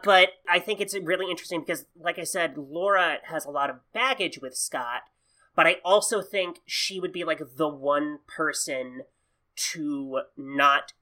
But 0.04 0.30
I 0.48 0.60
think 0.60 0.80
it's 0.80 0.96
really 0.96 1.30
interesting 1.30 1.62
because, 1.62 1.86
like 2.00 2.20
I 2.20 2.24
said, 2.24 2.58
Laura 2.58 3.18
has 3.24 3.46
a 3.46 3.50
lot 3.52 3.70
of 3.70 3.78
baggage 3.94 4.40
with 4.40 4.56
Scott, 4.56 5.04
but 5.56 5.66
I 5.66 5.78
also 5.84 6.22
think 6.22 6.60
she 6.66 7.00
would 7.00 7.12
be 7.12 7.24
like 7.24 7.42
the 7.56 7.68
one 7.68 8.20
person 8.28 9.02
to 9.72 10.22
not 10.38 10.94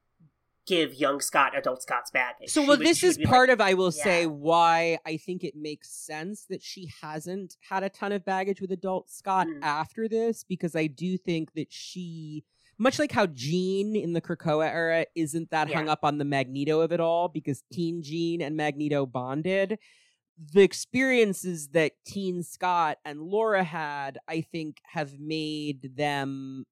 give 0.67 0.93
young 0.95 1.19
Scott 1.21 1.55
adult 1.57 1.81
Scott's 1.83 2.11
baggage. 2.11 2.49
So 2.49 2.61
well 2.61 2.69
would- 2.77 2.79
this 2.79 3.03
is 3.03 3.17
part 3.19 3.49
like, 3.49 3.53
of 3.55 3.61
I 3.61 3.73
will 3.75 3.91
say 3.91 4.25
why 4.25 4.97
I 5.05 5.17
think 5.17 5.43
it 5.43 5.55
makes 5.55 5.89
sense 5.89 6.45
that 6.49 6.63
she 6.63 6.89
hasn't 7.01 7.57
had 7.69 7.83
a 7.83 7.89
ton 7.89 8.11
of 8.11 8.25
baggage 8.25 8.61
with 8.61 8.71
adult 8.71 9.09
Scott 9.09 9.47
Mm. 9.47 9.59
after 9.61 10.07
this 10.07 10.43
because 10.43 10.75
I 10.75 10.87
do 10.87 11.17
think 11.17 11.53
that 11.53 11.71
she 11.71 12.43
much 12.77 12.99
like 12.99 13.13
how 13.13 13.25
Jean 13.27 13.95
in 13.95 14.11
the 14.11 14.19
Krakoa 14.19 14.67
era 14.69 15.05
isn't 15.15 15.49
that 15.51 15.71
hung 15.71 15.87
up 15.87 15.99
on 16.03 16.17
the 16.17 16.25
Magneto 16.25 16.81
of 16.81 16.91
it 16.91 16.99
all 16.99 17.29
because 17.29 17.63
Teen 17.71 18.01
Jean 18.03 18.41
and 18.41 18.57
Magneto 18.57 19.05
bonded. 19.05 19.79
The 20.51 20.61
experiences 20.63 21.69
that 21.69 21.93
Teen 22.05 22.43
Scott 22.43 22.97
and 23.05 23.21
Laura 23.21 23.63
had, 23.63 24.17
I 24.27 24.41
think, 24.41 24.81
have 24.83 25.17
made 25.17 25.95
them 25.95 26.65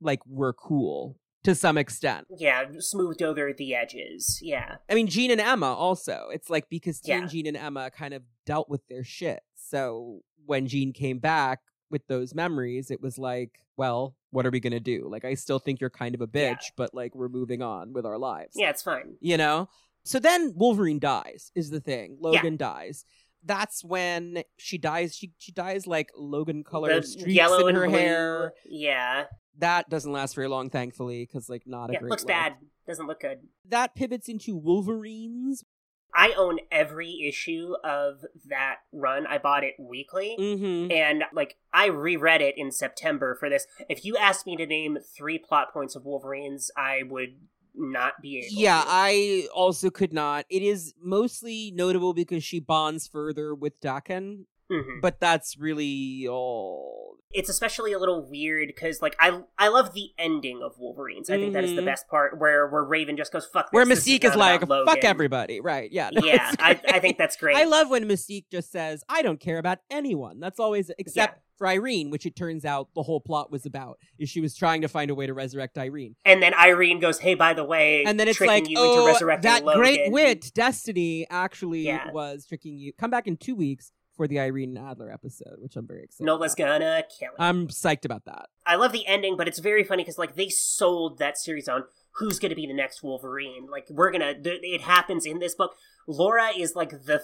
like 0.00 0.20
we're 0.26 0.54
cool 0.54 1.18
to 1.44 1.54
some 1.54 1.78
extent. 1.78 2.26
yeah, 2.36 2.64
smoothed 2.78 3.22
over 3.22 3.52
the 3.52 3.74
edges. 3.74 4.38
Yeah. 4.42 4.76
I 4.90 4.94
mean, 4.94 5.06
Jean 5.06 5.30
and 5.30 5.40
Emma 5.40 5.72
also. 5.72 6.28
It's 6.32 6.50
like 6.50 6.68
because 6.68 7.00
Teen 7.00 7.22
Yeah. 7.22 7.26
Jean 7.26 7.46
and 7.46 7.56
Emma 7.56 7.90
kind 7.90 8.12
of 8.14 8.22
dealt 8.44 8.68
with 8.68 8.86
their 8.88 9.04
shit. 9.04 9.40
So 9.54 10.20
when 10.46 10.66
Jean 10.66 10.92
came 10.92 11.18
back 11.18 11.60
with 11.90 12.06
those 12.08 12.34
memories, 12.34 12.90
it 12.90 13.00
was 13.00 13.18
like, 13.18 13.52
well, 13.76 14.14
what 14.30 14.44
are 14.46 14.50
we 14.50 14.60
gonna 14.60 14.80
do? 14.80 15.08
Like, 15.10 15.24
I 15.24 15.34
still 15.34 15.58
think 15.58 15.80
you're 15.80 15.90
kind 15.90 16.14
of 16.14 16.20
a 16.20 16.26
bitch, 16.26 16.62
Yeah. 16.62 16.74
but 16.76 16.94
like 16.94 17.14
we're 17.14 17.28
moving 17.28 17.62
on 17.62 17.92
with 17.92 18.04
our 18.06 18.18
lives. 18.18 18.52
Yeah, 18.54 18.70
it's 18.70 18.82
fine. 18.82 19.16
You 19.20 19.36
know? 19.36 19.68
So 20.04 20.18
then 20.18 20.52
Wolverine 20.56 20.98
dies, 20.98 21.52
is 21.54 21.70
the 21.70 21.80
thing. 21.80 22.16
Logan 22.20 22.56
dies. 22.56 23.04
That's 23.44 23.82
when 23.84 24.42
she 24.58 24.76
dies. 24.78 25.16
She 25.16 25.32
she 25.38 25.52
dies 25.52 25.86
like 25.86 26.10
Logan 26.16 26.62
color 26.64 27.00
streaks 27.02 27.30
yellow 27.32 27.66
in 27.66 27.76
and 27.76 27.78
her 27.78 27.86
blue. 27.88 27.98
hair. 27.98 28.52
Yeah. 28.68 29.24
That 29.58 29.88
doesn't 29.90 30.12
last 30.12 30.34
very 30.34 30.48
long, 30.48 30.70
thankfully, 30.70 31.26
because 31.26 31.48
like 31.48 31.62
not 31.66 31.90
a 31.90 31.94
Yeah, 31.94 31.98
great 32.00 32.10
looks 32.10 32.22
look 32.22 32.28
bad. 32.28 32.54
Doesn't 32.86 33.06
look 33.06 33.20
good. 33.20 33.38
that 33.68 33.94
pivots 33.94 34.28
into 34.28 34.56
Wolverines. 34.56 35.64
I 36.12 36.32
own 36.36 36.58
every 36.72 37.20
issue 37.28 37.74
of 37.84 38.24
that 38.48 38.78
run. 38.92 39.26
I 39.28 39.38
bought 39.38 39.62
it 39.62 39.74
weekly. 39.78 40.36
Mm-hmm. 40.38 40.90
And 40.90 41.22
like 41.32 41.56
I 41.72 41.86
reread 41.86 42.40
it 42.42 42.56
in 42.58 42.72
September 42.72 43.36
for 43.38 43.48
this. 43.48 43.66
If 43.88 44.04
you 44.04 44.16
asked 44.16 44.44
me 44.44 44.56
to 44.56 44.66
name 44.66 44.98
three 45.16 45.38
plot 45.38 45.72
points 45.72 45.94
of 45.94 46.04
Wolverines, 46.04 46.70
I 46.76 47.02
would 47.08 47.36
not 47.74 48.20
be 48.22 48.38
able. 48.38 48.46
Yeah, 48.50 48.80
to. 48.82 48.86
I 48.88 49.48
also 49.54 49.90
could 49.90 50.12
not. 50.12 50.44
It 50.50 50.62
is 50.62 50.94
mostly 51.02 51.72
notable 51.74 52.14
because 52.14 52.42
she 52.44 52.60
bonds 52.60 53.06
further 53.08 53.54
with 53.54 53.80
Daken, 53.80 54.44
Mhm. 54.70 55.00
but 55.00 55.20
that's 55.20 55.56
really 55.58 56.26
all. 56.28 57.16
It's 57.32 57.48
especially 57.48 57.92
a 57.92 57.98
little 58.00 58.28
weird 58.28 58.66
because 58.66 59.00
like 59.00 59.14
I 59.20 59.42
I 59.56 59.68
love 59.68 59.94
the 59.94 60.10
ending 60.18 60.62
of 60.64 60.78
Wolverines. 60.80 61.30
I 61.30 61.36
think 61.36 61.52
that 61.52 61.62
is 61.62 61.74
the 61.76 61.82
Mhm. 61.82 61.84
best 61.84 62.08
part 62.08 62.40
where 62.40 62.66
where 62.68 62.82
Raven 62.82 63.16
just 63.16 63.32
goes 63.32 63.46
fuck. 63.46 63.68
Where 63.70 63.84
this. 63.84 64.04
This 64.04 64.18
Mystique 64.18 64.24
is 64.24 64.34
like, 64.34 64.60
fuck 64.62 64.68
Logan." 64.68 64.98
everybody. 65.04 65.60
Right. 65.60 65.92
Yeah. 65.92 66.10
no, 66.12 66.22
yeah, 66.24 66.52
I. 66.58 66.80
I 66.88 66.98
think 66.98 67.18
that's 67.18 67.36
great. 67.36 67.56
I 67.56 67.64
love 67.64 67.88
when 67.88 68.04
Mystique 68.08 68.46
just 68.50 68.72
says, 68.72 69.04
I 69.08 69.22
don't 69.22 69.38
care 69.38 69.58
about 69.58 69.78
anyone. 69.90 70.40
That's 70.40 70.58
always, 70.58 70.90
except 70.98 71.34
Yeah. 71.34 71.40
For 71.60 71.66
Irene, 71.68 72.08
which 72.08 72.24
it 72.24 72.34
turns 72.34 72.64
out 72.64 72.88
the 72.94 73.02
whole 73.02 73.20
plot 73.20 73.52
was 73.52 73.66
about, 73.66 73.98
is 74.18 74.30
she 74.30 74.40
was 74.40 74.56
trying 74.56 74.80
to 74.80 74.88
find 74.88 75.10
a 75.10 75.14
way 75.14 75.26
to 75.26 75.34
resurrect 75.34 75.76
Irene. 75.76 76.16
and 76.24 76.42
then 76.42 76.54
Irene 76.54 77.00
goes, 77.00 77.18
"Hey, 77.18 77.34
by 77.34 77.52
the 77.52 77.64
way," 77.64 78.02
And 78.06 78.18
then 78.18 78.28
it's 78.28 78.38
tricking 78.38 78.64
like, 78.64 78.70
you 78.70 78.78
into 78.82 79.02
oh, 79.02 79.06
resurrecting 79.06 79.50
that 79.50 79.62
Logan. 79.64 79.78
great 79.82 80.10
wit, 80.10 80.50
Destiny, 80.54 81.26
actually 81.28 81.82
Yeah. 81.82 82.10
was 82.12 82.46
tricking 82.46 82.78
you. 82.78 82.94
Come 82.94 83.10
back 83.10 83.26
in 83.26 83.36
two 83.36 83.54
weeks 83.54 83.92
for 84.16 84.26
the 84.26 84.40
Irene 84.40 84.74
Adler 84.78 85.12
episode, 85.12 85.56
which 85.58 85.76
I'm 85.76 85.86
very 85.86 86.04
excited 86.04 86.24
Nola's 86.24 86.54
about. 86.54 86.80
gonna 86.80 87.02
kill 87.18 87.28
it. 87.28 87.36
I'm 87.38 87.68
psyched 87.68 88.06
about 88.06 88.24
that. 88.24 88.48
I 88.64 88.76
love 88.76 88.92
the 88.92 89.06
ending, 89.06 89.36
but 89.36 89.46
it's 89.46 89.58
very 89.58 89.84
funny 89.84 90.02
because 90.02 90.16
like 90.16 90.36
they 90.36 90.48
sold 90.48 91.18
that 91.18 91.36
series 91.36 91.68
on 91.68 91.84
who's 92.12 92.38
going 92.38 92.50
to 92.50 92.56
be 92.56 92.66
the 92.66 92.72
next 92.74 93.02
Wolverine. 93.02 93.66
Like 93.70 93.86
we're 93.90 94.10
gonna, 94.10 94.34
th- 94.34 94.60
it 94.62 94.80
happens 94.80 95.26
in 95.26 95.38
this 95.40 95.54
book. 95.54 95.74
Laura 96.06 96.48
is 96.56 96.74
like 96.74 96.90
the 97.04 97.22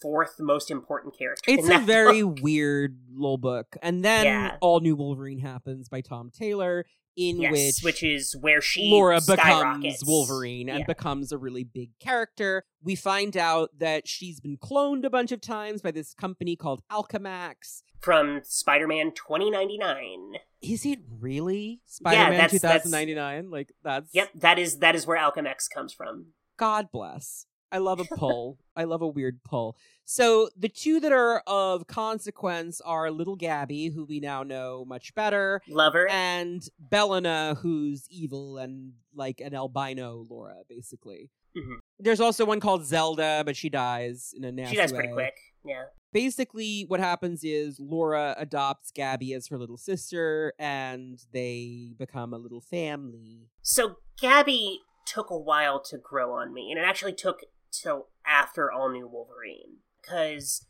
fourth 0.00 0.36
most 0.38 0.70
important 0.70 1.16
character. 1.16 1.50
It's 1.50 1.68
a 1.68 1.78
very 1.78 2.22
book. 2.22 2.38
weird 2.42 2.98
little 3.12 3.38
book. 3.38 3.76
And 3.82 4.04
then 4.04 4.24
Yeah. 4.24 4.56
All 4.60 4.80
New 4.80 4.96
Wolverine 4.96 5.38
happens 5.40 5.88
by 5.88 6.00
Tom 6.00 6.30
Taylor, 6.30 6.84
in 7.16 7.40
yes, 7.40 7.52
which 7.82 7.82
which 7.82 8.02
is 8.02 8.36
where 8.40 8.60
she 8.60 8.88
Laura 8.88 9.20
becomes 9.20 10.02
Wolverine 10.06 10.68
and 10.68 10.80
Yeah. 10.80 10.84
becomes 10.86 11.32
a 11.32 11.38
really 11.38 11.64
big 11.64 11.90
character. 11.98 12.64
We 12.82 12.94
find 12.94 13.36
out 13.36 13.70
that 13.78 14.06
she's 14.08 14.40
been 14.40 14.56
cloned 14.56 15.04
a 15.04 15.10
bunch 15.10 15.32
of 15.32 15.40
times 15.40 15.82
by 15.82 15.90
this 15.90 16.14
company 16.14 16.56
called 16.56 16.82
Alchemax. 16.90 17.82
from 18.00 18.40
Spider-Man 18.44 19.12
2099. 19.12 20.36
Is 20.62 20.86
it 20.86 21.00
really 21.20 21.80
Spider-Man 21.84 22.30
that's- 22.38 22.52
2099? 22.52 23.50
Like 23.50 23.72
that's 23.82 24.14
Yep, 24.14 24.30
that 24.36 24.58
is 24.58 24.78
that 24.78 24.94
is 24.94 25.06
where 25.06 25.18
Alchemax 25.18 25.68
comes 25.72 25.92
from. 25.92 26.28
God 26.56 26.88
bless. 26.92 27.44
I 27.72 27.78
love 27.78 28.00
a 28.00 28.04
pull. 28.16 28.58
I 28.76 28.84
love 28.84 29.02
a 29.02 29.06
weird 29.08 29.42
pull. 29.44 29.76
So 30.04 30.50
the 30.56 30.68
two 30.68 31.00
that 31.00 31.12
are 31.12 31.42
of 31.46 31.86
consequence 31.86 32.80
are 32.80 33.10
little 33.10 33.36
Gabby, 33.36 33.88
who 33.88 34.04
we 34.04 34.20
now 34.20 34.42
know 34.42 34.84
much 34.84 35.14
better, 35.14 35.60
Lover. 35.68 36.08
and 36.10 36.62
Bellona, 36.92 37.56
who's 37.58 38.06
evil 38.10 38.58
and 38.58 38.92
like 39.14 39.40
an 39.40 39.54
albino 39.54 40.26
Laura, 40.28 40.56
basically. 40.68 41.30
Mhm. 41.56 41.78
There's 41.98 42.20
also 42.20 42.44
one 42.44 42.60
called 42.60 42.84
Zelda, 42.84 43.42
but 43.44 43.56
she 43.56 43.68
dies 43.68 44.32
in 44.36 44.44
a 44.44 44.52
nasty 44.52 44.74
she 44.76 44.80
dies 44.80 44.92
pretty 44.92 45.08
way. 45.08 45.14
quick. 45.14 45.34
Yeah. 45.64 45.84
Basically, 46.12 46.84
what 46.88 46.98
happens 47.00 47.44
is 47.44 47.78
Laura 47.78 48.34
adopts 48.38 48.90
Gabby 48.90 49.32
as 49.34 49.46
her 49.48 49.58
little 49.58 49.76
sister, 49.76 50.52
and 50.58 51.20
they 51.32 51.92
become 51.98 52.32
a 52.34 52.38
little 52.38 52.60
family. 52.60 53.48
So 53.62 53.96
Gabby 54.20 54.80
took 55.06 55.30
a 55.30 55.38
while 55.38 55.80
to 55.82 55.98
grow 55.98 56.32
on 56.34 56.52
me, 56.52 56.70
and 56.70 56.78
it 56.80 56.84
actually 56.84 57.12
took 57.14 57.40
till 57.72 58.08
after 58.26 58.70
All 58.70 58.90
New 58.90 59.06
Wolverine 59.08 59.78
because 60.00 60.66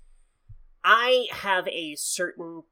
I 0.84 1.26
have 1.30 1.66
a 1.68 1.94
certain 1.96 2.62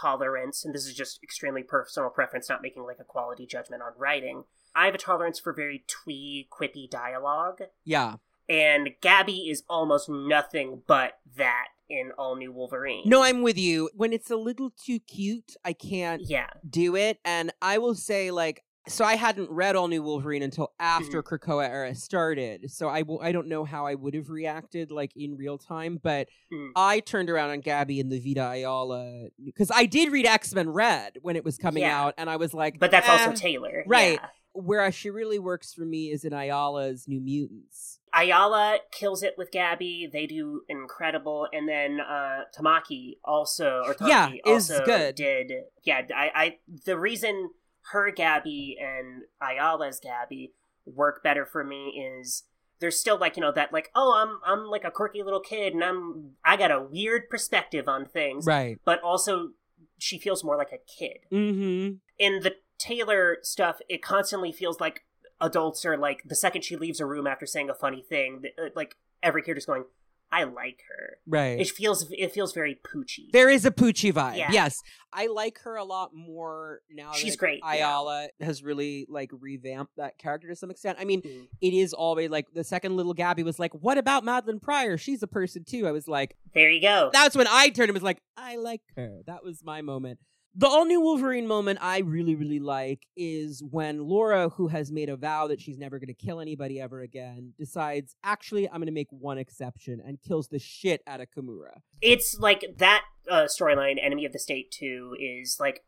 tolerance, 0.00 0.64
and 0.64 0.74
this 0.74 0.86
is 0.86 0.94
just 0.94 1.22
extremely 1.22 1.62
personal 1.62 2.10
preference, 2.10 2.48
not 2.48 2.62
making 2.62 2.84
like 2.84 2.98
a 3.00 3.04
quality 3.04 3.46
judgment 3.46 3.82
on 3.82 3.92
writing. 3.96 4.44
I 4.74 4.86
have 4.86 4.94
a 4.94 4.98
tolerance 4.98 5.38
for 5.38 5.52
very 5.52 5.84
twee, 5.86 6.48
quippy 6.50 6.88
dialogue, 6.88 7.60
Yeah. 7.84 8.16
and 8.48 8.90
Gabby 9.00 9.50
is 9.50 9.64
almost 9.68 10.08
nothing 10.08 10.82
but 10.86 11.18
that 11.36 11.68
in 11.90 12.10
All 12.16 12.36
New 12.36 12.52
Wolverine. 12.52 13.02
No, 13.04 13.22
I'm 13.22 13.42
with 13.42 13.58
you. 13.58 13.90
When 13.94 14.12
it's 14.14 14.30
a 14.30 14.36
little 14.36 14.70
too 14.70 14.98
cute, 14.98 15.56
I 15.64 15.74
can't 15.74 16.22
yeah, 16.24 16.46
do 16.68 16.96
it. 16.96 17.18
And 17.24 17.52
I 17.60 17.76
will 17.78 17.94
say, 17.94 18.30
like, 18.30 18.64
so 18.88 19.04
I 19.04 19.14
hadn't 19.16 19.50
read 19.50 19.76
All 19.76 19.88
New 19.88 20.02
Wolverine 20.02 20.42
until 20.42 20.72
after 20.80 21.22
Mm-hmm. 21.22 21.34
Krakoa 21.34 21.68
era 21.68 21.94
started. 21.94 22.70
So 22.70 22.88
I 22.88 23.00
w- 23.02 23.20
I 23.22 23.30
don't 23.32 23.46
know 23.48 23.64
how 23.64 23.86
I 23.86 23.94
would 23.94 24.14
have 24.14 24.28
reacted, 24.28 24.90
like, 24.90 25.12
in 25.16 25.36
real 25.36 25.58
time. 25.58 26.00
But 26.02 26.28
Mm. 26.52 26.70
I 26.76 27.00
turned 27.00 27.30
around 27.30 27.50
on 27.50 27.60
Gabby 27.60 28.00
and 28.00 28.10
the 28.10 28.18
Vita 28.18 28.50
Ayala 28.50 29.28
because 29.44 29.70
I 29.74 29.86
did 29.86 30.10
read 30.12 30.26
X 30.26 30.52
Men 30.54 30.68
Red 30.70 31.18
when 31.22 31.36
it 31.36 31.44
was 31.44 31.56
coming 31.58 31.82
Yeah. 31.82 32.00
out. 32.00 32.14
And 32.18 32.28
I 32.28 32.36
was 32.36 32.52
like, 32.52 32.78
but 32.78 32.90
that's 32.90 33.08
also 33.08 33.30
"Eh." 33.30 33.34
Taylor, 33.34 33.84
right. 33.86 34.18
yeah. 34.20 34.28
Where 34.54 34.92
she 34.92 35.08
really 35.08 35.38
works 35.38 35.72
for 35.72 35.86
me 35.86 36.10
is 36.10 36.24
in 36.24 36.34
Ayala's 36.34 37.08
New 37.08 37.20
Mutants. 37.20 38.00
Ayala 38.14 38.80
kills 38.90 39.22
it 39.22 39.32
with 39.38 39.50
Gabby. 39.50 40.06
They 40.12 40.26
do 40.26 40.62
incredible, 40.68 41.48
and 41.54 41.66
then 41.66 42.00
uh 42.00 42.40
Tamaki 42.54 43.16
also, 43.24 43.82
or 43.86 43.94
Tamaki 43.94 44.08
Yeah, 44.44 44.54
is 44.54 44.70
also 44.70 44.84
good. 44.84 45.14
did. 45.14 45.52
Yeah, 45.84 46.02
I, 46.14 46.30
I. 46.34 46.56
The 46.84 46.98
reason 46.98 47.48
her 47.90 48.10
Gabby 48.10 48.76
and 48.80 49.22
Ayala's 49.42 49.98
Gabby 50.00 50.52
work 50.86 51.22
better 51.22 51.44
for 51.44 51.64
me 51.64 51.88
is 52.22 52.44
there's 52.80 52.98
still 52.98 53.16
like 53.18 53.36
you 53.36 53.40
know 53.40 53.52
that 53.52 53.72
like 53.72 53.90
oh 53.94 54.14
I'm 54.16 54.38
I'm 54.44 54.66
like 54.66 54.84
a 54.84 54.90
quirky 54.90 55.22
little 55.22 55.40
kid 55.40 55.74
and 55.74 55.82
I'm 55.84 56.32
I 56.44 56.56
got 56.56 56.70
a 56.70 56.80
weird 56.82 57.28
perspective 57.30 57.88
on 57.88 58.06
things, 58.06 58.46
Right. 58.46 58.78
but 58.84 59.00
also 59.02 59.50
she 59.98 60.18
feels 60.18 60.42
more 60.44 60.56
like 60.56 60.72
a 60.72 60.78
kid 60.98 61.18
Mm-hmm. 61.32 61.94
in 62.18 62.40
the 62.42 62.54
Taylor 62.78 63.38
stuff, 63.42 63.78
it 63.88 64.02
constantly 64.02 64.50
feels 64.50 64.80
like 64.80 65.04
adults 65.40 65.84
are 65.84 65.96
like 65.96 66.22
the 66.24 66.34
second 66.34 66.62
she 66.64 66.76
leaves 66.76 66.98
a 66.98 67.06
room 67.06 67.26
after 67.28 67.46
saying 67.46 67.70
a 67.70 67.74
funny 67.74 68.02
thing, 68.08 68.42
uh, 68.58 68.70
like 68.74 68.96
every 69.22 69.42
character's 69.42 69.66
going, 69.66 69.84
"I 70.32 70.44
like 70.44 70.80
her." 70.88 71.18
Right. 71.26 71.60
It 71.60 71.68
feels 71.68 72.10
it 72.10 72.32
feels 72.32 72.52
very 72.52 72.74
poochy. 72.74 73.30
There 73.32 73.50
is 73.50 73.64
a 73.64 73.70
Poochie 73.70 74.12
vibe. 74.12 74.36
Yeah. 74.38 74.50
Yes. 74.50 74.82
I 75.12 75.26
like 75.26 75.58
her 75.64 75.76
a 75.76 75.84
lot 75.84 76.14
more 76.14 76.80
now. 76.90 77.12
She's 77.12 77.34
that 77.34 77.38
great, 77.38 77.60
yeah. 77.62 77.70
Ayala 77.72 78.28
has 78.40 78.62
really 78.62 79.06
like 79.10 79.30
revamped 79.32 79.92
that 79.98 80.16
character 80.18 80.48
to 80.48 80.56
some 80.56 80.70
extent. 80.70 80.96
I 80.98 81.04
mean, 81.04 81.20
Mhm. 81.22 81.48
it 81.60 81.74
is 81.74 81.92
always 81.92 82.30
like 82.30 82.46
the 82.54 82.64
second 82.64 82.96
little 82.96 83.12
Gabby 83.14 83.42
was 83.42 83.58
like, 83.58 83.72
What 83.74 83.98
about 83.98 84.24
Madelyne 84.24 84.60
Pryor? 84.62 84.96
She's 84.96 85.22
a 85.22 85.26
person 85.26 85.64
too. 85.64 85.86
I 85.86 85.92
was 85.92 86.08
like, 86.08 86.36
There 86.54 86.70
you 86.70 86.80
go. 86.80 87.10
That's 87.12 87.36
when 87.36 87.46
I 87.46 87.68
turned 87.68 87.90
and 87.90 87.94
was 87.94 88.02
like, 88.02 88.22
I 88.36 88.56
like 88.56 88.80
her. 88.96 89.20
That 89.26 89.44
was 89.44 89.62
my 89.62 89.82
moment. 89.82 90.18
The 90.54 90.66
all 90.66 90.84
new 90.84 91.00
Wolverine 91.00 91.46
moment 91.46 91.78
I 91.80 92.00
really, 92.00 92.34
really 92.34 92.58
like 92.58 93.06
is 93.16 93.62
when 93.70 94.06
Laura, 94.06 94.50
who 94.50 94.68
has 94.68 94.92
made 94.92 95.08
a 95.08 95.16
vow 95.16 95.46
that 95.46 95.60
she's 95.60 95.78
never 95.78 95.98
going 95.98 96.08
to 96.08 96.14
kill 96.14 96.40
anybody 96.40 96.78
ever 96.78 97.00
again, 97.00 97.54
decides, 97.58 98.16
actually, 98.22 98.68
I'm 98.68 98.76
going 98.76 98.86
to 98.86 98.92
make 98.92 99.08
one 99.10 99.38
exception 99.38 100.02
and 100.04 100.20
kills 100.20 100.48
the 100.48 100.58
shit 100.58 101.00
out 101.06 101.20
of 101.20 101.28
Kimura. 101.30 101.80
it's 102.02 102.36
like 102.38 102.64
that 102.76 103.04
uh, 103.30 103.44
storyline, 103.44 103.96
Enemy 104.02 104.26
of 104.26 104.32
the 104.32 104.38
State 104.38 104.70
Two, 104.70 105.16
is 105.18 105.56
like 105.58 105.84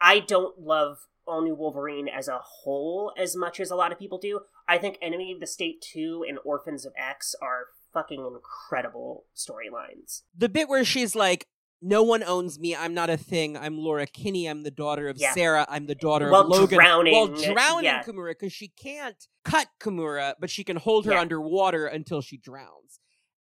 I 0.00 0.20
don't 0.20 0.60
love 0.60 0.98
All 1.26 1.42
New 1.42 1.56
Wolverine 1.56 2.08
as 2.08 2.28
a 2.28 2.38
whole 2.38 3.12
as 3.18 3.34
much 3.34 3.58
as 3.58 3.70
a 3.70 3.76
lot 3.76 3.90
of 3.90 3.98
people 3.98 4.18
do. 4.18 4.40
I 4.68 4.78
think 4.78 4.98
Enemy 5.02 5.32
of 5.32 5.40
the 5.40 5.46
State 5.46 5.80
Two 5.82 6.24
and 6.28 6.38
Orphans 6.44 6.86
of 6.86 6.92
X 6.96 7.34
are 7.42 7.66
fucking 7.92 8.24
incredible 8.24 9.24
storylines. 9.34 10.22
the 10.36 10.48
bit 10.48 10.68
where 10.68 10.84
she's 10.84 11.16
like, 11.16 11.46
"No 11.80 12.02
one 12.02 12.22
owns 12.22 12.58
me. 12.58 12.74
I'm 12.74 12.94
not 12.94 13.10
a 13.10 13.16
thing. 13.16 13.56
I'm 13.56 13.78
Laura 13.78 14.06
Kinney. 14.06 14.48
I'm 14.48 14.62
the 14.62 14.70
daughter 14.70 15.08
of 15.08 15.16
Yeah. 15.18 15.32
Sarah. 15.34 15.66
I'm 15.68 15.86
the 15.86 15.94
daughter 15.94 16.30
While 16.30 16.42
of 16.42 16.48
Logan." 16.48 16.78
drowning, 16.78 17.14
while 17.14 17.26
drowning 17.28 17.84
yeah. 17.84 18.02
Kimura 18.02 18.30
because 18.32 18.52
she 18.52 18.68
can't 18.68 19.26
cut 19.44 19.68
Kimura, 19.80 20.34
but 20.40 20.50
she 20.50 20.64
can 20.64 20.76
hold 20.76 21.06
her 21.06 21.12
Yeah. 21.12 21.20
underwater 21.20 21.86
until 21.86 22.20
she 22.20 22.36
drowns. 22.36 23.00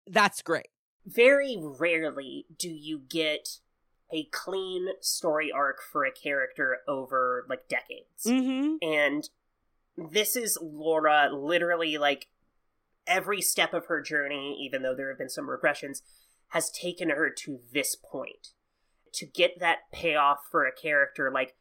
That's 0.05 0.41
great. 0.41 0.67
very 1.05 1.55
rarely 1.57 2.45
do 2.57 2.67
you 2.69 2.99
get 2.99 3.59
a 4.11 4.25
clean 4.25 4.87
story 4.99 5.49
arc 5.49 5.81
for 5.81 6.03
a 6.03 6.11
character 6.11 6.79
over 6.85 7.45
like 7.47 7.69
decades. 7.69 8.25
Mm-hmm. 8.25 8.75
And 8.81 9.29
this 9.97 10.35
is 10.35 10.57
Laura 10.61 11.29
literally 11.33 11.97
like 11.97 12.27
every 13.05 13.41
step 13.41 13.73
of 13.73 13.85
her 13.85 14.01
journey, 14.01 14.57
even 14.61 14.81
though 14.81 14.95
there 14.95 15.07
have 15.09 15.17
been 15.17 15.29
some 15.29 15.47
regressions, 15.47 16.01
has 16.49 16.69
taken 16.71 17.09
her 17.09 17.29
to 17.29 17.59
this 17.73 17.95
point. 17.95 18.49
To 19.13 19.25
get 19.25 19.59
that 19.59 19.79
payoff 19.91 20.39
for 20.51 20.65
a 20.65 20.71
character, 20.71 21.31
like 21.31 21.55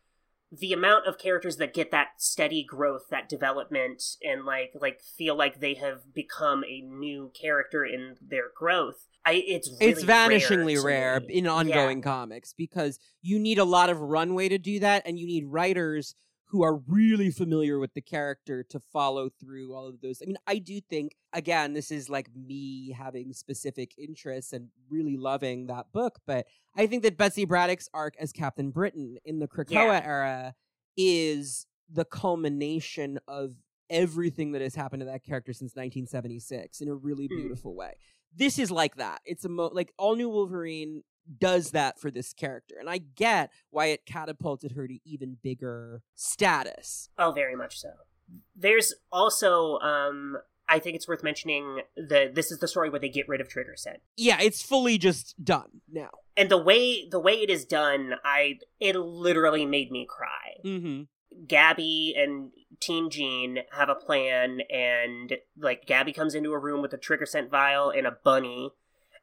the 0.52 0.72
amount 0.72 1.06
of 1.06 1.18
characters 1.18 1.56
that 1.56 1.74
get 1.74 1.90
that 1.90 2.08
steady 2.18 2.64
growth, 2.64 3.08
that 3.10 3.28
development, 3.28 4.02
and 4.22 4.44
like 4.44 4.72
like 4.80 5.00
feel 5.00 5.36
like 5.36 5.60
they 5.60 5.74
have 5.74 6.12
become 6.14 6.64
a 6.64 6.82
new 6.82 7.32
character 7.40 7.84
in 7.84 8.16
their 8.20 8.50
growth. 8.54 9.06
I 9.24 9.42
it's 9.46 9.70
really 9.80 9.92
it's 9.92 10.04
vanishingly 10.04 10.76
rare, 10.76 11.20
rare, 11.20 11.22
in 11.28 11.46
ongoing 11.46 11.98
Yeah. 11.98 12.04
comics 12.04 12.52
because 12.52 12.98
you 13.22 13.38
need 13.38 13.58
a 13.58 13.64
lot 13.64 13.90
of 13.90 14.00
runway 14.00 14.48
to 14.48 14.58
do 14.58 14.78
that, 14.80 15.02
and 15.06 15.18
you 15.18 15.26
need 15.26 15.46
writers 15.46 16.14
who 16.50 16.62
are 16.62 16.76
really 16.86 17.30
familiar 17.30 17.78
with 17.78 17.92
the 17.94 18.00
character 18.00 18.62
to 18.62 18.78
follow 18.78 19.28
through 19.28 19.74
all 19.74 19.88
of 19.88 20.00
those. 20.00 20.22
I 20.22 20.26
mean, 20.26 20.38
I 20.46 20.58
do 20.58 20.80
think, 20.80 21.16
again, 21.32 21.72
this 21.72 21.90
is 21.90 22.08
like 22.08 22.28
me 22.36 22.92
having 22.92 23.32
specific 23.32 23.92
interests 23.98 24.52
and 24.52 24.68
really 24.88 25.16
loving 25.16 25.66
that 25.66 25.90
book, 25.92 26.20
but 26.26 26.46
I 26.76 26.86
think 26.86 27.02
that 27.02 27.16
Betsy 27.16 27.44
Braddock's 27.44 27.88
arc 27.92 28.14
as 28.20 28.32
Captain 28.32 28.70
Britain 28.70 29.16
in 29.24 29.40
the 29.40 29.48
Krakoa 29.48 29.72
Yeah. 29.72 30.02
era 30.04 30.54
is 30.96 31.66
the 31.92 32.04
culmination 32.04 33.18
of 33.26 33.56
everything 33.90 34.52
that 34.52 34.62
has 34.62 34.74
happened 34.74 35.00
to 35.00 35.06
that 35.06 35.24
character 35.24 35.52
since 35.52 35.74
1976 35.76 36.80
in 36.80 36.88
a 36.88 36.94
really 36.94 37.24
Mm. 37.28 37.36
beautiful 37.36 37.74
way. 37.74 37.94
This 38.34 38.58
is 38.58 38.70
like 38.70 38.96
that. 38.96 39.20
It's 39.24 39.44
a 39.44 39.48
mo- 39.48 39.70
like 39.72 39.92
all 39.98 40.14
new 40.16 40.28
Wolverine 40.28 41.02
does 41.38 41.70
that 41.72 42.00
for 42.00 42.10
this 42.10 42.32
character. 42.32 42.76
And 42.78 42.88
I 42.88 42.98
get 42.98 43.50
why 43.70 43.86
it 43.86 44.06
catapulted 44.06 44.72
her 44.72 44.86
to 44.86 44.98
even 45.04 45.38
bigger 45.42 46.02
status. 46.14 47.10
Oh, 47.18 47.32
very 47.32 47.56
much 47.56 47.78
so. 47.78 47.90
There's 48.54 48.94
also, 49.12 49.78
um, 49.78 50.38
I 50.68 50.78
think 50.78 50.96
it's 50.96 51.06
worth 51.06 51.22
mentioning 51.22 51.82
that 51.96 52.34
this 52.34 52.50
is 52.50 52.58
the 52.58 52.68
story 52.68 52.90
where 52.90 53.00
they 53.00 53.08
get 53.08 53.28
rid 53.28 53.40
of 53.40 53.48
Trigger 53.48 53.76
Scent. 53.76 54.00
Yeah, 54.16 54.38
it's 54.40 54.62
fully 54.62 54.98
just 54.98 55.42
done 55.44 55.80
now. 55.90 56.10
And 56.36 56.50
the 56.50 56.58
way 56.58 57.08
the 57.08 57.20
way 57.20 57.34
it 57.34 57.50
is 57.50 57.64
done, 57.64 58.14
I 58.24 58.58
it 58.80 58.96
literally 58.96 59.64
made 59.64 59.90
me 59.90 60.06
cry. 60.08 60.60
Mm-hmm. 60.64 61.02
Gabby 61.46 62.14
and 62.16 62.50
Teen 62.80 63.10
Jean 63.10 63.58
have 63.72 63.88
a 63.88 63.94
plan, 63.94 64.60
and 64.70 65.34
like 65.56 65.86
Gabby 65.86 66.12
comes 66.12 66.34
into 66.34 66.52
a 66.52 66.58
room 66.58 66.82
with 66.82 66.92
a 66.92 66.98
trigger 66.98 67.26
scent 67.26 67.50
vial 67.50 67.90
and 67.90 68.06
a 68.06 68.16
bunny, 68.24 68.70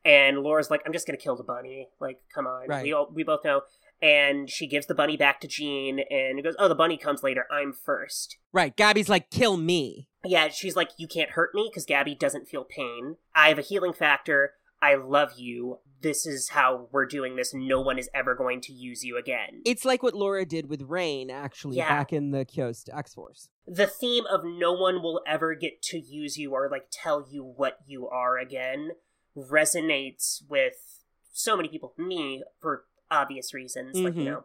and 0.05 0.39
Laura's 0.39 0.69
like, 0.69 0.81
"I'm 0.85 0.93
just 0.93 1.05
gonna 1.07 1.17
kill 1.17 1.35
the 1.35 1.43
bunny." 1.43 1.89
Like, 1.99 2.19
come 2.34 2.45
on, 2.47 2.67
Right. 2.67 2.84
we 2.84 2.93
all, 2.93 3.09
we 3.13 3.23
both 3.23 3.43
know. 3.43 3.61
And 4.01 4.49
she 4.49 4.67
gives 4.67 4.88
the 4.88 4.95
bunny 4.95 5.15
back 5.15 5.39
to 5.41 5.47
Jean, 5.47 5.99
and 6.09 6.38
it 6.38 6.41
goes, 6.43 6.55
"Oh, 6.59 6.67
the 6.67 6.75
bunny 6.75 6.97
comes 6.97 7.23
later. 7.23 7.45
I'm 7.49 7.71
first. 7.71 8.38
Right. 8.51 8.75
Gabby's 8.75 9.07
like, 9.07 9.30
kill 9.30 9.55
me. 9.55 10.09
Yeah, 10.25 10.49
she's 10.49 10.75
like, 10.75 10.89
"You 10.97 11.07
can't 11.07 11.31
hurt 11.31 11.51
me 11.53 11.69
because 11.71 11.85
Gabby 11.85 12.13
doesn't 12.15 12.47
feel 12.49 12.65
pain. 12.65 13.15
I 13.34 13.47
have 13.49 13.59
a 13.59 13.61
healing 13.63 13.93
factor. 13.93 14.53
I 14.81 14.95
love 14.95 15.34
you. 15.38 15.80
This 16.01 16.25
is 16.25 16.49
how 16.49 16.89
we're 16.91 17.05
doing 17.05 17.38
this. 17.38 17.53
No 17.53 17.80
one 17.80 17.97
is 17.97 18.09
ever 18.13 18.35
going 18.35 18.59
to 18.61 18.73
use 18.73 19.05
you 19.05 19.15
again." 19.17 19.61
It's 19.65 19.85
like 19.85 20.03
what 20.03 20.13
Laura 20.15 20.45
did 20.45 20.67
with 20.69 20.81
Rain, 20.81 21.30
actually, 21.31 21.77
Yeah. 21.77 21.88
back 21.88 22.11
in 22.11 22.31
the 22.31 22.43
Kyost 22.43 22.89
X 22.93 23.13
Force. 23.13 23.47
the 23.65 23.88
theme 23.88 24.25
of 24.25 24.41
no 24.43 24.73
one 24.73 25.01
will 25.01 25.21
ever 25.25 25.55
get 25.55 25.81
to 25.81 25.97
use 25.97 26.38
you 26.38 26.51
or 26.51 26.67
like 26.69 26.88
tell 26.91 27.25
you 27.31 27.41
what 27.55 27.77
you 27.85 28.05
are 28.09 28.38
again 28.38 28.91
resonates 29.35 30.41
with 30.49 31.01
so 31.31 31.55
many 31.55 31.68
people 31.69 31.93
me 31.97 32.43
for 32.60 32.85
obvious 33.10 33.53
reasons 33.53 33.97
like 33.99 34.15
you 34.15 34.22
Mhm. 34.22 34.26
know 34.26 34.43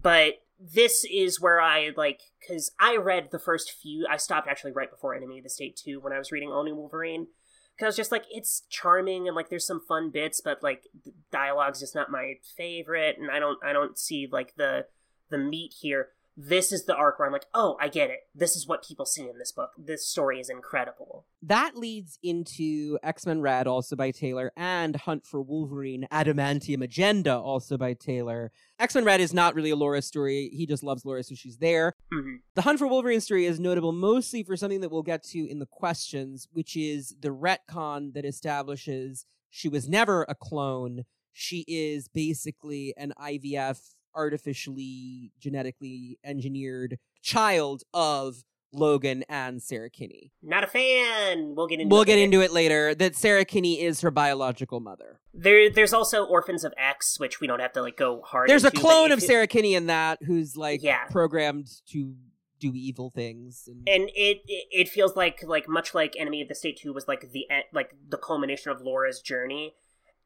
but 0.00 0.34
this 0.58 1.04
is 1.10 1.40
where 1.40 1.60
i 1.60 1.90
like 1.96 2.20
because 2.40 2.72
i 2.80 2.96
read 2.96 3.30
the 3.30 3.38
first 3.38 3.72
few 3.72 4.06
i 4.08 4.16
stopped 4.16 4.48
actually 4.48 4.72
right 4.72 4.90
before 4.90 5.14
enemy 5.14 5.38
of 5.38 5.44
the 5.44 5.50
state 5.50 5.76
2 5.76 6.00
when 6.00 6.12
i 6.12 6.18
was 6.18 6.30
reading 6.32 6.50
all 6.50 6.64
new 6.64 6.74
wolverine 6.74 7.26
because 7.74 7.84
i 7.84 7.88
was 7.88 7.96
just 7.96 8.12
like 8.12 8.24
it's 8.30 8.62
charming 8.70 9.26
and 9.26 9.34
like 9.36 9.48
there's 9.50 9.66
some 9.66 9.80
fun 9.80 10.10
bits 10.10 10.40
but 10.40 10.62
like 10.62 10.84
the 11.04 11.12
dialogue's 11.30 11.80
just 11.80 11.94
not 11.94 12.10
my 12.10 12.34
favorite 12.56 13.16
and 13.18 13.30
i 13.30 13.38
don't 13.38 13.58
i 13.64 13.72
don't 13.72 13.98
see 13.98 14.28
like 14.30 14.54
the 14.56 14.86
the 15.30 15.38
meat 15.38 15.74
here 15.80 16.10
this 16.36 16.70
is 16.70 16.84
the 16.84 16.94
arc 16.94 17.18
where 17.18 17.26
I'm 17.26 17.32
like, 17.32 17.46
oh, 17.54 17.76
I 17.80 17.88
get 17.88 18.10
it. 18.10 18.20
This 18.34 18.56
is 18.56 18.66
what 18.66 18.84
people 18.86 19.06
see 19.06 19.22
in 19.28 19.38
this 19.38 19.52
book. 19.52 19.70
This 19.78 20.06
story 20.06 20.38
is 20.38 20.50
incredible. 20.50 21.24
That 21.42 21.76
leads 21.76 22.18
into 22.22 22.98
X 23.02 23.24
Men 23.24 23.40
Red, 23.40 23.66
also 23.66 23.96
by 23.96 24.10
Taylor, 24.10 24.52
and 24.56 24.96
Hunt 24.96 25.24
for 25.26 25.40
Wolverine 25.40 26.06
Adamantium 26.12 26.82
Agenda, 26.82 27.36
also 27.38 27.78
by 27.78 27.94
Taylor. 27.94 28.52
X 28.78 28.94
Men 28.94 29.04
Red 29.04 29.20
is 29.20 29.32
not 29.32 29.54
really 29.54 29.70
a 29.70 29.76
Laura 29.76 30.02
story. 30.02 30.50
He 30.52 30.66
just 30.66 30.82
loves 30.82 31.04
Laura, 31.04 31.22
so 31.22 31.34
she's 31.34 31.56
there. 31.58 31.94
Mhm. 32.12 32.40
The 32.54 32.62
Hunt 32.62 32.78
for 32.78 32.86
Wolverine 32.86 33.20
story 33.22 33.46
is 33.46 33.58
notable 33.58 33.92
mostly 33.92 34.42
for 34.42 34.56
something 34.56 34.82
that 34.82 34.90
we'll 34.90 35.02
get 35.02 35.22
to 35.24 35.46
in 35.48 35.58
the 35.58 35.66
questions, 35.66 36.48
which 36.52 36.76
is 36.76 37.14
the 37.18 37.30
retcon 37.34 38.12
that 38.14 38.24
establishes 38.26 39.24
she 39.48 39.68
was 39.70 39.88
never 39.88 40.24
a 40.28 40.34
clone. 40.34 41.06
She 41.32 41.64
is 41.66 42.08
basically 42.08 42.94
an 42.96 43.12
IVF, 43.18 43.94
artificially, 44.16 45.32
genetically 45.38 46.18
engineered 46.24 46.98
child 47.22 47.82
of 47.92 48.36
Logan 48.72 49.24
and 49.28 49.62
Sarah 49.62 49.88
Kinney. 49.90 50.32
Not 50.42 50.64
a 50.64 50.66
fan. 50.66 51.54
We'll 51.56 51.66
get 51.66 51.80
into. 51.80 51.92
We'll 51.92 52.02
it 52.02 52.06
get 52.06 52.14
later. 52.16 52.24
into 52.24 52.40
it 52.42 52.52
later. 52.52 52.94
That 52.94 53.16
Sarah 53.16 53.44
Kinney 53.44 53.80
is 53.80 54.00
her 54.02 54.10
biological 54.10 54.80
mother. 54.80 55.20
There, 55.32 55.70
there's 55.70 55.92
also 55.92 56.24
Orphans 56.24 56.64
of 56.64 56.74
X, 56.76 57.18
which 57.18 57.40
we 57.40 57.46
don't 57.46 57.60
have 57.60 57.72
to 57.72 57.82
like 57.82 57.96
go 57.96 58.22
hard. 58.22 58.48
There's 58.48 58.64
a 58.64 58.68
into, 58.68 58.80
but 58.82 58.88
clone 58.88 59.12
of 59.12 59.18
it- 59.18 59.22
Sarah 59.26 59.46
Kinney 59.46 59.74
in 59.74 59.86
that 59.86 60.18
who's 60.22 60.56
like 60.56 60.82
Yeah. 60.82 61.04
programmed 61.10 61.68
to 61.92 62.14
do 62.58 62.72
evil 62.74 63.10
things. 63.14 63.64
And, 63.66 63.86
and 63.88 64.10
it, 64.14 64.38
it 64.46 64.66
it 64.70 64.88
feels 64.88 65.14
like 65.16 65.42
like 65.42 65.68
much 65.68 65.94
like 65.94 66.14
Enemy 66.18 66.42
of 66.42 66.48
the 66.48 66.54
State 66.54 66.78
Two 66.78 66.92
was 66.92 67.06
like 67.08 67.30
the 67.32 67.46
like 67.72 67.90
the 68.08 68.18
culmination 68.18 68.72
of 68.72 68.80
Laura's 68.82 69.20
journey. 69.20 69.74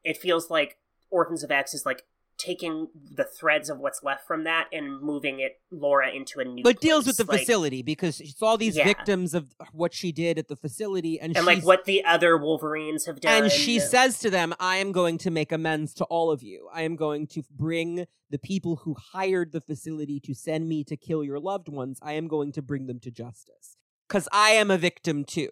It 0.03 0.17
feels 0.17 0.49
like 0.49 0.77
Orphans 1.09 1.43
of 1.43 1.51
X 1.51 1.73
is 1.73 1.85
like 1.85 2.03
taking 2.41 2.87
the 3.15 3.23
threads 3.23 3.69
of 3.69 3.79
what's 3.79 4.01
left 4.03 4.25
from 4.25 4.43
that 4.45 4.67
and 4.73 4.99
moving 5.01 5.39
it 5.39 5.59
Laura 5.71 6.09
into 6.09 6.39
a 6.39 6.43
new. 6.45 6.63
but 6.63 6.81
deals 6.81 7.05
with 7.05 7.17
the 7.17 7.23
Like- 7.25 7.39
facility 7.41 7.81
because 7.81 8.19
it's 8.19 8.41
all 8.41 8.57
these 8.57 8.75
Yeah. 8.75 8.85
victims 8.85 9.33
of 9.33 9.53
what 9.73 9.93
she 9.93 10.11
did 10.11 10.37
at 10.39 10.47
the 10.47 10.55
facility, 10.55 11.19
and, 11.19 11.35
and 11.37 11.45
like 11.45 11.63
what 11.63 11.85
the 11.85 12.03
other 12.03 12.37
Wolverines 12.37 13.05
have 13.05 13.19
done. 13.19 13.43
And 13.43 13.51
she 13.51 13.79
says 13.79 14.19
to 14.19 14.29
them, 14.29 14.53
I 14.59 14.77
am 14.77 14.91
going 14.91 15.17
to 15.19 15.29
make 15.31 15.51
amends 15.51 15.93
to 15.95 16.05
all 16.05 16.31
of 16.31 16.41
you. 16.41 16.67
I 16.73 16.81
am 16.81 16.95
going 16.95 17.27
to 17.27 17.43
bring 17.51 18.07
the 18.29 18.39
people 18.39 18.77
who 18.77 18.95
hired 18.95 19.51
the 19.51 19.61
facility 19.61 20.19
to 20.21 20.33
send 20.33 20.67
me 20.69 20.83
to 20.85 20.95
kill 20.97 21.23
your 21.23 21.39
loved 21.39 21.67
ones, 21.69 21.99
I 22.01 22.13
am 22.13 22.27
going 22.27 22.51
to 22.53 22.61
bring 22.61 22.87
them 22.87 22.99
to 23.01 23.11
justice. 23.11 23.77
Because 24.07 24.27
I 24.31 24.51
am 24.51 24.71
a 24.71 24.77
victim 24.77 25.23
too. 25.25 25.49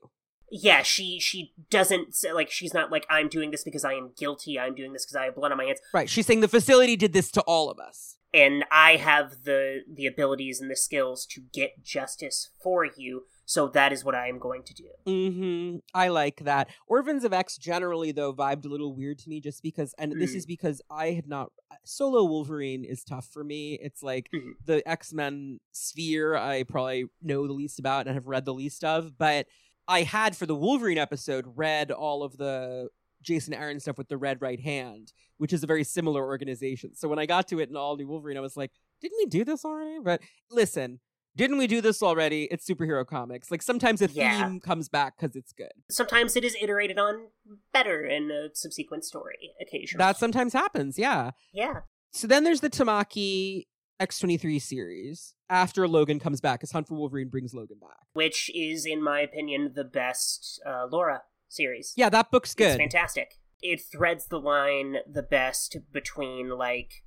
Yeah, 0.52 0.82
she 0.82 1.20
she 1.20 1.54
doesn't 1.70 2.16
say 2.16 2.32
like 2.34 2.50
she's 2.52 2.74
not 2.74 2.92
like 2.92 3.06
I'm 3.10 3.28
doing 3.30 3.52
this 3.52 3.64
because 3.64 3.84
I 3.86 3.94
am 3.94 4.12
guilty. 4.18 4.60
I'm 4.60 4.76
doing 4.76 4.94
this 4.94 5.06
because 5.06 5.16
I 5.16 5.26
have 5.26 5.36
blood 5.36 5.52
on 5.52 5.58
my 5.58 5.66
hands, 5.66 5.80
Right. 5.94 6.10
She's 6.10 6.26
saying 6.26 6.42
the 6.42 6.48
facility 6.48 6.96
did 6.96 7.14
this 7.14 7.32
to 7.32 7.42
all 7.42 7.70
of 7.70 7.80
us. 7.80 8.16
and 8.34 8.64
I 8.72 8.98
have 8.98 9.44
the 9.44 9.82
the 9.92 10.06
abilities 10.06 10.62
and 10.62 10.70
the 10.70 10.76
skills 10.76 11.26
to 11.32 11.42
get 11.54 11.84
justice 11.84 12.50
for 12.64 12.86
you. 12.86 13.24
So 13.46 13.68
that 13.70 13.92
is 13.92 14.06
what 14.06 14.14
I 14.14 14.28
am 14.28 14.38
going 14.38 14.62
to 14.64 14.74
do. 14.76 14.90
Mm-hmm. 15.08 15.78
I 15.96 16.10
like 16.10 16.42
that. 16.46 16.68
Orphans 16.86 17.24
of 17.24 17.34
X 17.34 17.58
generally, 17.58 18.12
though, 18.12 18.32
vibed 18.32 18.66
a 18.66 18.70
little 18.70 18.96
weird 18.96 19.18
to 19.20 19.30
me 19.30 19.40
just 19.42 19.64
because, 19.64 19.96
and 19.98 20.12
this 20.22 20.34
Mm. 20.34 20.36
is 20.36 20.46
because 20.46 20.82
I 20.92 21.12
had 21.12 21.28
not. 21.28 21.52
Solo 21.84 22.24
Wolverine 22.26 22.84
is 22.86 23.04
tough 23.04 23.26
for 23.34 23.44
me. 23.44 23.80
It's 23.82 24.04
like 24.04 24.30
Mhm. 24.32 24.52
the 24.64 24.88
X 24.88 25.12
Men 25.14 25.60
sphere 25.72 26.36
I 26.36 26.62
probably 26.62 27.06
know 27.24 27.48
the 27.48 27.54
least 27.54 27.80
about 27.80 28.06
and 28.06 28.14
have 28.14 28.28
read 28.28 28.46
the 28.46 28.54
least 28.54 28.84
of, 28.84 29.18
but 29.18 29.48
I 29.90 30.04
had 30.04 30.38
for 30.38 30.46
the 30.46 30.56
Wolverine 30.56 31.00
episode 31.00 31.46
read 31.56 31.90
all 31.92 32.22
of 32.24 32.38
the 32.38 32.90
Jason 33.24 33.54
Aaron 33.54 33.80
stuff 33.80 33.98
with 33.98 34.08
the 34.08 34.18
Red 34.18 34.40
Right 34.42 34.62
Hand, 34.62 35.12
which 35.40 35.52
is 35.52 35.64
a 35.64 35.68
very 35.68 35.84
similar 35.84 36.24
organization. 36.26 36.96
So 36.96 37.08
when 37.10 37.20
I 37.20 37.26
got 37.26 37.48
to 37.50 37.60
it 37.60 37.70
in 37.70 37.76
All 37.76 37.98
New 37.98 38.08
Wolverine, 38.08 38.38
I 38.38 38.42
was 38.42 38.56
like, 38.56 38.72
didn't 39.02 39.18
we 39.18 39.26
do 39.26 39.44
this 39.44 39.66
already? 39.66 39.98
But 40.02 40.22
listen, 40.52 41.00
didn't 41.36 41.58
we 41.58 41.68
do 41.68 41.82
this 41.82 42.04
already? 42.04 42.44
It's 42.52 42.70
superhero 42.70 43.06
comics. 43.06 43.50
Like 43.50 43.62
sometimes 43.64 44.02
a 44.02 44.08
Yeah. 44.08 44.48
theme 44.48 44.60
comes 44.60 44.90
back 44.90 45.16
because 45.20 45.36
it's 45.36 45.52
good. 45.54 45.72
Sometimes 45.90 46.36
it 46.36 46.44
is 46.46 46.56
iterated 46.62 47.00
on 47.00 47.28
better 47.74 48.06
in 48.06 48.30
a 48.32 48.50
subsequent 48.54 49.04
story. 49.06 49.52
Occasionally, 49.60 50.00
That 50.04 50.18
sometimes 50.18 50.54
happens, 50.54 51.00
yeah. 51.00 51.32
yeah. 51.52 51.82
So 52.14 52.28
then 52.28 52.44
there's 52.44 52.62
the 52.62 52.70
Tamaki 52.70 53.66
X23 54.00 54.62
series 54.62 55.36
after 55.50 55.88
Logan 55.88 56.20
comes 56.20 56.42
back, 56.42 56.60
because 56.60 56.72
Hunt 56.72 56.88
for 56.88 56.96
Wolverine 56.96 57.30
brings 57.30 57.54
Logan 57.54 57.78
back. 57.80 57.98
Which 58.14 58.50
is, 58.56 58.86
in 58.86 59.04
my 59.04 59.22
opinion, 59.22 59.74
the 59.76 59.84
best 59.84 60.62
uh, 60.66 60.88
Laura 60.90 61.24
series. 61.48 61.94
Yeah, 61.96 62.10
that 62.10 62.32
book's 62.32 62.56
good. 62.56 62.68
It's 62.68 62.78
fantastic. 62.78 63.36
It 63.62 63.82
threads 63.92 64.28
the 64.28 64.40
line 64.40 64.98
the 65.12 65.24
best 65.24 65.78
between 65.92 66.50
like 66.50 67.04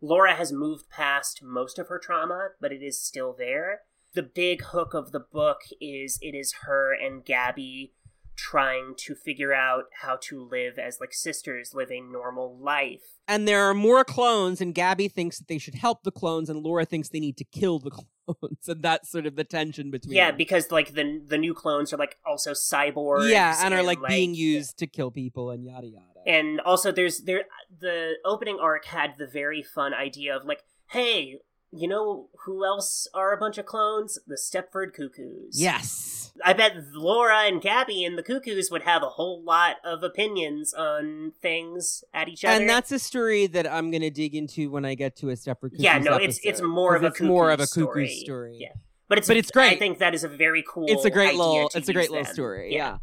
Laura 0.00 0.34
has 0.34 0.52
moved 0.52 0.88
past 0.88 1.40
most 1.42 1.78
of 1.78 1.88
her 1.88 1.98
trauma, 1.98 2.48
but 2.60 2.72
it 2.72 2.82
is 2.82 3.02
still 3.02 3.34
there. 3.36 3.80
The 4.14 4.22
big 4.22 4.62
hook 4.62 4.94
of 4.94 5.12
the 5.12 5.20
book 5.20 5.58
is 5.80 6.18
it 6.22 6.34
is 6.34 6.54
her 6.66 6.94
and 6.94 7.24
Gabby 7.24 7.94
trying 8.36 8.94
to 8.98 9.14
figure 9.14 9.52
out 9.54 9.84
how 10.02 10.16
to 10.22 10.42
live 10.42 10.78
as 10.78 10.98
like 11.00 11.12
sisters, 11.12 11.72
live 11.74 11.90
a 11.90 12.00
normal 12.00 12.58
life. 12.58 13.02
And 13.26 13.48
there 13.48 13.64
are 13.64 13.74
more 13.74 14.04
clones, 14.04 14.60
and 14.60 14.74
Gabby 14.74 15.08
thinks 15.08 15.38
that 15.38 15.48
they 15.48 15.56
should 15.58 15.76
help 15.76 16.02
the 16.02 16.10
clones, 16.10 16.50
and 16.50 16.60
Laura 16.62 16.84
thinks 16.84 17.08
they 17.08 17.20
need 17.20 17.36
to 17.38 17.44
kill 17.44 17.78
the 17.78 17.90
clones. 18.26 18.68
and 18.68 18.82
that's 18.82 19.10
sort 19.10 19.24
of 19.26 19.36
the 19.36 19.44
tension 19.44 19.90
between 19.90 20.14
Yeah, 20.16 20.28
them. 20.30 20.36
because 20.36 20.70
like 20.70 20.92
the 20.94 21.22
the 21.26 21.38
new 21.38 21.54
clones 21.54 21.92
are 21.92 21.96
like 21.96 22.16
also 22.26 22.52
cyborgs. 22.52 23.30
Yeah, 23.30 23.56
and 23.64 23.72
are 23.72 23.82
like, 23.82 23.98
being 24.06 24.34
used 24.34 24.78
to 24.78 24.86
kill 24.86 25.10
people 25.10 25.50
and 25.50 25.64
yada 25.64 25.86
yada. 25.86 26.04
And 26.26 26.60
also, 26.60 26.90
there's 26.92 27.20
there 27.22 27.44
the 27.80 28.14
opening 28.24 28.58
arc 28.60 28.84
had 28.86 29.14
the 29.18 29.26
very 29.26 29.62
fun 29.62 29.92
idea 29.94 30.36
of 30.36 30.44
like, 30.44 30.62
hey, 30.90 31.38
You 31.76 31.88
know 31.88 32.28
who 32.44 32.64
else 32.64 33.08
are 33.14 33.32
a 33.32 33.36
bunch 33.36 33.58
of 33.58 33.66
clones? 33.66 34.18
The 34.26 34.36
Stepford 34.36 34.94
Cuckoos. 34.94 35.60
Yes. 35.60 36.32
I 36.44 36.52
bet 36.52 36.72
Laura 36.92 37.42
and 37.44 37.60
Gabby 37.60 38.04
and 38.04 38.18
the 38.18 38.22
Cuckoos 38.22 38.70
would 38.70 38.82
have 38.82 39.02
a 39.02 39.08
whole 39.10 39.42
lot 39.42 39.76
of 39.84 40.02
opinions 40.02 40.74
on 40.74 41.32
things 41.40 42.02
at 42.12 42.28
each 42.28 42.44
other. 42.44 42.54
And 42.54 42.68
that's 42.68 42.90
a 42.90 42.98
story 42.98 43.46
that 43.48 43.70
I'm 43.70 43.90
going 43.90 44.02
to 44.02 44.10
dig 44.10 44.34
into 44.34 44.70
when 44.70 44.84
I 44.84 44.94
get 44.94 45.16
to 45.16 45.30
a 45.30 45.34
Stepford 45.34 45.70
Cuckoos 45.70 45.80
yeah, 45.80 45.98
no, 45.98 46.16
it's 46.16 46.38
episode, 46.38 46.48
it's 46.48 46.62
more 46.62 46.96
of 46.96 47.04
a 47.04 47.06
it's 47.06 47.20
more 47.20 47.50
of 47.50 47.60
a 47.60 47.66
Cuckoo 47.66 47.86
cuckoo 47.86 48.06
story. 48.06 48.08
story. 48.08 48.58
Yeah, 48.60 48.72
but 49.08 49.18
it's 49.18 49.28
But 49.28 49.36
it's 49.36 49.50
great. 49.50 49.72
I 49.72 49.76
think 49.76 49.98
that 49.98 50.14
is 50.14 50.24
a 50.24 50.28
very 50.28 50.64
cool. 50.68 50.86
It's 50.88 51.04
a 51.04 51.10
great 51.10 51.34
little 51.34 51.70
it's 51.74 51.88
a 51.88 51.92
great 51.92 52.10
little 52.10 52.24
story. 52.24 52.74
Yeah. 52.74 52.98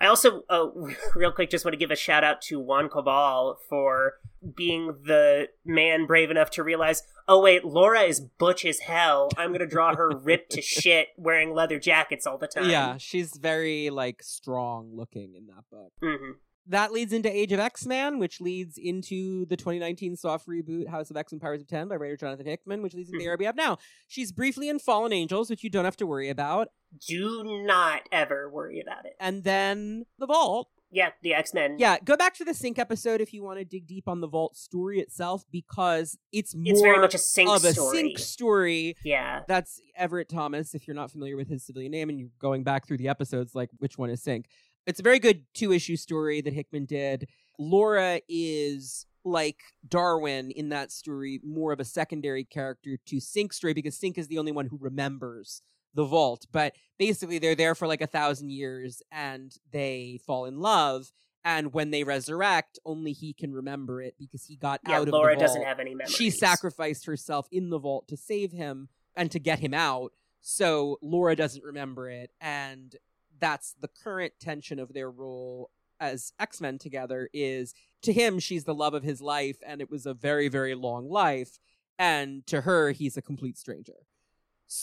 I 0.00 0.06
also, 0.06 0.42
uh, 0.50 0.66
real 1.14 1.30
quick, 1.30 1.48
just 1.48 1.64
want 1.64 1.74
to 1.74 1.78
give 1.78 1.92
a 1.92 1.96
shout 1.96 2.24
out 2.24 2.42
to 2.42 2.58
Juan 2.58 2.88
Cabal 2.88 3.58
for 3.68 4.14
being 4.56 4.86
the 5.04 5.48
man 5.64 6.06
brave 6.06 6.30
enough 6.30 6.50
to 6.50 6.64
realize, 6.64 7.04
oh 7.28 7.40
wait, 7.40 7.64
Laura 7.64 8.02
is 8.02 8.20
butch 8.20 8.64
as 8.64 8.80
hell. 8.80 9.28
I'm 9.36 9.52
gonna 9.52 9.66
draw 9.66 9.94
her 9.94 10.10
ripped 10.10 10.52
to 10.52 10.62
shit, 10.62 11.08
wearing 11.16 11.54
leather 11.54 11.78
jackets 11.78 12.26
all 12.26 12.38
the 12.38 12.48
time. 12.48 12.68
Yeah, 12.70 12.96
she's 12.98 13.36
very 13.36 13.90
like 13.90 14.22
strong 14.22 14.90
looking 14.94 15.34
in 15.34 15.46
that 15.46 15.64
book. 15.70 15.92
hmm 16.02 16.32
That 16.66 16.92
leads 16.92 17.12
into 17.12 17.30
Age 17.34 17.52
of 17.52 17.60
X-Man, 17.60 18.18
which 18.18 18.40
leads 18.40 18.78
into 18.78 19.46
the 19.46 19.56
2019 19.56 20.16
soft 20.16 20.46
reboot 20.46 20.88
House 20.88 21.10
of 21.10 21.16
X 21.16 21.32
and 21.32 21.40
Powers 21.40 21.60
of 21.60 21.66
X 21.72 21.88
by 21.88 21.96
writer 21.96 22.16
Jonathan 22.16 22.46
Hickman, 22.46 22.82
which 22.82 22.94
leads 22.94 23.10
into 23.10 23.24
the 23.24 23.36
we 23.38 23.44
have 23.44 23.56
now. 23.56 23.78
She's 24.08 24.32
briefly 24.32 24.68
in 24.68 24.78
Fallen 24.78 25.12
Angels, 25.12 25.50
which 25.50 25.64
you 25.64 25.70
don't 25.70 25.84
have 25.84 25.96
to 25.96 26.06
worry 26.06 26.28
about. 26.28 26.68
Do 27.08 27.42
not 27.66 28.02
ever 28.12 28.50
worry 28.50 28.80
about 28.80 29.06
it. 29.06 29.14
And 29.18 29.44
then 29.44 30.04
The 30.18 30.26
Vault. 30.26 30.68
Yeah, 30.92 31.08
the 31.22 31.32
X 31.32 31.54
Men. 31.54 31.76
Yeah, 31.78 31.96
go 32.04 32.18
back 32.18 32.34
to 32.34 32.44
the 32.44 32.52
Synch 32.52 32.78
episode 32.78 33.22
if 33.22 33.32
you 33.32 33.42
want 33.42 33.58
to 33.58 33.64
dig 33.64 33.86
deep 33.86 34.06
on 34.06 34.20
the 34.20 34.28
Vault 34.28 34.56
story 34.56 35.00
itself 35.00 35.42
because 35.50 36.18
it's 36.32 36.54
more 36.54 36.64
it's 36.66 36.82
very 36.82 37.00
much 37.00 37.14
a 37.14 37.18
sync 37.18 37.48
of 37.48 37.64
a 37.64 37.72
story. 37.72 38.12
Synch 38.14 38.18
story. 38.18 38.96
Yeah, 39.02 39.40
That's 39.48 39.80
Everett 39.96 40.28
Thomas, 40.28 40.74
if 40.74 40.86
you're 40.86 40.94
not 40.94 41.10
familiar 41.10 41.36
with 41.36 41.48
his 41.48 41.64
civilian 41.64 41.92
name 41.92 42.10
and 42.10 42.18
you're 42.20 42.28
going 42.38 42.62
back 42.62 42.86
through 42.86 42.98
the 42.98 43.08
episodes, 43.08 43.54
like 43.54 43.70
which 43.78 43.96
one 43.96 44.10
is 44.10 44.22
Synch. 44.22 44.44
It's 44.86 45.00
a 45.00 45.02
very 45.02 45.18
good 45.18 45.44
two 45.54 45.72
issue 45.72 45.96
story 45.96 46.42
that 46.42 46.52
Hickman 46.52 46.84
did. 46.84 47.28
Laura 47.58 48.20
is 48.28 49.06
like 49.24 49.60
Darwin 49.88 50.50
in 50.50 50.68
that 50.70 50.92
story, 50.92 51.40
more 51.42 51.72
of 51.72 51.80
a 51.80 51.84
secondary 51.84 52.44
character 52.44 52.98
to 53.06 53.16
Synch 53.16 53.54
story 53.54 53.72
because 53.72 53.98
Synch 53.98 54.18
is 54.18 54.28
the 54.28 54.38
only 54.38 54.52
one 54.52 54.66
who 54.66 54.76
remembers 54.78 55.62
the 55.94 56.04
vault. 56.04 56.46
But 56.52 56.74
basically, 56.98 57.38
they're 57.38 57.54
there 57.54 57.74
for 57.74 57.86
like 57.86 58.00
a 58.00 58.06
thousand 58.06 58.50
years 58.50 59.02
and 59.10 59.54
they 59.70 60.20
fall 60.26 60.44
in 60.46 60.60
love. 60.60 61.12
And 61.44 61.72
when 61.72 61.90
they 61.90 62.04
resurrect, 62.04 62.78
only 62.84 63.12
he 63.12 63.32
can 63.32 63.52
remember 63.52 64.00
it 64.00 64.14
because 64.18 64.44
he 64.44 64.56
got 64.56 64.80
yeah. 64.86 64.98
out 64.98 65.08
of 65.08 65.12
Laura 65.12 65.34
the 65.34 65.40
vault 65.40 65.48
doesn't 65.48 65.64
have 65.64 65.80
any 65.80 65.94
memories. 65.94 66.14
she 66.14 66.30
sacrificed 66.30 67.06
herself 67.06 67.48
in 67.50 67.70
the 67.70 67.78
vault 67.78 68.06
to 68.08 68.16
save 68.16 68.52
him 68.52 68.88
and 69.16 69.30
to 69.32 69.40
get 69.40 69.58
him 69.58 69.74
out. 69.74 70.12
So 70.40 70.98
Laura 71.02 71.34
doesn't 71.36 71.64
remember 71.64 72.08
it, 72.08 72.30
and 72.40 72.94
that's 73.40 73.74
the 73.80 73.88
current 73.88 74.34
tension 74.40 74.78
of 74.78 74.92
their 74.92 75.10
role 75.10 75.70
as 75.98 76.32
X-Men 76.38 76.78
together 76.78 77.28
is 77.32 77.74
to 78.02 78.12
him 78.12 78.40
she's 78.40 78.64
the 78.64 78.74
love 78.74 78.92
of 78.92 79.04
his 79.04 79.20
life 79.20 79.58
and 79.64 79.80
it 79.80 79.88
was 79.88 80.04
a 80.04 80.14
very 80.14 80.48
very 80.48 80.74
long 80.74 81.08
life 81.08 81.60
and 81.96 82.44
to 82.48 82.62
her 82.62 82.90
he's 82.90 83.16
a 83.16 83.22
complete 83.22 83.56
stranger. 83.56 84.06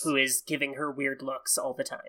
Who 0.04 0.16
is 0.16 0.42
giving 0.46 0.76
her 0.76 0.92
weird 0.92 1.22
looks 1.22 1.58
all 1.58 1.74
the 1.74 1.84
time. 1.84 2.00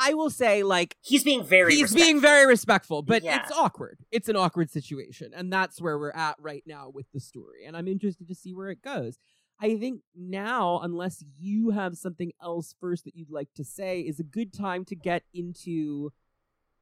I 0.00 0.14
will 0.14 0.30
say 0.30 0.62
like 0.62 0.96
He's 1.00 1.24
being 1.24 1.42
very. 1.44 1.74
he's 1.74 1.92
being 1.94 2.20
very 2.20 2.46
respectful, 2.46 3.02
but 3.02 3.22
Yeah. 3.24 3.42
it's 3.42 3.50
awkward. 3.52 3.98
It's 4.12 4.28
an 4.28 4.36
awkward 4.36 4.70
situation, 4.70 5.32
and 5.34 5.52
that's 5.52 5.80
where 5.80 5.98
we're 5.98 6.12
at 6.12 6.36
right 6.40 6.62
now 6.66 6.90
with 6.92 7.06
the 7.12 7.18
story. 7.20 7.64
And 7.66 7.76
I'm 7.76 7.88
interested 7.88 8.28
to 8.28 8.34
see 8.34 8.54
where 8.54 8.68
it 8.70 8.80
goes. 8.82 9.18
I 9.60 9.76
think 9.76 10.02
now, 10.14 10.78
unless 10.84 11.24
you 11.36 11.70
have 11.70 11.96
something 11.96 12.30
else 12.40 12.76
first 12.80 13.04
that 13.06 13.16
you'd 13.16 13.30
like 13.32 13.48
to 13.56 13.64
say, 13.64 14.00
is 14.02 14.20
a 14.20 14.24
good 14.24 14.52
time 14.52 14.84
to 14.84 14.94
get 14.94 15.24
into 15.34 16.12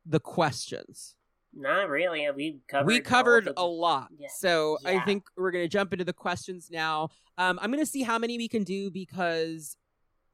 the 0.04 0.20
questions. 0.20 1.16
Not 1.54 1.88
really. 1.88 2.28
We 2.36 2.60
covered. 2.68 2.86
we 2.86 3.00
covered 3.00 3.48
a 3.56 3.64
lot, 3.64 4.08
Yeah. 4.18 4.28
so 4.36 4.76
I 4.84 5.00
think 5.00 5.24
we're 5.38 5.52
gonna 5.52 5.68
jump 5.68 5.94
into 5.94 6.04
the 6.04 6.12
questions 6.12 6.68
now. 6.70 7.08
Um, 7.38 7.58
I'm 7.62 7.70
gonna 7.70 7.86
see 7.86 8.02
how 8.02 8.18
many 8.18 8.36
we 8.36 8.46
can 8.46 8.62
do 8.62 8.90
because 8.90 9.78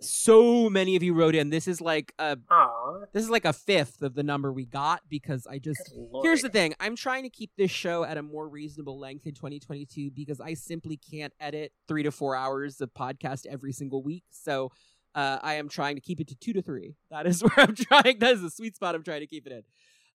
so 0.03 0.69
many 0.69 0.97
of 0.97 1.03
you 1.03 1.15
wrote 1.15 1.35
in. 1.35 1.51
This 1.51 1.69
is 1.69 1.81
like 1.81 2.12
a 2.19 2.37
Aw. 2.51 3.01
this 3.12 3.23
is 3.24 3.31
like 3.31 3.45
a 3.45 3.53
fifth 3.53 4.03
of 4.03 4.15
the 4.15 4.23
number 4.23 4.53
we 4.53 4.66
got 4.66 5.03
because 5.09 5.47
I 5.47 5.59
just 5.59 5.93
Here's 6.23 6.43
the 6.43 6.49
thing. 6.49 6.74
I'm 6.81 6.97
trying 6.97 7.23
to 7.24 7.31
keep 7.31 7.51
this 7.57 7.70
show 7.70 8.05
at 8.05 8.16
a 8.16 8.23
more 8.23 8.49
reasonable 8.49 8.99
length 8.99 9.27
in 9.27 9.35
2022 9.35 10.11
because 10.11 10.41
I 10.41 10.55
simply 10.55 10.97
can't 10.97 11.33
edit 11.41 11.73
three 11.89 12.03
to 12.03 12.11
four 12.11 12.37
hours 12.37 12.81
of 12.81 12.93
podcast 12.95 13.47
every 13.47 13.73
single 13.73 14.03
week. 14.03 14.24
So 14.31 14.70
uh, 15.15 15.39
I 15.43 15.55
am 15.55 15.69
trying 15.69 15.97
to 15.97 16.01
keep 16.01 16.20
it 16.20 16.29
to 16.29 16.35
two 16.35 16.53
to 16.55 16.62
three. 16.62 16.97
That 17.11 17.27
is 17.27 17.41
where 17.43 17.53
I'm 17.57 17.74
trying. 17.74 18.19
That 18.19 18.35
is 18.35 18.43
the 18.43 18.51
sweet 18.51 18.77
spot 18.77 18.95
I'm 18.95 19.03
trying 19.03 19.20
to 19.20 19.27
keep 19.27 19.47
it 19.47 19.53
in. 19.53 19.62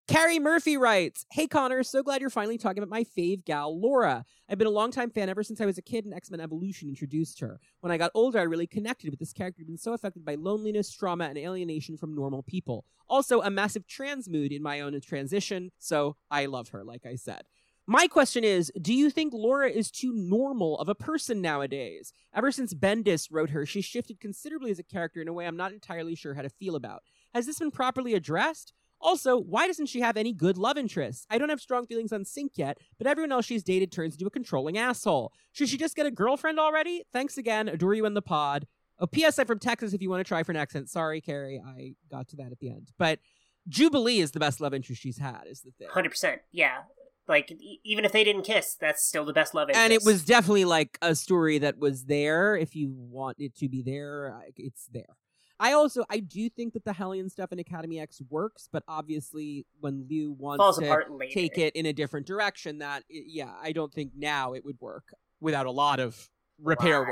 Carrie 0.07 0.39
Murphy 0.39 0.77
writes, 0.77 1.25
Hey 1.33 1.47
Connor, 1.47 1.83
so 1.83 2.01
glad 2.01 2.21
you're 2.21 2.29
finally 2.29 2.57
talking 2.57 2.81
about 2.81 2.89
my 2.89 3.03
fave 3.03 3.43
gal, 3.43 3.77
Laura. 3.77 4.23
I've 4.47 4.57
been 4.57 4.65
a 4.65 4.71
longtime 4.71 5.09
fan 5.09 5.27
ever 5.27 5.43
since 5.43 5.59
I 5.59 5.65
was 5.65 5.77
a 5.77 5.81
kid 5.81 6.05
and 6.05 6.13
X 6.13 6.31
Men 6.31 6.39
Evolution 6.39 6.87
introduced 6.87 7.41
her. 7.41 7.59
When 7.81 7.91
I 7.91 7.97
got 7.97 8.11
older, 8.13 8.39
I 8.39 8.43
really 8.43 8.67
connected 8.67 9.09
with 9.09 9.19
this 9.19 9.33
character 9.33 9.59
who'd 9.59 9.67
been 9.67 9.77
so 9.77 9.91
affected 9.91 10.23
by 10.23 10.35
loneliness, 10.35 10.89
trauma, 10.93 11.25
and 11.25 11.37
alienation 11.37 11.97
from 11.97 12.15
normal 12.15 12.41
people. 12.41 12.85
Also, 13.09 13.41
a 13.41 13.49
massive 13.49 13.85
trans 13.85 14.29
mood 14.29 14.53
in 14.53 14.63
my 14.63 14.79
own 14.79 14.97
transition, 15.01 15.71
so 15.77 16.15
I 16.31 16.45
love 16.45 16.69
her, 16.69 16.85
like 16.85 17.05
I 17.05 17.15
said. 17.15 17.41
My 17.85 18.07
question 18.07 18.45
is 18.45 18.71
Do 18.81 18.93
you 18.93 19.09
think 19.09 19.33
Laura 19.33 19.69
is 19.69 19.91
too 19.91 20.13
normal 20.13 20.79
of 20.79 20.87
a 20.87 20.95
person 20.95 21.41
nowadays? 21.41 22.13
Ever 22.33 22.53
since 22.53 22.73
Bendis 22.73 23.27
wrote 23.29 23.49
her, 23.49 23.65
she's 23.65 23.83
shifted 23.83 24.21
considerably 24.21 24.71
as 24.71 24.79
a 24.79 24.83
character 24.83 25.21
in 25.21 25.27
a 25.27 25.33
way 25.33 25.45
I'm 25.45 25.57
not 25.57 25.73
entirely 25.73 26.15
sure 26.15 26.33
how 26.33 26.43
to 26.43 26.49
feel 26.49 26.77
about. 26.77 27.03
Has 27.33 27.45
this 27.45 27.59
been 27.59 27.71
properly 27.71 28.13
addressed? 28.13 28.71
Also, 28.99 29.37
why 29.37 29.67
doesn't 29.67 29.85
she 29.85 30.01
have 30.01 30.17
any 30.17 30.33
good 30.33 30.57
love 30.57 30.77
interests? 30.77 31.25
I 31.29 31.37
don't 31.37 31.49
have 31.49 31.61
strong 31.61 31.85
feelings 31.85 32.11
on 32.11 32.23
Synch 32.23 32.51
yet, 32.55 32.79
but 32.97 33.07
everyone 33.07 33.31
else 33.31 33.45
she's 33.45 33.63
dated 33.63 33.91
turns 33.91 34.15
into 34.15 34.25
a 34.25 34.31
controlling 34.31 34.77
asshole. 34.77 35.31
Should 35.51 35.69
she 35.69 35.77
just 35.77 35.95
get 35.95 36.05
a 36.05 36.11
girlfriend 36.11 36.59
already? 36.59 37.03
Thanks 37.13 37.37
again. 37.37 37.67
Adore 37.67 37.93
you 37.93 38.05
in 38.05 38.15
the 38.15 38.21
pod. 38.21 38.67
Oh, 38.99 39.05
P.S. 39.05 39.37
I'm 39.37 39.45
from 39.45 39.59
Texas 39.59 39.93
if 39.93 40.01
you 40.01 40.09
want 40.09 40.21
to 40.21 40.27
try 40.27 40.41
for 40.41 40.51
an 40.51 40.57
accent. 40.57 40.89
Sorry, 40.89 41.21
Carrie. 41.21 41.61
I 41.63 41.93
got 42.09 42.27
to 42.29 42.35
that 42.37 42.51
at 42.51 42.59
the 42.59 42.69
end. 42.69 42.91
But 42.97 43.19
Jubilee 43.67 44.19
is 44.19 44.31
the 44.31 44.39
best 44.39 44.59
love 44.59 44.73
interest 44.73 45.01
she's 45.01 45.19
had, 45.19 45.43
is 45.47 45.61
the 45.61 45.71
thing. 45.77 45.87
Hundred 45.91 46.09
percent. 46.09 46.41
Yeah. 46.51 46.79
Like 47.27 47.51
e- 47.51 47.79
even 47.83 48.05
if 48.05 48.11
they 48.11 48.23
didn't 48.23 48.43
kiss, 48.43 48.75
that's 48.79 49.05
still 49.05 49.25
the 49.25 49.33
best 49.33 49.53
love 49.53 49.69
interest. 49.69 49.83
And 49.83 49.93
it 49.93 50.03
was 50.03 50.23
definitely 50.23 50.65
like 50.65 50.97
a 51.01 51.13
story 51.13 51.59
that 51.59 51.77
was 51.77 52.05
there. 52.05 52.55
If 52.55 52.75
you 52.75 52.89
want 52.91 53.37
it 53.39 53.55
to 53.57 53.69
be 53.69 53.83
there, 53.83 54.41
it's 54.55 54.87
there. 54.91 55.15
I 55.59 55.73
also 55.73 56.05
I 56.09 56.19
do 56.19 56.49
think 56.49 56.73
that 56.73 56.85
the 56.85 56.93
Hellion 56.93 57.29
stuff 57.29 57.51
in 57.51 57.59
Academy 57.59 57.99
X 57.99 58.21
works, 58.29 58.69
but 58.71 58.83
obviously 58.87 59.65
when 59.79 60.05
Liu 60.09 60.31
wants 60.31 60.59
falls 60.61 60.77
to 60.79 61.07
take 61.31 61.57
it 61.57 61.75
in 61.75 61.85
a 61.85 61.93
different 61.93 62.27
direction, 62.27 62.79
that 62.79 63.03
yeah, 63.09 63.51
I 63.61 63.71
don't 63.71 63.93
think 63.93 64.11
now 64.15 64.53
it 64.53 64.63
would 64.65 64.79
work 64.79 65.05
without 65.41 65.65
a 65.65 65.71
lot 65.71 65.99
of 65.99 66.29
repair 66.61 67.01
Right. 67.03 67.09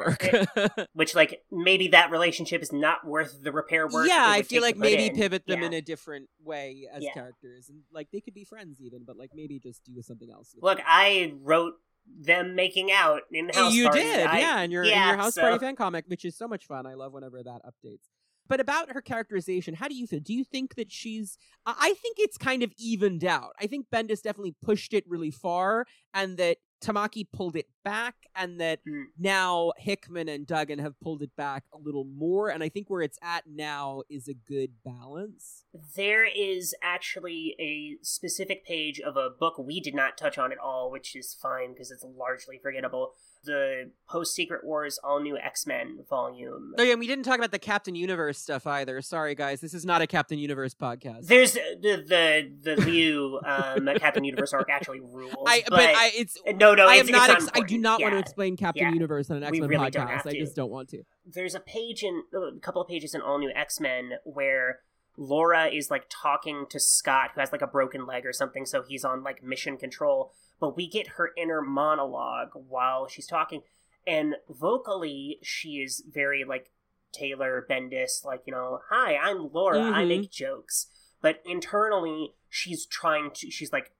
work. 0.55 0.87
Which 0.93 1.13
like 1.15 1.41
maybe 1.51 1.89
that 1.89 2.09
relationship 2.11 2.61
is 2.63 2.71
not 2.71 3.05
worth 3.05 3.43
the 3.43 3.51
repair 3.51 3.87
work. 3.87 4.07
yeah, 4.07 4.25
I 4.27 4.41
feel 4.41 4.61
like 4.63 4.75
maybe 4.77 5.07
in. 5.07 5.15
pivot 5.15 5.45
them 5.45 5.61
Yeah. 5.61 5.67
in 5.67 5.73
a 5.73 5.81
different 5.81 6.29
way 6.43 6.87
as 6.91 7.03
Yeah. 7.03 7.13
characters, 7.13 7.69
and 7.69 7.81
like 7.91 8.09
they 8.11 8.21
could 8.21 8.33
be 8.33 8.43
friends 8.43 8.79
even, 8.81 9.03
but 9.05 9.17
like 9.17 9.31
maybe 9.35 9.59
just 9.59 9.83
do 9.83 10.01
something 10.01 10.31
else. 10.31 10.55
Look, 10.61 10.79
it. 10.79 10.85
I 10.87 11.33
wrote 11.41 11.73
them 12.07 12.53
making 12.55 12.91
out 12.91 13.21
in 13.31 13.49
house 13.49 13.73
you 13.73 13.85
Party. 13.85 14.01
did, 14.01 14.25
I- 14.27 14.39
yeah, 14.39 14.61
in 14.61 14.71
your 14.71 14.83
in 14.83 14.89
your 14.89 15.17
house 15.17 15.35
so- 15.35 15.41
party 15.41 15.57
fan 15.59 15.75
comic, 15.75 16.05
which 16.07 16.25
is 16.25 16.35
so 16.35 16.47
much 16.47 16.65
fun. 16.65 16.85
I 16.87 16.93
love 16.95 17.13
whenever 17.13 17.41
that 17.43 17.61
updates. 17.65 18.09
But 18.47 18.59
about 18.59 18.91
her 18.91 19.01
characterization, 19.01 19.73
how 19.73 19.87
do 19.87 19.95
you 19.95 20.05
feel? 20.07 20.19
Do 20.19 20.33
you 20.33 20.43
think 20.43 20.75
that 20.75 20.91
she's? 20.91 21.37
I 21.65 21.93
think 22.01 22.17
it's 22.19 22.37
kind 22.37 22.61
of 22.63 22.71
evened 22.77 23.23
out. 23.23 23.53
I 23.59 23.67
think 23.67 23.87
Bendis 23.91 24.21
definitely 24.21 24.55
pushed 24.61 24.93
it 24.93 25.03
really 25.07 25.31
far, 25.31 25.85
and 26.13 26.37
that 26.37 26.57
Tamaki 26.81 27.25
pulled 27.31 27.55
it 27.55 27.67
back, 27.85 28.15
and 28.35 28.59
that 28.59 28.79
Hmm. 28.85 29.03
now 29.17 29.71
Hickman 29.77 30.27
and 30.27 30.45
Duggan 30.45 30.79
have 30.79 30.99
pulled 30.99 31.21
it 31.21 31.33
back 31.37 31.63
a 31.73 31.77
little 31.77 32.03
more. 32.03 32.49
And 32.49 32.61
I 32.61 32.67
think 32.67 32.89
where 32.89 33.01
it's 33.01 33.17
at 33.21 33.43
now 33.47 34.01
is 34.09 34.27
a 34.27 34.33
good 34.33 34.71
balance. 34.83 35.63
There 35.95 36.25
is 36.25 36.75
actually 36.81 37.55
a 37.59 38.03
specific 38.03 38.65
page 38.65 38.99
of 38.99 39.15
a 39.15 39.29
book 39.29 39.57
we 39.57 39.79
did 39.79 39.95
not 39.95 40.17
touch 40.17 40.37
on 40.37 40.51
at 40.51 40.57
all, 40.57 40.91
which 40.91 41.15
is 41.15 41.33
fine 41.33 41.71
because 41.73 41.91
it's 41.91 42.03
largely 42.03 42.59
forgettable. 42.61 43.13
The 43.45 43.91
Post 44.09 44.33
Secret 44.33 44.63
Wars 44.65 44.97
All 45.03 45.19
New 45.21 45.37
X 45.37 45.67
Men 45.67 45.99
volume. 46.09 46.73
Oh 46.79 46.83
yeah, 46.83 46.93
and 46.93 46.99
we 46.99 47.05
didn't 47.05 47.25
talk 47.25 47.37
about 47.37 47.51
the 47.51 47.59
Captain 47.59 47.93
Universe 47.93 48.39
stuff 48.39 48.65
either. 48.65 48.99
Sorry 49.03 49.35
guys, 49.35 49.61
this 49.61 49.75
is 49.75 49.85
not 49.85 50.01
a 50.01 50.07
Captain 50.07 50.39
Universe 50.39 50.73
podcast. 50.73 51.27
There's 51.27 51.53
the 51.53 52.03
the 52.07 52.51
the 52.63 52.81
Liu 52.81 53.39
um, 53.45 53.87
Captain 53.99 54.23
Universe 54.23 54.51
arc 54.51 54.67
actually 54.71 54.99
rules. 54.99 55.35
I 55.45 55.61
but, 55.69 55.79
I 55.79 56.11
it's 56.15 56.39
no 56.55 56.73
no 56.73 56.87
I 56.87 56.95
it's, 56.95 57.07
am 57.07 57.11
not. 57.11 57.29
Ex- 57.29 57.49
I 57.53 57.59
do 57.59 57.74
important. 57.75 57.83
not 57.83 58.01
want 58.01 58.13
to 58.13 58.19
explain 58.19 58.57
Captain 58.57 58.83
Yeah. 58.83 58.93
Universe 58.93 59.29
on 59.29 59.37
an 59.37 59.43
X 59.43 59.57
Men 59.59 59.69
really 59.69 59.89
podcast. 59.91 60.25
I 60.27 60.33
just 60.33 60.55
don't 60.55 60.71
want 60.71 60.89
to. 60.89 61.03
there's 61.25 61.55
a 61.55 61.59
page 61.59 62.03
in 62.03 62.23
a 62.33 62.59
couple 62.59 62.81
of 62.81 62.87
pages 62.87 63.13
in 63.15 63.21
All 63.21 63.37
New 63.39 63.51
X 63.55 63.79
Men 63.79 64.13
where 64.23 64.79
Laura 65.17 65.67
is 65.67 65.89
like 65.89 66.05
talking 66.09 66.65
to 66.69 66.79
Scott, 66.79 67.31
who 67.33 67.39
has 67.39 67.51
like 67.51 67.61
a 67.61 67.67
broken 67.67 68.05
leg 68.05 68.25
or 68.25 68.33
something, 68.33 68.65
so 68.65 68.83
he's 68.83 69.05
on 69.05 69.23
like 69.23 69.41
mission 69.43 69.77
control. 69.77 70.33
But 70.59 70.75
we 70.75 70.87
get 70.89 71.07
her 71.17 71.31
inner 71.37 71.61
monologue 71.61 72.49
while 72.53 73.07
she's 73.07 73.27
talking, 73.27 73.61
and 74.05 74.35
vocally 74.49 75.39
she 75.41 75.81
is 75.81 76.03
very 76.09 76.43
like 76.43 76.71
Taylor 77.13 77.65
Bendis, 77.69 78.25
like 78.25 78.41
you 78.45 78.51
know, 78.51 78.79
hi, 78.89 79.15
I'm 79.15 79.51
Laura, 79.53 79.79
I 79.81 80.03
Mhm. 80.03 80.07
make 80.09 80.31
jokes, 80.31 80.87
but 81.21 81.41
internally 81.45 82.33
she's 82.49 82.85
trying 82.85 83.31
to, 83.35 83.49
she's 83.49 83.71
like 83.71 83.91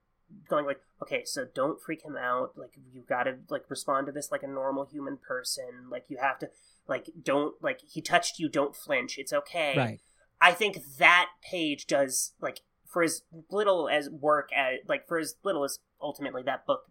going 0.48 0.66
like, 0.66 0.80
okay, 1.02 1.22
so 1.24 1.46
don't 1.54 1.80
freak 1.80 2.04
him 2.04 2.16
out, 2.16 2.52
like 2.56 2.72
you 2.92 3.02
gotta 3.08 3.38
like 3.48 3.68
respond 3.68 4.06
to 4.06 4.12
this 4.12 4.30
like 4.30 4.42
a 4.42 4.48
normal 4.48 4.84
human 4.84 5.16
person, 5.16 5.88
like 5.90 6.04
you 6.08 6.18
have 6.20 6.38
to 6.40 6.50
like 6.88 7.10
don't 7.22 7.54
like 7.62 7.80
he 7.88 8.00
touched 8.00 8.38
you, 8.38 8.48
don't 8.48 8.76
flinch, 8.76 9.18
it's 9.18 9.32
okay. 9.32 9.74
Right. 9.76 10.00
I 10.40 10.52
think 10.52 10.78
that 10.98 11.28
page 11.42 11.86
does 11.86 12.32
like 12.40 12.60
for 12.86 13.02
as 13.02 13.22
little 13.50 13.88
as 13.88 14.08
work 14.08 14.50
as 14.56 14.78
like 14.88 15.06
for 15.06 15.18
as 15.18 15.34
little 15.44 15.64
as 15.64 15.78
ultimately 16.00 16.42
that 16.44 16.66
book 16.66 16.82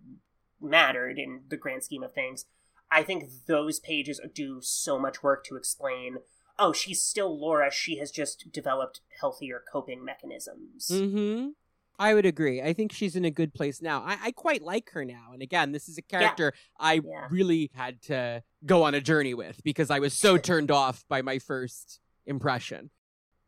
mattered 0.61 1.17
in 1.17 1.41
the 1.47 1.57
grand 1.57 1.83
scheme 1.83 2.03
of 2.03 2.13
things. 2.13 2.45
I 2.91 3.03
think 3.03 3.29
those 3.47 3.79
pages 3.79 4.21
do 4.33 4.59
so 4.61 4.99
much 4.99 5.23
work 5.23 5.43
to 5.45 5.55
explain. 5.55 6.17
Oh, 6.57 6.71
she's 6.71 7.01
still 7.01 7.37
Laura. 7.37 7.71
She 7.71 7.97
has 7.97 8.11
just 8.11 8.51
developed 8.51 9.01
healthier 9.19 9.61
coping 9.71 10.05
mechanisms. 10.05 10.89
Mm-hmm. 10.91 11.49
I 11.97 12.13
would 12.13 12.25
agree. 12.25 12.61
I 12.61 12.73
think 12.73 12.91
she's 12.91 13.15
in 13.15 13.25
a 13.25 13.31
good 13.31 13.53
place 13.53 13.81
now. 13.81 14.01
I, 14.05 14.17
I 14.25 14.31
quite 14.31 14.61
like 14.61 14.89
her 14.91 15.05
now. 15.05 15.29
And 15.33 15.41
again, 15.41 15.71
this 15.71 15.87
is 15.87 15.97
a 15.97 16.01
character 16.01 16.53
I 16.79 16.95
Yeah. 16.95 17.27
really 17.29 17.71
had 17.73 18.01
to 18.03 18.43
go 18.65 18.83
on 18.83 18.93
a 18.93 19.01
journey 19.01 19.33
with 19.33 19.61
because 19.63 19.89
I 19.89 19.99
was 19.99 20.13
so 20.13 20.37
turned 20.37 20.71
off 20.71 21.05
by 21.07 21.21
my 21.21 21.39
first 21.39 21.99
impression. 22.25 22.89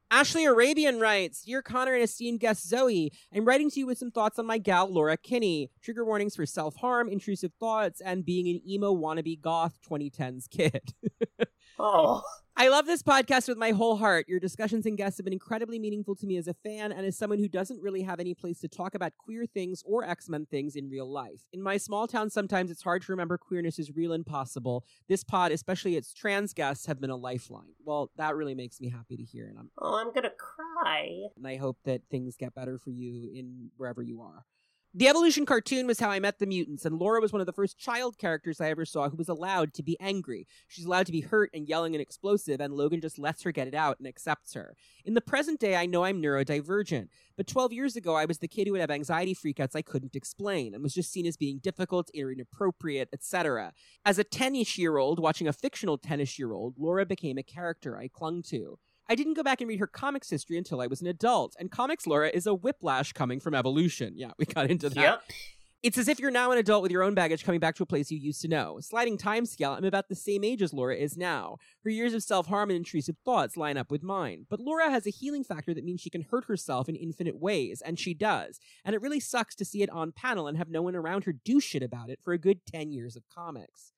Ashley 0.10 0.46
Arabian 0.46 1.02
writes, 1.02 1.44
Dear 1.44 1.62
Connor 1.62 1.94
and 1.94 2.02
esteemed 2.04 2.40
guest 2.40 2.66
Zoe, 2.66 3.12
I'm 3.36 3.44
writing 3.44 3.70
to 3.72 3.80
you 3.82 3.86
with 3.88 3.98
some 3.98 4.10
thoughts 4.12 4.40
on 4.40 4.46
my 4.46 4.58
gal 4.58 4.88
Laura 4.90 5.18
Kinney. 5.18 5.70
Trigger 5.82 6.06
warnings 6.06 6.34
for 6.38 6.46
self 6.46 6.78
harm, 6.78 7.10
intrusive 7.10 7.52
thoughts, 7.60 8.00
and 8.00 8.24
being 8.24 8.48
an 8.48 8.62
emo 8.66 8.96
wannabe 8.96 9.42
goth 9.42 9.78
2010s 9.90 10.50
kid. 10.50 10.94
Oh, 11.80 12.24
I 12.60 12.70
love 12.70 12.88
this 12.88 13.04
podcast 13.04 13.48
with 13.48 13.60
my 13.60 13.70
whole 13.70 13.98
heart. 13.98 14.28
Your 14.28 14.40
discussions 14.40 14.88
and 14.88 14.98
guests 14.98 15.20
have 15.20 15.26
been 15.26 15.32
incredibly 15.34 15.78
meaningful 15.78 16.16
to 16.16 16.26
me 16.26 16.38
as 16.38 16.48
a 16.48 16.56
fan 16.56 16.92
and 16.92 17.06
as 17.06 17.16
someone 17.16 17.38
who 17.38 17.48
doesn't 17.48 17.80
really 17.84 18.02
have 18.02 18.20
any 18.20 18.34
place 18.34 18.60
to 18.62 18.68
talk 18.68 18.96
about 18.96 19.14
queer 19.16 19.46
things 19.46 19.84
or 19.86 20.04
X 20.04 20.28
Men 20.28 20.48
things 20.50 20.76
in 20.76 20.90
real 20.90 21.08
life. 21.08 21.42
In 21.54 21.62
my 21.62 21.78
small 21.78 22.08
town, 22.08 22.32
sometimes 22.32 22.72
it's 22.72 22.82
hard 22.82 23.04
to 23.04 23.12
remember 23.12 23.38
queerness 23.38 23.78
is 23.78 23.92
real 23.96 24.12
and 24.12 24.26
possible. 24.26 24.84
This 25.08 25.24
pod, 25.24 25.52
especially 25.52 25.98
its 25.98 26.12
trans 26.16 26.52
guests, 26.52 26.88
have 26.88 27.00
been 27.00 27.12
a 27.12 27.16
lifeline. 27.16 27.76
Well, 27.86 28.10
that 28.18 28.36
really 28.36 28.56
makes 28.56 28.82
me 28.82 28.90
happy 28.90 29.18
to 29.18 29.24
hear, 29.24 29.46
and, 29.50 29.60
I'm, 29.60 29.70
oh, 29.80 29.94
I'm 29.94 30.12
gonna 30.12 30.32
cry. 30.32 31.10
and 31.36 31.48
I 31.48 31.58
hope 31.58 31.78
that 31.86 32.02
things 32.10 32.38
get 32.38 32.56
better 32.56 32.80
for 32.80 32.90
you 32.90 33.30
in 33.36 33.70
wherever 33.78 34.02
you 34.02 34.24
are. 34.24 34.46
The 34.98 35.08
Evolution 35.08 35.46
cartoon 35.46 35.86
was 35.86 36.00
how 36.00 36.10
I 36.10 36.20
met 36.20 36.40
the 36.40 36.48
mutants, 36.48 36.84
and 36.84 36.98
Laura 36.98 37.22
was 37.22 37.32
one 37.32 37.40
of 37.40 37.46
the 37.46 37.54
first 37.54 37.78
child 37.78 38.18
characters 38.18 38.60
I 38.60 38.72
ever 38.72 38.84
saw 38.84 39.10
who 39.10 39.16
was 39.16 39.30
allowed 39.30 39.76
to 39.76 39.84
be 39.84 39.96
angry. 40.00 40.48
She's 40.68 40.86
allowed 40.86 41.06
to 41.06 41.12
be 41.12 41.22
hurt 41.22 41.52
and 41.54 41.70
yelling 41.70 41.94
and 41.94 42.02
explosive, 42.02 42.60
and 42.60 42.74
Logan 42.74 43.00
just 43.00 43.20
lets 43.20 43.44
her 43.44 43.52
get 43.52 43.68
it 43.68 43.76
out 43.76 44.00
and 44.00 44.08
accepts 44.08 44.56
her. 44.56 44.76
In 45.06 45.14
the 45.14 45.22
present 45.22 45.60
day, 45.60 45.76
I 45.76 45.86
know 45.86 46.04
I'm 46.04 46.20
neurodivergent, 46.20 47.10
but 47.36 47.46
12 47.46 47.74
years 47.74 47.96
ago, 47.96 48.16
I 48.16 48.26
was 48.26 48.40
the 48.40 48.48
kid 48.48 48.66
who 48.66 48.72
would 48.72 48.82
have 48.82 48.90
anxiety 48.90 49.36
freakouts 49.36 49.76
I 49.76 49.84
couldn't 49.84 50.16
explain 50.16 50.74
and 50.74 50.82
was 50.82 50.96
just 50.96 51.12
seen 51.12 51.28
as 51.28 51.38
being 51.38 51.60
difficult 51.60 52.10
inappropriate, 52.16 53.10
etc. 53.14 53.74
As 54.04 54.18
a 54.18 54.24
10 54.24 54.56
ish 54.56 54.80
year 54.80 54.98
old 54.98 55.20
watching 55.20 55.48
a 55.48 55.54
fictional 55.54 56.00
10 56.00 56.22
ish 56.22 56.40
year 56.40 56.54
old, 56.54 56.74
Laura 56.76 57.06
became 57.06 57.38
a 57.38 57.44
character 57.44 58.00
I 58.00 58.08
clung 58.08 58.42
to. 58.48 58.80
I 59.10 59.16
didn't 59.16 59.36
go 59.36 59.44
back 59.44 59.62
and 59.62 59.70
read 59.70 59.80
her 59.80 59.88
comics 59.88 60.30
history 60.30 60.58
until 60.58 60.82
I 60.82 60.88
was 60.88 61.02
an 61.02 61.08
adult, 61.08 61.56
and 61.60 61.72
Comics 61.72 62.06
Laura 62.06 62.30
is 62.30 62.46
a 62.46 62.54
whiplash 62.54 63.14
coming 63.14 63.40
from 63.40 63.56
evolution. 63.56 64.14
Yeah, 64.18 64.32
we 64.38 64.46
got 64.46 64.70
into 64.70 64.90
that. 64.90 65.02
Yep. 65.02 65.24
It's 65.84 65.98
as 66.00 66.08
if 66.08 66.20
you're 66.20 66.32
now 66.32 66.52
an 66.52 66.58
adult 66.58 66.82
with 66.82 66.92
your 66.92 67.04
own 67.04 67.14
baggage 67.14 67.44
coming 67.44 67.60
back 67.60 67.76
to 67.76 67.84
a 67.84 67.86
place 67.86 68.10
you 68.10 68.18
used 68.18 68.42
to 68.42 68.48
know. 68.48 68.80
Sliding 68.82 69.16
time 69.16 69.46
scale, 69.46 69.74
I'm 69.74 69.86
about 69.86 70.10
the 70.10 70.16
same 70.16 70.44
age 70.44 70.64
as 70.64 70.74
Laura 70.74 70.96
is 70.96 71.16
now. 71.16 71.58
Her 71.84 71.92
years 71.92 72.16
of 72.16 72.24
self 72.24 72.48
harm 72.48 72.72
and 72.72 72.78
intrusive 72.78 73.16
thoughts 73.24 73.56
line 73.56 73.78
up 73.78 73.92
with 73.92 74.02
mine. 74.02 74.48
But 74.50 74.60
Laura 74.60 74.90
has 74.90 75.06
a 75.06 75.12
healing 75.12 75.44
factor 75.44 75.76
that 75.76 75.86
means 75.86 76.02
she 76.02 76.10
can 76.10 76.26
hurt 76.30 76.46
herself 76.46 76.90
in 76.90 76.96
infinite 76.96 77.40
ways, 77.40 77.82
and 77.86 78.00
she 78.00 78.16
does. 78.16 78.60
And 78.84 78.96
it 78.96 79.02
really 79.02 79.20
sucks 79.20 79.56
to 79.56 79.66
see 79.66 79.84
it 79.84 79.90
on 79.92 80.12
panel 80.12 80.48
and 80.48 80.58
have 80.58 80.70
no 80.70 80.82
one 80.82 80.96
around 80.96 81.26
her 81.26 81.34
do 81.34 81.60
shit 81.60 81.84
about 81.84 82.10
it 82.10 82.20
for 82.24 82.34
a 82.34 82.40
good 82.40 82.66
10 82.66 82.92
years 82.92 83.16
of 83.16 83.24
comics. 83.34 83.94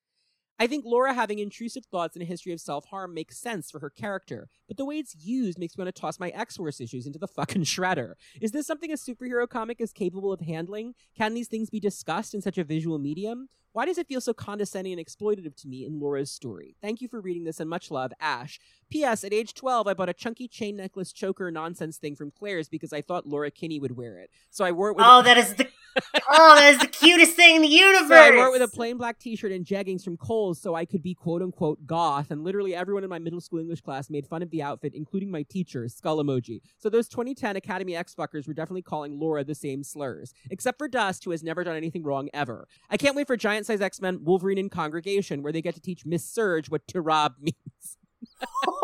I 0.61 0.67
think 0.67 0.83
Laura 0.85 1.13
having 1.13 1.39
intrusive 1.39 1.85
thoughts 1.85 2.17
and 2.17 2.23
a 2.23 2.25
history 2.25 2.51
of 2.51 2.59
self 2.59 2.85
harm 2.85 3.13
makes 3.13 3.37
sense 3.37 3.71
for 3.71 3.79
her 3.79 3.89
character, 3.89 4.49
but 4.67 4.75
the 4.75 4.83
way 4.83 4.97
it's 4.97 5.15
used 5.15 5.57
makes 5.57 5.77
me 5.77 5.83
want 5.83 5.95
to 5.95 6.01
toss 6.01 6.19
my 6.19 6.29
X 6.31 6.57
Force 6.57 6.81
issues 6.81 7.07
into 7.07 7.17
the 7.17 7.27
fucking 7.27 7.63
shredder. 7.63 8.15
Is 8.41 8.51
this 8.51 8.67
something 8.67 8.91
a 8.91 8.95
superhero 8.95 9.47
comic 9.47 9.79
is 9.79 9.93
capable 9.93 10.33
of 10.33 10.41
handling? 10.41 10.95
Can 11.17 11.33
these 11.33 11.47
things 11.47 11.69
be 11.69 11.79
discussed 11.79 12.33
in 12.33 12.41
such 12.41 12.57
a 12.57 12.65
visual 12.65 12.99
medium? 12.99 13.47
Why 13.79 13.85
does 13.85 13.97
it 13.97 14.09
feel 14.09 14.19
so 14.19 14.33
condescending 14.33 14.91
and 14.91 15.07
exploitative 15.07 15.55
to 15.61 15.67
me 15.69 15.85
in 15.85 16.01
Laura's 16.01 16.29
story? 16.29 16.75
Thank 16.81 16.99
you 16.99 17.07
for 17.07 17.21
reading 17.21 17.45
this 17.45 17.61
and 17.61 17.69
much 17.69 17.89
love, 17.89 18.11
Ash. 18.19 18.59
P.S. 18.89 19.23
At 19.23 19.31
age 19.31 19.53
12, 19.53 19.87
I 19.87 19.93
bought 19.93 20.09
a 20.09 20.13
chunky 20.13 20.49
chain 20.49 20.75
necklace 20.75 21.13
choker 21.13 21.49
nonsense 21.49 21.97
thing 21.97 22.13
from 22.13 22.29
Claire's 22.29 22.67
because 22.67 22.91
I 22.91 23.01
thought 23.01 23.25
Laura 23.25 23.51
Kinney 23.51 23.79
would 23.79 23.95
wear 23.95 24.17
it. 24.17 24.31
So 24.49 24.65
I 24.65 24.73
wore 24.73 24.89
it 24.89 24.97
with 24.97 25.05
Oh, 25.07 25.21
that 25.21 25.37
is 25.37 25.53
the 25.53 25.65
oh, 26.29 26.55
that 26.55 26.73
is 26.73 26.79
the 26.79 26.87
cutest 26.87 27.33
thing 27.33 27.57
in 27.57 27.61
the 27.61 27.67
universe. 27.67 28.09
So 28.09 28.15
I 28.15 28.31
wore 28.31 28.47
it 28.47 28.51
with 28.51 28.61
a 28.61 28.67
plain 28.67 28.97
black 28.97 29.19
t-shirt 29.19 29.51
and 29.51 29.65
jeggings 29.65 30.03
from 30.03 30.17
Kohl's 30.17 30.59
so 30.59 30.75
I 30.75 30.85
could 30.85 31.01
be 31.01 31.13
quote 31.13 31.41
unquote 31.41 31.85
goth, 31.85 32.31
and 32.31 32.43
literally 32.43 32.75
everyone 32.75 33.03
in 33.03 33.09
my 33.09 33.19
middle 33.19 33.41
school 33.41 33.59
English 33.59 33.81
class 33.81 34.09
made 34.09 34.27
fun 34.27 34.41
of 34.41 34.49
the 34.49 34.61
outfit, 34.61 34.93
including 34.93 35.31
my 35.31 35.43
teacher, 35.43 35.87
skull 35.87 36.23
emoji. 36.23 36.61
So 36.77 36.89
those 36.89 37.07
2010 37.07 37.55
Academy 37.55 37.95
X 37.95 38.15
fuckers 38.15 38.47
were 38.47 38.53
definitely 38.53 38.81
calling 38.81 39.19
Laura 39.19 39.43
the 39.43 39.55
same 39.55 39.83
slurs. 39.83 40.33
Except 40.49 40.77
for 40.77 40.87
Dust, 40.87 41.23
who 41.23 41.31
has 41.31 41.43
never 41.43 41.63
done 41.63 41.75
anything 41.75 42.03
wrong 42.03 42.29
ever. 42.33 42.67
I 42.89 42.97
can't 42.97 43.15
wait 43.15 43.27
for 43.27 43.37
Giant 43.37 43.65
Size 43.69 43.81
X-Men 43.81 44.23
Wolverine 44.23 44.57
in 44.57 44.69
Congregation, 44.69 45.43
where 45.43 45.53
they 45.53 45.61
get 45.61 45.75
to 45.75 45.81
teach 45.81 46.05
Miss 46.05 46.25
Surge 46.25 46.69
what 46.69 46.87
Tirab 46.87 47.35
means. 47.39 47.97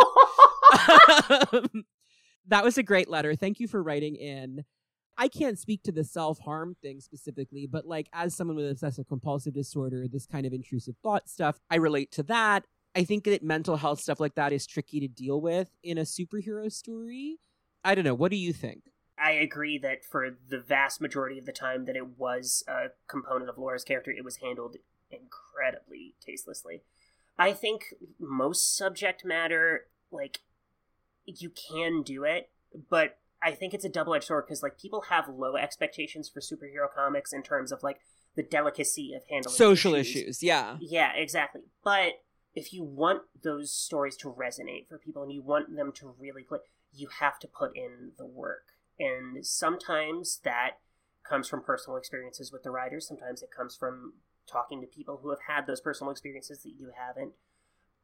Um, 1.51 1.85
that 2.47 2.63
was 2.63 2.77
a 2.77 2.83
great 2.83 3.09
letter. 3.09 3.35
Thank 3.35 3.59
you 3.59 3.67
for 3.67 3.81
writing 3.81 4.15
in. 4.15 4.65
I 5.17 5.27
can't 5.27 5.57
speak 5.57 5.83
to 5.83 5.91
the 5.91 6.03
self 6.03 6.39
harm 6.39 6.75
thing 6.81 6.99
specifically, 6.99 7.65
but 7.65 7.87
like 7.87 8.09
as 8.13 8.35
someone 8.35 8.57
with 8.57 8.69
obsessive 8.69 9.07
compulsive 9.07 9.53
disorder, 9.53 10.07
this 10.07 10.25
kind 10.25 10.45
of 10.45 10.53
intrusive 10.53 10.95
thought 11.01 11.29
stuff, 11.29 11.59
I 11.69 11.77
relate 11.77 12.11
to 12.13 12.23
that. 12.23 12.65
I 12.95 13.03
think 13.03 13.23
that 13.25 13.43
mental 13.43 13.77
health 13.77 13.99
stuff 13.99 14.19
like 14.19 14.35
that 14.35 14.51
is 14.53 14.67
tricky 14.67 14.99
to 14.99 15.07
deal 15.07 15.41
with 15.41 15.69
in 15.83 15.97
a 15.97 16.01
superhero 16.01 16.71
story. 16.71 17.39
I 17.83 17.95
don't 17.95 18.05
know. 18.05 18.13
What 18.13 18.31
do 18.31 18.37
you 18.37 18.53
think? 18.53 18.83
I 19.17 19.31
agree 19.31 19.77
that 19.79 20.03
for 20.03 20.37
the 20.49 20.59
vast 20.59 20.99
majority 20.99 21.39
of 21.39 21.45
the 21.45 21.51
time 21.51 21.85
that 21.85 21.95
it 21.95 22.17
was 22.17 22.63
a 22.67 22.87
component 23.07 23.49
of 23.49 23.57
Laura's 23.57 23.83
character, 23.83 24.11
it 24.11 24.25
was 24.25 24.37
handled 24.37 24.75
incredibly 25.09 26.15
tastelessly. 26.25 26.81
I 27.37 27.53
think 27.53 27.93
most 28.19 28.75
subject 28.75 29.23
matter, 29.25 29.87
like, 30.11 30.41
you 31.25 31.49
can 31.49 32.03
do 32.03 32.23
it, 32.23 32.49
but 32.89 33.17
I 33.41 33.51
think 33.51 33.73
it's 33.73 33.85
a 33.85 33.89
double 33.89 34.15
edged 34.15 34.25
sword 34.25 34.45
because, 34.47 34.63
like, 34.63 34.79
people 34.79 35.05
have 35.09 35.27
low 35.29 35.55
expectations 35.55 36.29
for 36.29 36.39
superhero 36.39 36.87
comics 36.93 37.33
in 37.33 37.43
terms 37.43 37.71
of, 37.71 37.83
like, 37.83 37.99
the 38.35 38.43
delicacy 38.43 39.13
of 39.13 39.23
handling 39.29 39.55
Social 39.55 39.95
issues, 39.95 40.43
yeah. 40.43 40.77
Yeah, 40.79 41.13
exactly. 41.15 41.61
But 41.83 42.13
if 42.53 42.73
you 42.73 42.83
want 42.83 43.23
those 43.43 43.71
stories 43.71 44.17
to 44.17 44.31
resonate 44.31 44.87
for 44.87 44.97
people 44.97 45.23
and 45.23 45.31
you 45.31 45.41
want 45.41 45.75
them 45.75 45.91
to 45.93 46.15
really 46.19 46.43
click, 46.43 46.61
you 46.93 47.07
have 47.19 47.39
to 47.39 47.47
put 47.47 47.75
in 47.75 48.11
the 48.17 48.25
work. 48.25 48.74
And 48.99 49.45
sometimes 49.45 50.39
that 50.43 50.77
comes 51.27 51.47
from 51.49 51.63
personal 51.63 51.97
experiences 51.97 52.51
with 52.51 52.63
the 52.63 52.71
writers, 52.71 53.07
sometimes 53.07 53.41
it 53.41 53.49
comes 53.55 53.75
from 53.75 54.13
talking 54.49 54.79
to 54.81 54.87
people 54.87 55.19
who 55.21 55.29
have 55.31 55.39
had 55.47 55.65
those 55.67 55.81
personal 55.81 56.11
experiences 56.11 56.61
that 56.63 56.73
you 56.77 56.91
haven't. 56.95 57.33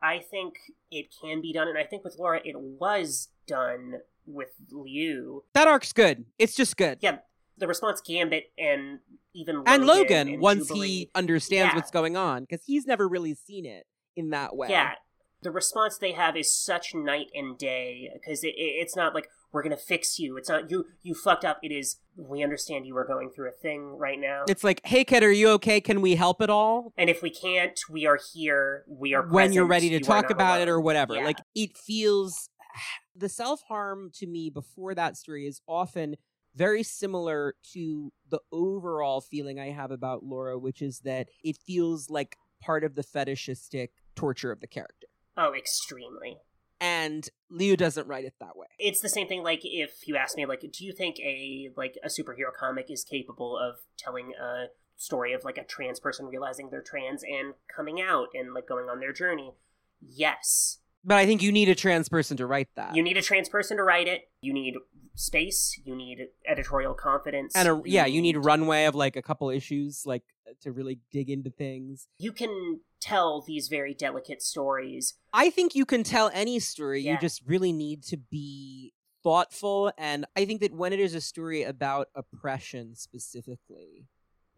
I 0.01 0.19
think 0.19 0.55
it 0.89 1.13
can 1.21 1.41
be 1.41 1.53
done, 1.53 1.67
and 1.67 1.77
I 1.77 1.83
think 1.83 2.03
with 2.03 2.15
Laura, 2.17 2.41
it 2.43 2.59
was 2.59 3.29
done 3.45 3.97
with 4.25 4.49
Liu. 4.71 5.43
That 5.53 5.67
arc's 5.67 5.93
good. 5.93 6.25
It's 6.39 6.55
just 6.55 6.75
good. 6.75 6.97
Yeah, 7.01 7.19
the 7.57 7.67
response 7.67 8.01
Gambit 8.01 8.51
and 8.57 8.99
even 9.35 9.57
Logan 9.57 9.73
and 9.73 9.85
Logan, 9.85 10.27
and 10.29 10.41
once 10.41 10.67
Jubilee- 10.69 10.87
he 10.87 11.11
understands 11.13 11.71
Yeah. 11.73 11.75
what's 11.75 11.91
going 11.91 12.17
on, 12.17 12.43
because 12.43 12.63
he's 12.65 12.87
never 12.87 13.07
really 13.07 13.35
seen 13.35 13.65
it 13.67 13.85
in 14.15 14.31
that 14.31 14.55
way. 14.55 14.69
Yeah, 14.69 14.95
the 15.43 15.51
response 15.51 15.99
they 15.99 16.13
have 16.13 16.35
is 16.35 16.51
such 16.51 16.95
night 16.95 17.27
and 17.35 17.55
day 17.57 18.09
because 18.13 18.43
it, 18.43 18.55
it, 18.55 18.81
it's 18.81 18.95
not 18.95 19.13
like 19.13 19.27
we're 19.51 19.63
gonna 19.63 19.77
fix 19.77 20.17
you. 20.19 20.37
It's 20.37 20.49
not 20.49 20.69
you. 20.71 20.85
You 21.01 21.13
fucked 21.13 21.45
up. 21.45 21.59
It 21.63 21.71
is 21.71 21.97
we 22.15 22.43
understand 22.43 22.85
you 22.85 22.95
are 22.97 23.05
going 23.05 23.29
through 23.29 23.49
a 23.49 23.51
thing 23.53 23.97
right 23.97 24.19
now, 24.19 24.43
It's 24.47 24.63
like, 24.63 24.81
hey 24.85 25.03
kid, 25.03 25.23
are 25.23 25.31
you 25.31 25.49
okay? 25.51 25.81
Can 25.81 26.01
we 26.01 26.15
help 26.15 26.41
at 26.41 26.49
all? 26.49 26.93
and 26.97 27.09
if 27.09 27.21
we 27.21 27.29
can't, 27.29 27.79
we 27.89 28.05
are 28.05 28.19
here. 28.33 28.83
We 28.87 29.13
are 29.13 29.27
when 29.27 29.53
you're 29.53 29.65
ready 29.65 29.89
to 29.89 29.95
You 29.95 29.99
talk 30.01 30.29
about 30.29 30.61
it 30.61 30.67
or 30.69 30.79
whatever. 30.79 31.15
Yeah. 31.15 31.25
Like 31.25 31.39
it 31.55 31.77
feels 31.77 32.49
the 33.15 33.29
self 33.29 33.61
harm 33.67 34.11
to 34.15 34.27
me 34.27 34.49
before 34.49 34.93
that 34.95 35.17
story 35.17 35.47
is 35.47 35.61
often 35.67 36.15
very 36.55 36.83
similar 36.83 37.55
to 37.73 38.11
the 38.29 38.39
overall 38.51 39.21
feeling 39.21 39.57
I 39.59 39.69
have 39.69 39.89
about 39.91 40.23
Laura, 40.23 40.59
which 40.59 40.81
is 40.81 40.99
that 41.05 41.29
it 41.43 41.57
feels 41.65 42.09
like 42.09 42.35
part 42.61 42.83
of 42.83 42.95
the 42.95 43.03
fetishistic 43.03 43.91
torture 44.15 44.51
of 44.51 44.59
the 44.59 44.67
character. 44.67 45.07
oh, 45.37 45.53
extremely. 45.53 46.37
And 46.81 47.29
Liu 47.49 47.77
doesn't 47.77 48.07
write 48.07 48.25
it 48.25 48.33
that 48.39 48.57
way. 48.57 48.67
It's 48.79 49.01
the 49.01 49.07
same 49.07 49.27
thing. 49.27 49.43
Like 49.43 49.61
if 49.63 50.07
you 50.07 50.17
ask 50.17 50.35
me, 50.35 50.45
like, 50.45 50.61
do 50.61 50.83
you 50.83 50.91
think 50.91 51.19
a 51.19 51.69
like 51.77 51.95
a 52.03 52.07
superhero 52.07 52.51
comic 52.59 52.89
is 52.89 53.03
capable 53.03 53.57
of 53.57 53.75
telling 53.97 54.33
a 54.33 54.65
story 55.01 55.33
of 55.33 55.43
like 55.43 55.57
a 55.57 55.63
trans 55.63 55.99
person 55.99 56.27
realizing 56.27 56.69
they're 56.69 56.81
trans 56.81 57.23
and 57.23 57.55
coming 57.75 57.99
out 58.01 58.27
and 58.33 58.53
like 58.53 58.67
going 58.67 58.85
on 58.85 58.99
their 58.99 59.11
journey. 59.11 59.53
Yes. 59.99 60.77
But 61.03 61.17
I 61.17 61.25
think 61.25 61.41
you 61.41 61.51
need 61.51 61.69
a 61.69 61.75
trans 61.75 62.07
person 62.07 62.37
to 62.37 62.45
write 62.45 62.69
that. 62.75 62.95
You 62.95 63.01
need 63.01 63.17
a 63.17 63.21
trans 63.21 63.49
person 63.49 63.77
to 63.77 63.83
write 63.83 64.07
it. 64.07 64.29
You 64.41 64.53
need 64.53 64.75
space. 65.15 65.79
You 65.83 65.95
need 65.95 66.19
editorial 66.47 66.93
confidence. 66.93 67.53
and 67.55 67.67
a, 67.67 67.81
yeah, 67.85 68.05
you 68.05 68.21
need 68.21 68.37
runway 68.37 68.85
of 68.85 68.95
like 68.95 69.15
a 69.15 69.21
couple 69.21 69.49
issues, 69.49 70.03
like 70.05 70.23
to 70.61 70.71
really 70.71 70.99
dig 71.11 71.29
into 71.29 71.49
things. 71.49 72.07
You 72.17 72.31
can 72.31 72.81
tell 72.99 73.41
these 73.41 73.67
very 73.67 73.93
delicate 73.93 74.41
stories. 74.41 75.15
I 75.33 75.49
think 75.49 75.75
you 75.75 75.85
can 75.85 76.03
tell 76.03 76.29
any 76.33 76.59
story. 76.59 77.01
Yeah. 77.01 77.13
You 77.13 77.17
just 77.19 77.41
really 77.45 77.71
need 77.71 78.03
to 78.03 78.17
be 78.17 78.93
thoughtful. 79.23 79.91
And 79.97 80.25
I 80.35 80.45
think 80.45 80.61
that 80.61 80.73
when 80.73 80.93
it 80.93 80.99
is 80.99 81.13
a 81.15 81.21
story 81.21 81.63
about 81.63 82.07
oppression 82.15 82.95
specifically, 82.95 84.07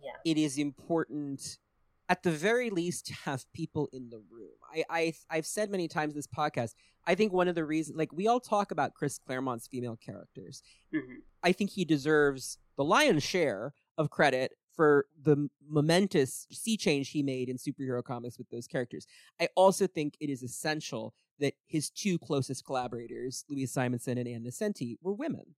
Yeah. 0.02 0.12
it 0.26 0.38
is 0.38 0.58
important 0.58 1.58
at 2.10 2.24
the 2.24 2.32
very 2.32 2.70
least 2.70 3.06
to 3.08 3.14
have 3.26 3.46
people 3.54 3.88
in 3.94 4.10
the 4.10 4.18
room. 4.30 4.52
I, 4.74 4.84
I 4.90 5.14
I've 5.30 5.46
said 5.46 5.70
many 5.70 5.88
times 5.88 6.14
in 6.14 6.18
this 6.18 6.28
podcast, 6.28 6.74
I 7.06 7.16
think 7.16 7.34
one 7.34 7.48
of 7.48 7.56
the 7.56 7.66
reasons 7.66 7.98
like 7.98 8.14
we 8.14 8.28
all 8.28 8.40
talk 8.40 8.72
about 8.72 8.94
Chris 8.94 9.20
Claremont's 9.20 9.68
female 9.68 9.98
characters. 9.98 10.62
Mhm. 10.94 11.18
I 11.42 11.52
think 11.52 11.72
he 11.72 11.86
deserves 11.86 12.58
the 12.78 12.84
lion's 12.84 13.24
share 13.24 13.74
of 13.98 14.10
credit 14.10 14.54
for 14.72 15.06
the 15.22 15.50
momentous 15.68 16.48
sea 16.52 16.78
change 16.78 17.10
he 17.10 17.22
made 17.22 17.50
in 17.50 17.58
superhero 17.58 18.04
comics 18.04 18.38
with 18.38 18.50
those 18.50 18.68
characters. 18.68 19.06
I 19.40 19.50
also 19.56 19.86
think 19.86 20.16
it 20.20 20.30
is 20.30 20.42
essential 20.42 21.14
that 21.40 21.56
his 21.66 21.90
two 21.90 22.18
closest 22.18 22.66
collaborators, 22.66 23.44
Louise 23.50 23.72
Simonson 23.72 24.18
and 24.18 24.28
Ann 24.28 24.44
Nocenti, 24.44 24.98
were 25.02 25.14
women. 25.14 25.56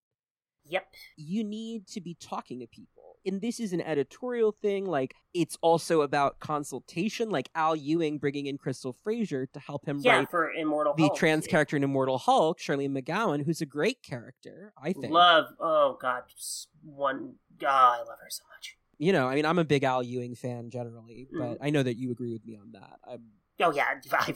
Yep. 0.66 0.94
You 1.16 1.44
need 1.44 1.88
to 1.90 2.02
be 2.02 2.16
talking 2.16 2.60
to 2.60 2.68
people. 2.68 3.05
And 3.26 3.42
this 3.42 3.60
is 3.60 3.74
an 3.74 3.82
editorial 3.82 4.52
thing. 4.52 4.86
Like, 4.86 5.16
it's 5.34 5.58
also 5.62 6.02
about 6.02 6.40
consultation, 6.40 7.30
like 7.30 7.50
Al 7.56 7.76
Ewing 7.76 8.18
bringing 8.20 8.46
in 8.46 8.58
Crystal 8.58 8.96
Frasier 9.06 9.52
to 9.54 9.60
help 9.60 9.86
him 9.88 10.00
Yeah, 10.02 10.18
write 10.20 10.30
for 10.30 10.52
Immortal 10.52 10.94
the 10.96 11.04
Hulk. 11.04 11.18
trans 11.18 11.48
character 11.48 11.76
in 11.76 11.84
Immortal 11.84 12.18
Hulk, 12.20 12.60
Charlene 12.60 12.98
McGowan, 12.98 13.44
who's 13.46 13.62
a 13.62 13.66
great 13.66 14.04
character, 14.04 14.74
I 14.82 14.94
think. 14.94 15.12
Love. 15.14 15.46
Oh 15.60 15.98
God, 16.02 16.24
one. 16.84 17.36
God, 17.58 17.96
I 17.96 18.00
love 18.00 18.20
her 18.22 18.30
so 18.30 18.44
much. 18.56 18.76
you 18.98 19.12
know, 19.14 19.28
I 19.28 19.36
mean, 19.36 19.46
I'm 19.46 19.60
a 19.60 19.66
big 19.66 19.84
Al 19.84 20.04
Ewing 20.04 20.36
fan 20.36 20.70
generally, 20.70 21.28
Mm. 21.34 21.40
but 21.40 21.58
I 21.66 21.70
know 21.70 21.84
that 21.84 21.98
you 21.98 22.12
agree 22.12 22.32
with 22.34 22.46
me 22.46 22.56
on 22.58 22.72
that. 22.74 23.00
I'm, 23.08 23.24
Oh 23.62 23.72
yeah, 23.72 23.86
I, 24.12 24.34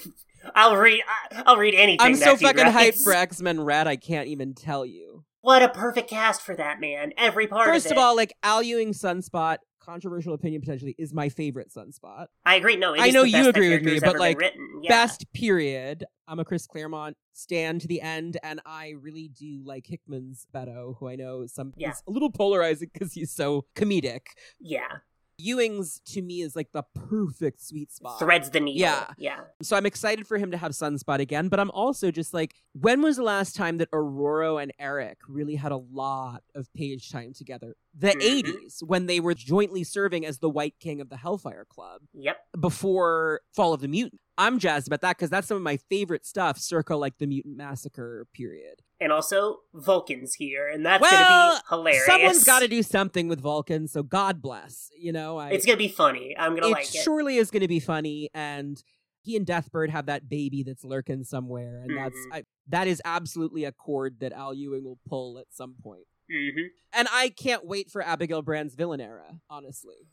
I'll 0.56 0.77
read. 0.77 1.01
I- 1.32 1.43
I'll 1.45 1.58
read 1.58 1.76
anything. 1.76 2.00
I'm 2.00 2.16
so 2.16 2.38
fucking 2.38 2.64
hyped 2.66 3.03
for 3.03 3.11
X 3.14 3.42
Men 3.42 3.59
Red, 3.59 3.85
I 3.88 3.98
can't 3.98 4.27
even 4.30 4.53
tell 4.53 4.85
you. 4.85 5.26
What 5.42 5.61
a 5.64 5.69
perfect 5.69 6.09
cast 6.09 6.42
for 6.42 6.56
that 6.56 6.80
man. 6.82 7.14
Every 7.18 7.48
part 7.48 7.68
First 7.68 7.85
of 7.88 7.93
of 7.93 7.98
all, 7.98 8.16
like 8.16 8.34
Al 8.43 8.61
Ewing 8.61 8.92
Sunspot, 8.93 9.58
controversial 9.80 10.34
opinion 10.34 10.61
potentially, 10.61 10.95
is 10.98 11.14
my 11.14 11.30
favorite 11.30 11.72
Sunspot. 11.74 12.27
I 12.45 12.56
agree. 12.56 12.76
No, 12.76 12.93
I 12.98 13.11
know 13.11 13.24
you 13.24 13.48
agree 13.48 13.69
with 13.69 13.84
me, 13.84 14.00
but, 14.00 14.18
like. 14.19 14.40
Yeah. 14.82 14.90
Best 14.90 15.32
period. 15.34 16.06
I'm 16.27 16.40
a 16.40 16.45
Chris 16.45 16.66
Claremont 16.68 17.18
stand 17.34 17.82
to 17.82 17.88
the 17.88 18.01
end, 18.01 18.38
and 18.43 18.61
I 18.66 18.93
really 19.01 19.30
do 19.30 19.61
like 19.66 19.85
Hickman's 19.88 20.45
Beto, 20.53 20.95
who 21.00 21.08
I 21.09 21.16
know 21.16 21.45
some 21.48 21.74
Yeah. 21.76 21.92
is 21.92 22.03
a 22.08 22.11
little 22.11 22.32
polarizing 22.32 22.90
because 22.93 23.14
he's 23.14 23.32
so 23.34 23.66
comedic. 23.76 24.22
Yeah, 24.59 24.98
Ewing's 25.40 26.00
to 26.08 26.22
me 26.22 26.42
is 26.42 26.56
like 26.56 26.72
the 26.74 26.84
perfect 26.93 27.61
sweet 27.61 27.92
spot. 27.92 28.19
threads 28.19 28.50
the 28.50 28.59
needle. 28.59 28.82
Yeah. 28.82 29.14
yeah. 29.18 29.40
So 29.61 29.76
I'm 29.77 29.85
excited 29.85 30.27
for 30.27 30.38
him 30.38 30.51
to 30.51 30.58
have 30.58 30.72
Sunspot 30.74 31.19
again, 31.19 31.48
but 31.48 31.59
I'm 31.59 31.72
also 31.72 32.11
just 32.11 32.34
like, 32.34 32.53
when 32.74 33.01
was 33.01 33.16
the 33.18 33.24
last 33.24 33.56
time 33.56 33.77
that 33.77 33.90
Ororo 33.92 34.61
and 34.61 34.72
Eric 34.80 35.18
really 35.27 35.56
had 35.56 35.72
a 35.72 35.77
lot 35.77 36.43
of 36.56 36.72
page 36.74 37.09
time 37.09 37.34
together? 37.34 37.76
The 37.98 38.09
Mhm. 38.09 38.22
80s, 38.22 38.84
when 38.84 39.06
they 39.08 39.19
were 39.19 39.34
jointly 39.34 39.84
serving 39.84 40.26
as 40.26 40.40
the 40.40 40.50
White 40.50 40.76
King 40.80 41.01
of 41.01 41.09
the 41.09 41.18
Hellfire 41.18 41.66
Club 41.66 42.01
Yep. 42.14 42.38
before 42.59 43.42
Fall 43.56 43.74
of 43.74 43.82
the 43.82 43.88
Mutant. 43.88 44.22
I'm 44.40 44.58
jazzed 44.58 44.88
about 44.88 45.01
that 45.01 45.18
because 45.18 45.30
that's 45.30 45.48
some 45.48 45.58
of 45.58 45.64
my 45.64 45.76
favorite 45.76 46.26
stuff, 46.26 46.58
circa 46.58 46.95
like 46.95 47.18
the 47.18 47.27
Mutant 47.27 47.58
Massacre 47.58 48.26
period. 48.34 48.82
And 49.01 49.11
also 49.11 49.59
Vulcan's 49.74 50.34
here, 50.34 50.69
and 50.69 50.85
that's 50.85 51.01
Well, 51.01 51.11
gonna 51.11 51.27
be 51.27 51.76
hilarious. 51.76 52.06
Someone's 52.06 52.43
got 52.45 52.59
to 52.61 52.68
do 52.69 52.82
something 52.82 53.27
with 53.27 53.42
Vulcans, 53.42 53.92
so 53.92 54.01
God 54.01 54.42
bless. 54.42 54.90
You 54.98 55.11
know, 55.11 55.38
I, 55.38 55.50
It's 55.50 55.66
gonna 55.66 55.77
be 55.77 55.90
funny. 55.90 56.35
I'm 56.40 56.56
gonna 56.56 56.68
it 56.68 56.72
like 56.72 56.84
it. 56.84 57.01
surely 57.01 57.35
is 57.35 57.51
going 57.51 57.61
to 57.61 57.68
be 57.68 57.80
funny 57.82 58.30
and 58.34 58.82
he 59.22 59.35
and 59.35 59.45
deathbird 59.45 59.90
have 59.90 60.06
that 60.06 60.30
baby 60.30 60.64
that's 60.64 60.85
lurking 60.85 61.26
somewhere 61.26 61.82
and 61.84 61.95
that's 61.98 62.18
Mhm. 62.18 62.34
I, 62.34 62.43
that 62.69 62.88
is 62.88 63.01
absolutely 63.03 63.66
a 63.66 63.74
chord 63.74 64.22
that 64.22 64.32
al 64.32 64.53
ewing 64.53 64.85
will 64.85 64.98
pull 65.08 65.38
at 65.38 65.48
some 65.51 65.76
point 65.84 66.06
hmm 66.32 66.61
and 66.93 67.08
i 67.11 67.27
can't 67.30 67.66
wait 67.66 67.92
for 67.92 68.01
abigail 68.01 68.42
brand's 68.42 68.76
villain 68.76 69.01
era 69.01 69.40
honestly 69.50 70.08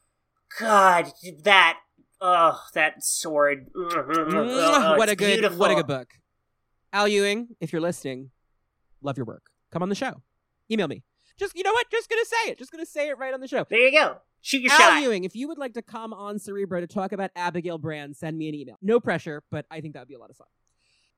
God, 0.61 1.13
that. 1.43 1.79
Oh, 2.21 2.59
that 2.75 3.05
sword. 3.05 3.69
Mwah, 3.77 4.95
oh, 4.95 4.97
what 4.97 5.09
a 5.09 5.17
good 5.17 5.35
beautiful. 5.35 5.59
what 5.59 5.71
a 5.71 5.75
good 5.75 5.87
book 5.87 6.09
al 6.93 7.09
ewing 7.09 7.49
if 7.61 7.73
you're 7.73 7.83
listening 7.83 8.31
love 9.03 9.17
your 9.19 9.27
work 9.27 9.51
come 9.71 9.83
on 9.83 9.89
the 9.89 9.95
show 9.95 10.23
email 10.71 10.89
me 10.89 11.03
just 11.39 11.55
you 11.55 11.63
know 11.63 11.73
what 11.73 11.91
just 11.91 12.09
gonna 12.09 12.25
say 12.25 12.51
it 12.51 12.59
just 12.59 12.73
gonna 12.73 12.87
say 12.87 13.09
it 13.09 13.19
right 13.19 13.35
on 13.35 13.41
the 13.41 13.49
show 13.49 13.67
There 13.69 13.79
you 13.81 13.93
go. 13.93 14.17
Shoot 14.41 14.63
your 14.63 14.73
Al 14.73 14.79
shot. 14.79 15.03
Ewing, 15.03 15.25
if 15.25 15.35
you 15.35 15.49
would 15.49 15.59
like 15.59 15.75
to 15.75 15.83
come 15.83 16.13
on 16.13 16.39
Cerebro 16.39 16.81
to 16.81 16.87
talk 16.87 17.11
about 17.11 17.33
Abigail 17.35 17.79
Brand, 17.79 18.17
send 18.17 18.39
me 18.39 18.49
an 18.49 18.55
email. 18.55 18.77
No 18.81 19.01
pressure, 19.01 19.43
but 19.51 19.67
I 19.73 19.81
think 19.81 19.95
that 19.95 20.01
would 20.01 20.09
be 20.09 20.15
a 20.15 20.21
lot 20.21 20.31
of 20.31 20.37
fun. 20.37 20.47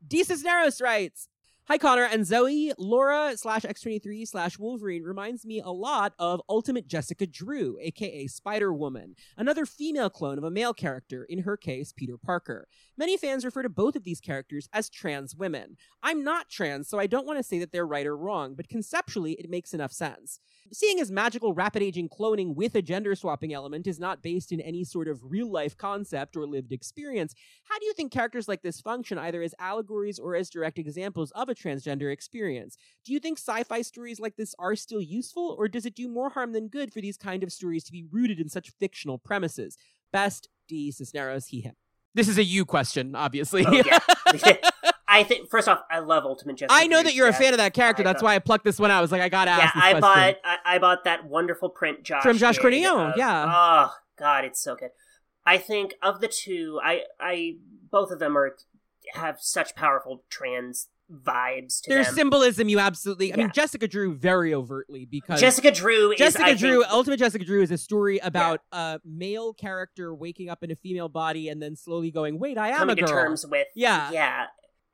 D. 0.06 0.24
Cisneros 0.24 0.80
writes, 0.80 1.28
Hi 1.68 1.76
Connor 1.76 2.04
and 2.04 2.26
Zoe, 2.26 2.72
Laura 2.78 3.36
slash 3.36 3.60
X23 3.60 4.26
slash 4.26 4.58
Wolverine 4.58 5.02
reminds 5.02 5.44
me 5.44 5.60
a 5.60 5.68
lot 5.68 6.14
of 6.18 6.40
Ultimate 6.48 6.88
Jessica 6.88 7.26
Drew, 7.26 7.76
aka 7.82 8.26
Spider 8.26 8.72
Woman, 8.72 9.14
another 9.36 9.66
female 9.66 10.08
clone 10.08 10.38
of 10.38 10.44
a 10.44 10.50
male 10.50 10.72
character, 10.72 11.24
in 11.24 11.40
her 11.40 11.58
case, 11.58 11.92
Peter 11.92 12.16
Parker. 12.16 12.68
Many 12.96 13.18
fans 13.18 13.44
refer 13.44 13.62
to 13.64 13.68
both 13.68 13.96
of 13.96 14.04
these 14.04 14.18
characters 14.18 14.66
as 14.72 14.88
trans 14.88 15.36
women. 15.36 15.76
I'm 16.02 16.24
not 16.24 16.48
trans, 16.48 16.88
so 16.88 16.98
I 16.98 17.06
don't 17.06 17.26
want 17.26 17.38
to 17.38 17.42
say 17.42 17.58
that 17.58 17.70
they're 17.70 17.86
right 17.86 18.06
or 18.06 18.16
wrong, 18.16 18.54
but 18.54 18.70
conceptually 18.70 19.32
it 19.32 19.50
makes 19.50 19.74
enough 19.74 19.92
sense. 19.92 20.40
Seeing 20.72 21.00
as 21.00 21.10
magical 21.10 21.52
rapid 21.52 21.82
aging 21.82 22.08
cloning 22.08 22.54
with 22.54 22.74
a 22.76 22.82
gender 22.82 23.14
swapping 23.14 23.52
element 23.52 23.86
is 23.86 24.00
not 24.00 24.22
based 24.22 24.52
in 24.52 24.60
any 24.62 24.84
sort 24.84 25.08
of 25.08 25.20
real 25.22 25.50
life 25.50 25.76
concept 25.76 26.34
or 26.34 26.46
lived 26.46 26.72
experience, 26.72 27.34
how 27.64 27.78
do 27.78 27.84
you 27.84 27.92
think 27.92 28.10
characters 28.10 28.48
like 28.48 28.62
this 28.62 28.80
function 28.80 29.18
either 29.18 29.42
as 29.42 29.54
allegories 29.58 30.18
or 30.18 30.34
as 30.34 30.48
direct 30.48 30.78
examples 30.78 31.30
of 31.32 31.50
a 31.50 31.57
transgender 31.58 32.12
experience? 32.12 32.76
Do 33.04 33.12
you 33.12 33.18
think 33.20 33.38
sci 33.38 33.62
fi 33.64 33.82
stories 33.82 34.20
like 34.20 34.36
this 34.36 34.54
are 34.58 34.76
still 34.76 35.00
useful, 35.02 35.54
or 35.58 35.68
does 35.68 35.84
it 35.86 35.94
do 35.94 36.08
more 36.08 36.30
harm 36.30 36.52
than 36.52 36.68
good 36.68 36.92
for 36.92 37.00
these 37.00 37.16
kind 37.16 37.42
of 37.42 37.52
stories 37.52 37.84
to 37.84 37.92
be 37.92 38.04
rooted 38.10 38.38
in 38.40 38.48
such 38.48 38.70
fictional 38.78 39.18
premises? 39.18 39.76
Best 40.12 40.48
D. 40.68 40.90
Cisneros, 40.90 41.46
he, 41.48 41.60
him. 41.60 41.74
This 42.14 42.28
is 42.28 42.38
a 42.38 42.44
you 42.44 42.64
question, 42.64 43.14
obviously. 43.14 43.64
Oh, 43.66 43.72
yeah. 43.72 43.98
I 45.10 45.24
think 45.24 45.48
first 45.48 45.68
off, 45.68 45.80
I 45.90 46.00
love 46.00 46.24
Ultimate 46.24 46.56
Jessica. 46.56 46.74
I 46.74 46.86
know 46.86 47.02
that 47.02 47.14
you're 47.14 47.28
a 47.28 47.32
fan 47.32 47.54
of 47.54 47.58
that 47.58 47.72
character. 47.72 48.02
I 48.02 48.04
That's 48.04 48.22
know. 48.22 48.26
why 48.26 48.34
I 48.34 48.38
plucked 48.40 48.64
this 48.64 48.78
one 48.78 48.90
out. 48.90 48.98
I 48.98 49.00
was 49.00 49.10
like, 49.10 49.22
I 49.22 49.28
gotta 49.30 49.50
Yeah, 49.50 49.56
ask 49.58 49.74
this 49.74 49.82
I 49.82 49.90
question. 49.92 50.00
bought 50.02 50.34
I, 50.44 50.56
I 50.74 50.78
bought 50.78 51.04
that 51.04 51.24
wonderful 51.26 51.70
print 51.70 52.02
Josh 52.02 52.22
From 52.22 52.36
Josh 52.36 52.56
did 52.56 52.62
Cornillon, 52.62 53.10
of- 53.12 53.14
yeah. 53.16 53.46
Oh 53.48 53.94
God, 54.18 54.44
it's 54.44 54.62
so 54.62 54.76
good. 54.76 54.90
I 55.46 55.56
think 55.56 55.94
of 56.02 56.20
the 56.20 56.28
two, 56.28 56.78
I 56.84 57.02
I 57.18 57.54
both 57.90 58.10
of 58.10 58.18
them 58.18 58.36
are 58.36 58.54
have 59.14 59.38
such 59.40 59.74
powerful 59.74 60.24
trans 60.28 60.88
vibes 61.12 61.80
to 61.82 61.90
There's 61.90 62.06
them. 62.06 62.14
symbolism 62.16 62.68
you 62.68 62.78
absolutely. 62.78 63.32
I 63.32 63.36
mean, 63.36 63.50
Jessica 63.54 63.88
Drew 63.88 64.14
very 64.14 64.52
overtly 64.54 65.04
because 65.06 65.40
Jessica 65.40 65.70
Drew 65.70 66.14
Jessica 66.16 66.44
I 66.44 66.54
Drew, 66.54 66.82
think, 66.82 66.92
Ultimate 66.92 67.18
Jessica 67.18 67.44
Drew 67.44 67.62
is 67.62 67.70
a 67.70 67.78
story 67.78 68.18
about 68.18 68.60
a 68.72 69.00
male 69.04 69.54
character 69.54 70.14
waking 70.14 70.48
up 70.50 70.62
in 70.62 70.70
a 70.70 70.76
female 70.76 71.08
body 71.08 71.48
and 71.48 71.62
then 71.62 71.76
slowly 71.76 72.10
going, 72.10 72.38
"Wait, 72.38 72.58
I 72.58 72.68
am 72.70 72.78
coming 72.78 72.98
a 72.98 73.00
girl." 73.00 73.08
to 73.08 73.14
terms 73.14 73.46
with 73.46 73.66
Yeah. 73.74 74.10
yeah 74.12 74.46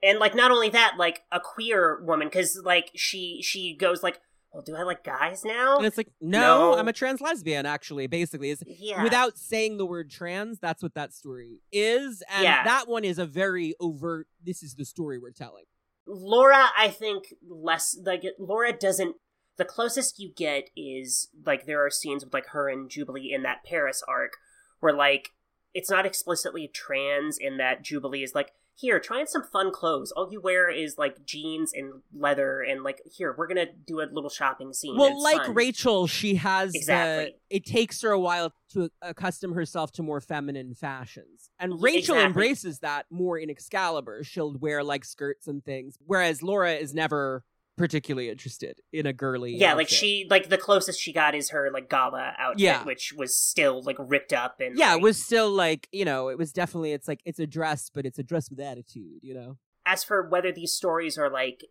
and 0.03 0.19
like 0.19 0.35
not 0.35 0.51
only 0.51 0.69
that 0.71 0.95
like 0.99 1.23
a 1.33 1.41
queer 1.41 2.03
woman 2.05 2.29
because 2.29 2.61
like 2.65 2.91
she 2.95 3.41
she 3.43 3.75
goes 3.75 4.03
like 4.03 4.21
well 4.53 4.63
do 4.63 4.77
i 4.77 4.83
like 4.83 5.03
guys 5.03 5.45
now 5.45 5.79
And 5.79 5.87
it's 5.87 5.97
like, 5.97 6.11
no, 6.21 6.73
No. 6.73 6.79
I'm 6.79 6.87
a 6.89 6.93
trans 6.93 7.21
lesbian. 7.21 7.67
Actually, 7.67 8.07
basically, 8.07 8.51
is 8.51 8.63
yeah 8.67 9.03
without 9.03 9.37
saying 9.39 9.79
the 9.79 9.87
word 9.87 10.11
trans. 10.11 10.59
That's 10.61 10.83
what 10.83 10.95
that 10.95 11.13
story 11.13 11.61
is, 11.73 12.23
and 12.33 12.45
Yeah. 12.45 12.63
that 12.65 12.87
one 12.87 13.03
is 13.05 13.19
a 13.19 13.27
very 13.27 13.75
overt. 13.81 14.29
This 14.45 14.63
is 14.63 14.75
the 14.77 14.85
story 14.85 15.19
we're 15.19 15.33
telling. 15.33 15.65
Laura 16.07 16.69
i 16.77 16.89
think 16.89 17.35
less 17.49 17.97
like 18.05 18.23
laura 18.39 18.73
doesn't 18.73 19.17
the 19.57 19.65
closest 19.65 20.19
you 20.19 20.33
get 20.37 20.69
is 20.77 21.29
like 21.47 21.67
there 21.67 21.85
are 21.85 21.91
scenes 21.91 22.25
with 22.25 22.35
like 22.35 22.49
her 22.49 22.69
and 22.69 22.91
jubilee 22.91 23.33
in 23.33 23.43
that 23.43 23.65
paris 23.65 24.03
arc 24.09 24.33
where 24.81 24.93
like 24.93 25.31
it's 25.73 25.91
not 25.91 26.07
explicitly 26.07 26.69
trans 26.69 27.39
in 27.39 27.57
that 27.57 27.83
jubilee 27.83 28.23
is 28.23 28.35
like 28.35 28.53
here 28.77 28.99
try 28.99 29.21
on 29.21 29.27
some 29.27 29.43
fun 29.45 29.71
clothes 29.73 30.13
all 30.13 30.29
you 30.33 30.41
wear 30.41 30.69
is 30.69 30.99
like 30.99 31.25
jeans 31.25 31.73
and 31.73 32.03
leather 32.13 32.61
and 32.61 32.83
like 32.83 33.01
here 33.05 33.35
we're 33.37 33.47
gonna 33.47 33.67
do 33.87 34.01
a 34.01 34.07
little 34.11 34.31
shopping 34.31 34.73
scene 34.73 34.97
Well, 34.97 35.23
like 35.23 35.43
fun. 35.47 35.55
Rachel, 35.55 36.07
she 36.07 36.35
has 36.37 36.75
Exactly. 36.75 37.37
the. 37.51 37.57
It 37.57 37.65
takes 37.67 38.03
her 38.03 38.11
a 38.11 38.19
while 38.19 38.53
to 38.73 38.91
accustom 39.01 39.53
herself 39.53 39.93
to 39.93 40.03
more 40.03 40.21
feminine 40.21 40.75
fashions, 40.75 41.51
and 41.61 41.81
Rachel 41.81 42.17
exactly. 42.17 42.25
embraces 42.25 42.79
that 42.81 43.07
more 43.11 43.39
in 43.39 43.49
Excalibur. 43.49 44.25
She'll 44.25 44.57
wear 44.59 44.83
like 44.83 45.05
skirts 45.05 45.47
and 45.47 45.65
things, 45.65 45.97
whereas 46.05 46.43
Laura 46.43 46.73
is 46.73 46.93
never 46.95 47.45
particularly 47.77 48.29
interested 48.29 48.81
in 48.93 49.07
a 49.07 49.13
girly. 49.13 49.57
Yeah, 49.57 49.75
like 49.75 49.89
she 49.89 50.27
like 50.31 50.49
the 50.49 50.59
closest 50.59 51.01
she 51.01 51.13
got 51.13 51.35
is 51.35 51.51
her 51.51 51.71
like 51.73 51.89
gala 51.91 52.35
outfit, 52.39 52.61
Yeah. 52.61 52.85
which 52.85 53.13
was 53.17 53.37
still 53.37 53.83
like 53.83 53.97
ripped 53.99 54.33
up 54.33 54.61
and 54.61 54.79
Yeah, 54.79 54.93
like, 54.93 54.99
it 55.01 55.03
was 55.03 55.25
still 55.25 55.51
like 55.51 55.89
you 55.93 56.05
know, 56.05 56.29
it 56.29 56.39
was 56.39 56.53
definitely 56.53 56.93
it's 56.93 57.09
like 57.09 57.21
it's 57.25 57.39
a 57.39 57.47
dress, 57.47 57.91
but 57.93 58.07
it's 58.07 58.19
a 58.19 58.23
dress 58.23 58.51
with 58.51 58.61
attitude. 58.61 59.21
You 59.23 59.35
know. 59.35 59.59
as 59.87 60.05
for 60.05 60.27
whether 60.29 60.53
these 60.53 60.73
stories 60.73 61.19
are 61.19 61.31
like 61.31 61.65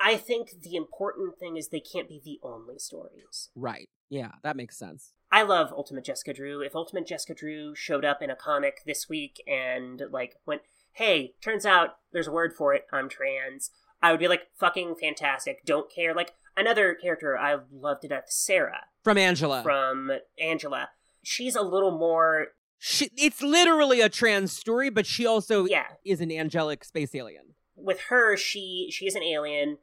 I 0.00 0.16
think 0.16 0.50
the 0.62 0.76
important 0.76 1.38
thing 1.38 1.56
is 1.56 1.68
they 1.68 1.80
can't 1.80 2.08
be 2.08 2.20
the 2.24 2.38
only 2.46 2.78
stories. 2.78 3.50
Right. 3.56 3.88
Yeah, 4.08 4.32
that 4.44 4.56
makes 4.56 4.78
sense. 4.78 5.12
I 5.32 5.42
love 5.42 5.72
Ultimate 5.72 6.04
Jessica 6.04 6.32
Drew. 6.32 6.60
If 6.62 6.74
Ultimate 6.76 7.06
Jessica 7.06 7.34
Drew 7.34 7.74
showed 7.74 8.04
up 8.04 8.22
in 8.22 8.30
a 8.30 8.36
comic 8.36 8.82
this 8.86 9.08
week 9.08 9.42
and 9.46 10.00
like 10.10 10.36
went, 10.46 10.62
"Hey, 10.92 11.34
turns 11.42 11.66
out 11.66 11.96
there's 12.12 12.28
a 12.28 12.32
word 12.32 12.52
for 12.56 12.72
it. 12.74 12.86
I'm 12.92 13.08
trans." 13.08 13.70
I 14.02 14.10
would 14.12 14.20
be 14.20 14.28
like, 14.28 14.48
"Fucking 14.58 14.96
fantastic." 15.00 15.64
Don't 15.64 15.90
care. 15.92 16.14
Like 16.14 16.32
another 16.56 16.94
character 16.94 17.36
I 17.38 17.56
love 17.72 18.00
to 18.00 18.08
death, 18.08 18.26
Sera 18.28 18.80
From 19.04 19.18
Angela. 19.18 19.62
from 19.62 20.10
Angela. 20.40 20.90
She's 21.22 21.54
a 21.56 21.62
little 21.62 21.90
more, 21.96 22.48
she, 22.78 23.10
it's 23.16 23.42
literally 23.42 24.00
a 24.00 24.08
trans 24.08 24.52
story, 24.52 24.88
but 24.88 25.04
she 25.04 25.26
also 25.26 25.66
yeah. 25.66 25.84
is 26.04 26.20
an 26.20 26.30
angelic 26.32 26.84
space 26.84 27.14
alien. 27.14 27.54
With 27.76 28.00
her, 28.08 28.36
she 28.36 28.88
she 28.90 29.06
is 29.06 29.14
an 29.14 29.22
alien, 29.22 29.78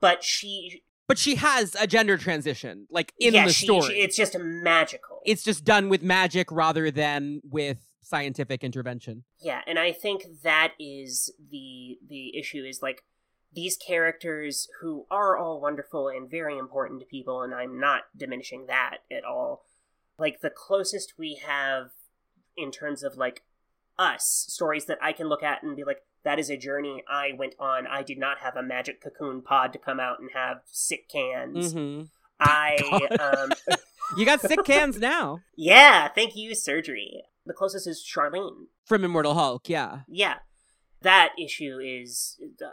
but 0.00 0.22
she 0.22 0.82
But 1.06 1.18
she 1.18 1.36
has 1.36 1.74
a 1.80 1.86
gender 1.86 2.16
transition, 2.18 2.86
like 2.90 3.12
in 3.18 3.34
yeah, 3.34 3.46
the 3.46 3.52
she- 3.52 3.66
story. 3.66 3.94
she- 3.94 4.00
it's 4.02 4.16
just 4.16 4.36
magical. 4.38 5.20
it's 5.24 5.42
just 5.42 5.64
done 5.64 5.88
with 5.88 6.02
magic 6.02 6.50
rather 6.52 6.90
than 6.90 7.40
with 7.44 7.78
scientific 8.02 8.62
intervention. 8.64 9.24
Yeah, 9.40 9.60
and 9.66 9.78
I 9.78 9.92
think 9.92 10.24
that 10.42 10.72
is 10.78 11.32
the 11.50 11.98
the 12.06 12.38
issue 12.38 12.62
is 12.64 12.80
like 12.82 13.02
these 13.52 13.76
characters 13.76 14.68
who 14.80 15.06
are 15.10 15.36
all 15.36 15.60
wonderful 15.60 16.08
and 16.08 16.30
very 16.30 16.58
important 16.58 17.00
to 17.00 17.06
people 17.06 17.42
and 17.42 17.54
I'm 17.54 17.80
not 17.80 18.02
diminishing 18.16 18.66
that 18.66 18.98
at 19.10 19.24
all. 19.24 19.64
Like 20.18 20.40
the 20.40 20.50
closest 20.50 21.14
we 21.18 21.40
have 21.46 21.90
in 22.56 22.70
terms 22.70 23.02
of 23.02 23.16
like 23.16 23.42
us 23.98 24.46
stories 24.48 24.86
that 24.86 24.98
I 25.02 25.12
can 25.12 25.28
look 25.28 25.42
at 25.42 25.62
and 25.62 25.76
be 25.76 25.84
like 25.84 26.02
that 26.24 26.38
is 26.38 26.50
a 26.50 26.56
journey 26.56 27.02
I 27.08 27.30
went 27.36 27.54
on. 27.58 27.86
I 27.86 28.02
did 28.02 28.18
not 28.18 28.38
have 28.38 28.56
a 28.56 28.62
magic 28.62 29.02
cocoon 29.02 29.40
pod 29.42 29.72
to 29.72 29.78
come 29.78 29.98
out 30.00 30.20
and 30.20 30.30
have 30.34 30.60
sick 30.66 31.08
cans. 31.08 31.72
hmm 31.72 32.02
I 32.40 32.76
um 33.20 33.52
You 34.16 34.24
got 34.24 34.40
sick 34.40 34.64
cans 34.64 34.98
now 34.98 35.40
yeah, 35.56 36.08
thank 36.08 36.36
you 36.36 36.54
surgery. 36.54 37.24
The 37.46 37.54
closest 37.54 37.86
is 37.86 38.04
Charlene. 38.04 38.66
from 38.84 39.04
Immortal 39.04 39.34
Hulk. 39.34 39.68
Yeah. 39.68 40.00
yeah 40.06 40.34
that 41.02 41.30
issue 41.38 41.78
is 41.82 42.38
uh, 42.62 42.68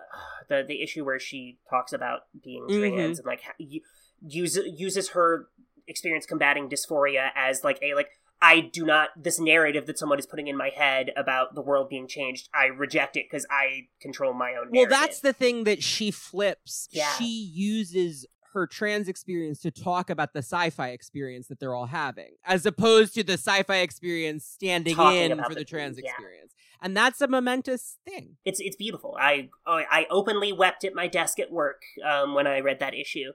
the 0.50 0.64
the 0.68 0.82
issue 0.82 1.06
where 1.06 1.20
she 1.20 1.60
talks 1.70 1.94
about 1.94 2.22
being 2.44 2.66
trans 2.68 3.20
and 3.20 3.26
like 3.26 3.42
u- 3.58 3.82
use, 4.26 4.58
uses 4.66 5.10
her 5.10 5.48
experience 5.88 6.26
combating 6.26 6.70
dysphoria 6.70 7.30
as 7.36 7.64
like 7.64 7.80
a 7.82 7.94
like 7.94 8.10
I 8.42 8.60
do 8.60 8.86
not 8.86 9.10
this 9.16 9.40
narrative 9.40 9.86
that 9.86 9.98
someone 9.98 10.20
is 10.20 10.26
putting 10.26 10.48
in 10.48 10.58
my 10.58 10.70
head 10.70 11.12
about 11.16 11.56
the 11.56 11.62
world 11.62 11.90
being 11.90 12.08
changed. 12.08 12.50
I 12.54 12.66
reject 12.66 13.16
it 13.16 13.26
because 13.30 13.46
I 13.50 13.88
control 14.02 14.34
my 14.34 14.56
own. 14.56 14.70
Well, 14.72 14.88
that's 14.90 15.22
the 15.22 15.34
thing 15.34 15.64
that 15.64 15.82
she 15.82 16.12
flips. 16.12 16.88
Yeah. 16.92 17.12
She 17.18 17.26
uses 17.54 18.26
her 18.54 18.66
trans 18.68 19.08
experience 19.10 19.60
to 19.60 19.72
talk 19.72 20.10
about 20.10 20.34
the 20.34 20.40
sci-fi 20.40 20.90
experience 20.90 21.48
that 21.48 21.60
they're 21.60 21.76
all 21.76 21.88
having, 21.88 22.36
as 22.46 22.66
opposed 22.66 23.14
to 23.16 23.24
the 23.24 23.34
sci-fi 23.34 23.78
experience 23.78 24.46
standing 24.46 24.96
Talking 24.96 25.32
in 25.32 25.44
for 25.44 25.50
the, 25.50 25.56
the- 25.56 25.66
trans 25.66 26.00
yeah. 26.02 26.10
experience. 26.10 26.54
And 26.82 26.96
that's 26.96 27.22
a 27.22 27.28
momentous 27.28 27.98
thing. 28.06 28.38
it's 28.46 28.60
it's 28.60 28.76
beautiful. 28.76 29.18
I 29.20 29.50
I 29.66 30.06
openly 30.10 30.52
wept 30.54 30.84
at 30.84 30.94
my 30.94 31.08
desk 31.08 31.40
at 31.40 31.52
work 31.52 31.84
um, 32.04 32.34
when 32.34 32.48
I 32.48 32.60
read 32.60 32.80
that 32.80 32.94
issue. 32.94 33.32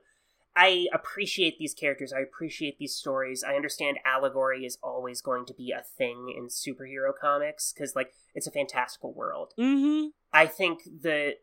I 0.57 0.89
appreciate 0.93 1.59
these 1.59 1.75
characters. 1.75 2.12
I 2.12 2.20
appreciate 2.20 2.78
these 2.78 2.94
stories. 2.94 3.44
I 3.44 3.55
understand 3.55 3.99
allegory 4.05 4.65
is 4.65 4.78
always 4.83 5.20
going 5.20 5.47
to 5.47 5.55
be 5.55 5.70
a 5.70 5.83
thing 5.83 6.35
in 6.36 6.49
superhero 6.49 7.12
comics 7.19 7.73
because 7.73 7.94
like 7.94 8.12
it's 8.35 8.47
a 8.47 8.51
fantastical 8.51 9.12
world. 9.12 9.55
Mm-hmm. 9.59 10.09
I 10.33 10.47
think 10.47 10.83
that 11.02 11.36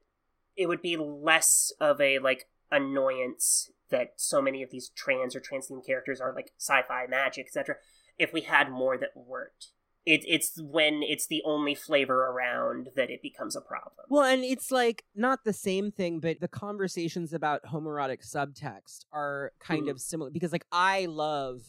it 0.56 0.68
would 0.68 0.82
be 0.82 0.98
less 0.98 1.72
of 1.80 2.02
a 2.02 2.20
like 2.20 2.48
annoyance 2.72 3.72
that 3.90 4.14
so 4.18 4.42
many 4.42 4.62
of 4.62 4.72
these 4.72 4.90
trans 4.90 5.36
or 5.36 5.40
trans 5.40 5.70
themed 5.70 5.86
characters 5.86 6.20
are 6.20 6.34
like 6.34 6.52
sci-fi 6.58 7.08
magic, 7.08 7.46
etc. 7.48 7.76
If 8.18 8.34
we 8.34 8.42
had 8.42 8.70
more 8.70 8.98
that 8.98 9.16
weren't. 9.16 9.68
It, 10.08 10.24
it's 10.26 10.54
when 10.62 11.04
it's 11.04 11.28
the 11.28 11.42
only 11.44 11.76
flavor 11.76 12.28
around 12.28 12.90
that 12.96 13.10
it 13.10 13.22
becomes 13.22 13.58
a 13.58 13.62
problem. 13.62 14.06
Well, 14.10 14.24
and 14.24 14.42
it's 14.44 14.72
like 14.72 15.04
not 15.14 15.44
the 15.44 15.52
same 15.52 15.92
thing, 15.92 16.22
but 16.22 16.40
the 16.40 16.48
conversations 16.48 17.34
about 17.34 17.62
homoerotic 17.66 18.26
subtext 18.26 19.00
are 19.12 19.52
kind 19.60 19.88
Mhm. 19.88 19.92
of 19.92 20.00
similar 20.00 20.30
because, 20.32 20.54
like, 20.54 20.66
I 20.72 21.08
love 21.08 21.62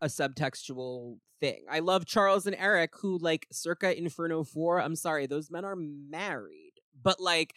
a 0.00 0.06
subtextual 0.06 1.18
thing. 1.38 1.64
I 1.70 1.80
love 1.80 2.06
Charles 2.06 2.46
and 2.46 2.56
Eric, 2.58 2.92
who, 3.00 3.18
like, 3.18 3.46
circa 3.52 3.96
Inferno 3.96 4.42
4, 4.42 4.80
I'm 4.80 4.96
sorry, 4.96 5.26
those 5.26 5.50
men 5.50 5.64
are 5.66 5.76
married, 5.76 6.72
but, 7.00 7.20
like, 7.20 7.54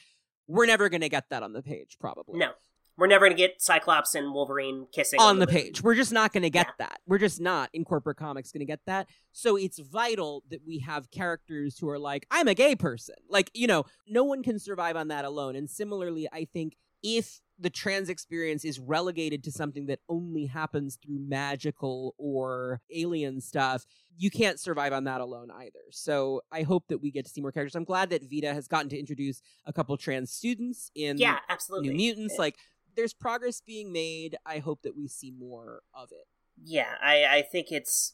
we're 0.48 0.66
never 0.66 0.90
going 0.90 1.02
to 1.02 1.10
get 1.10 1.30
that 1.30 1.44
on 1.44 1.54
the 1.54 1.64
page, 1.64 1.98
probably. 2.00 2.38
No, 2.38 2.52
we're 2.98 3.08
never 3.08 3.26
gonna 3.26 3.36
get 3.36 3.62
Cyclops 3.62 4.16
and 4.16 4.34
Wolverine 4.34 4.88
kissing 4.94 5.20
On 5.20 5.40
the 5.40 5.48
page. 5.48 5.82
We're 5.82 5.96
just 5.96 6.12
not 6.14 6.32
going 6.34 6.44
to 6.44 6.50
get 6.50 6.68
Yeah. 6.68 6.88
that. 6.88 7.00
We're 7.06 7.18
just 7.18 7.42
not 7.42 7.70
in 7.74 7.84
corporate 7.84 8.18
comics 8.18 8.52
going 8.52 8.60
to 8.62 8.66
get 8.66 8.80
that. 8.86 9.08
So 9.32 9.56
it's 9.58 9.80
vital 9.80 10.44
that 10.50 10.62
we 10.66 10.80
have 10.80 11.12
characters 11.12 11.78
who 11.78 11.90
are 11.90 12.00
like, 12.00 12.26
I'm 12.32 12.48
a 12.48 12.54
gay 12.54 12.76
person. 12.76 13.16
Like, 13.30 13.52
you 13.54 13.68
know, 13.68 13.84
no 14.08 14.24
one 14.24 14.44
can 14.44 14.60
survive 14.60 14.96
on 14.96 15.10
that 15.10 15.26
alone. 15.26 15.56
And 15.56 15.70
similarly, 15.70 16.28
I 16.32 16.46
think 16.46 16.76
if 17.04 17.42
the 17.60 17.70
trans 17.70 18.10
experience 18.10 18.66
is 18.66 18.80
relegated 18.80 19.44
to 19.44 19.52
something 19.52 19.86
that 19.86 20.00
only 20.10 20.46
happens 20.46 20.98
through 21.04 21.20
magical 21.20 22.14
or 22.18 22.82
alien 22.94 23.40
stuff, 23.40 23.86
you 24.18 24.30
can't 24.32 24.60
survive 24.60 24.92
on 24.92 25.04
that 25.06 25.22
alone 25.22 25.50
either. 25.52 25.80
So 25.92 26.42
I 26.52 26.64
hope 26.64 26.86
that 26.90 27.02
we 27.02 27.12
get 27.12 27.26
to 27.26 27.32
see 27.32 27.42
more 27.42 27.52
characters. 27.52 27.76
I'm 27.76 27.84
glad 27.86 28.10
that 28.10 28.24
Vita 28.30 28.54
has 28.54 28.68
gotten 28.68 28.90
to 28.90 29.00
introduce 29.00 29.42
a 29.66 29.72
couple 29.72 29.96
trans 29.98 30.32
students 30.32 30.90
in 30.96 31.18
Yeah, 31.18 31.40
absolutely. 31.48 31.90
New 31.90 31.96
Mutants. 31.96 32.38
Like, 32.38 32.56
there's 32.96 33.14
progress 33.14 33.62
being 33.62 33.92
made. 33.92 34.38
I 34.46 34.60
hope 34.60 34.82
that 34.84 34.96
we 34.96 35.08
see 35.08 35.32
more 35.32 35.82
of 35.94 36.12
it. 36.12 36.28
Yeah, 36.64 36.96
I, 37.02 37.26
I 37.26 37.42
think 37.42 37.72
it's 37.72 38.14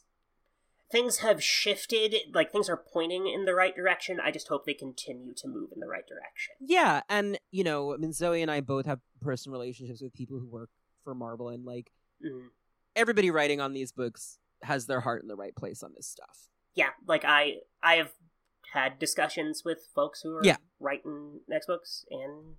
things 0.90 1.18
have 1.18 1.42
shifted. 1.42 2.14
Like 2.34 2.50
things 2.52 2.68
are 2.68 2.76
pointing 2.76 3.26
in 3.28 3.44
the 3.44 3.54
right 3.54 3.74
direction. 3.74 4.18
I 4.22 4.30
just 4.30 4.48
hope 4.48 4.66
they 4.66 4.74
continue 4.74 5.32
to 5.36 5.48
move 5.48 5.70
in 5.72 5.80
the 5.80 5.86
right 5.88 6.06
direction. 6.06 6.54
Yeah, 6.60 7.02
and 7.08 7.38
you 7.50 7.64
know, 7.64 7.94
I 7.94 7.96
mean, 7.96 8.12
Zoe 8.12 8.42
and 8.42 8.50
I 8.50 8.60
both 8.60 8.86
have 8.86 9.00
personal 9.20 9.58
relationships 9.58 10.02
with 10.02 10.12
people 10.12 10.38
who 10.38 10.46
work 10.46 10.70
for 11.04 11.14
Marvel, 11.14 11.48
and 11.48 11.64
like 11.64 11.90
Mm. 12.24 12.50
everybody 12.94 13.32
writing 13.32 13.60
on 13.60 13.72
these 13.72 13.90
books 13.90 14.38
has 14.62 14.86
their 14.86 15.00
heart 15.00 15.22
in 15.22 15.28
the 15.28 15.34
right 15.34 15.56
place 15.56 15.82
on 15.82 15.92
this 15.96 16.06
stuff. 16.06 16.46
Yeah, 16.74 16.90
like 17.06 17.24
I 17.24 17.56
I 17.82 17.94
have 17.94 18.12
had 18.74 18.98
discussions 19.00 19.62
with 19.64 19.88
folks 19.94 20.20
who 20.22 20.36
are 20.36 20.44
Yeah. 20.44 20.56
writing 20.78 21.40
next 21.48 21.66
books, 21.66 22.04
and 22.10 22.54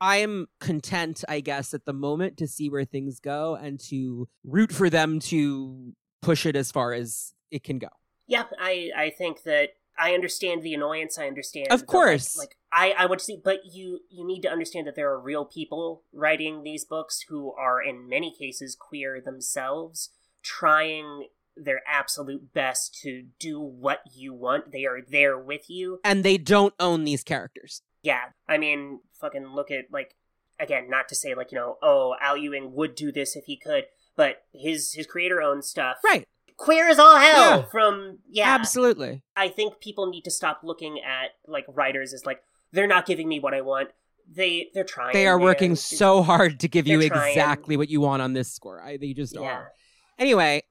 I 0.00 0.18
am 0.18 0.48
content, 0.60 1.24
I 1.28 1.40
guess, 1.40 1.72
at 1.74 1.84
the 1.84 1.92
moment 1.92 2.36
to 2.38 2.46
see 2.46 2.68
where 2.68 2.84
things 2.84 3.18
go 3.20 3.54
and 3.54 3.78
to 3.88 4.28
root 4.44 4.72
for 4.72 4.90
them 4.90 5.20
to 5.20 5.92
push 6.22 6.44
it 6.46 6.56
as 6.56 6.70
far 6.72 6.92
as 6.92 7.32
it 7.50 7.62
can 7.62 7.78
go. 7.78 7.88
yeah, 8.26 8.44
I 8.58 8.90
I 8.96 9.10
think 9.10 9.42
that 9.44 9.70
I 9.98 10.12
understand 10.12 10.62
the 10.62 10.74
annoyance. 10.74 11.18
I 11.18 11.26
understand, 11.26 11.68
Of 11.70 11.80
the, 11.80 11.84
like- 11.84 11.86
course. 11.86 12.36
Like, 12.36 12.56
I 12.72 12.90
I 12.98 13.06
would 13.06 13.20
see, 13.20 13.40
but 13.42 13.60
you 13.72 14.00
you 14.10 14.26
need 14.26 14.42
to 14.42 14.50
understand 14.50 14.86
that 14.86 14.96
there 14.96 15.10
are 15.10 15.18
real 15.20 15.44
people 15.46 16.02
writing 16.12 16.62
these 16.62 16.84
books 16.84 17.24
who 17.28 17.52
are 17.54 17.80
in 17.82 18.08
many 18.08 18.34
cases 18.36 18.76
queer 18.78 19.20
themselves, 19.20 20.10
trying 20.42 21.28
their 21.56 21.80
absolute 21.86 22.52
best 22.52 22.94
to 23.02 23.24
do 23.38 23.58
what 23.58 24.00
you 24.14 24.34
want. 24.34 24.72
They 24.72 24.84
are 24.84 25.00
there 25.00 25.38
with 25.38 25.70
you. 25.70 26.00
And 26.04 26.22
they 26.22 26.36
don't 26.36 26.74
own 26.78 27.04
these 27.04 27.24
characters. 27.24 27.80
Yeah, 28.06 28.20
I 28.48 28.56
mean, 28.58 29.00
fucking 29.20 29.46
look 29.54 29.70
at 29.70 29.86
like 29.90 30.14
again, 30.60 30.88
not 30.88 31.08
to 31.08 31.14
say 31.16 31.34
like 31.34 31.50
you 31.52 31.58
know, 31.58 31.76
oh, 31.82 32.14
Al 32.20 32.36
Ewing 32.36 32.72
would 32.74 32.94
do 32.94 33.10
this 33.10 33.34
if 33.36 33.44
he 33.46 33.56
could, 33.56 33.84
but 34.16 34.42
his 34.54 34.92
his 34.92 35.06
creator 35.06 35.42
owned 35.42 35.64
stuff. 35.64 35.96
Right. 36.04 36.24
Queer 36.56 36.88
as 36.88 36.98
all 36.98 37.16
hell 37.18 37.58
Yeah. 37.60 37.62
from 37.70 38.18
yeah. 38.28 38.54
Absolutely. 38.54 39.22
I 39.36 39.48
think 39.48 39.80
people 39.80 40.06
need 40.06 40.22
to 40.24 40.30
stop 40.30 40.60
looking 40.62 41.00
at 41.00 41.30
like 41.46 41.64
writers 41.68 42.14
as 42.14 42.24
like 42.24 42.40
they're 42.72 42.86
not 42.86 43.06
giving 43.06 43.28
me 43.28 43.40
what 43.40 43.54
I 43.54 43.60
want. 43.60 43.88
They 44.32 44.68
they're 44.72 44.84
trying. 44.84 45.12
They 45.12 45.26
are 45.26 45.38
working 45.38 45.74
so 45.76 46.22
hard 46.22 46.60
to 46.60 46.68
give 46.68 46.86
you 46.86 47.06
trying. 47.08 47.30
exactly 47.30 47.76
what 47.76 47.88
you 47.90 48.00
want 48.00 48.22
on 48.22 48.32
this 48.32 48.50
score. 48.52 48.80
I, 48.80 48.96
they 48.96 49.12
just 49.12 49.34
Yeah. 49.34 49.42
are. 49.42 49.72
Anyway, 50.18 50.62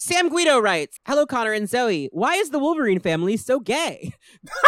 Sam 0.00 0.28
Guido 0.28 0.60
writes 0.60 1.00
Hello, 1.08 1.26
Connor 1.26 1.52
and 1.52 1.68
Zoe. 1.68 2.08
Why 2.12 2.34
is 2.34 2.50
the 2.50 2.60
Wolverine 2.60 3.00
family 3.00 3.36
so 3.36 3.58
gay? 3.58 4.12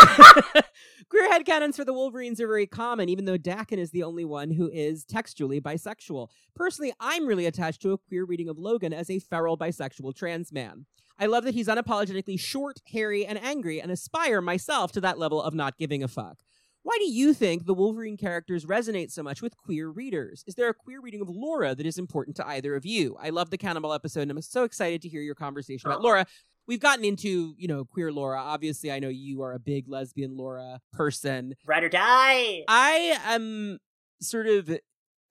Queer 1.08 1.30
headcanons 1.30 1.76
for 1.76 1.84
the 1.84 1.92
Wolverines 1.92 2.40
are 2.40 2.48
very 2.48 2.66
common, 2.66 3.08
even 3.08 3.26
though 3.26 3.38
Daken 3.38 3.78
is 3.78 3.92
the 3.92 4.02
only 4.02 4.24
one 4.24 4.50
who 4.50 4.68
is 4.72 5.04
textually 5.04 5.60
bisexual. 5.60 6.30
Personally, 6.56 6.92
I'm 6.98 7.28
really 7.28 7.46
attached 7.46 7.80
to 7.82 7.92
a 7.92 7.98
queer 7.98 8.24
reading 8.24 8.48
of 8.48 8.58
Logan 8.58 8.92
as 8.92 9.08
a 9.08 9.20
feral 9.20 9.56
bisexual 9.56 10.16
trans 10.16 10.52
man. 10.52 10.86
I 11.16 11.26
love 11.26 11.44
that 11.44 11.54
he's 11.54 11.68
unapologetically 11.68 12.38
short, 12.40 12.80
hairy, 12.90 13.24
and 13.24 13.40
angry, 13.40 13.80
and 13.80 13.92
aspire 13.92 14.40
myself 14.40 14.90
to 14.92 15.00
that 15.02 15.18
level 15.18 15.40
of 15.40 15.54
not 15.54 15.78
giving 15.78 16.02
a 16.02 16.08
fuck. 16.08 16.38
Why 16.82 16.96
do 16.98 17.04
you 17.10 17.34
think 17.34 17.66
the 17.66 17.74
Wolverine 17.74 18.16
characters 18.16 18.64
resonate 18.64 19.10
so 19.10 19.22
much 19.22 19.42
with 19.42 19.56
queer 19.56 19.88
readers? 19.88 20.42
Is 20.46 20.54
there 20.54 20.68
a 20.70 20.74
queer 20.74 21.00
reading 21.00 21.20
of 21.20 21.28
Laura 21.28 21.74
that 21.74 21.84
is 21.84 21.98
important 21.98 22.36
to 22.36 22.46
either 22.48 22.74
of 22.74 22.86
you? 22.86 23.16
I 23.20 23.30
love 23.30 23.50
the 23.50 23.58
Cannibal 23.58 23.92
episode, 23.92 24.22
and 24.22 24.30
I'm 24.30 24.40
so 24.40 24.64
excited 24.64 25.02
to 25.02 25.08
hear 25.08 25.20
your 25.20 25.34
conversation 25.34 25.90
about 25.90 26.00
Oh. 26.00 26.04
Laura. 26.04 26.26
We've 26.66 26.80
gotten 26.80 27.04
into, 27.04 27.54
you 27.58 27.66
know, 27.68 27.84
queer 27.84 28.12
Laura. 28.12 28.38
Obviously, 28.40 28.92
I 28.92 28.98
know 29.00 29.08
you 29.08 29.42
are 29.42 29.52
a 29.54 29.58
big 29.58 29.88
lesbian 29.88 30.36
Laura 30.36 30.80
person. 30.92 31.54
Ride 31.66 31.82
or 31.84 31.88
die. 31.88 32.64
I 32.68 33.18
am 33.24 33.78
sort 34.22 34.46
of 34.46 34.78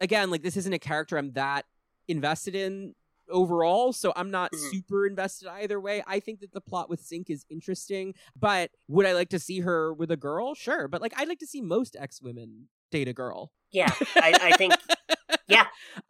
again 0.01 0.31
like 0.31 0.41
this 0.43 0.57
isn't 0.57 0.73
a 0.73 0.79
character 0.79 1.17
I'm 1.17 1.31
that 1.33 1.65
invested 2.07 2.55
in 2.55 2.93
overall, 3.29 3.93
so 3.93 4.13
I'm 4.15 4.31
not 4.31 4.51
Mhm. 4.51 4.71
super 4.71 5.05
invested 5.05 5.47
either 5.47 5.79
way. 5.79 6.03
I 6.07 6.19
think 6.19 6.39
that 6.41 6.53
the 6.53 6.61
plot 6.61 6.89
with 6.89 7.01
Synch 7.01 7.29
is 7.29 7.45
interesting, 7.49 8.13
but 8.35 8.71
would 8.87 9.05
I 9.05 9.13
like 9.13 9.29
to 9.29 9.39
see 9.39 9.61
her 9.61 9.93
with 9.93 10.11
a 10.11 10.17
girl? 10.17 10.55
Sure, 10.55 10.87
but 10.87 11.01
like 11.01 11.13
I'd 11.17 11.27
like 11.27 11.39
to 11.39 11.47
see 11.47 11.61
most 11.61 11.95
ex 11.99 12.21
women 12.21 12.69
date 12.91 13.07
a 13.07 13.13
girl. 13.13 13.51
Yeah, 13.71 13.93
I, 14.15 14.33
I 14.41 14.51
think 14.57 14.73
yeah. 15.47 15.67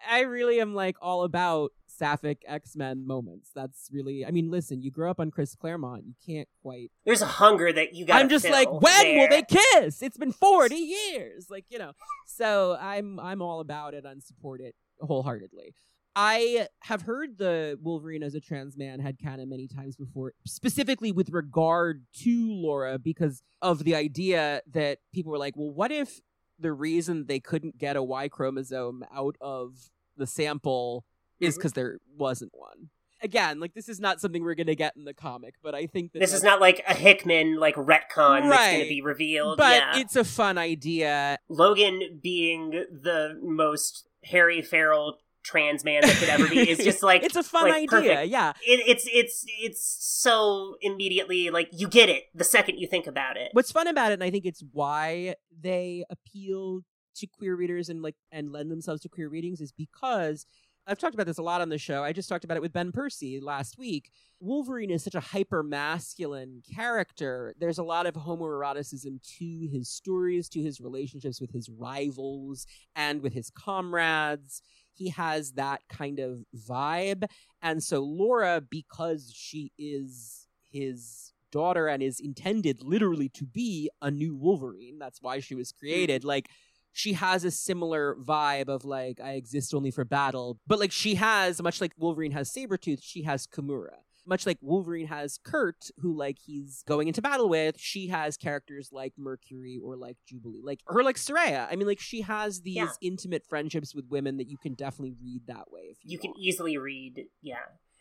I 0.10 0.22
really 0.22 0.60
am 0.62 0.74
like 0.74 0.96
all 1.02 1.24
about 1.24 1.72
sapphic 1.88 2.42
X 2.48 2.76
Men 2.78 3.06
moments. 3.06 3.52
That's 3.54 3.90
really, 3.92 4.26
I 4.26 4.32
mean, 4.32 4.50
listen, 4.50 4.82
you 4.82 4.92
grow 4.92 5.12
up 5.12 5.20
on 5.20 5.30
Chris 5.32 5.56
Claremont, 5.56 6.06
you 6.06 6.14
can't 6.26 6.48
quite 6.62 6.92
there's 7.06 7.22
a 7.22 7.26
hunger 7.26 7.74
that 7.74 7.94
you 7.94 8.06
got. 8.06 8.16
I'm 8.22 8.30
just 8.30 8.50
like, 8.50 8.72
when 8.72 9.18
will 9.18 9.28
they 9.28 9.44
kiss? 9.44 10.02
It's 10.02 10.18
been 10.18 10.32
40 10.32 10.76
years. 10.76 11.48
Like, 11.50 11.66
you 11.70 11.78
know. 11.80 11.92
So 12.26 12.78
I'm 12.80 13.20
I'm 13.20 13.42
all 13.42 13.60
about 13.60 13.94
it 13.94 14.06
and 14.06 14.24
support 14.24 14.62
it 14.62 14.76
wholeheartedly. 15.02 15.74
I 16.16 16.68
have 16.82 17.04
heard 17.04 17.38
the 17.38 17.78
Wolverine 17.82 18.24
as 18.24 18.36
a 18.36 18.40
trans 18.40 18.78
man 18.78 19.00
headcanon 19.00 19.48
many 19.48 19.68
times 19.68 19.96
before, 19.96 20.34
specifically 20.46 21.12
with 21.12 21.30
regard 21.30 22.06
to 22.22 22.52
Laura, 22.52 22.98
because 22.98 23.42
of 23.62 23.84
the 23.84 23.96
idea 23.96 24.62
that 24.72 25.00
people 25.14 25.32
were 25.32 25.38
like, 25.38 25.56
well, 25.56 25.72
what 25.72 25.92
if 25.92 26.20
the 26.60 26.74
reason 26.74 27.26
they 27.28 27.40
couldn't 27.40 27.78
get 27.78 27.96
a 27.96 28.04
Y 28.04 28.28
chromosome 28.28 29.04
out 29.14 29.36
of 29.40 29.92
the 30.18 30.28
sample 30.28 31.06
is 31.40 31.54
mm-hmm. 31.54 31.60
because 31.60 31.74
there 31.74 32.00
wasn't 32.18 32.52
one? 32.54 32.90
Again, 33.22 33.60
like 33.60 33.74
this 33.74 33.90
is 33.90 34.00
not 34.00 34.22
something 34.22 34.44
we're 34.44 34.56
gonna 34.56 34.76
get 34.76 34.96
in 34.96 35.04
the 35.04 35.14
comic, 35.14 35.56
but 35.62 35.76
I 35.76 35.88
think 35.88 36.14
that 36.14 36.20
This 36.20 36.34
is 36.34 36.42
not 36.42 36.62
like 36.62 36.82
a 36.88 36.94
Hickman 36.94 37.58
like 37.58 37.76
retcon 37.76 38.50
that's 38.50 38.72
gonna 38.72 38.90
be 38.90 39.02
revealed. 39.02 39.58
but 39.58 39.76
yeah. 39.76 40.00
it's 40.00 40.16
a 40.16 40.24
fun 40.24 40.58
idea. 40.58 41.38
Logan 41.50 42.20
being 42.24 42.72
the 42.72 43.38
most 43.42 44.08
Harry 44.24 44.62
Farrell 44.62 45.18
trans 45.50 45.84
man 45.84 46.02
that 46.02 46.16
could 46.18 46.30
ever 46.30 46.48
be 46.48 46.70
is 46.70 46.78
just 46.78 47.02
like 47.02 47.24
it's 47.24 47.36
a 47.36 47.44
fun 47.44 47.64
like, 47.64 47.74
idea. 47.74 47.88
perfect. 47.88 48.30
Yeah. 48.30 48.52
It, 48.62 48.82
it's 48.88 49.08
it's 49.12 49.46
it's 49.60 49.98
so 50.00 50.76
immediately 50.82 51.50
like 51.50 51.70
you 51.72 51.88
get 51.88 52.10
it 52.10 52.26
the 52.36 52.44
second 52.44 52.78
you 52.78 52.88
think 52.88 53.08
about 53.08 53.36
it. 53.36 53.50
What's 53.54 53.72
fun 53.72 53.88
about 53.88 54.12
it, 54.12 54.16
and 54.16 54.24
I 54.24 54.30
think 54.30 54.46
it's 54.46 54.64
why 54.72 55.36
they 55.60 56.04
appeal 56.10 56.82
to 57.16 57.28
queer 57.28 57.56
readers 57.56 57.90
and 57.90 58.02
like 58.02 58.16
and 58.32 58.52
lend 58.52 58.70
themselves 58.70 59.02
to 59.02 59.10
queer 59.10 59.28
readings, 59.28 59.60
is 59.60 59.72
because 59.72 60.46
I've 60.90 60.98
talked 60.98 61.14
about 61.14 61.28
this 61.28 61.38
a 61.38 61.44
lot 61.44 61.62
on 61.62 61.70
the 61.70 61.78
show. 61.78 62.04
I 62.04 62.14
just 62.14 62.28
talked 62.30 62.44
about 62.44 62.58
it 62.58 62.62
with 62.62 62.74
Ben 62.74 62.92
Percy 62.92 63.40
last 63.40 63.78
week. 63.78 64.10
Wolverine 64.40 64.90
is 64.90 65.04
such 65.04 65.14
a 65.14 65.20
hyper 65.20 65.62
masculine 65.62 66.64
character. 66.74 67.54
There's 67.60 67.78
a 67.78 67.84
lot 67.84 68.08
of 68.08 68.16
homoeroticism 68.16 69.22
to 69.38 69.70
his 69.72 69.88
stories, 69.88 70.50
to 70.50 70.62
his 70.62 70.82
relationships 70.82 71.40
with 71.40 71.52
his 71.52 71.70
rivals 71.70 72.66
and 72.96 73.22
with 73.22 73.34
his 73.34 73.52
comrades. 73.52 74.64
He 75.00 75.10
has 75.10 75.54
that 75.54 75.82
kind 75.88 76.20
of 76.20 76.44
vibe. 76.54 77.24
And 77.62 77.82
so 77.82 78.02
Laura, 78.02 78.62
because 78.62 79.32
she 79.34 79.72
is 79.78 80.48
his 80.70 81.32
daughter 81.54 81.88
and 81.88 82.04
is 82.04 82.20
intended 82.20 82.84
literally 82.84 83.30
to 83.30 83.46
be 83.46 83.90
a 84.02 84.12
new 84.12 84.36
Wolverine, 84.36 85.00
that's 85.00 85.22
why 85.22 85.40
she 85.40 85.56
was 85.56 85.72
hmm. 85.72 85.86
created. 85.86 86.26
Like, 86.26 86.50
she 86.92 87.14
has 87.14 87.46
a 87.46 87.52
similar 87.52 88.18
vibe 88.22 88.68
of 88.68 88.84
like, 88.84 89.22
I 89.22 89.34
exist 89.34 89.74
only 89.74 89.92
for 89.92 90.04
battle. 90.04 90.60
But 90.68 90.80
like, 90.80 90.92
she 90.92 91.16
has, 91.16 91.62
much 91.62 91.80
like 91.80 91.94
Wolverine 91.98 92.34
has 92.34 92.52
Sabretooth, 92.52 93.00
she 93.02 93.24
has 93.24 93.48
Kimura. 93.48 94.00
Much 94.30 94.46
like 94.46 94.60
Wolverine 94.62 95.08
has 95.08 95.40
Kurt, 95.44 95.90
who 96.00 96.16
like 96.16 96.38
he's 96.46 96.84
going 96.88 97.08
into 97.08 97.22
battle 97.22 97.50
with, 97.50 97.80
she 97.80 98.08
has 98.08 98.38
characters 98.38 98.90
like 98.92 99.14
Mercury 99.18 99.80
or 99.84 99.98
like 99.98 100.18
Jubilee, 100.28 100.62
like 100.64 100.82
her 100.88 101.04
like 101.04 101.18
Sooraya. 101.18 101.68
I 101.70 101.76
mean, 101.76 101.88
like 101.88 102.00
she 102.00 102.22
has 102.22 102.62
these 102.62 102.76
Yeah. 102.78 102.90
intimate 103.02 103.44
friendships 103.50 103.96
with 103.96 104.06
women 104.10 104.38
that 104.38 104.48
you 104.48 104.58
can 104.58 104.76
definitely 104.76 105.16
read 105.22 105.48
that 105.48 105.72
way. 105.72 105.88
If 105.92 105.98
you, 106.04 106.12
you 106.12 106.20
can 106.20 106.34
easily 106.38 106.78
read 106.78 107.26
yeah 107.42 107.58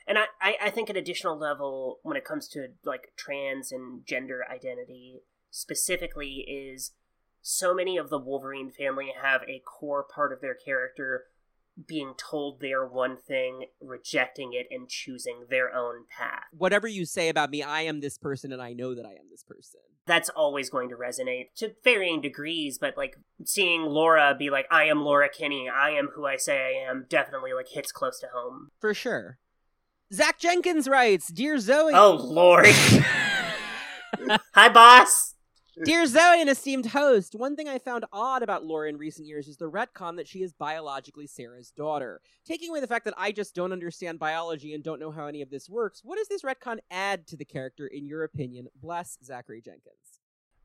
and 0.07 0.19
I, 0.19 0.25
I 0.41 0.57
i 0.65 0.71
think 0.71 0.89
an 0.91 0.97
additional 0.97 1.39
level 1.39 1.99
when 2.03 2.17
it 2.17 2.25
comes 2.25 2.49
to 2.49 2.69
like 2.85 3.13
trans 3.17 3.71
and 3.73 4.05
gender 4.07 4.43
identity 4.51 5.21
specifically 5.51 6.45
is 6.49 6.93
so 7.43 7.75
many 7.75 7.97
of 7.97 8.11
the 8.11 8.19
wolverine 8.19 8.71
family 8.71 9.13
have 9.23 9.43
a 9.43 9.61
core 9.61 10.03
part 10.05 10.33
of 10.33 10.41
their 10.41 10.55
character 10.55 11.25
being 11.87 12.15
told 12.17 12.61
they're 12.61 12.87
one 12.87 13.17
thing 13.17 13.67
rejecting 13.81 14.53
it 14.53 14.67
and 14.71 14.89
choosing 14.89 15.45
their 15.49 15.75
own 15.75 16.05
path 16.17 16.45
whatever 16.57 16.89
you 16.89 17.05
say 17.05 17.29
about 17.29 17.51
me, 17.51 17.63
I 17.63 17.83
am 17.83 18.01
this 18.01 18.19
person, 18.19 18.53
and 18.53 18.61
I 18.61 18.73
know 18.73 18.95
that 18.95 19.07
I 19.07 19.11
am 19.13 19.29
this 19.31 19.45
person. 19.45 19.81
that's 20.07 20.29
always 20.31 20.71
going 20.71 20.89
to 20.89 20.97
resonate 20.97 21.47
to 21.57 21.75
varying 21.85 22.21
degrees 22.21 22.79
but 22.79 22.97
like 22.97 23.17
seeing 23.45 23.83
laura 23.83 24.35
be 24.39 24.49
like 24.51 24.67
i 24.71 24.85
am 24.85 25.03
laura 25.03 25.29
kinney 25.29 25.69
i 25.69 25.91
am 25.91 26.09
who 26.15 26.25
i 26.27 26.37
say 26.37 26.57
i 26.59 26.91
am 26.91 27.05
definitely 27.11 27.53
like 27.53 27.69
hits 27.69 27.93
close 27.93 28.19
to 28.21 28.27
home 28.35 28.71
For 28.81 28.95
sure. 28.95 29.39
Zach 30.13 30.39
Jenkins 30.39 30.89
writes, 30.89 31.29
Dear 31.31 31.59
Zoe. 31.59 31.93
oh 31.95 32.15
lord 32.19 32.67
hi 34.55 34.69
boss 34.69 35.35
Dear 35.85 36.07
Zoe 36.07 36.41
and 36.41 36.51
esteemed 36.51 36.87
host, 36.87 37.35
one 37.35 37.55
thing 37.55 37.69
I 37.69 37.79
found 37.79 38.05
odd 38.13 38.43
about 38.43 38.65
Laura 38.65 38.89
in 38.89 38.97
recent 38.97 39.29
years 39.29 39.47
is 39.47 39.59
the 39.59 39.71
retcon 39.71 40.17
that 40.17 40.27
she 40.27 40.43
is 40.43 40.53
biologically 40.53 41.27
Sarah's 41.27 41.71
daughter. 41.71 42.21
Taking 42.45 42.71
away 42.71 42.81
the 42.81 42.87
fact 42.87 43.05
that 43.05 43.15
I 43.17 43.31
just 43.33 43.55
don't 43.55 43.73
understand 43.73 44.19
biology 44.19 44.75
and 44.75 44.83
don't 44.83 44.99
know 44.99 45.11
how 45.13 45.27
any 45.27 45.41
of 45.43 45.51
this 45.51 45.69
works, 45.69 46.01
what 46.03 46.19
does 46.19 46.29
this 46.29 46.43
retcon 46.43 46.79
add 46.91 47.27
to 47.29 47.37
the 47.37 47.45
character, 47.45 47.87
in 47.87 48.07
your 48.07 48.25
opinion? 48.25 48.69
Bless 48.81 49.19
Zachary 49.23 49.61
Jenkins. 49.61 50.18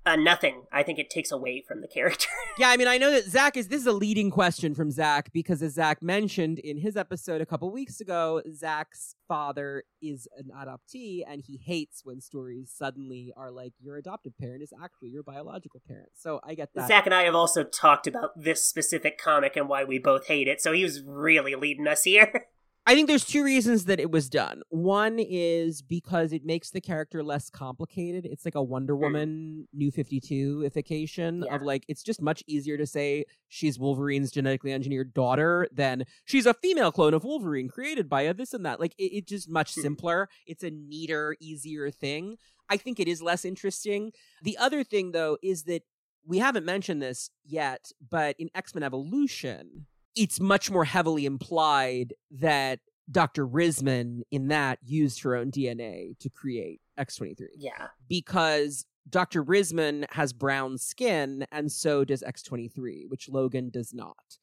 Uh, 0.05 0.17
nothing. 0.17 0.63
I 0.71 0.83
think 0.83 0.99
it 0.99 1.09
takes 1.09 1.31
away 1.31 1.63
from 1.65 1.81
the 1.81 1.87
character. 1.87 2.27
Yeah, 2.55 2.69
I 2.69 2.77
mean, 2.77 2.87
I 2.87 2.99
know 2.99 3.09
that 3.09 3.25
Zach 3.25 3.57
is. 3.57 3.69
This 3.69 3.81
is 3.81 3.87
a 3.87 3.91
leading 3.91 4.29
question 4.29 4.75
from 4.75 4.91
Zach 4.91 5.33
because, 5.33 5.63
as 5.63 5.73
Zach 5.73 6.03
mentioned 6.03 6.59
in 6.59 6.77
his 6.77 6.95
episode 6.95 7.41
a 7.41 7.47
couple 7.47 7.71
weeks 7.71 7.99
ago, 7.99 8.43
Zach's 8.53 9.15
father 9.27 9.85
is 10.03 10.27
an 10.37 10.51
adoptee 10.55 11.23
and 11.27 11.41
he 11.43 11.57
hates 11.57 12.01
when 12.03 12.21
stories 12.21 12.71
suddenly 12.71 13.33
are 13.35 13.49
like, 13.49 13.73
your 13.79 13.97
adoptive 13.97 14.37
parent 14.37 14.61
is 14.61 14.71
actually 14.83 15.09
your 15.09 15.23
biological 15.23 15.81
parent. 15.87 16.09
So 16.13 16.41
I 16.43 16.53
get 16.53 16.69
that. 16.75 16.87
Zach 16.87 17.07
and 17.07 17.15
I 17.15 17.23
have 17.23 17.33
also 17.33 17.63
talked 17.63 18.05
about 18.05 18.39
this 18.39 18.63
specific 18.63 19.17
comic 19.17 19.55
and 19.55 19.67
why 19.67 19.83
we 19.83 19.97
both 19.97 20.27
hate 20.27 20.47
it, 20.47 20.61
so 20.61 20.73
he 20.73 20.83
was 20.83 21.01
really 21.01 21.55
leading 21.55 21.87
us 21.87 22.03
here. 22.03 22.45
I 22.85 22.95
think 22.95 23.07
there's 23.07 23.23
two 23.23 23.45
reasons 23.45 23.85
that 23.85 24.01
it 24.01 24.11
was 24.11 24.29
done. 24.29 24.61
One 24.67 25.17
is 25.17 25.81
because 25.81 26.33
it 26.33 26.43
makes 26.43 26.69
the 26.71 26.81
character 26.81 27.23
less 27.23 27.49
complicated. 27.49 28.25
It's 28.25 28.43
like 28.43 28.55
a 28.55 28.61
Wonder 28.61 28.93
Woman 28.95 29.69
New 29.71 29.89
52 29.89 30.63
ification 30.65 31.43
Yeah. 31.45 31.55
of 31.55 31.61
like, 31.61 31.85
it's 31.87 32.03
just 32.03 32.21
much 32.21 32.43
easier 32.45 32.77
to 32.77 32.85
say 32.85 33.23
she's 33.47 33.79
Wolverine's 33.79 34.31
genetically 34.31 34.73
engineered 34.73 35.13
daughter 35.13 35.67
than 35.71 36.03
she's 36.25 36.45
a 36.45 36.53
female 36.53 36.91
clone 36.91 37.13
of 37.13 37.23
Wolverine 37.23 37.69
created 37.69 38.09
by 38.09 38.23
a 38.23 38.33
this 38.33 38.53
and 38.53 38.65
that. 38.65 38.81
Like, 38.81 38.93
it, 38.97 39.15
it's 39.15 39.29
just 39.29 39.49
much 39.49 39.73
Mhm. 39.75 39.81
simpler. 39.81 40.29
It's 40.45 40.63
a 40.63 40.69
neater, 40.71 41.37
easier 41.39 41.89
thing. 41.89 42.37
I 42.69 42.75
think 42.75 42.99
it 42.99 43.07
is 43.07 43.21
less 43.21 43.45
interesting. 43.45 44.11
The 44.41 44.57
other 44.57 44.83
thing, 44.83 45.11
though, 45.11 45.37
is 45.41 45.63
that 45.63 45.83
we 46.25 46.39
haven't 46.39 46.65
mentioned 46.65 47.01
this 47.01 47.29
yet, 47.45 47.91
but 48.09 48.35
in 48.39 48.49
X 48.53 48.75
Men 48.75 48.83
Evolution, 48.83 49.87
it's 50.15 50.39
much 50.39 50.69
more 50.71 50.85
heavily 50.85 51.25
implied 51.25 52.13
that 52.31 52.79
Dr. 53.11 53.45
Risman 53.47 54.21
in 54.31 54.47
that 54.47 54.79
used 54.83 55.21
her 55.23 55.35
own 55.35 55.51
DNA 55.51 56.17
to 56.19 56.29
create 56.29 56.79
X23 56.97 57.47
Yeah. 57.57 57.87
because 58.07 58.85
Dr. 59.09 59.43
Risman 59.43 60.05
has 60.11 60.31
brown 60.31 60.77
skin 60.77 61.45
and 61.51 61.71
so 61.71 62.05
does 62.05 62.23
X23, 62.23 63.09
which 63.09 63.27
Logan 63.27 63.69
does 63.69 63.93
not. 63.93 64.37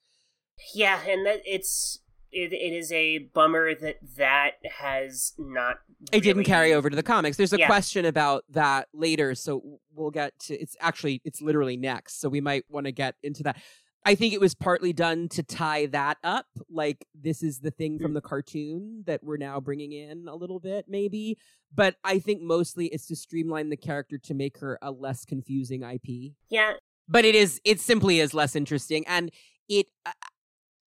Yeah, 0.74 1.00
and 1.08 1.24
that 1.24 1.40
it's 1.46 2.00
it, 2.32 2.52
it 2.52 2.72
is 2.72 2.92
a 2.92 3.18
bummer 3.18 3.74
that 3.74 3.96
that 4.16 4.52
has 4.78 5.32
not 5.38 5.78
It 6.12 6.20
didn't 6.20 6.44
carry 6.44 6.72
over 6.72 6.88
to 6.88 6.94
the 6.94 7.02
comics. 7.02 7.36
There's 7.36 7.52
a 7.54 7.58
Yeah. 7.58 7.66
question 7.66 8.04
about 8.04 8.44
that 8.50 8.88
later, 8.92 9.34
so 9.34 9.80
we'll 9.94 10.10
get 10.12 10.38
to 10.40 10.54
it's 10.54 10.76
actually 10.80 11.22
it's 11.24 11.40
literally 11.40 11.76
next, 11.78 12.20
so 12.20 12.28
we 12.28 12.40
might 12.42 12.64
want 12.68 12.84
to 12.86 12.92
get 12.92 13.14
into 13.22 13.42
that. 13.44 13.56
I 14.04 14.14
think 14.14 14.32
it 14.32 14.40
was 14.40 14.54
partly 14.54 14.92
done 14.92 15.28
to 15.30 15.42
tie 15.42 15.86
that 15.86 16.16
up. 16.24 16.46
Like 16.70 17.06
this 17.14 17.42
is 17.42 17.60
the 17.60 17.70
thing 17.70 17.98
Mm. 17.98 18.02
from 18.02 18.14
the 18.14 18.20
cartoon 18.22 19.02
that 19.06 19.22
we're 19.22 19.36
now 19.36 19.60
bringing 19.60 19.92
in 19.92 20.26
a 20.26 20.34
little 20.34 20.58
bit, 20.60 20.86
maybe. 20.88 21.36
But 21.74 21.96
I 22.02 22.18
think 22.18 22.40
mostly 22.42 22.86
it's 22.86 23.06
to 23.08 23.16
streamline 23.16 23.68
the 23.68 23.76
character 23.76 24.16
to 24.18 24.34
make 24.34 24.58
her 24.58 24.78
a 24.82 24.90
less 24.90 25.24
confusing 25.24 25.82
IP. 25.82 26.34
Yeah, 26.48 26.74
But 27.08 27.24
it 27.24 27.34
is 27.34 27.60
it 27.64 27.78
simply 27.80 28.20
is 28.20 28.32
less 28.34 28.56
interesting, 28.56 29.06
and 29.06 29.30
it 29.68 29.86
uh, 30.06 30.12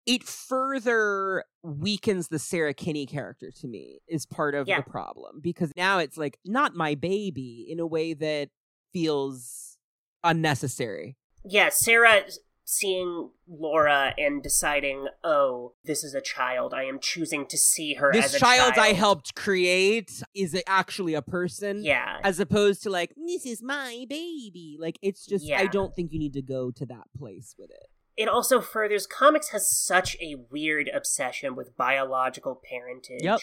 it 0.06 0.22
further 0.22 1.44
weakens 1.64 2.28
the 2.28 2.38
Sarah 2.38 2.72
Kinney 2.74 3.06
character 3.06 3.50
to 3.50 3.66
me 3.66 3.98
is 4.06 4.24
part 4.24 4.54
of 4.54 4.68
Yeah. 4.68 4.80
the 4.80 4.88
problem 4.90 5.40
because 5.40 5.72
now 5.76 5.98
it's 5.98 6.16
like 6.16 6.38
not 6.44 6.76
my 6.76 6.94
baby 6.94 7.66
in 7.68 7.80
a 7.80 7.86
way 7.86 8.14
that 8.14 8.50
feels 8.92 9.76
unnecessary. 10.22 11.16
Yeah, 11.48 11.68
Sarah 11.70 12.22
seeing 12.68 13.30
Laura 13.48 14.12
and 14.18 14.42
deciding, 14.42 15.06
oh, 15.22 15.74
this 15.84 16.02
is 16.02 16.14
a 16.14 16.20
child. 16.20 16.74
I 16.74 16.82
am 16.82 16.98
choosing 17.00 17.46
to 17.46 17.56
see 17.56 17.94
her 17.94 18.12
This 18.12 18.24
as 18.24 18.34
a 18.34 18.38
child, 18.40 18.74
child 18.74 18.84
I 18.84 18.92
helped 18.92 19.36
create 19.36 20.10
is 20.34 20.60
actually 20.66 21.14
a 21.14 21.22
person. 21.22 21.84
Yeah. 21.84 22.18
As 22.24 22.40
opposed 22.40 22.82
to 22.82 22.90
like, 22.90 23.14
this 23.16 23.46
is 23.46 23.62
my 23.62 24.04
baby. 24.08 24.76
Like, 24.80 24.98
it's 25.00 25.24
just, 25.24 25.48
I 25.52 25.66
don't 25.66 25.94
think 25.94 26.12
you 26.12 26.18
need 26.18 26.32
to 26.32 26.42
go 26.42 26.72
to 26.72 26.84
that 26.86 27.04
place 27.16 27.54
with 27.56 27.70
it. 27.70 27.86
it 28.16 28.28
also 28.28 28.60
furthers 28.60 29.06
comics 29.06 29.50
has 29.50 29.70
such 29.70 30.16
a 30.20 30.36
weird 30.50 30.90
obsession 30.92 31.54
with 31.54 31.76
biological 31.76 32.60
parentage. 32.68 33.22
Yep. 33.22 33.40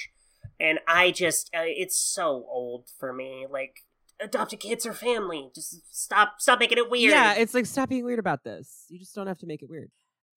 And 0.59 0.79
I 0.87 1.11
just 1.11 1.49
uh, 1.55 1.61
it's 1.63 1.97
so 1.97 2.45
old 2.49 2.89
for 2.99 3.13
me. 3.13 3.45
Like 3.49 3.85
adopted 4.23 4.59
kids 4.59 4.85
or 4.85 4.93
family. 4.93 5.49
Just 5.53 5.95
stop 5.95 6.35
stop 6.39 6.59
making 6.59 6.77
it 6.77 6.89
weird. 6.89 7.11
Yeah, 7.11 7.33
it's 7.33 7.53
like 7.53 7.65
stop 7.65 7.89
being 7.89 8.05
weird 8.05 8.19
about 8.19 8.43
this. 8.43 8.85
You 8.89 8.99
just 8.99 9.13
don't 9.15 9.27
have 9.27 9.39
to 9.39 9.45
make 9.45 9.61
it 9.61 9.69
weird. 9.69 9.91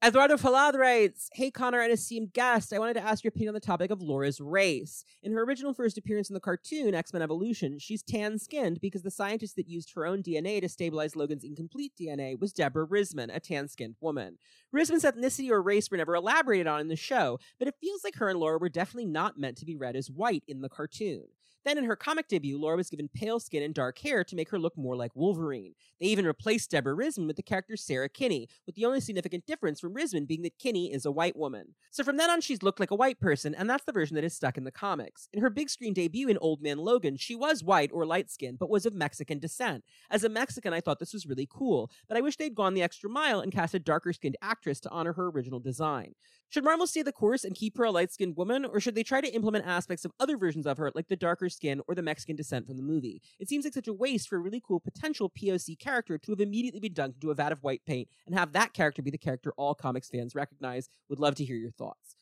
Eduardo 0.04 0.36
Falad 0.36 0.74
writes, 0.74 1.30
Hey 1.32 1.50
Connor 1.50 1.80
and 1.80 1.90
esteemed 1.90 2.34
guest, 2.34 2.74
I 2.74 2.78
wanted 2.78 2.94
to 2.94 3.02
ask 3.02 3.24
your 3.24 3.30
opinion 3.30 3.48
on 3.48 3.54
the 3.54 3.60
topic 3.60 3.90
of 3.90 4.02
Laura's 4.02 4.42
race. 4.42 5.04
In 5.22 5.32
her 5.32 5.42
original 5.42 5.72
first 5.72 5.96
appearance 5.96 6.28
in 6.28 6.34
the 6.34 6.40
cartoon, 6.40 6.94
X-Men 6.94 7.22
Evolution, 7.22 7.78
she's 7.78 8.02
tan-skinned 8.02 8.78
because 8.82 9.02
the 9.02 9.10
scientist 9.10 9.56
that 9.56 9.70
used 9.70 9.94
her 9.94 10.04
own 10.04 10.22
DNA 10.22 10.60
to 10.60 10.68
stabilize 10.68 11.16
Logan's 11.16 11.44
incomplete 11.44 11.92
DNA 11.98 12.38
was 12.38 12.52
Deborah 12.52 12.86
Risman, 12.86 13.34
a 13.34 13.40
tan-skinned 13.40 13.96
woman. 14.00 14.36
Risman's 14.70 15.04
ethnicity 15.04 15.50
or 15.50 15.62
race 15.62 15.90
were 15.90 15.96
never 15.96 16.14
elaborated 16.14 16.66
on 16.66 16.80
in 16.80 16.88
the 16.88 16.94
show, 16.94 17.40
but 17.58 17.66
it 17.66 17.74
feels 17.80 18.04
like 18.04 18.16
her 18.16 18.28
and 18.28 18.38
Laura 18.38 18.58
were 18.58 18.68
definitely 18.68 19.06
not 19.06 19.38
meant 19.38 19.56
to 19.56 19.66
be 19.66 19.76
read 19.76 19.96
as 19.96 20.10
white 20.10 20.44
in 20.46 20.60
the 20.60 20.68
cartoon. 20.68 21.24
Then 21.66 21.78
in 21.78 21.84
her 21.84 21.96
comic 21.96 22.28
debut, 22.28 22.56
Laura 22.60 22.76
was 22.76 22.88
given 22.88 23.10
pale 23.12 23.40
skin 23.40 23.64
and 23.64 23.74
dark 23.74 23.98
hair 23.98 24.22
to 24.22 24.36
make 24.36 24.50
her 24.50 24.58
look 24.58 24.78
more 24.78 24.94
like 24.94 25.16
Wolverine. 25.16 25.74
They 25.98 26.06
even 26.06 26.24
replaced 26.24 26.70
Deborah 26.70 26.94
Risman 26.96 27.26
with 27.26 27.34
the 27.34 27.42
character 27.42 27.76
Sarah 27.76 28.08
Kinney, 28.08 28.48
with 28.66 28.76
the 28.76 28.84
only 28.84 29.00
significant 29.00 29.46
difference 29.46 29.80
from 29.80 29.92
Risman 29.92 30.28
being 30.28 30.42
that 30.42 30.60
Kinney 30.60 30.92
is 30.92 31.04
a 31.04 31.10
white 31.10 31.34
woman. 31.34 31.74
So 31.90 32.04
from 32.04 32.18
then 32.18 32.30
on, 32.30 32.40
she's 32.40 32.62
looked 32.62 32.78
like 32.78 32.92
a 32.92 32.96
white 32.96 33.18
person, 33.18 33.52
and 33.52 33.68
that's 33.68 33.84
the 33.84 33.90
version 33.90 34.14
that 34.14 34.22
is 34.22 34.32
stuck 34.32 34.56
in 34.56 34.62
the 34.62 34.70
comics. 34.70 35.28
In 35.32 35.42
her 35.42 35.50
big 35.50 35.68
screen 35.68 35.92
debut 35.92 36.28
in 36.28 36.38
Old 36.38 36.62
Man 36.62 36.78
Logan, 36.78 37.16
she 37.16 37.34
was 37.34 37.64
white 37.64 37.90
or 37.92 38.06
light 38.06 38.30
skinned, 38.30 38.60
but 38.60 38.70
was 38.70 38.86
of 38.86 38.94
Mexican 38.94 39.40
descent. 39.40 39.82
As 40.08 40.22
a 40.22 40.28
Mexican, 40.28 40.72
I 40.72 40.80
thought 40.80 41.00
this 41.00 41.14
was 41.14 41.26
really 41.26 41.48
cool, 41.50 41.90
but 42.06 42.16
I 42.16 42.20
wish 42.20 42.36
they'd 42.36 42.54
gone 42.54 42.74
the 42.74 42.82
extra 42.84 43.10
mile 43.10 43.40
and 43.40 43.50
cast 43.50 43.74
a 43.74 43.80
darker 43.80 44.12
skinned 44.12 44.36
actress 44.40 44.78
to 44.82 44.90
honor 44.90 45.14
her 45.14 45.30
original 45.30 45.58
design. 45.58 46.14
Should 46.48 46.64
Marvel 46.64 46.86
stay 46.86 47.02
the 47.02 47.12
course 47.12 47.44
and 47.44 47.54
keep 47.54 47.76
her 47.76 47.84
a 47.84 47.90
light 47.90 48.12
skinned 48.12 48.36
woman, 48.36 48.64
or 48.64 48.78
should 48.80 48.94
they 48.94 49.02
try 49.02 49.20
to 49.20 49.28
implement 49.34 49.66
aspects 49.66 50.04
of 50.04 50.12
other 50.20 50.36
versions 50.38 50.66
of 50.66 50.78
her, 50.78 50.92
like 50.94 51.08
the 51.08 51.16
darker 51.16 51.48
skin 51.48 51.80
or 51.88 51.94
the 51.94 52.02
Mexican 52.02 52.36
descent 52.36 52.66
from 52.66 52.76
the 52.76 52.82
movie? 52.82 53.20
It 53.40 53.48
seems 53.48 53.64
like 53.64 53.74
such 53.74 53.88
a 53.88 53.92
waste 53.92 54.28
for 54.28 54.36
a 54.36 54.40
really 54.40 54.62
cool 54.66 54.78
potential 54.80 55.28
POC 55.30 55.76
character 55.78 56.18
to 56.18 56.32
have 56.32 56.40
immediately 56.40 56.80
been 56.80 56.94
dunked 56.94 57.14
into 57.14 57.30
a 57.30 57.34
vat 57.34 57.52
of 57.52 57.62
white 57.62 57.82
paint 57.84 58.08
and 58.26 58.34
have 58.34 58.52
that 58.52 58.72
character 58.74 59.02
be 59.02 59.10
the 59.10 59.18
character 59.18 59.52
all 59.56 59.74
comics 59.74 60.08
fans 60.08 60.34
recognize. 60.34 60.88
Would 61.08 61.18
love 61.18 61.34
to 61.36 61.44
hear 61.44 61.56
your 61.56 61.72
thoughts. 61.72 62.14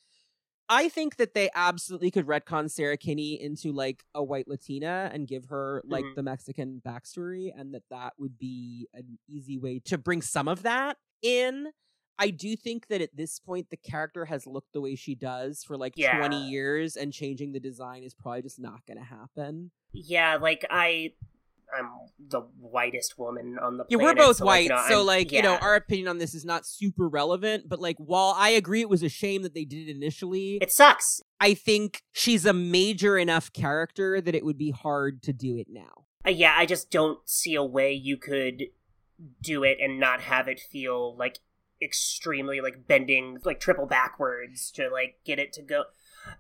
I 0.67 0.89
think 0.89 1.17
that 1.17 1.35
they 1.35 1.51
absolutely 1.55 2.11
could 2.11 2.27
retcon 2.27 2.71
Sarah 2.71 2.97
Kinney 2.97 3.39
into 3.39 3.71
like 3.73 4.03
a 4.15 4.25
white 4.25 4.49
Latina 4.49 5.11
and 5.13 5.29
give 5.29 5.45
her 5.47 5.83
like 5.85 6.07
Mhm. 6.07 6.15
the 6.15 6.23
Mexican 6.23 6.81
backstory, 6.81 7.53
and 7.55 7.75
that 7.75 7.83
that 7.91 8.15
would 8.19 8.39
be 8.39 8.89
an 8.95 9.19
easy 9.29 9.59
way 9.59 9.79
to 9.81 9.99
bring 9.99 10.23
some 10.23 10.49
of 10.49 10.63
that 10.63 10.97
in. 11.21 11.71
I 12.19 12.31
do 12.31 12.57
think 12.57 12.89
that 12.89 13.01
at 13.01 13.17
this 13.17 13.39
point 13.39 13.71
the 13.71 13.77
character 13.77 14.25
has 14.25 14.47
looked 14.47 14.73
the 14.73 14.81
way 14.81 14.95
she 14.95 15.15
does 15.15 15.65
for 15.65 15.77
like 15.77 15.95
20 15.95 16.49
years, 16.49 16.97
and 16.97 17.13
changing 17.13 17.53
the 17.53 17.61
design 17.61 18.03
is 18.03 18.15
probably 18.15 18.43
just 18.43 18.61
not 18.61 18.87
going 18.87 18.99
to 18.99 19.05
happen. 19.05 19.71
Yeah, 19.93 20.37
like 20.37 20.65
I 20.71 21.13
I'm 21.77 21.91
the 22.29 22.41
whitest 22.61 23.19
woman 23.19 23.59
on 23.61 23.79
the 23.79 23.85
Yeah, 23.89 23.99
planet. 23.99 24.17
we're 24.19 24.27
both 24.27 24.37
so, 24.37 24.45
white, 24.45 24.71
like, 24.71 24.89
you 24.89 24.89
know, 24.89 24.89
so 24.89 25.03
like 25.03 25.33
you 25.33 25.43
know, 25.43 25.57
our 25.57 25.75
opinion 25.75 26.09
on 26.09 26.19
this 26.19 26.35
is 26.35 26.45
not 26.45 26.67
super 26.67 27.09
relevant. 27.09 27.69
But 27.69 27.81
like, 27.81 27.97
while 27.99 28.35
I 28.37 28.51
agree 28.51 28.81
it 28.81 28.89
was 28.89 29.03
a 29.03 29.09
shame 29.09 29.43
that 29.43 29.55
they 29.55 29.65
did 29.65 29.89
it 29.89 29.97
initially, 29.97 30.59
it 30.61 30.71
sucks. 30.71 31.21
I 31.41 31.55
think 31.55 32.03
she's 32.13 32.47
a 32.47 32.53
major 32.53 33.19
enough 33.19 33.53
character 33.53 34.21
that 34.21 34.35
it 34.35 34.45
would 34.45 34.59
be 34.59 34.71
hard 34.71 35.23
to 35.25 35.33
do 35.33 35.57
it 35.57 35.67
now. 35.69 36.05
Uh, 36.27 36.31
yeah, 36.31 36.55
I 36.57 36.65
just 36.67 36.91
don't 36.91 37.19
see 37.29 37.55
a 37.55 37.65
way 37.65 37.93
you 37.93 38.17
could 38.17 38.65
do 39.43 39.63
it 39.63 39.79
and 39.81 40.01
not 40.01 40.21
have 40.23 40.49
it 40.49 40.61
feel 40.61 41.17
like 41.17 41.39
extremely 41.85 42.61
like 42.61 42.87
bending 42.89 43.39
like 43.45 43.61
triple 43.61 43.87
backwards 43.87 44.71
to 44.73 44.89
like 44.89 45.19
get 45.25 45.39
it 45.39 45.53
to 45.55 45.63
go. 45.63 45.85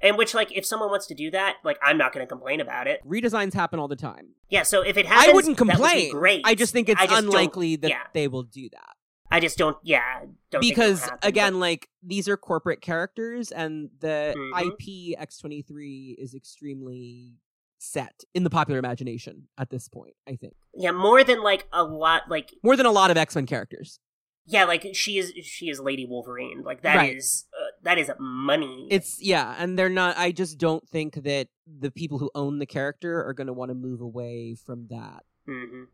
And 0.00 0.16
which 0.16 0.32
like 0.34 0.50
if 0.56 0.64
someone 0.64 0.88
wants 0.90 1.06
to 1.08 1.14
do 1.14 1.30
that, 1.32 1.56
like 1.62 1.78
I'm 1.82 1.98
not 1.98 2.12
going 2.12 2.26
to 2.26 2.28
complain 2.28 2.60
about 2.60 2.86
it. 2.86 3.00
Redesigns 3.06 3.52
happen 3.52 3.78
all 3.78 3.88
the 3.88 3.96
time. 3.96 4.28
Yeah, 4.48 4.62
so 4.62 4.80
if 4.80 4.96
it 4.96 5.04
happens, 5.06 5.28
I 5.28 5.32
wouldn't 5.34 5.58
that 5.58 5.64
would 5.66 5.72
complain. 5.76 6.10
great. 6.10 6.40
I 6.44 6.54
just 6.54 6.72
think 6.72 6.88
it's 6.88 7.00
just 7.00 7.12
unlikely 7.12 7.76
that 7.76 7.90
yeah. 7.90 8.04
they 8.14 8.26
will 8.26 8.44
do 8.44 8.68
that. 8.72 8.94
I 9.30 9.40
just 9.40 9.58
don't. 9.58 9.76
Yeah, 9.82 10.02
don't 10.50 10.60
because 10.60 11.02
happen, 11.02 11.18
again 11.22 11.52
but- 11.54 11.58
like 11.58 11.88
these 12.02 12.28
are 12.28 12.36
corporate 12.36 12.80
characters 12.80 13.50
and 13.52 13.90
the 14.00 14.34
Mhm. 14.36 14.66
ip 14.66 15.18
x23 15.28 16.14
is 16.18 16.34
extremely 16.34 17.34
set 17.78 18.24
in 18.32 18.44
the 18.44 18.50
popular 18.50 18.78
imagination 18.78 19.46
at 19.58 19.68
this 19.68 19.88
point 19.88 20.14
i 20.26 20.36
think 20.36 20.54
yeah, 20.74 20.90
more 20.90 21.22
than 21.22 21.42
like 21.42 21.66
a 21.72 21.82
lot 21.82 22.22
like 22.30 22.50
more 22.62 22.76
than 22.76 22.86
a 22.86 22.90
lot 22.90 23.10
of 23.10 23.16
x-men 23.18 23.44
characters 23.44 23.98
yeah, 24.46 24.64
like 24.64 24.86
she 24.94 25.18
is 25.18 25.32
she 25.42 25.68
is 25.68 25.80
Lady 25.80 26.06
Wolverine. 26.06 26.62
Like 26.62 26.82
that 26.82 27.08
is 27.08 27.44
Right. 27.52 27.60
uh, 27.62 27.70
that 27.82 27.98
is 27.98 28.10
money. 28.18 28.88
it's 28.90 29.20
yeah 29.20 29.54
and 29.58 29.78
they're 29.78 29.88
not 29.90 30.16
i 30.16 30.32
just 30.32 30.56
don't 30.58 30.88
think 30.88 31.14
that 31.24 31.48
the 31.66 31.90
people 31.90 32.18
who 32.18 32.30
own 32.34 32.58
the 32.58 32.66
character 32.66 33.22
are 33.26 33.34
going 33.34 33.46
to 33.46 33.52
want 33.52 33.70
to 33.70 33.74
move 33.74 34.00
away 34.00 34.54
from 34.54 34.86
that 34.88 35.24
hmm 35.46 35.84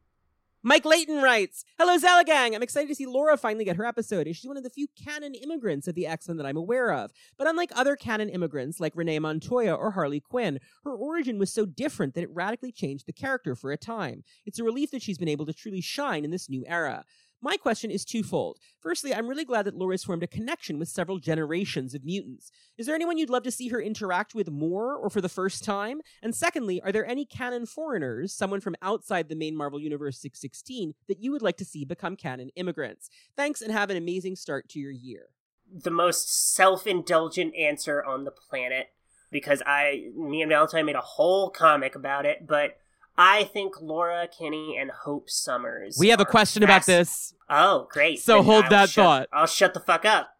Mike 0.62 0.84
Layton 0.84 1.22
writes, 1.22 1.64
Hello, 1.78 1.96
Zalagang. 1.96 2.54
I'm 2.54 2.62
excited 2.62 2.88
to 2.88 2.94
see 2.94 3.06
Laura 3.06 3.38
finally 3.38 3.64
get 3.64 3.76
her 3.76 3.86
episode. 3.86 4.26
She's 4.26 4.46
one 4.46 4.58
of 4.58 4.62
the 4.62 4.68
few 4.68 4.88
canon 4.88 5.34
immigrants 5.34 5.88
of 5.88 5.94
the 5.94 6.06
X 6.06 6.28
Men 6.28 6.36
that 6.36 6.44
I'm 6.44 6.58
aware 6.58 6.92
of. 6.92 7.12
But 7.38 7.46
unlike 7.48 7.70
other 7.74 7.96
canon 7.96 8.28
immigrants 8.28 8.78
like 8.78 8.92
Renee 8.94 9.20
Montoya 9.20 9.72
or 9.74 9.92
Harley 9.92 10.20
Quinn, 10.20 10.58
her 10.84 10.92
origin 10.92 11.38
was 11.38 11.50
so 11.50 11.64
different 11.64 12.12
that 12.12 12.24
it 12.24 12.30
radically 12.34 12.72
changed 12.72 13.06
the 13.06 13.14
character 13.14 13.54
for 13.56 13.72
a 13.72 13.78
time. 13.78 14.22
It's 14.44 14.58
a 14.58 14.62
relief 14.64 14.90
that 14.90 15.00
she's 15.00 15.16
been 15.16 15.28
able 15.28 15.46
to 15.46 15.54
truly 15.54 15.80
shine 15.80 16.26
in 16.26 16.30
this 16.30 16.50
new 16.50 16.62
era. 16.66 17.06
My 17.42 17.56
question 17.56 17.90
is 17.90 18.04
twofold. 18.04 18.58
Firstly, 18.80 19.14
I'm 19.14 19.26
really 19.26 19.46
glad 19.46 19.64
that 19.64 19.74
Laura's 19.74 20.04
formed 20.04 20.22
a 20.22 20.26
connection 20.26 20.78
with 20.78 20.90
several 20.90 21.18
generations 21.18 21.94
of 21.94 22.04
mutants. 22.04 22.50
Is 22.76 22.84
there 22.84 22.94
anyone 22.94 23.16
you'd 23.16 23.30
love 23.30 23.44
to 23.44 23.50
see 23.50 23.68
her 23.68 23.80
interact 23.80 24.34
with 24.34 24.50
more 24.50 24.94
or 24.94 25.08
for 25.08 25.22
the 25.22 25.28
first 25.28 25.64
time? 25.64 26.02
And 26.22 26.34
secondly, 26.34 26.82
are 26.82 26.92
there 26.92 27.06
any 27.06 27.24
canon 27.24 27.64
foreigners, 27.64 28.34
someone 28.34 28.60
from 28.60 28.76
outside 28.82 29.28
the 29.28 29.36
main 29.36 29.56
Marvel 29.56 29.80
Universe 29.80 30.20
616, 30.20 30.92
that 31.08 31.22
you 31.22 31.32
would 31.32 31.40
like 31.40 31.56
to 31.56 31.64
see 31.64 31.86
become 31.86 32.14
canon 32.14 32.50
immigrants? 32.56 33.08
Thanks 33.36 33.62
and 33.62 33.72
have 33.72 33.88
an 33.88 33.96
amazing 33.96 34.36
start 34.36 34.68
to 34.70 34.78
your 34.78 34.92
year. 34.92 35.28
The 35.72 35.90
most 35.90 36.54
self-indulgent 36.54 37.54
answer 37.54 38.04
on 38.04 38.24
the 38.24 38.32
planet 38.32 38.88
because 39.30 39.62
I, 39.64 40.10
me 40.14 40.42
and 40.42 40.50
Valentine 40.50 40.84
made 40.84 40.96
a 40.96 41.00
whole 41.00 41.50
comic 41.50 41.94
about 41.94 42.26
it, 42.26 42.46
but 42.46 42.76
I 43.16 43.44
think 43.44 43.80
Laura 43.80 44.26
Kinney 44.28 44.76
and 44.78 44.90
Hope 44.90 45.28
Summers. 45.28 45.96
We 45.98 46.08
have 46.08 46.20
a 46.20 46.24
question 46.24 46.62
about 46.62 46.86
this. 46.86 47.34
Oh, 47.48 47.88
great! 47.90 48.20
So 48.20 48.36
Then 48.36 48.44
hold 48.44 48.64
I'll 48.64 48.70
that 48.70 48.88
shut- 48.90 49.04
thought. 49.04 49.28
I'll 49.32 49.46
shut 49.46 49.74
the 49.74 49.80
fuck 49.80 50.04
up. 50.04 50.30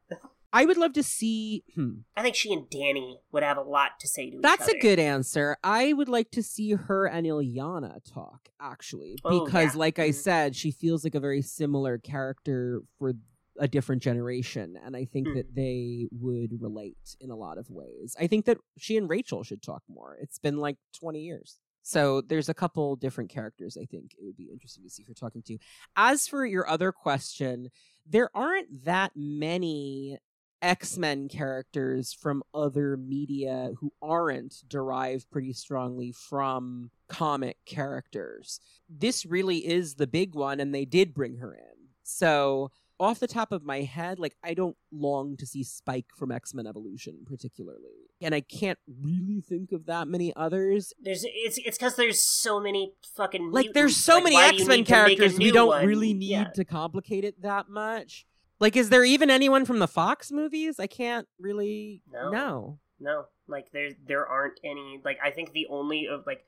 I 0.52 0.64
would 0.64 0.76
love 0.78 0.94
to 0.94 1.02
see. 1.04 1.62
Hmm. 1.76 1.98
I 2.16 2.22
think 2.22 2.34
she 2.34 2.52
and 2.52 2.68
Danny 2.68 3.20
would 3.30 3.44
have 3.44 3.56
a 3.56 3.62
lot 3.62 4.00
to 4.00 4.08
say 4.08 4.22
to 4.22 4.28
each 4.30 4.34
other. 4.34 4.42
That's 4.42 4.66
a 4.68 4.78
good 4.80 4.98
answer. 4.98 5.56
I 5.62 5.92
would 5.92 6.08
like 6.08 6.32
to 6.32 6.42
see 6.42 6.72
her 6.72 7.06
and 7.06 7.24
Illyana 7.24 8.00
talk, 8.12 8.48
actually, 8.60 9.16
Oh, 9.24 9.44
because, 9.44 9.74
yeah. 9.74 9.78
like 9.78 10.00
I 10.00 10.08
Mhm. 10.08 10.14
said, 10.14 10.56
she 10.56 10.72
feels 10.72 11.04
like 11.04 11.14
a 11.14 11.20
very 11.20 11.40
similar 11.40 11.98
character 11.98 12.82
for 12.98 13.12
a 13.60 13.68
different 13.68 14.02
generation, 14.02 14.76
and 14.84 14.96
I 14.96 15.04
think 15.04 15.28
Mm. 15.28 15.34
that 15.36 15.54
they 15.54 16.08
would 16.10 16.60
relate 16.60 17.14
in 17.20 17.30
a 17.30 17.36
lot 17.36 17.56
of 17.56 17.70
ways. 17.70 18.16
I 18.18 18.26
think 18.26 18.44
that 18.46 18.58
she 18.76 18.96
and 18.96 19.08
Rachel 19.08 19.44
should 19.44 19.62
talk 19.62 19.82
more. 19.86 20.16
It's 20.20 20.40
been 20.40 20.56
like 20.58 20.78
20 20.98 21.20
years. 21.20 21.60
So 21.82 22.20
there's 22.20 22.48
a 22.48 22.54
couple 22.54 22.96
different 22.96 23.30
characters 23.30 23.76
I 23.80 23.84
think 23.84 24.14
it 24.14 24.24
would 24.24 24.36
be 24.36 24.50
interesting 24.52 24.84
to 24.84 24.90
see 24.90 25.04
her 25.08 25.14
talking 25.14 25.42
to. 25.46 25.58
As 25.96 26.28
for 26.28 26.44
your 26.44 26.68
other 26.68 26.92
question, 26.92 27.70
there 28.06 28.30
aren't 28.34 28.84
that 28.84 29.12
many 29.14 30.18
X-Men 30.62 31.28
characters 31.28 32.12
from 32.12 32.42
other 32.52 32.96
media 32.96 33.70
who 33.78 33.92
aren't 34.02 34.62
derived 34.68 35.30
pretty 35.30 35.52
strongly 35.52 36.12
from 36.12 36.90
comic 37.08 37.56
characters. 37.64 38.60
This 38.88 39.24
really 39.24 39.66
is 39.66 39.94
the 39.94 40.06
big 40.06 40.34
one 40.34 40.60
and 40.60 40.74
they 40.74 40.84
did 40.84 41.14
bring 41.14 41.38
her 41.38 41.54
in. 41.54 41.88
So, 42.02 42.70
off 43.00 43.18
the 43.18 43.26
top 43.26 43.50
of 43.50 43.64
my 43.64 43.80
head, 43.80 44.18
like 44.20 44.36
I 44.44 44.54
don't 44.54 44.76
long 44.92 45.36
to 45.38 45.46
see 45.46 45.64
Spike 45.64 46.06
from 46.16 46.30
X-Men 46.30 46.66
Evolution 46.66 47.24
particularly. 47.26 48.06
And 48.20 48.34
I 48.34 48.42
can't 48.42 48.78
really 49.02 49.40
think 49.40 49.72
of 49.72 49.86
that 49.86 50.06
many 50.06 50.34
others. 50.36 50.92
There's 51.00 51.24
it's 51.26 51.58
it's 51.58 51.78
because 51.78 51.96
there's 51.96 52.20
so 52.22 52.60
many 52.60 52.92
fucking 53.16 53.50
Like 53.50 53.72
there's 53.72 53.96
so 53.96 54.16
Like, 54.16 54.24
many 54.24 54.36
why 54.36 54.50
do 54.50 54.56
you 54.56 54.60
X-Men 54.62 54.76
need 54.80 54.86
to 54.86 54.92
make 54.92 55.00
a 55.02 55.16
characters 55.16 55.38
we 55.38 55.50
don't 55.50 55.68
one? 55.68 55.86
really 55.86 56.12
need 56.14 56.30
Yeah. 56.30 56.44
to 56.54 56.64
complicate 56.64 57.24
it 57.24 57.40
that 57.42 57.68
much. 57.70 58.26
Like 58.60 58.76
is 58.76 58.90
there 58.90 59.04
even 59.04 59.30
anyone 59.30 59.64
from 59.64 59.78
the 59.78 59.88
Fox 59.88 60.30
movies? 60.30 60.78
I 60.78 60.86
can't 60.86 61.26
really 61.38 62.02
No. 62.12 62.30
know. 62.30 62.78
No, 63.02 63.24
like 63.48 63.72
there 63.72 63.92
there 64.06 64.26
aren't 64.26 64.60
any. 64.62 65.00
Like 65.02 65.16
I 65.24 65.30
think 65.30 65.52
the 65.52 65.66
only 65.70 66.06
of 66.06 66.24
like 66.26 66.44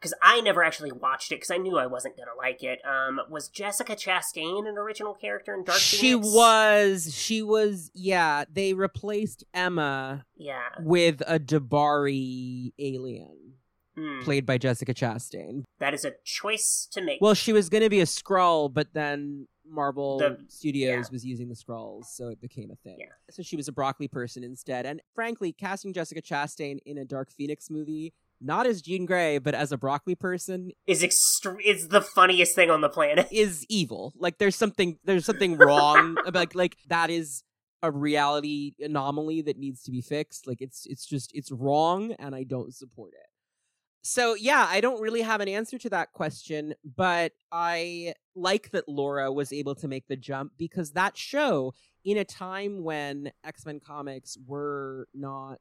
because 0.00 0.14
I 0.22 0.40
never 0.40 0.64
actually 0.64 0.92
watched 0.92 1.30
it 1.30 1.36
because 1.36 1.50
I 1.50 1.58
knew 1.58 1.76
I 1.78 1.86
wasn't 1.86 2.16
gonna 2.16 2.30
like 2.38 2.62
it. 2.62 2.80
Um, 2.86 3.20
was 3.28 3.48
Jessica 3.48 3.94
Chastain 3.94 4.66
an 4.68 4.78
original 4.78 5.12
character 5.14 5.52
in 5.54 5.64
Dark 5.64 5.78
Phoenix? 5.78 5.80
she 6.00 6.12
Phoenix? 6.12 6.34
was 6.34 7.14
she 7.14 7.42
was 7.42 7.90
yeah 7.94 8.44
they 8.52 8.72
replaced 8.74 9.44
emma 9.54 10.24
Yeah. 10.36 10.60
with 10.80 11.22
a 11.26 11.38
D'Bari 11.38 12.72
alien 12.78 13.36
Mm, 13.98 14.22
played 14.22 14.46
by 14.46 14.56
Jessica 14.56 14.94
Chastain. 14.94 15.64
that 15.80 15.92
is 15.92 16.04
a 16.04 16.12
choice 16.24 16.88
to 16.92 17.02
make. 17.02 17.20
Well, 17.20 17.34
she 17.34 17.52
was 17.52 17.68
going 17.68 17.82
to 17.82 17.90
be 17.90 18.00
a 18.00 18.04
Skrull, 18.06 18.72
but 18.72 18.94
then 18.94 19.48
Marvel 19.68 20.18
The- 20.20 20.38
Studios 20.46 21.06
yeah. 21.08 21.12
was 21.12 21.26
using 21.26 21.48
the 21.48 21.56
Skrulls, 21.56 22.04
so 22.06 22.28
it 22.28 22.40
became 22.40 22.70
a 22.70 22.76
thing. 22.76 22.96
Yeah. 23.00 23.06
So 23.30 23.42
she 23.42 23.56
was 23.56 23.66
a 23.66 23.72
broccoli 23.72 24.06
person 24.06 24.44
instead. 24.44 24.86
And 24.86 25.02
frankly, 25.14 25.52
casting 25.52 25.92
Jessica 25.92 26.22
Chastain 26.22 26.78
in 26.86 26.98
a 26.98 27.04
Dark 27.04 27.32
Phoenix 27.32 27.68
movie, 27.68 28.14
not 28.40 28.66
as 28.66 28.82
Jean 28.82 29.06
Grey, 29.06 29.38
but 29.38 29.54
as 29.54 29.72
a 29.72 29.78
broccoli 29.78 30.14
person, 30.14 30.70
is 30.86 31.02
extre- 31.02 31.64
is 31.64 31.88
the 31.88 32.00
funniest 32.00 32.54
thing 32.54 32.70
on 32.70 32.80
the 32.80 32.88
planet. 32.88 33.28
is 33.32 33.66
evil. 33.68 34.12
Like 34.16 34.38
there's 34.38 34.56
something 34.56 34.98
there's 35.04 35.24
something 35.24 35.56
wrong 35.56 36.16
about 36.26 36.54
like 36.54 36.76
that 36.88 37.10
is 37.10 37.42
a 37.82 37.90
reality 37.90 38.72
anomaly 38.80 39.42
that 39.42 39.58
needs 39.58 39.82
to 39.84 39.90
be 39.90 40.00
fixed. 40.00 40.46
Like 40.46 40.60
it's 40.60 40.86
it's 40.86 41.06
just 41.06 41.30
it's 41.34 41.50
wrong 41.50 42.12
and 42.18 42.34
I 42.34 42.44
don't 42.44 42.74
support 42.74 43.12
it. 43.12 43.26
So 44.02 44.34
yeah, 44.34 44.66
I 44.68 44.80
don't 44.80 45.00
really 45.00 45.20
have 45.20 45.40
an 45.40 45.48
answer 45.48 45.76
to 45.78 45.90
that 45.90 46.12
question, 46.12 46.74
but 46.96 47.32
I 47.52 48.14
like 48.34 48.70
that 48.70 48.88
Laura 48.88 49.30
was 49.30 49.52
able 49.52 49.74
to 49.76 49.88
make 49.88 50.08
the 50.08 50.16
jump 50.16 50.52
because 50.56 50.92
that 50.92 51.18
show 51.18 51.74
in 52.02 52.16
a 52.16 52.24
time 52.24 52.82
when 52.82 53.30
X-Men 53.44 53.80
comics 53.80 54.38
were 54.46 55.06
not 55.12 55.60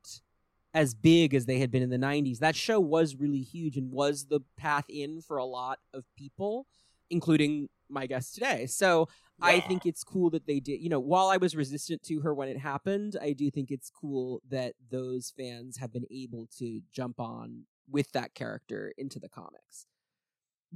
as 0.73 0.93
big 0.93 1.33
as 1.33 1.45
they 1.45 1.59
had 1.59 1.71
been 1.71 1.81
in 1.81 1.89
the 1.89 1.97
90s. 1.97 2.39
That 2.39 2.55
show 2.55 2.79
was 2.79 3.15
really 3.15 3.41
huge 3.41 3.77
and 3.77 3.91
was 3.91 4.25
the 4.25 4.41
path 4.57 4.85
in 4.89 5.21
for 5.21 5.37
a 5.37 5.45
lot 5.45 5.79
of 5.93 6.05
people, 6.17 6.67
including 7.09 7.69
my 7.89 8.05
guest 8.05 8.35
today. 8.35 8.67
So 8.67 9.07
I 9.41 9.61
think 9.61 9.85
it's 9.85 10.03
cool 10.03 10.29
that 10.31 10.45
they 10.45 10.59
did, 10.59 10.81
you 10.81 10.89
know, 10.89 10.99
while 10.99 11.29
I 11.29 11.37
was 11.37 11.55
resistant 11.55 12.03
to 12.03 12.19
her 12.21 12.33
when 12.33 12.49
it 12.49 12.57
happened, 12.57 13.15
I 13.21 13.33
do 13.33 13.49
think 13.49 13.71
it's 13.71 13.89
cool 13.89 14.41
that 14.49 14.73
those 14.91 15.33
fans 15.35 15.77
have 15.77 15.91
been 15.93 16.05
able 16.11 16.47
to 16.59 16.81
jump 16.91 17.19
on 17.19 17.63
with 17.89 18.11
that 18.11 18.35
character 18.35 18.93
into 18.97 19.19
the 19.19 19.29
comics. 19.29 19.87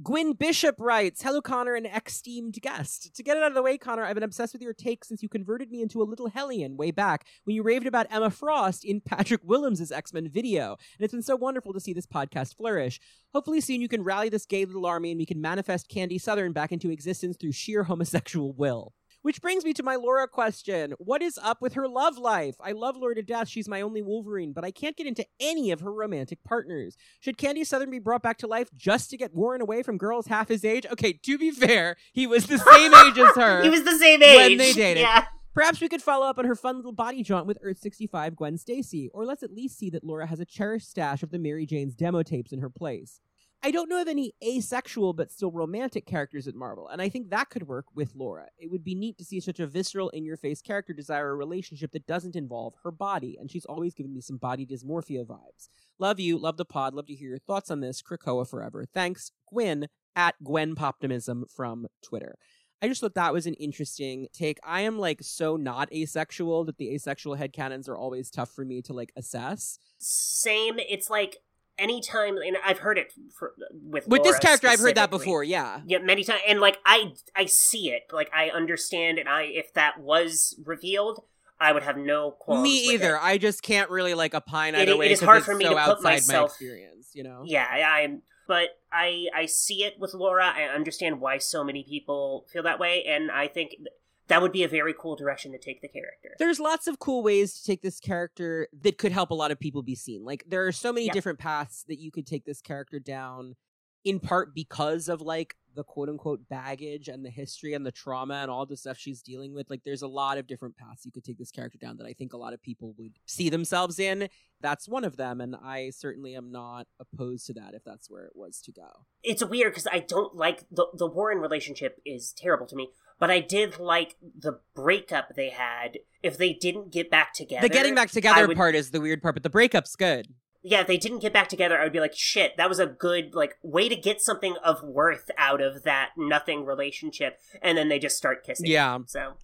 Gwyn 0.02 0.32
Bishop 0.32 0.74
writes, 0.80 1.22
Hello, 1.22 1.40
Connor, 1.40 1.76
an 1.76 1.86
esteemed 1.86 2.54
guest. 2.60 3.14
To 3.14 3.22
get 3.22 3.36
it 3.36 3.44
out 3.44 3.52
of 3.52 3.54
the 3.54 3.62
way, 3.62 3.78
Connor, 3.78 4.04
I've 4.04 4.16
been 4.16 4.24
obsessed 4.24 4.52
with 4.52 4.60
your 4.60 4.72
take 4.72 5.04
since 5.04 5.22
you 5.22 5.28
converted 5.28 5.70
me 5.70 5.82
into 5.82 6.02
a 6.02 6.04
little 6.04 6.28
Hellion 6.28 6.76
way 6.76 6.90
back 6.90 7.26
when 7.44 7.54
you 7.54 7.62
raved 7.62 7.86
about 7.86 8.08
Emma 8.10 8.30
Frost 8.30 8.84
in 8.84 9.00
Patrick 9.00 9.42
Willems' 9.44 9.92
X 9.92 10.12
Men 10.12 10.28
video. 10.28 10.76
And 10.98 11.04
it's 11.04 11.12
been 11.12 11.22
so 11.22 11.36
wonderful 11.36 11.72
to 11.72 11.78
see 11.78 11.92
this 11.92 12.06
podcast 12.06 12.56
flourish. 12.56 12.98
Hopefully, 13.32 13.60
soon 13.60 13.80
you 13.80 13.88
can 13.88 14.02
rally 14.02 14.28
this 14.28 14.46
gay 14.46 14.64
little 14.64 14.84
army 14.84 15.12
and 15.12 15.18
we 15.18 15.26
can 15.26 15.40
manifest 15.40 15.88
Candy 15.88 16.18
Southern 16.18 16.52
back 16.52 16.72
into 16.72 16.90
existence 16.90 17.36
through 17.36 17.52
sheer 17.52 17.84
homosexual 17.84 18.52
will. 18.52 18.94
Which 19.24 19.40
brings 19.40 19.64
me 19.64 19.72
to 19.72 19.82
my 19.82 19.96
Laura 19.96 20.28
question. 20.28 20.92
What 20.98 21.22
is 21.22 21.38
up 21.42 21.62
with 21.62 21.72
her 21.72 21.88
love 21.88 22.18
life? 22.18 22.56
I 22.60 22.72
love 22.72 22.94
Laura 22.94 23.14
to 23.14 23.22
death. 23.22 23.48
She's 23.48 23.66
my 23.66 23.80
only 23.80 24.02
Wolverine, 24.02 24.52
but 24.52 24.66
I 24.66 24.70
can't 24.70 24.98
get 24.98 25.06
into 25.06 25.24
any 25.40 25.70
of 25.70 25.80
her 25.80 25.90
romantic 25.90 26.44
partners. 26.44 26.98
Should 27.20 27.38
Candy 27.38 27.64
Southern 27.64 27.90
be 27.90 27.98
brought 27.98 28.22
back 28.22 28.36
to 28.40 28.46
life 28.46 28.68
just 28.76 29.08
to 29.08 29.16
get 29.16 29.32
Warren 29.32 29.62
away 29.62 29.82
from 29.82 29.96
girls 29.96 30.26
half 30.26 30.48
his 30.48 30.62
age? 30.62 30.84
Okay, 30.92 31.14
to 31.14 31.38
be 31.38 31.50
fair, 31.50 31.96
he 32.12 32.26
was 32.26 32.48
the 32.48 32.58
same 32.58 32.94
age 33.06 33.18
as 33.18 33.34
her. 33.34 33.62
He 33.62 33.70
was 33.70 33.84
the 33.84 33.96
same 33.96 34.22
age 34.22 34.36
when 34.36 34.58
they 34.58 34.72
dated. 34.74 35.00
Yeah. 35.00 35.24
Perhaps 35.54 35.80
we 35.80 35.88
could 35.88 36.02
follow 36.02 36.26
up 36.26 36.38
on 36.38 36.44
her 36.44 36.54
fun 36.54 36.76
little 36.76 36.92
body 36.92 37.22
jaunt 37.22 37.46
with 37.46 37.56
Earth 37.62 37.78
65 37.78 38.36
Gwen 38.36 38.58
Stacy, 38.58 39.08
or 39.14 39.24
let's 39.24 39.42
at 39.42 39.54
least 39.54 39.78
see 39.78 39.88
that 39.88 40.04
Laura 40.04 40.26
has 40.26 40.38
a 40.38 40.44
cherished 40.44 40.90
stash 40.90 41.22
of 41.22 41.30
the 41.30 41.38
Mary 41.38 41.64
Jane's 41.64 41.94
demo 41.94 42.22
tapes 42.22 42.52
in 42.52 42.58
her 42.58 42.68
place. 42.68 43.20
I 43.64 43.70
don't 43.70 43.88
know 43.88 44.02
of 44.02 44.08
any 44.08 44.34
asexual 44.44 45.14
but 45.14 45.32
still 45.32 45.50
romantic 45.50 46.04
characters 46.04 46.46
at 46.46 46.54
Marvel, 46.54 46.86
and 46.86 47.00
I 47.00 47.08
think 47.08 47.30
that 47.30 47.48
could 47.48 47.66
work 47.66 47.86
with 47.94 48.14
Laura. 48.14 48.48
It 48.58 48.70
would 48.70 48.84
be 48.84 48.94
neat 48.94 49.16
to 49.16 49.24
see 49.24 49.40
such 49.40 49.58
a 49.58 49.66
visceral, 49.66 50.10
in 50.10 50.22
your 50.22 50.36
face 50.36 50.60
character 50.60 50.92
desire 50.92 51.30
a 51.30 51.34
relationship 51.34 51.92
that 51.92 52.06
doesn't 52.06 52.36
involve 52.36 52.74
her 52.82 52.90
body, 52.90 53.38
and 53.40 53.50
she's 53.50 53.64
always 53.64 53.94
given 53.94 54.12
me 54.12 54.20
some 54.20 54.36
body 54.36 54.66
dysmorphia 54.66 55.24
vibes. 55.24 55.70
Love 55.98 56.20
you, 56.20 56.36
love 56.36 56.58
the 56.58 56.66
pod, 56.66 56.92
love 56.92 57.06
to 57.06 57.14
hear 57.14 57.30
your 57.30 57.38
thoughts 57.38 57.70
on 57.70 57.80
this. 57.80 58.02
Krakoa 58.02 58.46
forever. 58.46 58.84
Thanks, 58.84 59.32
Gwen 59.50 59.86
at 60.14 60.34
Gwen 60.44 60.74
Poptimism 60.74 61.50
from 61.50 61.86
Twitter. 62.02 62.36
I 62.82 62.88
just 62.88 63.00
thought 63.00 63.14
that 63.14 63.32
was 63.32 63.46
an 63.46 63.54
interesting 63.54 64.26
take. 64.34 64.58
I 64.62 64.82
am 64.82 64.98
like 64.98 65.20
so 65.22 65.56
not 65.56 65.90
asexual 65.90 66.66
that 66.66 66.76
the 66.76 66.94
asexual 66.94 67.38
headcanons 67.38 67.88
are 67.88 67.96
always 67.96 68.30
tough 68.30 68.50
for 68.50 68.66
me 68.66 68.82
to 68.82 68.92
like 68.92 69.10
assess. 69.16 69.78
Same. 69.96 70.78
It's 70.78 71.08
like 71.08 71.38
anytime, 71.78 72.36
and 72.38 72.56
I've 72.64 72.78
heard 72.78 72.98
it 72.98 73.12
for, 73.36 73.52
with 73.72 74.06
With 74.08 74.22
this 74.22 74.38
character, 74.38 74.68
I've 74.68 74.80
heard 74.80 74.94
that 74.96 75.10
before, 75.10 75.42
yeah. 75.44 75.80
Yeah, 75.86 75.98
many 75.98 76.24
times, 76.24 76.40
and 76.46 76.60
like 76.60 76.78
I, 76.86 77.12
I 77.34 77.46
see 77.46 77.90
it, 77.90 78.02
like 78.12 78.30
I 78.34 78.50
understand, 78.50 79.18
and 79.18 79.28
I, 79.28 79.42
if 79.42 79.72
that 79.74 79.98
was 80.00 80.54
revealed, 80.64 81.22
I 81.60 81.72
would 81.72 81.82
have 81.84 81.96
no 81.96 82.32
qualms. 82.32 82.62
Me 82.62 82.92
either. 82.94 83.16
it. 83.16 83.20
I 83.22 83.38
just 83.38 83.62
can't 83.62 83.88
really 83.90 84.14
like 84.14 84.34
opine 84.34 84.74
It- 84.74 84.82
either 84.82 84.92
it 84.92 84.98
way 84.98 85.06
it 85.06 85.12
is 85.12 85.20
hard 85.20 85.44
for 85.44 85.54
me 85.54 85.64
so 85.64 85.70
to 85.70 85.76
put 85.76 85.82
outside 85.88 86.02
my 86.04 86.10
myself- 86.10 86.50
experience, 86.50 87.10
you 87.14 87.22
know. 87.22 87.42
Yeah, 87.46 87.66
I- 87.70 88.02
I'm, 88.02 88.22
but 88.46 88.70
I, 88.92 89.28
I 89.34 89.46
see 89.46 89.84
it 89.84 89.94
with 89.98 90.12
Laura. 90.14 90.52
I 90.54 90.64
understand 90.64 91.20
why 91.20 91.38
so 91.38 91.64
many 91.64 91.82
people 91.82 92.46
feel 92.52 92.62
that 92.64 92.78
way, 92.78 93.04
and 93.04 93.30
I 93.30 93.48
think 93.48 93.70
th- 93.70 93.88
that 94.28 94.40
would 94.40 94.52
be 94.52 94.62
a 94.62 94.68
very 94.68 94.94
cool 94.98 95.16
direction 95.16 95.52
to 95.52 95.58
take 95.58 95.82
the 95.82 95.88
character. 95.88 96.30
There's 96.38 96.58
lots 96.60 96.86
of 96.86 96.98
cool 96.98 97.22
ways 97.22 97.54
to 97.54 97.64
take 97.64 97.82
this 97.82 98.00
character 98.00 98.68
that 98.82 98.98
could 98.98 99.12
help 99.12 99.30
a 99.30 99.34
lot 99.34 99.50
of 99.50 99.58
people 99.60 99.82
be 99.82 99.94
seen. 99.94 100.24
Like 100.24 100.44
there 100.46 100.66
are 100.66 100.72
so 100.72 100.92
many 100.92 101.06
Yeah. 101.06 101.12
different 101.12 101.38
paths 101.38 101.84
that 101.88 101.98
you 102.00 102.10
could 102.10 102.26
take 102.26 102.44
this 102.44 102.60
character 102.60 102.98
down 102.98 103.56
in 104.04 104.20
part 104.20 104.54
because 104.54 105.08
of 105.08 105.22
like 105.22 105.56
the 105.74 105.82
quote 105.82 106.08
unquote 106.08 106.46
baggage 106.48 107.08
and 107.08 107.24
the 107.24 107.30
history 107.30 107.72
and 107.74 107.84
the 107.84 107.90
trauma 107.90 108.34
and 108.34 108.50
all 108.50 108.64
the 108.64 108.76
stuff 108.76 108.96
she's 108.96 109.22
dealing 109.22 109.52
with. 109.54 109.68
Like 109.70 109.82
there's 109.84 110.02
a 110.02 110.06
lot 110.08 110.38
of 110.38 110.46
different 110.46 110.76
paths 110.76 111.04
you 111.04 111.10
could 111.10 111.24
take 111.24 111.38
this 111.38 111.50
character 111.50 111.78
down 111.78 111.96
that 111.96 112.06
I 112.06 112.12
think 112.12 112.32
a 112.32 112.36
lot 112.36 112.52
of 112.52 112.62
people 112.62 112.94
would 112.98 113.18
see 113.26 113.48
themselves 113.48 113.98
in. 113.98 114.28
That's 114.60 114.86
one 114.88 115.04
of 115.04 115.16
them 115.16 115.40
and 115.40 115.56
I 115.56 115.90
certainly 115.90 116.36
am 116.36 116.52
not 116.52 116.86
opposed 117.00 117.46
to 117.46 117.54
that 117.54 117.74
if 117.74 117.82
that's 117.82 118.08
where 118.10 118.24
it 118.24 118.32
was 118.36 118.60
to 118.62 118.72
go. 118.72 119.06
It's 119.22 119.44
weird 119.44 119.72
because 119.72 119.88
I 119.90 119.98
don't 120.00 120.34
like 120.36 120.64
the 120.70 120.86
the 120.94 121.06
Warren 121.08 121.38
relationship 121.38 122.00
is 122.06 122.32
terrible 122.32 122.66
to 122.66 122.76
me, 122.76 122.90
but 123.18 123.30
I 123.30 123.40
did 123.40 123.78
like 123.78 124.16
the 124.38 124.60
breakup 124.74 125.34
they 125.36 125.50
had. 125.50 125.98
If 126.22 126.38
they 126.38 126.52
didn't 126.54 126.90
get 126.92 127.10
back 127.10 127.34
together, 127.34 127.68
the 127.68 127.72
getting 127.72 127.94
back 127.94 128.10
together 128.10 128.46
would- 128.46 128.56
part 128.56 128.74
is 128.74 128.90
the 128.90 129.00
weird 129.00 129.22
part, 129.22 129.34
but 129.34 129.42
the 129.42 129.50
breakup's 129.50 129.94
good. 129.96 130.28
yeah, 130.62 130.80
if 130.80 130.86
they 130.86 130.96
didn't 130.96 131.18
get 131.18 131.32
back 131.34 131.48
together, 131.48 131.78
I 131.78 131.84
would 131.84 131.92
be 131.92 132.00
like, 132.00 132.14
shit, 132.16 132.56
that 132.56 132.68
was 132.70 132.78
a 132.78 132.86
good 132.86 133.34
like 133.34 133.56
way 133.62 133.88
to 133.90 133.96
get 133.96 134.22
something 134.22 134.56
of 134.64 134.82
worth 134.82 135.30
out 135.36 135.60
of 135.60 135.82
that 135.82 136.10
nothing 136.16 136.64
relationship, 136.64 137.38
and 137.60 137.76
then 137.76 137.88
they 137.90 137.98
just 137.98 138.16
start 138.16 138.42
kissing. 138.44 138.66
Yeah. 138.70 138.98
So 139.06 139.34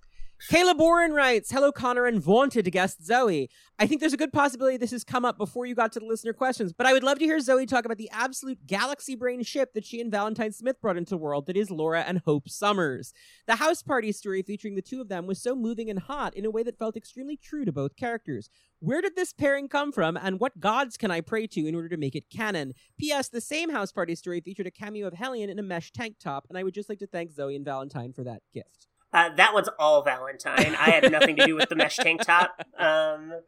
Caleb 0.48 0.80
Warren 0.80 1.12
writes, 1.12 1.50
Hello, 1.50 1.70
Connor 1.70 2.06
and 2.06 2.20
vaunted 2.20 2.70
guest 2.72 3.04
Zoe. 3.04 3.50
I 3.78 3.86
think 3.86 4.00
there's 4.00 4.14
a 4.14 4.18
good 4.18 4.32
possibility 4.32 4.78
this 4.78 4.90
has 4.90 5.04
come 5.04 5.24
up 5.24 5.36
before 5.36 5.66
you 5.66 5.74
got 5.74 5.92
to 5.92 6.00
the 6.00 6.06
listener 6.06 6.32
questions, 6.32 6.72
but 6.72 6.86
I 6.86 6.92
would 6.92 7.04
love 7.04 7.18
to 7.18 7.24
hear 7.24 7.38
Zoe 7.40 7.66
talk 7.66 7.84
about 7.84 7.98
the 7.98 8.10
absolute 8.10 8.66
galaxy 8.66 9.14
brain 9.14 9.42
ship 9.42 9.74
that 9.74 9.84
she 9.84 10.00
and 10.00 10.10
Valentine 10.10 10.52
Smith 10.52 10.80
brought 10.80 10.96
into 10.96 11.10
the 11.10 11.18
world 11.18 11.46
that 11.46 11.58
is 11.58 11.70
Laura 11.70 12.00
and 12.00 12.22
Hope 12.24 12.48
Summers. 12.48 13.12
The 13.46 13.56
house 13.56 13.82
party 13.82 14.12
story 14.12 14.42
featuring 14.42 14.76
the 14.76 14.82
two 14.82 15.00
of 15.00 15.08
them 15.08 15.26
was 15.26 15.42
so 15.42 15.54
moving 15.54 15.90
and 15.90 15.98
hot 15.98 16.34
in 16.34 16.46
a 16.46 16.50
way 16.50 16.62
that 16.62 16.78
felt 16.78 16.96
extremely 16.96 17.36
true 17.36 17.66
to 17.66 17.72
both 17.72 17.96
characters. 17.96 18.48
Where 18.80 19.02
did 19.02 19.16
this 19.16 19.34
pairing 19.34 19.68
come 19.68 19.92
from, 19.92 20.16
and 20.16 20.40
what 20.40 20.58
gods 20.58 20.96
can 20.96 21.10
I 21.10 21.20
pray 21.20 21.46
to 21.48 21.66
in 21.66 21.74
order 21.74 21.90
to 21.90 21.98
make 21.98 22.16
it 22.16 22.30
canon? 22.30 22.72
P.S. 22.98 23.28
The 23.28 23.42
same 23.42 23.70
house 23.70 23.92
party 23.92 24.14
story 24.14 24.40
featured 24.40 24.66
a 24.66 24.70
cameo 24.70 25.06
of 25.06 25.14
Hellion 25.14 25.50
in 25.50 25.58
a 25.58 25.62
mesh 25.62 25.92
tank 25.92 26.16
top, 26.18 26.46
and 26.48 26.56
I 26.56 26.62
would 26.62 26.74
just 26.74 26.88
like 26.88 26.98
to 27.00 27.06
thank 27.06 27.30
Zoe 27.30 27.54
and 27.54 27.64
Valentine 27.64 28.14
for 28.14 28.24
that 28.24 28.42
gift. 28.54 28.86
Uh, 29.12 29.30
that 29.36 29.54
one's 29.54 29.68
all 29.78 30.02
Valentine. 30.02 30.74
I 30.78 30.90
had 30.90 31.10
nothing 31.10 31.36
to 31.36 31.46
do 31.46 31.54
with 31.56 31.68
the 31.68 31.76
mesh 31.76 31.96
tank 31.96 32.22
top. 32.22 32.60
Um, 32.78 33.40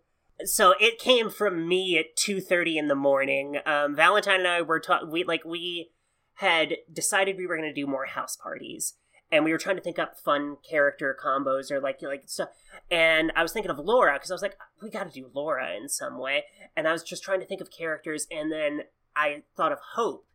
so 0.44 0.74
it 0.80 0.98
came 0.98 1.30
from 1.30 1.68
me 1.68 1.98
at 1.98 2.16
two 2.16 2.40
thirty 2.40 2.76
in 2.78 2.88
the 2.88 2.94
morning. 2.94 3.58
Um, 3.64 3.94
Valentine 3.94 4.40
and 4.40 4.48
I 4.48 4.62
were 4.62 4.80
talking. 4.80 5.10
We 5.10 5.24
like 5.24 5.44
we 5.44 5.90
had 6.36 6.76
decided 6.92 7.36
we 7.36 7.46
were 7.46 7.56
going 7.56 7.68
to 7.68 7.80
do 7.80 7.86
more 7.86 8.06
house 8.06 8.36
parties, 8.36 8.94
and 9.30 9.44
we 9.44 9.52
were 9.52 9.58
trying 9.58 9.76
to 9.76 9.82
think 9.82 9.98
up 9.98 10.18
fun 10.18 10.56
character 10.68 11.16
combos 11.22 11.70
or 11.70 11.80
like 11.80 12.02
like 12.02 12.24
stuff. 12.26 12.48
And 12.90 13.30
I 13.36 13.42
was 13.42 13.52
thinking 13.52 13.70
of 13.70 13.78
Laura 13.78 14.14
because 14.14 14.30
I 14.30 14.34
was 14.34 14.42
like, 14.42 14.56
we 14.82 14.90
got 14.90 15.04
to 15.04 15.20
do 15.20 15.30
Laura 15.32 15.76
in 15.76 15.88
some 15.88 16.18
way. 16.18 16.44
And 16.74 16.88
I 16.88 16.92
was 16.92 17.02
just 17.02 17.22
trying 17.22 17.40
to 17.40 17.46
think 17.46 17.60
of 17.60 17.70
characters, 17.70 18.26
and 18.30 18.50
then 18.50 18.80
I 19.14 19.42
thought 19.56 19.72
of 19.72 19.78
Hope, 19.94 20.26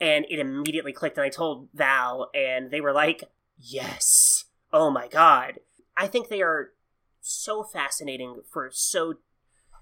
and 0.00 0.26
it 0.28 0.38
immediately 0.38 0.92
clicked. 0.92 1.16
And 1.16 1.24
I 1.24 1.30
told 1.30 1.70
Val, 1.74 2.30
and 2.34 2.70
they 2.70 2.82
were 2.82 2.92
like, 2.92 3.24
yes, 3.58 4.44
oh 4.72 4.90
my 4.90 5.08
god. 5.08 5.60
I 5.96 6.06
think 6.06 6.28
they 6.28 6.42
are 6.42 6.70
so 7.20 7.62
fascinating 7.62 8.42
for 8.50 8.68
so 8.72 9.14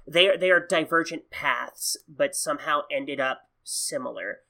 they 0.07 0.29
are 0.29 0.37
they 0.37 0.51
are 0.51 0.65
divergent 0.65 1.31
paths, 1.31 1.97
but 2.09 2.35
somehow 2.35 2.83
ended 2.91 3.21
up 3.21 3.43
similar. 3.63 4.41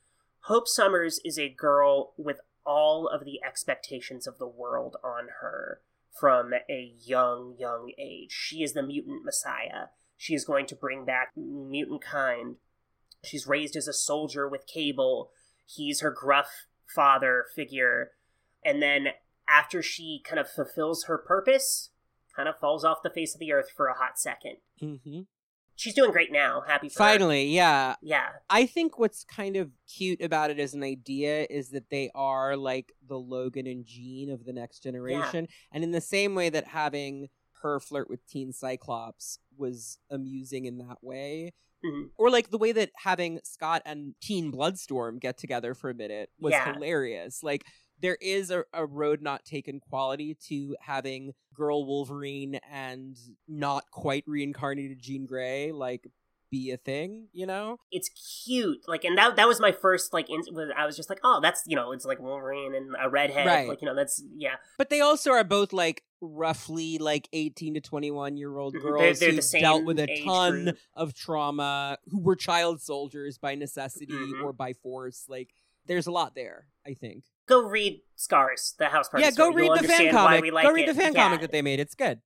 Hope 0.47 0.67
Summers 0.67 1.20
is 1.25 1.39
a 1.39 1.49
girl 1.49 2.15
with 2.17 2.41
all 2.65 3.09
of 3.09 3.25
the 3.25 3.41
expectations 3.47 4.26
of 4.26 4.39
the 4.39 4.47
world 4.47 4.97
on 5.05 5.28
her 5.41 5.81
from 6.18 6.52
a 6.68 6.92
young, 7.05 7.57
young 7.59 7.92
age. 7.99 8.33
She 8.33 8.62
is 8.62 8.73
the 8.73 8.83
mutant 8.83 9.25
messiah. 9.25 9.86
She 10.17 10.34
is 10.34 10.44
going 10.44 10.67
to 10.67 10.76
bring 10.76 11.05
back 11.05 11.33
mutant 11.36 12.02
kind. 12.02 12.57
She's 13.25 13.47
raised 13.47 13.76
as 13.76 13.89
a 13.89 13.92
soldier 13.92 14.49
with 14.49 14.67
Cable. 14.67 15.31
He's 15.67 16.01
her 16.01 16.10
gruff 16.10 16.67
father 16.86 17.47
figure. 17.55 18.10
And 18.65 18.82
then 18.82 19.08
after 19.49 19.82
she 19.82 20.20
kind 20.24 20.39
of 20.39 20.49
fulfills 20.49 21.05
her 21.05 21.18
purpose, 21.18 21.91
kind 22.34 22.49
of 22.49 22.57
falls 22.60 22.84
off 22.84 23.02
the 23.02 23.10
face 23.10 23.34
of 23.34 23.41
the 23.41 23.52
earth 23.52 23.68
for 23.76 23.86
a 23.86 23.94
hot 23.94 24.18
second. 24.18 24.57
Mm-hmm. 24.82 25.20
She's 25.74 25.94
doing 25.94 26.12
great 26.12 26.31
now. 26.31 26.62
Happy 26.66 26.89
for 26.89 27.02
her. 27.02 27.08
Finally, 27.10 27.47
yeah. 27.47 27.97
Yeah. 28.02 28.28
I 28.49 28.66
think 28.66 28.99
what's 28.99 29.24
kind 29.24 29.57
of 29.57 29.70
cute 29.92 30.20
about 30.23 30.50
it 30.50 30.60
as 30.60 30.74
an 30.74 30.82
idea 30.84 31.47
is 31.50 31.70
that 31.70 31.91
they 31.91 32.10
are 32.15 32.57
like 32.57 32.92
the 33.07 33.18
Logan 33.18 33.66
and 33.66 33.84
Jean 33.84 34.31
of 34.31 34.44
the 34.44 34.52
next 34.52 34.82
generation. 34.82 35.49
And 35.73 35.82
in 35.82 35.91
the 35.91 36.00
same 36.00 36.34
way 36.34 36.50
that 36.50 36.68
having 36.68 37.28
her 37.62 37.81
flirt 37.81 38.08
with 38.10 38.26
Teen 38.26 38.52
Cyclops 38.52 39.39
was 39.57 39.99
amusing 40.10 40.66
in 40.66 40.78
that 40.78 40.99
way, 41.02 41.52
Mhm. 41.84 42.10
or 42.16 42.31
like 42.31 42.50
the 42.50 42.58
way 42.58 42.73
that 42.73 42.91
having 42.99 43.41
Scott 43.42 43.82
and 43.84 44.15
Teen 44.20 44.50
Bloodstorm 44.50 45.18
get 45.18 45.36
together 45.39 45.74
for 45.74 45.91
a 45.91 45.94
minute 45.94 46.31
was 46.39 46.52
Yeah. 46.52 46.74
hilarious. 46.74 47.42
Like 47.42 47.65
there 48.03 48.19
is 48.21 48.51
a, 48.51 48.65
a 48.75 48.85
road 48.85 49.23
not 49.23 49.45
taken 49.45 49.81
quality 49.81 50.37
to 50.49 50.77
having 50.81 51.33
girl 51.55 51.87
Wolverine 51.87 52.59
and 52.71 53.17
not 53.49 53.85
quite 53.91 54.25
reincarnated 54.27 54.99
Jean 55.01 55.25
Grey 55.27 55.73
like 55.73 56.07
be 56.51 56.71
a 56.71 56.77
thing, 56.77 57.29
you 57.33 57.47
know? 57.47 57.79
It's 57.91 58.11
cute. 58.45 58.81
Like, 58.87 59.05
and 59.05 59.17
that 59.17 59.37
that 59.37 59.49
was 59.49 59.59
my 59.59 59.73
first, 59.73 60.13
like, 60.13 60.29
in, 60.29 60.43
I 60.77 60.85
was 60.85 60.97
just 60.97 61.09
like, 61.09 61.21
oh, 61.25 61.41
that's, 61.43 61.63
you 61.67 61.75
know, 61.77 61.93
it's 61.93 62.05
like 62.05 62.21
Wolverine 62.21 62.75
and 62.75 62.95
a 63.03 63.09
redhead. 63.09 63.47
Right. 63.47 63.67
Like, 63.69 63.81
you 63.81 63.87
know, 63.89 63.95
that's, 63.95 64.23
yeah. 64.37 64.57
But 64.77 64.91
they 64.91 65.01
also 65.01 65.31
are 65.31 65.45
both 65.45 65.73
like 65.73 66.03
roughly 66.21 66.99
like 66.99 67.27
18 67.33 67.75
to 67.75 67.81
21 67.81 68.37
year 68.37 68.59
old 68.59 68.75
Mhm. 68.75 68.83
girls 68.83 69.19
They're- 69.19 69.33
they're 69.33 69.41
who 69.43 69.61
dealt 69.61 69.85
with 69.85 69.99
a 69.99 70.23
ton 70.25 70.65
group. 70.65 70.79
of 70.95 71.15
trauma, 71.15 71.97
who 72.11 72.21
were 72.21 72.37
child 72.37 72.83
soldiers 72.83 73.39
by 73.39 73.55
necessity 73.55 74.13
Mhm. 74.13 74.45
or 74.45 74.53
by 74.53 74.75
force. 74.75 75.25
Like 75.29 75.55
there's 75.86 76.07
a 76.07 76.12
lot 76.12 76.35
there, 76.35 76.67
I 76.86 76.94
think. 76.94 77.25
Go 77.49 77.62
read 77.62 78.01
Scars, 78.17 78.75
the 78.78 78.86
House 78.86 79.09
Party 79.09 79.25
yeah, 79.25 79.31
go 79.31 79.51
story. 79.51 79.55
read 79.62 79.67
You'll 79.67 79.77
the 79.83 79.89
fan 79.89 80.11
comic. 80.12 80.43
we 80.43 80.51
like 80.51 80.65
go 80.67 80.73
read 80.73 80.89
it. 80.89 80.94
the 80.94 81.01
fan 81.01 81.12
Yeah. 81.15 81.25
comic 81.25 81.41
that 81.41 81.52
they 81.52 81.62
made. 81.62 81.81
It's 81.81 81.94
good. 81.94 82.20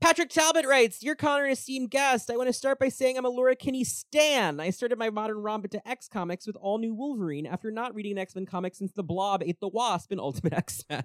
Patrick 0.00 0.28
Talbot 0.28 0.66
writes, 0.66 0.98
Dear 0.98 1.14
Connor 1.14 1.46
esteemed 1.48 1.90
guest, 1.90 2.30
I 2.30 2.36
want 2.36 2.48
to 2.48 2.52
start 2.52 2.78
by 2.78 2.90
saying 2.90 3.16
I'm 3.16 3.24
a 3.24 3.30
Laura 3.30 3.56
Kinney 3.56 3.82
stan. 3.82 4.60
I 4.60 4.68
started 4.68 4.98
my 4.98 5.08
modern 5.08 5.38
romp 5.38 5.64
into 5.64 5.86
X 5.88 6.06
comics 6.06 6.46
with 6.46 6.56
all 6.56 6.78
new 6.78 6.94
Wolverine 6.94 7.46
after 7.46 7.70
not 7.70 7.94
reading 7.94 8.12
an 8.12 8.18
X-Men 8.18 8.44
comic 8.44 8.74
since 8.74 8.92
the 8.92 9.02
Blob 9.02 9.42
ate 9.42 9.58
the 9.60 9.68
Wasp 9.68 10.12
in 10.12 10.20
Ultimate 10.20 10.52
X-Men. 10.54 11.04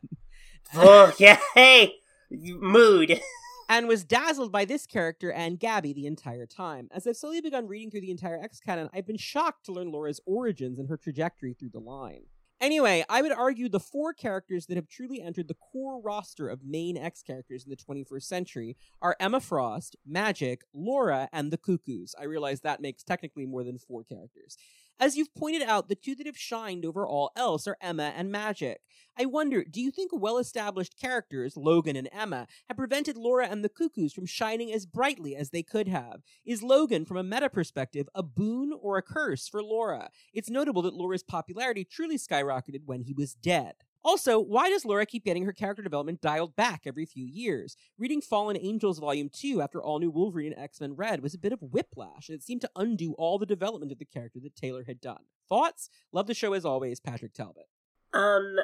oh, 0.75 1.13
yeah. 1.17 1.39
Hey, 1.53 1.93
mood. 2.29 3.21
and 3.71 3.87
was 3.87 4.03
dazzled 4.03 4.51
by 4.51 4.65
this 4.65 4.85
character 4.85 5.31
and 5.31 5.57
Gabby 5.57 5.93
the 5.93 6.05
entire 6.05 6.45
time. 6.45 6.89
As 6.91 7.07
I've 7.07 7.15
slowly 7.15 7.39
begun 7.39 7.67
reading 7.67 7.89
through 7.89 8.01
the 8.01 8.11
entire 8.11 8.37
X 8.37 8.59
canon, 8.59 8.89
I've 8.93 9.07
been 9.07 9.15
shocked 9.15 9.65
to 9.65 9.71
learn 9.71 9.93
Laura's 9.93 10.19
origins 10.25 10.77
and 10.77 10.89
her 10.89 10.97
trajectory 10.97 11.53
through 11.53 11.69
the 11.69 11.79
line. 11.79 12.23
Anyway, 12.59 13.05
I 13.07 13.21
would 13.21 13.31
argue 13.31 13.69
the 13.69 13.79
four 13.79 14.13
characters 14.13 14.65
that 14.65 14.75
have 14.75 14.89
truly 14.89 15.21
entered 15.21 15.47
the 15.47 15.55
core 15.55 16.01
roster 16.01 16.49
of 16.49 16.65
main 16.65 16.97
X 16.97 17.23
characters 17.23 17.63
in 17.63 17.69
the 17.69 17.77
21st 17.77 18.23
century 18.23 18.75
are 19.01 19.15
Emma 19.21 19.39
Frost, 19.39 19.95
Magik, 20.07 20.63
Laura, 20.73 21.29
and 21.31 21.49
the 21.49 21.57
Cuckoos. 21.57 22.13
I 22.19 22.25
realize 22.25 22.59
that 22.61 22.81
makes 22.81 23.03
technically 23.03 23.45
more 23.45 23.63
than 23.63 23.77
four 23.77 24.03
characters. 24.03 24.57
As 24.99 25.17
you've 25.17 25.33
pointed 25.33 25.63
out, 25.63 25.89
the 25.89 25.95
two 25.95 26.15
that 26.15 26.27
have 26.27 26.37
shined 26.37 26.85
over 26.85 27.07
all 27.07 27.31
else 27.35 27.67
are 27.67 27.77
Emma 27.81 28.13
and 28.15 28.31
Magik. 28.31 28.77
I 29.17 29.25
wonder, 29.25 29.63
do 29.63 29.81
you 29.81 29.91
think 29.91 30.11
well 30.13 30.37
established 30.37 30.99
characters, 30.99 31.57
Logan 31.57 31.95
and 31.95 32.07
Emma, 32.11 32.47
have 32.67 32.77
prevented 32.77 33.17
Laura 33.17 33.47
and 33.47 33.63
the 33.63 33.69
Cuckoos 33.69 34.13
from 34.13 34.25
shining 34.25 34.71
as 34.71 34.85
brightly 34.85 35.35
as 35.35 35.49
they 35.49 35.63
could 35.63 35.87
have? 35.87 36.21
Is 36.45 36.63
Logan, 36.63 37.05
from 37.05 37.17
a 37.17 37.23
meta 37.23 37.49
perspective, 37.49 38.07
a 38.15 38.23
boon 38.23 38.71
or 38.79 38.97
a 38.97 39.01
curse 39.01 39.47
for 39.47 39.61
Laura? 39.61 40.09
It's 40.33 40.49
notable 40.49 40.81
that 40.83 40.93
Laura's 40.93 41.23
popularity 41.23 41.83
truly 41.83 42.17
skyrocketed 42.17 42.85
when 42.85 43.01
he 43.01 43.13
was 43.13 43.33
dead. 43.33 43.73
Also, 44.03 44.39
why 44.39 44.69
does 44.69 44.85
Laura 44.85 45.05
keep 45.05 45.23
getting 45.23 45.45
her 45.45 45.53
character 45.53 45.83
development 45.83 46.21
dialed 46.21 46.55
back 46.55 46.81
every 46.85 47.05
few 47.05 47.25
years? 47.25 47.75
Reading 47.97 48.21
Fallen 48.21 48.57
Angels 48.59 48.99
Volume 48.99 49.29
2 49.31 49.61
after 49.61 49.81
All 49.81 49.99
New 49.99 50.09
Wolverine 50.09 50.53
and 50.53 50.61
X 50.61 50.81
Men 50.81 50.95
Red 50.95 51.21
was 51.21 51.33
a 51.33 51.39
bit 51.39 51.53
of 51.53 51.61
whiplash, 51.61 52.27
and 52.29 52.35
it 52.35 52.43
seemed 52.43 52.61
to 52.61 52.69
undo 52.75 53.13
all 53.13 53.37
the 53.37 53.45
development 53.45 53.91
of 53.91 53.99
the 53.99 54.05
character 54.05 54.39
that 54.41 54.55
Taylor 54.55 54.83
had 54.85 54.99
done. 54.99 55.21
Thoughts? 55.47 55.89
Love 56.11 56.27
the 56.27 56.33
show 56.33 56.53
as 56.53 56.65
always, 56.65 56.99
Patrick 56.99 57.33
Talbot. 57.33 57.67
Um, 58.13 58.57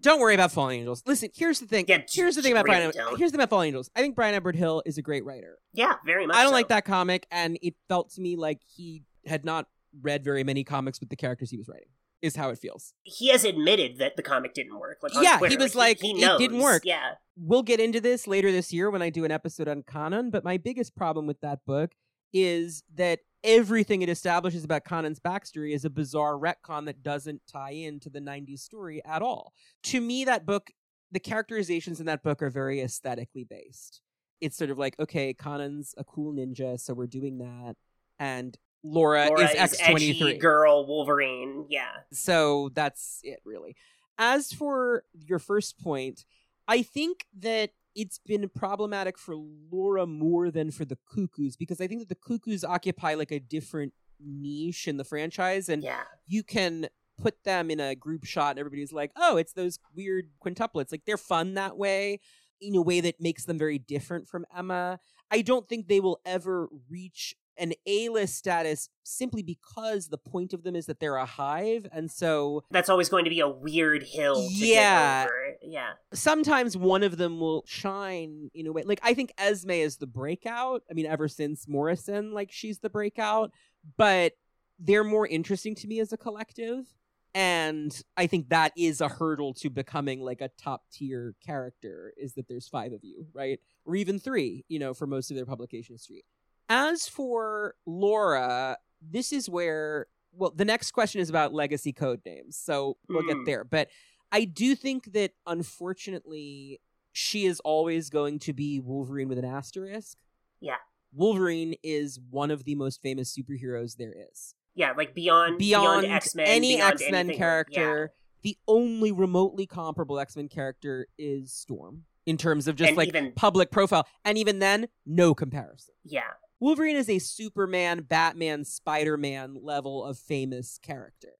Don't 0.00 0.20
worry 0.20 0.34
about 0.34 0.52
Fallen 0.52 0.76
Angels. 0.76 1.02
Listen, 1.06 1.30
here's 1.34 1.60
the 1.60 1.66
thing. 1.66 1.84
Yeah, 1.86 2.02
here's 2.10 2.36
the 2.36 2.42
thing 2.42 2.52
about 2.52 2.64
Brian. 2.64 2.92
Here's 3.16 3.18
the 3.18 3.30
thing 3.30 3.34
about 3.34 3.50
Fallen 3.50 3.66
Angels. 3.66 3.90
I 3.94 4.00
think 4.00 4.16
Bryan 4.16 4.34
Edward 4.34 4.56
Hill 4.56 4.82
is 4.86 4.98
a 4.98 5.02
great 5.02 5.24
writer. 5.24 5.58
yeah, 5.72 5.94
very 6.04 6.26
much 6.26 6.36
I 6.36 6.42
don't 6.42 6.50
so. 6.50 6.54
like 6.56 6.68
that 6.68 6.84
comic, 6.84 7.26
and 7.30 7.58
it 7.62 7.74
felt 7.88 8.10
to 8.12 8.20
me 8.20 8.36
like 8.36 8.60
he 8.66 9.02
had 9.26 9.44
not 9.44 9.66
read 10.00 10.24
very 10.24 10.44
many 10.44 10.64
comics 10.64 11.00
with 11.00 11.10
the 11.10 11.16
characters 11.16 11.50
he 11.50 11.58
was 11.58 11.68
writing. 11.68 11.88
Is 12.22 12.36
how 12.36 12.50
it 12.50 12.58
feels. 12.58 12.92
He 13.02 13.28
has 13.28 13.44
admitted 13.44 13.98
that 13.98 14.16
the 14.16 14.22
comic 14.22 14.52
didn't 14.52 14.78
work. 14.78 14.98
Like 15.02 15.12
Yeah, 15.20 15.38
he 15.48 15.56
was 15.56 15.74
like, 15.74 16.00
he, 16.00 16.10
"It 16.22 16.38
didn't 16.38 16.58
work." 16.58 16.82
Yeah, 16.84 17.14
We'll 17.42 17.62
get 17.62 17.80
into 17.80 18.02
this 18.02 18.26
later 18.26 18.52
this 18.52 18.70
year 18.70 18.90
when 18.90 19.00
I 19.00 19.08
do 19.08 19.24
an 19.24 19.30
episode 19.30 19.66
on 19.66 19.82
Kwannon, 19.82 20.30
but 20.30 20.44
my 20.44 20.58
biggest 20.58 20.94
problem 20.94 21.26
with 21.26 21.40
that 21.40 21.64
book 21.64 21.92
is 22.34 22.82
that 22.96 23.20
everything 23.42 24.02
it 24.02 24.10
establishes 24.10 24.62
about 24.62 24.84
Kwannon's 24.84 25.20
backstory 25.20 25.72
is 25.74 25.86
a 25.86 25.90
bizarre 25.90 26.34
retcon 26.34 26.84
that 26.84 27.02
doesn't 27.02 27.40
tie 27.50 27.70
into 27.70 28.10
the 28.10 28.20
90s 28.20 28.60
story 28.60 29.02
at 29.06 29.22
all. 29.22 29.54
To 29.84 30.02
me, 30.02 30.26
that 30.26 30.44
book, 30.44 30.70
the 31.10 31.18
characterizations 31.18 31.98
in 31.98 32.06
that 32.06 32.22
book 32.22 32.42
are 32.42 32.50
very 32.50 32.82
aesthetically 32.82 33.44
based. 33.44 34.02
It's 34.42 34.58
sort 34.58 34.70
of 34.70 34.76
like, 34.76 34.94
okay, 35.00 35.32
Kwannon's 35.32 35.94
a 35.96 36.04
cool 36.04 36.34
ninja, 36.34 36.78
so 36.78 36.92
we're 36.92 37.06
doing 37.06 37.38
that. 37.38 37.76
And 38.18 38.56
Laura, 38.82 39.26
Laura 39.28 39.44
is 39.44 39.72
is 39.72 39.80
X23 39.80 40.38
girl 40.40 40.86
Wolverine. 40.86 41.66
Yeah, 41.68 41.88
so 42.12 42.70
that's 42.74 43.20
it 43.22 43.40
really 43.44 43.76
as 44.20 44.52
for 44.52 45.02
your 45.12 45.40
first 45.40 45.80
point 45.82 46.24
i 46.68 46.82
think 46.82 47.24
that 47.36 47.70
it's 47.96 48.18
been 48.18 48.48
problematic 48.48 49.18
for 49.18 49.34
laura 49.34 50.06
more 50.06 50.50
than 50.50 50.70
for 50.70 50.84
the 50.84 50.98
cuckoos 51.12 51.56
because 51.56 51.80
i 51.80 51.88
think 51.88 52.00
that 52.00 52.08
the 52.08 52.14
cuckoos 52.14 52.62
occupy 52.62 53.14
like 53.14 53.32
a 53.32 53.40
different 53.40 53.92
niche 54.20 54.86
in 54.86 54.98
the 54.98 55.04
franchise 55.04 55.68
and 55.68 55.82
yeah. 55.82 56.02
you 56.26 56.44
can 56.44 56.86
put 57.18 57.42
them 57.44 57.70
in 57.70 57.80
a 57.80 57.94
group 57.94 58.24
shot 58.24 58.50
and 58.50 58.58
everybody's 58.58 58.92
like 58.92 59.10
oh 59.16 59.36
it's 59.36 59.54
those 59.54 59.78
weird 59.96 60.28
quintuplets 60.44 60.92
like 60.92 61.04
they're 61.06 61.16
fun 61.16 61.54
that 61.54 61.76
way 61.76 62.20
in 62.60 62.76
a 62.76 62.82
way 62.82 63.00
that 63.00 63.20
makes 63.20 63.46
them 63.46 63.58
very 63.58 63.78
different 63.78 64.28
from 64.28 64.44
emma 64.54 64.98
i 65.30 65.40
don't 65.40 65.68
think 65.68 65.88
they 65.88 66.00
will 66.00 66.20
ever 66.26 66.68
reach 66.90 67.34
an 67.60 67.74
a-list 67.86 68.34
status 68.36 68.88
simply 69.04 69.42
because 69.42 70.08
the 70.08 70.18
point 70.18 70.52
of 70.52 70.62
them 70.62 70.74
is 70.74 70.86
that 70.86 70.98
they're 70.98 71.16
a 71.16 71.26
hive 71.26 71.86
and 71.92 72.10
so 72.10 72.64
That's 72.70 72.88
always 72.88 73.08
going 73.08 73.24
to 73.24 73.30
be 73.30 73.40
a 73.40 73.48
weird 73.48 74.02
hill. 74.02 74.36
To 74.36 74.54
Yeah. 74.54 75.26
Yeah. 75.62 75.90
sometimes 76.14 76.76
one 76.76 77.02
of 77.02 77.18
them 77.18 77.38
will 77.38 77.64
shine 77.66 78.50
in 78.54 78.66
a 78.66 78.72
way 78.72 78.82
like 78.84 79.00
i 79.02 79.12
think 79.12 79.32
esme 79.36 79.70
is 79.70 79.98
the 79.98 80.06
breakout 80.06 80.82
i 80.90 80.94
mean 80.94 81.06
ever 81.06 81.28
since 81.28 81.68
morrison 81.68 82.32
like 82.32 82.50
she's 82.50 82.78
the 82.78 82.88
breakout 82.88 83.52
but 83.96 84.32
they're 84.78 85.04
more 85.04 85.26
interesting 85.26 85.74
to 85.74 85.86
me 85.86 86.00
as 86.00 86.12
a 86.12 86.16
collective 86.16 86.86
and 87.34 88.02
i 88.16 88.26
think 88.26 88.48
that 88.48 88.72
is 88.76 89.00
a 89.00 89.08
hurdle 89.08 89.52
to 89.54 89.68
becoming 89.68 90.20
like 90.20 90.40
a 90.40 90.50
top 90.56 90.82
tier 90.90 91.34
character 91.44 92.12
is 92.16 92.32
that 92.34 92.48
there's 92.48 92.66
five 92.66 92.92
of 92.92 93.04
you 93.04 93.26
right 93.34 93.60
or 93.84 93.94
even 93.94 94.18
three 94.18 94.64
you 94.68 94.78
know 94.78 94.94
for 94.94 95.06
most 95.06 95.30
of 95.30 95.36
their 95.36 95.46
publication 95.46 95.94
history 95.94 96.24
as 96.70 97.06
for 97.06 97.74
laura 97.84 98.78
this 99.02 99.32
is 99.32 99.48
where 99.50 100.06
well 100.32 100.52
the 100.54 100.64
next 100.64 100.92
question 100.92 101.20
is 101.20 101.28
about 101.28 101.52
legacy 101.52 101.92
code 101.92 102.20
names 102.24 102.56
so 102.56 102.96
we'll 103.08 103.26
get 103.26 103.36
Hmm. 103.36 103.44
there 103.44 103.64
but 103.64 103.88
I 104.32 104.44
do 104.44 104.76
think 104.76 105.12
that 105.14 105.32
unfortunately 105.44 106.80
she 107.12 107.46
is 107.46 107.58
always 107.60 108.10
going 108.10 108.38
to 108.38 108.52
be 108.52 108.78
Wolverine 108.78 109.28
with 109.28 109.38
an 109.38 109.44
asterisk. 109.44 110.16
Yeah. 110.60 110.76
Wolverine 111.12 111.74
is 111.82 112.20
one 112.30 112.52
of 112.52 112.62
the 112.62 112.76
most 112.76 113.02
famous 113.02 113.36
superheroes 113.36 113.96
there 113.96 114.14
is. 114.30 114.54
Yeah, 114.76 114.92
like 114.96 115.14
beyond 115.16 115.58
Beyond, 115.58 116.02
beyond, 116.02 116.06
X 116.06 116.34
Men, 116.36 116.46
any 116.46 116.80
X 116.80 117.02
Men 117.10 117.30
character, 117.30 118.12
the 118.42 118.56
only 118.68 119.10
remotely 119.10 119.66
comparable 119.66 120.20
X 120.20 120.36
Men 120.36 120.46
character 120.48 121.08
is 121.18 121.52
Storm 121.52 122.04
in 122.24 122.36
terms 122.36 122.68
of 122.68 122.76
just 122.76 122.90
And 122.90 122.96
like 122.96 123.08
even- 123.08 123.32
public 123.32 123.72
profile. 123.72 124.06
And 124.24 124.38
even 124.38 124.60
then, 124.60 124.86
no 125.04 125.34
comparison. 125.34 125.94
Yeah, 126.04 126.20
yeah, 126.20 126.30
Wolverine 126.60 126.96
is 126.96 127.08
a 127.08 127.18
Superman, 127.18 128.02
Batman, 128.02 128.64
Spider 128.64 129.16
Man 129.16 129.56
level 129.62 130.04
of 130.04 130.18
famous 130.18 130.78
character. 130.82 131.32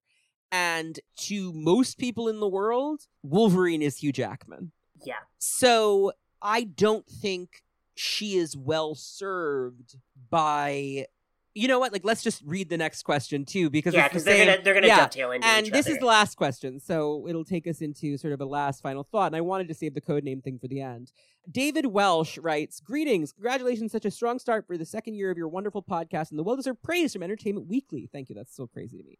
And 0.50 0.98
to 1.18 1.52
most 1.52 1.98
people 1.98 2.26
in 2.28 2.40
the 2.40 2.48
world, 2.48 3.02
Wolverine 3.22 3.82
is 3.82 3.98
Hugh 3.98 4.12
Jackman. 4.12 4.72
yeah. 5.04 5.14
So 5.38 6.12
I 6.42 6.64
don't 6.64 7.06
think 7.06 7.62
she 7.94 8.36
is 8.36 8.56
well 8.56 8.94
served 8.94 9.96
by 10.30 11.06
You 11.54 11.68
know 11.68 11.78
what? 11.78 11.92
Like, 11.92 12.04
let's 12.04 12.22
just 12.22 12.42
read 12.46 12.70
the 12.70 12.78
next 12.78 13.02
question 13.02 13.44
too, 13.44 13.70
because 13.70 13.92
yeah, 13.92 14.06
it's 14.06 14.14
the 14.14 14.18
because 14.20 14.24
they're 14.24 14.46
gonna 14.46 14.62
they're 14.64 14.74
gonna 14.74 14.86
yeah. 14.86 15.00
dovetail 15.00 15.32
into 15.32 15.46
And 15.46 15.66
this 15.66 15.86
other. 15.86 15.94
is 15.94 15.98
the 16.00 16.06
last 16.06 16.36
question, 16.36 16.80
so 16.80 17.26
it'll 17.28 17.44
take 17.44 17.66
us 17.66 17.80
into 17.80 18.16
sort 18.16 18.32
of 18.32 18.40
a 18.40 18.44
last 18.46 18.82
final 18.82 19.02
thought. 19.04 19.26
And 19.26 19.36
I 19.36 19.40
wanted 19.40 19.68
to 19.68 19.74
save 19.74 19.94
the 19.94 20.00
code 20.00 20.24
name 20.24 20.40
thing 20.40 20.58
for 20.58 20.68
the 20.68 20.80
end. 20.80 21.12
David 21.50 21.86
Welsh 21.86 22.38
writes 22.38 22.80
Greetings. 22.80 23.32
Congratulations, 23.32 23.92
such 23.92 24.04
a 24.04 24.10
strong 24.10 24.38
start 24.38 24.66
for 24.66 24.76
the 24.76 24.84
second 24.84 25.14
year 25.14 25.30
of 25.30 25.38
your 25.38 25.48
wonderful 25.48 25.82
podcast 25.82 26.30
and 26.30 26.38
the 26.38 26.42
well 26.42 26.56
deserved 26.56 26.82
praise 26.82 27.12
from 27.12 27.22
Entertainment 27.22 27.68
Weekly. 27.68 28.08
Thank 28.12 28.28
you. 28.28 28.34
That's 28.34 28.54
so 28.54 28.66
crazy 28.66 28.98
to 28.98 29.04
me. 29.04 29.18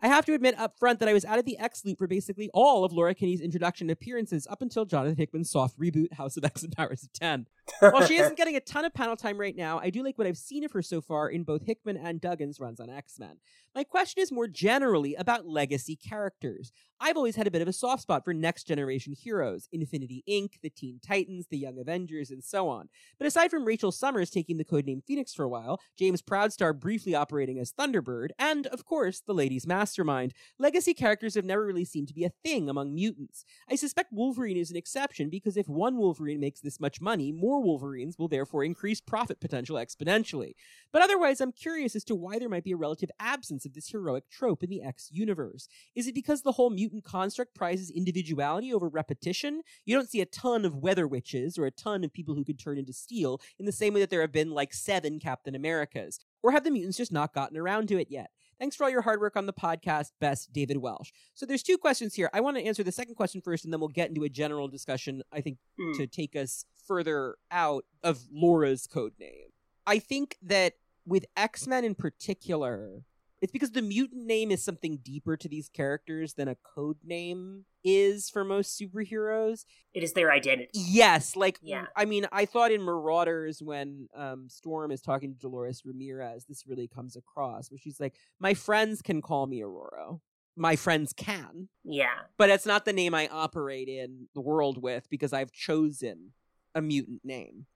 I 0.00 0.08
have 0.08 0.26
to 0.26 0.34
admit 0.34 0.58
up 0.58 0.78
front 0.78 1.00
that 1.00 1.08
I 1.08 1.14
was 1.14 1.24
out 1.24 1.38
of 1.38 1.46
the 1.46 1.56
X 1.58 1.82
loop 1.84 1.96
for 1.96 2.06
basically 2.06 2.50
all 2.52 2.84
of 2.84 2.92
Laura 2.92 3.14
Kinney's 3.14 3.40
introduction 3.40 3.88
appearances 3.88 4.46
up 4.50 4.60
until 4.60 4.84
Jonathan 4.84 5.16
Hickman's 5.16 5.50
soft 5.50 5.78
reboot, 5.78 6.12
House 6.12 6.36
of 6.36 6.44
X 6.44 6.62
and 6.62 6.76
Powers 6.76 7.04
of 7.04 7.08
X. 7.22 7.44
While 7.80 8.04
she 8.04 8.16
isn't 8.16 8.36
getting 8.36 8.56
a 8.56 8.60
ton 8.60 8.84
of 8.84 8.92
panel 8.92 9.16
time 9.16 9.38
right 9.38 9.56
now, 9.56 9.78
I 9.78 9.88
do 9.88 10.02
like 10.02 10.18
what 10.18 10.26
I've 10.26 10.36
seen 10.36 10.62
of 10.64 10.72
her 10.72 10.82
so 10.82 11.00
far 11.00 11.30
in 11.30 11.42
both 11.42 11.64
Hickman 11.64 11.96
and 11.96 12.20
Duggan's 12.20 12.60
runs 12.60 12.80
on 12.80 12.90
X 12.90 13.18
Men. 13.18 13.38
My 13.74 13.82
question 13.82 14.22
is 14.22 14.30
more 14.30 14.46
generally 14.46 15.16
about 15.16 15.48
legacy 15.48 15.96
characters. 15.96 16.70
I've 17.00 17.16
always 17.16 17.34
had 17.34 17.48
a 17.48 17.50
bit 17.50 17.60
of 17.60 17.66
a 17.66 17.72
soft 17.72 18.02
spot 18.02 18.24
for 18.24 18.32
next 18.32 18.68
generation 18.68 19.12
heroes 19.12 19.68
Infinity 19.72 20.22
Inc., 20.30 20.60
the 20.62 20.70
Teen 20.70 21.00
Titans, 21.04 21.48
the 21.50 21.58
Young 21.58 21.80
Avengers, 21.80 22.30
and 22.30 22.42
so 22.42 22.68
on. 22.68 22.88
But 23.18 23.26
aside 23.26 23.50
from 23.50 23.64
Rachel 23.64 23.90
Summers 23.90 24.30
taking 24.30 24.58
the 24.58 24.64
codename 24.64 25.04
Phoenix 25.04 25.34
for 25.34 25.42
a 25.42 25.48
while, 25.48 25.80
James 25.98 26.22
Proudstar 26.22 26.78
briefly 26.78 27.16
operating 27.16 27.58
as 27.58 27.72
Thunderbird, 27.72 28.28
and, 28.38 28.68
of 28.68 28.84
course, 28.84 29.20
the 29.26 29.34
Ladies 29.34 29.66
Mastermind, 29.66 30.34
legacy 30.56 30.94
characters 30.94 31.34
have 31.34 31.44
never 31.44 31.66
really 31.66 31.84
seemed 31.84 32.06
to 32.08 32.14
be 32.14 32.24
a 32.24 32.32
thing 32.44 32.68
among 32.68 32.94
mutants. 32.94 33.44
I 33.68 33.74
suspect 33.74 34.12
Wolverine 34.12 34.56
is 34.56 34.70
an 34.70 34.76
exception 34.76 35.30
because 35.30 35.56
if 35.56 35.68
one 35.68 35.96
Wolverine 35.96 36.38
makes 36.38 36.60
this 36.60 36.78
much 36.78 37.00
money, 37.00 37.32
more 37.32 37.60
Wolverines 37.60 38.20
will 38.20 38.28
therefore 38.28 38.62
increase 38.62 39.00
profit 39.00 39.40
potential 39.40 39.76
exponentially. 39.76 40.52
But 40.92 41.02
otherwise, 41.02 41.40
I'm 41.40 41.50
curious 41.50 41.96
as 41.96 42.04
to 42.04 42.14
why 42.14 42.38
there 42.38 42.48
might 42.48 42.64
be 42.64 42.72
a 42.72 42.76
relative 42.76 43.10
absence 43.18 43.63
of 43.64 43.74
this 43.74 43.88
heroic 43.88 44.28
trope 44.30 44.62
in 44.62 44.70
the 44.70 44.82
X 44.82 45.08
universe. 45.12 45.68
Is 45.94 46.06
it 46.06 46.14
because 46.14 46.42
the 46.42 46.52
whole 46.52 46.70
mutant 46.70 47.04
construct 47.04 47.54
prizes 47.54 47.90
individuality 47.90 48.72
over 48.72 48.88
repetition? 48.88 49.62
You 49.84 49.96
don't 49.96 50.08
see 50.08 50.20
a 50.20 50.26
ton 50.26 50.64
of 50.64 50.76
weather 50.76 51.06
witches 51.06 51.56
or 51.58 51.66
a 51.66 51.70
ton 51.70 52.04
of 52.04 52.12
people 52.12 52.34
who 52.34 52.44
could 52.44 52.58
turn 52.58 52.78
into 52.78 52.92
steel 52.92 53.40
in 53.58 53.66
the 53.66 53.72
same 53.72 53.94
way 53.94 54.00
that 54.00 54.10
there 54.10 54.20
have 54.20 54.32
been 54.32 54.50
like 54.50 54.72
seven 54.72 55.18
Captain 55.18 55.54
Americas. 55.54 56.18
Or 56.42 56.52
have 56.52 56.64
the 56.64 56.70
mutants 56.70 56.98
just 56.98 57.12
not 57.12 57.32
gotten 57.32 57.56
around 57.56 57.88
to 57.88 57.98
it 57.98 58.08
yet? 58.10 58.30
Thanks 58.58 58.76
for 58.76 58.84
all 58.84 58.90
your 58.90 59.02
hard 59.02 59.20
work 59.20 59.34
on 59.36 59.46
the 59.46 59.52
podcast. 59.52 60.12
Best, 60.20 60.52
David 60.52 60.76
Welsh. 60.76 61.10
So 61.34 61.44
there's 61.46 61.62
two 61.62 61.76
questions 61.78 62.14
here. 62.14 62.30
I 62.32 62.40
want 62.40 62.56
to 62.56 62.62
answer 62.64 62.84
the 62.84 62.92
second 62.92 63.14
question 63.14 63.40
first, 63.40 63.64
and 63.64 63.72
then 63.72 63.80
we'll 63.80 63.88
get 63.88 64.08
into 64.10 64.22
a 64.24 64.28
general 64.28 64.68
discussion, 64.68 65.22
I 65.32 65.40
think, 65.40 65.58
Mm. 65.80 65.96
to 65.96 66.06
take 66.06 66.36
us 66.36 66.64
further 66.86 67.36
out 67.50 67.84
of 68.02 68.28
Laura's 68.30 68.86
code 68.86 69.14
name. 69.18 69.48
I 69.86 69.98
think 69.98 70.36
that 70.42 70.74
with 71.06 71.24
X 71.36 71.66
Men 71.66 71.84
in 71.84 71.94
particular, 71.94 73.02
it's 73.44 73.52
because 73.52 73.72
the 73.72 73.82
mutant 73.82 74.24
name 74.24 74.50
is 74.50 74.64
something 74.64 75.00
deeper 75.02 75.36
to 75.36 75.50
these 75.50 75.68
characters 75.68 76.32
than 76.32 76.48
a 76.48 76.54
code 76.54 76.96
name 77.04 77.66
is 77.84 78.30
for 78.30 78.42
most 78.42 78.80
superheroes. 78.80 79.66
It 79.92 80.02
is 80.02 80.14
their 80.14 80.32
identity. 80.32 80.70
Yes, 80.72 81.36
like 81.36 81.58
Yeah. 81.60 81.84
I 81.94 82.06
mean, 82.06 82.26
I 82.32 82.46
thought 82.46 82.72
in 82.72 82.80
Marauders 82.80 83.60
when 83.62 84.08
um, 84.16 84.48
Storm 84.48 84.90
is 84.90 85.02
talking 85.02 85.34
to 85.34 85.38
Dolores 85.38 85.82
Ramirez, 85.84 86.46
this 86.48 86.64
really 86.66 86.88
comes 86.88 87.16
across 87.16 87.70
where 87.70 87.76
she's 87.76 88.00
like, 88.00 88.14
"My 88.40 88.54
friends 88.54 89.02
can 89.02 89.20
call 89.20 89.46
me 89.46 89.60
Ororo. 89.60 90.20
My 90.56 90.74
friends 90.74 91.12
can, 91.12 91.68
Yeah. 91.84 92.22
but 92.38 92.48
it's 92.48 92.64
not 92.64 92.86
the 92.86 92.94
name 92.94 93.14
I 93.14 93.28
operate 93.28 93.88
in 93.88 94.28
the 94.34 94.40
world 94.40 94.82
with 94.82 95.10
because 95.10 95.34
I've 95.34 95.52
chosen 95.52 96.32
a 96.74 96.80
mutant 96.80 97.26
name." 97.26 97.66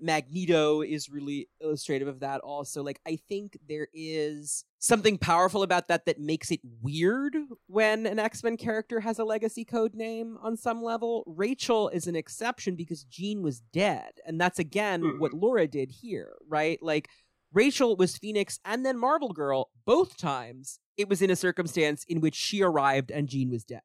Magneto 0.00 0.82
is 0.82 1.08
really 1.08 1.48
illustrative 1.60 2.08
of 2.08 2.20
that 2.20 2.40
also. 2.40 2.82
Like 2.82 3.00
I 3.06 3.18
think 3.28 3.58
there 3.68 3.88
is 3.92 4.64
something 4.78 5.18
powerful 5.18 5.62
about 5.62 5.88
that 5.88 6.06
that 6.06 6.18
makes 6.18 6.50
it 6.50 6.60
weird 6.82 7.36
when 7.66 8.06
an 8.06 8.18
X-Men 8.18 8.56
character 8.56 9.00
has 9.00 9.18
a 9.18 9.24
legacy 9.24 9.64
code 9.64 9.94
name 9.94 10.38
on 10.42 10.56
some 10.56 10.82
level. 10.82 11.22
Rachel 11.26 11.88
is 11.90 12.06
an 12.06 12.16
exception 12.16 12.76
because 12.76 13.04
Jean 13.04 13.42
was 13.42 13.60
dead. 13.72 14.12
And 14.26 14.40
that's 14.40 14.58
again 14.58 15.02
Mhm. 15.02 15.18
what 15.20 15.34
Laura 15.34 15.66
did 15.66 15.90
here, 15.90 16.36
right? 16.48 16.82
Like 16.82 17.08
Rachel 17.52 17.96
was 17.96 18.16
Phoenix 18.16 18.58
and 18.64 18.86
then 18.86 18.96
Marvel 18.98 19.32
Girl 19.32 19.70
both 19.84 20.16
times. 20.16 20.78
It 20.96 21.08
was 21.08 21.20
in 21.22 21.30
a 21.30 21.36
circumstance 21.36 22.04
in 22.04 22.20
which 22.20 22.34
she 22.34 22.62
arrived 22.62 23.10
and 23.10 23.28
Jean 23.28 23.50
was 23.50 23.64
dead. 23.64 23.82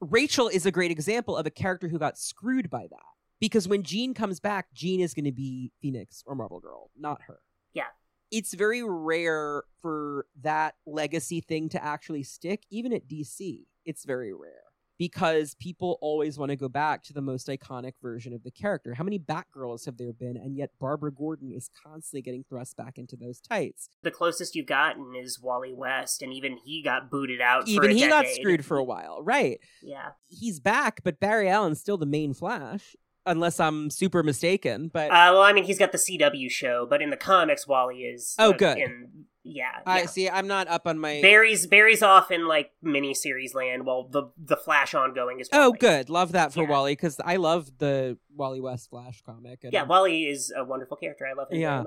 Rachel 0.00 0.46
is 0.48 0.64
a 0.66 0.70
great 0.70 0.90
example 0.92 1.36
of 1.36 1.46
a 1.46 1.50
character 1.50 1.88
who 1.88 1.98
got 1.98 2.18
screwed 2.18 2.70
by 2.70 2.86
that. 2.88 3.02
Because 3.40 3.68
when 3.68 3.82
Jean 3.82 4.14
comes 4.14 4.40
back, 4.40 4.72
Jean 4.74 5.00
is 5.00 5.14
going 5.14 5.24
to 5.24 5.32
be 5.32 5.72
Phoenix 5.80 6.22
or 6.26 6.34
Marvel 6.34 6.60
Girl, 6.60 6.90
not 6.98 7.22
her. 7.26 7.40
Yeah. 7.72 7.84
It's 8.30 8.54
very 8.54 8.82
rare 8.82 9.62
for 9.80 10.26
that 10.42 10.74
legacy 10.86 11.40
thing 11.40 11.68
to 11.70 11.82
actually 11.82 12.24
stick, 12.24 12.64
even 12.70 12.92
at 12.92 13.08
DC. 13.08 13.66
It's 13.84 14.04
very 14.04 14.32
rare 14.34 14.62
because 14.98 15.54
people 15.54 15.96
always 16.02 16.38
want 16.38 16.50
to 16.50 16.56
go 16.56 16.68
back 16.68 17.04
to 17.04 17.12
the 17.12 17.22
most 17.22 17.46
iconic 17.46 17.92
version 18.02 18.34
of 18.34 18.42
the 18.42 18.50
character. 18.50 18.94
How 18.94 19.04
many 19.04 19.18
Batgirls 19.18 19.86
have 19.86 19.96
there 19.96 20.12
been? 20.12 20.36
And 20.36 20.56
yet 20.56 20.70
Barbara 20.80 21.12
Gordon 21.12 21.52
is 21.52 21.70
constantly 21.82 22.20
getting 22.20 22.44
thrust 22.48 22.76
back 22.76 22.98
into 22.98 23.16
those 23.16 23.40
tights. 23.40 23.88
The 24.02 24.10
closest 24.10 24.56
you've 24.56 24.66
gotten 24.66 25.14
is 25.14 25.40
Wally 25.40 25.72
West, 25.72 26.20
and 26.20 26.32
even 26.32 26.58
he 26.58 26.82
got 26.82 27.10
booted 27.10 27.40
out. 27.40 27.64
for 27.64 27.70
Even 27.70 27.92
he 27.92 28.08
got 28.08 28.26
screwed 28.26 28.64
for 28.64 28.76
a 28.76 28.84
while, 28.84 29.22
right? 29.22 29.60
Yeah. 29.82 30.10
He's 30.26 30.58
back, 30.58 31.00
but 31.04 31.20
Barry 31.20 31.48
Allen's 31.48 31.80
still 31.80 31.96
the 31.96 32.04
main 32.04 32.34
Flash, 32.34 32.96
unless 33.28 33.60
I'm 33.60 33.90
super 33.90 34.22
mistaken. 34.22 34.90
But 34.92 35.10
Uh, 35.10 35.32
well, 35.32 35.42
I 35.42 35.52
mean, 35.52 35.64
he's 35.64 35.78
got 35.78 35.92
the 35.92 35.98
CW 35.98 36.50
show, 36.50 36.86
but 36.86 37.02
in 37.02 37.10
the 37.10 37.16
comics, 37.16 37.66
Wally 37.66 38.02
is. 38.02 38.34
Oh, 38.38 38.50
uh, 38.50 38.56
good. 38.56 38.78
In, 38.78 39.24
yeah. 39.44 39.80
I 39.86 40.00
yeah. 40.00 40.06
see. 40.06 40.28
I'm 40.28 40.46
not 40.46 40.68
up 40.68 40.86
on 40.86 40.98
my. 40.98 41.20
Barry's 41.22 41.66
Barry's 41.66 42.02
off 42.02 42.30
in 42.30 42.46
like 42.46 42.72
miniseries 42.84 43.54
land, 43.54 43.86
while 43.86 44.08
the 44.08 44.30
the 44.36 44.56
Flash 44.56 44.94
ongoing 44.94 45.40
is. 45.40 45.48
Oh, 45.52 45.72
good. 45.72 46.10
Love 46.10 46.32
that 46.32 46.52
for 46.52 46.62
Yeah. 46.62 46.70
Wally 46.70 46.92
because 46.92 47.20
I 47.24 47.36
love 47.36 47.70
the 47.78 48.18
Wally 48.34 48.60
West 48.60 48.90
Flash 48.90 49.22
comic. 49.22 49.64
And 49.64 49.72
Yeah, 49.72 49.84
Wally 49.84 50.26
is 50.26 50.52
a 50.56 50.64
wonderful 50.64 50.96
character. 50.96 51.26
I 51.26 51.32
love 51.34 51.50
him. 51.50 51.60
Yeah. 51.60 51.84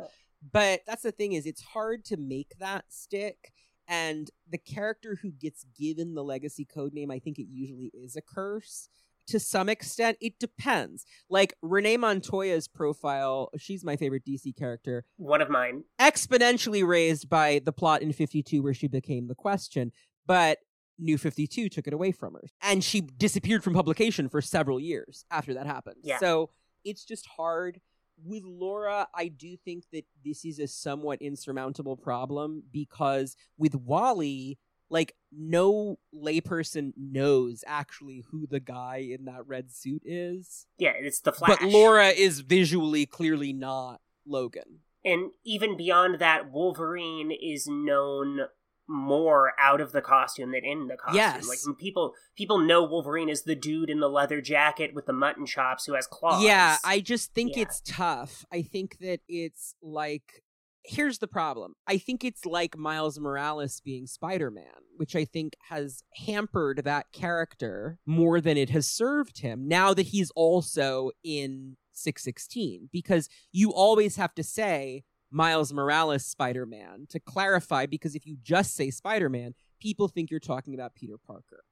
But 0.52 0.82
that's 0.88 1.04
the 1.04 1.12
thing 1.12 1.34
is 1.34 1.46
it's 1.46 1.62
hard 1.62 2.04
to 2.06 2.18
make 2.18 2.54
that 2.60 2.86
stick. 2.90 3.54
And 3.88 4.30
the 4.50 4.58
character 4.58 5.18
who 5.22 5.32
gets 5.32 5.66
given 5.78 6.14
the 6.14 6.24
legacy 6.24 6.66
code 6.66 6.94
name, 6.94 7.12
I 7.12 7.20
think 7.20 7.38
it 7.38 7.48
usually 7.52 7.92
is 7.94 8.16
a 8.16 8.22
curse. 8.22 8.90
To 9.28 9.40
some 9.40 9.70
extent, 9.70 10.18
it 10.20 10.34
depends. 10.40 11.06
Like 11.30 11.54
Renee 11.62 11.98
Montoya's 11.98 12.68
profile, 12.68 13.50
she's 13.58 13.84
my 13.86 13.96
favorite 13.96 14.24
DC 14.28 14.56
character. 14.58 15.06
One 15.18 15.42
of 15.42 15.50
mine. 15.50 15.84
exponentially 16.00 16.86
raised 16.86 17.30
by 17.30 17.62
the 17.64 17.72
plot 17.72 18.02
in 18.02 18.12
52 18.14 18.62
where 18.62 18.74
she 18.74 18.88
became 18.88 19.28
the 19.28 19.36
question 19.36 19.92
but 20.28 20.60
new 21.00 21.18
52 21.18 21.68
took 21.70 21.88
it 21.88 21.94
away 21.94 22.12
from 22.12 22.34
her 22.36 22.44
and 22.62 22.84
she 22.84 23.02
disappeared 23.02 23.64
from 23.64 23.74
publication 23.74 24.30
for 24.30 24.40
several 24.42 24.80
years 24.80 25.26
after 25.32 25.54
that 25.56 25.66
happened 25.66 25.96
Yeah. 26.04 26.20
so 26.20 26.52
it's 26.86 27.04
just 27.04 27.26
hard 27.38 27.82
with 28.24 28.44
laura 28.44 29.08
i 29.16 29.28
do 29.30 29.58
think 29.58 29.86
that 29.92 30.06
this 30.24 30.46
is 30.46 30.60
a 30.60 30.68
somewhat 30.68 31.22
insurmountable 31.22 31.98
problem 31.98 32.64
because 32.72 33.36
with 33.58 33.74
wally 33.74 34.60
like 34.92 35.16
no 35.32 35.98
layperson 36.14 36.92
knows 36.96 37.64
actually 37.66 38.24
who 38.30 38.46
the 38.46 38.60
guy 38.60 38.98
in 38.98 39.26
that 39.26 39.48
red 39.48 39.72
suit 39.72 40.04
is 40.06 40.68
Yeah, 40.78 40.92
it's 40.96 41.22
the 41.22 41.32
Flash. 41.32 41.58
but 41.60 41.68
laura 41.68 42.10
is 42.10 42.42
visually 42.42 43.06
clearly 43.08 43.54
not 43.54 44.02
logan 44.28 44.82
and 45.04 45.32
even 45.44 45.76
beyond 45.78 46.20
that, 46.20 46.52
Wolverine 46.52 47.32
is 47.32 47.66
known 47.68 48.42
more 48.88 49.54
out 49.60 49.82
of 49.82 49.94
the 49.94 50.02
costume 50.02 50.52
than 50.52 50.64
in 50.64 50.88
the 50.88 50.96
costume. 50.96 51.16
Yes. 51.18 51.48
Like 51.48 51.78
people 51.80 52.14
people 52.36 52.60
know 52.60 52.84
Wolverine 52.84 53.28
is 53.30 53.42
the 53.44 53.56
dude 53.56 53.90
in 53.90 54.00
the 54.00 54.10
leather 54.10 54.42
jacket 54.42 54.94
with 54.94 55.08
the 55.08 55.14
mutton 55.14 55.48
chops 55.48 55.86
who 55.86 55.96
has 55.96 56.06
claws. 56.06 56.44
Yeah, 56.44 56.78
I 56.86 57.00
just 57.00 57.34
think 57.34 57.56
Yeah. 57.56 57.64
it's 57.64 57.82
tough. 57.84 58.46
I 58.52 58.62
think 58.62 58.98
that 59.00 59.22
it's 59.28 59.74
like 59.82 60.44
here's 60.84 61.20
the 61.20 61.28
problem. 61.28 61.74
I 61.88 61.98
think 61.98 62.24
it's 62.24 62.46
like 62.46 62.78
Miles 62.78 63.20
Morales 63.20 63.82
being 63.82 64.08
Spider-Man, 64.08 64.66
which 64.98 65.16
I 65.16 65.26
think 65.26 65.56
has 65.70 66.04
hampered 66.26 66.84
that 66.84 67.12
character 67.12 68.00
more 68.06 68.42
than 68.42 68.58
it 68.58 68.70
has 68.72 68.88
served 68.88 69.40
him 69.40 69.68
now 69.68 69.94
that 69.94 70.08
he's 70.08 70.32
also 70.32 71.12
in 71.24 71.78
616 71.94 72.90
because 72.92 73.30
you 73.52 73.72
always 73.72 74.16
have 74.16 74.34
to 74.36 74.44
say 74.44 75.04
Miles 75.30 75.72
Morales 75.72 76.26
Spider-Man 76.26 77.08
to 77.10 77.20
clarify 77.20 77.86
because 77.86 78.16
if 78.16 78.26
you 78.26 78.38
just 78.42 78.76
say 78.76 78.90
Spider-Man, 78.90 79.54
people 79.80 80.08
think 80.08 80.30
you're 80.30 80.40
talking 80.40 80.74
about 80.74 80.96
Peter 80.96 81.18
Parker. 81.18 81.64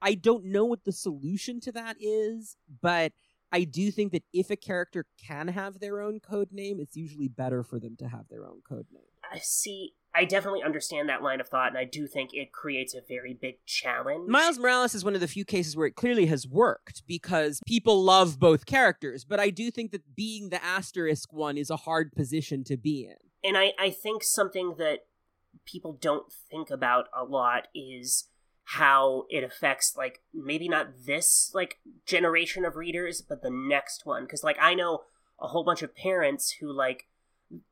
I 0.00 0.14
don't 0.14 0.46
know 0.46 0.64
what 0.64 0.84
the 0.84 0.92
solution 0.92 1.60
to 1.60 1.72
that 1.72 1.96
is, 2.00 2.56
but 2.80 3.12
I 3.50 3.64
do 3.64 3.90
think 3.90 4.12
that 4.12 4.24
if 4.32 4.50
a 4.50 4.56
character 4.56 5.06
can 5.24 5.48
have 5.48 5.80
their 5.80 6.00
own 6.00 6.20
code 6.20 6.48
name, 6.52 6.80
it's 6.80 6.96
usually 6.96 7.28
better 7.28 7.62
for 7.62 7.78
them 7.80 7.96
to 7.98 8.08
have 8.08 8.28
their 8.28 8.46
own 8.46 8.60
code 8.68 8.86
name. 8.92 9.02
I 9.32 9.38
see. 9.38 9.94
I 10.14 10.24
definitely 10.24 10.62
understand 10.62 11.08
that 11.08 11.22
line 11.22 11.40
of 11.40 11.48
thought, 11.48 11.68
and 11.68 11.78
I 11.78 11.84
do 11.84 12.06
think 12.06 12.30
it 12.32 12.52
creates 12.52 12.94
a 12.94 13.00
very 13.06 13.34
big 13.34 13.64
challenge. 13.66 14.28
Miles 14.28 14.58
Morales 14.58 14.94
is 14.94 15.04
one 15.04 15.14
of 15.14 15.20
the 15.20 15.28
few 15.28 15.44
cases 15.44 15.76
where 15.76 15.86
it 15.86 15.96
clearly 15.96 16.26
has 16.26 16.46
worked 16.46 17.02
because 17.06 17.60
people 17.66 18.02
love 18.02 18.38
both 18.38 18.66
characters, 18.66 19.24
but 19.24 19.38
I 19.38 19.50
do 19.50 19.70
think 19.70 19.92
that 19.92 20.16
being 20.16 20.48
the 20.48 20.62
asterisk 20.64 21.32
one 21.32 21.56
is 21.56 21.70
a 21.70 21.76
hard 21.76 22.12
position 22.12 22.64
to 22.64 22.76
be 22.76 23.04
in. 23.04 23.16
and 23.44 23.56
I, 23.56 23.72
I 23.78 23.90
think 23.90 24.24
something 24.24 24.74
that 24.78 25.00
people 25.64 25.92
don't 26.00 26.32
think 26.50 26.70
about 26.70 27.08
a 27.16 27.24
lot 27.24 27.68
is 27.74 28.28
how 28.72 29.24
it 29.30 29.42
affects 29.42 29.94
like 29.96 30.20
maybe 30.34 30.68
not 30.68 30.88
this 31.06 31.50
like 31.54 31.78
generation 32.04 32.66
of 32.66 32.76
readers 32.76 33.22
but 33.22 33.40
the 33.42 33.50
next 33.50 34.04
one 34.04 34.24
because 34.24 34.44
like 34.44 34.58
i 34.60 34.74
know 34.74 35.00
a 35.40 35.46
whole 35.48 35.64
bunch 35.64 35.80
of 35.80 35.96
parents 35.96 36.56
who 36.60 36.70
like 36.70 37.06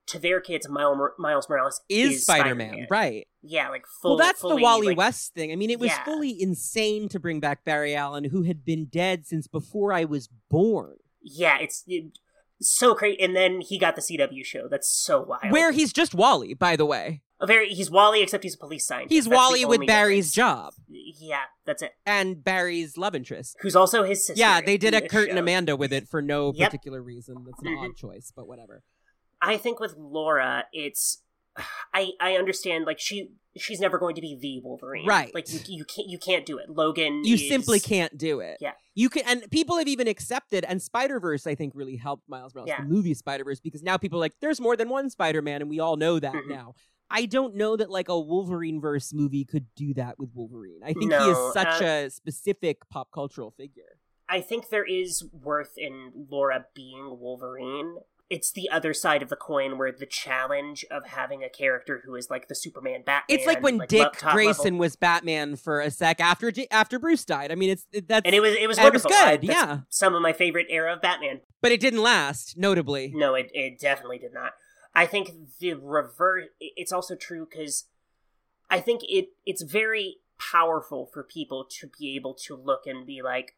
to 0.06 0.18
their 0.18 0.40
kids 0.40 0.66
miles, 0.70 0.96
miles 1.18 1.50
morales 1.50 1.82
Is, 1.90 2.14
is, 2.14 2.22
Spider-Man, 2.22 2.68
Spider-Man. 2.68 2.86
right? 2.90 3.26
yeah 3.42 3.68
like 3.68 3.84
full 4.00 4.16
well, 4.16 4.26
that's 4.26 4.40
the 4.40 4.56
Wally 4.56 4.86
like, 4.88 4.96
West 4.96 5.34
thing. 5.34 5.52
I 5.52 5.56
mean, 5.56 5.68
it 5.68 5.78
was 5.78 5.90
Yeah. 5.90 6.02
fully 6.04 6.40
insane 6.40 7.10
to 7.10 7.20
bring 7.20 7.40
back 7.40 7.62
Barry 7.64 7.94
Allen, 7.94 8.24
who 8.24 8.42
had 8.44 8.64
been 8.64 8.86
dead 8.86 9.26
since 9.26 9.46
before 9.46 9.92
I 9.92 10.04
was 10.06 10.30
born. 10.48 10.96
yeah 11.22 11.58
it's 11.60 11.84
it, 11.86 12.18
so 12.62 12.94
crazy 12.94 13.20
and 13.20 13.36
then 13.36 13.60
he 13.60 13.78
got 13.78 13.96
the 13.96 14.00
cw 14.00 14.42
show 14.46 14.66
that's 14.66 14.88
so 14.90 15.20
wild 15.20 15.50
Where 15.52 15.72
he's 15.72 15.92
just 15.92 16.14
Wally, 16.14 16.54
by 16.54 16.74
the 16.76 16.86
way. 16.86 17.20
A 17.40 17.46
very 17.46 17.68
he's 17.68 17.90
wally 17.90 18.22
except 18.22 18.42
he's 18.44 18.54
a 18.54 18.58
police 18.58 18.86
scientist 18.86 19.12
He's 19.12 19.24
That's 19.26 19.36
Wally 19.36 19.64
with 19.64 19.86
Barry's 19.86 20.32
difference. 20.32 20.72
job 20.72 20.74
yeah 20.88 21.42
that's 21.66 21.82
it 21.82 21.92
and 22.06 22.42
Barry's 22.42 22.96
love 22.96 23.14
interest. 23.14 23.56
who's 23.60 23.76
also 23.76 24.04
his 24.04 24.26
sister 24.26 24.38
Yeah, 24.40 24.60
they 24.60 24.76
did 24.78 24.94
a 24.94 25.06
Kurt 25.06 25.28
and. 25.28 25.38
Amanda 25.38 25.76
with 25.76 25.92
it 25.92 26.08
for 26.08 26.22
no 26.22 26.52
Yep. 26.54 26.70
particular 26.70 27.02
reason. 27.02 27.44
That's 27.46 27.60
an 27.62 27.68
Mhm. 27.68 27.84
odd 27.90 27.96
choice, 27.96 28.32
but 28.34 28.46
whatever. 28.48 28.82
I 29.42 29.56
think 29.58 29.80
with 29.80 29.94
Laura, 29.98 30.64
it's 30.72 31.22
I 31.94 32.12
I 32.20 32.34
understand 32.36 32.84
like 32.86 32.98
she 33.00 33.28
she's 33.56 33.80
never 33.80 33.98
going 33.98 34.14
to 34.14 34.20
be 34.20 34.36
the 34.40 34.60
Wolverine, 34.66 35.06
Right. 35.06 35.34
Like 35.34 35.50
you 35.52 35.60
you 35.66 35.84
can't 35.84 36.08
you 36.08 36.18
can't 36.18 36.44
do 36.46 36.58
it. 36.58 36.68
Logan, 36.70 37.24
You 37.24 37.34
is- 37.34 37.48
simply 37.48 37.80
can't 37.80 38.16
do 38.18 38.40
it. 38.40 38.58
Yeah. 38.60 38.72
You 38.94 39.08
can, 39.10 39.24
and 39.26 39.50
people 39.50 39.76
have 39.76 39.88
even 39.88 40.08
accepted, 40.08 40.64
and 40.66 40.80
Spider 40.82 41.20
Verse, 41.20 41.46
I 41.46 41.54
think, 41.54 41.74
really 41.74 41.96
helped 41.96 42.26
Miles 42.28 42.54
Morales, 42.54 42.68
Yeah. 42.68 42.80
the 42.82 42.88
movie 42.88 43.12
Spider 43.14 43.44
Verse, 43.44 43.60
because 43.60 43.82
now 43.82 43.98
people 43.98 44.18
are 44.18 44.20
like, 44.20 44.32
there's 44.40 44.58
more 44.60 44.74
than 44.76 44.88
one 44.88 45.10
Spider 45.10 45.42
Man, 45.42 45.60
and 45.60 45.68
we 45.70 45.80
all 45.80 45.96
know 45.96 46.18
that 46.18 46.32
Mhm. 46.34 46.48
now. 46.48 46.74
I 47.10 47.26
don't 47.26 47.54
know 47.54 47.76
that 47.76 47.90
like 47.90 48.08
a 48.08 48.18
Wolverine 48.18 48.80
verse 48.80 49.12
movie 49.12 49.44
could 49.44 49.66
do 49.76 49.94
that 49.94 50.18
with 50.18 50.30
Wolverine. 50.34 50.80
I 50.84 50.92
think 50.92 51.12
he 51.12 51.18
is 51.18 51.52
such 51.52 51.82
uh, 51.82 51.84
a 52.06 52.10
specific 52.10 52.88
pop 52.88 53.10
cultural 53.12 53.52
figure. 53.56 53.98
I 54.28 54.40
think 54.40 54.70
there 54.70 54.84
is 54.84 55.24
worth 55.32 55.74
in 55.76 56.26
Laura 56.28 56.66
being 56.74 57.18
Wolverine. 57.20 57.96
It's 58.28 58.50
the 58.50 58.68
other 58.70 58.92
side 58.92 59.22
of 59.22 59.28
the 59.28 59.36
coin 59.36 59.78
where 59.78 59.92
the 59.92 60.04
challenge 60.04 60.84
of 60.90 61.06
having 61.06 61.44
a 61.44 61.48
character 61.48 62.02
who 62.04 62.16
is 62.16 62.28
like 62.28 62.48
the 62.48 62.56
Superman 62.56 63.02
Batman. 63.06 63.38
It's 63.38 63.46
like 63.46 63.62
when 63.62 63.78
le- 63.78 63.86
Dick 63.86 64.18
Grayson 64.18 64.64
level. 64.64 64.78
was 64.80 64.96
Batman 64.96 65.54
for 65.54 65.80
a 65.80 65.92
sec 65.92 66.20
after 66.20 66.52
after 66.72 66.98
Bruce 66.98 67.24
died. 67.24 67.52
I 67.52 67.54
mean, 67.54 67.70
it's 67.70 67.86
it, 67.92 68.08
that's 68.08 68.26
and 68.26 68.34
it 68.34 68.40
was 68.40 68.56
it 68.56 68.66
was 68.66 68.78
and 68.78 68.88
it 68.88 68.92
was 68.92 69.04
wonderful. 69.04 69.28
I- 69.28 69.36
good, 69.36 69.46
yeah. 69.46 69.78
some 69.90 70.16
of 70.16 70.22
my 70.22 70.32
favorite 70.32 70.66
era 70.70 70.94
of 70.94 71.02
Batman. 71.02 71.40
but 71.62 71.70
it 71.70 71.78
didn't 71.78 72.02
last. 72.02 72.56
Notably, 72.56 73.12
No, 73.14 73.36
it, 73.36 73.48
it 73.54 73.78
definitely 73.78 74.18
did 74.18 74.34
not. 74.34 74.54
I 74.96 75.06
think 75.06 75.30
the 75.60 75.74
reverse. 75.74 76.46
It's 76.58 76.90
also 76.90 77.14
true 77.14 77.46
because 77.48 77.84
I 78.70 78.80
think 78.80 79.02
it 79.04 79.28
it's 79.44 79.62
very 79.62 80.16
powerful 80.38 81.06
for 81.12 81.22
people 81.22 81.64
to 81.78 81.88
be 81.98 82.16
able 82.16 82.34
to 82.46 82.56
look 82.56 82.86
and 82.86 83.06
be 83.06 83.20
like, 83.22 83.54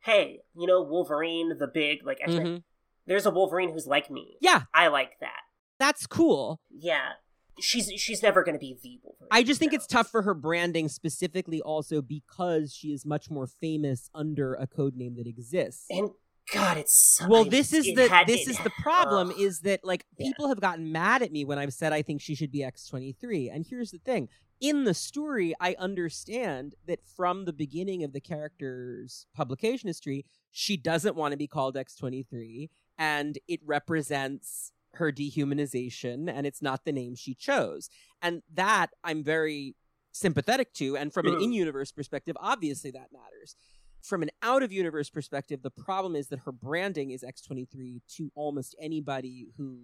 "Hey, 0.00 0.42
you 0.54 0.66
know, 0.66 0.82
Wolverine, 0.82 1.58
the 1.58 1.66
big 1.66 2.06
like 2.06 2.18
X-Men. 2.20 2.46
Mhm. 2.46 2.62
There's 3.06 3.26
a 3.26 3.30
Wolverine 3.30 3.72
who's 3.72 3.86
like 3.86 4.10
me. 4.10 4.36
yeah, 4.40 4.62
I 4.72 4.86
like 4.88 5.18
that. 5.20 5.40
that's 5.78 6.06
cool. 6.06 6.60
Yeah, 6.70 7.14
she's 7.58 7.90
she's 7.96 8.22
never 8.22 8.44
going 8.44 8.54
to 8.54 8.58
be 8.60 8.78
the 8.80 9.00
Wolverine. 9.02 9.28
I 9.32 9.42
just 9.42 9.58
think 9.58 9.72
it's 9.72 9.86
tough 9.86 10.08
for 10.08 10.22
her 10.22 10.34
branding 10.34 10.88
specifically 10.88 11.60
also 11.60 12.00
because 12.02 12.72
she 12.72 12.92
is 12.92 13.04
much 13.04 13.28
more 13.30 13.46
famous 13.48 14.08
under 14.14 14.54
a 14.54 14.66
code 14.68 14.94
name 14.94 15.16
that 15.16 15.26
exists. 15.26 15.86
and 15.90 16.10
God, 16.52 16.76
it's 16.76 17.16
so, 17.18 17.28
well, 17.28 17.44
this 17.44 17.72
is 17.72 17.86
the 17.94 18.08
had- 18.08 18.26
this 18.26 18.46
it- 18.46 18.50
is 18.50 18.58
the 18.58 18.70
problem 18.70 19.30
ugh. 19.30 19.36
is 19.40 19.60
that 19.60 19.84
like 19.84 20.04
Yeah. 20.18 20.28
people 20.28 20.48
have 20.48 20.60
gotten 20.60 20.90
mad 20.92 21.22
at 21.22 21.30
me 21.32 21.44
when 21.44 21.58
I've 21.58 21.72
said 21.74 21.92
I 21.92 22.02
think 22.02 22.20
she 22.20 22.34
should 22.34 22.50
be 22.50 22.60
X23. 22.64 23.48
And 23.50 23.64
here's 23.66 23.90
the 23.90 23.98
thing. 23.98 24.28
In 24.60 24.84
the 24.84 24.94
story, 24.94 25.54
I 25.60 25.74
understand 25.78 26.74
that 26.86 27.04
from 27.04 27.44
the 27.46 27.52
beginning 27.52 28.04
of 28.04 28.12
the 28.12 28.20
character's 28.20 29.26
publication 29.34 29.88
history, 29.88 30.24
she 30.50 30.76
doesn't 30.76 31.16
want 31.16 31.32
to 31.32 31.38
be 31.38 31.46
called 31.48 31.74
X23 31.76 32.70
and 32.98 33.38
it 33.48 33.60
represents 33.64 34.72
her 34.94 35.10
dehumanization 35.10 36.30
and 36.30 36.46
it's 36.46 36.60
not 36.62 36.84
the 36.84 36.92
name 36.92 37.14
she 37.14 37.34
chose. 37.34 37.88
And 38.20 38.42
that 38.52 38.88
I'm 39.02 39.24
very 39.24 39.74
sympathetic 40.12 40.74
to 40.74 40.96
and 40.96 41.12
from 41.12 41.26
an 41.26 41.34
Mm. 41.36 41.44
in-universe 41.44 41.90
perspective, 41.92 42.36
obviously 42.38 42.90
that 42.90 43.10
matters 43.12 43.56
from 44.02 44.22
an 44.22 44.30
out 44.42 44.62
of 44.62 44.72
universe 44.72 45.08
perspective, 45.10 45.62
the 45.62 45.70
problem 45.70 46.16
is 46.16 46.28
that 46.28 46.40
her 46.40 46.52
branding 46.52 47.10
is 47.10 47.22
X23 47.22 48.00
to 48.16 48.30
almost 48.34 48.74
anybody 48.80 49.48
who 49.56 49.78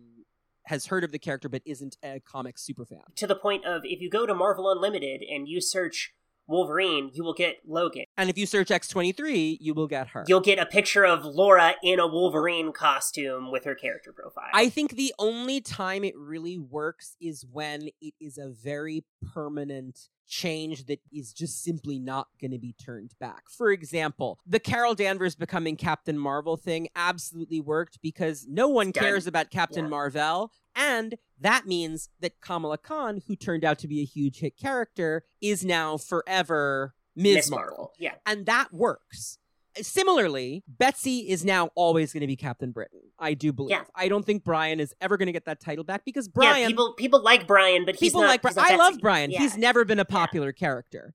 has 0.66 0.86
heard 0.86 1.04
of 1.04 1.12
the 1.12 1.18
character 1.18 1.48
but 1.48 1.62
isn't 1.64 1.96
a 2.04 2.20
comic 2.20 2.56
superfan. 2.56 3.14
to 3.16 3.26
the 3.26 3.34
point 3.34 3.64
of 3.64 3.82
if 3.84 4.00
you 4.00 4.10
go 4.10 4.26
to 4.26 4.34
Marvel 4.34 4.70
Unlimited 4.70 5.22
and 5.22 5.48
you 5.48 5.60
search 5.60 6.12
Wolverine, 6.48 7.10
you 7.12 7.22
will 7.22 7.34
get 7.34 7.56
Logan. 7.66 8.04
And 8.16 8.30
if 8.30 8.38
you 8.38 8.46
search 8.46 8.68
X23, 8.68 9.58
you 9.60 9.74
will 9.74 9.86
get 9.86 10.08
her. 10.08 10.24
You'll 10.26 10.40
get 10.40 10.58
a 10.58 10.66
picture 10.66 11.04
of 11.04 11.24
Laura 11.24 11.74
in 11.82 12.00
a 12.00 12.06
Wolverine 12.06 12.72
costume 12.72 13.52
with 13.52 13.64
her 13.64 13.74
character 13.74 14.12
profile. 14.12 14.48
I 14.54 14.68
think 14.70 14.92
the 14.96 15.14
only 15.18 15.60
time 15.60 16.04
it 16.04 16.16
really 16.16 16.58
works 16.58 17.16
is 17.20 17.44
when 17.50 17.90
it 18.00 18.14
is 18.20 18.38
a 18.38 18.48
very 18.48 19.04
permanent 19.34 20.08
change 20.26 20.84
that 20.86 21.00
is 21.12 21.32
just 21.32 21.62
simply 21.62 21.98
not 21.98 22.28
going 22.40 22.50
to 22.50 22.58
be 22.58 22.74
turned 22.74 23.12
back. 23.18 23.44
For 23.48 23.70
example, 23.70 24.38
the 24.46 24.60
Carol 24.60 24.94
Danvers 24.94 25.34
becoming 25.34 25.76
Captain 25.76 26.18
Marvel 26.18 26.56
thing 26.56 26.88
absolutely 26.94 27.60
worked 27.60 27.98
because 28.02 28.46
no 28.48 28.68
one 28.68 28.92
cares 28.92 29.26
about 29.26 29.50
Captain 29.50 29.84
Yeah. 29.84 29.90
Marvel. 29.90 30.52
And 30.78 31.16
that 31.40 31.66
means 31.66 32.08
that 32.20 32.40
Kamala 32.40 32.78
Khan, 32.78 33.20
who 33.26 33.34
turned 33.34 33.64
out 33.64 33.80
to 33.80 33.88
be 33.88 34.00
a 34.00 34.04
huge 34.04 34.38
hit 34.38 34.56
character, 34.56 35.24
is 35.42 35.64
now 35.64 35.96
forever 35.96 36.94
Ms. 37.16 37.50
Marvel. 37.50 37.68
Marvel. 37.68 37.92
Yeah. 37.98 38.14
And 38.24 38.46
that 38.46 38.72
works. 38.72 39.38
Similarly, 39.80 40.62
Betsy 40.66 41.28
is 41.28 41.44
now 41.44 41.70
always 41.74 42.12
going 42.12 42.20
to 42.20 42.26
be 42.26 42.36
Captain 42.36 42.70
Britain. 42.70 43.00
I 43.18 43.34
do 43.34 43.52
believe. 43.52 43.70
Yeah. 43.70 43.84
I 43.94 44.08
don't 44.08 44.24
think 44.24 44.44
Brian 44.44 44.80
is 44.80 44.94
ever 45.00 45.16
going 45.16 45.26
to 45.26 45.32
get 45.32 45.44
that 45.46 45.60
title 45.60 45.84
back 45.84 46.04
because 46.04 46.28
Brian. 46.28 46.60
yeah, 46.60 46.66
people 46.68 46.94
people 46.94 47.22
like 47.22 47.46
Brian, 47.46 47.84
but 47.84 47.96
he's 47.96 48.10
people 48.10 48.22
not, 48.22 48.28
like 48.28 48.42
Brian. 48.42 48.56
I 48.58 48.76
love 48.76 48.98
Brian. 49.00 49.30
Yeah. 49.30 49.40
He's 49.40 49.56
never 49.56 49.84
been 49.84 49.98
a 49.98 50.04
popular 50.04 50.52
character. 50.52 51.14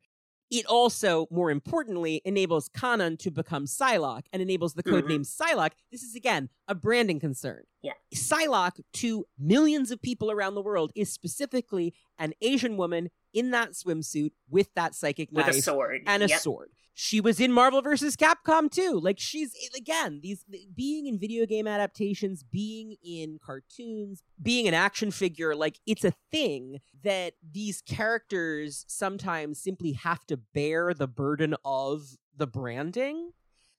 It 0.53 0.67
also, 0.67 1.25
more 1.31 1.49
importantly, 1.49 2.21
enables 2.25 2.69
Kwannon 2.69 3.17
to 3.19 3.31
become 3.31 3.65
Psylocke 3.65 4.27
and 4.31 4.39
enables 4.39 4.75
the 4.75 4.83
code 4.83 5.05
Mhm. 5.05 5.09
name 5.09 5.23
Psylocke. 5.23 5.71
This 5.91 6.03
is 6.03 6.13
again 6.13 6.49
a 6.67 6.75
branding 6.75 7.19
concern. 7.19 7.63
Yeah. 7.81 7.93
Psylocke 8.13 8.79
to 9.01 9.25
millions 9.39 9.89
of 9.89 9.99
people 9.99 10.29
around 10.29 10.53
the 10.53 10.61
world 10.61 10.91
is 10.95 11.11
specifically 11.11 11.95
an 12.19 12.33
Asian 12.41 12.77
woman 12.77 13.09
in 13.33 13.51
that 13.51 13.71
swimsuit 13.71 14.31
with 14.49 14.73
that 14.75 14.95
psychic 14.95 15.29
with 15.31 15.45
knife 15.47 15.55
a 15.57 15.61
sword 15.61 16.01
and 16.05 16.23
a 16.23 16.27
Yep. 16.27 16.39
sword. 16.41 16.69
She 16.95 17.19
was 17.19 17.39
in 17.39 17.51
Marvel 17.51 17.81
vs. 17.81 18.15
Capcom 18.15 18.69
too. 18.69 18.99
Like 19.01 19.19
she's 19.19 19.55
eh, 19.55 19.75
again, 19.75 20.19
these 20.21 20.45
being 20.75 21.07
in 21.07 21.17
video 21.17 21.47
game 21.47 21.65
adaptations, 21.67 22.43
being 22.43 22.97
in 23.03 23.39
cartoons, 23.43 24.21
being 24.39 24.67
an 24.67 24.75
action 24.75 25.09
figure, 25.09 25.55
like 25.55 25.79
it's 25.87 26.03
a 26.05 26.13
thing 26.31 26.81
that 27.03 27.33
these 27.51 27.81
characters 27.81 28.85
sometimes 28.87 29.59
simply 29.59 29.93
have 29.93 30.23
to 30.27 30.37
bear 30.37 30.93
the 30.93 31.07
burden 31.07 31.55
of 31.65 32.15
the 32.37 32.45
branding. 32.47 33.31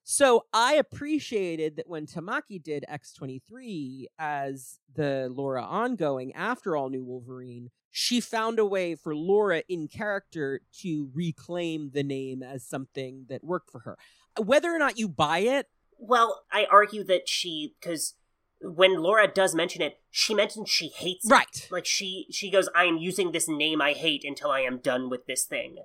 So 0.03 0.45
I 0.53 0.75
appreciated 0.75 1.77
that 1.77 1.89
when 1.89 2.07
Tamaki 2.07 2.63
did 2.63 2.85
X23 2.91 4.07
as 4.19 4.79
the 4.95 5.29
Laura 5.33 5.63
ongoing 5.63 6.33
after 6.35 6.77
All 6.77 6.91
New 6.91 7.05
Wolverine, 7.05 7.71
she 7.97 8.21
found 8.21 8.59
a 8.59 8.65
way 8.67 8.97
for 8.97 9.15
Laura 9.15 9.63
in 9.69 9.87
character 9.87 10.61
to 10.81 11.11
reclaim 11.15 11.93
the 11.95 12.03
name 12.03 12.43
as 12.43 12.65
something 12.67 13.27
that 13.29 13.45
worked 13.45 13.71
for 13.71 13.79
her. 13.81 13.97
Whether 14.37 14.75
or 14.75 14.81
not 14.81 14.99
you 14.99 15.09
buy 15.09 15.39
it, 15.39 15.69
Well, 15.97 16.43
I 16.51 16.67
argue 16.69 17.05
that 17.05 17.29
she 17.29 17.77
because 17.81 18.15
when 18.61 19.01
Laura 19.01 19.29
does 19.29 19.55
mention 19.55 19.81
it, 19.81 20.01
she 20.11 20.35
mentions 20.35 20.69
she 20.69 20.89
hates 20.89 21.25
it. 21.27 21.31
right. 21.31 21.69
Like 21.71 21.87
she 21.87 22.27
she 22.33 22.51
goes, 22.51 22.69
I 22.75 22.87
am 22.87 22.97
using 22.97 23.31
this 23.31 23.47
name 23.47 23.81
I 23.81 23.93
hate 23.93 24.25
until 24.25 24.51
I 24.51 24.63
am 24.63 24.79
done 24.79 25.09
with 25.09 25.27
this 25.27 25.45
thing. 25.45 25.77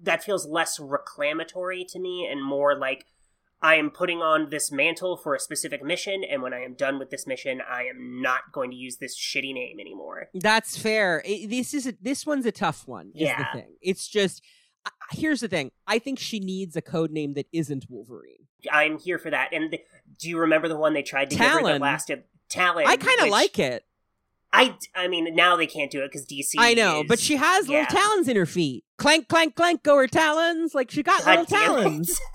That 0.00 0.22
feels 0.22 0.46
less 0.46 0.78
reclamatory 0.78 1.84
to 1.88 1.98
me 1.98 2.28
and 2.30 2.44
more 2.44 2.78
like 2.78 3.06
I 3.62 3.76
am 3.76 3.90
putting 3.90 4.18
on 4.20 4.50
this 4.50 4.70
mantle 4.70 5.16
for 5.16 5.34
a 5.34 5.40
specific 5.40 5.82
mission, 5.82 6.22
and 6.30 6.42
when 6.42 6.52
I 6.52 6.60
am 6.62 6.74
done 6.74 6.98
with 6.98 7.10
this 7.10 7.26
mission, 7.26 7.60
I 7.68 7.84
am 7.84 8.20
not 8.20 8.52
going 8.52 8.70
to 8.70 8.76
use 8.76 8.98
this 8.98 9.18
shitty 9.18 9.54
name 9.54 9.80
anymore. 9.80 10.28
That's 10.34 10.76
fair. 10.76 11.22
I- 11.26 11.46
this 11.48 11.72
is 11.72 11.86
a, 11.86 11.94
this 12.00 12.26
one's 12.26 12.46
a 12.46 12.52
tough 12.52 12.86
one. 12.86 13.12
Is 13.14 13.22
Yeah. 13.22 13.38
the 13.38 13.60
thing. 13.60 13.76
It's 13.80 14.08
just 14.08 14.42
uh, 14.84 14.90
here's 15.12 15.40
the 15.40 15.48
thing. 15.48 15.72
I 15.86 15.98
think 15.98 16.18
she 16.18 16.38
needs 16.38 16.76
a 16.76 16.82
code 16.82 17.10
name 17.10 17.34
that 17.34 17.46
isn't 17.52 17.86
Wolverine. 17.88 18.46
I'm 18.70 18.98
here 18.98 19.18
for 19.18 19.30
that. 19.30 19.52
And 19.52 19.72
the, 19.72 19.80
do 20.18 20.28
you 20.28 20.38
remember 20.38 20.68
the 20.68 20.76
one 20.76 20.92
they 20.92 21.02
tried 21.02 21.30
to 21.30 21.36
give 21.36 21.44
her 21.44 21.58
Talon. 21.58 21.72
that 21.74 21.80
lasted 21.80 22.24
Talon? 22.48 22.86
I 22.86 22.96
kind 22.96 23.20
of 23.20 23.28
like 23.28 23.58
it. 23.58 23.84
I 24.52 24.76
I 24.94 25.08
mean 25.08 25.34
now 25.34 25.56
they 25.56 25.66
can't 25.66 25.90
do 25.90 26.02
it 26.02 26.10
because 26.12 26.24
DC. 26.26 26.54
I 26.56 26.74
know, 26.74 27.04
but 27.06 27.18
she 27.18 27.36
has 27.36 27.68
yeah. 27.68 27.80
little 27.80 27.96
talons 28.00 28.28
in 28.28 28.36
her 28.36 28.46
feet. 28.46 28.84
Clank, 28.96 29.28
clank, 29.28 29.54
clank. 29.56 29.82
Go 29.82 29.96
her 29.96 30.06
talons. 30.06 30.74
Like 30.74 30.90
she 30.90 31.02
got 31.02 31.24
God 31.24 31.30
little 31.30 31.44
talons. 31.46 32.20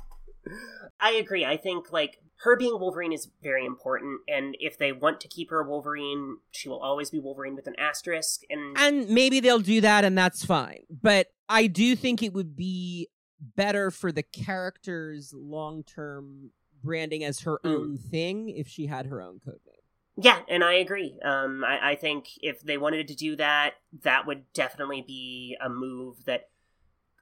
I 1.02 1.12
agree. 1.14 1.44
I 1.44 1.58
think 1.58 1.92
like 1.92 2.20
her 2.44 2.56
being 2.56 2.80
Wolverine 2.80 3.12
is 3.14 3.30
very 3.44 3.66
important, 3.66 4.22
and 4.28 4.56
if 4.60 4.78
they 4.78 4.92
want 4.92 5.20
to 5.22 5.28
keep 5.28 5.50
her 5.50 5.64
Wolverine, 5.64 6.38
she 6.52 6.70
will 6.70 6.80
always 6.80 7.10
be 7.10 7.20
Wolverine 7.20 7.56
with 7.56 7.68
an 7.68 7.76
asterisk. 7.78 8.42
And 8.50 8.78
And 8.78 9.10
maybe 9.10 9.40
they'll 9.40 9.60
do 9.60 9.82
that 9.82 10.04
and 10.06 10.18
that's 10.18 10.46
fine. 10.46 10.84
But 10.90 11.28
I 11.50 11.68
do 11.68 11.96
think 11.96 12.24
it 12.24 12.34
would 12.34 12.56
be 12.56 13.10
better 13.56 13.90
for 13.92 14.12
the 14.12 14.24
character's 14.24 15.34
long 15.34 15.84
term 15.84 16.52
branding 16.84 17.24
as 17.24 17.42
her 17.42 17.60
Mm. 17.64 17.76
own 17.76 17.98
thing 17.98 18.50
if 18.50 18.68
she 18.68 18.86
had 18.88 19.06
her 19.08 19.22
own 19.22 19.40
code 19.40 19.60
name. 19.68 19.76
yeah, 20.18 20.42
and 20.50 20.64
I 20.64 20.74
agree. 20.74 21.18
Um, 21.24 21.64
I, 21.64 21.92
I 21.92 21.96
think 21.96 22.28
if 22.42 22.62
they 22.62 22.78
wanted 22.78 23.08
to 23.08 23.16
do 23.16 23.36
that, 23.38 23.76
that 24.04 24.26
would 24.28 24.52
definitely 24.54 25.02
be 25.06 25.58
a 25.64 25.70
move 25.70 26.26
that 26.26 26.50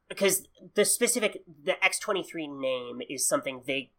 because 0.09 0.47
the 0.75 0.83
specific 0.85 1.41
the 1.63 1.81
X 1.83 1.99
twenty 1.99 2.23
three 2.23 2.47
name 2.47 3.01
is 3.09 3.25
something 3.27 3.61
they 3.65 3.91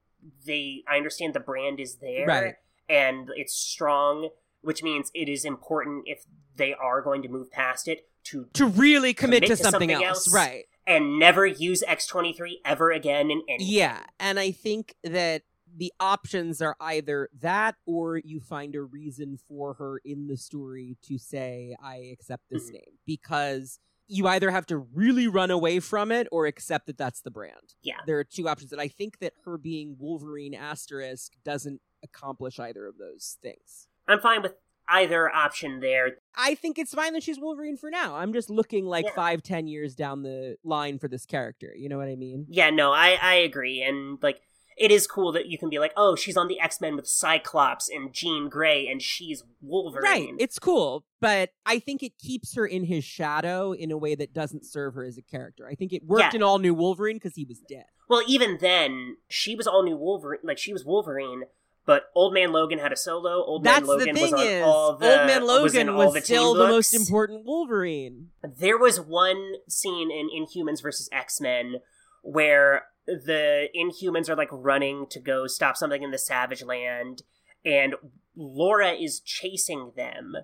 they 0.46 0.82
I 0.88 0.96
understand 0.96 1.34
the 1.34 1.40
brand 1.40 1.80
is 1.80 1.96
there 1.96 2.26
Right. 2.26 2.54
and 2.88 3.30
it's 3.36 3.54
strong, 3.54 4.28
which 4.60 4.82
means 4.82 5.10
it 5.14 5.28
is 5.28 5.44
important 5.44 6.02
if 6.06 6.24
they 6.56 6.74
are 6.74 7.00
going 7.00 7.22
to 7.22 7.28
move 7.28 7.50
past 7.50 7.88
it 7.88 8.06
to 8.24 8.46
To 8.54 8.66
really 8.66 9.14
commit, 9.14 9.44
Commit 9.44 9.50
to 9.50 9.56
to 9.56 9.62
something, 9.70 9.88
something 9.90 10.06
else. 10.06 10.26
else. 10.26 10.34
Right. 10.34 10.64
and 10.86 11.18
never 11.18 11.46
use 11.46 11.82
X 11.86 12.06
twenty 12.06 12.32
three 12.34 12.60
ever 12.64 12.90
again 12.90 13.30
in 13.30 13.42
any. 13.48 13.64
Yeah, 13.64 14.04
and 14.18 14.38
I 14.38 14.50
think 14.50 14.94
that 15.04 15.42
the 15.74 15.92
options 16.00 16.60
are 16.60 16.74
either 16.80 17.28
that 17.40 17.76
or 17.86 18.16
you 18.18 18.40
find 18.40 18.74
a 18.74 18.82
reason 18.82 19.38
for 19.48 19.74
her 19.74 20.00
in 20.04 20.26
the 20.26 20.36
story 20.36 20.96
to 21.02 21.16
say 21.16 21.76
I 21.80 21.96
accept 22.12 22.42
this 22.50 22.68
Mhm. 22.68 22.72
name 22.72 22.98
because 23.06 23.78
you 24.10 24.26
either 24.26 24.50
have 24.50 24.66
to 24.66 24.76
really 24.76 25.28
run 25.28 25.50
away 25.50 25.78
from 25.80 26.10
it 26.10 26.26
or 26.32 26.46
accept 26.46 26.86
that 26.86 26.98
that's 26.98 27.20
the 27.20 27.30
brand. 27.30 27.74
Yeah. 27.82 27.98
There 28.06 28.18
are 28.18 28.24
two 28.24 28.48
options 28.48 28.72
and 28.72 28.80
I 28.80 28.88
think 28.88 29.18
that 29.20 29.34
her 29.44 29.56
being 29.56 29.96
Wolverine 29.98 30.54
asterisk 30.54 31.32
doesn't 31.44 31.80
accomplish 32.02 32.58
either 32.58 32.86
of 32.86 32.98
those 32.98 33.38
things. 33.42 33.86
I'm 34.08 34.20
fine 34.20 34.42
with 34.42 34.54
either 34.88 35.30
option 35.32 35.78
there. 35.78 36.16
I 36.34 36.56
think 36.56 36.76
it's 36.76 36.92
fine 36.92 37.12
that 37.12 37.22
she's 37.22 37.38
Wolverine 37.38 37.76
for 37.76 37.90
now. 37.90 38.16
I'm 38.16 38.32
just 38.32 38.50
looking 38.50 38.84
like 38.86 39.04
Yeah. 39.04 39.14
five, 39.14 39.42
ten 39.42 39.68
years 39.68 39.94
down 39.94 40.22
the 40.22 40.56
line 40.64 40.98
for 40.98 41.06
this 41.06 41.24
character. 41.26 41.72
You 41.76 41.88
know 41.88 41.96
what 41.98 42.08
I 42.08 42.16
mean? 42.16 42.46
Yeah, 42.48 42.70
no, 42.70 42.90
I 42.92 43.16
I 43.22 43.34
agree, 43.36 43.82
and 43.82 44.18
like 44.22 44.40
it 44.80 44.90
is 44.90 45.06
cool 45.06 45.30
that 45.32 45.46
you 45.46 45.58
can 45.58 45.68
be 45.68 45.78
like, 45.78 45.92
oh, 45.96 46.16
she's 46.16 46.36
on 46.38 46.48
the 46.48 46.58
X 46.58 46.80
Men 46.80 46.96
with 46.96 47.06
Cyclops 47.06 47.88
and 47.88 48.12
Jean 48.14 48.48
Grey, 48.48 48.88
and 48.88 49.00
she's 49.02 49.44
Wolverine. 49.60 50.02
Right. 50.02 50.34
It's 50.38 50.58
cool, 50.58 51.04
but 51.20 51.50
I 51.66 51.78
think 51.78 52.02
it 52.02 52.18
keeps 52.18 52.54
her 52.56 52.66
in 52.66 52.84
his 52.84 53.04
shadow 53.04 53.72
in 53.72 53.90
a 53.92 53.98
way 53.98 54.14
that 54.14 54.32
doesn't 54.32 54.64
serve 54.64 54.94
her 54.94 55.04
as 55.04 55.18
a 55.18 55.22
character. 55.22 55.68
I 55.70 55.74
think 55.74 55.92
it 55.92 56.04
worked 56.06 56.22
Yeah. 56.32 56.36
in 56.36 56.42
All 56.42 56.58
New 56.58 56.72
Wolverine 56.74 57.16
because 57.16 57.34
he 57.36 57.44
was 57.44 57.60
dead. 57.68 57.84
well, 58.08 58.22
even 58.26 58.56
then, 58.60 59.16
she 59.28 59.54
was 59.54 59.66
all 59.66 59.82
new 59.84 59.96
Wolverine. 59.96 60.40
Like 60.42 60.56
she 60.58 60.72
was 60.72 60.82
Wolverine, 60.84 61.42
but 61.84 62.04
Old 62.14 62.32
Man 62.32 62.50
Logan 62.50 62.78
had 62.78 62.90
a 62.92 62.96
solo. 62.96 63.44
Old 63.44 63.62
That's 63.64 63.80
Man 63.80 63.86
Logan 63.86 64.14
the 64.14 64.20
thing 64.20 64.32
was 64.32 64.40
on 64.40 64.46
is, 64.46 64.62
all 64.64 64.96
the 64.96 65.06
Old 65.18 65.26
Man 65.26 65.46
Logan 65.46 65.88
all 65.90 65.96
was, 66.06 66.14
the 66.14 66.20
still 66.22 66.54
the 66.54 66.68
most 66.68 66.94
important 66.94 67.44
Wolverine. 67.44 68.28
There 68.42 68.78
was 68.78 68.98
one 68.98 69.52
scene 69.68 70.10
in 70.10 70.28
Inhumans 70.30 70.80
versus 70.82 71.08
X 71.12 71.38
Men 71.40 71.76
where 72.22 72.84
the 73.24 73.68
Inhumans 73.74 74.28
are 74.28 74.36
like 74.36 74.48
running 74.52 75.06
to 75.10 75.20
go 75.20 75.46
stop 75.46 75.76
something 75.76 76.02
in 76.02 76.10
the 76.10 76.18
Savage 76.18 76.62
Land, 76.62 77.22
and 77.64 77.94
Laura 78.36 78.92
is 78.92 79.20
chasing 79.20 79.92
them, 79.96 80.36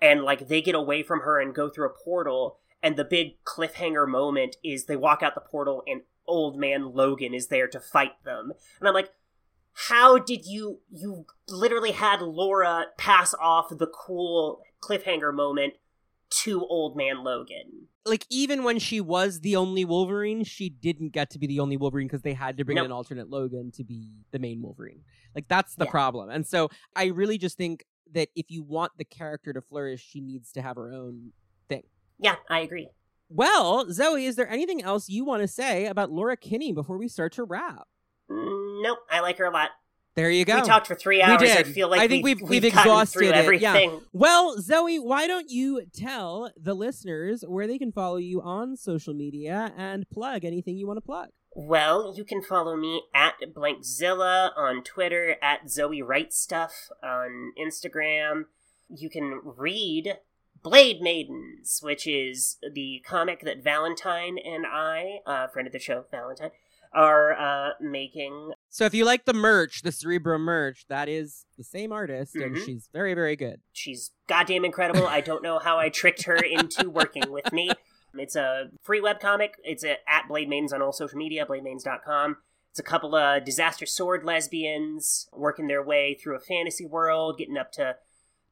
and 0.00 0.22
like 0.22 0.48
they 0.48 0.62
get 0.62 0.74
away 0.74 1.02
from 1.02 1.20
her 1.20 1.40
and 1.40 1.54
go 1.54 1.68
through 1.68 1.86
a 1.86 2.04
portal, 2.04 2.58
and 2.82 2.96
the 2.96 3.04
big 3.04 3.42
cliffhanger 3.44 4.08
moment 4.08 4.56
is 4.62 4.84
they 4.84 4.96
walk 4.96 5.22
out 5.22 5.34
the 5.34 5.40
portal 5.40 5.82
and 5.86 6.02
Old 6.26 6.58
Man 6.58 6.92
Logan 6.92 7.34
is 7.34 7.48
there 7.48 7.68
to 7.68 7.80
fight 7.80 8.22
them, 8.24 8.52
and 8.78 8.88
I'm 8.88 8.94
like. 8.94 9.10
How 9.88 10.18
did 10.18 10.44
you 10.44 10.80
you 10.90 11.24
literally 11.48 11.92
had 11.92 12.20
Laura 12.20 12.88
pass 12.98 13.32
off 13.40 13.70
the 13.70 13.86
cool 13.86 14.60
cliffhanger 14.82 15.32
moment 15.32 15.72
to 16.42 16.60
Old 16.66 16.94
Man 16.94 17.24
Logan? 17.24 17.88
Like 18.04 18.26
even 18.30 18.64
when 18.64 18.78
she 18.78 19.00
was 19.00 19.40
the 19.40 19.54
only 19.56 19.84
Wolverine, 19.84 20.42
she 20.44 20.68
didn't 20.68 21.10
get 21.10 21.30
to 21.30 21.38
be 21.38 21.46
the 21.46 21.60
only 21.60 21.76
Wolverine 21.76 22.08
because 22.08 22.22
they 22.22 22.34
had 22.34 22.56
to 22.56 22.64
bring 22.64 22.76
in 22.78 22.84
an 22.84 22.90
alternate 22.92 23.30
Logan 23.30 23.70
to 23.72 23.84
be 23.84 24.10
the 24.32 24.38
main 24.40 24.60
Wolverine. 24.60 25.02
Like 25.36 25.46
that's 25.48 25.76
the 25.76 25.84
Yeah. 25.84 25.90
problem. 25.92 26.28
And 26.30 26.44
so 26.46 26.68
I 26.96 27.06
really 27.06 27.38
just 27.38 27.56
think 27.56 27.84
that 28.12 28.28
if 28.34 28.50
you 28.50 28.62
want 28.64 28.92
the 28.98 29.04
character 29.04 29.52
to 29.52 29.60
flourish, 29.62 30.04
she 30.04 30.20
needs 30.20 30.50
to 30.52 30.62
have 30.62 30.76
her 30.76 30.92
own 30.92 31.32
thing. 31.68 31.84
Yeah, 32.18 32.36
I 32.50 32.60
agree. 32.60 32.88
Well, 33.28 33.90
Zoe, 33.90 34.26
is 34.26 34.36
there 34.36 34.48
anything 34.48 34.82
else 34.82 35.08
you 35.08 35.24
want 35.24 35.40
to 35.42 35.48
say 35.48 35.86
about 35.86 36.10
Laura 36.10 36.36
Kinney 36.36 36.72
before 36.72 36.98
we 36.98 37.08
start 37.08 37.32
to 37.34 37.44
wrap? 37.44 37.86
Mm, 38.30 38.82
Nope, 38.82 38.98
I 39.10 39.20
like 39.20 39.38
her 39.38 39.44
a 39.44 39.50
lot. 39.50 39.70
There 40.14 40.30
you 40.30 40.44
go. 40.44 40.56
We 40.56 40.62
talked 40.62 40.86
for 40.86 40.94
three 40.94 41.22
hours. 41.22 41.40
I 41.42 41.62
did. 41.62 41.68
feel 41.68 41.88
like 41.88 42.00
I 42.00 42.08
think 42.08 42.24
we've, 42.24 42.40
we've- 42.42 42.50
we've 42.50 42.64
exhausted 42.64 43.22
it, 43.22 43.30
yeah. 43.30 43.36
everything. 43.36 44.00
Well, 44.12 44.60
Zoe, 44.60 44.98
why 44.98 45.26
don't 45.26 45.50
you 45.50 45.86
tell 45.92 46.50
the 46.60 46.74
listeners 46.74 47.44
where 47.46 47.66
they 47.66 47.78
can 47.78 47.92
follow 47.92 48.16
you 48.16 48.42
on 48.42 48.76
social 48.76 49.14
media 49.14 49.72
and 49.76 50.08
plug 50.10 50.44
anything 50.44 50.76
you 50.76 50.86
want 50.86 50.98
to 50.98 51.02
plug? 51.02 51.28
Well, 51.54 52.14
you 52.16 52.24
can 52.24 52.42
follow 52.42 52.76
me 52.76 53.02
at 53.14 53.34
Blankzilla 53.54 54.50
on 54.56 54.82
Twitter, 54.82 55.36
at 55.42 55.70
Zoe 55.70 56.02
Wright 56.02 56.32
Stuff 56.32 56.88
on 57.02 57.52
Instagram. 57.60 58.44
You 58.88 59.10
can 59.10 59.40
read 59.44 60.16
Blade 60.62 61.00
Maidens, 61.00 61.80
which 61.82 62.06
is 62.06 62.56
the 62.72 63.02
comic 63.06 63.40
that 63.40 63.62
Valentine 63.62 64.38
and 64.38 64.64
I, 64.66 65.20
a 65.26 65.30
uh, 65.30 65.48
friend 65.48 65.66
of 65.66 65.72
the 65.72 65.78
show, 65.78 66.04
Valentine, 66.10 66.52
are 66.94 67.32
uh, 67.32 67.70
making. 67.80 68.52
So 68.68 68.84
if 68.84 68.94
you 68.94 69.04
like 69.04 69.24
the 69.24 69.32
merch, 69.32 69.82
the 69.82 69.92
Cerebro 69.92 70.38
merch, 70.38 70.84
that 70.88 71.08
is 71.08 71.44
the 71.56 71.64
same 71.64 71.92
artist, 71.92 72.34
and 72.36 72.56
Mhm. 72.56 72.64
she's 72.64 72.88
very, 72.92 73.14
very 73.14 73.36
good. 73.36 73.60
She's 73.72 74.10
goddamn 74.28 74.64
incredible. 74.64 75.06
I 75.06 75.20
don't 75.20 75.42
know 75.42 75.58
how 75.58 75.78
I 75.78 75.88
tricked 75.88 76.24
her 76.24 76.36
into 76.36 76.90
working 76.90 77.30
with 77.30 77.52
me. 77.52 77.70
It's 78.14 78.36
a 78.36 78.70
free 78.82 79.00
webcomic. 79.00 79.50
It's 79.64 79.84
a, 79.84 79.96
at 80.06 80.28
Blade 80.28 80.48
Maidens 80.48 80.72
on 80.74 80.82
all 80.82 80.92
social 80.92 81.16
media, 81.18 81.46
blademaidens.com. 81.46 82.36
It's 82.70 82.78
a 82.78 82.82
couple 82.82 83.14
of 83.14 83.44
disaster 83.44 83.86
sword 83.86 84.24
lesbians 84.24 85.28
working 85.32 85.66
their 85.66 85.82
way 85.82 86.14
through 86.14 86.36
a 86.36 86.40
fantasy 86.40 86.84
world, 86.86 87.38
getting 87.38 87.56
up 87.56 87.72
to 87.72 87.96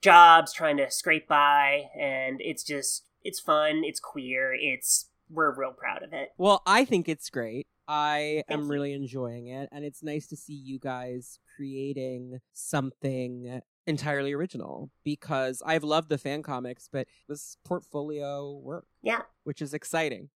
jobs, 0.03 0.53
trying 0.53 0.77
to 0.79 0.91
scrape 0.91 1.29
by, 1.29 1.91
and 1.99 2.41
it's 2.41 2.63
just, 2.63 3.05
it's 3.23 3.39
fun, 3.41 3.83
it's 3.85 4.01
queer, 4.01 4.55
it's, 4.59 5.11
we're 5.31 5.55
real 5.55 5.73
proud 5.73 6.03
of 6.03 6.13
it. 6.13 6.31
Well, 6.39 6.63
I 6.67 6.85
think 6.85 7.09
it's 7.09 7.29
great. 7.31 7.67
I 7.93 8.45
Thank 8.47 8.61
am 8.61 8.65
you. 8.67 8.71
really 8.71 8.93
enjoying 8.93 9.49
it, 9.49 9.69
and 9.73 9.85
it's 9.85 10.01
nice 10.01 10.29
to 10.29 10.37
see 10.37 10.55
you 10.55 10.79
guys 10.79 11.41
creating 11.57 12.39
something 12.53 13.61
entirely 13.85 14.33
original 14.33 14.91
because 15.03 15.61
I've 15.67 15.83
loved 15.83 16.09
the 16.09 16.17
fan 16.17 16.45
comics, 16.45 16.89
but 16.91 17.09
this 17.29 17.57
portfolio 17.65 18.53
work. 18.53 18.87
Yeah. 19.03 19.23
Which 19.43 19.61
is 19.61 19.75
exciting. 19.75 20.29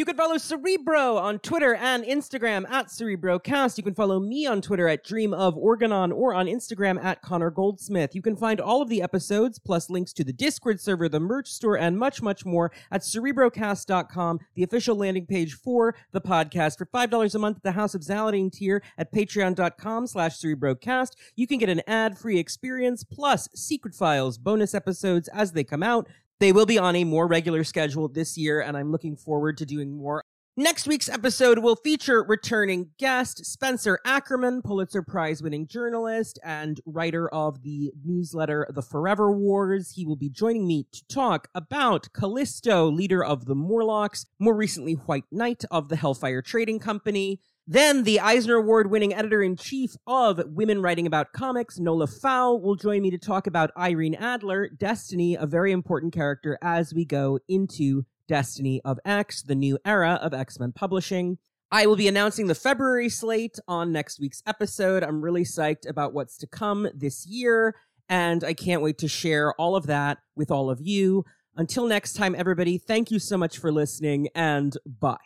You 0.00 0.06
can 0.06 0.16
follow 0.16 0.38
Cerebro 0.38 1.18
on 1.18 1.40
Twitter 1.40 1.74
and 1.74 2.04
Instagram 2.04 2.66
at 2.70 2.86
CerebroCast. 2.86 3.76
You 3.76 3.84
can 3.84 3.92
follow 3.92 4.18
me 4.18 4.46
on 4.46 4.62
Twitter 4.62 4.88
at 4.88 5.04
Dream 5.04 5.34
of 5.34 5.58
Organon 5.58 6.10
or 6.10 6.32
on 6.32 6.46
Instagram 6.46 6.98
at 7.04 7.20
Connor 7.20 7.50
Goldsmith. 7.50 8.14
You 8.14 8.22
can 8.22 8.34
find 8.34 8.62
all 8.62 8.80
of 8.80 8.88
the 8.88 9.02
episodes 9.02 9.58
plus 9.58 9.90
links 9.90 10.14
to 10.14 10.24
the 10.24 10.32
Discord 10.32 10.80
server, 10.80 11.06
the 11.10 11.20
merch 11.20 11.48
store, 11.48 11.76
and 11.76 11.98
much, 11.98 12.22
much 12.22 12.46
more 12.46 12.72
at 12.90 13.02
cerebrocast.com, 13.02 14.40
the 14.54 14.62
official 14.62 14.96
landing 14.96 15.26
page 15.26 15.52
for 15.52 15.94
the 16.12 16.20
podcast. 16.22 16.78
For 16.78 16.86
$5 16.86 17.34
a 17.34 17.38
month 17.38 17.58
at 17.58 17.62
the 17.62 17.72
House 17.72 17.94
of 17.94 18.00
Zaladine 18.00 18.50
tier 18.50 18.82
at 18.96 19.12
patreon.com 19.12 20.06
slash 20.06 20.38
cerebrocast, 20.38 21.10
you 21.36 21.46
can 21.46 21.58
get 21.58 21.68
an 21.68 21.82
ad-free 21.86 22.38
experience 22.38 23.04
plus 23.04 23.50
secret 23.54 23.94
files, 23.94 24.38
bonus 24.38 24.72
episodes 24.74 25.28
as 25.28 25.52
they 25.52 25.62
come 25.62 25.82
out. 25.82 26.08
They 26.40 26.52
will 26.52 26.64
be 26.64 26.78
on 26.78 26.96
a 26.96 27.04
more 27.04 27.26
regular 27.26 27.64
schedule 27.64 28.08
this 28.08 28.38
year, 28.38 28.62
and 28.62 28.74
I'm 28.74 28.90
looking 28.90 29.14
forward 29.14 29.58
to 29.58 29.66
doing 29.66 29.92
more. 29.92 30.24
Next 30.56 30.88
week's 30.88 31.08
episode 31.08 31.58
will 31.58 31.76
feature 31.76 32.24
returning 32.24 32.90
guest 32.98 33.44
Spencer 33.44 33.98
Ackerman, 34.06 34.62
Pulitzer 34.62 35.02
Prize 35.02 35.42
winning 35.42 35.66
journalist 35.66 36.38
and 36.42 36.80
writer 36.86 37.28
of 37.28 37.62
the 37.62 37.92
newsletter 38.04 38.66
The 38.70 38.82
Forever 38.82 39.30
Wars. 39.30 39.92
He 39.92 40.06
will 40.06 40.16
be 40.16 40.30
joining 40.30 40.66
me 40.66 40.86
to 40.92 41.04
talk 41.08 41.48
about 41.54 42.08
Callisto, 42.14 42.90
leader 42.90 43.22
of 43.22 43.44
the 43.44 43.54
Morlocks, 43.54 44.24
more 44.38 44.56
recently 44.56 44.94
White 44.94 45.24
Knight 45.30 45.64
of 45.70 45.88
the 45.90 45.96
Hellfire 45.96 46.42
Trading 46.42 46.78
Company. 46.78 47.40
Then 47.72 48.02
the 48.02 48.18
Eisner 48.18 48.56
Award 48.56 48.90
winning 48.90 49.14
editor 49.14 49.44
in 49.44 49.54
chief 49.54 49.92
of 50.04 50.42
Women 50.44 50.82
Writing 50.82 51.06
About 51.06 51.32
Comics, 51.32 51.78
Nola 51.78 52.08
Pfau, 52.08 52.60
will 52.60 52.74
join 52.74 53.00
me 53.00 53.12
to 53.12 53.16
talk 53.16 53.46
about 53.46 53.70
Irene 53.78 54.16
Adler, 54.16 54.68
Destiny, 54.68 55.36
a 55.36 55.46
very 55.46 55.70
important 55.70 56.12
character 56.12 56.58
as 56.60 56.92
we 56.92 57.04
go 57.04 57.38
into 57.46 58.06
Destiny 58.26 58.80
of 58.84 58.98
X, 59.04 59.42
the 59.42 59.54
new 59.54 59.78
era 59.84 60.18
of 60.20 60.34
X 60.34 60.58
Men 60.58 60.72
publishing. 60.72 61.38
I 61.70 61.86
will 61.86 61.94
be 61.94 62.08
announcing 62.08 62.48
the 62.48 62.56
February 62.56 63.08
slate 63.08 63.60
on 63.68 63.92
next 63.92 64.18
week's 64.18 64.42
episode. 64.48 65.04
I'm 65.04 65.22
really 65.22 65.44
psyched 65.44 65.88
about 65.88 66.12
what's 66.12 66.36
to 66.38 66.48
come 66.48 66.88
this 66.92 67.24
year, 67.24 67.76
and 68.08 68.42
I 68.42 68.52
can't 68.52 68.82
wait 68.82 68.98
to 68.98 69.06
share 69.06 69.52
all 69.52 69.76
of 69.76 69.86
that 69.86 70.18
with 70.34 70.50
all 70.50 70.70
of 70.70 70.80
you. 70.80 71.24
Until 71.54 71.86
next 71.86 72.14
time, 72.14 72.34
everybody, 72.36 72.78
thank 72.78 73.12
you 73.12 73.20
so 73.20 73.38
much 73.38 73.58
for 73.58 73.70
listening, 73.70 74.26
and 74.34 74.76
bye. 74.84 75.18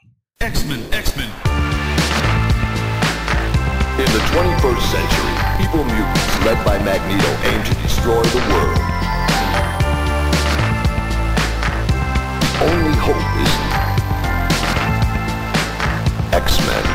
X-Men, 0.42 0.80
X-Men. 0.80 0.93
The 4.14 4.20
21st 4.30 4.84
century, 4.94 5.34
Evil 5.64 5.84
mutants 5.84 6.44
led 6.44 6.64
by 6.64 6.78
Magneto 6.84 7.26
aim 7.50 7.64
to 7.64 7.74
destroy 7.82 8.22
the 8.22 8.38
world. 8.52 8.78
Only 12.62 12.96
hope 13.02 13.26
is 13.42 13.52
X-Men. 16.32 16.93